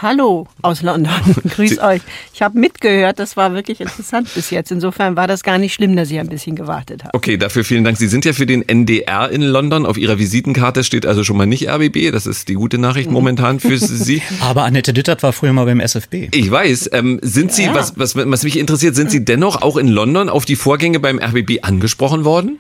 Hallo 0.01 0.45
aus 0.61 0.81
London. 0.81 1.11
Grüß 1.55 1.79
euch. 1.79 2.01
Ich 2.33 2.41
habe 2.41 2.59
mitgehört, 2.59 3.17
das 3.17 3.37
war 3.37 3.53
wirklich 3.53 3.79
interessant 3.79 4.27
bis 4.35 4.49
jetzt. 4.49 4.69
Insofern 4.71 5.15
war 5.15 5.25
das 5.25 5.41
gar 5.43 5.57
nicht 5.57 5.73
schlimm, 5.73 5.95
dass 5.95 6.11
ich 6.11 6.19
ein 6.19 6.27
bisschen 6.27 6.55
gewartet 6.57 7.03
habe. 7.05 7.13
Okay, 7.13 7.37
dafür 7.37 7.63
vielen 7.63 7.85
Dank. 7.85 7.97
Sie 7.97 8.07
sind 8.07 8.25
ja 8.25 8.33
für 8.33 8.45
den 8.45 8.67
NDR 8.67 9.29
in 9.29 9.41
London. 9.41 9.85
Auf 9.85 9.97
Ihrer 9.97 10.19
Visitenkarte 10.19 10.83
steht 10.83 11.05
also 11.05 11.23
schon 11.23 11.37
mal 11.37 11.45
nicht 11.45 11.69
RBB. 11.69 12.11
Das 12.11 12.25
ist 12.25 12.49
die 12.49 12.55
gute 12.55 12.77
Nachricht 12.77 13.09
momentan 13.09 13.59
für 13.61 13.77
Sie. 13.79 14.21
Aber 14.41 14.63
Annette 14.65 14.91
Dittert 14.91 15.23
war 15.23 15.31
früher 15.31 15.53
mal 15.53 15.65
beim 15.65 15.79
SFB. 15.79 16.27
Ich 16.33 16.51
weiß. 16.51 16.89
Ähm, 16.93 17.19
sind 17.21 17.53
Sie, 17.53 17.63
Ja. 17.63 17.73
was, 17.73 17.97
was, 17.97 18.15
was 18.17 18.43
mich 18.43 18.59
interessiert, 18.59 18.95
sind 18.95 19.09
Sie 19.11 19.23
dennoch 19.23 19.61
auch 19.61 19.77
in 19.77 19.87
London 19.87 20.27
auf 20.29 20.43
die 20.43 20.57
Vorgänge 20.57 20.99
beim 20.99 21.19
RBB 21.19 21.59
angesprochen 21.63 22.25
worden? 22.25 22.59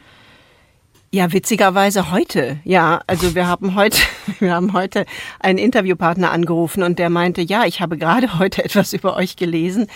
Ja, 1.15 1.31
witzigerweise 1.31 2.11
heute. 2.11 2.57
Ja, 2.65 2.99
also 3.07 3.35
wir 3.35 3.47
haben 3.47 3.75
heute, 3.75 3.99
wir 4.39 4.53
haben 4.53 4.73
heute 4.73 5.05
einen 5.39 5.59
Interviewpartner 5.59 6.29
angerufen 6.29 6.83
und 6.83 6.99
der 6.99 7.09
meinte, 7.09 7.41
ja, 7.41 7.63
ich 7.63 7.79
habe 7.79 7.97
gerade 7.97 8.37
heute 8.37 8.65
etwas 8.65 8.91
über 8.91 9.15
euch 9.15 9.37
gelesen. 9.37 9.87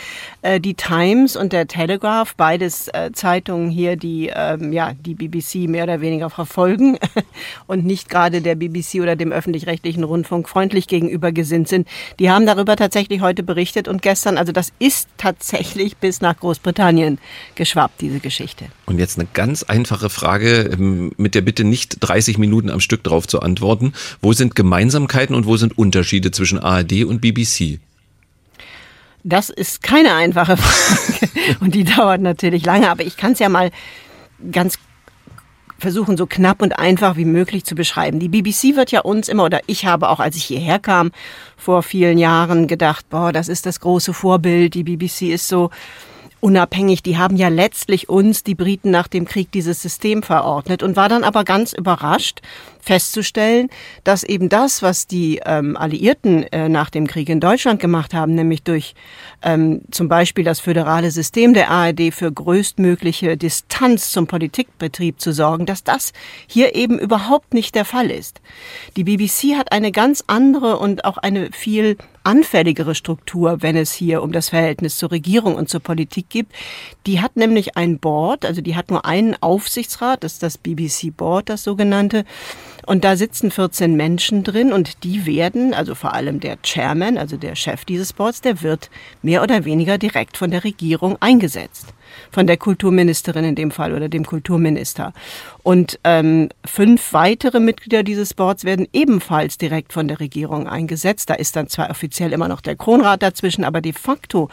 Äh, 0.44 0.62
die 0.62 0.76
Times 0.76 1.36
und 1.36 1.52
der 1.52 1.68
Telegraph, 1.68 2.36
beides 2.36 2.88
äh, 2.88 3.12
Zeitungen 3.12 3.70
hier, 3.70 3.98
die 3.98 4.32
ähm, 4.34 4.72
ja 4.72 4.94
die 4.94 5.14
BBC 5.14 5.70
mehr 5.70 5.84
oder 5.84 6.00
weniger 6.00 6.30
verfolgen 6.30 6.98
und 7.68 7.84
nicht 7.84 8.08
gerade 8.08 8.40
der 8.40 8.56
BBC 8.56 9.02
oder 9.02 9.18
dem 9.18 9.34
öffentlich-rechtlichen 9.34 10.06
Rundfunk 10.06 10.48
freundlich 10.48 10.88
gegenüber 10.88 11.34
gesinnt 11.34 11.68
sind. 11.68 11.86
Die 12.20 12.32
haben 12.32 12.46
darüber 12.46 12.78
tatsächlich 12.78 13.20
heute 13.20 13.44
berichtet 13.44 13.90
und 13.90 14.02
gestern, 14.02 14.38
also 14.38 14.54
das 14.54 14.72
ist 14.80 15.10
tatsächlich 15.18 15.98
bis 15.98 16.22
nach 16.22 16.38
Großbritannien 16.38 17.20
geschwappt, 17.56 18.00
diese 18.00 18.22
Geschichte. 18.22 18.68
Und 18.86 19.00
jetzt 19.00 19.20
eine 19.20 19.28
ganz 19.34 19.64
einfache 19.64 20.10
Frage 20.10 20.62
ähm, 20.72 21.09
mit 21.18 21.36
der 21.36 21.42
Bitte 21.42 21.64
nicht 21.64 21.98
30 22.00 22.38
Minuten 22.38 22.70
am 22.70 22.80
Stück 22.80 23.04
drauf 23.04 23.28
zu 23.28 23.42
antworten. 23.42 23.94
Wo 24.22 24.34
sind 24.34 24.56
Gemeinsamkeiten 24.56 25.36
und 25.36 25.46
wo 25.46 25.58
sind 25.58 25.78
Unterschiede 25.78 26.32
zwischen 26.32 26.60
ARD 26.60 27.04
und 27.06 27.22
BBC? 27.22 27.80
Das 29.24 29.50
ist 29.50 29.84
keine 29.84 30.14
einfache 30.16 30.58
Frage 30.58 31.32
und 31.60 31.76
die 31.76 31.84
dauert 31.84 32.22
natürlich 32.22 32.66
lange, 32.66 32.90
aber 32.90 33.04
ich 33.04 33.18
kann 33.18 33.34
es 33.34 33.40
ja 33.40 33.50
mal 33.50 33.72
ganz 34.52 34.78
versuchen, 35.80 36.18
so 36.18 36.26
knapp 36.26 36.62
und 36.62 36.78
einfach 36.78 37.16
wie 37.16 37.26
möglich 37.26 37.64
zu 37.64 37.76
beschreiben. 37.76 38.20
Die 38.20 38.30
BBC 38.30 38.76
wird 38.76 38.92
ja 38.92 39.02
uns 39.02 39.30
immer, 39.30 39.46
oder 39.46 39.62
ich 39.66 39.86
habe 39.86 40.10
auch, 40.10 40.20
als 40.20 40.36
ich 40.36 40.44
hierher 40.44 40.80
kam, 40.80 41.12
vor 41.58 41.84
vielen 41.84 42.18
Jahren 42.18 42.68
gedacht, 42.68 43.10
boah, 43.10 43.32
das 43.32 43.48
ist 43.48 43.66
das 43.66 43.80
große 43.80 44.14
Vorbild, 44.14 44.74
die 44.74 44.84
BBC 44.84 45.34
ist 45.34 45.48
so 45.48 45.70
unabhängig. 46.42 47.04
Die 47.04 47.18
haben 47.18 47.36
ja 47.36 47.50
letztlich 47.50 48.10
uns, 48.10 48.44
die 48.44 48.56
Briten, 48.56 48.92
nach 48.92 49.08
dem 49.08 49.26
Krieg 49.26 49.52
dieses 49.52 49.82
System 49.82 50.24
verordnet 50.24 50.84
und 50.84 50.96
war 50.96 51.10
dann 51.10 51.24
aber 51.24 51.44
ganz 51.44 51.74
überrascht 51.74 52.42
festzustellen, 52.82 53.70
dass 54.04 54.24
eben 54.24 54.50
das, 54.50 54.82
was 54.82 55.06
die 55.06 55.42
ähm, 55.46 55.76
Alliierten 55.78 56.44
äh, 56.44 56.70
nach 56.70 56.90
dem 56.90 57.08
Krieg 57.08 57.30
in 57.30 57.40
Deutschland 57.40 57.80
gemacht 57.80 58.14
haben, 58.14 58.36
nämlich 58.36 58.64
durch 58.64 58.96
ähm, 59.44 59.82
zum 59.92 60.08
Beispiel 60.08 60.44
das 60.44 60.60
föderale 60.60 61.12
System 61.12 61.54
der 61.54 61.70
ARD 61.70 62.14
für 62.14 62.32
größtmögliche 62.32 63.38
Distanz 63.38 64.12
zum 64.12 64.28
Politikbetrieb 64.28 65.20
zu 65.20 65.34
sorgen, 65.34 65.66
dass 65.66 65.84
das 65.84 66.14
hier 66.48 66.76
eben 66.76 66.98
überhaupt 66.98 67.54
nicht 67.54 67.76
der 67.76 67.86
Fall 67.86 68.10
ist. 68.10 68.42
Die 68.96 69.04
BBC 69.04 69.58
hat 69.58 69.72
eine 69.72 69.92
ganz 69.92 70.24
andere 70.28 70.80
und 70.80 71.06
auch 71.06 71.18
eine 71.18 71.52
viel 71.52 71.98
anfälligere 72.30 72.94
Struktur, 72.94 73.64
wenn 73.64 73.76
es 73.76 73.92
hier 73.92 74.22
um 74.22 74.32
das 74.32 74.50
Verhältnis 74.50 74.98
zur 74.98 75.10
Regierung 75.10 75.56
und 75.56 75.68
zur 75.68 75.80
Politik 75.80 76.30
gibt. 76.30 76.54
Die 77.08 77.22
hat 77.22 77.36
nämlich 77.36 77.76
ein 77.76 77.98
Board, 77.98 78.46
also 78.46 78.62
die 78.62 78.76
hat 78.76 78.92
nur 78.92 79.04
einen 79.04 79.36
Aufsichtsrat, 79.42 80.24
das 80.24 80.34
ist 80.34 80.44
das 80.44 80.60
BBC 80.60 81.10
Board, 81.18 81.50
das 81.50 81.64
sogenannte. 81.64 82.26
Und 82.90 83.04
da 83.04 83.16
sitzen 83.16 83.52
14 83.52 83.96
Menschen 83.96 84.44
drin 84.44 84.74
und 84.74 85.04
die 85.04 85.28
werden, 85.28 85.76
also 85.76 85.94
vor 85.94 86.16
allem 86.16 86.40
der 86.40 86.58
Chairman, 86.64 87.20
also 87.20 87.38
der 87.38 87.54
Chef 87.54 87.86
dieses 87.86 88.14
Boards, 88.14 88.42
der 88.42 88.64
wird 88.64 88.90
mehr 89.22 89.44
oder 89.44 89.64
weniger 89.64 90.00
direkt 90.00 90.38
von 90.38 90.50
der 90.50 90.64
Regierung 90.64 91.16
eingesetzt. 91.20 91.94
Von 92.32 92.48
der 92.48 92.58
Kulturministerin 92.58 93.46
in 93.46 93.54
dem 93.54 93.70
Fall 93.70 93.94
oder 93.94 94.10
dem 94.10 94.26
Kulturminister. 94.26 95.14
Und 95.62 96.00
ähm, 96.04 96.50
fünf 96.66 97.14
weitere 97.14 97.60
Mitglieder 97.60 98.02
dieses 98.02 98.34
Boards 98.34 98.64
werden 98.64 98.88
ebenfalls 98.92 99.60
direkt 99.60 99.94
von 99.94 100.08
der 100.08 100.20
Regierung 100.20 100.68
eingesetzt. 100.68 101.30
Da 101.30 101.36
ist 101.36 101.56
dann 101.56 101.68
zwar 101.68 101.92
offiziell 101.92 102.34
immer 102.34 102.48
noch 102.48 102.62
der 102.62 102.76
Kronrat 102.76 103.22
dazwischen, 103.22 103.66
aber 103.66 103.82
de 103.82 103.94
facto 103.94 104.50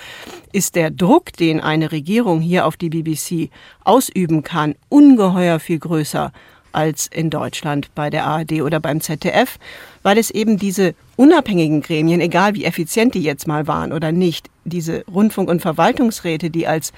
ist 0.53 0.75
der 0.75 0.91
Druck, 0.91 1.33
den 1.33 1.63
eine 1.63 1.91
Regierung 1.91 2.43
hier 2.43 2.67
auf 2.67 2.77
die 2.77 2.91
BBC 2.91 3.49
ausüben 3.83 4.43
kann, 4.43 4.75
ungeheuer 4.91 5.59
viel 5.59 5.79
größer 5.79 6.33
als 6.77 7.07
in 7.07 7.31
Deutschland 7.31 7.95
bei 7.95 8.11
der 8.11 8.27
ARD 8.27 8.61
oder 8.63 8.81
beim 8.81 9.01
ZDF, 9.01 9.59
weil 10.03 10.19
es 10.19 10.31
eben 10.31 10.59
diese 10.59 10.95
unabhängigen 11.17 11.81
Gremien, 11.81 12.21
egal 12.21 12.55
wie 12.55 12.65
effizient 12.65 13.15
die 13.15 13.23
jetzt 13.23 13.47
mal 13.47 13.67
waren 13.67 13.93
oder 13.93 14.13
nicht, 14.13 14.51
diese 14.65 15.05
Rundfunk- 15.07 15.49
und 15.49 15.63
Verwaltungsräte, 15.63 16.51
die 16.51 16.67
als 16.67 16.93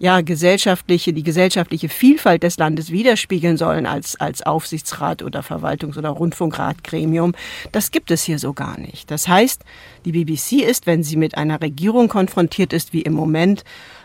ja, 0.00 0.22
gesellschaftliche, 0.22 1.12
die 1.12 1.22
gesellschaftliche 1.22 1.90
Vielfalt 1.90 2.42
des 2.42 2.56
Landes 2.56 2.90
widerspiegeln 2.90 3.58
sollen 3.58 3.84
als, 3.84 4.18
als 4.18 4.42
Aufsichtsrat 4.42 5.22
oder 5.22 5.40
Verwaltungs- 5.40 5.98
oder 5.98 6.08
Rundfunkratgremium, 6.08 7.34
das 7.70 7.90
gibt 7.90 8.10
es 8.10 8.22
hier 8.22 8.38
so 8.38 8.54
gar 8.54 8.80
nicht. 8.80 9.10
Das 9.10 9.28
heißt, 9.28 9.62
die 10.06 10.12
BBC 10.12 10.62
ist, 10.62 10.86
wenn 10.86 11.02
sie 11.02 11.16
mit 11.16 11.36
einer 11.36 11.60
Regierung 11.60 12.08
konfrontiert 12.08 12.72
ist, 12.72 12.94
wie 12.94 13.02
im 13.02 13.12
Moment, 13.12 13.62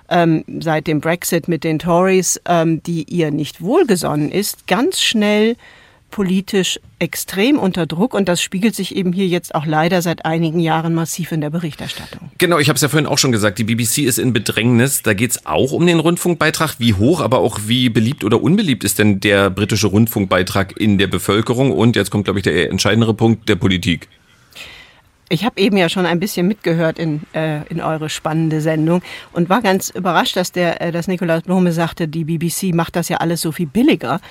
ähm, 0.09 0.43
seit 0.59 0.87
dem 0.87 1.01
Brexit 1.01 1.47
mit 1.47 1.63
den 1.63 1.79
Tories, 1.79 2.39
ähm, 2.45 2.81
die 2.83 3.03
ihr 3.03 3.31
nicht 3.31 3.61
wohlgesonnen 3.61 4.31
ist, 4.31 4.67
ganz 4.67 5.01
schnell 5.01 5.55
politisch 6.15 6.79
extrem 6.97 7.59
unter 7.59 7.85
Druck 7.85 8.13
und 8.13 8.29
das 8.29 8.41
spiegelt 8.41 8.73
sich 8.73 8.95
eben 8.95 9.11
hier 9.11 9.27
jetzt 9.27 9.53
auch 9.53 9.65
leider 9.65 10.01
seit 10.01 10.23
einigen 10.23 10.61
Jahren 10.61 10.93
massiv 10.93 11.33
in 11.33 11.41
der 11.41 11.49
Berichterstattung. 11.49 12.31
Genau, 12.37 12.57
ich 12.57 12.69
habe 12.69 12.75
es 12.75 12.81
ja 12.81 12.87
vorhin 12.87 13.05
auch 13.05 13.17
schon 13.17 13.33
gesagt, 13.33 13.59
die 13.59 13.65
BBC 13.65 13.99
ist 13.99 14.17
in 14.17 14.31
Bedrängnis. 14.31 15.01
Da 15.01 15.13
geht 15.13 15.31
es 15.31 15.45
auch 15.45 15.73
um 15.73 15.85
den 15.85 15.99
Rundfunkbeitrag. 15.99 16.75
Wie 16.79 16.93
hoch, 16.93 17.19
aber 17.19 17.39
auch 17.39 17.59
wie 17.65 17.89
beliebt 17.89 18.23
oder 18.23 18.41
unbeliebt 18.41 18.85
ist 18.85 18.97
denn 18.97 19.19
der 19.19 19.49
britische 19.49 19.87
Rundfunkbeitrag 19.87 20.79
in 20.79 20.97
der 20.97 21.07
Bevölkerung? 21.07 21.71
Und 21.71 21.97
jetzt 21.97 22.11
kommt, 22.11 22.23
glaube 22.23 22.39
ich, 22.39 22.43
der 22.43 22.69
entscheidendere 22.69 23.13
Punkt 23.13 23.49
der 23.49 23.57
Politik. 23.57 24.07
Ich 25.35 25.43
habe 25.43 25.59
eben 25.59 25.75
ja 25.75 25.89
schon 25.89 26.05
ein 26.05 26.21
bisschen 26.21 26.47
mitgehört 26.47 26.97
in, 26.97 27.19
äh, 27.33 27.67
in 27.67 27.81
eure 27.81 28.09
spannende 28.09 28.61
Sendung 28.61 29.01
und 29.33 29.49
war 29.49 29.61
ganz 29.61 29.89
überrascht, 29.89 30.37
dass 30.37 30.53
der, 30.53 30.81
äh, 30.81 30.93
dass 30.93 31.09
Nikolaus 31.09 31.41
Blome 31.41 31.73
sagte, 31.73 32.07
die 32.07 32.23
BBC 32.23 32.73
macht 32.73 32.95
das 32.95 33.09
ja 33.09 33.17
alles 33.17 33.41
so 33.41 33.51
viel 33.51 33.65
billiger. 33.65 34.21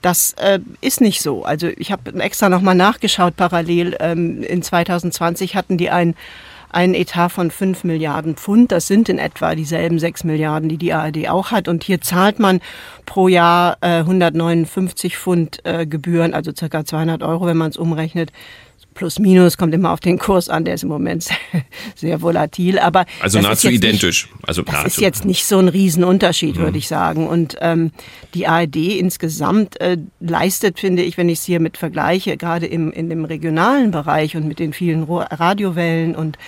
Das 0.00 0.32
äh, 0.38 0.60
ist 0.80 1.02
nicht 1.02 1.20
so. 1.20 1.44
Also 1.44 1.68
ich 1.76 1.92
habe 1.92 2.18
extra 2.18 2.48
nochmal 2.48 2.76
nachgeschaut 2.76 3.36
parallel. 3.36 3.94
Ähm, 4.00 4.42
in 4.42 4.62
2020 4.62 5.54
hatten 5.54 5.76
die 5.76 5.90
ein 5.90 6.14
einen 6.70 6.94
Etat 6.94 7.28
von 7.28 7.52
5 7.52 7.84
Milliarden 7.84 8.34
Pfund. 8.34 8.72
Das 8.72 8.88
sind 8.88 9.08
in 9.08 9.18
etwa 9.18 9.54
dieselben 9.54 10.00
6 10.00 10.24
Milliarden, 10.24 10.68
die 10.68 10.76
die 10.76 10.92
ARD 10.92 11.28
auch 11.28 11.52
hat. 11.52 11.68
Und 11.68 11.84
hier 11.84 12.00
zahlt 12.00 12.40
man 12.40 12.60
pro 13.06 13.28
Jahr 13.28 13.76
äh, 13.80 13.98
159 13.98 15.16
Pfund 15.16 15.64
äh, 15.64 15.86
Gebühren, 15.86 16.34
also 16.34 16.50
circa 16.56 16.84
200 16.84 17.22
Euro, 17.22 17.46
wenn 17.46 17.56
man 17.56 17.70
es 17.70 17.76
umrechnet, 17.76 18.32
plus 18.94 19.18
minus 19.18 19.56
kommt 19.58 19.74
immer 19.74 19.92
auf 19.92 20.00
den 20.00 20.18
Kurs 20.18 20.48
an, 20.48 20.64
der 20.64 20.74
ist 20.74 20.82
im 20.82 20.88
Moment 20.88 21.28
sehr 21.94 22.22
volatil, 22.22 22.78
aber 22.78 23.04
also 23.20 23.40
nahezu 23.40 23.68
identisch. 23.68 24.28
Nicht, 24.32 24.48
also 24.48 24.62
das 24.62 24.72
nahezu. 24.72 24.86
ist 24.88 25.00
jetzt 25.00 25.24
nicht 25.24 25.44
so 25.44 25.58
ein 25.58 25.68
Riesenunterschied, 25.68 26.56
mhm. 26.56 26.60
würde 26.60 26.78
ich 26.78 26.88
sagen. 26.88 27.28
Und 27.28 27.56
ähm, 27.60 27.90
die 28.34 28.46
ARD 28.46 28.76
insgesamt 28.76 29.80
äh, 29.80 29.98
leistet, 30.20 30.80
finde 30.80 31.02
ich, 31.02 31.16
wenn 31.16 31.28
ich 31.28 31.40
es 31.40 31.44
hier 31.44 31.60
mit 31.60 31.76
vergleiche, 31.76 32.36
gerade 32.36 32.66
im 32.66 32.92
in 32.92 33.08
dem 33.08 33.24
regionalen 33.24 33.90
Bereich 33.90 34.36
und 34.36 34.46
mit 34.46 34.58
den 34.58 34.72
vielen 34.72 35.04
Radiowellen 35.04 36.14
und 36.14 36.38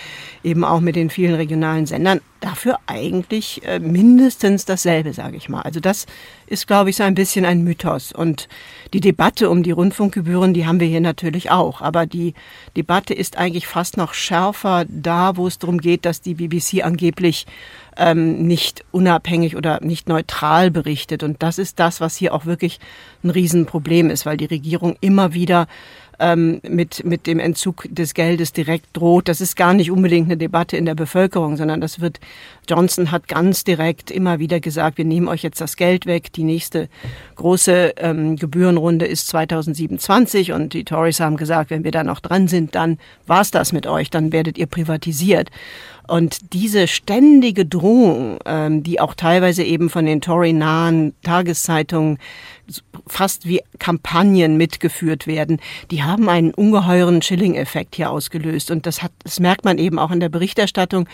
eben 0.43 0.63
auch 0.63 0.79
mit 0.79 0.95
den 0.95 1.09
vielen 1.09 1.35
regionalen 1.35 1.85
Sendern 1.85 2.21
dafür 2.39 2.79
eigentlich 2.87 3.65
äh, 3.65 3.79
mindestens 3.79 4.65
dasselbe, 4.65 5.13
sage 5.13 5.37
ich 5.37 5.49
mal. 5.49 5.61
Also 5.61 5.79
das 5.79 6.05
ist, 6.47 6.67
glaube 6.67 6.89
ich, 6.89 6.95
so 6.95 7.03
ein 7.03 7.15
bisschen 7.15 7.45
ein 7.45 7.63
Mythos. 7.63 8.11
Und 8.11 8.47
die 8.93 8.99
Debatte 8.99 9.49
um 9.49 9.63
die 9.63 9.71
Rundfunkgebühren, 9.71 10.53
die 10.53 10.65
haben 10.65 10.79
wir 10.79 10.87
hier 10.87 11.01
natürlich 11.01 11.51
auch. 11.51 11.81
Aber 11.81 12.05
die 12.05 12.33
Debatte 12.75 13.13
ist 13.13 13.37
eigentlich 13.37 13.67
fast 13.67 13.97
noch 13.97 14.13
schärfer 14.13 14.85
da, 14.87 15.37
wo 15.37 15.47
es 15.47 15.59
darum 15.59 15.79
geht, 15.79 16.05
dass 16.05 16.21
die 16.21 16.35
BBC 16.35 16.83
angeblich 16.83 17.45
ähm, 17.97 18.47
nicht 18.47 18.85
unabhängig 18.91 19.55
oder 19.55 19.81
nicht 19.81 20.07
neutral 20.07 20.71
berichtet. 20.71 21.23
Und 21.23 21.43
das 21.43 21.57
ist 21.57 21.79
das, 21.79 21.99
was 21.99 22.15
hier 22.15 22.33
auch 22.33 22.45
wirklich 22.45 22.79
ein 23.23 23.29
Riesenproblem 23.29 24.09
ist, 24.09 24.25
weil 24.25 24.37
die 24.37 24.45
Regierung 24.45 24.95
immer 25.01 25.33
wieder 25.33 25.67
ähm, 26.19 26.59
mit, 26.67 27.05
mit 27.05 27.27
dem 27.27 27.39
Entzug 27.39 27.87
des 27.89 28.13
Geldes 28.13 28.53
direkt 28.53 28.87
droht. 28.93 29.27
Das 29.27 29.41
ist 29.41 29.55
gar 29.55 29.73
nicht 29.73 29.91
unbedingt 29.91 30.27
eine 30.27 30.37
Debatte 30.37 30.77
in 30.77 30.85
der 30.85 30.95
Bevölkerung, 30.95 31.57
sondern 31.57 31.81
das 31.81 32.01
wird, 32.01 32.19
Johnson 32.67 33.11
hat 33.11 33.27
ganz 33.27 33.63
direkt 33.63 34.09
immer 34.09 34.39
wieder 34.39 34.59
gesagt, 34.59 34.97
wir 34.97 35.05
nehmen 35.05 35.27
euch 35.27 35.43
jetzt 35.43 35.61
das 35.61 35.75
Geld 35.75 36.05
weg. 36.05 36.33
Die 36.33 36.43
nächste 36.43 36.89
große 37.35 37.93
ähm, 37.97 38.35
Gebührenrunde 38.35 39.05
ist 39.05 39.27
2027 39.27 40.51
und 40.51 40.73
die 40.73 40.83
Tories 40.83 41.19
haben 41.19 41.37
gesagt, 41.37 41.69
wenn 41.69 41.83
wir 41.83 41.91
da 41.91 42.03
noch 42.03 42.19
dran 42.19 42.47
sind, 42.47 42.75
dann 42.75 42.97
war's 43.25 43.51
das 43.51 43.71
mit 43.71 43.85
euch, 43.87 44.09
dann 44.09 44.31
werdet 44.31 44.57
ihr 44.57 44.67
privatisiert. 44.67 45.49
Und 46.07 46.53
diese 46.53 46.87
ständige 46.87 47.65
Drohung, 47.65 48.39
ähm, 48.45 48.81
die 48.81 48.99
auch 49.01 49.13
teilweise 49.13 49.63
eben 49.63 49.89
von 49.89 50.05
den 50.05 50.21
Tory-nahen 50.21 51.13
Tageszeitungen 51.21 52.17
fast 53.05 53.47
wie 53.47 53.61
Kampagnen 53.79 54.57
mitgeführt 54.57 55.27
werden, 55.27 55.59
die 55.91 56.03
haben 56.03 56.29
einen 56.29 56.53
ungeheuren 56.53 57.21
Chilling-Effekt 57.21 57.95
hier 57.95 58.11
ausgelöst. 58.11 58.71
Und 58.71 58.85
das 58.85 59.01
hat, 59.03 59.11
das 59.23 59.39
merkt 59.39 59.65
man 59.65 59.77
eben 59.77 59.99
auch 59.99 60.11
in 60.11 60.19
der 60.19 60.29
Berichterstattung, 60.29 61.07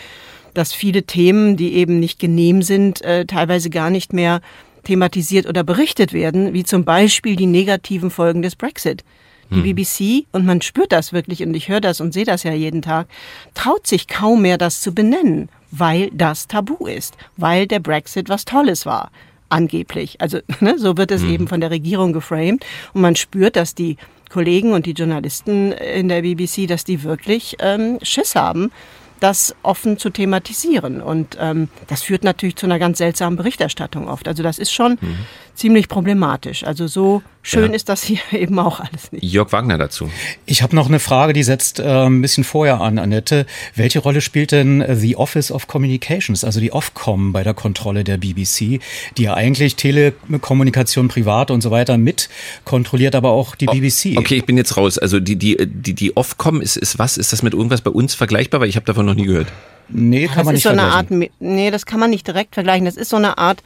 dass 0.52 0.72
viele 0.72 1.04
Themen, 1.04 1.56
die 1.56 1.74
eben 1.74 1.98
nicht 1.98 2.18
genehm 2.18 2.62
sind, 2.62 3.02
äh, 3.02 3.26
teilweise 3.26 3.70
gar 3.70 3.90
nicht 3.90 4.12
mehr 4.12 4.40
thematisiert 4.84 5.46
oder 5.46 5.64
berichtet 5.64 6.12
werden, 6.12 6.52
wie 6.52 6.64
zum 6.64 6.84
Beispiel 6.84 7.36
die 7.36 7.46
negativen 7.46 8.10
Folgen 8.10 8.42
des 8.42 8.54
Brexit. 8.54 9.02
Die 9.50 9.56
hm. 9.56 9.74
BBC, 9.74 10.26
und 10.32 10.46
man 10.46 10.62
spürt 10.62 10.92
das 10.92 11.12
wirklich, 11.12 11.42
und 11.42 11.54
ich 11.54 11.68
höre 11.68 11.80
das 11.80 12.00
und 12.00 12.14
sehe 12.14 12.24
das 12.24 12.44
ja 12.44 12.52
jeden 12.52 12.82
Tag, 12.82 13.08
traut 13.54 13.86
sich 13.86 14.08
kaum 14.08 14.42
mehr, 14.42 14.58
das 14.58 14.80
zu 14.80 14.94
benennen, 14.94 15.48
weil 15.70 16.10
das 16.12 16.46
tabu 16.46 16.86
ist, 16.86 17.16
weil 17.36 17.66
der 17.66 17.80
Brexit 17.80 18.28
was 18.28 18.44
Tolles 18.44 18.86
war 18.86 19.10
angeblich. 19.48 20.20
Also 20.20 20.38
ne, 20.60 20.78
so 20.78 20.96
wird 20.96 21.10
es 21.10 21.22
mhm. 21.22 21.30
eben 21.30 21.48
von 21.48 21.60
der 21.60 21.70
Regierung 21.70 22.12
geframed. 22.12 22.64
Und 22.92 23.00
man 23.00 23.16
spürt, 23.16 23.56
dass 23.56 23.74
die 23.74 23.96
Kollegen 24.30 24.72
und 24.72 24.86
die 24.86 24.92
Journalisten 24.92 25.72
in 25.72 26.08
der 26.08 26.22
BBC, 26.22 26.66
dass 26.66 26.84
die 26.84 27.02
wirklich 27.02 27.56
ähm, 27.60 27.98
Schiss 28.02 28.34
haben, 28.34 28.72
das 29.20 29.54
offen 29.62 29.96
zu 29.96 30.10
thematisieren. 30.10 31.00
Und 31.00 31.36
ähm, 31.40 31.68
das 31.86 32.02
führt 32.02 32.24
natürlich 32.24 32.56
zu 32.56 32.66
einer 32.66 32.78
ganz 32.78 32.98
seltsamen 32.98 33.36
Berichterstattung 33.36 34.08
oft. 34.08 34.28
Also 34.28 34.42
das 34.42 34.58
ist 34.58 34.72
schon 34.72 34.98
mhm. 35.00 35.18
Ziemlich 35.54 35.88
problematisch. 35.88 36.64
Also 36.64 36.86
so 36.86 37.22
schön 37.42 37.70
ja. 37.70 37.76
ist 37.76 37.88
das 37.88 38.02
hier 38.02 38.18
eben 38.32 38.58
auch 38.58 38.80
alles 38.80 39.12
nicht. 39.12 39.24
Jörg 39.24 39.52
Wagner 39.52 39.78
dazu. 39.78 40.10
Ich 40.46 40.62
habe 40.62 40.74
noch 40.74 40.88
eine 40.88 40.98
Frage, 40.98 41.32
die 41.32 41.42
setzt 41.42 41.78
äh, 41.78 41.84
ein 41.84 42.20
bisschen 42.20 42.44
vorher 42.44 42.80
an, 42.80 42.98
Annette. 42.98 43.46
Welche 43.74 44.00
Rolle 44.00 44.20
spielt 44.20 44.52
denn 44.52 44.80
äh, 44.80 44.96
The 44.96 45.16
Office 45.16 45.50
of 45.50 45.66
Communications, 45.66 46.44
also 46.44 46.60
die 46.60 46.72
Ofcom 46.72 47.32
bei 47.32 47.42
der 47.42 47.54
Kontrolle 47.54 48.04
der 48.04 48.18
BBC, 48.18 48.80
die 49.16 49.22
ja 49.22 49.34
eigentlich 49.34 49.76
Telekommunikation 49.76 51.08
privat 51.08 51.50
und 51.50 51.60
so 51.60 51.70
weiter 51.70 51.98
mit 51.98 52.28
kontrolliert, 52.64 53.14
aber 53.14 53.30
auch 53.30 53.54
die 53.54 53.68
oh, 53.68 53.72
BBC? 53.72 54.16
Okay, 54.16 54.36
ich 54.36 54.46
bin 54.46 54.56
jetzt 54.56 54.76
raus. 54.76 54.98
Also 54.98 55.20
die, 55.20 55.36
die, 55.36 55.56
die, 55.64 55.94
die 55.94 56.16
Ofcom 56.16 56.60
ist, 56.60 56.76
ist 56.76 56.98
was? 56.98 57.16
Ist 57.16 57.32
das 57.32 57.42
mit 57.42 57.54
irgendwas 57.54 57.80
bei 57.80 57.90
uns 57.90 58.14
vergleichbar? 58.14 58.60
Weil 58.60 58.68
ich 58.68 58.76
habe 58.76 58.86
davon 58.86 59.06
noch 59.06 59.14
nie 59.14 59.26
gehört. 59.26 59.48
Nee, 59.88 60.26
kann 60.26 60.38
das 60.38 60.44
man 60.46 60.54
nicht 60.54 60.62
so 60.62 60.70
vergleichen. 60.70 61.22
Art, 61.22 61.30
nee, 61.40 61.70
das 61.70 61.86
kann 61.86 62.00
man 62.00 62.10
nicht 62.10 62.26
direkt 62.26 62.54
vergleichen. 62.54 62.84
Das 62.86 62.96
ist 62.96 63.10
so 63.10 63.16
eine 63.16 63.38
Art 63.38 63.62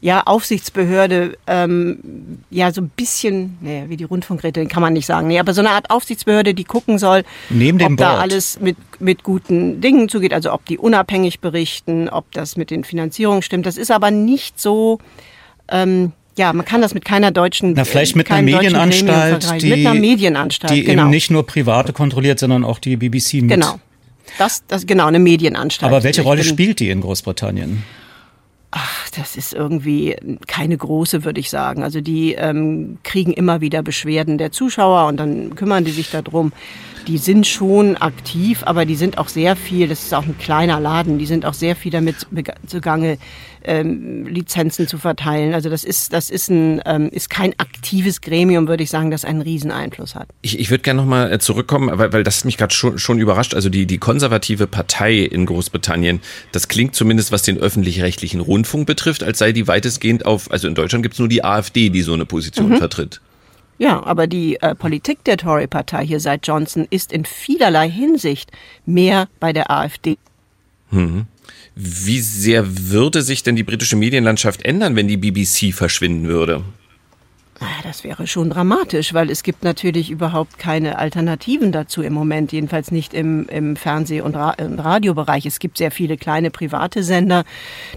ja, 0.00 0.22
Aufsichtsbehörde, 0.24 1.36
ähm, 1.46 1.98
ja, 2.50 2.72
so 2.72 2.80
ein 2.80 2.90
bisschen, 2.90 3.58
nee, 3.60 3.84
wie 3.88 3.96
die 3.96 4.04
Rundfunkräte, 4.04 4.66
kann 4.66 4.82
man 4.82 4.92
nicht 4.92 5.06
sagen, 5.06 5.28
nee, 5.28 5.38
aber 5.38 5.54
so 5.54 5.60
eine 5.60 5.70
Art 5.70 5.90
Aufsichtsbehörde, 5.90 6.54
die 6.54 6.64
gucken 6.64 6.98
soll, 6.98 7.24
Neben 7.50 7.78
dem 7.78 7.92
ob 7.92 7.96
Board. 7.98 8.10
da 8.10 8.18
alles 8.18 8.60
mit, 8.60 8.76
mit 9.00 9.22
guten 9.22 9.80
Dingen 9.80 10.08
zugeht, 10.08 10.32
also 10.32 10.52
ob 10.52 10.64
die 10.66 10.78
unabhängig 10.78 11.40
berichten, 11.40 12.08
ob 12.08 12.30
das 12.32 12.56
mit 12.56 12.70
den 12.70 12.84
Finanzierungen 12.84 13.42
stimmt. 13.42 13.66
Das 13.66 13.76
ist 13.76 13.90
aber 13.90 14.10
nicht 14.10 14.60
so, 14.60 14.98
ähm, 15.68 16.12
ja, 16.36 16.52
man 16.52 16.66
kann 16.66 16.82
das 16.82 16.92
mit 16.92 17.04
keiner 17.04 17.30
deutschen 17.30 17.72
Na, 17.72 17.84
vielleicht 17.84 18.14
mit 18.14 18.30
einer 18.30 18.42
Medienanstalt, 18.42 19.62
die, 19.62 19.70
mit 19.70 19.86
einer 19.86 19.94
Medienanstalt, 19.98 20.72
die 20.72 20.84
genau. 20.84 21.02
eben 21.02 21.10
nicht 21.10 21.30
nur 21.30 21.46
private 21.46 21.92
kontrolliert, 21.92 22.38
sondern 22.38 22.64
auch 22.64 22.78
die 22.78 22.96
BBC 22.96 23.34
mit. 23.34 23.50
Genau. 23.50 23.80
Das, 24.38 24.64
das, 24.66 24.86
genau, 24.86 25.06
eine 25.06 25.18
Medienanstalt. 25.18 25.90
Aber 25.90 26.02
welche 26.04 26.22
Rolle 26.22 26.44
spielt 26.44 26.80
die 26.80 26.90
in 26.90 27.00
Großbritannien? 27.00 27.84
Ach, 28.78 29.08
das 29.16 29.36
ist 29.36 29.54
irgendwie 29.54 30.16
keine 30.46 30.76
große, 30.76 31.24
würde 31.24 31.40
ich 31.40 31.48
sagen. 31.48 31.82
Also 31.82 32.02
die 32.02 32.34
ähm, 32.34 32.98
kriegen 33.04 33.32
immer 33.32 33.62
wieder 33.62 33.82
Beschwerden 33.82 34.36
der 34.36 34.52
Zuschauer 34.52 35.06
und 35.06 35.16
dann 35.16 35.54
kümmern 35.54 35.86
die 35.86 35.92
sich 35.92 36.10
darum. 36.10 36.52
Die 37.06 37.16
sind 37.16 37.46
schon 37.46 37.96
aktiv, 37.96 38.64
aber 38.66 38.84
die 38.84 38.96
sind 38.96 39.16
auch 39.16 39.28
sehr 39.28 39.56
viel, 39.56 39.88
das 39.88 40.02
ist 40.02 40.12
auch 40.12 40.26
ein 40.26 40.36
kleiner 40.36 40.78
Laden, 40.78 41.16
die 41.16 41.24
sind 41.24 41.46
auch 41.46 41.54
sehr 41.54 41.74
viel 41.74 41.90
damit 41.90 42.26
zugange, 42.66 43.16
ähm, 43.66 44.26
Lizenzen 44.26 44.88
zu 44.88 44.98
verteilen. 44.98 45.54
Also 45.54 45.68
das 45.68 45.84
ist, 45.84 46.12
das 46.12 46.30
ist 46.30 46.48
ein, 46.48 46.80
ähm, 46.86 47.08
ist 47.10 47.28
kein 47.30 47.52
aktives 47.58 48.20
Gremium, 48.20 48.68
würde 48.68 48.82
ich 48.82 48.90
sagen, 48.90 49.10
das 49.10 49.24
einen 49.24 49.42
Rieseneinfluss 49.42 50.14
hat. 50.14 50.28
Ich, 50.42 50.58
ich 50.58 50.70
würde 50.70 50.82
gerne 50.82 51.00
nochmal 51.00 51.38
zurückkommen, 51.40 51.90
weil, 51.98 52.12
weil 52.12 52.22
das 52.22 52.44
mich 52.44 52.56
gerade 52.56 52.72
schon, 52.74 52.98
schon 52.98 53.18
überrascht. 53.18 53.54
Also 53.54 53.68
die, 53.68 53.86
die 53.86 53.98
konservative 53.98 54.66
Partei 54.66 55.18
in 55.18 55.46
Großbritannien, 55.46 56.20
das 56.52 56.68
klingt 56.68 56.94
zumindest, 56.94 57.32
was 57.32 57.42
den 57.42 57.58
öffentlich-rechtlichen 57.58 58.40
Rundfunk 58.40 58.86
betrifft, 58.86 59.22
als 59.22 59.38
sei 59.38 59.52
die 59.52 59.66
weitestgehend 59.68 60.24
auf, 60.26 60.50
also 60.50 60.68
in 60.68 60.74
Deutschland 60.74 61.02
gibt 61.02 61.14
es 61.14 61.18
nur 61.18 61.28
die 61.28 61.44
AfD, 61.44 61.90
die 61.90 62.02
so 62.02 62.12
eine 62.14 62.26
Position 62.26 62.70
Mhm. 62.70 62.76
vertritt. 62.78 63.20
Ja, 63.78 64.02
aber 64.04 64.26
die 64.26 64.56
äh, 64.62 64.74
Politik 64.74 65.22
der 65.24 65.36
Tory-Partei 65.36 66.06
hier 66.06 66.18
seit 66.20 66.46
Johnson 66.46 66.86
ist 66.88 67.12
in 67.12 67.26
vielerlei 67.26 67.90
Hinsicht 67.90 68.50
mehr 68.86 69.28
bei 69.38 69.52
der 69.52 69.70
AfD. 69.70 70.16
Mhm. 70.90 71.26
Wie 71.78 72.20
sehr 72.20 72.88
würde 72.88 73.20
sich 73.20 73.42
denn 73.42 73.54
die 73.54 73.62
britische 73.62 73.96
Medienlandschaft 73.96 74.64
ändern, 74.64 74.96
wenn 74.96 75.08
die 75.08 75.18
BBC 75.18 75.74
verschwinden 75.74 76.26
würde? 76.26 76.64
Ah, 77.58 77.64
Das 77.84 78.04
wäre 78.04 78.26
schon 78.26 78.50
dramatisch, 78.50 79.14
weil 79.14 79.30
es 79.30 79.42
gibt 79.42 79.64
natürlich 79.64 80.10
überhaupt 80.10 80.58
keine 80.58 80.98
Alternativen 80.98 81.72
dazu 81.72 82.02
im 82.02 82.12
Moment, 82.12 82.52
jedenfalls 82.52 82.90
nicht 82.90 83.14
im, 83.14 83.48
im 83.48 83.76
Fernseh- 83.76 84.20
und, 84.20 84.34
Ra 84.36 84.50
und 84.58 84.78
Radiobereich. 84.78 85.46
Es 85.46 85.58
gibt 85.58 85.78
sehr 85.78 85.90
viele 85.90 86.18
kleine 86.18 86.50
private 86.50 87.02
Sender, 87.02 87.44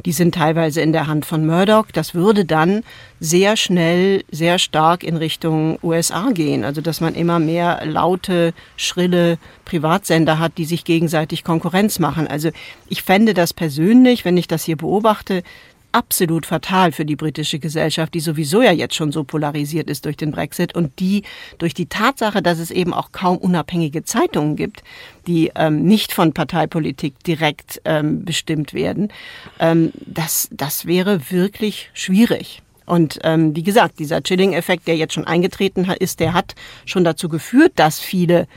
die 0.06 0.14
sind 0.14 0.36
teilweise 0.36 0.80
in 0.80 0.94
der 0.94 1.08
Hand 1.08 1.26
von 1.26 1.46
Murdoch. 1.46 1.88
Das 1.92 2.14
würde 2.16 2.46
dann 2.46 2.84
sehr 3.20 3.58
schnell, 3.58 4.24
sehr 4.32 4.60
stark 4.60 5.04
in 5.04 5.18
Richtung 5.18 5.78
USA 5.84 6.30
gehen. 6.32 6.64
Also 6.64 6.80
dass 6.80 7.02
man 7.02 7.14
immer 7.14 7.40
mehr 7.40 7.82
laute, 7.84 8.54
schrille 8.78 9.38
Privatsender 9.66 10.40
hat, 10.40 10.58
die 10.58 10.66
sich 10.66 10.86
gegenseitig 10.86 11.44
Konkurrenz 11.44 12.00
machen. 12.00 12.28
Also 12.28 12.50
ich 12.88 13.04
fände 13.04 13.34
das 13.34 13.54
persönlich, 13.54 14.24
wenn 14.24 14.38
ich 14.38 14.48
das 14.48 14.64
hier 14.64 14.78
beobachte, 14.78 15.44
absolut 15.92 16.46
fatal 16.46 16.92
für 16.92 17.06
die 17.06 17.16
britische 17.16 17.60
Gesellschaft, 17.60 18.14
die 18.14 18.20
sowieso 18.20 18.62
ja 18.62 18.72
jetzt 18.72 18.96
schon 18.96 19.12
so 19.12 19.24
polarisiert 19.24 19.90
ist 19.90 20.06
durch 20.06 20.18
den 20.18 20.32
Brexit 20.32 20.76
und 20.76 21.00
die 21.00 21.24
durch 21.58 21.74
die 21.74 21.88
Tatsache, 21.88 22.42
dass 22.42 22.60
es 22.60 22.72
eben 22.72 22.94
auch 22.94 23.12
kaum 23.12 23.38
unabhängige 23.38 24.04
Zeitungen 24.04 24.56
gibt, 24.56 24.84
die 25.28 25.52
ähm, 25.56 25.84
nicht 25.84 26.14
von 26.14 26.34
Parteipolitik 26.34 27.24
direkt 27.24 27.82
ähm, 27.86 28.26
bestimmt 28.26 28.74
werden, 28.74 29.12
ähm, 29.60 29.92
das, 30.06 30.50
das 30.52 30.86
wäre 30.86 31.32
wirklich 31.32 31.90
schwierig. 31.94 32.62
Und 32.86 33.20
ähm, 33.24 33.56
wie 33.56 33.64
gesagt, 33.64 34.00
dieser 34.00 34.24
Chilling-Effekt, 34.24 34.88
der 34.88 34.98
jetzt 34.98 35.14
schon 35.14 35.28
eingetreten 35.28 35.88
ist, 36.00 36.20
der 36.20 36.34
hat 36.34 36.56
schon 36.86 37.04
dazu 37.04 37.30
geführt, 37.30 37.74
dass 37.76 38.00
viele, 38.00 38.48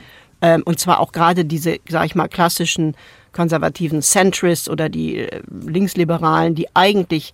ähm, 0.41 0.63
und 0.65 0.81
zwar 0.81 1.01
auch 1.01 1.13
gerade 1.13 1.45
diese, 1.45 1.77
sag 1.87 2.07
ich 2.07 2.15
mal, 2.15 2.29
klassischen 2.29 2.97
konservativen 3.33 4.03
Centrists 4.03 4.69
oder 4.69 4.89
die 4.89 5.19
äh, 5.19 5.41
Linksliberalen, 5.67 6.55
die 6.55 6.69
eigentlich 6.75 7.33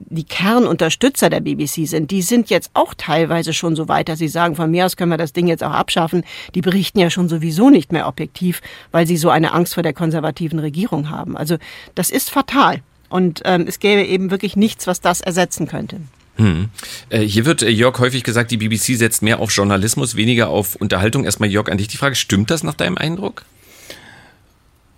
die 0.00 0.24
Kernunterstützer 0.24 1.28
der 1.28 1.40
BBC 1.40 1.86
sind, 1.86 2.10
die 2.10 2.22
sind 2.22 2.50
jetzt 2.50 2.70
auch 2.74 2.94
teilweise 2.94 3.52
schon 3.52 3.74
so 3.74 3.88
weit, 3.88 4.08
dass 4.08 4.20
sie 4.20 4.28
sagen, 4.28 4.54
von 4.54 4.70
mir 4.70 4.86
aus 4.86 4.96
können 4.96 5.10
wir 5.10 5.18
das 5.18 5.32
Ding 5.32 5.48
jetzt 5.48 5.64
auch 5.64 5.72
abschaffen. 5.72 6.24
Die 6.54 6.60
berichten 6.60 7.00
ja 7.00 7.10
schon 7.10 7.28
sowieso 7.28 7.68
nicht 7.68 7.92
mehr 7.92 8.06
objektiv, 8.06 8.62
weil 8.92 9.06
sie 9.06 9.16
so 9.16 9.30
eine 9.30 9.52
Angst 9.52 9.74
vor 9.74 9.82
der 9.82 9.92
konservativen 9.92 10.58
Regierung 10.60 11.10
haben. 11.10 11.36
Also 11.36 11.56
das 11.94 12.10
ist 12.10 12.30
fatal. 12.30 12.80
Und 13.08 13.42
ähm, 13.44 13.64
es 13.66 13.80
gäbe 13.80 14.04
eben 14.04 14.30
wirklich 14.30 14.54
nichts, 14.54 14.86
was 14.86 15.00
das 15.00 15.20
ersetzen 15.20 15.66
könnte. 15.66 16.00
Hm. 16.36 16.68
Äh, 17.08 17.20
hier 17.20 17.46
wird 17.46 17.62
äh, 17.62 17.68
Jörg 17.68 17.98
häufig 17.98 18.22
gesagt, 18.22 18.50
die 18.50 18.58
BBC 18.58 18.96
setzt 18.96 19.22
mehr 19.22 19.40
auf 19.40 19.50
Journalismus, 19.50 20.14
weniger 20.14 20.50
auf 20.50 20.76
Unterhaltung. 20.76 21.24
Erstmal 21.24 21.50
Jörg 21.50 21.68
an 21.70 21.78
dich 21.78 21.88
die 21.88 21.96
Frage, 21.96 22.14
stimmt 22.14 22.50
das 22.50 22.62
nach 22.62 22.74
deinem 22.74 22.96
Eindruck? 22.96 23.44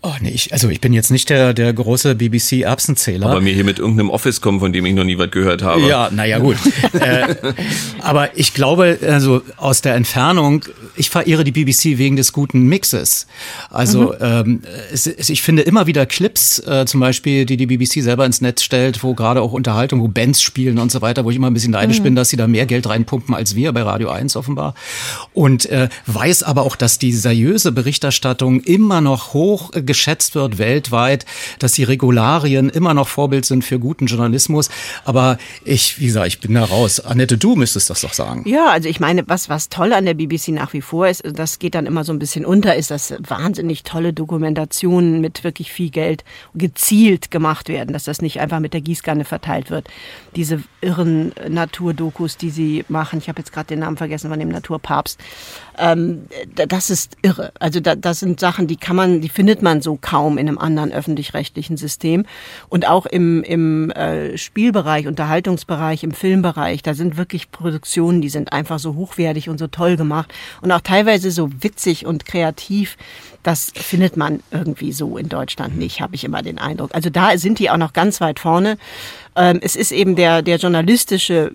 Oh 0.03 0.15
nee, 0.23 0.31
ich, 0.31 0.51
also 0.55 0.71
ich 0.71 0.81
bin 0.81 0.95
jetzt 0.95 1.11
nicht 1.11 1.29
der, 1.29 1.53
der 1.53 1.75
große 1.75 2.15
BBC-Erbsenzähler. 2.15 3.27
Aber 3.27 3.43
mir 3.43 3.53
hier 3.53 3.65
mit 3.65 3.79
irgendeinem 3.79 4.09
Office 4.09 4.41
kommen, 4.41 4.59
von 4.59 4.73
dem 4.73 4.87
ich 4.87 4.95
noch 4.95 5.05
nie 5.05 5.19
was 5.19 5.31
gehört 5.31 5.63
habe. 5.63 5.83
Ja, 5.83 6.09
naja 6.11 6.39
gut. 6.39 6.57
äh, 6.95 7.35
aber 8.01 8.35
ich 8.39 8.55
glaube, 8.55 8.99
also 9.07 9.43
aus 9.59 9.83
der 9.83 9.97
Entfernung, 9.97 10.65
ich 10.97 11.11
verehre 11.11 11.45
die 11.45 11.53
BBC 11.53 11.99
wegen 11.99 12.17
des 12.17 12.33
guten 12.33 12.63
Mixes. 12.63 13.27
Also 13.69 14.15
mhm. 14.15 14.17
ähm, 14.23 14.63
es, 14.91 15.07
es, 15.07 15.29
ich 15.29 15.43
finde 15.43 15.63
immer 15.63 15.87
wieder 15.87 16.07
Clips, 16.07 16.61
äh, 16.61 16.87
zum 16.87 17.01
Beispiel, 17.01 17.45
die 17.45 17.59
die 17.59 17.67
BBC 17.67 18.03
selber 18.03 18.25
ins 18.25 18.41
Netz 18.41 18.63
stellt, 18.63 19.03
wo 19.03 19.13
gerade 19.13 19.43
auch 19.43 19.53
Unterhaltung, 19.53 20.01
wo 20.01 20.09
Bands 20.09 20.41
spielen 20.41 20.79
und 20.79 20.91
so 20.91 21.03
weiter, 21.03 21.27
wo 21.27 21.31
ich 21.31 21.37
immer 21.37 21.49
ein 21.49 21.55
bisschen 21.55 21.73
neidisch 21.73 21.99
mhm. 21.99 22.05
bin, 22.05 22.15
dass 22.15 22.31
sie 22.31 22.39
da 22.39 22.47
mehr 22.47 22.65
Geld 22.65 22.89
reinpumpen 22.89 23.35
als 23.35 23.55
wir 23.55 23.71
bei 23.73 23.83
Radio 23.83 24.09
1 24.09 24.35
offenbar. 24.35 24.75
Und 25.35 25.67
äh, 25.67 25.91
weiß 26.07 26.43
aber 26.43 26.63
auch, 26.63 26.77
dass 26.77 26.99
die 26.99 27.13
seriöse 27.13 27.71
Berichterstattung 27.71 28.61
immer 28.61 29.03
noch 29.03 29.35
hoch 29.35 29.73
geschätzt 29.91 30.37
wird 30.37 30.59
weltweit, 30.59 31.27
dass 31.59 31.73
die 31.73 31.83
Regularien 31.83 32.69
immer 32.69 32.95
noch 32.95 33.09
Vorbild 33.09 33.45
sind 33.45 33.65
für 33.65 33.81
guten 33.81 34.07
Journalismus. 34.07 34.71
Aber 35.05 35.37
ich, 35.65 35.99
wie 35.99 36.07
gesagt, 36.07 36.29
ich 36.29 36.39
bin 36.39 36.55
da 36.55 36.65
raus. 36.65 37.01
Annette, 37.01 37.37
du 37.37 37.57
müsstest 37.57 37.91
das 37.91 38.03
doch 38.03 38.13
sagen. 38.13 38.49
Ja, 38.49 38.71
also 38.71 38.89
ich 38.89 39.01
meine, 39.01 39.25
was, 39.27 39.49
was 39.49 39.69
toll 39.69 39.93
an 39.93 40.05
der 40.05 40.15
BBC 40.15 40.49
nach 40.51 40.73
wie 40.75 40.81
vor 40.81 41.09
ist, 41.09 41.25
das 41.25 41.59
geht 41.59 41.75
dann 41.75 41.87
immer 41.87 42.05
so 42.05 42.13
ein 42.13 42.21
bisschen 42.21 42.47
unter, 42.47 42.77
ist, 42.77 42.93
dass 42.93 43.13
wahnsinnig 43.19 43.83
tolle 43.83 44.13
Dokumentationen 44.13 45.21
mit 45.21 45.43
wirklich 45.43 45.73
viel 45.73 45.91
Geld 45.91 46.23
gezielt 46.55 47.33
gemacht 47.33 47.69
werden, 47.69 47.93
dass 47.93 48.05
das 48.05 48.23
nicht 48.23 48.39
einfach 48.39 48.61
mit 48.61 48.75
der 48.75 48.83
Gießkanne 48.83 49.25
verteilt 49.25 49.71
wird. 49.71 49.89
Diese 50.37 50.63
irren 50.81 51.33
Naturdokus, 51.49 52.37
die 52.37 52.51
sie 52.51 52.85
machen, 52.89 53.19
ich 53.19 53.29
habe 53.29 53.41
jetzt 53.41 53.53
gerade 53.53 53.67
den 53.67 53.81
Namen 53.81 53.97
vergessen 53.97 54.31
von 54.31 54.39
dem 54.39 54.51
Naturpapst, 54.51 55.19
ähm, 55.81 56.27
das 56.55 56.91
ist 56.91 57.17
irre. 57.23 57.53
Also 57.59 57.81
da, 57.81 57.95
das 57.95 58.21
sind 58.21 58.39
Sachen, 58.39 58.67
die 58.67 58.77
kann 58.77 58.97
man, 58.97 59.21
die 59.21 59.29
findet 59.29 59.63
man 59.63 59.83
so 59.83 59.99
kaum 60.01 60.39
in 60.39 60.49
einem 60.49 60.59
anderen 60.59 60.93
öffentlich-rechtlichen 60.93 61.77
System. 61.77 62.27
Und 62.69 62.87
auch 62.87 63.07
im, 63.07 63.43
im 63.43 63.91
äh, 63.91 64.37
Spielbereich, 64.37 65.07
Unterhaltungsbereich, 65.07 66.05
im 66.05 66.13
Filmbereich, 66.13 66.83
da 66.83 66.95
sind 66.95 67.17
wirklich 67.17 67.51
Produktionen, 67.51 68.21
die 68.21 68.29
sind 68.29 68.53
einfach 68.53 68.79
so 68.79 68.95
hochwertig 68.95 69.49
und 69.49 69.59
so 69.59 69.67
toll 69.67 69.97
gemacht 69.97 70.33
und 70.61 70.71
auch 70.71 70.83
teilweise 70.83 71.31
so 71.31 71.51
witzig 71.63 72.07
und 72.07 72.27
kreativ. 72.27 72.97
Das 73.43 73.73
findet 73.75 74.17
man 74.17 74.41
irgendwie 74.51 74.93
so 74.93 75.17
in 75.17 75.29
Deutschland 75.29 75.79
nicht, 75.79 76.03
habe 76.03 76.15
ich 76.15 76.25
immer 76.25 76.43
den 76.43 76.59
Eindruck. 76.59 76.95
Also 76.95 77.09
da 77.09 77.39
sind 77.39 77.59
die 77.59 77.71
auch 77.71 77.79
noch 77.79 77.95
ganz 77.95 78.21
weit 78.21 78.39
vorne. 78.39 78.77
Ähm, 79.35 79.61
es 79.63 79.77
ist 79.77 79.93
eben 79.93 80.15
der, 80.15 80.43
der 80.43 80.59
journalistische 80.59 81.53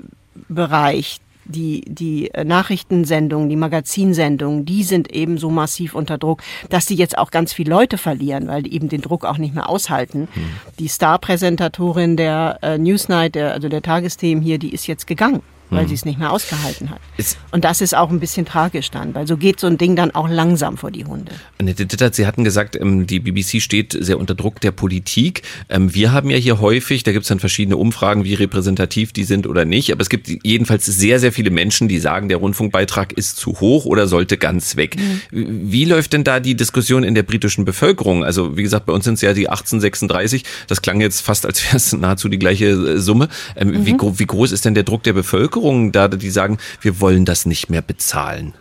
Bereich, 0.49 1.19
die, 1.45 1.81
die 1.87 2.33
äh, 2.33 2.43
Nachrichtensendungen, 2.43 3.49
die 3.49 3.55
Magazinsendungen, 3.55 4.65
die 4.65 4.83
sind 4.83 5.11
eben 5.13 5.37
so 5.37 5.49
massiv 5.49 5.95
unter 5.95 6.17
Druck, 6.17 6.41
dass 6.69 6.87
sie 6.87 6.95
jetzt 6.95 7.17
auch 7.17 7.31
ganz 7.31 7.53
viele 7.53 7.69
Leute 7.69 7.97
verlieren, 7.97 8.47
weil 8.47 8.63
die 8.63 8.73
eben 8.73 8.89
den 8.89 9.01
Druck 9.01 9.25
auch 9.25 9.37
nicht 9.37 9.53
mehr 9.53 9.69
aushalten. 9.69 10.27
Hm. 10.33 10.43
Die 10.79 10.87
Star-Präsentatorin 10.87 12.17
der 12.17 12.59
äh, 12.61 12.77
Newsnight, 12.77 13.35
der, 13.35 13.53
also 13.53 13.69
der 13.69 13.81
Tagesthemen 13.81 14.43
hier, 14.43 14.57
die 14.57 14.73
ist 14.73 14.87
jetzt 14.87 15.07
gegangen 15.07 15.41
weil 15.69 15.81
hm. 15.81 15.87
sie 15.89 15.95
es 15.95 16.05
nicht 16.05 16.19
mehr 16.19 16.31
ausgehalten 16.31 16.89
hat. 16.89 16.99
Ist 17.17 17.37
und 17.51 17.63
das 17.63 17.81
ist 17.81 17.95
auch 17.95 18.09
ein 18.09 18.19
bisschen 18.19 18.45
tragisch 18.45 18.91
dann, 18.91 19.15
weil 19.15 19.27
so 19.27 19.37
geht 19.37 19.59
so 19.59 19.67
ein 19.67 19.77
Ding 19.77 19.95
dann 19.95 20.11
auch 20.11 20.29
langsam 20.29 20.77
vor 20.77 20.91
die 20.91 21.05
Hunde. 21.05 21.31
Annette 21.59 21.85
Dittert, 21.85 22.15
Sie 22.15 22.27
hatten 22.27 22.43
gesagt, 22.43 22.75
ähm, 22.75 23.07
die 23.07 23.19
BBC 23.19 23.61
steht 23.61 23.97
sehr 23.99 24.19
unter 24.19 24.35
Druck 24.35 24.59
der 24.61 24.71
Politik. 24.71 25.43
Ähm, 25.69 25.93
wir 25.93 26.11
haben 26.11 26.29
ja 26.29 26.37
hier 26.37 26.59
häufig, 26.59 27.03
da 27.03 27.11
gibt 27.11 27.23
es 27.23 27.29
dann 27.29 27.39
verschiedene 27.39 27.77
Umfragen, 27.77 28.23
wie 28.23 28.33
repräsentativ 28.33 29.13
die 29.13 29.23
sind 29.23 29.47
oder 29.47 29.65
nicht, 29.65 29.91
aber 29.91 30.01
es 30.01 30.09
gibt 30.09 30.29
jedenfalls 30.43 30.85
sehr, 30.85 31.19
sehr 31.19 31.31
viele 31.31 31.49
Menschen, 31.49 31.87
die 31.87 31.99
sagen, 31.99 32.29
der 32.29 32.37
Rundfunkbeitrag 32.37 33.13
ist 33.13 33.37
zu 33.37 33.59
hoch 33.59 33.85
oder 33.85 34.07
sollte 34.07 34.37
ganz 34.37 34.75
weg. 34.75 34.97
Mhm. 34.97 35.71
Wie 35.71 35.85
läuft 35.85 36.13
denn 36.13 36.23
da 36.23 36.39
die 36.39 36.55
Diskussion 36.55 37.03
in 37.03 37.15
der 37.15 37.23
britischen 37.23 37.65
Bevölkerung? 37.65 38.23
Also 38.23 38.57
wie 38.57 38.63
gesagt, 38.63 38.85
bei 38.85 38.93
uns 38.93 39.05
sind 39.05 39.15
es 39.15 39.21
ja 39.21 39.33
die 39.33 39.49
1836, 39.49 40.43
das 40.67 40.81
klang 40.81 41.01
jetzt 41.01 41.21
fast, 41.21 41.45
als 41.45 41.63
wäre 41.63 41.77
es 41.77 41.93
nahezu 41.93 42.29
die 42.29 42.39
gleiche 42.39 42.65
äh, 42.65 42.97
Summe. 42.99 43.29
Ähm, 43.55 43.69
mhm. 43.69 43.85
wie, 43.85 43.95
wie 44.19 44.25
groß 44.25 44.51
ist 44.51 44.65
denn 44.65 44.73
der 44.73 44.83
Druck 44.83 45.03
der 45.03 45.13
Bevölkerung? 45.13 45.54
Bevölkerung 45.55 45.91
da, 45.91 46.07
die 46.07 46.29
sagen, 46.29 46.57
wir 46.81 46.99
wollen 46.99 47.25
das 47.25 47.45
nicht 47.45 47.69
mehr 47.69 47.81
bezahlen? 47.81 48.53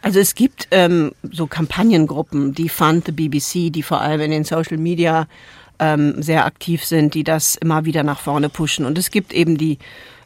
Also 0.00 0.20
es 0.20 0.34
gibt 0.34 0.68
ähm, 0.70 1.12
so 1.30 1.46
Kampagnengruppen, 1.46 2.54
die 2.54 2.68
Fund 2.68 3.06
the 3.06 3.12
BBC, 3.12 3.72
die 3.72 3.82
vor 3.82 4.00
allem 4.00 4.20
in 4.20 4.30
den 4.30 4.44
Social 4.44 4.78
Media 4.78 5.26
ähm, 5.78 6.22
sehr 6.22 6.46
aktiv 6.46 6.84
sind, 6.84 7.14
die 7.14 7.24
das 7.24 7.56
immer 7.56 7.84
wieder 7.84 8.04
nach 8.04 8.20
vorne 8.20 8.48
pushen. 8.48 8.86
Und 8.86 8.96
es 8.96 9.10
gibt 9.10 9.32
eben 9.32 9.58
die 9.58 9.78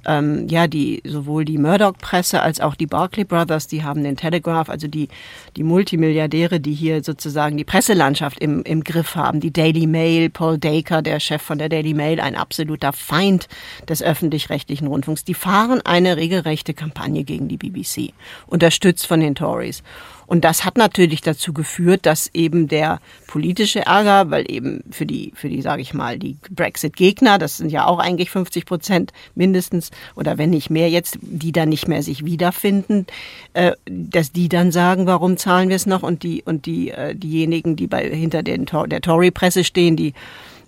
ähm, 0.06 0.48
ja, 0.48 0.66
die, 0.66 1.02
sowohl 1.06 1.44
die 1.44 1.58
Murdoch-Presse 1.58 2.42
als 2.42 2.60
auch 2.60 2.74
die 2.74 2.86
Barclay 2.86 3.24
Brothers, 3.24 3.68
die 3.68 3.82
haben 3.82 4.02
den 4.02 4.16
Telegraph, 4.16 4.68
also 4.68 4.88
die, 4.88 5.08
die 5.56 5.62
Multimilliardäre, 5.62 6.60
die 6.60 6.74
hier 6.74 7.02
sozusagen 7.02 7.56
die 7.56 7.64
Presselandschaft 7.64 8.38
im, 8.38 8.62
im 8.62 8.84
Griff 8.84 9.14
haben. 9.14 9.40
Die 9.40 9.52
Daily 9.52 9.86
Mail, 9.86 10.30
Paul 10.30 10.58
Dacre, 10.58 11.02
der 11.02 11.20
Chef 11.20 11.42
von 11.42 11.58
der 11.58 11.68
Daily 11.68 11.94
Mail, 11.94 12.20
ein 12.20 12.36
absoluter 12.36 12.92
Feind 12.92 13.48
des 13.88 14.02
öffentlich-rechtlichen 14.02 14.86
Rundfunks. 14.86 15.24
Die 15.24 15.34
fahren 15.34 15.80
eine 15.84 16.16
regelrechte 16.16 16.74
Kampagne 16.74 17.24
gegen 17.24 17.48
die 17.48 17.56
BBC, 17.56 18.12
unterstützt 18.46 19.06
von 19.06 19.20
den 19.20 19.34
Tories. 19.34 19.82
Und 20.26 20.44
das 20.44 20.64
hat 20.64 20.76
natürlich 20.76 21.20
dazu 21.20 21.52
geführt, 21.52 22.06
dass 22.06 22.30
eben 22.34 22.68
der 22.68 23.00
politische 23.26 23.86
Ärger, 23.86 24.30
weil 24.30 24.50
eben 24.50 24.82
für 24.90 25.06
die, 25.06 25.32
für 25.34 25.48
die, 25.48 25.62
sage 25.62 25.82
ich 25.82 25.94
mal, 25.94 26.18
die 26.18 26.36
Brexit-Gegner, 26.50 27.38
das 27.38 27.58
sind 27.58 27.70
ja 27.70 27.86
auch 27.86 27.98
eigentlich 27.98 28.30
50 28.30 28.66
Prozent 28.66 29.12
mindestens 29.34 29.90
oder 30.14 30.38
wenn 30.38 30.50
nicht 30.50 30.70
mehr 30.70 30.90
jetzt, 30.90 31.18
die 31.20 31.52
dann 31.52 31.68
nicht 31.68 31.88
mehr 31.88 32.02
sich 32.02 32.24
wiederfinden, 32.24 33.06
äh, 33.54 33.72
dass 33.86 34.32
die 34.32 34.48
dann 34.48 34.72
sagen, 34.72 35.06
warum 35.06 35.36
zahlen 35.36 35.68
wir 35.68 35.76
es 35.76 35.86
noch 35.86 36.02
und 36.02 36.22
die 36.22 36.42
und 36.42 36.66
die 36.66 36.90
äh, 36.90 37.14
diejenigen, 37.14 37.76
die 37.76 37.86
bei 37.86 38.08
hinter 38.08 38.42
den 38.42 38.66
der 38.66 39.00
Tory-Presse 39.00 39.64
stehen, 39.64 39.96
die 39.96 40.14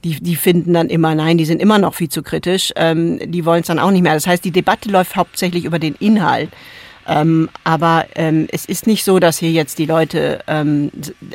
die, 0.04 0.20
die 0.20 0.36
finden 0.36 0.74
dann 0.74 0.90
immer, 0.90 1.14
nein, 1.14 1.38
die 1.38 1.46
sind 1.46 1.62
immer 1.62 1.78
noch 1.78 1.94
viel 1.94 2.10
zu 2.10 2.22
kritisch, 2.22 2.72
ähm, 2.76 3.18
die 3.24 3.44
wollen 3.46 3.62
es 3.62 3.68
dann 3.68 3.78
auch 3.78 3.90
nicht 3.90 4.02
mehr. 4.02 4.12
Das 4.12 4.26
heißt, 4.26 4.44
die 4.44 4.50
Debatte 4.50 4.90
läuft 4.90 5.16
hauptsächlich 5.16 5.64
über 5.64 5.78
den 5.78 5.94
Inhalt. 5.94 6.50
Ähm, 7.06 7.48
aber 7.64 8.06
ähm, 8.14 8.46
es 8.50 8.64
ist 8.64 8.86
nicht 8.86 9.04
so, 9.04 9.18
dass 9.18 9.38
hier 9.38 9.50
jetzt 9.50 9.78
die 9.78 9.86
Leute, 9.86 10.40
ähm, 10.46 10.90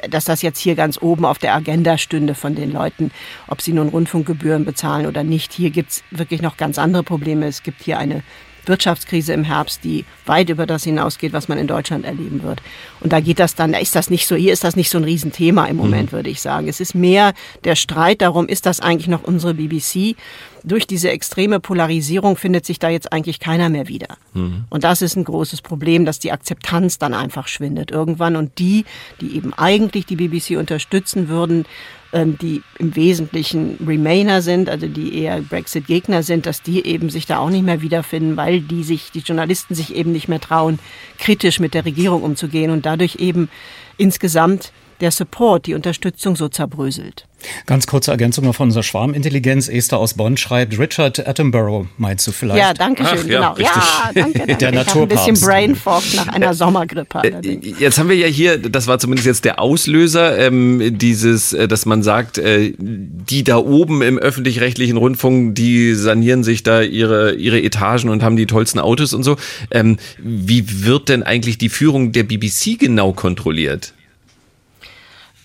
dass 0.09 0.25
das 0.25 0.41
jetzt 0.41 0.59
hier 0.59 0.75
ganz 0.75 1.01
oben 1.01 1.25
auf 1.25 1.37
der 1.37 1.53
Agenda 1.53 1.97
stünde 1.97 2.35
von 2.35 2.55
den 2.55 2.71
Leuten, 2.71 3.11
ob 3.47 3.61
sie 3.61 3.73
nun 3.73 3.89
Rundfunkgebühren 3.89 4.65
bezahlen 4.65 5.05
oder 5.05 5.23
nicht. 5.23 5.53
Hier 5.53 5.69
gibt's 5.69 6.03
wirklich 6.11 6.41
noch 6.41 6.57
ganz 6.57 6.79
andere 6.79 7.03
Probleme. 7.03 7.45
Es 7.47 7.63
gibt 7.63 7.83
hier 7.83 7.99
eine 7.99 8.23
Wirtschaftskrise 8.69 9.33
im 9.33 9.43
Herbst, 9.43 9.83
die 9.83 10.05
weit 10.25 10.49
über 10.49 10.65
das 10.65 10.83
hinausgeht, 10.83 11.33
was 11.33 11.49
man 11.49 11.57
in 11.57 11.67
Deutschland 11.67 12.05
erleben 12.05 12.43
wird. 12.43 12.61
Und 13.01 13.11
da 13.11 13.19
geht 13.19 13.39
das 13.39 13.55
dann, 13.55 13.73
da 13.73 13.79
ist 13.79 13.95
das 13.95 14.09
nicht 14.09 14.27
so, 14.27 14.35
hier 14.35 14.53
ist 14.53 14.63
das 14.63 14.77
nicht 14.77 14.89
so 14.89 14.97
ein 14.97 15.03
Riesenthema 15.03 15.65
im 15.65 15.75
Moment, 15.75 16.11
mhm. 16.11 16.15
würde 16.15 16.29
ich 16.29 16.41
sagen. 16.41 16.67
Es 16.67 16.79
ist 16.79 16.95
mehr 16.95 17.33
der 17.65 17.75
Streit 17.75 18.21
darum, 18.21 18.47
ist 18.47 18.65
das 18.65 18.79
eigentlich 18.79 19.07
noch 19.07 19.23
unsere 19.23 19.53
BBC? 19.53 20.15
Durch 20.63 20.87
diese 20.87 21.09
extreme 21.09 21.59
Polarisierung 21.59 22.35
findet 22.35 22.65
sich 22.65 22.79
da 22.79 22.89
jetzt 22.89 23.11
eigentlich 23.11 23.39
keiner 23.39 23.69
mehr 23.69 23.87
wieder. 23.87 24.17
Mhm. 24.33 24.65
Und 24.69 24.83
das 24.83 25.01
ist 25.01 25.15
ein 25.15 25.23
großes 25.23 25.61
Problem, 25.61 26.05
dass 26.05 26.19
die 26.19 26.31
Akzeptanz 26.31 26.97
dann 26.97 27.13
einfach 27.13 27.47
schwindet 27.47 27.91
irgendwann. 27.91 28.35
Und 28.35 28.59
die, 28.59 28.85
die 29.19 29.35
eben 29.35 29.53
eigentlich 29.53 30.05
die 30.05 30.15
BBC 30.15 30.57
unterstützen 30.57 31.27
würden, 31.29 31.65
ähm, 32.11 32.37
die 32.37 32.63
im 32.77 32.95
Wesentlichen 32.95 33.77
Remainer 33.85 34.41
sind, 34.41 34.69
also 34.69 34.87
die 34.87 35.17
eher 35.21 35.41
Brexit-Gegner 35.41 36.23
sind, 36.23 36.45
dass 36.45 36.61
die 36.61 36.85
eben 36.85 37.09
sich 37.09 37.25
da 37.25 37.37
auch 37.37 37.49
nicht 37.49 37.63
mehr 37.63 37.81
wiederfinden, 37.81 38.37
weil 38.37 38.61
die 38.61 38.83
sich, 38.83 39.11
die 39.11 39.19
Journalisten 39.19 39.75
sich 39.75 39.95
eben 39.95 40.11
nicht 40.11 40.27
mehr 40.27 40.39
trauen, 40.39 40.79
kritisch 41.17 41.59
mit 41.59 41.73
der 41.73 41.85
Regierung 41.85 42.23
umzugehen 42.23 42.71
und 42.71 42.85
dadurch 42.85 43.17
eben 43.17 43.49
insgesamt 43.97 44.71
der 45.01 45.11
Support, 45.11 45.65
die 45.65 45.73
Unterstützung 45.73 46.35
so 46.35 46.49
zerbröselt. 46.49 47.25
Ganz 47.65 47.87
kurze 47.87 48.11
Ergänzung 48.11 48.45
noch 48.45 48.55
von 48.55 48.67
unserer 48.67 48.83
Schwarmintelligenz. 48.83 49.69
Esther 49.69 49.97
aus 49.97 50.15
Bonn 50.15 50.35
schreibt, 50.35 50.77
Richard 50.77 51.25
Attenborough 51.25 51.87
meinst 51.97 52.27
du 52.27 52.31
vielleicht? 52.31 52.59
Ja, 52.59 52.73
danke 52.73 53.05
schön, 53.05 53.19
Ach, 53.19 53.25
ja, 53.25 53.53
genau. 53.53 53.55
Ja, 53.57 54.11
danke, 54.13 54.39
danke. 54.39 54.55
Der 54.57 54.71
Naturpapst. 54.71 55.27
Ein 55.27 55.33
bisschen 55.33 55.47
Brain 55.47 55.75
Fog 55.75 56.03
nach 56.15 56.27
einer 56.27 56.53
Sommergrippe. 56.53 57.21
Äh, 57.23 57.59
jetzt 57.79 57.97
haben 57.97 58.09
wir 58.09 58.17
ja 58.17 58.27
hier, 58.27 58.57
das 58.57 58.87
war 58.87 58.99
zumindest 58.99 59.25
jetzt 59.25 59.45
der 59.45 59.59
Auslöser, 59.59 60.37
ähm, 60.37 60.97
dieses, 60.97 61.53
äh, 61.53 61.67
dass 61.67 61.85
man 61.85 62.03
sagt, 62.03 62.37
äh, 62.37 62.73
die 62.77 63.43
da 63.43 63.57
oben 63.57 64.01
im 64.01 64.17
öffentlich-rechtlichen 64.17 64.97
Rundfunk, 64.97 65.55
die 65.55 65.93
sanieren 65.93 66.43
sich 66.43 66.63
da 66.63 66.81
ihre, 66.81 67.35
ihre 67.35 67.61
Etagen 67.61 68.09
und 68.09 68.21
haben 68.21 68.35
die 68.35 68.47
tollsten 68.47 68.79
Autos 68.79 69.13
und 69.13 69.23
so. 69.23 69.37
Ähm, 69.71 69.97
wie 70.17 70.85
wird 70.85 71.09
denn 71.09 71.23
eigentlich 71.23 71.57
die 71.57 71.69
Führung 71.69 72.11
der 72.11 72.23
BBC 72.23 72.77
genau 72.77 73.13
kontrolliert? 73.13 73.93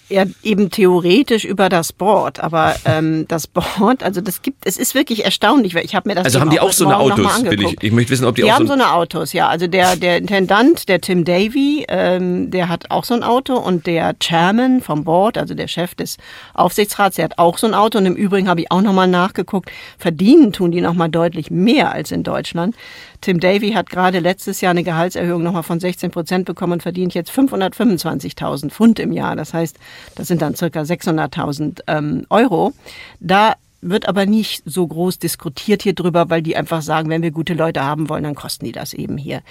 Ja, 0.08 0.24
eben 0.42 0.70
theoretisch 0.70 1.44
über 1.44 1.70
das 1.70 1.92
Board, 1.92 2.38
aber 2.38 2.76
ähm, 2.84 3.26
das 3.28 3.46
Board, 3.46 4.02
also 4.02 4.20
das 4.20 4.42
gibt, 4.42 4.66
es 4.66 4.76
ist 4.76 4.94
wirklich 4.94 5.24
erstaunlich, 5.24 5.74
weil 5.74 5.84
ich 5.84 5.94
habe 5.94 6.08
mir 6.08 6.14
das 6.14 6.26
Also 6.26 6.40
haben 6.40 6.50
die 6.50 6.60
auch 6.60 6.72
so 6.72 6.84
eine 6.84 6.98
Autos, 6.98 7.42
bin 7.42 7.62
ich, 7.62 7.82
ich 7.82 7.90
möchte 7.90 8.12
wissen, 8.12 8.26
ob 8.26 8.34
die, 8.34 8.42
die 8.42 8.50
auch 8.50 8.56
haben 8.56 8.66
so 8.66 8.74
so 8.74 8.80
eine 8.80 8.92
Autos, 8.92 9.32
ja. 9.32 9.48
Also 9.48 9.66
der 9.66 9.96
der 9.96 10.18
Intendant, 10.18 10.88
der 10.88 11.00
Tim 11.00 11.24
Davy, 11.24 11.86
ähm, 11.88 12.50
der 12.50 12.68
hat 12.68 12.90
auch 12.90 13.04
so 13.04 13.14
ein 13.14 13.22
Auto 13.22 13.56
und 13.56 13.86
der 13.86 14.14
Chairman 14.20 14.82
vom 14.82 15.04
Board, 15.04 15.38
also 15.38 15.54
der 15.54 15.68
Chef 15.68 15.94
des 15.94 16.18
Aufsichtsrats, 16.52 17.16
der 17.16 17.24
hat 17.24 17.38
auch 17.38 17.56
so 17.56 17.66
ein 17.66 17.74
Auto 17.74 17.98
und 17.98 18.04
im 18.04 18.14
Übrigen 18.14 18.48
habe 18.48 18.60
ich 18.60 18.70
auch 18.70 18.82
nochmal 18.82 19.08
nachgeguckt, 19.08 19.70
verdienen 19.98 20.52
tun 20.52 20.70
die 20.70 20.82
nochmal 20.82 21.08
deutlich 21.08 21.50
mehr 21.50 21.92
als 21.92 22.10
in 22.10 22.24
Deutschland. 22.24 22.76
Tim 23.24 23.40
Davy 23.40 23.72
hat 23.72 23.88
gerade 23.88 24.18
letztes 24.18 24.60
Jahr 24.60 24.72
eine 24.72 24.84
Gehaltserhöhung 24.84 25.42
nochmal 25.42 25.62
von 25.62 25.80
16 25.80 26.10
Prozent 26.10 26.44
bekommen 26.44 26.74
und 26.74 26.82
verdient 26.82 27.14
jetzt 27.14 27.30
525.000 27.30 28.68
Pfund 28.68 28.98
im 28.98 29.12
Jahr. 29.12 29.34
Das 29.34 29.54
heißt, 29.54 29.78
das 30.14 30.28
sind 30.28 30.42
dann 30.42 30.54
circa 30.54 30.80
600.000 30.82 31.80
ähm, 31.86 32.26
Euro. 32.30 32.72
Da 33.20 33.54
wird 33.86 34.08
aber 34.08 34.24
nicht 34.24 34.62
so 34.64 34.86
groß 34.86 35.18
diskutiert 35.18 35.82
hier 35.82 35.92
drüber, 35.92 36.30
weil 36.30 36.40
die 36.40 36.56
einfach 36.56 36.80
sagen, 36.80 37.10
wenn 37.10 37.20
wir 37.20 37.32
gute 37.32 37.52
Leute 37.52 37.84
haben 37.84 38.08
wollen, 38.08 38.24
dann 38.24 38.34
kosten 38.34 38.64
die 38.64 38.72
das 38.72 38.94
eben 38.94 39.18
hier. 39.18 39.42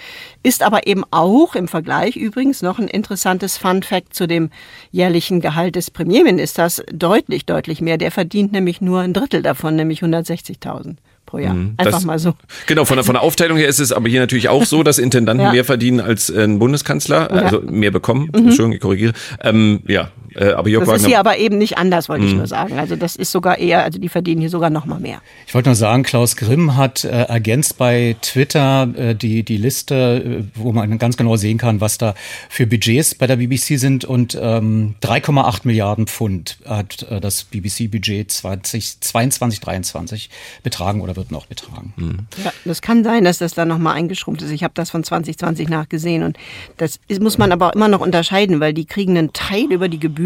Ist 0.42 0.64
aber 0.64 0.88
eben 0.88 1.04
auch 1.12 1.54
im 1.54 1.68
Vergleich 1.68 2.16
übrigens 2.16 2.60
noch 2.60 2.80
ein 2.80 2.88
interessantes 2.88 3.56
Fun 3.56 3.84
Fact 3.84 4.12
zu 4.12 4.26
dem 4.26 4.50
jährlichen 4.90 5.40
Gehalt 5.40 5.76
des 5.76 5.88
Premierministers 5.92 6.82
deutlich, 6.92 7.46
deutlich 7.46 7.80
mehr. 7.80 7.96
Der 7.96 8.10
verdient 8.10 8.50
nämlich 8.50 8.80
nur 8.80 9.00
ein 9.02 9.12
Drittel 9.12 9.40
davon, 9.40 9.76
nämlich 9.76 10.02
160.000 10.02 10.96
pro 11.26 11.38
Jahr. 11.38 11.54
Mhm. 11.54 11.74
Einfach 11.76 11.92
Das- 11.92 12.04
mal 12.04 12.18
so. 12.18 12.34
Genau, 12.66 12.84
von 12.84 12.96
der, 12.96 13.04
von 13.04 13.14
der 13.14 13.22
Aufteilung 13.22 13.56
her 13.56 13.68
ist 13.68 13.78
es 13.78 13.92
aber 13.92 14.08
hier 14.08 14.20
natürlich 14.20 14.48
auch 14.48 14.64
so, 14.64 14.82
dass 14.82 14.98
Intendanten 14.98 15.46
Ja. 15.46 15.52
mehr 15.52 15.64
verdienen 15.64 16.00
als 16.00 16.28
äh, 16.28 16.42
ein 16.42 16.58
Bundeskanzler, 16.58 17.30
also 17.30 17.60
mehr 17.62 17.90
bekommen. 17.92 18.24
Mhm. 18.32 18.48
Entschuldigung, 18.48 18.72
ich 18.72 18.80
korrigiere. 18.80 19.12
Ähm, 19.40 19.80
ja, 19.86 20.10
äh, 20.36 20.52
aber 20.52 20.68
Jörg 20.68 20.84
Das 20.84 20.88
ist 20.96 21.02
Wagner. 21.02 21.08
hier 21.08 21.18
aber 21.20 21.38
eben 21.38 21.58
nicht 21.58 21.78
anders, 21.78 22.08
wollte 22.08 22.24
ich 22.24 22.32
Mhm. 22.32 22.38
nur 22.38 22.46
sagen. 22.46 22.78
Also 22.78 22.96
das 22.96 23.16
ist 23.16 23.30
sogar 23.32 23.58
eher, 23.58 23.84
also 23.84 23.98
die 23.98 24.08
verdienen 24.08 24.40
hier 24.40 24.50
sogar 24.50 24.70
noch 24.70 24.84
mal 24.86 25.00
mehr. 25.00 25.20
Ich 25.46 25.54
wollte 25.54 25.68
nur 25.68 25.76
sagen, 25.76 26.02
Klaus 26.02 26.36
Grimm 26.36 26.76
hat 26.76 27.04
äh, 27.04 27.08
ergänzt 27.24 27.78
bei 27.78 28.16
Twitter 28.22 28.88
äh, 28.96 29.14
die, 29.14 29.42
die 29.42 29.56
Liste, 29.56 30.44
äh, 30.44 30.44
wo 30.54 30.72
man 30.72 30.98
ganz 30.98 31.16
genau 31.16 31.36
sehen 31.36 31.58
kann, 31.58 31.80
was 31.80 31.98
da 31.98 32.14
für 32.48 32.66
Budgets 32.66 33.14
bei 33.14 33.26
der 33.26 33.36
BBC 33.36 33.78
sind. 33.78 34.04
Und 34.04 34.36
ähm, 34.40 34.94
3,8 35.02 35.60
Milliarden 35.64 36.06
Pfund 36.06 36.58
hat 36.66 37.06
äh, 37.10 37.20
das 37.20 37.44
BBC-Budget 37.44 38.30
2022, 38.30 39.60
23 39.60 40.30
betragen 40.62 41.00
oder 41.00 41.16
wird 41.16 41.30
noch 41.30 41.46
betragen. 41.46 42.26
Ja, 42.44 42.52
das 42.64 42.82
kann 42.82 43.04
sein, 43.04 43.24
dass 43.24 43.38
das 43.38 43.54
dann 43.54 43.68
noch 43.68 43.78
mal 43.78 43.92
eingeschrumpft 43.92 44.42
ist. 44.42 44.50
Ich 44.50 44.62
habe 44.64 44.74
das 44.74 44.90
von 44.90 45.04
2020 45.04 45.68
nachgesehen 45.68 46.22
und 46.22 46.36
das 46.76 46.98
ist, 47.08 47.20
muss 47.22 47.38
man 47.38 47.52
aber 47.52 47.68
auch 47.68 47.72
immer 47.74 47.88
noch 47.88 48.00
unterscheiden, 48.00 48.60
weil 48.60 48.72
die 48.74 48.84
kriegen 48.84 49.16
einen 49.16 49.32
Teil 49.32 49.70
über 49.72 49.88
die 49.88 49.98
Gebühren. 49.98 50.23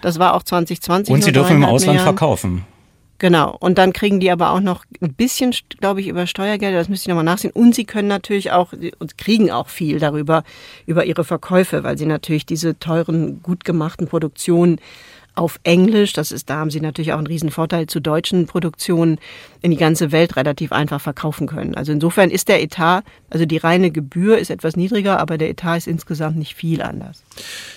Das 0.00 0.18
war 0.18 0.34
auch 0.34 0.42
2020. 0.42 1.12
Und 1.12 1.24
sie 1.24 1.32
dürfen 1.32 1.56
im 1.56 1.64
Ausland 1.64 1.98
Milliarden. 1.98 2.18
verkaufen. 2.18 2.64
Genau. 3.18 3.56
Und 3.60 3.78
dann 3.78 3.92
kriegen 3.92 4.18
die 4.18 4.32
aber 4.32 4.50
auch 4.50 4.58
noch 4.58 4.84
ein 5.00 5.14
bisschen, 5.14 5.54
glaube 5.78 6.00
ich, 6.00 6.08
über 6.08 6.26
Steuergelder. 6.26 6.78
Das 6.78 6.88
müsste 6.88 7.04
ich 7.04 7.08
nochmal 7.08 7.24
nachsehen. 7.24 7.52
Und 7.52 7.72
sie 7.72 7.84
können 7.84 8.08
natürlich 8.08 8.50
auch 8.50 8.72
und 8.98 9.16
kriegen 9.16 9.52
auch 9.52 9.68
viel 9.68 10.00
darüber, 10.00 10.42
über 10.86 11.04
ihre 11.04 11.22
Verkäufe, 11.22 11.84
weil 11.84 11.96
sie 11.96 12.06
natürlich 12.06 12.46
diese 12.46 12.80
teuren, 12.80 13.40
gut 13.40 13.64
gemachten 13.64 14.08
Produktionen 14.08 14.80
auf 15.34 15.58
Englisch, 15.64 16.12
das 16.12 16.30
ist, 16.30 16.50
da 16.50 16.56
haben 16.56 16.70
sie 16.70 16.80
natürlich 16.80 17.12
auch 17.12 17.18
einen 17.18 17.26
riesen 17.26 17.50
Vorteil 17.50 17.86
zu 17.86 18.00
deutschen 18.00 18.46
Produktionen, 18.46 19.18
in 19.62 19.70
die 19.70 19.76
ganze 19.76 20.12
Welt 20.12 20.36
relativ 20.36 20.72
einfach 20.72 21.00
verkaufen 21.00 21.46
können. 21.46 21.74
Also 21.74 21.92
insofern 21.92 22.30
ist 22.30 22.48
der 22.48 22.62
Etat, 22.62 23.02
also 23.30 23.46
die 23.46 23.56
reine 23.56 23.90
Gebühr 23.90 24.38
ist 24.38 24.50
etwas 24.50 24.76
niedriger, 24.76 25.20
aber 25.20 25.38
der 25.38 25.48
Etat 25.48 25.78
ist 25.78 25.86
insgesamt 25.86 26.36
nicht 26.36 26.54
viel 26.54 26.82
anders. 26.82 27.22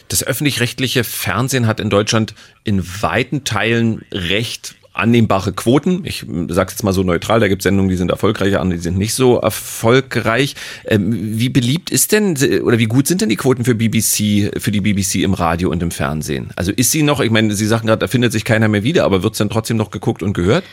Das 0.09 0.23
öffentlich-rechtliche 0.23 1.03
Fernsehen 1.03 1.67
hat 1.67 1.79
in 1.79 1.89
Deutschland 1.89 2.35
in 2.63 2.83
weiten 3.01 3.43
Teilen 3.43 4.03
recht 4.11 4.75
annehmbare 4.95 5.53
Quoten. 5.53 6.01
Ich 6.05 6.25
sage 6.49 6.71
jetzt 6.71 6.83
mal 6.83 6.93
so 6.93 7.03
neutral, 7.03 7.39
da 7.39 7.47
gibt 7.47 7.61
es 7.61 7.63
Sendungen, 7.63 7.89
die 7.89 7.97
sind 7.97 8.11
erfolgreicher, 8.11 8.61
andere, 8.61 8.77
die 8.77 8.83
sind 8.83 8.97
nicht 8.97 9.13
so 9.13 9.37
erfolgreich. 9.37 10.55
Ähm, 10.85 11.37
wie 11.37 11.49
beliebt 11.49 11.89
ist 11.89 12.11
denn 12.11 12.37
oder 12.63 12.79
wie 12.79 12.85
gut 12.85 13.07
sind 13.07 13.21
denn 13.21 13.29
die 13.29 13.35
Quoten 13.35 13.65
für 13.65 13.75
BBC, 13.75 14.51
für 14.59 14.71
die 14.71 14.81
BBC 14.81 15.15
im 15.15 15.33
Radio 15.33 15.69
und 15.69 15.83
im 15.83 15.91
Fernsehen? 15.91 16.49
Also 16.55 16.71
ist 16.71 16.91
sie 16.91 17.03
noch, 17.03 17.19
ich 17.19 17.31
meine, 17.31 17.53
Sie 17.53 17.65
sagten 17.65 17.87
gerade, 17.87 17.99
da 17.99 18.07
findet 18.07 18.31
sich 18.31 18.45
keiner 18.45 18.67
mehr 18.67 18.83
wieder, 18.83 19.03
aber 19.03 19.23
wird 19.23 19.33
es 19.33 19.37
dann 19.39 19.49
trotzdem 19.49 19.77
noch 19.77 19.91
geguckt 19.91 20.23
und 20.23 20.33
gehört? 20.33 20.63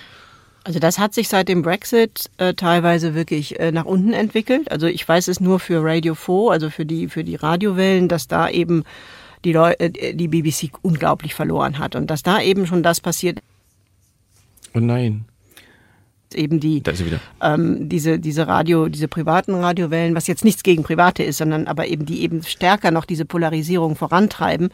Also 0.65 0.78
das 0.78 0.99
hat 0.99 1.12
sich 1.12 1.28
seit 1.28 1.49
dem 1.49 1.62
Brexit 1.62 2.31
äh, 2.39 2.55
teilweise 2.55 3.15
wirklich 3.15 3.59
äh, 3.59 3.73
nach 3.73 3.84
unten 3.84 4.12
entwickelt. 4.12 4.70
Also 4.70 4.86
ich 4.86 5.07
weiß 5.07 5.26
es 5.28 5.41
nur 5.41 5.59
für 5.59 5.83
Radio 5.83 6.15
4, 6.15 6.51
also 6.51 6.70
für 6.70 6.86
die 6.86 7.09
für 7.09 7.25
die 7.25 7.34
Radiowellen, 7.34 8.09
dass 8.09 8.28
da 8.28 8.49
eben 8.49 8.84
die 9.44 9.52
Leu 9.52 9.73
äh, 9.78 10.15
die 10.15 10.28
BBC 10.28 10.70
unglaublich 10.83 11.34
verloren 11.34 11.78
hat 11.78 11.97
und 11.97 12.09
dass 12.09 12.23
da 12.23 12.41
eben 12.41 12.67
schon 12.67 12.84
das 12.84 13.01
passiert 13.01 13.41
Oh 14.75 14.81
nein. 14.81 15.26
eben 16.34 16.60
die 16.60 16.83
Da 16.83 16.92
ist 16.92 16.99
sie 16.99 17.07
wieder. 17.07 17.20
ähm, 17.42 17.89
diese 17.89 18.18
diese 18.18 18.47
Radio 18.47 18.89
diese 18.89 19.09
privaten 19.09 19.55
Radiowellen, 19.55 20.15
was 20.15 20.26
jetzt 20.26 20.44
nichts 20.44 20.62
gegen 20.62 20.83
private 20.83 21.23
ist, 21.23 21.39
sondern 21.39 21.67
aber 21.67 21.86
eben 21.89 22.07
die 22.07 22.23
eben 22.23 22.42
stärker 22.42 22.91
noch 22.91 23.05
diese 23.05 23.25
Polarisierung 23.25 23.97
vorantreiben, 23.97 24.70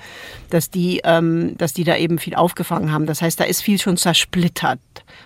dass 0.50 0.70
die 0.70 1.00
ähm, 1.04 1.56
dass 1.58 1.72
die 1.72 1.84
da 1.84 1.96
eben 1.96 2.18
viel 2.18 2.34
aufgefangen 2.34 2.92
haben. 2.92 3.06
Das 3.06 3.22
heißt, 3.22 3.40
da 3.40 3.44
ist 3.44 3.62
viel 3.62 3.78
schon 3.78 3.96
zersplittert 3.96 4.78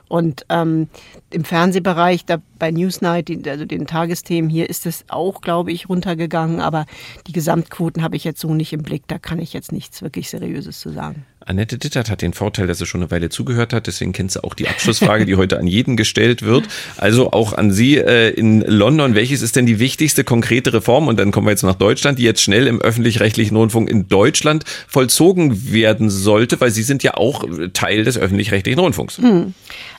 und 0.08 0.44
ähm, 0.48 0.88
im 1.30 1.44
Fernsehbereich 1.44 2.24
da 2.24 2.38
bei 2.58 2.70
Newsnight, 2.70 3.28
die, 3.28 3.48
also 3.48 3.64
den 3.64 3.86
Tagesthemen 3.86 4.50
hier 4.50 4.70
ist 4.70 4.86
es 4.86 5.04
auch, 5.08 5.40
glaube 5.40 5.72
ich, 5.72 5.88
runtergegangen, 5.88 6.60
aber 6.60 6.86
die 7.26 7.32
Gesamtquoten 7.32 8.02
habe 8.02 8.16
ich 8.16 8.24
jetzt 8.24 8.40
so 8.40 8.54
nicht 8.54 8.72
im 8.72 8.82
Blick. 8.82 9.04
Da 9.08 9.18
kann 9.18 9.38
ich 9.38 9.52
jetzt 9.52 9.72
nichts 9.72 10.02
wirklich 10.02 10.30
Seriöses 10.30 10.80
zu 10.80 10.90
sagen. 10.90 11.26
Annette 11.46 11.78
Dittert 11.78 12.10
hat 12.10 12.22
den 12.22 12.32
Vorteil, 12.32 12.66
dass 12.66 12.78
sie 12.78 12.86
schon 12.86 13.02
eine 13.02 13.10
Weile 13.10 13.28
zugehört 13.28 13.72
hat, 13.72 13.86
deswegen 13.86 14.12
kennt 14.12 14.32
sie 14.32 14.42
auch 14.42 14.54
die 14.54 14.68
Abschlussfrage, 14.68 15.26
die 15.26 15.36
heute 15.36 15.58
an 15.58 15.66
jeden 15.66 15.96
gestellt 15.96 16.42
wird. 16.42 16.68
Also 16.96 17.32
auch 17.32 17.52
an 17.52 17.72
Sie 17.72 17.96
äh, 17.98 18.30
in 18.30 18.60
London. 18.62 19.14
Welches 19.14 19.42
ist 19.42 19.56
denn 19.56 19.66
die 19.66 19.78
wichtigste 19.78 20.24
konkrete 20.24 20.72
Reform? 20.72 21.08
Und 21.08 21.18
dann 21.18 21.30
kommen 21.30 21.46
wir 21.46 21.52
jetzt 21.52 21.62
nach 21.62 21.74
Deutschland, 21.74 22.18
die 22.18 22.22
jetzt 22.22 22.42
schnell 22.42 22.66
im 22.66 22.80
öffentlich-rechtlichen 22.80 23.56
Rundfunk 23.56 23.90
in 23.90 24.08
Deutschland 24.08 24.64
vollzogen 24.88 25.72
werden 25.72 26.10
sollte, 26.10 26.60
weil 26.60 26.70
Sie 26.70 26.82
sind 26.82 27.02
ja 27.02 27.14
auch 27.14 27.44
Teil 27.72 28.04
des 28.04 28.18
öffentlich-rechtlichen 28.18 28.78
Rundfunks. 28.78 29.18
Hm. 29.18 29.54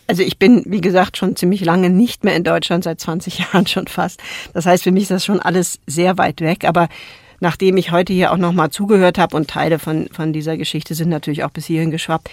Also 0.07 0.21
ich 0.21 0.37
bin, 0.37 0.63
wie 0.65 0.81
gesagt, 0.81 1.17
schon 1.17 1.35
ziemlich 1.35 1.63
lange 1.63 1.89
nicht 1.89 2.23
mehr 2.23 2.35
in 2.35 2.43
Deutschland, 2.43 2.83
seit 2.83 2.99
20 2.99 3.39
Jahren 3.53 3.67
schon 3.67 3.87
fast. 3.87 4.21
Das 4.53 4.65
heißt, 4.65 4.83
für 4.83 4.91
mich 4.91 5.03
ist 5.03 5.11
das 5.11 5.25
schon 5.25 5.39
alles 5.39 5.79
sehr 5.87 6.17
weit 6.17 6.41
weg. 6.41 6.65
Aber 6.65 6.89
nachdem 7.39 7.77
ich 7.77 7.91
heute 7.91 8.13
hier 8.13 8.31
auch 8.31 8.37
nochmal 8.37 8.69
zugehört 8.69 9.17
habe 9.17 9.35
und 9.35 9.49
Teile 9.49 9.79
von, 9.79 10.07
von 10.11 10.33
dieser 10.33 10.57
Geschichte 10.57 10.95
sind 10.95 11.09
natürlich 11.09 11.43
auch 11.43 11.51
bis 11.51 11.65
hierhin 11.65 11.91
geschwappt, 11.91 12.29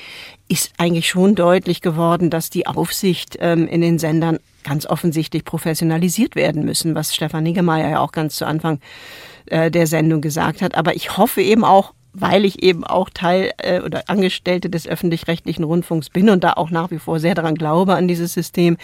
ist 0.48 0.72
eigentlich 0.78 1.08
schon 1.08 1.34
deutlich 1.34 1.80
geworden, 1.80 2.30
dass 2.30 2.50
die 2.50 2.66
Aufsicht 2.66 3.36
ähm, 3.40 3.66
in 3.68 3.80
den 3.80 3.98
Sendern 3.98 4.38
ganz 4.64 4.86
offensichtlich 4.86 5.44
professionalisiert 5.44 6.34
werden 6.36 6.64
müssen, 6.64 6.94
was 6.94 7.14
Stefan 7.14 7.44
Niggemeier 7.44 7.90
ja 7.90 8.00
auch 8.00 8.12
ganz 8.12 8.36
zu 8.36 8.46
Anfang 8.46 8.80
äh, 9.46 9.70
der 9.70 9.86
Sendung 9.86 10.20
gesagt 10.20 10.62
hat. 10.62 10.74
Aber 10.74 10.94
ich 10.94 11.16
hoffe 11.16 11.40
eben 11.42 11.64
auch, 11.64 11.92
weil 12.12 12.44
ich 12.44 12.62
eben 12.62 12.84
auch 12.84 13.10
Teil 13.10 13.52
äh, 13.58 13.80
oder 13.80 14.04
Angestellte 14.08 14.70
des 14.70 14.86
öffentlich-rechtlichen 14.86 15.64
Rundfunks 15.64 16.10
bin 16.10 16.30
und 16.30 16.42
da 16.44 16.54
auch 16.54 16.70
nach 16.70 16.90
wie 16.90 16.98
vor 16.98 17.20
sehr 17.20 17.34
daran 17.34 17.54
glaube 17.54 17.94
an 17.94 18.08
dieses 18.08 18.32
System, 18.32 18.76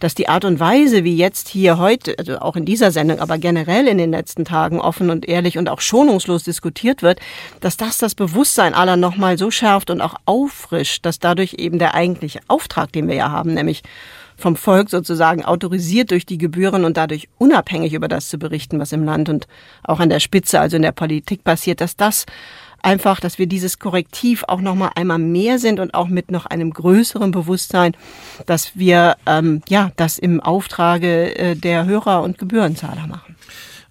dass 0.00 0.14
die 0.14 0.28
Art 0.28 0.44
und 0.44 0.60
Weise, 0.60 1.04
wie 1.04 1.16
jetzt 1.16 1.48
hier 1.48 1.78
heute, 1.78 2.18
also 2.18 2.38
auch 2.38 2.56
in 2.56 2.64
dieser 2.64 2.90
Sendung, 2.90 3.20
aber 3.20 3.38
generell 3.38 3.86
in 3.86 3.98
den 3.98 4.10
letzten 4.10 4.44
Tagen 4.44 4.80
offen 4.80 5.10
und 5.10 5.26
ehrlich 5.26 5.58
und 5.58 5.68
auch 5.68 5.80
schonungslos 5.80 6.44
diskutiert 6.44 7.02
wird, 7.02 7.20
dass 7.60 7.76
das 7.76 7.98
das 7.98 8.14
Bewusstsein 8.14 8.74
aller 8.74 8.96
nochmal 8.96 9.38
so 9.38 9.50
schärft 9.50 9.90
und 9.90 10.00
auch 10.00 10.14
auffrischt, 10.26 11.06
dass 11.06 11.18
dadurch 11.18 11.54
eben 11.54 11.78
der 11.78 11.94
eigentliche 11.94 12.40
Auftrag, 12.48 12.92
den 12.92 13.08
wir 13.08 13.14
ja 13.14 13.30
haben, 13.30 13.54
nämlich 13.54 13.82
vom 14.36 14.56
Volk 14.56 14.90
sozusagen 14.90 15.44
autorisiert 15.44 16.10
durch 16.10 16.26
die 16.26 16.38
Gebühren 16.38 16.84
und 16.84 16.96
dadurch 16.96 17.28
unabhängig 17.38 17.92
über 17.92 18.08
das 18.08 18.28
zu 18.28 18.38
berichten, 18.38 18.80
was 18.80 18.92
im 18.92 19.04
Land 19.04 19.28
und 19.28 19.46
auch 19.82 20.00
an 20.00 20.08
der 20.08 20.20
Spitze, 20.20 20.60
also 20.60 20.76
in 20.76 20.82
der 20.82 20.92
Politik 20.92 21.44
passiert, 21.44 21.80
dass 21.80 21.96
das 21.96 22.26
einfach, 22.84 23.20
dass 23.20 23.38
wir 23.38 23.46
dieses 23.46 23.78
Korrektiv 23.78 24.44
auch 24.48 24.60
noch 24.60 24.74
mal 24.74 24.90
einmal 24.94 25.18
mehr 25.18 25.58
sind 25.58 25.80
und 25.80 25.94
auch 25.94 26.08
mit 26.08 26.30
noch 26.30 26.46
einem 26.46 26.70
größeren 26.72 27.30
Bewusstsein, 27.30 27.96
dass 28.46 28.76
wir 28.76 29.16
ähm, 29.26 29.62
ja 29.68 29.90
das 29.96 30.18
im 30.18 30.40
Auftrage 30.40 31.36
äh, 31.36 31.56
der 31.56 31.86
Hörer 31.86 32.22
und 32.22 32.38
Gebührenzahler 32.38 33.06
machen. 33.06 33.34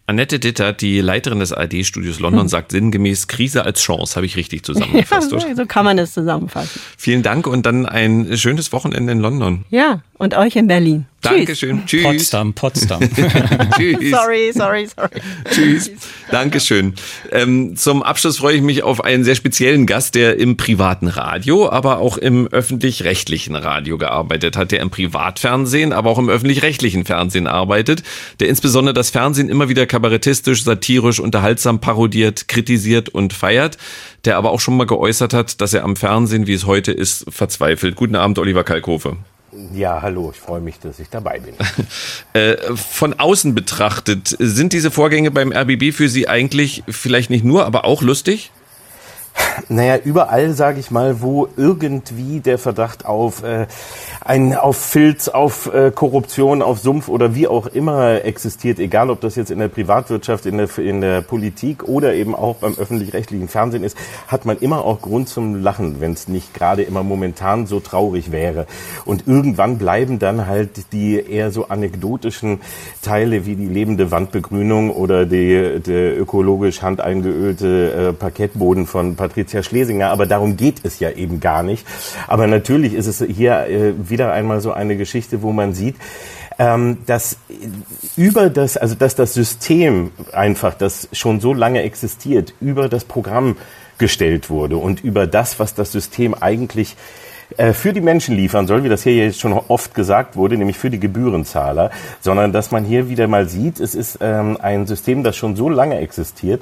Annette 0.05 0.37
Dittert, 0.37 0.81
die 0.81 0.99
Leiterin 0.99 1.39
des 1.39 1.53
ARD-Studios 1.53 2.19
London, 2.19 2.41
Hm. 2.41 2.47
sagt 2.49 2.71
sinngemäß 2.73 3.27
Krise 3.29 3.63
als 3.63 3.79
Chance, 3.81 4.17
habe 4.17 4.25
ich 4.25 4.35
richtig 4.35 4.63
zusammengefasst. 4.65 5.31
Ja, 5.31 5.55
so 5.55 5.65
kann 5.65 5.85
man 5.85 5.97
es 5.97 6.11
zusammenfassen. 6.13 6.81
Vielen 6.97 7.23
Dank 7.23 7.47
und 7.47 7.65
dann 7.65 7.85
ein 7.85 8.37
schönes 8.37 8.73
Wochenende 8.73 9.13
in 9.13 9.19
London. 9.19 9.63
Ja, 9.69 10.01
Und 10.23 10.35
euch 10.35 10.55
in 10.55 10.67
Berlin. 10.67 11.05
Dankeschön. 11.19 11.85
Tschüss. 11.85 12.03
Potsdam, 12.03 12.53
Potsdam. 12.53 13.01
Tschüss. 13.77 14.09
Sorry, 14.09 14.53
sorry, 14.53 14.87
sorry. 14.87 15.21
Tschüss. 15.51 15.91
Dankeschön. 16.31 16.93
Ähm, 17.29 17.75
zum 17.75 18.01
Abschluss 18.01 18.37
freue 18.37 18.55
ich 18.55 18.61
mich 18.61 18.83
auf 18.83 19.03
einen 19.03 19.25
sehr 19.25 19.35
speziellen 19.35 19.85
Gast, 19.85 20.15
der 20.15 20.39
im 20.39 20.55
privaten 20.55 21.09
Radio, 21.09 21.69
aber 21.69 21.97
auch 21.97 22.17
im 22.17 22.47
öffentlich-rechtlichen 22.47 23.57
Radio 23.57 23.97
gearbeitet 23.97 24.55
hat, 24.55 24.71
der 24.71 24.79
im 24.79 24.91
Privatfernsehen, 24.91 25.91
aber 25.91 26.09
auch 26.09 26.19
im 26.19 26.29
öffentlich-rechtlichen 26.29 27.03
Fernsehen 27.03 27.47
arbeitet, 27.47 28.03
der 28.39 28.47
insbesondere 28.47 28.93
das 28.93 29.09
Fernsehen 29.09 29.49
immer 29.49 29.67
wieder 29.67 29.85
kabarettistisch, 29.85 30.63
satirisch, 30.63 31.19
unterhaltsam 31.19 31.81
parodiert, 31.81 32.47
kritisiert 32.47 33.09
und 33.09 33.33
feiert, 33.33 33.77
der 34.23 34.37
aber 34.37 34.51
auch 34.51 34.61
schon 34.61 34.77
mal 34.77 34.87
geäußert 34.87 35.33
hat, 35.33 35.59
dass 35.59 35.73
er 35.73 35.83
am 35.83 35.97
Fernsehen, 35.97 36.47
wie 36.47 36.53
es 36.53 36.65
heute 36.65 36.93
ist, 36.93 37.25
verzweifelt. 37.27 37.97
Guten 37.97 38.15
Abend, 38.15 38.39
Oliver 38.39 38.63
Kalkofe. 38.63 39.17
Ja, 39.73 40.01
hallo, 40.01 40.31
ich 40.33 40.39
freue 40.39 40.61
mich, 40.61 40.79
dass 40.79 40.99
ich 40.99 41.09
dabei 41.09 41.39
bin. 41.39 41.55
Äh, 42.33 42.75
von 42.75 43.13
außen 43.13 43.53
betrachtet, 43.53 44.35
sind 44.39 44.73
diese 44.73 44.89
Vorgänge 44.89 45.29
beim 45.29 45.51
RBB 45.51 45.93
für 45.93 46.09
Sie 46.09 46.27
eigentlich 46.27 46.83
vielleicht 46.89 47.29
nicht 47.29 47.45
nur, 47.45 47.67
aber 47.67 47.85
auch 47.85 48.01
lustig? 48.01 48.49
Naja, 49.69 49.97
überall, 50.03 50.53
sage 50.53 50.79
ich 50.79 50.91
mal, 50.91 51.21
wo 51.21 51.47
irgendwie 51.57 52.39
der 52.39 52.57
Verdacht 52.57 53.05
auf 53.05 53.43
äh, 53.43 53.67
ein 54.21 54.55
auf 54.55 54.77
Filz, 54.77 55.27
auf 55.27 55.73
äh, 55.73 55.91
Korruption, 55.91 56.61
auf 56.61 56.79
Sumpf 56.79 57.07
oder 57.07 57.35
wie 57.35 57.47
auch 57.47 57.67
immer 57.67 58.23
existiert, 58.25 58.79
egal 58.79 59.09
ob 59.09 59.21
das 59.21 59.35
jetzt 59.35 59.51
in 59.51 59.59
der 59.59 59.67
Privatwirtschaft, 59.67 60.45
in 60.45 60.57
der, 60.57 60.77
in 60.77 61.01
der 61.01 61.21
Politik 61.21 61.83
oder 61.87 62.13
eben 62.13 62.35
auch 62.35 62.57
beim 62.57 62.73
öffentlich-rechtlichen 62.77 63.47
Fernsehen 63.47 63.83
ist, 63.83 63.97
hat 64.27 64.45
man 64.45 64.57
immer 64.59 64.83
auch 64.85 65.01
Grund 65.01 65.29
zum 65.29 65.61
Lachen, 65.61 66.01
wenn 66.01 66.13
es 66.13 66.27
nicht 66.27 66.53
gerade 66.53 66.83
immer 66.83 67.03
momentan 67.03 67.67
so 67.67 67.79
traurig 67.79 68.31
wäre. 68.31 68.65
Und 69.05 69.27
irgendwann 69.27 69.77
bleiben 69.77 70.19
dann 70.19 70.47
halt 70.47 70.93
die 70.93 71.15
eher 71.15 71.51
so 71.51 71.67
anekdotischen 71.67 72.61
Teile 73.01 73.45
wie 73.45 73.55
die 73.55 73.67
lebende 73.67 74.11
Wandbegrünung 74.11 74.89
oder 74.89 75.25
die, 75.25 75.79
der 75.79 76.19
ökologisch 76.19 76.81
handeingeölte 76.81 78.09
äh, 78.09 78.13
Parkettboden 78.13 78.87
von 78.87 79.15
Patricia 79.27 79.63
Schlesinger. 79.63 80.09
Aber 80.09 80.25
darum 80.25 80.57
geht 80.57 80.81
es 80.83 80.99
ja 80.99 81.09
eben 81.09 81.39
gar 81.39 81.63
nicht. 81.63 81.85
Aber 82.27 82.47
natürlich 82.47 82.93
ist 82.93 83.07
es 83.07 83.23
hier 83.23 83.67
äh, 83.67 83.93
wieder 84.09 84.33
einmal 84.33 84.59
so 84.59 84.73
eine 84.73 84.97
Geschichte, 84.97 85.41
wo 85.41 85.53
man 85.53 85.73
sieht, 85.73 85.95
ähm, 86.59 86.97
dass 87.05 87.37
über 88.17 88.49
das, 88.49 88.75
also 88.77 88.95
dass 88.95 89.15
das 89.15 89.33
System 89.33 90.11
einfach, 90.33 90.73
das 90.73 91.07
schon 91.13 91.39
so 91.39 91.53
lange 91.53 91.83
existiert, 91.83 92.53
über 92.59 92.89
das 92.89 93.05
Programm 93.05 93.55
gestellt 93.97 94.49
wurde 94.49 94.77
und 94.77 95.03
über 95.03 95.25
das, 95.25 95.59
was 95.59 95.73
das 95.73 95.91
System 95.91 96.33
eigentlich 96.33 96.95
für 97.73 97.93
die 97.93 98.01
Menschen 98.01 98.35
liefern 98.35 98.67
soll, 98.67 98.83
wie 98.83 98.89
das 98.89 99.03
hier 99.03 99.15
jetzt 99.15 99.39
schon 99.39 99.53
oft 99.53 99.93
gesagt 99.93 100.35
wurde, 100.35 100.57
nämlich 100.57 100.77
für 100.77 100.89
die 100.89 100.99
Gebührenzahler, 100.99 101.91
sondern 102.21 102.51
dass 102.51 102.71
man 102.71 102.83
hier 102.83 103.09
wieder 103.09 103.27
mal 103.27 103.47
sieht, 103.47 103.79
es 103.79 103.95
ist 103.95 104.19
ähm, 104.21 104.57
ein 104.61 104.87
System, 104.87 105.23
das 105.23 105.35
schon 105.35 105.55
so 105.55 105.69
lange 105.69 105.97
existiert, 105.99 106.61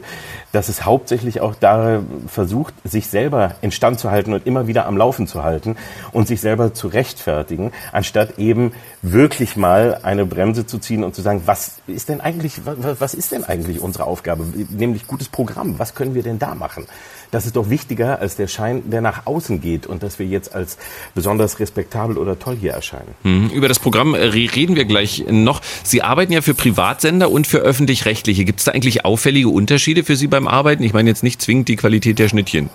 dass 0.52 0.70
es 0.70 0.86
hauptsächlich 0.86 1.42
auch 1.42 1.56
da 1.56 2.02
versucht, 2.28 2.74
sich 2.84 3.08
selber 3.08 3.56
instand 3.62 4.00
zu 4.00 4.12
halten 4.12 4.34
und 4.34 4.46
immer 4.46 4.68
wieder 4.68 4.86
am 4.86 4.98
Laufen 4.98 5.28
zu 5.28 5.44
halten 5.44 5.76
und 6.12 6.28
sich 6.28 6.42
selber 6.42 6.74
zu 6.74 6.88
rechtfertigen, 6.88 7.72
anstatt 7.92 8.38
eben 8.38 8.74
wirklich 9.02 9.56
mal 9.56 10.00
eine 10.04 10.26
Bremse 10.26 10.66
zu 10.66 10.78
ziehen 10.80 11.04
und 11.04 11.16
zu 11.16 11.22
sagen, 11.22 11.44
was 11.46 11.80
ist 11.88 12.10
denn 12.10 12.22
eigentlich, 12.22 12.62
was 12.66 13.14
ist 13.14 13.32
denn 13.32 13.44
eigentlich 13.44 13.82
unsere 13.82 14.06
Aufgabe? 14.06 14.46
Nämlich 14.70 15.08
gutes 15.08 15.30
Programm. 15.30 15.80
Was 15.80 15.96
können 15.96 16.14
wir 16.16 16.24
denn 16.24 16.40
da 16.40 16.56
machen? 16.56 16.86
Das 17.32 17.46
ist 17.46 17.56
doch 17.56 17.70
wichtiger 17.70 18.20
als 18.20 18.36
der 18.36 18.48
Schein, 18.48 18.84
der 18.90 19.02
nach 19.02 19.26
außen 19.26 19.62
geht 19.62 19.88
und 19.88 20.04
dass 20.04 20.20
wir 20.20 20.26
jetzt 20.26 20.54
als 20.54 20.78
besonders 21.16 21.60
respektabel 21.60 22.18
oder 22.18 22.38
toll 22.38 22.58
hier 22.60 22.74
erscheinen. 22.74 23.16
Mhm. 23.24 23.50
Über 23.50 23.68
das 23.68 23.80
Programm 23.80 24.14
äh, 24.14 24.24
reden 24.24 24.76
wir 24.76 24.86
gleich 24.86 25.26
noch. 25.30 25.62
Sie 25.84 26.02
arbeiten 26.02 26.34
ja 26.34 26.42
für 26.42 26.54
Privatsender 26.54 27.32
und 27.32 27.48
für 27.48 27.60
öffentlich-rechtliche. 27.60 28.44
Gibt 28.44 28.60
es 28.60 28.66
da 28.66 28.74
eigentlich 28.74 29.06
auffällige 29.06 29.50
Unterschiede 29.50 30.04
für 30.04 30.16
Sie 30.16 30.28
beim 30.28 30.48
Arbeiten? 30.48 30.84
Ich 30.84 30.94
meine 30.94 31.10
jetzt 31.10 31.24
nicht 31.24 31.42
zwingend 31.42 31.70
die 31.70 31.78
Qualität 31.78 32.20
der 32.20 32.28
Schnittchen. 32.28 32.70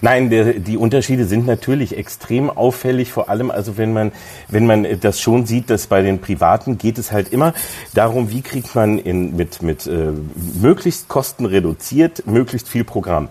Nein, 0.00 0.30
der, 0.30 0.54
die 0.54 0.76
Unterschiede 0.76 1.26
sind 1.26 1.46
natürlich 1.46 1.96
extrem 1.96 2.50
auffällig, 2.50 3.12
vor 3.12 3.28
allem 3.28 3.50
also 3.50 3.76
wenn 3.76 3.92
man, 3.92 4.12
wenn 4.48 4.66
man 4.66 4.86
das 5.00 5.20
schon 5.20 5.46
sieht, 5.46 5.70
dass 5.70 5.86
bei 5.86 6.02
den 6.02 6.20
Privaten 6.20 6.78
geht 6.78 6.98
es 6.98 7.12
halt 7.12 7.32
immer 7.32 7.54
darum, 7.94 8.30
wie 8.30 8.42
kriegt 8.42 8.74
man 8.74 8.98
in, 8.98 9.36
mit, 9.36 9.62
mit 9.62 9.86
äh, 9.86 10.12
möglichst 10.60 11.08
Kosten 11.08 11.46
reduziert, 11.46 12.26
möglichst 12.26 12.68
viel 12.68 12.84
Programm. 12.84 13.28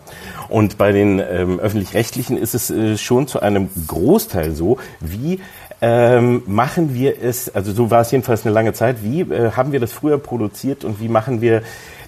Und 0.50 0.78
bei 0.78 0.92
den 0.92 1.20
ähm, 1.20 1.60
öffentlich-rechtlichen 1.60 2.38
ist 2.38 2.56
es 2.56 2.70
äh, 2.70 2.98
schon 2.98 3.28
zu 3.28 3.42
einem 3.42 3.70
Großteil 3.88 4.54
so, 4.54 4.78
wie 5.00 5.40
ähm, 5.82 6.44
machen 6.46 6.94
wir 6.94 7.22
es, 7.22 7.54
also 7.54 7.72
so 7.72 7.92
war 7.92 8.02
es 8.02 8.12
jedenfalls 8.12 8.46
eine 8.46 8.54
lange 8.54 8.74
Zeit, 8.74 9.04
wie 9.04 9.22
äh, 9.22 9.52
haben 9.52 9.72
wir 9.72 9.80
das 9.80 9.92
früher 9.92 10.18
produziert 10.18 10.84
und 10.84 11.00
wie 11.00 11.10
machen 11.10 11.42
wir 11.42 11.64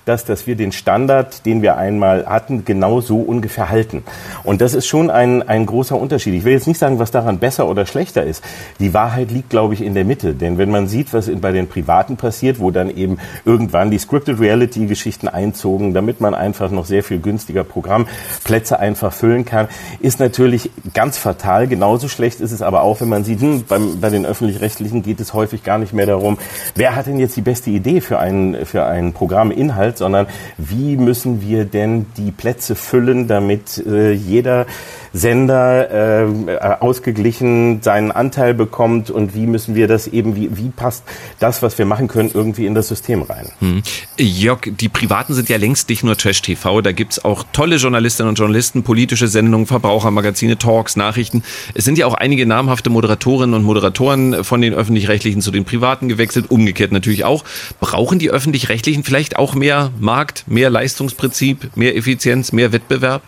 das, 0.08 0.26
dass 0.26 0.48
wir 0.48 0.56
den 0.56 0.72
Standard, 0.72 1.46
den 1.46 1.62
wir 1.62 1.78
einmal 1.78 2.26
hatten, 2.26 2.66
genau 2.66 3.02
so 3.02 3.20
ungefähr 3.20 3.70
halten. 3.70 4.04
Und 4.44 4.62
das 4.62 4.74
ist 4.74 4.88
schon 4.88 5.10
ein, 5.10 5.48
ein 5.48 5.66
großer 5.66 5.96
Unterschied. 5.96 6.34
Ich 6.34 6.44
will 6.44 6.54
jetzt 6.54 6.68
nicht 6.68 6.80
sagen, 6.80 7.00
was 7.00 7.12
daran 7.12 7.40
besser 7.40 7.68
oder 7.68 7.86
schlechter 7.86 8.24
ist. 8.24 8.44
Die 8.80 8.94
Wahrheit 8.94 9.32
liegt, 9.32 9.50
glaube 9.50 9.74
ich, 9.74 9.82
in 9.82 9.94
der 9.94 10.06
Mitte. 10.06 10.34
Denn 10.34 10.58
wenn 10.58 10.72
man 10.72 10.88
sieht, 10.88 11.14
was 11.14 11.30
bei 11.42 11.52
den 11.52 11.68
Privaten 11.68 12.18
passiert, 12.18 12.60
wo 12.60 12.72
dann 12.72 12.90
eben 12.90 13.18
irgendwann 13.46 13.92
die 13.92 13.98
Scripted 13.98 14.40
Reality 14.40 14.86
Geschichten 14.86 15.28
einzogen, 15.28 15.94
damit 15.94 16.22
man 16.22 16.34
einfach 16.34 16.72
noch 16.72 16.86
sehr 16.86 17.04
viel 17.04 17.20
günstiger 17.20 17.64
Programmplätze 17.64 18.80
einfach 18.80 19.14
füllen 19.14 19.46
kann, 19.46 19.68
ist 20.00 20.20
natürlich 20.20 20.72
ganz 20.94 21.18
fatal. 21.18 21.68
Genauso 21.68 22.08
schlecht 22.08 22.40
ist 22.40 22.52
es 22.52 22.62
aber 22.62 22.82
auch, 22.82 23.02
wenn 23.02 23.10
man 23.10 23.24
sieht, 23.24 23.42
hm, 23.42 23.66
beim, 23.68 24.00
bei 24.00 24.10
den 24.10 24.26
Öffentlich-Rechtlichen 24.26 25.04
geht 25.04 25.20
es 25.20 25.34
häufig 25.34 25.64
gar 25.64 25.78
nicht 25.78 25.94
mehr 25.94 26.06
darum, 26.06 26.38
wer 26.76 26.96
hat 26.96 27.08
denn 27.08 27.20
jetzt 27.20 27.36
die 27.36 27.42
beste 27.42 27.70
Idee 27.70 28.02
für 28.02 28.20
einen, 28.20 28.66
für 28.66 28.86
einen 28.86 29.14
Programminhalt, 29.14 29.97
sondern 29.98 30.28
wie 30.58 30.98
müssen 30.98 31.42
wir 31.42 31.66
denn 31.66 32.06
die 32.18 32.32
Plätze 32.32 32.76
füllen, 32.76 33.28
damit 33.28 33.84
äh, 33.86 34.12
jeder 34.12 34.66
Sender 35.18 36.26
äh, 36.48 36.76
ausgeglichen 36.80 37.82
seinen 37.82 38.12
Anteil 38.12 38.54
bekommt 38.54 39.10
und 39.10 39.34
wie 39.36 39.48
müssen 39.48 39.76
wir 39.76 39.88
das 39.88 40.08
eben, 40.08 40.36
wie, 40.36 40.56
wie 40.58 40.70
passt 40.70 41.04
das, 41.40 41.62
was 41.62 41.78
wir 41.78 41.86
machen 41.86 42.08
können, 42.08 42.32
irgendwie 42.34 42.66
in 42.66 42.76
das 42.76 42.88
System 42.88 43.24
rein. 43.24 43.50
Hm. 43.60 43.84
Jörg, 44.18 44.62
die 44.66 44.90
Privaten 44.90 45.34
sind 45.34 45.50
ja 45.50 45.58
längst 45.58 45.90
nicht 45.90 46.04
nur 46.04 46.18
Trash-TV, 46.18 46.82
da 46.82 46.92
gibt's 46.92 47.24
auch 47.24 47.44
tolle 47.52 47.78
Journalistinnen 47.78 48.30
und 48.30 48.40
Journalisten, 48.40 48.84
politische 48.84 49.28
Sendungen, 49.28 49.68
Verbrauchermagazine, 49.68 50.58
Talks, 50.58 50.96
Nachrichten. 50.96 51.44
Es 51.74 51.86
sind 51.86 51.98
ja 51.98 52.06
auch 52.06 52.14
einige 52.14 52.46
namhafte 52.46 52.90
Moderatorinnen 52.90 53.56
und 53.56 53.64
Moderatoren 53.64 54.44
von 54.44 54.62
den 54.62 54.74
Öffentlich-Rechtlichen 54.74 55.42
zu 55.42 55.52
den 55.52 55.66
Privaten 55.66 56.10
gewechselt, 56.10 56.52
umgekehrt 56.52 56.92
natürlich 56.92 57.26
auch. 57.26 57.44
Brauchen 57.80 58.20
die 58.20 58.30
Öffentlich-Rechtlichen 58.30 59.04
vielleicht 59.04 59.38
auch 59.38 59.56
mehr 59.56 59.92
Markt, 60.00 60.46
mehr 60.48 60.70
Leistungsprinzip, 60.70 61.76
mehr 61.76 61.96
Effizienz, 61.96 62.52
mehr 62.52 62.72
Wettbewerb? 62.72 63.22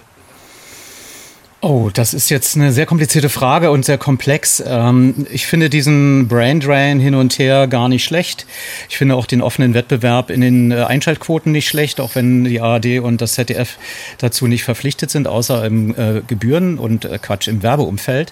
Oh, 1.62 1.90
das 1.94 2.14
ist 2.14 2.30
jetzt 2.30 2.56
eine 2.56 2.72
sehr 2.72 2.86
komplizierte 2.86 3.28
Frage 3.28 3.70
und 3.72 3.84
sehr 3.84 3.98
komplex. 3.98 4.64
Ähm, 4.66 5.28
ich 5.30 5.46
finde 5.46 5.70
diesen 5.70 6.30
Brain 6.30 6.62
Drain 6.62 7.02
hin 7.02 7.16
und 7.16 7.38
her 7.38 7.68
gar 7.68 7.90
nicht 7.90 8.06
schlecht. 8.06 8.46
Ich 8.88 8.98
finde 8.98 9.16
auch 9.16 9.26
den 9.26 9.42
offenen 9.42 9.74
Wettbewerb 9.74 10.30
in 10.30 10.40
den 10.40 10.72
äh, 10.72 10.84
Einschaltquoten 10.84 11.52
nicht 11.52 11.68
schlecht, 11.68 12.00
auch 12.00 12.16
wenn 12.16 12.46
die 12.46 12.62
ARD 12.62 13.00
und 13.02 13.20
das 13.20 13.34
ZDF 13.34 13.78
dazu 14.20 14.48
nicht 14.48 14.64
verpflichtet 14.64 15.12
sind, 15.12 15.28
außer 15.28 15.66
im 15.66 15.94
äh, 16.00 16.22
Gebühren 16.26 16.80
und 16.80 17.04
äh, 17.04 17.20
Quatsch 17.22 17.50
im 17.50 17.62
Werbeumfeld. 17.62 18.32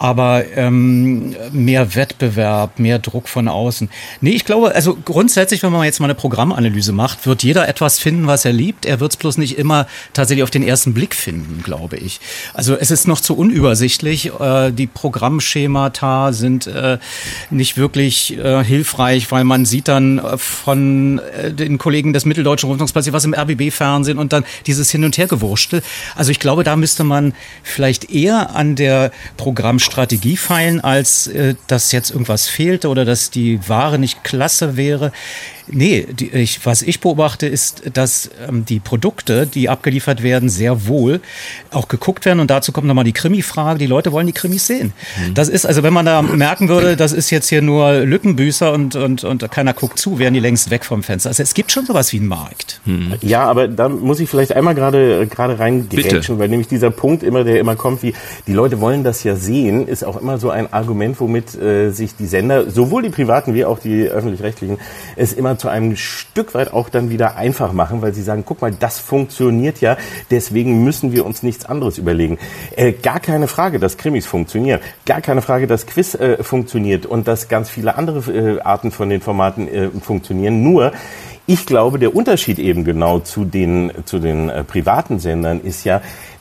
Aber 0.00 0.42
ähm, 0.56 1.36
mehr 1.52 1.94
Wettbewerb, 1.94 2.80
mehr 2.80 2.98
Druck 2.98 3.28
von 3.28 3.46
außen. 3.46 3.88
Nee, 4.20 4.32
ich 4.32 4.44
glaube, 4.44 4.74
also 4.74 4.96
grundsätzlich, 4.96 5.62
wenn 5.62 5.70
man 5.70 5.84
jetzt 5.84 6.00
mal 6.00 6.06
eine 6.06 6.16
Programmanalyse 6.16 6.90
macht, 6.90 7.24
wird 7.24 7.44
jeder 7.44 7.68
etwas 7.68 8.00
finden, 8.00 8.26
was 8.26 8.44
er 8.44 8.52
liebt. 8.52 8.84
Er 8.84 8.98
wird 8.98 9.12
es 9.12 9.16
bloß 9.16 9.38
nicht 9.38 9.58
immer 9.58 9.86
tatsächlich 10.12 10.42
auf 10.42 10.50
den 10.50 10.64
ersten 10.64 10.92
Blick 10.92 11.14
finden, 11.14 11.62
glaube 11.62 11.98
ich. 11.98 12.18
Also 12.52 12.63
also 12.64 12.80
es 12.80 12.90
ist 12.90 13.06
noch 13.06 13.20
zu 13.20 13.36
unübersichtlich. 13.36 14.32
Äh, 14.40 14.72
die 14.72 14.86
Programmschemata 14.86 16.32
sind 16.32 16.66
äh, 16.66 16.96
nicht 17.50 17.76
wirklich 17.76 18.38
äh, 18.38 18.64
hilfreich, 18.64 19.30
weil 19.30 19.44
man 19.44 19.66
sieht 19.66 19.88
dann 19.88 20.18
von 20.38 21.20
den 21.50 21.76
Kollegen 21.76 22.14
des 22.14 22.24
Mitteldeutschen 22.24 22.70
Rundfunks 22.70 22.94
passiert 22.94 23.12
was 23.12 23.26
im 23.26 23.34
RBB-Fernsehen 23.34 24.16
und 24.16 24.32
dann 24.32 24.46
dieses 24.66 24.90
Hin- 24.90 25.04
und 25.04 25.18
Hergewurschte. 25.18 25.82
Also 26.16 26.30
ich 26.30 26.40
glaube, 26.40 26.64
da 26.64 26.74
müsste 26.76 27.04
man 27.04 27.34
vielleicht 27.62 28.10
eher 28.10 28.56
an 28.56 28.76
der 28.76 29.10
Programmstrategie 29.36 30.38
feilen, 30.38 30.80
als 30.80 31.30
dass 31.66 31.92
jetzt 31.92 32.10
irgendwas 32.12 32.48
fehlte 32.48 32.88
oder 32.88 33.04
dass 33.04 33.28
die 33.28 33.60
Ware 33.68 33.98
nicht 33.98 34.24
klasse 34.24 34.78
wäre. 34.78 35.12
Nee, 35.66 36.06
die, 36.10 36.28
ich, 36.30 36.64
was 36.66 36.82
ich 36.82 37.00
beobachte, 37.00 37.46
ist, 37.46 37.82
dass 37.94 38.30
ähm, 38.46 38.66
die 38.66 38.80
Produkte, 38.80 39.46
die 39.46 39.70
abgeliefert 39.70 40.22
werden, 40.22 40.50
sehr 40.50 40.86
wohl 40.86 41.20
auch 41.70 41.88
geguckt 41.88 42.26
werden 42.26 42.40
und 42.40 42.50
dazu 42.54 42.72
kommt 42.72 42.86
nochmal 42.86 43.04
die 43.04 43.12
Krimi-Frage. 43.12 43.78
Die 43.78 43.86
Leute 43.86 44.12
wollen 44.12 44.26
die 44.26 44.32
Krimis 44.32 44.66
sehen. 44.66 44.92
Mhm. 45.16 45.34
Das 45.34 45.48
ist, 45.48 45.66
also 45.66 45.82
wenn 45.82 45.92
man 45.92 46.06
da 46.06 46.22
merken 46.22 46.68
würde, 46.68 46.96
das 46.96 47.12
ist 47.12 47.30
jetzt 47.30 47.48
hier 47.48 47.62
nur 47.62 47.92
Lückenbüßer 47.92 48.72
und, 48.72 48.96
und, 48.96 49.24
und 49.24 49.50
keiner 49.50 49.72
guckt 49.72 49.98
zu, 49.98 50.18
wären 50.18 50.34
die 50.34 50.40
längst 50.40 50.70
weg 50.70 50.84
vom 50.84 51.02
Fenster. 51.02 51.30
Also 51.30 51.42
es 51.42 51.54
gibt 51.54 51.72
schon 51.72 51.86
sowas 51.86 52.12
wie 52.12 52.18
einen 52.18 52.28
Markt. 52.28 52.80
Mhm. 52.84 53.14
Ja, 53.20 53.44
aber 53.44 53.68
da 53.68 53.88
muss 53.88 54.20
ich 54.20 54.28
vielleicht 54.28 54.52
einmal 54.52 54.74
gerade 54.74 55.26
gerade 55.26 55.58
reingrätschen, 55.58 56.38
weil 56.38 56.48
nämlich 56.48 56.68
dieser 56.68 56.90
Punkt 56.90 57.22
immer, 57.22 57.44
der 57.44 57.60
immer 57.60 57.76
kommt, 57.76 58.02
wie 58.02 58.14
die 58.46 58.52
Leute 58.52 58.80
wollen 58.80 59.04
das 59.04 59.24
ja 59.24 59.36
sehen, 59.36 59.86
ist 59.86 60.04
auch 60.04 60.20
immer 60.20 60.38
so 60.38 60.50
ein 60.50 60.72
Argument, 60.72 61.20
womit 61.20 61.54
äh, 61.54 61.90
sich 61.90 62.16
die 62.16 62.26
Sender, 62.26 62.70
sowohl 62.70 63.02
die 63.02 63.10
privaten 63.10 63.54
wie 63.54 63.64
auch 63.64 63.78
die 63.78 64.04
öffentlich-rechtlichen, 64.04 64.78
es 65.16 65.32
immer 65.32 65.58
zu 65.58 65.68
einem 65.68 65.96
Stück 65.96 66.54
weit 66.54 66.72
auch 66.72 66.88
dann 66.88 67.10
wieder 67.10 67.36
einfach 67.36 67.72
machen, 67.72 68.02
weil 68.02 68.14
sie 68.14 68.22
sagen, 68.22 68.44
guck 68.46 68.62
mal, 68.62 68.72
das 68.72 68.98
funktioniert 68.98 69.80
ja, 69.80 69.96
deswegen 70.30 70.84
müssen 70.84 71.12
wir 71.12 71.26
uns 71.26 71.42
nichts 71.42 71.64
anderes 71.64 71.98
überlegen. 71.98 72.38
Äh, 72.76 72.92
gar 72.92 73.20
keine 73.20 73.48
Frage, 73.48 73.78
dass 73.78 73.96
Krimis 73.96 74.26
funktionieren, 74.26 74.80
gar 75.06 75.20
keine 75.20 75.42
Frage, 75.42 75.66
dass 75.66 75.86
Quiz 75.86 76.14
äh, 76.14 76.42
funktioniert 76.42 77.06
und 77.06 77.28
dass 77.28 77.48
ganz 77.48 77.70
viele 77.70 77.96
andere 77.96 78.32
äh, 78.32 78.60
Arten 78.60 78.90
von 78.90 79.08
den 79.08 79.20
Formaten 79.20 79.68
äh, 79.68 79.88
funktionieren. 80.00 80.62
Nur 80.62 80.92
ich 81.46 81.66
glaube, 81.66 81.98
der 81.98 82.16
Unterschied 82.16 82.58
eben 82.58 82.84
genau 82.84 83.18
zu 83.18 83.44
den, 83.44 83.92
zu 84.06 84.18
den 84.18 84.48
äh, 84.48 84.64
privaten 84.64 85.18
Sendern 85.18 85.60
ist 85.60 85.84
ja, 85.84 86.00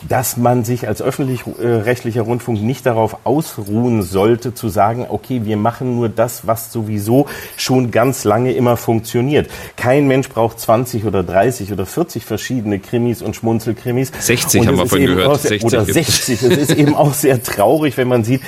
dass 0.10 0.38
man 0.38 0.64
sich 0.64 0.88
als 0.88 1.02
öffentlich-rechtlicher 1.02 2.22
äh, 2.22 2.24
Rundfunk 2.24 2.62
nicht 2.62 2.86
darauf 2.86 3.18
ausruhen 3.26 4.02
sollte, 4.02 4.54
zu 4.54 4.70
sagen, 4.70 5.06
okay, 5.10 5.42
wir 5.44 5.58
machen 5.58 5.96
nur 5.96 6.10
das, 6.10 6.48
was 6.48 6.72
sowieso 6.72 7.28
schon 7.58 7.92
ganz 7.92 8.24
lange 8.24 8.54
immer 8.54 8.78
funktioniert. 8.78 9.50
Kein 9.76 10.08
Mensch 10.08 10.30
braucht 10.30 10.60
20 10.60 11.06
oder 11.06 11.24
30 11.24 11.72
oder 11.72 11.86
40 11.86 12.26
verschiedene 12.26 12.80
Krimis 12.80 13.22
und 13.22 13.36
Schmunzelkrimis. 13.36 14.12
60 14.20 14.62
und 14.62 14.68
haben 14.68 14.78
wir 14.78 14.88
vorhin 14.88 15.08
gehört. 15.08 15.42
Sehr, 15.42 15.60
60 15.60 15.74
oder 15.74 15.86
60. 15.86 16.42
Es 16.44 16.58
ist 16.58 16.72
eben 16.72 16.96
auch 16.96 17.14
sehr 17.14 17.42
traurig, 17.42 17.98
wenn 17.98 18.08
man 18.08 18.24
sieht, 18.24 18.42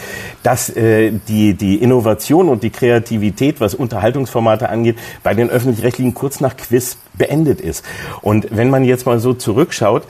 dass 0.44 0.70
äh, 0.70 1.12
die, 1.28 1.54
die 1.54 1.76
Innovation 1.78 2.50
und 2.50 2.64
die 2.64 2.70
Kreativität, 2.70 3.60
was 3.60 3.74
Unterhaltungsformate 3.74 4.70
angeht, 4.70 4.98
bei 5.24 5.34
den 5.34 5.50
öffentlich-rechtlichen 5.50 6.14
kurz 6.14 6.40
nach 6.40 6.58
Quiz 6.58 6.98
beendet 7.18 7.62
ist. 7.62 7.84
Und 8.22 8.48
wenn 8.52 8.70
man 8.70 8.84
jetzt 8.84 9.06
mal 9.06 9.20
so 9.20 9.34
zurückschaut, 9.34 10.04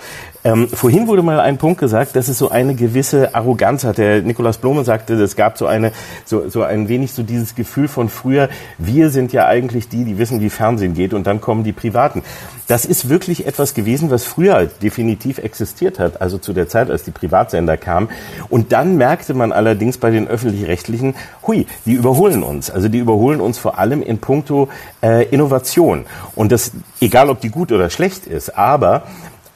ähm, 0.46 0.70
vorhin 0.70 1.08
wurde 1.08 1.24
mal 1.24 1.40
ein 1.40 1.58
Punkt 1.58 1.80
gesagt, 1.80 2.16
dass 2.16 2.28
es 2.28 2.38
so 2.38 2.50
eine 2.52 2.76
gewisse 2.76 3.34
Arroganz 3.34 3.84
hat. 3.84 3.98
Der 3.98 4.22
Nikolaus 4.22 4.60
Blome 4.60 4.84
sagte, 4.84 5.16
es 5.16 5.36
gab 5.36 5.58
so 5.58 5.66
eine, 5.66 5.92
so, 6.24 6.48
so 6.50 6.62
ein 6.62 6.88
wenig 6.88 7.14
so 7.14 7.24
dieses 7.24 7.56
Gefühl 7.56 7.88
von 7.88 8.10
früher, 8.10 8.50
wir 8.78 9.10
sind 9.10 9.34
ja 9.34 9.48
eigentlich 9.48 9.90
die, 9.90 10.06
die 10.06 10.20
wissen, 10.20 10.42
wie 10.42 10.52
Fernsehen 10.52 10.94
geht 10.94 11.16
und 11.16 11.26
dann 11.26 11.42
kommen 11.42 11.64
die 11.64 11.74
Privaten. 11.74 12.22
Das 12.68 12.86
ist 12.86 13.10
wirklich 13.10 13.48
etwas 13.48 13.74
gewesen, 13.74 14.12
was 14.12 14.24
früher 14.24 14.68
definitiv 14.84 15.40
existiert 15.40 15.98
hat, 15.98 16.22
also 16.22 16.38
zu 16.38 16.54
der 16.54 16.68
Zeit, 16.68 16.92
als 16.92 17.04
die 17.04 17.12
Privatsender 17.12 17.76
kamen. 17.76 18.10
Und 18.48 18.72
dann 18.72 18.98
merkte 18.98 19.34
man 19.34 19.52
allerdings 19.52 19.98
bei 19.98 20.12
den 20.12 20.28
öffentlich-rechtlichen, 20.28 21.16
hui, 21.48 21.66
die 21.86 21.94
überholen 21.94 22.44
uns. 22.44 22.70
Also 22.70 22.88
die 22.88 23.00
überholen 23.00 23.42
uns 23.42 23.58
vor 23.58 23.80
allem 23.80 24.04
in 24.04 24.20
puncto 24.20 24.70
äh, 25.02 25.26
Innovation. 25.26 26.06
Und 26.36 26.52
das, 26.52 26.72
egal 27.02 27.32
ob 27.32 27.42
die 27.42 27.50
gut 27.50 27.72
oder 27.72 27.90
schlecht 27.90 28.28
ist, 28.28 28.56
aber 28.56 29.06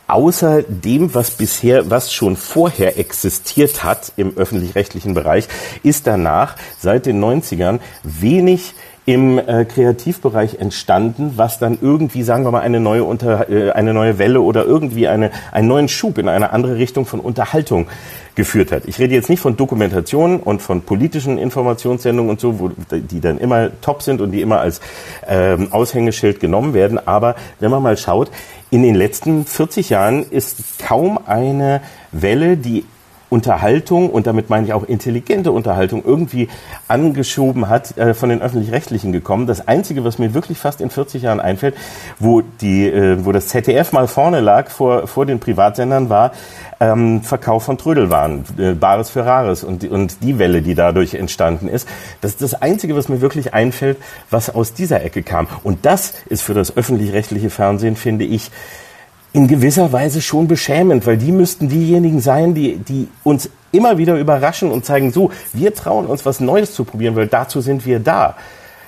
außer 0.10 0.64
dem, 0.64 1.14
was 1.14 1.32
bisher, 1.32 1.90
was 1.90 2.12
schon 2.12 2.36
vorher 2.36 2.98
existiert 2.98 3.84
hat 3.84 4.12
im 4.18 4.36
öffentlich-rechtlichen 4.36 5.14
Bereich, 5.14 5.48
ist 5.84 6.08
danach 6.08 6.56
seit 6.80 7.06
den 7.06 7.24
90ern 7.24 7.80
wenig 8.04 8.74
im 9.10 9.40
äh, 9.40 9.66
Kreativbereich 9.66 10.60
entstanden, 10.60 11.34
was 11.36 11.58
dann 11.58 11.80
irgendwie, 11.82 12.22
sagen 12.22 12.44
wir 12.44 12.52
mal, 12.52 12.62
eine 12.62 12.80
neue, 12.80 13.04
Unter, 13.04 13.50
äh, 13.50 13.72
eine 13.72 13.92
neue 13.92 14.20
Welle 14.20 14.40
oder 14.40 14.66
irgendwie 14.66 15.08
eine, 15.08 15.32
einen 15.52 15.68
neuen 15.68 15.88
Schub 15.88 16.20
in 16.20 16.28
eine 16.28 16.54
andere 16.54 16.76
Richtung 16.76 17.08
von 17.08 17.20
Unterhaltung 17.20 17.88
geführt 18.36 18.72
hat. 18.72 18.84
Ich 18.86 19.00
rede 19.00 19.16
jetzt 19.16 19.28
nicht 19.28 19.40
von 19.40 19.58
Dokumentationen 19.58 20.40
und 20.40 20.62
von 20.62 20.84
politischen 20.84 21.40
Informationssendungen 21.40 22.30
und 22.30 22.40
so, 22.40 22.60
wo, 22.60 22.70
die 22.92 23.20
dann 23.20 23.40
immer 23.40 23.72
top 23.82 24.04
sind 24.04 24.22
und 24.22 24.32
die 24.32 24.42
immer 24.42 24.60
als 24.60 24.80
ähm, 25.28 25.70
Aushängeschild 25.72 26.40
genommen 26.40 26.76
werden. 26.76 27.00
Aber 27.08 27.36
wenn 27.60 27.72
man 27.72 27.82
mal 27.82 27.98
schaut, 27.98 28.30
in 28.72 28.84
den 28.84 28.96
letzten 28.96 29.46
40 29.46 29.90
Jahren 29.90 30.24
ist 30.30 30.80
kaum 30.80 31.20
eine 31.26 31.82
Welle, 32.12 32.58
die 32.58 32.86
Unterhaltung 33.30 34.10
und 34.10 34.26
damit 34.26 34.50
meine 34.50 34.66
ich 34.66 34.74
auch 34.74 34.84
intelligente 34.84 35.52
Unterhaltung 35.52 36.04
irgendwie 36.04 36.50
angeschoben 36.88 37.70
hat, 37.70 37.96
äh, 37.98 38.14
von 38.14 38.30
den 38.30 38.42
öffentlich-rechtlichen 38.42 39.12
gekommen. 39.12 39.46
Das 39.46 39.68
Einzige, 39.68 40.04
was 40.04 40.18
mir 40.18 40.34
wirklich 40.34 40.58
fast 40.58 40.82
in 40.82 40.90
40 40.90 41.24
Jahren 41.24 41.40
einfällt, 41.40 41.76
wo 42.18 42.42
die, 42.42 42.88
äh, 42.88 43.24
wo 43.24 43.32
das 43.32 43.48
ZDF 43.50 43.92
mal 43.92 44.08
vorne 44.08 44.40
lag 44.40 44.70
vor, 44.70 45.08
vor 45.08 45.26
den 45.26 45.40
Privatsendern, 45.40 46.10
war 46.10 46.32
ähm, 46.80 47.22
Verkauf 47.24 47.64
von 47.64 47.78
Trödelwaren, 47.78 48.44
äh, 48.58 48.74
Bares 48.74 49.10
für 49.10 49.26
Rares 49.26 49.64
und, 49.64 49.84
und 49.90 50.24
die 50.24 50.40
Welle, 50.40 50.62
die 50.62 50.76
dadurch 50.76 51.14
entstanden 51.14 51.68
ist. 51.68 51.88
Das 52.22 52.32
ist 52.32 52.42
das 52.42 52.62
Einzige, 52.62 52.96
was 52.96 53.10
mir 53.10 53.22
wirklich 53.22 53.54
einfällt, 53.54 53.98
was 54.30 54.54
aus 54.54 54.74
dieser 54.74 55.04
Ecke 55.04 55.24
kam. 55.24 55.48
Und 55.64 55.86
das 55.86 56.14
ist 56.30 56.42
für 56.42 56.54
das 56.54 56.76
öffentlich-rechtliche 56.76 57.50
Fernsehen, 57.50 57.96
finde 57.96 58.26
ich, 58.26 58.52
in 59.32 59.48
gewisser 59.48 59.92
Weise 59.92 60.22
schon 60.22 60.48
beschämend, 60.48 61.06
weil 61.06 61.18
die 61.18 61.32
müssten 61.32 61.70
diejenigen 61.70 62.20
sein, 62.20 62.56
die, 62.56 62.78
die 62.78 63.08
uns 63.24 63.50
immer 63.72 63.98
wieder 63.98 64.16
überraschen 64.16 64.72
und 64.72 64.86
zeigen, 64.86 65.12
so, 65.12 65.32
wir 65.54 65.76
trauen 65.76 66.08
uns 66.08 66.26
was 66.26 66.40
Neues 66.40 66.74
zu 66.74 66.84
probieren, 66.84 67.16
weil 67.16 67.28
dazu 67.28 67.62
sind 67.62 67.86
wir 67.86 68.00
da. 68.00 68.36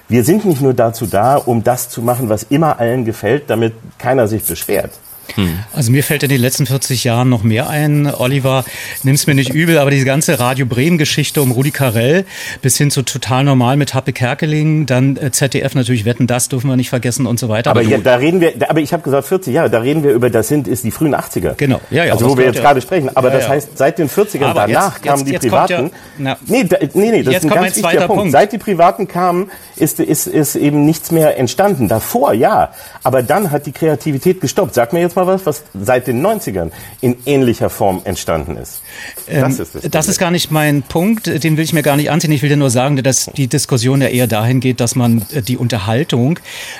Wir 0.07 0.23
sind 0.23 0.43
nicht 0.45 0.61
nur 0.61 0.73
dazu 0.73 1.05
da, 1.05 1.35
um 1.35 1.63
das 1.63 1.89
zu 1.89 2.01
machen, 2.01 2.27
was 2.27 2.43
immer 2.43 2.79
allen 2.79 3.05
gefällt, 3.05 3.49
damit 3.49 3.73
keiner 3.99 4.27
sich 4.27 4.43
beschwert. 4.43 4.91
Hm. 5.35 5.59
Also 5.73 5.91
mir 5.91 6.03
fällt 6.03 6.23
in 6.23 6.29
den 6.29 6.41
letzten 6.41 6.65
40 6.65 7.03
Jahren 7.03 7.29
noch 7.29 7.43
mehr 7.43 7.69
ein, 7.69 8.11
Oliver, 8.13 8.65
nimm's 9.03 9.27
mir 9.27 9.35
nicht 9.35 9.53
übel, 9.53 9.77
aber 9.77 9.91
diese 9.91 10.05
ganze 10.05 10.39
Radio 10.39 10.65
Bremen-Geschichte 10.65 11.41
um 11.41 11.51
Rudi 11.51 11.71
Carell 11.71 12.25
bis 12.61 12.77
hin 12.77 12.91
zu 12.91 13.03
total 13.03 13.43
normal 13.43 13.77
mit 13.77 13.93
Happe 13.93 14.13
Kerkeling, 14.13 14.85
dann 14.85 15.17
äh, 15.17 15.31
ZDF 15.31 15.75
natürlich 15.75 16.05
Wetten, 16.05 16.27
das 16.27 16.49
dürfen 16.49 16.69
wir 16.69 16.75
nicht 16.75 16.89
vergessen 16.89 17.25
und 17.25 17.39
so 17.39 17.49
weiter. 17.49 17.71
Aber, 17.71 17.81
aber 17.81 17.89
ja, 17.89 17.97
da 17.97 18.15
reden 18.15 18.41
wir, 18.41 18.53
aber 18.67 18.79
ich 18.79 18.93
habe 18.93 19.03
gesagt 19.03 19.27
40 19.27 19.53
Jahre, 19.53 19.69
da 19.69 19.79
reden 19.79 20.03
wir 20.03 20.11
über, 20.11 20.29
das 20.29 20.47
sind 20.47 20.67
ist 20.67 20.83
die 20.83 20.91
frühen 20.91 21.15
80er. 21.15 21.55
Genau, 21.55 21.81
ja, 21.89 22.05
ja. 22.05 22.13
Also 22.13 22.29
wo 22.29 22.37
wir 22.37 22.45
jetzt 22.45 22.55
ja. 22.55 22.61
gerade 22.61 22.81
sprechen. 22.81 23.15
Aber 23.15 23.29
ja, 23.29 23.37
das 23.37 23.49
heißt, 23.49 23.77
seit 23.77 23.97
den 23.97 24.09
40ern 24.09 24.45
aber 24.45 24.67
danach 24.67 24.93
jetzt, 24.93 25.03
kamen 25.03 25.17
jetzt, 25.17 25.27
die 25.27 25.33
jetzt 25.33 25.41
Privaten. 25.41 25.91
Ja, 26.19 26.37
nee, 26.45 26.63
da, 26.63 26.77
nee, 26.93 27.11
nee, 27.11 27.23
das 27.23 27.35
ist 27.35 27.43
ein 27.43 27.49
ganz 27.49 27.75
wichtiger 27.75 28.07
Punkt. 28.07 28.21
Punkt. 28.21 28.31
Seit 28.31 28.53
die 28.53 28.57
Privaten 28.57 29.07
kamen, 29.07 29.51
ist, 29.75 29.99
ist, 29.99 30.27
ist 30.27 30.55
eben 30.55 30.85
nichts 30.85 31.11
mehr 31.11 31.37
entstanden. 31.37 31.87
Davor, 31.87 32.33
ja. 32.33 32.73
Aber 33.03 33.23
dann 33.23 33.51
hat 33.51 33.65
die 33.65 33.71
Kreativität 33.71 34.41
gestoppt. 34.41 34.73
Sag 34.73 34.93
mir 34.93 34.99
jetzt 34.99 35.15
mal 35.15 35.20
was, 35.27 35.45
was 35.45 35.63
seit 35.73 36.07
den 36.07 36.25
90ern 36.25 36.71
in 37.01 37.17
ähnlicher 37.25 37.69
Form 37.69 38.01
entstanden 38.03 38.57
ist. 38.57 38.81
Das, 39.27 39.35
ähm, 39.35 39.63
ist, 39.63 39.75
das, 39.75 39.91
das 39.91 40.07
ist 40.07 40.19
gar 40.19 40.31
nicht 40.31 40.51
mein 40.51 40.83
Punkt, 40.83 41.27
den 41.43 41.57
will 41.57 41.63
ich 41.63 41.73
mir 41.73 41.83
gar 41.83 41.97
nicht 41.97 42.11
anziehen. 42.11 42.31
Ich 42.31 42.41
will 42.41 42.49
dir 42.49 42.57
nur 42.57 42.69
sagen, 42.69 43.01
dass 43.01 43.25
die 43.35 43.47
Diskussion 43.47 44.01
ja 44.01 44.07
eher 44.07 44.27
dahin 44.27 44.59
geht, 44.59 44.79
dass 44.79 44.95
man 44.95 45.25
äh, 45.33 45.41
die 45.41 45.57
Unterhaltung 45.57 46.39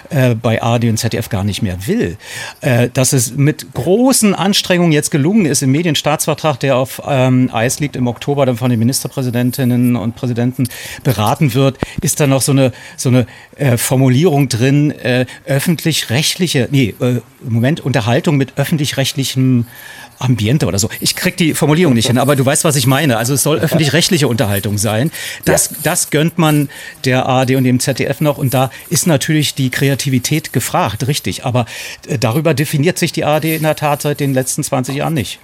äh, 0.10 0.36
bei 0.36 0.62
ARD 0.62 0.86
und 0.86 0.98
ZDF 0.98 1.30
gar 1.30 1.44
nicht 1.44 1.62
mehr 1.62 1.88
will. 1.88 2.18
Äh, 2.62 2.90
dass 2.94 3.14
es 3.14 3.36
mit 3.36 3.74
großen 3.74 4.36
Anstrengungen 4.36 4.92
jetzt 4.92 5.12
gelungen 5.12 5.46
ist, 5.46 5.62
im 5.62 5.72
Medienstaatsvertrag, 5.72 6.60
der 6.60 6.78
auf 6.78 7.02
ähm, 7.08 7.50
Eis 7.54 7.80
liegt, 7.80 7.96
im 7.96 8.08
Oktober 8.08 8.46
dann 8.46 8.58
von 8.58 8.70
den 8.70 8.80
Ministerpräsidentinnen 8.80 9.96
und 9.96 10.16
Präsidenten 10.16 10.68
beraten 11.04 11.54
wird, 11.54 11.78
ist 12.02 12.20
da 12.20 12.28
noch 12.28 12.42
so 12.42 12.52
eine, 12.52 12.72
so 12.98 13.10
eine 13.10 13.28
äh, 13.56 13.78
Formulierung 13.78 14.50
drin, 14.50 14.94
öffentlich-rechtliche, 15.46 16.68
nee, 16.72 16.94
Moment, 17.42 17.80
Unterhaltung 17.80 18.21
mit 18.30 18.58
öffentlich-rechtlichem 18.58 19.66
Ambiente 20.20 20.68
oder 20.68 20.80
so. 20.80 20.90
Ich 21.00 21.16
krieg 21.16 21.38
die 21.38 21.54
Formulierung 21.54 21.94
nicht 21.94 22.08
hin, 22.08 22.18
aber 22.18 22.36
du 22.36 22.46
weißt, 22.46 22.64
was 22.64 22.76
ich 22.76 22.86
meine. 22.86 23.18
Also 23.18 23.34
es 23.34 23.44
soll 23.44 23.60
öffentlich-rechtliche 23.60 24.28
Unterhaltung 24.28 24.78
sein. 24.78 25.12
Das, 25.46 25.72
ja. 25.72 25.78
das 25.84 26.10
gönnt 26.10 26.38
man 26.38 26.70
der 27.06 27.26
ARD 27.26 27.56
und 27.56 27.64
dem 27.64 27.80
ZDF 27.80 28.22
noch 28.22 28.38
und 28.38 28.54
da 28.54 28.72
ist 28.90 29.08
natürlich 29.08 29.56
die 29.56 29.70
Kreativität 29.70 30.54
gefragt, 30.54 31.08
richtig. 31.08 31.46
Aber 31.46 31.66
äh, 32.08 32.20
darüber 32.20 32.54
definiert 32.54 32.98
sich 33.00 33.12
die 33.12 33.26
ARD 33.26 33.46
in 33.46 33.64
der 33.64 33.76
Tat 33.76 34.04
seit 34.04 34.20
den 34.20 34.34
letzten 34.34 34.64
20 34.64 34.96
Jahren 34.96 35.14
nicht. 35.14 35.40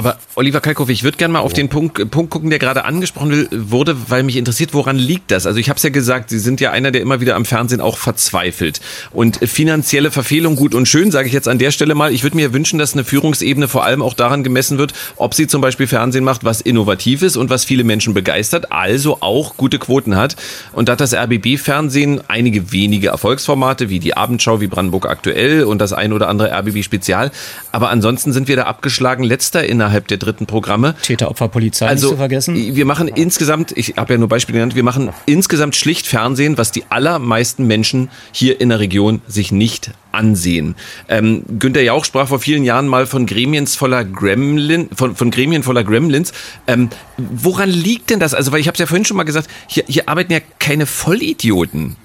Aber 0.00 0.16
Oliver 0.34 0.62
Kalkow, 0.62 0.88
ich 0.88 1.02
würde 1.02 1.18
gerne 1.18 1.34
mal 1.34 1.40
auf 1.40 1.52
den 1.52 1.68
Punkt, 1.68 2.10
Punkt 2.10 2.30
gucken, 2.30 2.48
der 2.48 2.58
gerade 2.58 2.86
angesprochen 2.86 3.46
wurde, 3.52 3.94
weil 4.08 4.22
mich 4.22 4.36
interessiert, 4.36 4.72
woran 4.72 4.96
liegt 4.96 5.30
das? 5.30 5.44
Also 5.44 5.58
ich 5.58 5.68
habe 5.68 5.76
es 5.76 5.82
ja 5.82 5.90
gesagt, 5.90 6.30
Sie 6.30 6.38
sind 6.38 6.58
ja 6.62 6.70
einer, 6.70 6.90
der 6.90 7.02
immer 7.02 7.20
wieder 7.20 7.36
am 7.36 7.44
Fernsehen 7.44 7.82
auch 7.82 7.98
verzweifelt. 7.98 8.80
Und 9.10 9.36
finanzielle 9.46 10.10
Verfehlung 10.10 10.56
gut 10.56 10.74
und 10.74 10.88
schön, 10.88 11.10
sage 11.10 11.28
ich 11.28 11.34
jetzt 11.34 11.48
an 11.48 11.58
der 11.58 11.70
Stelle 11.70 11.94
mal. 11.94 12.14
Ich 12.14 12.22
würde 12.22 12.34
mir 12.34 12.54
wünschen, 12.54 12.78
dass 12.78 12.94
eine 12.94 13.04
Führungsebene 13.04 13.68
vor 13.68 13.84
allem 13.84 14.00
auch 14.00 14.14
daran 14.14 14.42
gemessen 14.42 14.78
wird, 14.78 14.94
ob 15.16 15.34
sie 15.34 15.46
zum 15.46 15.60
Beispiel 15.60 15.86
Fernsehen 15.86 16.24
macht, 16.24 16.44
was 16.44 16.62
innovativ 16.62 17.20
ist 17.20 17.36
und 17.36 17.50
was 17.50 17.66
viele 17.66 17.84
Menschen 17.84 18.14
begeistert, 18.14 18.72
also 18.72 19.18
auch 19.20 19.58
gute 19.58 19.78
Quoten 19.78 20.16
hat. 20.16 20.34
Und 20.72 20.88
da 20.88 20.92
hat 20.92 21.00
das 21.02 21.12
RBB-Fernsehen 21.12 22.22
einige 22.26 22.72
wenige 22.72 23.08
Erfolgsformate, 23.08 23.90
wie 23.90 23.98
die 23.98 24.16
Abendschau, 24.16 24.62
wie 24.62 24.66
Brandenburg 24.66 25.04
aktuell 25.04 25.64
und 25.64 25.78
das 25.78 25.92
ein 25.92 26.14
oder 26.14 26.28
andere 26.28 26.50
RBB-Spezial. 26.52 27.32
Aber 27.70 27.90
ansonsten 27.90 28.32
sind 28.32 28.48
wir 28.48 28.56
da 28.56 28.62
abgeschlagen 28.62 29.24
letzter 29.24 29.62
in 29.62 29.89
innerhalb 29.90 30.08
der 30.08 30.18
dritten 30.18 30.46
Programme. 30.46 30.94
Täter-Opfer-Polizei 31.02 31.86
also, 31.86 32.06
nicht 32.06 32.12
zu 32.12 32.18
vergessen. 32.18 32.54
Wir 32.54 32.84
machen 32.84 33.08
insgesamt, 33.08 33.72
ich 33.76 33.94
habe 33.96 34.14
ja 34.14 34.18
nur 34.18 34.28
Beispiele 34.28 34.58
genannt, 34.58 34.76
wir 34.76 34.84
machen 34.84 35.10
insgesamt 35.26 35.74
schlicht 35.74 36.06
Fernsehen, 36.06 36.56
was 36.56 36.70
die 36.70 36.84
allermeisten 36.88 37.66
Menschen 37.66 38.08
hier 38.32 38.60
in 38.60 38.68
der 38.68 38.78
Region 38.78 39.20
sich 39.26 39.50
nicht 39.50 39.90
ansehen. 40.12 40.76
Ähm, 41.08 41.42
Günter 41.58 41.82
Jauch 41.82 42.04
sprach 42.04 42.28
vor 42.28 42.38
vielen 42.38 42.64
Jahren 42.64 42.86
mal 42.86 43.06
von 43.06 43.26
Gremiens 43.26 43.74
voller 43.74 44.04
Gremlin, 44.04 44.88
von, 44.94 45.16
von 45.16 45.30
Gremien 45.30 45.62
voller 45.62 45.84
Gremlins. 45.84 46.32
Ähm, 46.66 46.90
woran 47.16 47.68
liegt 47.68 48.10
denn 48.10 48.20
das? 48.20 48.34
Also, 48.34 48.52
weil 48.52 48.60
ich 48.60 48.68
habe 48.68 48.74
es 48.74 48.80
ja 48.80 48.86
vorhin 48.86 49.04
schon 49.04 49.16
mal 49.16 49.24
gesagt, 49.24 49.48
hier, 49.66 49.84
hier 49.86 50.08
arbeiten 50.08 50.32
ja 50.32 50.40
keine 50.58 50.86
Vollidioten. 50.86 51.96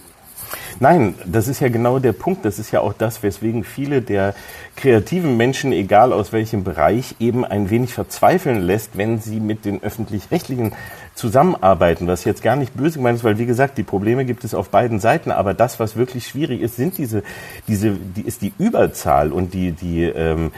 Nein, 0.80 1.16
das 1.26 1.48
ist 1.48 1.62
ja 1.62 1.70
genau 1.70 2.00
der 2.00 2.12
Punkt. 2.12 2.44
Das 2.44 2.60
ist 2.60 2.72
ja 2.72 2.82
auch 2.82 2.94
das, 2.94 3.24
weswegen 3.24 3.64
viele 3.64 4.02
der 4.02 4.36
kreativen 4.76 5.38
Menschen, 5.38 5.72
egal 5.72 6.12
aus 6.12 6.34
welchem 6.34 6.66
Bereich, 6.66 7.16
eben 7.20 7.46
ein 7.46 7.70
wenig 7.70 7.94
verzweifeln 7.94 8.62
lässt, 8.62 8.98
wenn 8.98 9.20
sie 9.20 9.40
mit 9.40 9.64
den 9.64 9.82
öffentlich-rechtlichen 9.82 10.74
zusammenarbeiten, 11.14 12.08
was 12.08 12.26
jetzt 12.26 12.44
gar 12.44 12.58
nicht 12.58 12.76
böse 12.76 12.98
gemeint 12.98 13.18
ist, 13.18 13.24
weil 13.24 13.38
wie 13.38 13.46
gesagt, 13.46 13.78
die 13.78 13.84
Probleme 13.84 14.26
gibt 14.26 14.44
es 14.44 14.54
auf 14.54 14.70
beiden 14.70 15.00
Seiten, 15.00 15.32
aber 15.32 15.54
das, 15.54 15.80
was 15.80 15.96
wirklich 15.96 16.28
schwierig 16.28 16.62
ist, 16.62 16.76
sind 16.76 16.98
diese, 16.98 17.24
diese, 17.70 17.92
die 17.92 18.24
ist 18.24 18.42
die 18.42 18.52
Überzahl 18.60 19.32
und 19.32 19.54
die, 19.54 19.72
die, 19.72 20.04
ähm, 20.04 20.52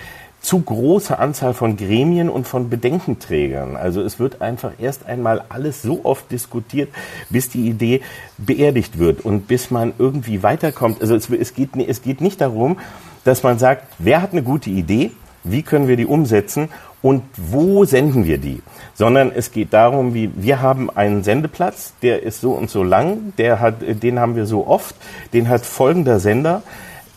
zu 0.48 0.61
große 0.61 1.19
Anzahl 1.19 1.53
von 1.53 1.76
Gremien 1.76 2.30
und 2.30 2.48
von 2.48 2.69
Bedenkenträgern. 2.69 3.76
Also 3.76 4.01
es 4.01 4.17
wird 4.17 4.42
einfach 4.42 4.72
erst 4.80 5.06
einmal 5.06 5.43
alles 5.50 5.82
so 5.82 6.06
oft 6.06 6.32
diskutiert, 6.32 6.88
bis 7.30 7.50
die 7.50 7.67
Idee 7.67 8.01
beerdigt 8.38 8.98
wird 8.98 9.26
und 9.26 9.50
bis 9.50 9.72
man 9.72 9.92
irgendwie 10.00 10.43
weiterkommt. 10.43 11.01
Also 11.01 11.16
es, 11.16 11.30
es, 11.30 11.53
geht, 11.53 11.72
es 11.76 12.01
geht 12.01 12.22
nicht 12.22 12.40
darum, 12.40 12.77
dass 13.26 13.43
man 13.43 13.59
sagt, 13.59 13.88
wer 14.00 14.22
hat 14.22 14.32
eine 14.32 14.42
gute 14.42 14.69
Idee, 14.69 15.11
wie 15.43 15.64
können 15.64 15.90
wir 15.90 15.98
die 15.98 16.06
umsetzen 16.06 16.69
und 17.01 17.24
wo 17.35 17.84
senden 17.84 18.24
wir 18.24 18.38
die? 18.38 18.61
Sondern 18.93 19.34
es 19.35 19.51
geht 19.51 19.74
darum, 19.74 20.14
wie 20.14 20.32
wir 20.34 20.61
haben 20.61 20.90
einen 20.90 21.26
Sendeplatz, 21.26 21.92
der 22.01 22.24
ist 22.24 22.40
so 22.40 22.53
und 22.53 22.69
so 22.69 22.84
lang, 22.84 23.34
der 23.38 23.59
hat, 23.59 23.82
den 23.82 24.17
haben 24.17 24.38
wir 24.38 24.45
so 24.45 24.66
oft, 24.66 24.95
den 25.34 25.50
hat 25.50 25.66
folgender 25.66 26.22
Sender. 26.22 26.64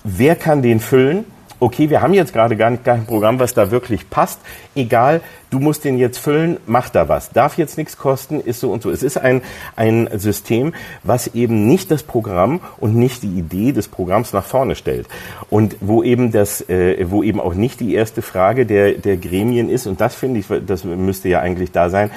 Wer 0.03 0.35
kann 0.35 0.63
den 0.63 0.81
füllen? 0.81 1.27
Okay, 1.61 1.91
wir 1.91 2.01
haben 2.03 2.15
jetzt 2.15 2.33
gerade 2.33 2.57
gar 2.57 2.71
nicht 2.71 2.85
kein 2.85 3.05
Programm, 3.05 3.39
was 3.39 3.55
da 3.55 3.71
wirklich 3.71 4.09
passt. 4.11 4.41
Egal, 4.75 5.21
du 5.51 5.59
musst 5.61 5.85
den 5.85 5.99
jetzt 5.99 6.19
füllen, 6.19 6.57
mach 6.67 6.89
da 6.89 7.09
was. 7.09 7.31
Darf 7.31 7.59
jetzt 7.59 7.77
nichts 7.77 7.97
kosten, 7.97 8.41
ist 8.41 8.61
so 8.61 8.73
und 8.73 8.83
so. 8.83 8.91
Es 8.91 9.03
ist 9.03 9.19
ein, 9.19 9.43
ein 9.77 10.09
System, 10.15 10.73
was 11.03 11.29
eben 11.29 11.67
nicht 11.67 11.91
das 11.91 12.03
Programm 12.03 12.61
und 12.79 12.97
nicht 12.97 13.23
die 13.23 13.39
Idee 13.39 13.73
des 13.73 13.89
Programms 13.89 14.33
nach 14.33 14.45
vorne 14.45 14.75
stellt. 14.75 15.07
Und 15.51 15.77
wo 15.81 16.03
eben 16.03 16.33
das, 16.33 16.69
äh, 16.69 17.05
wo 17.11 17.23
eben 17.23 17.41
auch 17.41 17.55
nicht 17.55 17.81
die 17.81 17.95
erste 17.95 18.23
Frage 18.23 18.65
der, 18.67 18.93
der 18.95 19.19
Gremien 19.19 19.69
ist, 19.69 19.87
und 19.87 20.01
das 20.01 20.15
finde 20.15 20.41
ich, 20.41 20.47
das 20.67 20.85
müsste 20.85 21.29
ja 21.29 21.41
eigentlich 21.41 21.73
da 21.73 21.91
sein, 21.91 22.11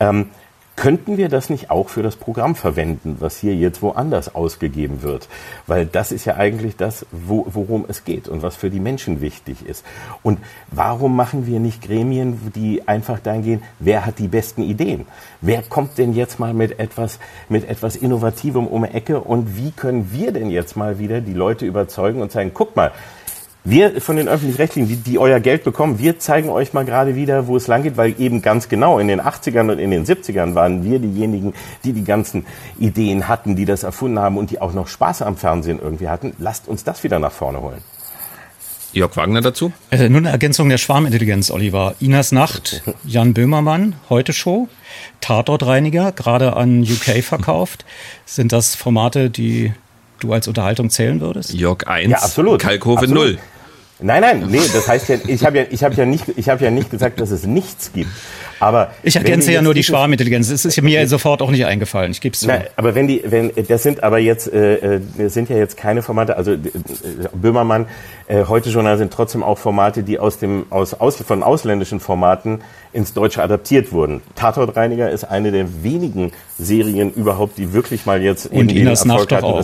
ähm, 0.00 0.26
Könnten 0.74 1.18
wir 1.18 1.28
das 1.28 1.50
nicht 1.50 1.70
auch 1.70 1.90
für 1.90 2.02
das 2.02 2.16
Programm 2.16 2.54
verwenden, 2.54 3.16
was 3.20 3.36
hier 3.36 3.54
jetzt 3.54 3.82
woanders 3.82 4.34
ausgegeben 4.34 5.02
wird? 5.02 5.28
Weil 5.66 5.84
das 5.84 6.12
ist 6.12 6.24
ja 6.24 6.36
eigentlich 6.36 6.76
das, 6.76 7.06
wo, 7.12 7.46
worum 7.50 7.84
es 7.88 8.04
geht 8.04 8.26
und 8.26 8.42
was 8.42 8.56
für 8.56 8.70
die 8.70 8.80
Menschen 8.80 9.20
wichtig 9.20 9.66
ist. 9.66 9.84
Und 10.22 10.40
warum 10.70 11.14
machen 11.14 11.46
wir 11.46 11.60
nicht 11.60 11.82
Gremien, 11.82 12.52
die 12.54 12.88
einfach 12.88 13.20
dahin 13.20 13.42
gehen, 13.42 13.62
wer 13.80 14.06
hat 14.06 14.18
die 14.18 14.28
besten 14.28 14.62
Ideen? 14.62 15.06
Wer 15.42 15.62
kommt 15.62 15.98
denn 15.98 16.14
jetzt 16.14 16.40
mal 16.40 16.54
mit 16.54 16.78
etwas, 16.78 17.18
mit 17.50 17.68
etwas 17.68 17.94
Innovativem 17.94 18.66
um 18.66 18.84
die 18.84 18.94
Ecke 18.94 19.20
und 19.20 19.56
wie 19.56 19.72
können 19.72 20.10
wir 20.12 20.32
denn 20.32 20.50
jetzt 20.50 20.76
mal 20.76 20.98
wieder 20.98 21.20
die 21.20 21.34
Leute 21.34 21.66
überzeugen 21.66 22.22
und 22.22 22.32
sagen, 22.32 22.52
guck 22.54 22.74
mal, 22.74 22.92
wir 23.64 24.00
von 24.00 24.16
den 24.16 24.28
Öffentlich-Rechtlichen, 24.28 24.88
die, 24.88 24.96
die 24.96 25.18
euer 25.18 25.40
Geld 25.40 25.62
bekommen, 25.64 25.98
wir 25.98 26.18
zeigen 26.18 26.48
euch 26.48 26.72
mal 26.72 26.84
gerade 26.84 27.14
wieder, 27.14 27.46
wo 27.46 27.56
es 27.56 27.68
lang 27.68 27.82
geht, 27.82 27.96
weil 27.96 28.14
eben 28.18 28.42
ganz 28.42 28.68
genau 28.68 28.98
in 28.98 29.08
den 29.08 29.20
80ern 29.20 29.70
und 29.70 29.78
in 29.78 29.90
den 29.90 30.04
70ern 30.04 30.54
waren 30.54 30.84
wir 30.84 30.98
diejenigen, 30.98 31.54
die 31.84 31.92
die 31.92 32.04
ganzen 32.04 32.44
Ideen 32.78 33.28
hatten, 33.28 33.54
die 33.54 33.64
das 33.64 33.84
erfunden 33.84 34.18
haben 34.18 34.36
und 34.36 34.50
die 34.50 34.60
auch 34.60 34.72
noch 34.72 34.88
Spaß 34.88 35.22
am 35.22 35.36
Fernsehen 35.36 35.78
irgendwie 35.80 36.08
hatten. 36.08 36.32
Lasst 36.38 36.66
uns 36.66 36.82
das 36.82 37.04
wieder 37.04 37.18
nach 37.18 37.32
vorne 37.32 37.60
holen. 37.60 37.82
Jörg 38.92 39.16
Wagner 39.16 39.40
dazu? 39.40 39.72
Äh, 39.90 40.10
nur 40.10 40.18
eine 40.18 40.30
Ergänzung 40.30 40.68
der 40.68 40.76
Schwarmintelligenz, 40.76 41.50
Oliver. 41.50 41.94
Inas 42.00 42.30
Nacht, 42.30 42.82
Jan 43.04 43.32
Böhmermann, 43.32 43.94
Heute 44.10 44.34
Show, 44.34 44.68
Tatortreiniger, 45.20 46.12
gerade 46.12 46.56
an 46.56 46.82
UK 46.82 47.22
verkauft. 47.24 47.86
Sind 48.26 48.52
das 48.52 48.74
Formate, 48.74 49.30
die 49.30 49.72
du 50.20 50.32
als 50.32 50.46
Unterhaltung 50.46 50.90
zählen 50.90 51.20
würdest? 51.20 51.54
Jörg 51.54 51.86
1, 51.86 52.10
ja, 52.10 52.18
absolut. 52.18 52.64
Absolut. 52.64 53.08
0. 53.08 53.38
Nein, 54.02 54.20
nein, 54.20 54.46
nee, 54.48 54.60
das 54.72 54.88
heißt 54.88 55.08
ja, 55.08 55.16
ich 55.26 55.44
habe 55.44 55.58
ja, 55.58 55.64
ich 55.70 55.84
habe 55.84 55.94
ja 55.94 56.04
nicht, 56.04 56.24
ich 56.36 56.48
habe 56.48 56.64
ja 56.64 56.70
nicht 56.70 56.90
gesagt, 56.90 57.20
dass 57.20 57.30
es 57.30 57.46
nichts 57.46 57.92
gibt. 57.92 58.10
Aber 58.62 58.92
ich 59.02 59.16
ergänze 59.16 59.50
ja 59.50 59.60
nur 59.60 59.74
die 59.74 59.82
Schwarmintelligenz. 59.82 60.48
Das 60.48 60.64
ist 60.64 60.80
mir 60.80 61.08
sofort 61.08 61.42
auch 61.42 61.50
nicht 61.50 61.66
eingefallen. 61.66 62.12
Ich 62.12 62.20
gebe 62.20 62.34
es 62.34 62.40
zu. 62.40 62.46
Nein, 62.46 62.62
aber 62.76 62.94
wenn 62.94 63.08
die, 63.08 63.20
wenn 63.24 63.50
das 63.66 63.82
sind 63.82 64.04
aber 64.04 64.18
jetzt, 64.18 64.46
äh, 64.52 65.00
das 65.18 65.34
sind 65.34 65.48
ja 65.48 65.56
jetzt 65.56 65.76
keine 65.76 66.02
Formate. 66.02 66.36
Also 66.36 66.52
äh, 66.52 66.58
Böhmermann, 67.34 67.86
äh, 68.28 68.44
heute 68.44 68.70
Journal 68.70 68.98
sind 68.98 69.12
trotzdem 69.12 69.42
auch 69.42 69.58
Formate, 69.58 70.04
die 70.04 70.20
aus 70.20 70.38
dem 70.38 70.66
aus, 70.70 70.94
aus 70.94 71.16
von 71.16 71.42
ausländischen 71.42 71.98
Formaten 71.98 72.60
ins 72.92 73.14
Deutsche 73.14 73.42
adaptiert 73.42 73.90
wurden. 73.90 74.22
Tatortreiniger 74.36 75.10
ist 75.10 75.24
eine 75.24 75.50
der 75.50 75.82
wenigen 75.82 76.30
Serien 76.56 77.12
überhaupt, 77.12 77.58
die 77.58 77.72
wirklich 77.72 78.06
mal 78.06 78.22
jetzt 78.22 78.46
und 78.46 78.70
Inas 78.70 79.04
Nacht 79.04 79.32
auch. 79.32 79.60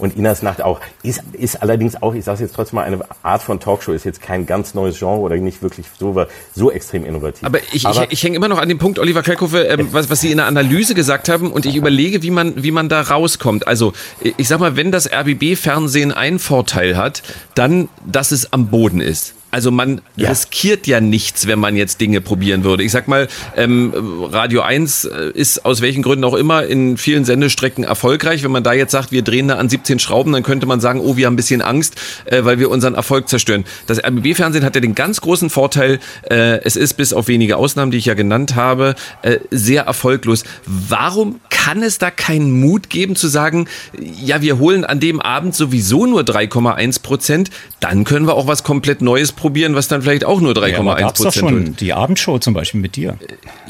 Und 0.00 0.16
Inas 0.16 0.42
Nacht 0.42 0.62
auch. 0.62 0.80
Ist, 1.02 1.22
ist 1.32 1.62
allerdings 1.62 2.02
auch, 2.02 2.14
ich 2.14 2.24
sage 2.24 2.42
jetzt 2.42 2.54
trotzdem 2.54 2.76
mal, 2.76 2.84
eine 2.84 3.00
Art 3.22 3.42
von 3.42 3.60
Talkshow, 3.60 3.92
ist 3.92 4.04
jetzt 4.04 4.22
kein 4.22 4.46
ganz 4.46 4.74
neues 4.74 4.98
Genre 4.98 5.20
oder 5.20 5.36
nicht 5.36 5.62
wirklich 5.62 5.86
so, 5.98 6.24
so 6.54 6.70
extrem 6.70 7.04
innovativ. 7.04 7.44
Aber 7.44 7.58
ich, 7.72 7.86
Aber 7.86 8.04
ich, 8.04 8.12
ich 8.12 8.22
hänge 8.22 8.36
immer 8.36 8.48
noch 8.48 8.58
an 8.58 8.68
dem 8.68 8.78
Punkt, 8.78 8.98
Oliver 8.98 9.22
Kalkofe, 9.22 9.64
ähm, 9.64 9.88
was, 9.92 10.10
was 10.10 10.20
Sie 10.20 10.30
in 10.30 10.38
der 10.38 10.46
Analyse 10.46 10.94
gesagt 10.94 11.28
haben 11.28 11.52
und 11.52 11.66
ich 11.66 11.76
überlege, 11.76 12.22
wie 12.22 12.30
man, 12.30 12.62
wie 12.62 12.70
man 12.70 12.88
da 12.88 13.02
rauskommt. 13.02 13.66
Also 13.66 13.92
ich 14.36 14.48
sag 14.48 14.58
mal, 14.58 14.76
wenn 14.76 14.90
das 14.90 15.10
RBB-Fernsehen 15.12 16.12
einen 16.12 16.38
Vorteil 16.38 16.96
hat, 16.96 17.22
dann, 17.54 17.88
dass 18.06 18.32
es 18.32 18.52
am 18.52 18.68
Boden 18.68 19.00
ist. 19.00 19.34
Also 19.50 19.70
man 19.70 20.00
ja. 20.16 20.30
riskiert 20.30 20.86
ja 20.86 21.00
nichts, 21.00 21.46
wenn 21.46 21.58
man 21.58 21.76
jetzt 21.76 22.00
Dinge 22.00 22.20
probieren 22.20 22.64
würde. 22.64 22.84
Ich 22.84 22.92
sag 22.92 23.08
mal, 23.08 23.28
ähm, 23.56 23.92
Radio 24.30 24.62
1 24.62 25.04
äh, 25.04 25.30
ist 25.34 25.64
aus 25.64 25.80
welchen 25.80 26.02
Gründen 26.02 26.24
auch 26.24 26.34
immer 26.34 26.64
in 26.64 26.96
vielen 26.96 27.24
Sendestrecken 27.24 27.84
erfolgreich. 27.84 28.44
Wenn 28.44 28.52
man 28.52 28.62
da 28.62 28.72
jetzt 28.72 28.92
sagt, 28.92 29.10
wir 29.12 29.22
drehen 29.22 29.48
da 29.48 29.56
an 29.56 29.68
17 29.68 29.98
Schrauben, 29.98 30.32
dann 30.32 30.42
könnte 30.42 30.66
man 30.66 30.80
sagen, 30.80 31.00
oh, 31.00 31.16
wir 31.16 31.26
haben 31.26 31.34
ein 31.34 31.36
bisschen 31.36 31.62
Angst, 31.62 31.96
äh, 32.26 32.44
weil 32.44 32.58
wir 32.58 32.70
unseren 32.70 32.94
Erfolg 32.94 33.28
zerstören. 33.28 33.64
Das 33.86 33.98
RBB-Fernsehen 33.98 34.64
hat 34.64 34.74
ja 34.74 34.80
den 34.80 34.94
ganz 34.94 35.20
großen 35.20 35.50
Vorteil, 35.50 35.98
äh, 36.28 36.60
es 36.62 36.76
ist 36.76 36.94
bis 36.94 37.12
auf 37.12 37.28
wenige 37.28 37.56
Ausnahmen, 37.56 37.90
die 37.90 37.98
ich 37.98 38.06
ja 38.06 38.14
genannt 38.14 38.54
habe, 38.54 38.94
äh, 39.22 39.38
sehr 39.50 39.84
erfolglos. 39.84 40.44
Warum 40.64 41.40
kann 41.50 41.82
es 41.82 41.98
da 41.98 42.10
keinen 42.10 42.52
Mut 42.52 42.88
geben 42.88 43.16
zu 43.16 43.28
sagen, 43.28 43.68
ja, 43.98 44.40
wir 44.40 44.58
holen 44.58 44.84
an 44.84 45.00
dem 45.00 45.20
Abend 45.20 45.54
sowieso 45.54 46.06
nur 46.06 46.22
3,1 46.22 47.02
Prozent, 47.02 47.50
dann 47.80 48.04
können 48.04 48.26
wir 48.26 48.34
auch 48.34 48.46
was 48.46 48.62
komplett 48.62 49.02
Neues 49.02 49.32
probieren, 49.40 49.74
was 49.74 49.88
dann 49.88 50.02
vielleicht 50.02 50.24
auch 50.24 50.40
nur 50.40 50.52
3,1 50.52 51.00
ja, 51.00 51.06
Prozent 51.10 51.34
schon 51.34 51.66
wird. 51.66 51.80
Die 51.80 51.92
Abendshow 51.92 52.38
zum 52.38 52.54
Beispiel 52.54 52.80
mit 52.80 52.96
dir. 52.96 53.16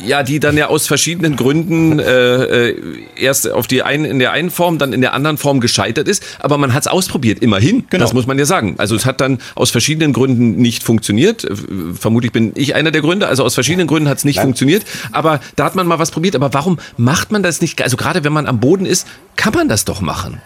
Ja, 0.04 0.22
die 0.22 0.40
dann 0.40 0.56
ja 0.56 0.66
aus 0.66 0.86
verschiedenen 0.86 1.36
Gründen 1.36 1.98
äh, 1.98 2.70
äh, 2.70 2.76
erst 3.16 3.50
auf 3.50 3.66
die 3.66 3.82
einen 3.82 4.04
in 4.04 4.18
der 4.18 4.32
einen 4.32 4.50
Form, 4.50 4.78
dann 4.78 4.92
in 4.92 5.00
der 5.00 5.14
anderen 5.14 5.38
Form 5.38 5.60
gescheitert 5.60 6.08
ist. 6.08 6.22
Aber 6.40 6.58
man 6.58 6.74
hat 6.74 6.82
es 6.82 6.86
ausprobiert, 6.88 7.38
immerhin. 7.40 7.84
Genau. 7.88 8.04
Das 8.04 8.12
muss 8.12 8.26
man 8.26 8.38
ja 8.38 8.44
sagen. 8.44 8.74
Also 8.78 8.94
es 8.94 9.06
hat 9.06 9.20
dann 9.20 9.38
aus 9.54 9.70
verschiedenen 9.70 10.12
Gründen 10.12 10.56
nicht 10.56 10.82
funktioniert. 10.82 11.46
Vermutlich 11.94 12.32
bin 12.32 12.52
ich 12.54 12.74
einer 12.74 12.90
der 12.90 13.00
Gründe. 13.00 13.28
Also 13.28 13.44
aus 13.44 13.54
verschiedenen 13.54 13.86
Gründen 13.86 14.08
hat 14.08 14.18
es 14.18 14.24
nicht 14.24 14.36
Nein. 14.36 14.46
funktioniert. 14.46 14.84
Aber 15.12 15.40
da 15.56 15.64
hat 15.64 15.74
man 15.74 15.86
mal 15.86 15.98
was 15.98 16.10
probiert. 16.10 16.34
Aber 16.34 16.52
warum 16.52 16.78
macht 16.96 17.30
man 17.32 17.42
das 17.42 17.60
nicht? 17.60 17.80
Also 17.82 17.96
gerade 17.96 18.24
wenn 18.24 18.32
man 18.32 18.46
am 18.46 18.60
Boden 18.60 18.86
ist, 18.86 19.06
kann 19.36 19.54
man 19.54 19.68
das 19.68 19.84
doch 19.84 20.00
machen. 20.00 20.40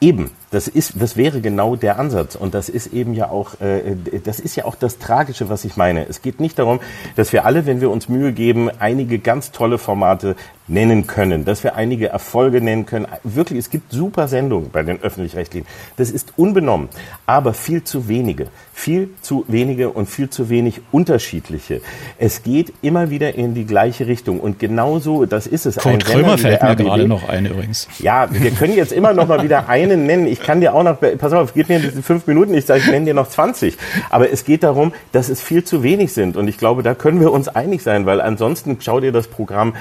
Eben, 0.00 0.30
das 0.54 0.68
ist, 0.68 0.94
das 1.00 1.16
wäre 1.16 1.40
genau 1.40 1.74
der 1.74 1.98
Ansatz 1.98 2.36
und 2.36 2.54
das 2.54 2.68
ist 2.68 2.92
eben 2.92 3.12
ja 3.12 3.28
auch, 3.28 3.60
äh, 3.60 3.96
das 4.24 4.38
ist 4.38 4.56
ja 4.56 4.64
auch 4.64 4.76
das 4.76 4.98
Tragische, 4.98 5.48
was 5.48 5.64
ich 5.64 5.76
meine. 5.76 6.08
Es 6.08 6.22
geht 6.22 6.40
nicht 6.40 6.58
darum, 6.58 6.80
dass 7.16 7.32
wir 7.32 7.44
alle, 7.44 7.66
wenn 7.66 7.80
wir 7.80 7.90
uns 7.90 8.08
Mühe 8.08 8.32
geben, 8.32 8.70
einige 8.78 9.18
ganz 9.18 9.50
tolle 9.50 9.78
Formate 9.78 10.36
nennen 10.66 11.06
können, 11.06 11.44
dass 11.44 11.62
wir 11.62 11.74
einige 11.76 12.08
Erfolge 12.08 12.60
nennen 12.60 12.86
können. 12.86 13.06
Wirklich, 13.22 13.58
es 13.58 13.70
gibt 13.70 13.92
super 13.92 14.28
Sendungen 14.28 14.70
bei 14.70 14.82
den 14.82 15.00
öffentlich-rechtlichen. 15.02 15.66
Das 15.96 16.10
ist 16.10 16.32
unbenommen, 16.36 16.88
aber 17.26 17.52
viel 17.52 17.84
zu 17.84 18.08
wenige, 18.08 18.46
viel 18.72 19.10
zu 19.20 19.44
wenige 19.48 19.90
und 19.90 20.08
viel 20.08 20.30
zu 20.30 20.48
wenig 20.48 20.80
unterschiedliche. 20.90 21.82
Es 22.18 22.42
geht 22.42 22.72
immer 22.80 23.10
wieder 23.10 23.34
in 23.34 23.54
die 23.54 23.66
gleiche 23.66 24.06
Richtung 24.06 24.40
und 24.40 24.58
genauso, 24.58 25.26
das 25.26 25.46
ist 25.46 25.66
es. 25.66 25.76
Kurt 25.76 26.04
Krömer 26.04 26.38
fällt 26.38 26.62
mir 26.62 26.76
gerade 26.76 27.08
noch 27.08 27.28
ein 27.28 27.44
übrigens. 27.44 27.88
Ja, 27.98 28.28
wir 28.30 28.50
können 28.52 28.74
jetzt 28.74 28.92
immer 28.92 29.12
noch 29.12 29.28
mal 29.28 29.42
wieder 29.42 29.68
einen 29.68 30.06
nennen. 30.06 30.26
Ich 30.26 30.40
kann 30.44 30.60
dir 30.60 30.74
auch 30.74 30.84
noch, 30.84 30.98
pass 31.18 31.32
auf, 31.32 31.54
gib 31.54 31.68
mir 31.68 31.80
fünf 31.80 32.26
Minuten, 32.26 32.54
ich 32.54 32.66
sage, 32.66 32.80
ich 32.80 32.86
nenne 32.86 33.06
dir 33.06 33.14
noch 33.14 33.28
20. 33.28 33.76
Aber 34.10 34.30
es 34.30 34.44
geht 34.44 34.62
darum, 34.62 34.92
dass 35.10 35.28
es 35.28 35.40
viel 35.40 35.64
zu 35.64 35.82
wenig 35.82 36.12
sind 36.12 36.36
und 36.36 36.46
ich 36.46 36.58
glaube, 36.58 36.82
da 36.82 36.94
können 36.94 37.20
wir 37.20 37.32
uns 37.32 37.48
einig 37.48 37.82
sein, 37.82 38.06
weil 38.06 38.20
ansonsten 38.20 38.78
schau 38.80 39.00
dir 39.00 39.10
das 39.10 39.26
Programm 39.26 39.74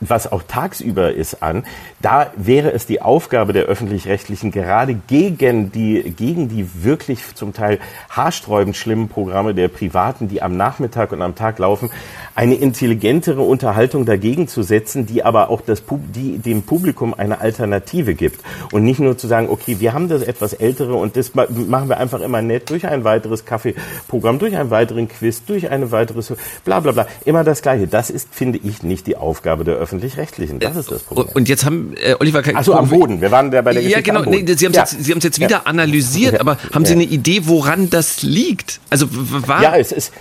was 0.00 0.30
auch 0.30 0.42
tagsüber 0.42 1.12
ist, 1.12 1.42
an. 1.42 1.64
Da 2.04 2.30
wäre 2.36 2.70
es 2.70 2.84
die 2.84 3.00
Aufgabe 3.00 3.54
der 3.54 3.64
öffentlich-rechtlichen, 3.64 4.50
gerade 4.50 4.92
gegen 4.92 5.72
die, 5.72 6.02
gegen 6.14 6.50
die 6.50 6.84
wirklich 6.84 7.34
zum 7.34 7.54
Teil 7.54 7.78
haarsträubend 8.10 8.76
schlimmen 8.76 9.08
Programme 9.08 9.54
der 9.54 9.68
Privaten, 9.68 10.28
die 10.28 10.42
am 10.42 10.54
Nachmittag 10.54 11.12
und 11.12 11.22
am 11.22 11.34
Tag 11.34 11.58
laufen, 11.58 11.88
eine 12.34 12.56
intelligentere 12.56 13.40
Unterhaltung 13.40 14.04
dagegen 14.04 14.48
zu 14.48 14.62
setzen, 14.62 15.06
die 15.06 15.22
aber 15.22 15.48
auch 15.48 15.62
das, 15.62 15.82
die 16.14 16.36
dem 16.36 16.64
Publikum 16.64 17.14
eine 17.14 17.40
Alternative 17.40 18.12
gibt. 18.12 18.44
Und 18.70 18.84
nicht 18.84 19.00
nur 19.00 19.16
zu 19.16 19.26
sagen, 19.26 19.48
okay, 19.48 19.80
wir 19.80 19.94
haben 19.94 20.08
das 20.08 20.20
etwas 20.20 20.52
ältere 20.52 20.96
und 20.96 21.16
das 21.16 21.34
machen 21.34 21.88
wir 21.88 21.96
einfach 21.96 22.20
immer 22.20 22.42
nett 22.42 22.68
durch 22.68 22.86
ein 22.86 23.04
weiteres 23.04 23.46
Kaffeeprogramm, 23.46 24.38
durch 24.38 24.54
einen 24.54 24.68
weiteren 24.68 25.08
Quiz, 25.08 25.42
durch 25.46 25.70
eine 25.70 25.90
weitere, 25.90 26.20
bla 26.66 26.80
bla 26.80 26.92
bla. 26.92 27.06
Immer 27.24 27.44
das 27.44 27.62
Gleiche. 27.62 27.86
Das 27.86 28.10
ist, 28.10 28.28
finde 28.34 28.58
ich, 28.62 28.82
nicht 28.82 29.06
die 29.06 29.16
Aufgabe 29.16 29.64
der 29.64 29.76
Öffentlich-Rechtlichen. 29.76 30.58
Das 30.58 30.76
ist 30.76 30.90
das 30.90 31.02
Problem. 31.02 31.28
Und 31.32 31.48
jetzt 31.48 31.64
haben 31.64 31.93
äh, 31.96 32.14
Oliver 32.18 32.42
Achso, 32.54 32.74
am 32.74 32.88
Boden. 32.88 33.20
Wir 33.20 33.30
waren 33.30 33.50
da 33.50 33.62
bei 33.62 33.72
der 33.72 33.82
Ja, 33.82 34.00
genau. 34.00 34.22
Nee, 34.22 34.44
Sie 34.46 34.66
haben 34.66 34.72
es 34.72 34.92
ja. 34.92 34.98
jetzt, 34.98 35.24
jetzt 35.24 35.40
wieder 35.40 35.48
Ja. 35.50 35.62
analysiert, 35.64 36.40
aber 36.40 36.58
haben 36.72 36.84
Sie 36.84 36.92
eine 36.92 37.04
Idee, 37.04 37.42
woran 37.44 37.90
das 37.90 38.22
liegt? 38.22 38.80
Also 38.90 39.06
war 39.10 39.62
Ja, 39.62 39.76
es 39.76 39.92
ist 39.92 40.12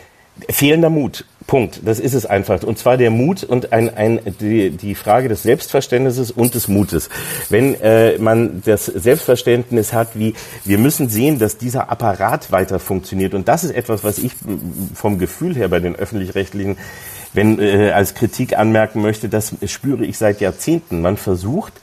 fehlender 0.50 0.90
Mut. 0.90 1.26
Punkt. 1.45 1.82
Das 1.84 2.00
ist 2.00 2.14
es 2.14 2.26
einfach. 2.26 2.64
Und 2.64 2.77
zwar 2.77 2.98
der 2.98 3.11
Mut 3.11 3.43
und 3.43 3.74
ein, 3.74 3.93
ein, 3.95 4.19
die, 4.40 4.72
die 4.72 4.95
Frage 4.95 5.27
des 5.27 5.43
Selbstverständnisses 5.43 6.32
und 6.32 6.56
des 6.56 6.68
Mutes. 6.68 7.10
Wenn 7.50 7.80
äh, 7.82 8.18
man 8.18 8.61
das 8.66 8.85
Selbstverständnis 8.85 9.93
hat, 9.93 10.10
wie 10.18 10.35
wir 10.64 10.77
müssen 10.77 11.10
sehen, 11.10 11.40
dass 11.40 11.58
dieser 11.58 11.92
Apparat 11.92 12.52
weiter 12.52 12.80
funktioniert. 12.80 13.34
Und 13.34 13.48
das 13.48 13.64
ist 13.64 13.72
etwas, 13.72 14.03
was 14.03 14.19
ich 14.19 14.34
mm, 14.42 14.95
vom 14.95 15.19
Gefühl 15.19 15.56
her 15.56 15.68
bei 15.68 15.80
den 15.80 15.95
öffentlich-rechtlichen 15.95 16.77
wenn 17.34 17.60
äh, 17.60 17.92
als 17.92 18.14
Kritik 18.14 18.58
anmerken 18.58 19.02
möchte, 19.02 19.30
das 19.30 19.56
spüre 19.66 20.06
ich 20.06 20.18
seit 20.18 20.42
Jahrzehnten. 20.42 21.02
Man 21.02 21.18
versucht 21.18 21.74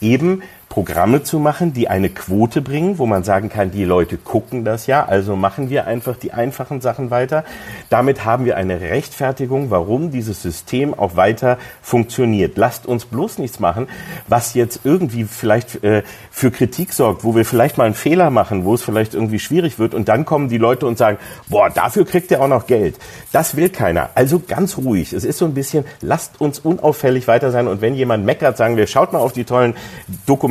eben 0.00 0.42
Programme 0.70 1.24
zu 1.24 1.40
machen, 1.40 1.72
die 1.72 1.88
eine 1.88 2.10
Quote 2.10 2.62
bringen, 2.62 2.98
wo 2.98 3.04
man 3.04 3.24
sagen 3.24 3.48
kann, 3.48 3.72
die 3.72 3.84
Leute 3.84 4.16
gucken 4.16 4.64
das 4.64 4.86
ja, 4.86 5.04
also 5.04 5.34
machen 5.34 5.68
wir 5.68 5.88
einfach 5.88 6.16
die 6.16 6.32
einfachen 6.32 6.80
Sachen 6.80 7.10
weiter. 7.10 7.44
Damit 7.88 8.24
haben 8.24 8.44
wir 8.44 8.56
eine 8.56 8.80
Rechtfertigung, 8.80 9.70
warum 9.70 10.12
dieses 10.12 10.42
System 10.42 10.94
auch 10.94 11.16
weiter 11.16 11.58
funktioniert. 11.82 12.56
Lasst 12.56 12.86
uns 12.86 13.04
bloß 13.04 13.38
nichts 13.38 13.58
machen, 13.58 13.88
was 14.28 14.54
jetzt 14.54 14.82
irgendwie 14.84 15.24
vielleicht 15.24 15.82
äh, 15.82 16.04
für 16.30 16.52
Kritik 16.52 16.92
sorgt, 16.92 17.24
wo 17.24 17.34
wir 17.34 17.44
vielleicht 17.44 17.76
mal 17.76 17.86
einen 17.86 17.94
Fehler 17.94 18.30
machen, 18.30 18.64
wo 18.64 18.74
es 18.74 18.82
vielleicht 18.82 19.14
irgendwie 19.14 19.40
schwierig 19.40 19.80
wird 19.80 19.92
und 19.92 20.08
dann 20.08 20.24
kommen 20.24 20.48
die 20.48 20.58
Leute 20.58 20.86
und 20.86 20.96
sagen, 20.96 21.18
boah, 21.48 21.68
dafür 21.68 22.06
kriegt 22.06 22.30
ihr 22.30 22.40
auch 22.40 22.46
noch 22.46 22.68
Geld. 22.68 22.96
Das 23.32 23.56
will 23.56 23.70
keiner. 23.70 24.10
Also 24.14 24.38
ganz 24.38 24.78
ruhig. 24.78 25.12
Es 25.14 25.24
ist 25.24 25.38
so 25.38 25.46
ein 25.46 25.54
bisschen, 25.54 25.84
lasst 26.00 26.40
uns 26.40 26.60
unauffällig 26.60 27.26
weiter 27.26 27.50
sein 27.50 27.66
und 27.66 27.80
wenn 27.80 27.96
jemand 27.96 28.24
meckert, 28.24 28.56
sagen 28.56 28.76
wir, 28.76 28.86
schaut 28.86 29.12
mal 29.12 29.18
auf 29.18 29.32
die 29.32 29.42
tollen 29.42 29.74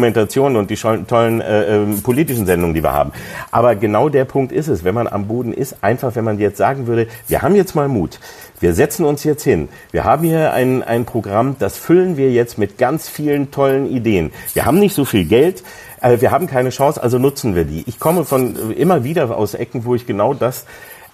Dokumentationen 0.10 0.58
und 0.58 0.70
die 0.70 0.76
tollen 0.76 1.42
äh, 1.42 1.76
ähm, 1.76 2.02
politischen 2.02 2.46
Sendungen, 2.46 2.74
die 2.74 2.84
wir 2.84 2.94
haben. 2.94 3.12
Aber 3.52 3.76
genau 3.76 4.10
der 4.10 4.26
Punkt 4.26 4.52
ist 4.52 4.68
es, 4.68 4.84
wenn 4.84 4.96
man 4.96 5.08
am 5.08 5.28
Boden 5.28 5.54
ist, 5.54 5.78
einfach 5.82 6.16
wenn 6.16 6.24
man 6.24 6.40
jetzt 6.40 6.58
sagen 6.58 6.88
würde, 6.88 7.08
wir 7.28 7.42
haben 7.42 7.56
jetzt 7.56 7.76
mal 7.76 7.88
Mut. 7.88 8.20
Wir 8.60 8.74
setzen 8.74 9.06
uns 9.06 9.24
jetzt 9.24 9.44
hin. 9.44 9.70
Wir 9.92 10.04
haben 10.04 10.24
hier 10.24 10.52
ein, 10.54 10.84
ein 10.84 11.06
Programm, 11.06 11.56
das 11.60 11.78
füllen 11.78 12.18
wir 12.18 12.32
jetzt 12.32 12.58
mit 12.58 12.78
ganz 12.78 13.08
vielen 13.08 13.52
tollen 13.52 13.90
Ideen. 13.90 14.32
Wir 14.54 14.66
haben 14.66 14.80
nicht 14.80 14.96
so 14.96 15.06
viel 15.06 15.26
Geld, 15.26 15.64
äh, 16.02 16.20
wir 16.20 16.32
haben 16.32 16.48
keine 16.48 16.70
Chance, 16.70 17.02
also 17.02 17.20
nutzen 17.20 17.56
wir 17.56 17.66
die. 17.66 17.84
Ich 17.88 18.00
komme 18.00 18.26
von 18.26 18.72
äh, 18.72 18.74
immer 18.74 19.04
wieder 19.04 19.36
aus 19.36 19.54
Ecken, 19.54 19.86
wo 19.86 19.96
ich 19.96 20.06
genau 20.06 20.34
das 20.34 20.66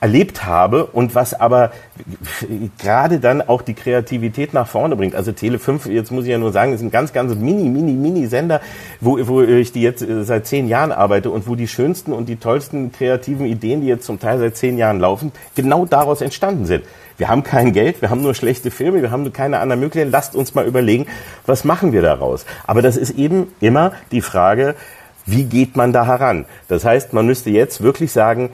erlebt 0.05 0.45
habe 0.45 0.85
und 0.85 1.15
was 1.15 1.33
aber 1.33 1.71
gerade 2.77 3.19
dann 3.19 3.41
auch 3.41 3.63
die 3.63 3.73
Kreativität 3.73 4.53
nach 4.53 4.67
vorne 4.67 4.95
bringt. 4.95 5.15
Also 5.15 5.31
Tele 5.31 5.57
5, 5.57 5.87
jetzt 5.87 6.11
muss 6.11 6.25
ich 6.25 6.29
ja 6.29 6.37
nur 6.37 6.51
sagen, 6.51 6.73
ist 6.73 6.81
ein 6.81 6.91
ganz, 6.91 7.11
ganz 7.11 7.33
mini, 7.33 7.67
mini, 7.69 7.93
mini 7.93 8.27
Sender, 8.27 8.61
wo, 9.01 9.17
wo 9.27 9.41
ich 9.41 9.71
die 9.71 9.81
jetzt 9.81 10.03
äh, 10.03 10.23
seit 10.23 10.45
zehn 10.45 10.67
Jahren 10.67 10.91
arbeite 10.91 11.31
und 11.31 11.47
wo 11.47 11.55
die 11.55 11.67
schönsten 11.67 12.13
und 12.13 12.29
die 12.29 12.35
tollsten 12.35 12.91
kreativen 12.91 13.47
Ideen, 13.47 13.81
die 13.81 13.87
jetzt 13.87 14.05
zum 14.05 14.19
Teil 14.19 14.37
seit 14.37 14.55
zehn 14.57 14.77
Jahren 14.77 14.99
laufen, 14.99 15.31
genau 15.55 15.87
daraus 15.87 16.21
entstanden 16.21 16.67
sind. 16.67 16.83
Wir 17.17 17.27
haben 17.27 17.41
kein 17.41 17.73
Geld, 17.73 18.03
wir 18.03 18.11
haben 18.11 18.21
nur 18.21 18.35
schlechte 18.35 18.69
Filme, 18.69 19.01
wir 19.01 19.09
haben 19.09 19.33
keine 19.33 19.57
anderen 19.57 19.79
Möglichkeiten. 19.79 20.11
Lasst 20.11 20.35
uns 20.35 20.53
mal 20.53 20.67
überlegen, 20.67 21.07
was 21.47 21.63
machen 21.63 21.93
wir 21.93 22.03
daraus? 22.03 22.45
Aber 22.67 22.83
das 22.83 22.95
ist 22.95 23.17
eben 23.17 23.47
immer 23.59 23.93
die 24.11 24.21
Frage, 24.21 24.75
wie 25.25 25.45
geht 25.45 25.75
man 25.75 25.93
da 25.93 26.05
heran? 26.05 26.45
Das 26.67 26.85
heißt, 26.85 27.13
man 27.13 27.25
müsste 27.25 27.49
jetzt 27.49 27.81
wirklich 27.81 28.11
sagen, 28.11 28.51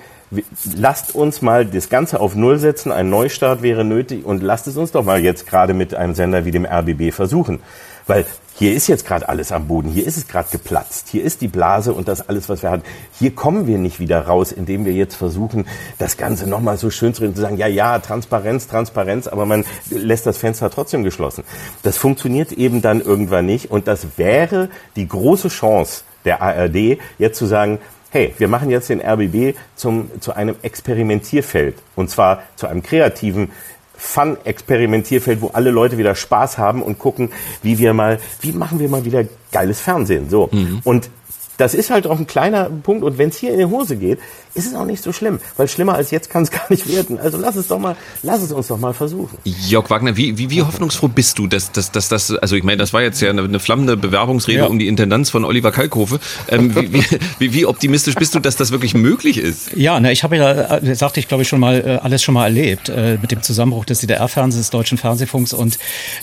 lasst 0.76 1.14
uns 1.16 1.42
mal 1.42 1.66
das 1.66 1.90
Ganze 1.90 2.20
auf 2.20 2.36
Null 2.36 2.58
setzen, 2.58 2.92
ein 2.92 3.10
Neustart 3.10 3.62
wäre 3.62 3.84
nötig 3.84 4.26
und 4.26 4.42
lasst 4.42 4.68
es 4.68 4.78
uns 4.78 4.92
doch 4.92 5.04
mal 5.04 5.20
jetzt 5.20 5.48
gerade 5.48 5.74
mit 5.74 5.94
einem 5.94 6.16
Sender 6.16 6.46
wie 6.46 6.52
dem 6.52 6.66
RBB 6.66 7.14
versuchen. 7.14 7.60
Weil 8.08 8.26
hier 8.56 8.74
ist 8.74 8.88
jetzt 8.88 9.06
gerade 9.06 9.30
alles 9.30 9.52
am 9.52 9.68
Boden, 9.68 9.90
hier 9.90 10.06
ist 10.06 10.18
es 10.18 10.28
gerade 10.28 10.50
geplatzt, 10.52 11.08
hier 11.10 11.24
ist 11.24 11.42
die 11.42 11.48
Blase 11.48 11.94
und 11.94 12.08
das 12.08 12.28
alles, 12.28 12.50
was 12.50 12.62
wir 12.62 12.70
hatten. 12.70 12.84
Hier 13.18 13.34
kommen 13.34 13.68
wir 13.68 13.78
nicht 13.78 14.00
wieder 14.00 14.22
raus, 14.22 14.52
indem 14.52 14.86
wir 14.86 14.94
jetzt 14.94 15.16
versuchen, 15.16 15.66
das 15.98 16.18
Ganze 16.18 16.48
nochmal 16.48 16.78
so 16.78 16.90
schön 16.90 17.14
zu 17.14 17.22
reden, 17.22 17.36
zu 17.36 17.42
sagen, 17.42 17.58
ja, 17.58 17.68
ja, 17.68 18.00
Transparenz, 18.00 18.68
Transparenz, 18.68 19.28
aber 19.28 19.46
man 19.46 19.66
lässt 19.90 20.26
das 20.26 20.38
Fenster 20.38 20.70
trotzdem 20.70 21.04
geschlossen. 21.04 21.44
Das 21.84 21.98
funktioniert 21.98 22.52
eben 22.52 22.82
dann 22.82 23.02
irgendwann 23.02 23.46
nicht 23.46 23.72
und 23.72 23.88
das 23.88 24.18
wäre 24.18 24.70
die 24.96 25.08
große 25.08 25.48
Chance 25.48 26.04
der 26.26 26.42
ARD, 26.42 27.00
jetzt 27.18 27.38
zu 27.38 27.46
sagen, 27.46 27.80
hey, 28.12 28.34
wir 28.38 28.48
machen 28.48 28.70
jetzt 28.70 28.90
den 28.90 29.02
RBB 29.02 29.58
zum, 29.76 30.12
zu 30.20 30.34
einem 30.34 30.56
Experimentierfeld. 30.62 31.76
Und 31.96 32.10
zwar 32.10 32.44
zu 32.58 32.68
einem 32.68 32.84
kreativen 32.84 33.52
Fun-Experimentierfeld, 33.96 35.42
wo 35.42 35.48
alle 35.48 35.72
Leute 35.72 35.98
wieder 35.98 36.16
Spaß 36.16 36.58
haben 36.58 36.82
und 36.84 37.00
gucken, 37.00 37.32
wie 37.64 37.80
wir 37.80 37.94
mal, 37.94 38.20
wie 38.42 38.52
machen 38.52 38.80
wir 38.80 38.90
mal 38.90 39.06
wieder 39.06 39.24
geiles 39.52 39.80
Fernsehen. 39.80 40.30
So. 40.30 40.50
Und 40.84 41.10
das 41.58 41.74
ist 41.74 41.90
halt 41.92 42.08
auch 42.08 42.18
ein 42.18 42.28
kleiner 42.28 42.70
Punkt. 42.70 43.04
Und 43.04 43.18
wenn 43.18 43.30
es 43.30 43.38
hier 43.38 43.54
in 43.54 43.60
die 43.60 43.66
Hose 43.66 43.96
geht, 43.96 44.20
ist 44.54 44.68
es 44.68 44.76
auch 44.76 44.86
nicht 44.86 45.04
so 45.04 45.12
schlimm. 45.14 45.40
Weil 45.58 45.68
schlimmer 45.68 45.96
als 45.96 46.12
jetzt 46.12 46.30
kann 46.30 46.44
es 46.44 46.52
gar 46.52 46.66
nicht 46.70 46.88
werden. 46.90 47.20
Also 47.20 47.38
lass 47.38 47.56
es 47.56 47.68
doch 47.68 47.80
mal, 47.80 47.96
lass 48.24 48.42
es 48.42 48.52
uns 48.52 48.68
doch 48.68 48.78
mal 48.78 48.94
versuchen. 48.94 49.38
Jörg 49.44 49.90
Wagner, 49.90 50.18
wie, 50.18 50.38
wie, 50.38 50.50
wie 50.50 50.62
hoffnungsfroh 50.62 51.08
bist 51.08 51.40
du, 51.40 51.48
dass, 51.48 51.72
dass, 51.72 51.92
dass 51.92 52.10
das, 52.10 52.32
also 52.32 52.56
ich 52.56 52.64
meine, 52.64 52.78
das 52.78 52.94
war 52.94 53.02
jetzt 53.02 53.22
ja 53.22 53.30
eine, 53.30 53.44
eine 53.44 53.60
flammende 53.60 53.98
Bewerbungsrede 53.98 54.60
Ja. 54.60 54.66
um 54.66 54.80
die 54.80 54.88
Intendanz 54.88 55.30
von 55.30 55.46
Oliver 55.46 55.72
Kalkofe. 55.72 56.20
Ähm, 56.50 56.76
wie, 56.76 56.94
wie, 57.40 57.54
wie, 57.54 57.66
optimistisch 57.66 58.16
bist 58.16 58.36
du, 58.36 58.40
dass 58.40 58.56
das 58.56 58.72
wirklich 58.72 58.94
möglich 58.94 59.38
ist? 59.38 59.76
Ja, 59.76 60.00
ne, 60.00 60.12
ich 60.12 60.24
habe 60.24 60.38
ja, 60.38 60.78
äh, 60.78 60.96
sagte 60.96 61.20
ich 61.20 61.28
glaube 61.28 61.44
ich 61.44 61.50
schon 61.50 61.60
mal, 61.60 61.80
äh, 61.86 62.00
alles 62.04 62.24
schon 62.24 62.34
mal 62.34 62.46
erlebt 62.46 62.90
äh, 62.90 63.18
mit 63.22 63.32
dem 63.32 63.42
Zusammenbruch 63.42 63.86
des 63.86 64.00
DDR-Fernsehens, 64.00 64.66
des 64.66 64.70
deutschen 64.70 64.98
Fernsehfunks 64.98 65.54
und 65.54 65.78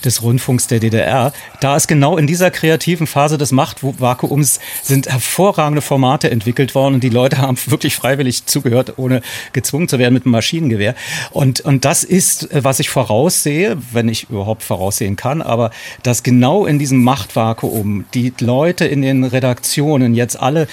des 0.04 0.22
Rundfunks 0.22 0.66
der 0.66 0.80
DDR. 0.80 1.32
Da 1.60 1.76
ist 1.76 1.88
genau 1.88 2.16
in 2.18 2.26
dieser 2.26 2.50
kreativen 2.50 3.06
Phase 3.06 3.38
des 3.38 3.52
Machtvakuums 3.52 4.60
sind 4.82 5.08
hervorragende 5.08 5.82
Formate 5.82 6.30
entwickelt 6.30 6.74
worden 6.74 6.94
und 6.94 7.04
die 7.04 7.08
Leute 7.08 7.38
haben 7.38 7.56
wirklich 7.66 7.94
freiwillig 8.18 8.46
zugehört, 8.46 8.94
ohne 8.98 9.22
gezwungen 9.52 9.88
zu 9.88 9.98
werden 9.98 10.14
mit 10.14 10.24
einem 10.24 10.32
Maschinengewehr. 10.32 10.94
Und, 11.30 11.60
und 11.60 11.84
das 11.84 12.02
ist, 12.02 12.50
äh, 12.50 12.64
was 12.64 12.80
ich 12.80 12.90
voraussehe, 12.90 13.78
wenn 13.92 14.08
ich 14.08 14.28
überhaupt 14.28 14.62
voraussehen 14.62 15.14
kann, 15.14 15.40
aber 15.40 15.70
dass 16.02 16.22
genau 16.22 16.66
in 16.66 16.78
diesem 16.78 17.02
Machtvakuum 17.04 18.06
die 18.14 18.32
Leute 18.40 18.86
in 18.86 19.02
den 19.02 19.24
Redaktionen 19.24 20.14
jetzt 20.14 20.38
alle 20.40 20.66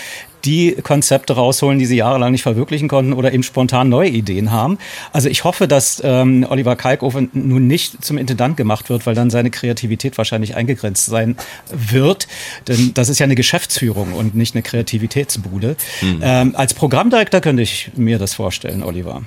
die 0.45 0.75
Konzepte 0.83 1.33
rausholen, 1.33 1.79
die 1.79 1.85
sie 1.85 1.97
jahrelang 1.97 2.31
nicht 2.31 2.43
verwirklichen 2.43 2.87
konnten 2.87 3.13
oder 3.13 3.33
eben 3.33 3.43
spontan 3.43 3.89
neue 3.89 4.09
Ideen 4.09 4.51
haben. 4.51 4.77
Also 5.11 5.29
ich 5.29 5.43
hoffe, 5.43 5.67
dass 5.67 6.01
ähm, 6.03 6.45
Oliver 6.49 6.75
Kalkofe 6.75 7.27
nun 7.33 7.67
nicht 7.67 8.03
zum 8.03 8.17
Intendant 8.17 8.57
gemacht 8.57 8.89
wird, 8.89 9.05
weil 9.05 9.15
dann 9.15 9.29
seine 9.29 9.49
Kreativität 9.49 10.17
wahrscheinlich 10.17 10.55
eingegrenzt 10.55 11.07
sein 11.07 11.35
wird. 11.71 12.27
Denn 12.67 12.93
das 12.93 13.09
ist 13.09 13.19
ja 13.19 13.25
eine 13.25 13.35
Geschäftsführung 13.35 14.13
und 14.13 14.35
nicht 14.35 14.55
eine 14.55 14.61
Kreativitätsbude. 14.61 15.75
Mhm. 16.01 16.19
Ähm, 16.21 16.55
als 16.55 16.73
Programmdirektor 16.73 17.41
könnte 17.41 17.63
ich 17.63 17.91
mir 17.95 18.19
das 18.19 18.33
vorstellen, 18.33 18.83
Oliver. 18.83 19.23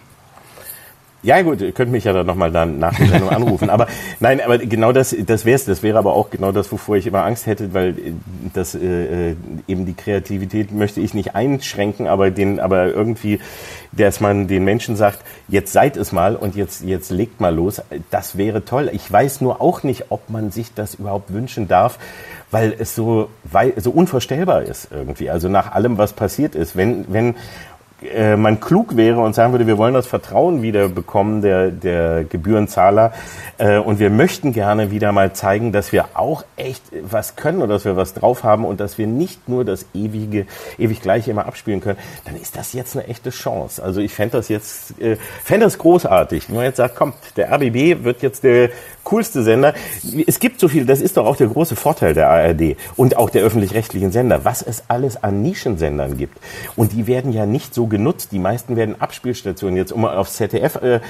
Ja 1.22 1.42
gut, 1.42 1.60
ihr 1.60 1.72
könnt 1.72 1.90
mich 1.90 2.04
ja 2.04 2.12
dann 2.12 2.26
nochmal 2.26 2.52
dann 2.52 2.78
nach 2.78 2.94
der 2.96 3.08
Sendung 3.08 3.30
anrufen. 3.30 3.70
Aber 3.70 3.88
nein, 4.20 4.40
aber 4.40 4.58
genau 4.58 4.92
das, 4.92 5.14
das 5.26 5.44
wäre. 5.44 5.58
Das 5.66 5.82
wäre 5.82 5.98
aber 5.98 6.12
auch 6.14 6.30
genau 6.30 6.52
das, 6.52 6.70
wovor 6.70 6.96
ich 6.96 7.08
immer 7.08 7.24
Angst 7.24 7.46
hätte, 7.46 7.74
weil 7.74 7.88
äh, 7.90 8.12
das 8.54 8.76
äh, 8.76 9.30
äh, 9.30 9.36
eben 9.66 9.84
die 9.84 9.94
Kreativität 9.94 10.70
möchte 10.70 11.00
ich 11.00 11.14
nicht 11.14 11.34
einschränken, 11.34 12.06
aber 12.06 12.30
den, 12.30 12.60
aber 12.60 12.86
irgendwie, 12.86 13.40
dass 13.90 14.20
man 14.20 14.46
den 14.46 14.62
Menschen 14.64 14.94
sagt, 14.94 15.18
jetzt 15.48 15.72
seid 15.72 15.96
es 15.96 16.12
mal 16.12 16.36
und 16.36 16.54
jetzt 16.54 16.84
jetzt 16.84 17.10
legt 17.10 17.40
mal 17.40 17.52
los. 17.52 17.82
Das 18.12 18.38
wäre 18.38 18.64
toll. 18.64 18.88
Ich 18.92 19.10
weiß 19.10 19.40
nur 19.40 19.60
auch 19.60 19.82
nicht, 19.82 20.06
ob 20.10 20.30
man 20.30 20.52
sich 20.52 20.72
das 20.74 20.94
überhaupt 20.94 21.32
wünschen 21.32 21.66
darf, 21.66 21.98
weil 22.52 22.72
es 22.78 22.94
so 22.94 23.28
wei- 23.42 23.72
so 23.76 23.90
unvorstellbar 23.90 24.62
ist 24.62 24.88
irgendwie. 24.92 25.30
Also 25.30 25.48
nach 25.48 25.72
allem, 25.72 25.98
was 25.98 26.12
passiert 26.12 26.54
ist, 26.54 26.76
wenn 26.76 27.06
wenn 27.08 27.34
äh, 28.02 28.36
man 28.36 28.60
klug 28.60 28.96
wäre 28.96 29.20
und 29.20 29.34
sagen 29.34 29.52
würde, 29.52 29.66
wir 29.66 29.78
wollen 29.78 29.94
das 29.94 30.06
Vertrauen 30.06 30.62
wieder 30.62 30.88
bekommen 30.88 31.42
der, 31.42 31.70
der 31.70 32.24
Gebührenzahler 32.24 33.12
äh, 33.58 33.78
und 33.78 33.98
wir 33.98 34.10
möchten 34.10 34.52
gerne 34.52 34.90
wieder 34.90 35.12
mal 35.12 35.32
zeigen, 35.32 35.72
dass 35.72 35.92
wir 35.92 36.06
auch 36.14 36.44
echt 36.56 36.82
was 37.02 37.34
können 37.36 37.58
oder 37.62 37.74
dass 37.74 37.84
wir 37.84 37.96
was 37.96 38.14
drauf 38.14 38.44
haben 38.44 38.64
und 38.64 38.80
dass 38.80 38.98
wir 38.98 39.06
nicht 39.06 39.48
nur 39.48 39.64
das 39.64 39.86
ewige, 39.94 40.46
ewig 40.78 41.02
Gleiche 41.02 41.30
immer 41.30 41.46
abspielen 41.46 41.80
können, 41.80 41.98
dann 42.24 42.36
ist 42.36 42.56
das 42.56 42.72
jetzt 42.72 42.96
eine 42.96 43.08
echte 43.08 43.30
Chance. 43.30 43.82
Also 43.82 44.00
ich 44.00 44.14
fände 44.14 44.36
das 44.36 44.48
jetzt, 44.48 45.00
äh, 45.00 45.16
fände 45.42 45.66
das 45.66 45.78
großartig, 45.78 46.48
wenn 46.48 46.56
man 46.56 46.64
jetzt 46.66 46.76
sagt, 46.76 46.94
kommt, 46.94 47.14
der 47.36 47.52
RBB 47.52 48.04
wird 48.04 48.22
jetzt 48.22 48.44
der 48.44 48.70
coolste 49.08 49.42
Sender. 49.42 49.74
Es 50.26 50.38
gibt 50.38 50.60
so 50.60 50.68
viel, 50.68 50.84
das 50.84 51.00
ist 51.00 51.16
doch 51.16 51.26
auch 51.26 51.36
der 51.36 51.48
große 51.48 51.76
Vorteil 51.76 52.14
der 52.14 52.28
ARD 52.28 52.76
und 52.96 53.16
auch 53.16 53.30
der 53.30 53.42
öffentlich-rechtlichen 53.42 54.12
Sender, 54.12 54.44
was 54.44 54.62
es 54.62 54.84
alles 54.88 55.22
an 55.22 55.42
Nischensendern 55.42 56.18
gibt. 56.18 56.38
Und 56.76 56.92
die 56.92 57.06
werden 57.06 57.32
ja 57.32 57.46
nicht 57.46 57.74
so 57.74 57.86
genutzt. 57.86 58.32
Die 58.32 58.38
meisten 58.38 58.76
werden 58.76 59.00
Abspielstationen. 59.00 59.76
Jetzt, 59.76 59.92
um 59.92 60.04
auf 60.04 60.30
ZDF 60.30 60.76
äh, 60.76 61.00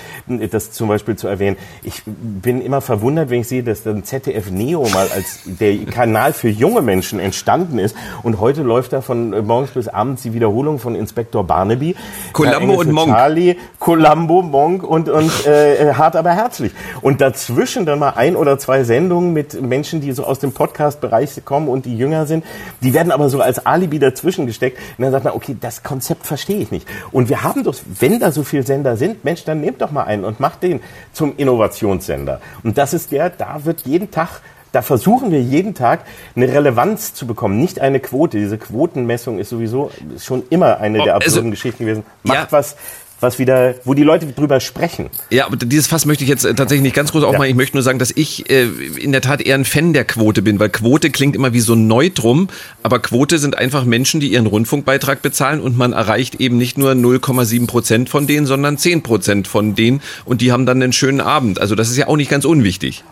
das 0.49 0.71
zum 0.71 0.89
Beispiel 0.89 1.17
zu 1.17 1.27
erwähnen. 1.27 1.57
Ich 1.83 2.03
bin 2.07 2.63
immer 2.63 2.81
verwundert, 2.81 3.31
wenn 3.31 3.41
ich 3.41 3.49
sehe, 3.49 3.63
dass 3.63 3.83
dann 3.83 4.05
ZDF 4.05 4.51
Neo 4.51 4.89
mal 4.89 5.09
als 5.15 5.41
der 5.45 5.77
Kanal 5.87 6.33
für 6.33 6.49
junge 6.49 6.83
Menschen 6.83 7.19
entstanden 7.19 7.79
ist. 7.79 7.97
Und 8.23 8.39
heute 8.39 8.63
läuft 8.63 8.93
da 8.93 9.01
von 9.01 9.31
morgens 9.45 9.71
bis 9.71 9.89
abends 9.89 10.23
die 10.23 10.35
Wiederholung 10.35 10.79
von 10.79 10.95
Inspektor 10.95 11.45
Barnaby. 11.45 11.97
Columbo 12.33 12.75
und 12.75 12.93
Monk. 12.93 13.09
Charlie, 13.09 13.57
Columbo, 13.81 14.43
Monk 14.43 14.85
und, 14.85 15.09
und 15.09 15.47
äh, 15.47 15.95
hart 15.95 16.15
aber 16.15 16.31
herzlich. 16.31 16.73
Und 17.01 17.21
dazwischen 17.21 17.88
dann 17.89 17.99
mal 17.99 18.11
ein 18.11 18.37
oder 18.37 18.59
zwei 18.59 18.85
Sendungen 18.85 19.33
mit 19.33 19.61
Menschen, 19.61 20.01
die 20.01 20.13
so 20.13 20.25
aus 20.25 20.39
dem 20.39 20.53
Podcast-Bereich 20.53 21.45
kommen 21.45 21.69
und 21.69 21.87
die 21.87 21.97
jünger 21.97 22.27
sind. 22.27 22.45
Die 22.83 22.95
werden 22.95 23.11
aber 23.11 23.29
so 23.29 23.41
als 23.41 23.67
Alibi 23.67 23.99
dazwischen 23.99 24.47
gesteckt. 24.47 24.79
Und 24.97 25.03
dann 25.03 25.13
sagt 25.13 25.25
man, 25.25 25.35
okay, 25.35 25.57
das 25.61 25.83
Konzept 25.83 26.27
verstehe 26.27 26.59
ich 26.59 26.71
nicht. 26.71 26.87
Und 27.11 27.29
wir 27.29 27.43
haben 27.43 27.65
doch, 27.65 27.75
wenn 27.99 28.21
da 28.21 28.31
so 28.31 28.45
viele 28.45 28.63
Sender 28.63 28.97
sind, 28.97 29.25
Mensch, 29.25 29.45
dann 29.45 29.61
nehmt 29.61 29.81
doch 29.83 29.91
mal 29.91 30.05
einen 30.05 30.25
und 30.25 30.39
macht 30.41 30.63
den 30.63 30.81
zum 31.13 31.35
Innovationssender. 31.37 32.41
Und 32.63 32.79
das 32.79 32.95
ist 32.95 33.11
der, 33.13 33.31
da 33.31 33.65
wird 33.65 33.83
jeden 33.83 34.11
Tag 34.11 34.41
da 34.71 34.83
versuchen 34.83 35.31
wir 35.31 35.41
jeden 35.41 35.73
Tag 35.73 36.01
eine 36.37 36.47
Relevanz 36.47 37.15
zu 37.15 37.27
bekommen, 37.27 37.59
nicht 37.59 37.81
eine 37.81 38.01
Quote. 38.01 38.37
Diese 38.37 38.59
Quotenmessung 38.59 39.39
ist 39.39 39.49
sowieso 39.49 39.91
schon 40.21 40.43
immer 40.51 40.79
eine 40.79 40.99
der 40.99 41.07
Oh, 41.07 41.17
also- 41.17 41.27
absurden 41.27 41.51
Geschichten 41.53 41.85
gewesen. 41.87 42.03
Macht 42.23 42.53
was, 42.53 42.77
was 43.21 43.39
wieder, 43.39 43.75
wo 43.85 43.95
die 43.95 44.03
Leute 44.03 44.27
drüber 44.27 44.61
sprechen. 44.61 45.11
Ja, 45.31 45.47
aber 45.47 45.57
dieses 45.57 45.87
Fass 45.87 46.07
möchte 46.07 46.25
ich 46.25 46.31
jetzt 46.31 46.45
äh, 46.45 46.55
tatsächlich 46.55 46.83
nicht 46.83 46.97
ganz 46.97 47.13
groß 47.13 47.25
aufmachen. 47.25 47.51
Ich 47.51 47.57
möchte 47.57 47.77
nur 47.77 47.83
sagen, 47.83 47.99
dass 47.99 48.11
ich 48.11 48.49
äh, 48.51 48.65
in 48.65 49.13
der 49.13 49.21
Tat 49.21 49.41
eher 49.41 49.55
ein 49.55 49.65
Fan 49.65 49.93
der 49.93 50.05
Quote 50.05 50.43
bin, 50.43 50.61
weil 50.61 50.69
Quote 50.69 51.11
klingt 51.11 51.35
immer 51.35 51.53
wie 51.53 51.61
so 51.61 51.75
Neutrum, 51.75 52.49
aber 52.83 53.01
Quote 53.01 53.39
sind 53.39 53.59
einfach 53.59 53.85
Menschen, 53.85 54.21
die 54.21 54.29
ihren 54.29 54.47
Rundfunkbeitrag 54.47 55.23
bezahlen 55.23 55.61
und 55.61 55.77
man 55.77 55.93
erreicht 55.93 56.37
eben 56.37 56.57
nicht 56.57 56.79
nur 56.79 56.93
0,7 56.93 57.67
Prozent 57.67 58.09
von 58.09 58.27
denen, 58.27 58.47
sondern 58.47 58.79
10 58.79 59.03
Prozent 59.03 59.49
von 59.49 59.75
denen 59.75 60.01
und 60.25 60.41
die 60.41 60.53
haben 60.53 60.67
dann 60.67 60.83
einen 60.83 60.93
schönen 60.93 61.21
Abend. 61.21 61.61
Also 61.61 61.75
das 61.75 61.91
ist 61.91 61.97
ja 61.97 62.07
auch 62.09 62.17
nicht 62.17 62.31
ganz 62.31 62.45
unwichtig. 62.45 63.05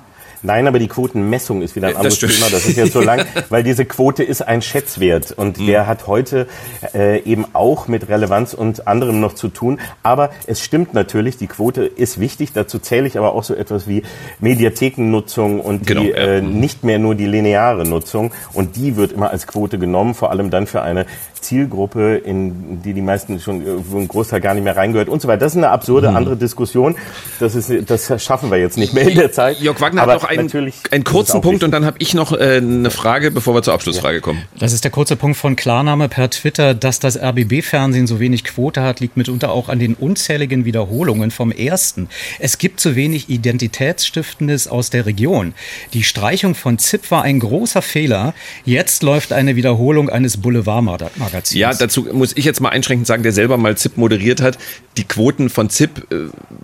Nein, 0.47 0.69
aber 0.69 0.79
die 0.79 0.87
Quotenmessung 0.87 1.61
ist 1.63 1.75
wieder 1.75 1.89
ein 1.89 1.95
Das 1.95 1.99
anderes 1.99 2.17
stimmt. 2.19 2.35
Thema. 2.35 2.51
Das 2.51 2.67
ist 2.67 2.77
jetzt 2.77 2.93
so 2.93 3.01
lang, 3.01 3.25
weil 3.49 3.65
diese 3.65 3.85
Quote 3.85 4.23
ist 4.23 4.43
ein 4.43 4.63
Schätzwert 4.63 5.33
und 5.33 5.59
Mhm. 5.59 5.67
der 5.67 5.87
hat 5.89 6.07
heute 6.07 6.47
äh, 6.95 7.21
eben 7.23 7.47
auch 7.53 7.89
mit 7.89 8.09
Relevanz 8.09 8.55
und 8.55 8.87
anderem 8.87 9.19
noch 9.21 9.35
zu 9.35 9.49
tun. 9.49 9.81
Aber 10.05 10.31
es 10.47 10.63
stimmt 10.63 10.95
natürlich, 10.95 11.37
die 11.37 11.49
Quote 11.49 11.85
ist 11.85 12.21
wichtig. 12.21 12.53
Dazu 12.53 12.79
zähle 12.79 13.09
ich 13.09 13.19
aber 13.19 13.35
auch 13.35 13.43
so 13.43 13.55
etwas 13.55 13.89
wie 13.89 14.03
Mediathekennutzung 14.41 15.61
und 15.61 15.83
die, 15.89 15.95
Genau, 15.95 16.03
ja. 16.05 16.15
äh, 16.17 16.41
nicht 16.43 16.85
mehr 16.85 16.99
nur 16.99 17.15
die 17.15 17.27
lineare 17.27 17.87
Nutzung. 17.87 18.33
Und 18.53 18.77
die 18.77 18.97
wird 18.97 19.13
immer 19.13 19.31
als 19.31 19.47
Quote 19.47 19.79
genommen, 19.79 20.15
vor 20.15 20.31
allem 20.31 20.51
dann 20.51 20.67
für 20.67 20.83
eine 20.83 21.07
Zielgruppe, 21.41 22.17
in 22.17 22.83
die 22.83 22.93
die 22.93 23.03
meisten 23.03 23.39
schon 23.41 23.63
äh, 23.63 23.65
wo 23.89 23.99
ein 23.99 24.09
Großteil 24.09 24.41
gar 24.41 24.55
nicht 24.55 24.65
mehr 24.65 24.77
reingehört 24.77 25.09
und 25.09 25.23
so 25.23 25.29
weiter. 25.29 25.41
Das 25.41 25.53
ist 25.53 25.59
eine 25.59 25.71
absurde 25.71 26.11
Mhm. 26.11 26.17
andere 26.17 26.37
Diskussion. 26.37 26.97
Das 27.41 27.55
ist, 27.55 27.71
das 27.89 28.23
schaffen 28.23 28.51
wir 28.51 28.59
jetzt 28.59 28.79
nicht 28.79 28.95
mehr 28.95 29.09
in 29.09 29.17
der 29.17 29.33
Zeit. 29.33 29.59
Jörg 29.61 29.81
Wagner 29.81 30.03
aber 30.03 30.15
hat 30.15 30.23
noch 30.23 30.29
einen, 30.39 30.47
natürlich 30.47 30.75
einen 30.91 31.05
kurzen 31.05 31.41
Punkt 31.41 31.65
und 31.65 31.71
dann 31.71 31.85
habe 31.85 31.97
ich 32.01 32.15
noch 32.15 32.33
äh, 32.33 32.57
eine 32.57 32.91
Frage, 32.91 33.31
bevor 33.31 33.55
wir 33.55 33.63
zur 33.63 33.75
Abschlussfrage 33.75 34.21
kommen. 34.21 34.43
Das 34.59 34.73
ist 34.73 34.85
der 34.85 34.91
kurze 34.91 35.17
Punkt 35.17 35.37
von 35.37 35.57
Klarname 35.57 36.09
per 36.09 36.31
Twitter. 36.31 36.75
Dass 36.75 37.01
das 37.01 37.19
RBB-Fernsehen 37.19 38.07
so 38.07 38.21
wenig 38.21 38.45
Quote 38.45 38.83
hat, 38.83 39.01
liegt 39.01 39.17
mitunter 39.17 39.51
auch 39.53 39.69
an 39.69 39.79
den 39.79 39.95
unzähligen 39.95 40.65
Wiederholungen 40.65 41.31
vom 41.31 41.51
ersten. 41.51 42.09
Es 42.39 42.59
gibt 42.59 42.81
zu 42.81 42.97
wenig 42.97 43.29
Identitätsstiftendes 43.29 44.69
aus 44.69 44.91
der 44.91 45.07
Region. 45.07 45.55
Die 45.93 46.03
Streichung 46.03 46.55
von 46.55 46.79
ZIP 46.79 47.11
war 47.11 47.23
ein 47.23 47.41
großer 47.41 47.83
Fehler. 47.83 48.35
Jetzt 48.65 49.03
läuft 49.03 49.33
eine 49.33 49.57
Wiederholung 49.57 50.09
eines 50.11 50.37
Boulevardmagazins. 50.37 51.59
Ja, 51.59 51.75
dazu 51.75 52.07
muss 52.13 52.37
ich 52.37 52.45
jetzt 52.45 52.61
mal 52.61 52.71
einschränkend 52.71 53.07
sagen, 53.07 53.23
der 53.23 53.33
selber 53.33 53.57
mal 53.57 53.77
ZIP 53.77 53.97
moderiert 53.97 54.41
hat. 54.41 54.59
Die 54.97 55.05
Quoten 55.05 55.51
von 55.51 55.71
ZIP 55.71 56.11
äh, 56.11 56.17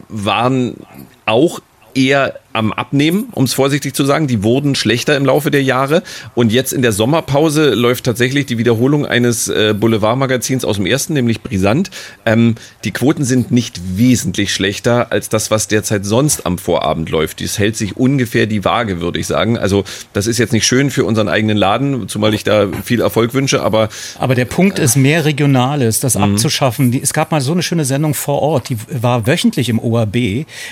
waren 0.08 0.76
auch 1.26 1.60
eher 1.94 2.40
am 2.52 2.72
Abnehmen, 2.72 3.28
um 3.32 3.44
es 3.44 3.54
vorsichtig 3.54 3.94
zu 3.94 4.04
sagen. 4.04 4.26
Die 4.26 4.42
wurden 4.42 4.74
schlechter 4.74 5.16
im 5.16 5.24
Laufe 5.24 5.50
der 5.50 5.62
Jahre. 5.62 6.02
Und 6.34 6.52
jetzt 6.52 6.72
in 6.72 6.82
der 6.82 6.92
Sommerpause 6.92 7.74
läuft 7.74 8.04
tatsächlich 8.04 8.46
die 8.46 8.58
Wiederholung 8.58 9.06
eines 9.06 9.48
äh, 9.48 9.74
Boulevardmagazins 9.78 10.64
aus 10.64 10.76
dem 10.76 10.86
ersten, 10.86 11.14
nämlich 11.14 11.40
Brisant. 11.42 11.90
Ähm, 12.26 12.54
die 12.84 12.90
Quoten 12.90 13.24
sind 13.24 13.50
nicht 13.50 13.80
wesentlich 13.96 14.52
schlechter 14.52 15.12
als 15.12 15.28
das, 15.28 15.50
was 15.50 15.68
derzeit 15.68 16.04
sonst 16.04 16.46
am 16.46 16.58
Vorabend 16.58 17.10
läuft. 17.10 17.40
Dies 17.40 17.58
hält 17.58 17.76
sich 17.76 17.96
ungefähr 17.96 18.46
die 18.46 18.64
Waage, 18.64 19.00
würde 19.00 19.18
ich 19.18 19.26
sagen. 19.26 19.58
Also 19.58 19.84
das 20.12 20.26
ist 20.26 20.38
jetzt 20.38 20.52
nicht 20.52 20.66
schön 20.66 20.90
für 20.90 21.04
unseren 21.04 21.28
eigenen 21.28 21.56
Laden, 21.56 22.08
zumal 22.08 22.34
ich 22.34 22.44
da 22.44 22.68
viel 22.84 23.00
Erfolg 23.00 23.34
wünsche, 23.34 23.62
aber 23.62 23.88
Aber 24.18 24.34
der 24.34 24.44
Punkt 24.44 24.78
ist, 24.78 24.96
mehr 24.96 25.24
Regionales, 25.24 26.00
das 26.00 26.16
Mhm. 26.16 26.22
abzuschaffen. 26.22 26.90
Die, 26.90 27.00
es 27.02 27.12
gab 27.12 27.30
mal 27.30 27.40
so 27.40 27.52
eine 27.52 27.62
schöne 27.62 27.84
Sendung 27.84 28.14
vor 28.14 28.42
Ort, 28.42 28.68
die 28.68 28.76
war 28.90 29.26
wöchentlich 29.26 29.68
im 29.68 29.78
ORB, 29.78 30.14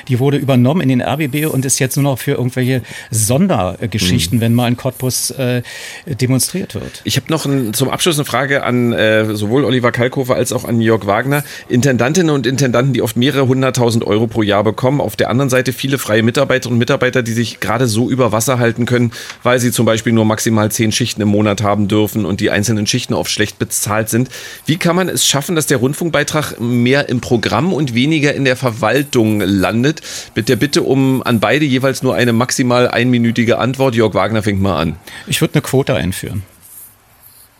die 0.09 0.19
wurde 0.19 0.37
übernommen 0.37 0.81
in 0.83 0.89
den 0.89 1.01
RBB 1.03 1.47
und 1.47 1.65
ist 1.75 1.79
jetzt 1.79 1.97
nur 1.97 2.05
noch 2.05 2.19
für 2.19 2.33
irgendwelche 2.33 2.83
Sondergeschichten, 3.11 4.39
Mhm. 4.39 4.41
wenn 4.43 4.55
mal 4.55 4.69
in 4.69 4.77
Cottbus 4.77 5.31
äh, 5.33 5.63
demonstriert 6.07 6.75
wird. 6.75 7.01
Ich 7.05 7.17
habe 7.17 7.27
noch 7.31 7.47
ein, 7.47 7.73
zum 7.75 7.89
Abschluss 7.91 8.17
eine 8.17 8.25
Frage 8.25 8.63
an 8.65 8.93
äh, 8.93 9.35
sowohl 9.35 9.65
Oliver 9.65 9.93
Kalkofer 9.93 10.35
als 10.35 10.53
auch 10.53 10.65
an 10.65 10.81
Jörg 10.81 11.07
Wagner. 11.07 11.45
Intendantinnen 11.69 12.35
und 12.35 12.47
Intendanten, 12.47 12.93
die 12.93 13.03
oft 13.03 13.17
mehrere 13.17 13.47
hunderttausend 13.47 14.05
Euro 14.05 14.27
pro 14.27 14.43
Jahr 14.43 14.65
bekommen. 14.65 15.01
Auf 15.01 15.17
der 15.17 15.31
anderen 15.31 15.51
Seite 15.51 15.73
viele 15.73 15.99
freie 15.99 16.23
Mitarbeiterinnen 16.23 16.75
und 16.75 16.79
Mitarbeiter, 16.79 17.23
die 17.23 17.33
sich 17.33 17.61
gerade 17.61 17.87
so 17.87 18.11
über 18.11 18.33
Wasser 18.33 18.59
halten 18.59 18.87
können, 18.87 19.13
weil 19.43 19.59
sie 19.61 19.73
zum 19.73 19.87
Beispiel 19.87 20.13
nur 20.13 20.25
maximal 20.25 20.71
zehn 20.71 20.93
Schichten 20.93 21.23
im 21.23 21.29
Monat 21.29 21.63
haben 21.63 21.89
dürfen 21.89 22.25
und 22.25 22.41
die 22.41 22.51
einzelnen 22.51 22.87
Schichten 22.87 23.15
oft 23.15 23.31
schlecht 23.31 23.59
bezahlt 23.59 24.09
sind. 24.09 24.29
Wie 24.67 24.77
kann 24.77 24.97
man 24.97 25.09
es 25.09 25.27
schaffen, 25.27 25.57
dass 25.57 25.67
der 25.67 25.79
Rundfunkbeitrag 25.79 26.61
mehr 26.61 27.09
im 27.09 27.21
Programm 27.21 27.73
und 27.73 27.95
weniger 27.95 28.35
in 28.35 28.45
der 28.45 28.57
Verwaltung 28.57 29.41
landet? 29.41 30.01
Mit 30.35 30.49
der 30.49 30.57
Bitte 30.57 30.83
um 30.83 31.23
an 31.23 31.41
beide 31.61 31.71
jeweils 31.71 32.03
nur 32.03 32.15
eine 32.15 32.33
maximal 32.33 32.89
einminütige 32.89 33.59
Antwort. 33.59 33.95
Jörg 33.95 34.15
Wagner 34.15 34.43
fängt 34.43 34.63
mal 34.63 34.81
an. 34.81 34.97
Ich 35.27 35.43
würde 35.43 35.55
eine 35.55 35.63
Quote 35.63 35.95
einführen. 35.95 36.43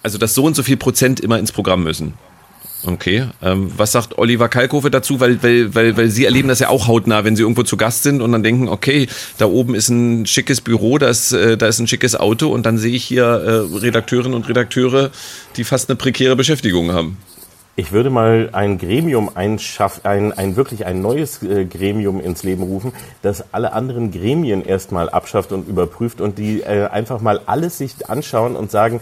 Also, 0.03 0.17
dass 0.17 0.35
so 0.35 0.45
und 0.45 0.57
so 0.57 0.63
viel 0.63 0.79
Prozent 0.79 1.21
immer 1.21 1.39
ins 1.39 1.53
Programm 1.53 1.83
müssen. 1.83 2.15
Okay. 2.87 3.25
Ähm, 3.43 3.71
was 3.77 3.93
sagt 3.93 4.17
Oliver 4.17 4.49
Kalkofe 4.49 4.91
dazu? 4.91 5.21
Weil, 5.21 5.43
weil, 5.43 5.75
weil, 5.75 5.99
weil 5.99 6.09
Sie 6.09 6.25
erleben 6.25 6.49
das 6.49 6.61
ja 6.61 6.71
auch 6.71 6.87
hautnah, 6.89 7.25
wenn 7.25 7.37
Sie 7.37 7.43
irgendwo 7.43 7.63
zu 7.63 7.77
Gast 7.77 8.05
sind 8.05 8.23
und 8.23 8.33
dann 8.33 8.43
denken, 8.43 8.69
okay, 8.69 9.07
da 9.37 9.45
oben 9.45 9.75
ist 9.75 9.91
ein 9.91 10.25
schickes 10.25 10.63
Büro, 10.63 10.97
da 10.97 11.11
ist, 11.11 11.33
äh, 11.33 11.59
da 11.59 11.67
ist 11.67 11.79
ein 11.79 11.87
schickes 11.87 12.17
Auto 12.17 12.49
und 12.49 12.65
dann 12.65 12.79
sehe 12.79 12.95
ich 12.95 13.05
hier 13.05 13.25
äh, 13.25 13.77
Redakteurinnen 13.77 14.33
und 14.33 14.49
Redakteure, 14.49 15.11
die 15.57 15.65
fast 15.65 15.91
eine 15.91 15.97
prekäre 15.97 16.37
Beschäftigung 16.37 16.93
haben. 16.93 17.19
Ich 17.81 17.93
würde 17.93 18.11
mal 18.11 18.51
ein 18.53 18.77
Gremium 18.77 19.31
einschaffen, 19.35 20.05
ein, 20.05 20.33
ein 20.35 20.55
wirklich 20.55 20.85
ein 20.85 21.01
neues 21.01 21.43
äh, 21.43 21.65
Gremium 21.65 22.21
ins 22.21 22.43
Leben 22.43 22.63
rufen, 22.63 22.93
das 23.23 23.55
alle 23.55 23.73
anderen 23.73 24.11
Gremien 24.11 24.63
erstmal 24.63 25.09
abschafft 25.09 25.51
und 25.51 25.67
überprüft 25.67 26.21
und 26.21 26.37
die 26.37 26.61
äh, 26.61 26.89
einfach 26.89 27.23
mal 27.23 27.41
alles 27.47 27.79
sich 27.79 28.11
anschauen 28.11 28.55
und 28.55 28.71
sagen, 28.71 29.01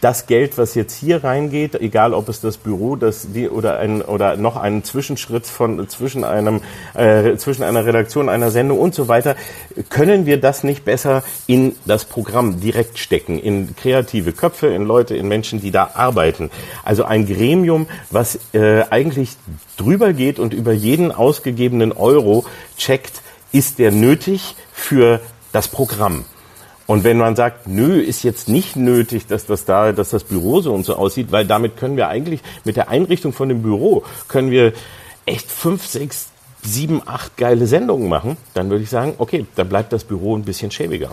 das 0.00 0.26
Geld, 0.26 0.56
was 0.56 0.76
jetzt 0.76 0.94
hier 0.94 1.24
reingeht, 1.24 1.74
egal 1.74 2.14
ob 2.14 2.28
es 2.28 2.40
das 2.40 2.58
Büro, 2.58 2.94
das 2.94 3.32
die 3.32 3.48
oder 3.48 3.78
ein 3.78 4.00
oder 4.00 4.36
noch 4.36 4.56
einen 4.56 4.84
Zwischenschritt 4.84 5.46
von 5.46 5.88
zwischen 5.88 6.22
einem 6.22 6.60
äh, 6.94 7.36
zwischen 7.36 7.64
einer 7.64 7.84
Redaktion, 7.84 8.28
einer 8.28 8.52
Sendung 8.52 8.78
und 8.78 8.94
so 8.94 9.08
weiter, 9.08 9.34
können 9.90 10.26
wir 10.26 10.40
das 10.40 10.62
nicht 10.62 10.84
besser 10.84 11.24
in 11.48 11.74
das 11.86 12.04
Programm 12.04 12.60
direkt 12.60 12.98
stecken, 12.98 13.38
in 13.38 13.74
kreative 13.74 14.32
Köpfe, 14.32 14.68
in 14.68 14.84
Leute, 14.84 15.16
in 15.16 15.26
Menschen, 15.26 15.60
die 15.60 15.72
da 15.72 15.90
arbeiten. 15.94 16.50
Also 16.84 17.04
ein 17.04 17.26
Gremium, 17.26 17.88
was 18.10 18.38
äh, 18.52 18.84
eigentlich 18.90 19.30
drüber 19.76 20.12
geht 20.12 20.38
und 20.38 20.54
über 20.54 20.72
jeden 20.72 21.10
ausgegebenen 21.10 21.90
Euro 21.90 22.44
checkt, 22.78 23.22
ist 23.50 23.80
der 23.80 23.90
nötig 23.90 24.54
für 24.72 25.20
das 25.52 25.66
Programm. 25.66 26.24
Und 26.92 27.04
wenn 27.04 27.16
man 27.16 27.36
sagt, 27.36 27.68
nö, 27.68 27.98
ist 27.98 28.22
jetzt 28.22 28.50
nicht 28.50 28.76
nötig, 28.76 29.26
dass 29.26 29.46
das 29.46 29.64
da, 29.64 29.92
dass 29.92 30.10
das 30.10 30.24
Büro 30.24 30.60
so 30.60 30.74
und 30.74 30.84
so 30.84 30.94
aussieht, 30.94 31.32
weil 31.32 31.46
damit 31.46 31.78
können 31.78 31.96
wir 31.96 32.08
eigentlich 32.08 32.42
mit 32.64 32.76
der 32.76 32.90
Einrichtung 32.90 33.32
von 33.32 33.48
dem 33.48 33.62
Büro 33.62 34.02
können 34.28 34.50
wir 34.50 34.74
echt 35.24 35.50
fünf, 35.50 35.86
sechs, 35.86 36.26
sieben, 36.62 37.00
acht 37.06 37.38
geile 37.38 37.66
Sendungen 37.66 38.10
machen, 38.10 38.36
dann 38.52 38.68
würde 38.68 38.84
ich 38.84 38.90
sagen, 38.90 39.14
okay, 39.16 39.46
dann 39.54 39.70
bleibt 39.70 39.94
das 39.94 40.04
Büro 40.04 40.36
ein 40.36 40.42
bisschen 40.42 40.70
schäbiger. 40.70 41.12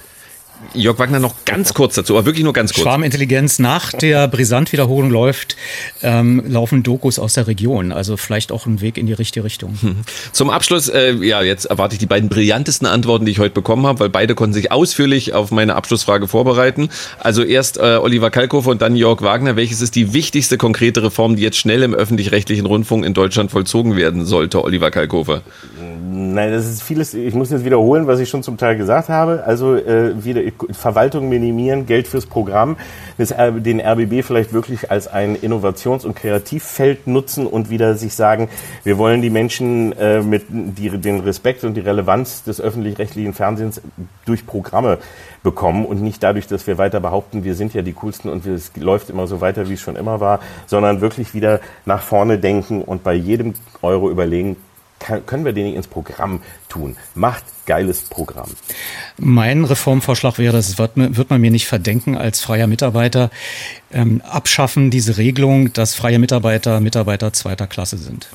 Jörg 0.73 0.99
Wagner 0.99 1.19
noch 1.19 1.35
ganz 1.45 1.73
kurz 1.73 1.95
dazu, 1.95 2.15
aber 2.15 2.25
wirklich 2.25 2.43
nur 2.43 2.53
ganz 2.53 2.73
kurz. 2.73 2.83
Schwarmintelligenz 2.83 3.59
nach 3.59 3.91
der 3.93 4.27
Brisant-Wiederholung 4.27 5.09
läuft, 5.09 5.55
ähm, 6.03 6.43
laufen 6.47 6.83
Dokus 6.83 7.17
aus 7.17 7.33
der 7.33 7.47
Region. 7.47 7.91
Also 7.91 8.17
vielleicht 8.17 8.51
auch 8.51 8.65
ein 8.65 8.81
Weg 8.81 8.97
in 8.97 9.05
die 9.05 9.13
richtige 9.13 9.43
Richtung. 9.43 9.77
Hm. 9.81 9.97
Zum 10.31 10.49
Abschluss, 10.49 10.89
äh, 10.89 11.13
ja, 11.13 11.41
jetzt 11.41 11.65
erwarte 11.65 11.93
ich 11.93 11.99
die 11.99 12.05
beiden 12.05 12.29
brillantesten 12.29 12.87
Antworten, 12.87 13.25
die 13.25 13.31
ich 13.31 13.39
heute 13.39 13.53
bekommen 13.53 13.87
habe, 13.87 14.01
weil 14.01 14.09
beide 14.09 14.35
konnten 14.35 14.53
sich 14.53 14.71
ausführlich 14.71 15.33
auf 15.33 15.51
meine 15.51 15.75
Abschlussfrage 15.75 16.27
vorbereiten. 16.27 16.89
Also 17.19 17.43
erst 17.43 17.77
äh, 17.77 17.97
Oliver 18.01 18.29
Kalkofer 18.29 18.71
und 18.71 18.81
dann 18.81 18.95
Jörg 18.95 19.21
Wagner. 19.21 19.55
Welches 19.55 19.81
ist 19.81 19.95
die 19.95 20.13
wichtigste 20.13 20.57
konkrete 20.57 21.03
Reform, 21.03 21.35
die 21.35 21.41
jetzt 21.41 21.57
schnell 21.57 21.83
im 21.83 21.93
öffentlich-rechtlichen 21.93 22.65
Rundfunk 22.65 23.05
in 23.05 23.13
Deutschland 23.13 23.51
vollzogen 23.51 23.95
werden 23.95 24.25
sollte, 24.25 24.63
Oliver 24.63 24.91
Kalkofer? 24.91 25.41
Nein, 26.11 26.51
das 26.51 26.67
ist 26.67 26.83
vieles. 26.83 27.13
Ich 27.13 27.33
muss 27.33 27.49
jetzt 27.49 27.65
wiederholen, 27.65 28.07
was 28.07 28.19
ich 28.19 28.29
schon 28.29 28.43
zum 28.43 28.57
Teil 28.57 28.77
gesagt 28.77 29.09
habe. 29.09 29.43
Also 29.45 29.75
äh, 29.75 30.23
wieder 30.23 30.43
Verwaltung 30.71 31.29
minimieren, 31.29 31.85
Geld 31.85 32.07
fürs 32.07 32.25
Programm, 32.25 32.77
das, 33.17 33.29
den 33.29 33.79
RBB 33.81 34.23
vielleicht 34.23 34.53
wirklich 34.53 34.91
als 34.91 35.07
ein 35.07 35.35
Innovations- 35.35 36.05
und 36.05 36.15
Kreativfeld 36.15 37.07
nutzen 37.07 37.47
und 37.47 37.69
wieder 37.69 37.95
sich 37.95 38.13
sagen, 38.13 38.49
wir 38.83 38.97
wollen 38.97 39.21
die 39.21 39.29
Menschen 39.29 39.93
äh, 39.93 40.21
mit 40.21 40.45
die, 40.49 40.89
den 40.89 41.19
Respekt 41.21 41.63
und 41.63 41.75
die 41.75 41.81
Relevanz 41.81 42.43
des 42.43 42.61
öffentlich-rechtlichen 42.61 43.33
Fernsehens 43.33 43.81
durch 44.25 44.45
Programme 44.45 44.99
bekommen 45.43 45.85
und 45.85 46.01
nicht 46.01 46.21
dadurch, 46.21 46.47
dass 46.47 46.67
wir 46.67 46.77
weiter 46.77 46.99
behaupten, 46.99 47.43
wir 47.43 47.55
sind 47.55 47.73
ja 47.73 47.81
die 47.81 47.93
coolsten 47.93 48.29
und 48.29 48.45
es 48.45 48.71
läuft 48.75 49.09
immer 49.09 49.27
so 49.27 49.41
weiter, 49.41 49.69
wie 49.69 49.73
es 49.73 49.81
schon 49.81 49.95
immer 49.95 50.19
war, 50.19 50.39
sondern 50.65 51.01
wirklich 51.01 51.33
wieder 51.33 51.61
nach 51.85 52.01
vorne 52.01 52.37
denken 52.37 52.81
und 52.81 53.03
bei 53.03 53.13
jedem 53.13 53.53
Euro 53.81 54.09
überlegen, 54.09 54.57
kann, 54.99 55.25
können 55.25 55.45
wir 55.45 55.53
den 55.53 55.73
ins 55.73 55.87
Programm 55.87 56.41
tun? 56.67 56.97
Macht 57.15 57.43
geiles 57.65 58.01
Programm. 58.01 58.49
Mein 59.17 59.63
Reformvorschlag 59.63 60.37
wäre, 60.37 60.53
das 60.53 60.77
wird, 60.77 60.91
wird 60.95 61.29
man 61.29 61.41
mir 61.41 61.51
nicht 61.51 61.67
verdenken 61.67 62.17
als 62.17 62.41
freier 62.41 62.67
Mitarbeiter, 62.67 63.29
ähm, 63.91 64.21
abschaffen 64.27 64.89
diese 64.91 65.17
Regelung, 65.17 65.71
dass 65.73 65.95
freie 65.95 66.19
Mitarbeiter 66.19 66.79
Mitarbeiter 66.79 67.33
zweiter 67.33 67.67
Klasse 67.67 67.97
sind. 67.97 68.29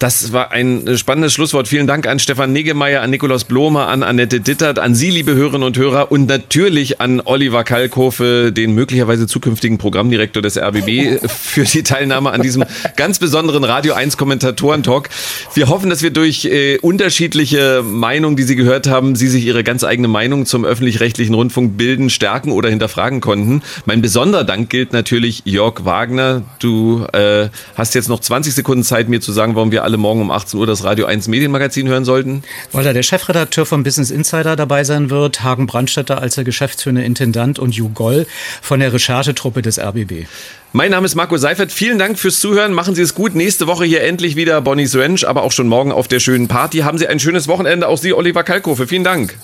Das 0.00 0.32
war 0.32 0.50
ein 0.50 0.98
spannendes 0.98 1.32
Schlusswort. 1.32 1.68
Vielen 1.68 1.86
Dank 1.86 2.08
an 2.08 2.18
Stefan 2.18 2.52
Negemeyer, 2.52 3.00
an 3.00 3.10
Nikolaus 3.10 3.44
Blome, 3.44 3.86
an 3.86 4.02
Annette 4.02 4.40
Dittert, 4.40 4.80
an 4.80 4.96
Sie, 4.96 5.08
liebe 5.10 5.34
Hörerinnen 5.34 5.62
und 5.62 5.78
Hörer, 5.78 6.10
und 6.10 6.26
natürlich 6.26 7.00
an 7.00 7.22
Oliver 7.24 7.62
Kalkofe, 7.62 8.50
den 8.52 8.74
möglicherweise 8.74 9.28
zukünftigen 9.28 9.78
Programmdirektor 9.78 10.42
des 10.42 10.58
RBB, 10.58 11.20
für 11.28 11.62
die 11.62 11.84
Teilnahme 11.84 12.32
an 12.32 12.42
diesem 12.42 12.64
ganz 12.96 13.20
besonderen 13.20 13.62
Radio 13.62 13.94
1 13.94 14.16
Kommentatoren-Talk. 14.16 15.10
Wir 15.54 15.68
hoffen, 15.68 15.90
dass 15.90 16.02
wir 16.02 16.10
durch 16.10 16.44
äh, 16.44 16.78
unterschiedliche 16.78 17.82
Meinungen, 17.84 18.36
die 18.36 18.42
Sie 18.42 18.56
gehört 18.56 18.88
haben, 18.88 19.14
Sie 19.14 19.28
sich 19.28 19.46
Ihre 19.46 19.62
ganz 19.62 19.84
eigene 19.84 20.08
Meinung 20.08 20.44
zum 20.44 20.64
öffentlich-rechtlichen 20.64 21.34
Rundfunk 21.34 21.78
bilden, 21.78 22.10
stärken 22.10 22.50
oder 22.50 22.68
hinterfragen 22.68 23.20
konnten. 23.20 23.62
Mein 23.86 24.02
besonderer 24.02 24.42
Dank 24.42 24.70
gilt 24.70 24.92
natürlich 24.92 25.42
Jörg 25.44 25.84
Wagner. 25.84 26.42
Du 26.58 27.06
äh, 27.12 27.48
hast 27.76 27.94
jetzt 27.94 28.08
noch 28.08 28.18
20 28.18 28.54
Sekunden 28.54 28.82
Zeit, 28.82 29.08
mir 29.08 29.20
zu 29.20 29.30
sagen, 29.30 29.54
warum 29.54 29.70
wir 29.70 29.83
alle 29.84 29.96
morgen 29.96 30.20
um 30.20 30.30
18 30.30 30.58
Uhr 30.58 30.66
das 30.66 30.82
Radio 30.82 31.06
1 31.06 31.28
Medienmagazin 31.28 31.86
hören 31.86 32.04
sollten? 32.04 32.42
Weil 32.72 32.84
da 32.84 32.92
der 32.92 33.02
Chefredakteur 33.02 33.66
von 33.66 33.84
Business 33.84 34.10
Insider 34.10 34.56
dabei 34.56 34.84
sein 34.84 35.10
wird, 35.10 35.42
Hagen 35.42 35.66
Brandstätter 35.66 36.20
als 36.20 36.34
der 36.34 36.44
geschäftsführende 36.44 37.04
Intendant 37.04 37.58
und 37.58 37.74
Hugh 37.74 37.90
Goll 37.94 38.26
von 38.60 38.80
der 38.80 38.92
Recherchetruppe 38.92 39.62
des 39.62 39.78
RBB. 39.78 40.26
Mein 40.72 40.90
Name 40.90 41.06
ist 41.06 41.14
Marco 41.14 41.36
Seifert. 41.36 41.70
Vielen 41.70 41.98
Dank 42.00 42.18
fürs 42.18 42.40
Zuhören. 42.40 42.72
Machen 42.72 42.96
Sie 42.96 43.02
es 43.02 43.14
gut. 43.14 43.36
Nächste 43.36 43.68
Woche 43.68 43.84
hier 43.84 44.02
endlich 44.02 44.34
wieder 44.34 44.60
Bonnie's 44.60 44.96
Ranch, 44.96 45.24
aber 45.24 45.44
auch 45.44 45.52
schon 45.52 45.68
morgen 45.68 45.92
auf 45.92 46.08
der 46.08 46.18
schönen 46.18 46.48
Party. 46.48 46.78
Haben 46.78 46.98
Sie 46.98 47.06
ein 47.06 47.20
schönes 47.20 47.46
Wochenende. 47.46 47.86
Auch 47.86 47.98
Sie, 47.98 48.12
Oliver 48.12 48.42
Kalkofe. 48.42 48.88
Vielen 48.88 49.04
Dank. 49.04 49.36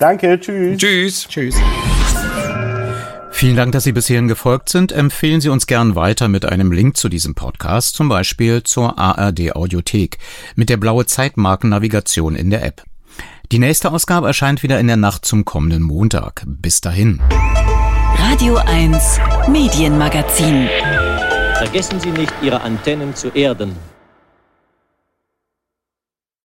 Danke. 0.00 0.40
Tschüss. 0.40 0.78
Tschüss. 0.78 1.28
Tschüss. 1.28 1.54
Vielen 3.42 3.56
Dank, 3.56 3.72
dass 3.72 3.82
Sie 3.82 3.90
bis 3.90 4.06
hierhin 4.06 4.28
gefolgt 4.28 4.68
sind. 4.68 4.92
Empfehlen 4.92 5.40
Sie 5.40 5.48
uns 5.48 5.66
gern 5.66 5.96
weiter 5.96 6.28
mit 6.28 6.44
einem 6.44 6.70
Link 6.70 6.96
zu 6.96 7.08
diesem 7.08 7.34
Podcast, 7.34 7.96
zum 7.96 8.08
Beispiel 8.08 8.62
zur 8.62 9.00
ARD 9.00 9.56
Audiothek 9.56 10.18
mit 10.54 10.68
der 10.68 10.76
blaue 10.76 11.06
Zeitmarkennavigation 11.06 12.36
in 12.36 12.50
der 12.50 12.64
App. 12.64 12.84
Die 13.50 13.58
nächste 13.58 13.90
Ausgabe 13.90 14.28
erscheint 14.28 14.62
wieder 14.62 14.78
in 14.78 14.86
der 14.86 14.96
Nacht 14.96 15.24
zum 15.24 15.44
kommenden 15.44 15.82
Montag. 15.82 16.44
Bis 16.46 16.80
dahin. 16.82 17.20
Radio 18.16 18.58
1 18.58 19.18
Medienmagazin. 19.48 20.68
Vergessen 21.56 21.98
Sie 21.98 22.12
nicht, 22.12 22.32
Ihre 22.42 22.60
Antennen 22.60 23.16
zu 23.16 23.30
erden. 23.30 23.74